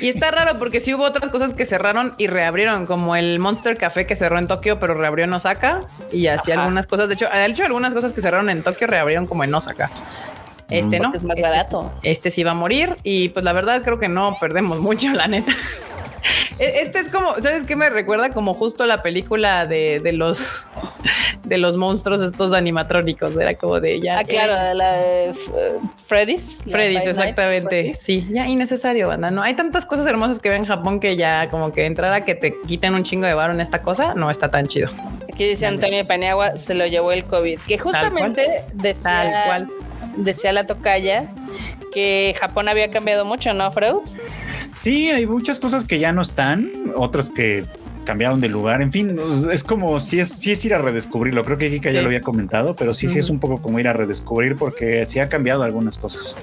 Y 0.00 0.08
está 0.08 0.30
raro 0.32 0.58
porque 0.58 0.80
sí 0.80 0.94
hubo 0.94 1.04
otras 1.04 1.30
cosas 1.30 1.52
que 1.52 1.66
cerraron 1.66 2.14
y 2.18 2.26
reabrieron, 2.26 2.86
como 2.86 3.16
el 3.16 3.38
Monster 3.38 3.76
Café 3.76 4.06
que 4.06 4.16
cerró 4.16 4.38
en 4.38 4.48
Tokio, 4.48 4.80
pero 4.80 4.94
reabrió 4.94 5.26
en 5.26 5.32
Osaka. 5.34 5.80
Y 6.12 6.26
así 6.28 6.50
Ajá. 6.50 6.62
algunas 6.62 6.86
cosas, 6.86 7.08
de 7.08 7.14
hecho, 7.14 7.28
de 7.32 7.46
hecho, 7.46 7.64
algunas 7.64 7.92
cosas 7.94 8.12
que 8.12 8.20
cerraron 8.20 8.48
en 8.48 8.62
Tokio 8.62 8.86
reabrieron 8.86 9.26
como 9.26 9.44
en 9.44 9.54
Osaka. 9.54 9.90
Este 10.70 11.00
no. 11.00 11.12
Es 11.12 11.24
más 11.24 11.36
este, 11.36 11.48
barato. 11.48 11.92
Este 12.02 12.30
sí 12.30 12.44
va 12.44 12.52
a 12.52 12.54
morir 12.54 12.96
y 13.02 13.28
pues 13.28 13.44
la 13.44 13.52
verdad 13.52 13.82
creo 13.82 13.98
que 13.98 14.08
no 14.08 14.38
perdemos 14.40 14.80
mucho, 14.80 15.12
la 15.12 15.28
neta. 15.28 15.52
E- 16.58 16.80
Este 16.82 16.98
es 17.00 17.08
como, 17.08 17.34
¿sabes 17.40 17.64
qué 17.64 17.76
me 17.76 17.90
recuerda? 17.90 18.30
Como 18.30 18.54
justo 18.54 18.86
la 18.86 18.98
película 18.98 19.64
de, 19.66 20.00
de 20.00 20.12
los 20.12 20.66
de 21.44 21.58
los 21.58 21.76
monstruos 21.76 22.20
estos 22.22 22.52
animatrónicos. 22.52 23.36
Era 23.36 23.54
como 23.54 23.80
de 23.80 24.00
ya. 24.00 24.18
Ah, 24.20 24.24
claro, 24.24 24.52
eh, 24.52 24.56
la, 24.56 24.74
la 24.74 24.92
de 24.96 25.34
Freddy's. 26.06 26.58
Freddy's, 26.70 27.06
exactamente. 27.06 27.94
Sí, 27.94 28.26
ya 28.30 28.46
innecesario, 28.46 29.08
banda. 29.08 29.30
No 29.30 29.42
hay 29.42 29.54
tantas 29.54 29.84
cosas 29.86 30.06
hermosas 30.06 30.38
que 30.38 30.48
ver 30.48 30.58
en 30.58 30.66
Japón 30.66 31.00
que 31.00 31.16
ya 31.16 31.50
como 31.50 31.72
que 31.72 31.86
entrar 31.86 32.12
a 32.12 32.24
que 32.24 32.34
te 32.34 32.54
quiten 32.66 32.94
un 32.94 33.02
chingo 33.04 33.26
de 33.26 33.34
varo 33.34 33.52
en 33.52 33.60
esta 33.60 33.82
cosa 33.82 34.14
no 34.14 34.30
está 34.30 34.50
tan 34.50 34.66
chido. 34.66 34.88
Aquí 35.32 35.46
dice 35.46 35.66
Antonio 35.66 36.06
Paniagua, 36.06 36.56
se 36.56 36.74
lo 36.74 36.86
llevó 36.86 37.12
el 37.12 37.24
COVID. 37.24 37.58
Que 37.66 37.78
justamente 37.78 38.46
decía, 38.74 39.02
Tal 39.02 39.44
cual. 39.46 39.68
decía 40.16 40.52
la 40.52 40.64
tocaya 40.64 41.24
que 41.92 42.34
Japón 42.38 42.68
había 42.68 42.90
cambiado 42.90 43.24
mucho, 43.24 43.52
¿no, 43.54 43.70
Freud? 43.70 44.00
Sí, 44.76 45.10
hay 45.10 45.26
muchas 45.26 45.60
cosas 45.60 45.84
que 45.84 45.98
ya 45.98 46.12
no 46.12 46.22
están, 46.22 46.72
otras 46.96 47.30
que 47.30 47.64
cambiaron 48.04 48.40
de 48.40 48.48
lugar. 48.48 48.82
En 48.82 48.90
fin, 48.90 49.18
es 49.52 49.64
como 49.64 50.00
si 50.00 50.20
es, 50.20 50.28
si 50.28 50.52
es 50.52 50.64
ir 50.64 50.74
a 50.74 50.78
redescubrirlo. 50.78 51.44
Creo 51.44 51.58
que 51.58 51.70
Kika 51.70 51.90
ya 51.90 52.00
lo 52.00 52.08
había 52.08 52.20
comentado, 52.20 52.74
pero 52.74 52.94
sí, 52.94 53.08
sí 53.08 53.18
es 53.18 53.30
un 53.30 53.38
poco 53.38 53.60
como 53.60 53.78
ir 53.78 53.88
a 53.88 53.92
redescubrir 53.92 54.56
porque 54.56 55.06
sí 55.06 55.20
ha 55.20 55.28
cambiado 55.28 55.62
algunas 55.62 55.98
cosas. 55.98 56.36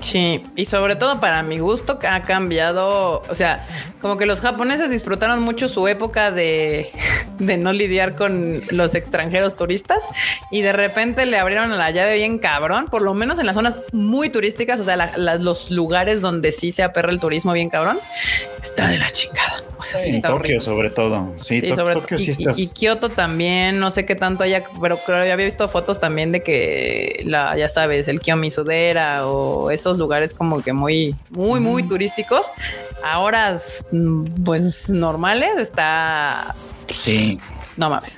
Sí, 0.00 0.44
y 0.54 0.64
sobre 0.64 0.96
todo 0.96 1.20
para 1.20 1.42
mi 1.42 1.58
gusto 1.58 1.98
que 1.98 2.06
ha 2.06 2.22
cambiado, 2.22 3.22
o 3.28 3.34
sea, 3.34 3.66
como 4.00 4.16
que 4.16 4.26
los 4.26 4.40
japoneses 4.40 4.90
disfrutaron 4.90 5.42
mucho 5.42 5.68
su 5.68 5.86
época 5.88 6.30
de, 6.30 6.90
de 7.38 7.56
no 7.56 7.72
lidiar 7.72 8.14
con 8.14 8.60
los 8.70 8.94
extranjeros 8.94 9.56
turistas 9.56 10.06
y 10.50 10.62
de 10.62 10.72
repente 10.72 11.26
le 11.26 11.36
abrieron 11.38 11.76
la 11.76 11.90
llave 11.90 12.14
bien 12.16 12.38
cabrón, 12.38 12.86
por 12.90 13.02
lo 13.02 13.14
menos 13.14 13.38
en 13.38 13.46
las 13.46 13.54
zonas 13.54 13.78
muy 13.92 14.30
turísticas, 14.30 14.80
o 14.80 14.84
sea, 14.84 14.96
la- 14.96 15.16
la- 15.16 15.36
los 15.36 15.70
lugares 15.70 16.20
donde 16.20 16.52
sí 16.52 16.72
se 16.72 16.82
aperra 16.82 17.10
el 17.10 17.20
turismo 17.20 17.52
bien 17.52 17.70
cabrón, 17.70 17.98
está 18.60 18.88
de 18.88 18.98
la 18.98 19.10
chingada. 19.10 19.62
O 19.80 19.84
sea, 19.84 20.00
sí 20.00 20.10
está 20.16 20.28
Tokio, 20.30 20.40
horrible. 20.40 20.60
sobre 20.60 20.90
todo. 20.90 21.34
Sí, 21.40 21.60
Sí, 21.60 21.68
To- 21.68 21.76
sobre 21.76 21.94
Tokio 21.94 22.16
y, 22.18 22.24
sí 22.24 22.30
y- 22.36 22.42
estás. 22.42 22.58
y 22.58 22.66
Kioto 22.66 23.10
también, 23.10 23.78
no 23.78 23.90
sé 23.92 24.04
qué 24.04 24.16
tanto 24.16 24.42
haya, 24.42 24.64
pero 24.82 24.98
creo 25.06 25.22
que 25.22 25.30
había 25.30 25.44
visto 25.44 25.68
fotos 25.68 26.00
también 26.00 26.32
de 26.32 26.42
que 26.42 27.22
la, 27.24 27.56
ya 27.56 27.68
sabes, 27.68 28.08
el 28.08 28.18
Kiyomi 28.20 28.50
Sudera 28.50 29.28
o 29.28 29.70
esos 29.70 29.96
lugares 29.96 30.34
como 30.34 30.60
que 30.62 30.72
muy, 30.72 31.14
muy, 31.30 31.60
muy 31.60 31.84
turísticos. 31.84 32.46
Ahora, 33.04 33.56
pues 34.44 34.88
normales, 34.90 35.50
está. 35.58 36.54
sí. 36.88 37.38
No 37.76 37.88
mames. 37.90 38.14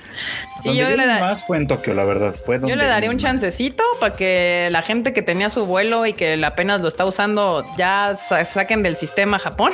Sí, 0.63 0.69
Donde 0.69 0.81
yo 0.81 0.89
yo 0.89 0.97
le, 0.97 1.05
da- 1.05 1.19
más 1.19 1.45
fue 1.45 1.57
en 1.57 1.67
Tokio, 1.67 1.93
la 1.93 2.03
verdad. 2.03 2.33
Fue 2.33 2.55
yo 2.55 2.61
donde 2.61 2.77
le 2.77 2.85
daría 2.87 3.09
un 3.11 3.17
más. 3.17 3.21
chancecito 3.21 3.83
para 3.99 4.15
que 4.15 4.69
la 4.71 4.81
gente 4.81 5.13
que 5.13 5.21
tenía 5.21 5.51
su 5.51 5.67
vuelo 5.67 6.07
y 6.07 6.13
que 6.13 6.43
apenas 6.43 6.81
lo 6.81 6.87
está 6.87 7.05
usando 7.05 7.63
ya 7.77 8.15
sa- 8.15 8.43
saquen 8.43 8.81
del 8.81 8.95
sistema 8.95 9.37
Japón 9.37 9.71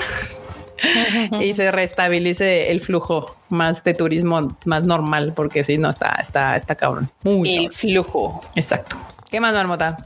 y 1.42 1.54
se 1.54 1.72
restabilice 1.72 2.70
el 2.72 2.82
flujo 2.82 3.38
más 3.48 3.84
de 3.86 3.94
turismo 3.94 4.58
más 4.66 4.84
normal, 4.84 5.32
porque 5.34 5.64
si 5.64 5.78
no 5.78 5.90
está, 5.90 6.18
está, 6.20 6.58
está 6.58 6.76
cabrón. 6.76 7.10
Muy 7.24 7.50
El 7.50 7.56
cabrón. 7.66 7.72
flujo. 7.74 8.42
Exacto. 8.56 8.98
¿Qué 9.32 9.40
más, 9.40 9.54
Marmota? 9.54 9.98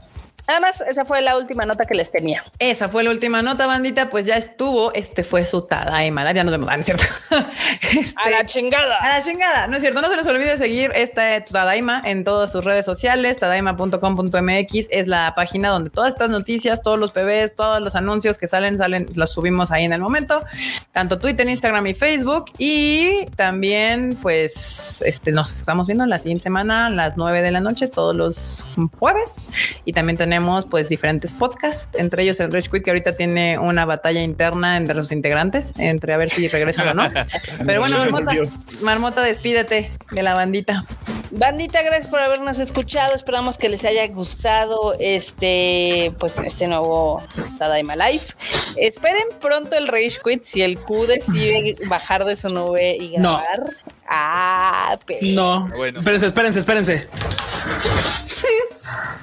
Además, 0.46 0.80
esa 0.88 1.04
fue 1.04 1.20
la 1.22 1.36
última 1.36 1.64
nota 1.64 1.84
que 1.84 1.94
les 1.94 2.10
tenía. 2.10 2.42
Esa 2.58 2.88
fue 2.88 3.02
la 3.04 3.10
última 3.10 3.42
nota, 3.42 3.66
bandita. 3.66 4.10
Pues 4.10 4.26
ya 4.26 4.36
estuvo. 4.36 4.92
Este 4.92 5.22
fue 5.24 5.44
su 5.44 5.62
Tadaima. 5.62 6.30
Ya 6.32 6.44
nos 6.44 6.52
vemos. 6.52 6.68
Ah, 6.70 6.74
no 6.76 6.80
es 6.80 6.86
cierto. 6.86 7.04
Este- 7.82 8.14
A 8.24 8.30
la 8.30 8.44
chingada. 8.44 8.96
A 8.98 9.08
la 9.18 9.24
chingada. 9.24 9.66
No 9.68 9.76
es 9.76 9.82
cierto. 9.82 10.00
No 10.00 10.08
se 10.08 10.16
les 10.16 10.26
olvide 10.26 10.56
seguir 10.58 10.90
este 10.94 11.40
Tadaima 11.42 12.00
en 12.04 12.24
todas 12.24 12.50
sus 12.52 12.64
redes 12.64 12.84
sociales. 12.84 13.38
Tadaima.com.mx 13.38 14.88
es 14.90 15.06
la 15.06 15.32
página 15.36 15.68
donde 15.70 15.90
todas 15.90 16.10
estas 16.10 16.30
noticias, 16.30 16.82
todos 16.82 16.98
los 16.98 17.12
PBs, 17.12 17.54
todos 17.54 17.80
los 17.80 17.94
anuncios 17.94 18.38
que 18.38 18.46
salen, 18.46 18.78
salen, 18.78 19.06
los 19.14 19.30
subimos 19.32 19.70
ahí 19.70 19.84
en 19.84 19.92
el 19.92 20.00
momento. 20.00 20.42
Tanto 20.92 21.18
Twitter, 21.18 21.48
Instagram 21.48 21.86
y 21.86 21.94
Facebook. 21.94 22.46
Y 22.58 23.26
también, 23.36 24.18
pues, 24.20 25.02
este, 25.06 25.30
nos 25.32 25.50
estamos 25.52 25.86
viendo 25.86 26.04
la 26.06 26.18
siguiente 26.18 26.42
semana 26.42 26.86
a 26.86 26.90
las 26.90 27.16
9 27.16 27.42
de 27.42 27.50
la 27.50 27.60
noche, 27.60 27.88
todos 27.88 28.16
los 28.16 28.64
jueves. 28.98 29.36
Y 29.84 29.92
también 29.92 30.16
tenemos, 30.16 30.31
pues, 30.70 30.88
diferentes 30.88 31.34
podcasts, 31.34 31.88
entre 31.98 32.22
ellos 32.22 32.40
el 32.40 32.50
Rage 32.52 32.70
Quit, 32.70 32.84
que 32.84 32.90
ahorita 32.90 33.12
tiene 33.14 33.58
una 33.58 33.84
batalla 33.84 34.22
interna 34.22 34.76
entre 34.76 34.94
los 34.94 35.12
integrantes, 35.12 35.72
entre 35.78 36.14
a 36.14 36.16
ver 36.16 36.30
si 36.30 36.48
regresan 36.48 36.88
o 36.88 36.94
no. 36.94 37.10
Pero 37.66 37.80
bueno, 37.80 37.96
Marmota, 38.80 39.22
despídete 39.22 39.90
de 40.10 40.22
la 40.22 40.34
bandita. 40.34 40.84
Bandita, 41.30 41.82
gracias 41.82 42.08
por 42.08 42.20
habernos 42.20 42.58
escuchado. 42.58 43.14
Esperamos 43.14 43.56
que 43.56 43.68
les 43.68 43.84
haya 43.84 44.06
gustado 44.08 44.94
este, 45.00 46.12
pues, 46.18 46.34
este 46.44 46.68
nuevo 46.68 47.22
Tadaima 47.58 47.96
Life. 47.96 48.34
Esperen 48.76 49.24
pronto 49.40 49.76
el 49.76 49.88
Rage 49.88 50.18
Quit 50.22 50.42
si 50.42 50.62
el 50.62 50.78
Q 50.78 51.06
decide 51.06 51.76
bajar 51.86 52.24
de 52.24 52.36
su 52.36 52.48
nube 52.50 52.96
y 53.00 53.16
No. 53.16 53.38
grabar. 53.38 53.64
Ah, 54.06 54.98
pero. 55.06 55.20
No. 55.22 55.68
Bueno. 55.74 56.00
Espérense, 56.00 56.26
espérense, 56.26 56.58
espérense. 56.58 57.08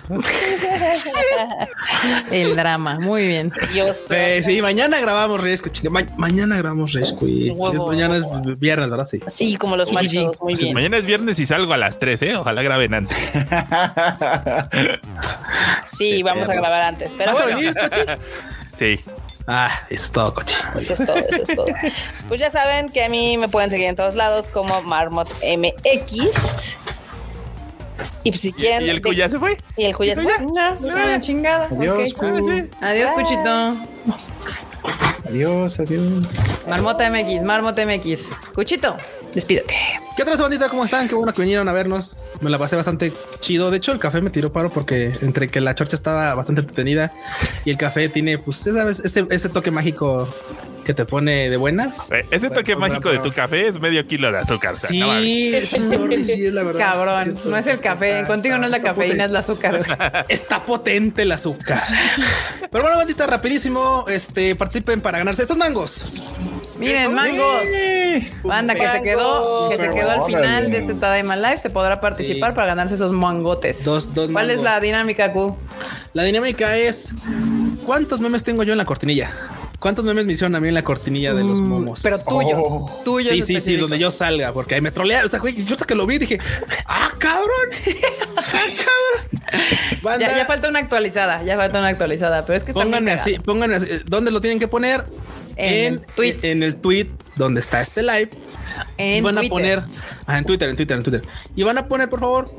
El 2.32 2.56
drama, 2.56 2.96
muy 3.00 3.28
bien. 3.28 3.52
Dios, 3.74 3.98
Eh, 4.10 4.42
sí, 4.44 4.62
mañana 4.62 5.00
grabamos 5.00 5.42
chinga, 5.72 5.90
ma- 5.90 6.06
mañana 6.18 6.58
grabamos 6.58 6.94
Rescue. 6.94 7.52
Huevo. 7.52 7.76
Es, 7.76 7.84
mañana 7.84 8.18
es 8.18 8.60
viernes, 8.60 8.90
¿verdad? 8.90 9.06
Sí. 9.06 9.20
Sí, 9.28 9.56
como 9.58 9.76
los 9.78 9.92
machos. 9.92 10.40
Muy 10.42 10.54
bien. 10.56 10.74
Mañana 10.74 10.98
es 10.98 11.06
viernes 11.06 11.40
y 11.40 11.46
salgo 11.46 11.74
a 11.74 11.78
las 11.78 12.00
3, 12.00 12.22
¿eh? 12.24 12.36
Ojalá 12.38 12.62
graben 12.62 12.94
antes. 12.94 13.18
Sí, 15.98 16.24
vamos 16.24 16.48
a 16.48 16.54
grabar 16.54 16.82
antes. 16.84 17.12
Pero 17.18 17.34
¿Vas 17.34 17.42
a 17.42 17.46
venir? 17.46 17.74
Sí. 18.78 18.98
Ah, 19.46 19.70
eso 19.90 20.06
es 20.06 20.12
todo, 20.14 20.34
Cochi. 20.34 20.54
Muy 20.74 20.82
Eso 20.84 20.94
es 20.94 21.06
todo, 21.06 21.18
eso 21.18 21.44
es 21.46 21.56
todo. 21.56 21.66
Pues 22.30 22.40
ya 22.40 22.50
saben 22.50 22.88
que 22.90 23.04
a 23.04 23.10
mí 23.10 23.38
me 23.38 23.50
pueden 23.50 23.70
seguir 23.70 23.88
en 23.88 23.96
todos 23.98 24.16
lados 24.16 24.48
como 24.48 24.82
Marmot 24.84 25.28
MX. 25.44 26.78
Y 28.24 28.32
pues 28.32 28.42
si 28.42 28.52
quieren. 28.52 28.88
¿Y 28.88 28.90
el 28.90 29.02
Q 29.02 29.14
ya 29.14 29.30
se 29.30 29.40
fue? 29.40 29.58
Y 29.78 29.86
el 29.86 29.96
Q 29.96 30.04
ya 30.04 30.16
se 30.16 30.22
fue. 30.24 30.34
La 30.82 31.20
chingada. 31.20 31.68
Adiós, 31.72 32.14
Ok. 32.14 32.20
Q. 32.20 32.70
Adiós. 32.82 33.12
Cuchito. 33.12 33.78
Adiós, 35.26 35.80
adiós. 35.80 36.26
Marmota 36.68 37.10
MX, 37.10 37.44
Marmota 37.44 37.86
MX. 37.86 38.34
Cuchito, 38.56 38.98
despídete. 39.34 39.76
¿Qué 40.16 40.24
otra 40.24 40.36
bandita? 40.36 40.70
¿Cómo 40.70 40.84
están? 40.84 41.08
Qué 41.08 41.16
bueno 41.16 41.34
que 41.34 41.42
vinieron 41.42 41.70
a 41.70 41.74
vernos. 41.74 42.18
Me 42.42 42.50
la 42.50 42.58
pasé 42.58 42.76
bastante 42.76 43.14
chido. 43.40 43.72
De 43.72 43.78
hecho, 43.78 43.92
el 43.92 44.00
café 44.00 44.22
me 44.22 44.30
tiró 44.30 44.52
paro 44.52 44.70
porque 44.70 45.14
entre 45.22 45.48
que 45.48 45.62
la 45.62 45.76
chorcha 45.76 45.96
estaba 45.96 46.34
bastante 46.36 46.62
entretenida 46.62 47.14
y 47.64 47.70
el 47.70 47.78
café 47.78 48.10
tiene, 48.10 48.38
pues, 48.38 48.64
ya 48.66 48.74
sabes, 48.74 49.00
ese, 49.00 49.26
ese 49.30 49.48
toque 49.50 49.72
mágico 49.72 50.28
que 50.84 50.94
te 50.94 51.06
pone 51.06 51.50
de 51.50 51.58
buenas. 51.58 52.12
Eh, 52.12 52.26
Ese 52.32 52.50
toque 52.50 52.74
Bueno, 52.74 52.96
mágico 52.96 53.12
de 53.12 53.20
tu 53.20 53.32
café 53.32 53.68
es 53.68 53.80
medio 53.80 54.08
kilo 54.08 54.32
de 54.32 54.40
azúcar. 54.40 54.74
no. 54.74 54.80
Sí, 55.22 55.54
sorry, 55.62 56.26
sí, 56.26 56.48
es 56.48 56.54
la 56.54 56.64
verdad. 56.64 56.80
Cabrón, 56.80 57.40
no 57.46 57.56
es 57.58 57.68
el 57.68 57.80
café. 57.80 58.24
Contigo 58.26 58.58
no 58.58 58.66
es 58.66 58.72
la 58.72 58.82
cafeína, 58.82 59.26
es 59.26 59.30
el 59.30 59.36
azúcar. 59.36 60.26
Está 60.30 60.66
potente 60.66 61.22
el 61.22 61.32
azúcar. 61.32 61.80
Pero 62.72 62.84
bueno, 62.84 62.98
bandita, 62.98 63.28
rapidísimo. 63.28 64.06
Este 64.08 64.56
participen 64.56 65.00
para 65.00 65.20
ganarse 65.20 65.44
estos 65.44 65.58
mangos. 65.58 66.02
Miren, 66.80 67.14
mangos. 67.14 67.64
Banda 68.44 68.74
que 68.74 68.90
se 68.90 69.02
quedó, 69.02 69.70
que 69.70 69.78
se 69.78 69.90
quedó 69.90 70.12
al 70.12 70.24
final 70.24 70.72
de 70.72 70.78
este 70.80 70.94
Tadaima 70.96 71.36
Live, 71.36 71.58
se 71.60 71.70
podrá 71.70 72.00
participar 72.00 72.52
Sí. 72.52 72.56
para 72.56 72.68
ganarse 72.68 72.96
esos 72.96 73.12
mangotes. 73.12 73.84
Dos, 73.84 74.14
dos 74.14 74.32
¿Cuál 74.32 74.50
es 74.50 74.62
la 74.62 74.80
dinámica, 74.80 75.32
Q? 75.34 75.56
La 76.14 76.24
dinámica 76.24 76.76
es 76.78 77.10
¿cuántos 77.86 78.20
memes 78.20 78.44
tengo 78.44 78.64
yo 78.64 78.72
en 78.74 78.78
la 78.78 78.86
cortinilla? 78.86 79.32
¿Cuántos 79.80 80.04
memes 80.04 80.26
me 80.26 80.34
hicieron 80.34 80.56
a 80.56 80.60
mí 80.60 80.68
en 80.68 80.74
la 80.74 80.84
cortinilla 80.84 81.34
de 81.34 81.44
los 81.44 81.62
momos? 81.62 82.00
Mm, 82.00 82.04
Pero 82.04 82.20
tuyo, 82.20 82.58
Oh. 82.58 83.02
tuyo. 83.06 83.30
Sí, 83.30 83.42
sí, 83.44 83.62
sí, 83.62 83.78
donde 83.78 83.98
yo 83.98 84.12
salga, 84.12 84.52
porque 84.52 84.76
ahí 84.76 84.82
me 84.82 84.92
trolearon. 84.92 85.28
O 85.28 85.30
sea, 85.30 85.40
güey, 85.40 85.64
yo 85.64 85.72
hasta 85.72 85.86
que 85.86 85.96
lo 85.96 86.06
vi 86.06 86.18
dije, 86.18 86.38
¡ah, 86.86 87.10
cabrón! 87.18 87.48
¡Ah, 88.38 88.42
cabrón! 88.76 89.62
Banda, 90.02 90.28
Ya, 90.28 90.38
ya 90.38 90.46
falta 90.46 90.68
una 90.68 90.80
actualizada, 90.80 91.44
ya 91.44 91.56
falta 91.56 91.80
una 91.80 91.88
actualizada, 91.88 92.46
pero 92.46 92.58
es 92.58 92.64
que 92.64 92.72
está 92.72 92.80
bien 92.84 92.92
pónganme 92.92 93.12
así, 93.14 93.40
pónganme 93.40 93.76
así. 93.78 93.88
¿Dónde 94.06 94.32
lo 94.32 94.42
tienen 94.42 94.60
que 94.60 94.68
poner? 94.68 95.06
En 95.60 95.94
el 95.94 96.02
tweet. 96.02 96.40
En 96.42 96.64
el 96.64 96.76
tweet 96.76 97.08
donde 97.36 97.62
está 97.62 97.82
este 97.82 98.02
live. 98.02 98.30
y 98.98 99.22
van 99.22 99.38
a 99.38 99.44
poner, 99.44 99.84
ah, 100.26 100.38
en 100.38 100.46
Twitter, 100.46 100.70
en 100.70 100.76
Twitter, 100.76 100.98
en 100.98 101.04
Twitter. 101.04 101.22
Y 101.56 101.64
van 101.64 101.78
a 101.78 101.88
poner, 101.88 102.10
por 102.10 102.20
favor, 102.20 102.54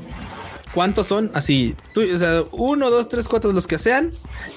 cuántos 0.73 1.07
son 1.07 1.31
así, 1.33 1.75
tú, 1.93 2.01
o 2.01 2.17
sea, 2.17 2.43
uno, 2.51 2.89
dos, 2.89 3.09
tres, 3.09 3.27
cuatro, 3.27 3.51
los 3.51 3.67
que 3.67 3.77
sean. 3.77 4.11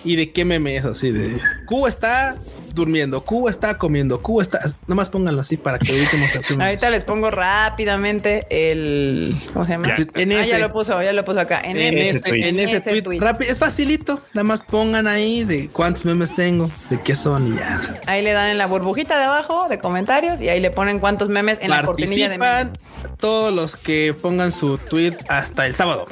Y 0.05 0.17
de 0.17 0.33
qué 0.33 0.45
meme 0.45 0.77
es 0.77 0.85
así 0.85 1.11
de 1.11 1.41
Q 1.67 1.87
está 1.87 2.37
durmiendo, 2.75 3.23
Q 3.25 3.49
está 3.49 3.79
comiendo, 3.79 4.21
Q 4.21 4.41
está. 4.41 4.61
Nomás 4.87 5.09
pónganlo 5.11 5.41
así 5.41 5.57
para 5.57 5.79
que 5.79 5.93
meme 5.93 6.09
Ahorita 6.65 6.87
es. 6.87 6.93
les 6.93 7.05
pongo 7.05 7.31
rápidamente 7.31 8.47
el. 8.51 9.37
¿Cómo 9.53 9.65
se 9.65 9.73
llama? 9.73 9.89
Ya. 9.89 10.05
En 10.21 10.33
Ah, 10.33 10.41
ese- 10.43 10.51
ya 10.51 10.59
lo 10.59 10.73
puso, 10.73 11.03
ya 11.03 11.13
lo 11.13 11.25
puso 11.25 11.41
acá. 11.41 11.61
En, 11.63 11.77
en 11.77 11.95
ese, 11.97 12.09
ese, 12.19 12.29
tweet. 12.31 12.49
en 12.49 12.59
ese 12.61 12.77
ese 12.79 12.91
tweet. 12.91 13.03
tweet. 13.03 13.21
Rápido, 13.21 13.51
es 13.51 13.59
facilito. 13.59 14.21
Nada 14.35 14.45
más 14.45 14.61
pongan 14.63 15.07
ahí 15.07 15.45
de 15.45 15.69
cuántos 15.69 16.05
memes 16.05 16.35
tengo, 16.35 16.71
de 16.91 17.01
qué 17.01 17.15
son 17.17 17.55
y 17.55 17.57
ya. 17.59 17.81
Ahí 18.07 18.23
le 18.23 18.33
dan 18.33 18.51
en 18.51 18.59
la 18.59 18.67
burbujita 18.67 19.19
de 19.19 19.25
abajo 19.25 19.69
de 19.69 19.79
comentarios 19.79 20.41
y 20.41 20.49
ahí 20.49 20.61
le 20.61 20.71
ponen 20.71 20.99
cuántos 20.99 21.29
memes 21.29 21.59
en 21.61 21.71
la 21.71 21.83
cortinilla 21.83 22.29
de 22.29 22.39
memes. 22.39 22.49
Participan 22.49 23.17
todos 23.19 23.53
los 23.53 23.77
que 23.77 24.15
pongan 24.21 24.53
su 24.53 24.79
tweet 24.79 25.17
hasta 25.29 25.67
el 25.67 25.75
sábado. 25.75 26.07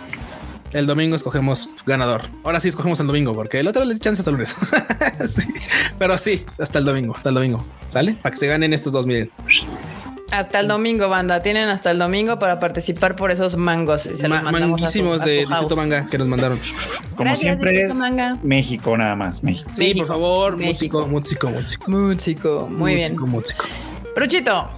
El 0.73 0.87
domingo 0.87 1.17
escogemos 1.17 1.69
ganador. 1.87 2.23
Ahora 2.45 2.61
sí 2.61 2.69
escogemos 2.69 2.99
el 3.01 3.07
domingo, 3.07 3.33
porque 3.33 3.61
el 3.61 3.69
otro 3.69 3.85
les 3.85 4.01
chance 4.01 4.21
hasta 4.21 4.31
el 4.31 4.37
lunes. 4.37 4.55
Sí, 5.27 5.43
Pero 5.99 6.19
sí, 6.19 6.45
hasta 6.59 6.79
el 6.81 6.85
domingo, 6.85 7.15
hasta 7.17 7.29
el 7.29 7.35
domingo. 7.37 7.65
¿Sale? 7.89 8.15
Para 8.15 8.33
que 8.33 8.39
se 8.39 8.47
ganen 8.49 8.73
estos 8.73 8.93
dos, 8.93 9.07
miren. 9.07 9.31
Hasta 10.33 10.61
el 10.61 10.67
domingo, 10.69 11.09
banda. 11.11 11.43
Tienen 11.43 11.69
hasta 11.69 11.91
el 11.91 11.99
domingo 11.99 12.39
para 12.39 12.59
participar 12.59 13.15
por 13.17 13.31
esos 13.31 13.57
mangos. 13.57 14.07
y 14.07 14.17
se 14.17 14.27
los 14.29 14.39
a 14.39 14.43
su- 14.47 14.51
manguísimos 14.51 15.21
a 15.21 15.25
de 15.27 15.45
su. 15.45 15.51
Distrito 15.51 15.77
Manga 15.77 16.09
que 16.09 16.17
nos 16.19 16.27
mandaron. 16.27 16.59
Como 17.17 17.25
Gracias, 17.31 17.41
siempre. 17.41 17.93
México 18.43 18.97
nada 18.97 19.15
más, 19.15 19.43
México. 19.43 19.71
Sí, 19.75 19.81
México, 19.81 19.99
por 19.99 20.07
favor, 20.09 20.57
México. 20.57 21.07
músico, 21.07 21.07
músico, 21.07 21.51
músico. 21.51 21.91
Músico, 21.91 22.69
muy 22.71 22.95
bien. 22.95 23.17
Músico, 23.19 23.67
Bruchito, 24.15 24.69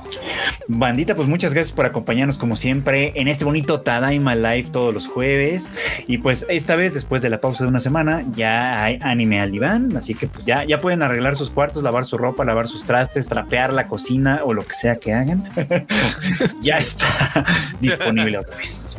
Bandita, 0.68 1.16
pues 1.16 1.28
muchas 1.28 1.52
gracias 1.52 1.72
por 1.72 1.86
acompañarnos 1.86 2.38
como 2.38 2.54
siempre 2.54 3.12
en 3.16 3.26
este 3.26 3.44
bonito 3.44 3.80
Tadaima 3.80 4.34
Live 4.36 4.70
todos 4.70 4.94
los 4.94 5.08
jueves. 5.08 5.72
Y 6.06 6.18
pues 6.18 6.46
esta 6.48 6.76
vez, 6.76 6.94
después 6.94 7.20
de 7.20 7.30
la 7.30 7.40
pausa 7.40 7.64
de 7.64 7.70
una 7.70 7.80
semana, 7.80 8.24
ya 8.34 8.84
hay 8.84 8.98
anime 9.02 9.40
al 9.40 9.50
diván. 9.50 9.96
Así 9.96 10.14
que 10.14 10.28
pues 10.28 10.44
ya, 10.44 10.64
ya 10.64 10.78
pueden 10.78 11.02
arreglar 11.02 11.36
sus 11.36 11.50
cuartos, 11.50 11.82
lavar 11.82 12.04
su 12.04 12.16
ropa, 12.16 12.44
lavar 12.44 12.68
sus 12.68 12.84
trastes, 12.84 13.26
trapear 13.26 13.72
la 13.72 13.88
cocina 13.88 14.40
o 14.44 14.54
lo 14.54 14.64
que 14.64 14.74
sea 14.74 14.96
que 14.96 15.12
hagan. 15.12 15.44
ya 16.62 16.78
está 16.78 17.44
disponible 17.80 18.38
otra 18.38 18.56
vez. 18.56 18.98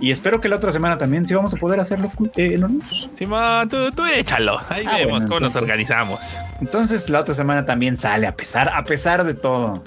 Y 0.00 0.10
espero 0.12 0.40
que 0.40 0.48
la 0.48 0.56
otra 0.56 0.70
semana 0.72 0.96
también 0.98 1.26
sí 1.26 1.34
vamos 1.34 1.52
a 1.54 1.56
poder 1.56 1.80
hacerlo. 1.80 2.10
Eh, 2.36 2.54
Anonymous. 2.56 3.08
Simón, 3.14 3.68
tú, 3.68 3.90
tú 3.92 4.04
échalo. 4.04 4.60
Ahí 4.68 4.84
Ah, 4.86 4.96
vemos 4.98 5.10
bueno, 5.10 5.26
cómo 5.28 5.40
nos 5.40 5.48
entonces- 5.48 5.62
organizamos. 5.62 6.20
Entonces 6.60 7.10
la 7.10 7.20
otra 7.20 7.34
semana 7.34 7.66
también 7.66 7.96
sale 7.96 8.26
a 8.26 8.36
pesar, 8.36 8.68
a 8.72 8.84
pesar 8.84 9.24
de 9.24 9.34
todo. 9.34 9.82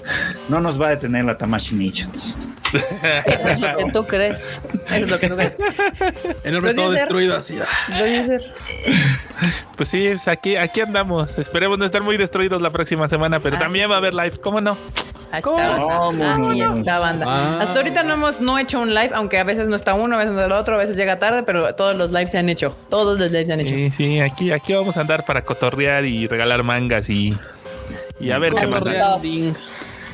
No 0.48 0.60
nos 0.60 0.80
va 0.80 0.88
a 0.88 0.90
detener 0.90 1.24
la 1.24 1.38
Tamashi 1.38 1.74
Nations. 1.76 2.36
Es 2.72 3.60
lo 3.60 3.76
que 3.76 3.90
tú 3.92 4.06
crees. 4.06 4.60
es 4.90 5.08
lo 5.10 5.18
que 5.20 5.28
tú 5.28 5.36
crees. 5.36 5.56
Enorme 6.44 6.72
todo 6.74 6.90
destruido 6.92 7.36
así. 7.36 7.58
Producer. 7.86 8.52
Pues 9.76 9.88
sí, 9.88 10.08
aquí, 10.26 10.56
aquí 10.56 10.80
andamos. 10.80 11.36
Esperemos 11.38 11.78
no 11.78 11.84
estar 11.84 12.02
muy 12.02 12.16
destruidos 12.16 12.62
la 12.62 12.70
próxima 12.70 13.08
semana, 13.08 13.40
pero 13.40 13.56
Así 13.56 13.62
también 13.64 13.90
va 13.90 13.94
a 13.94 13.98
haber 13.98 14.14
live. 14.14 14.38
¿Cómo 14.40 14.60
no? 14.60 14.76
Ahí 15.32 15.40
¿Cómo? 15.42 15.58
está, 15.58 15.76
banda. 15.76 15.94
¿Cómo? 16.36 16.50
Ahí 16.50 16.60
está, 16.60 16.98
banda. 16.98 17.26
Ah. 17.28 17.58
Hasta 17.62 17.78
ahorita 17.80 18.02
no 18.02 18.14
hemos 18.14 18.40
no 18.40 18.58
hecho 18.58 18.80
un 18.80 18.90
live, 18.94 19.10
aunque 19.14 19.38
a 19.38 19.44
veces 19.44 19.68
no 19.68 19.76
está 19.76 19.94
uno, 20.02 20.16
a 20.16 20.24
veces 20.24 20.36
el 20.36 20.52
otro, 20.52 20.74
a 20.74 20.78
veces 20.78 20.96
llega 20.96 21.18
tarde, 21.18 21.42
pero 21.44 21.74
todos 21.74 21.96
los 21.96 22.10
lives 22.10 22.30
se 22.30 22.38
han 22.38 22.48
hecho. 22.48 22.74
Todos 22.88 23.18
los 23.18 23.30
lives 23.30 23.46
se 23.46 23.52
han 23.52 23.60
hecho. 23.60 23.74
Sí, 23.74 23.90
sí, 23.90 24.20
aquí, 24.20 24.50
aquí 24.50 24.74
vamos 24.74 24.96
a 24.96 25.02
andar 25.02 25.24
para 25.24 25.44
cotorrear 25.44 26.04
y 26.04 26.26
regalar 26.26 26.62
mangas 26.62 27.08
y, 27.08 27.36
y 28.20 28.30
a 28.30 28.38
ver 28.38 28.52
qué 28.54 28.66
más. 28.66 28.82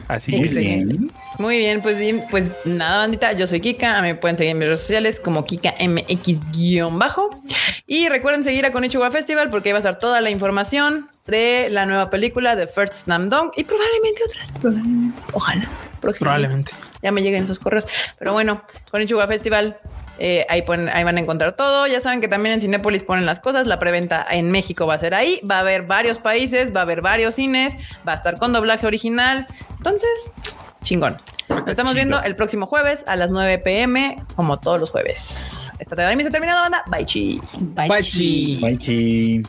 Así. 0.09 0.35
Excelente. 0.35 0.94
bien. 0.94 1.12
Muy 1.39 1.59
bien, 1.59 1.82
pues, 1.82 1.98
pues 2.30 2.51
nada, 2.64 2.98
bandita. 2.98 3.32
Yo 3.35 3.47
soy 3.47 3.60
Kika. 3.60 4.01
Me 4.01 4.14
pueden 4.14 4.36
seguir 4.36 4.52
en 4.52 4.59
mis 4.59 4.66
redes 4.68 4.80
sociales 4.80 5.20
como 5.20 5.44
Kika 5.44 5.74
MX-bajo. 5.78 7.30
Y 7.86 8.09
recuerden 8.09 8.43
seguir 8.43 8.64
a 8.66 8.72
Konichiwa 8.72 9.10
Festival 9.10 9.51
porque 9.51 9.68
ahí 9.68 9.72
va 9.74 9.78
a 9.78 9.80
estar 9.80 9.98
toda 9.98 10.20
la 10.20 10.30
información 10.30 11.09
de 11.26 11.68
la 11.70 11.86
nueva 11.86 12.10
película 12.10 12.56
de 12.56 12.66
First 12.66 12.94
Slam 13.05 13.28
Dunk 13.28 13.52
y 13.56 13.64
probablemente 13.64 14.22
otras. 14.26 14.52
Probablemente. 14.55 15.22
Ojalá. 15.32 15.68
próximamente. 16.01 16.18
Probablemente. 16.18 16.72
Ya 17.02 17.12
me 17.12 17.22
lleguen 17.22 17.44
esos 17.44 17.59
correos. 17.59 17.86
Pero 18.18 18.32
bueno, 18.32 18.62
Konichiwa 18.90 19.26
Festival. 19.26 19.78
Eh, 20.19 20.47
ahí, 20.49 20.62
ponen- 20.62 20.90
ahí 20.93 21.05
van 21.05 21.16
a 21.16 21.20
encontrar 21.20 21.57
todo. 21.57 21.86
Ya 21.86 22.01
saben 22.01 22.20
que 22.20 22.28
también 22.28 22.55
en 22.55 22.61
Cinépolis 22.61 23.03
ponen 23.05 23.27
las 23.27 23.40
cosas. 23.40 23.66
La 23.66 23.78
preventa 23.78 24.27
en 24.31 24.51
México 24.51 24.86
va 24.86 24.95
a 24.95 24.99
ser 24.99 25.15
ahí. 25.15 25.40
Va 25.49 25.57
a 25.57 25.61
haber 25.61 25.82
varios 25.82 26.19
países, 26.19 26.74
va 26.74 26.81
a 26.81 26.82
haber 26.82 27.01
varios 27.03 27.35
cines. 27.36 27.77
Va 28.07 28.12
a 28.12 28.15
estar 28.16 28.39
con 28.39 28.53
doblaje 28.53 28.86
original. 28.86 29.47
Entonces, 29.77 30.31
chingón. 30.82 31.16
Nos 31.49 31.66
estamos 31.66 31.93
chido. 31.93 32.05
viendo 32.05 32.23
el 32.23 32.36
próximo 32.36 32.66
jueves 32.66 33.05
a 33.07 33.16
las 33.16 33.31
9 33.31 33.59
pm, 33.59 34.16
como 34.36 34.59
todos 34.61 34.78
los 34.78 34.90
jueves. 34.90 35.73
Esta 35.78 35.97
tarde 35.97 36.20
se 36.23 36.28
ha 36.28 36.31
terminado, 36.31 36.61
banda. 36.61 36.85
Bye, 36.90 37.05
chi. 37.07 37.40
Bye, 37.59 37.89
Bye, 37.89 38.03
chi. 38.03 38.11
chi. 38.11 38.59
Bye, 38.61 38.77
chi. 38.78 39.43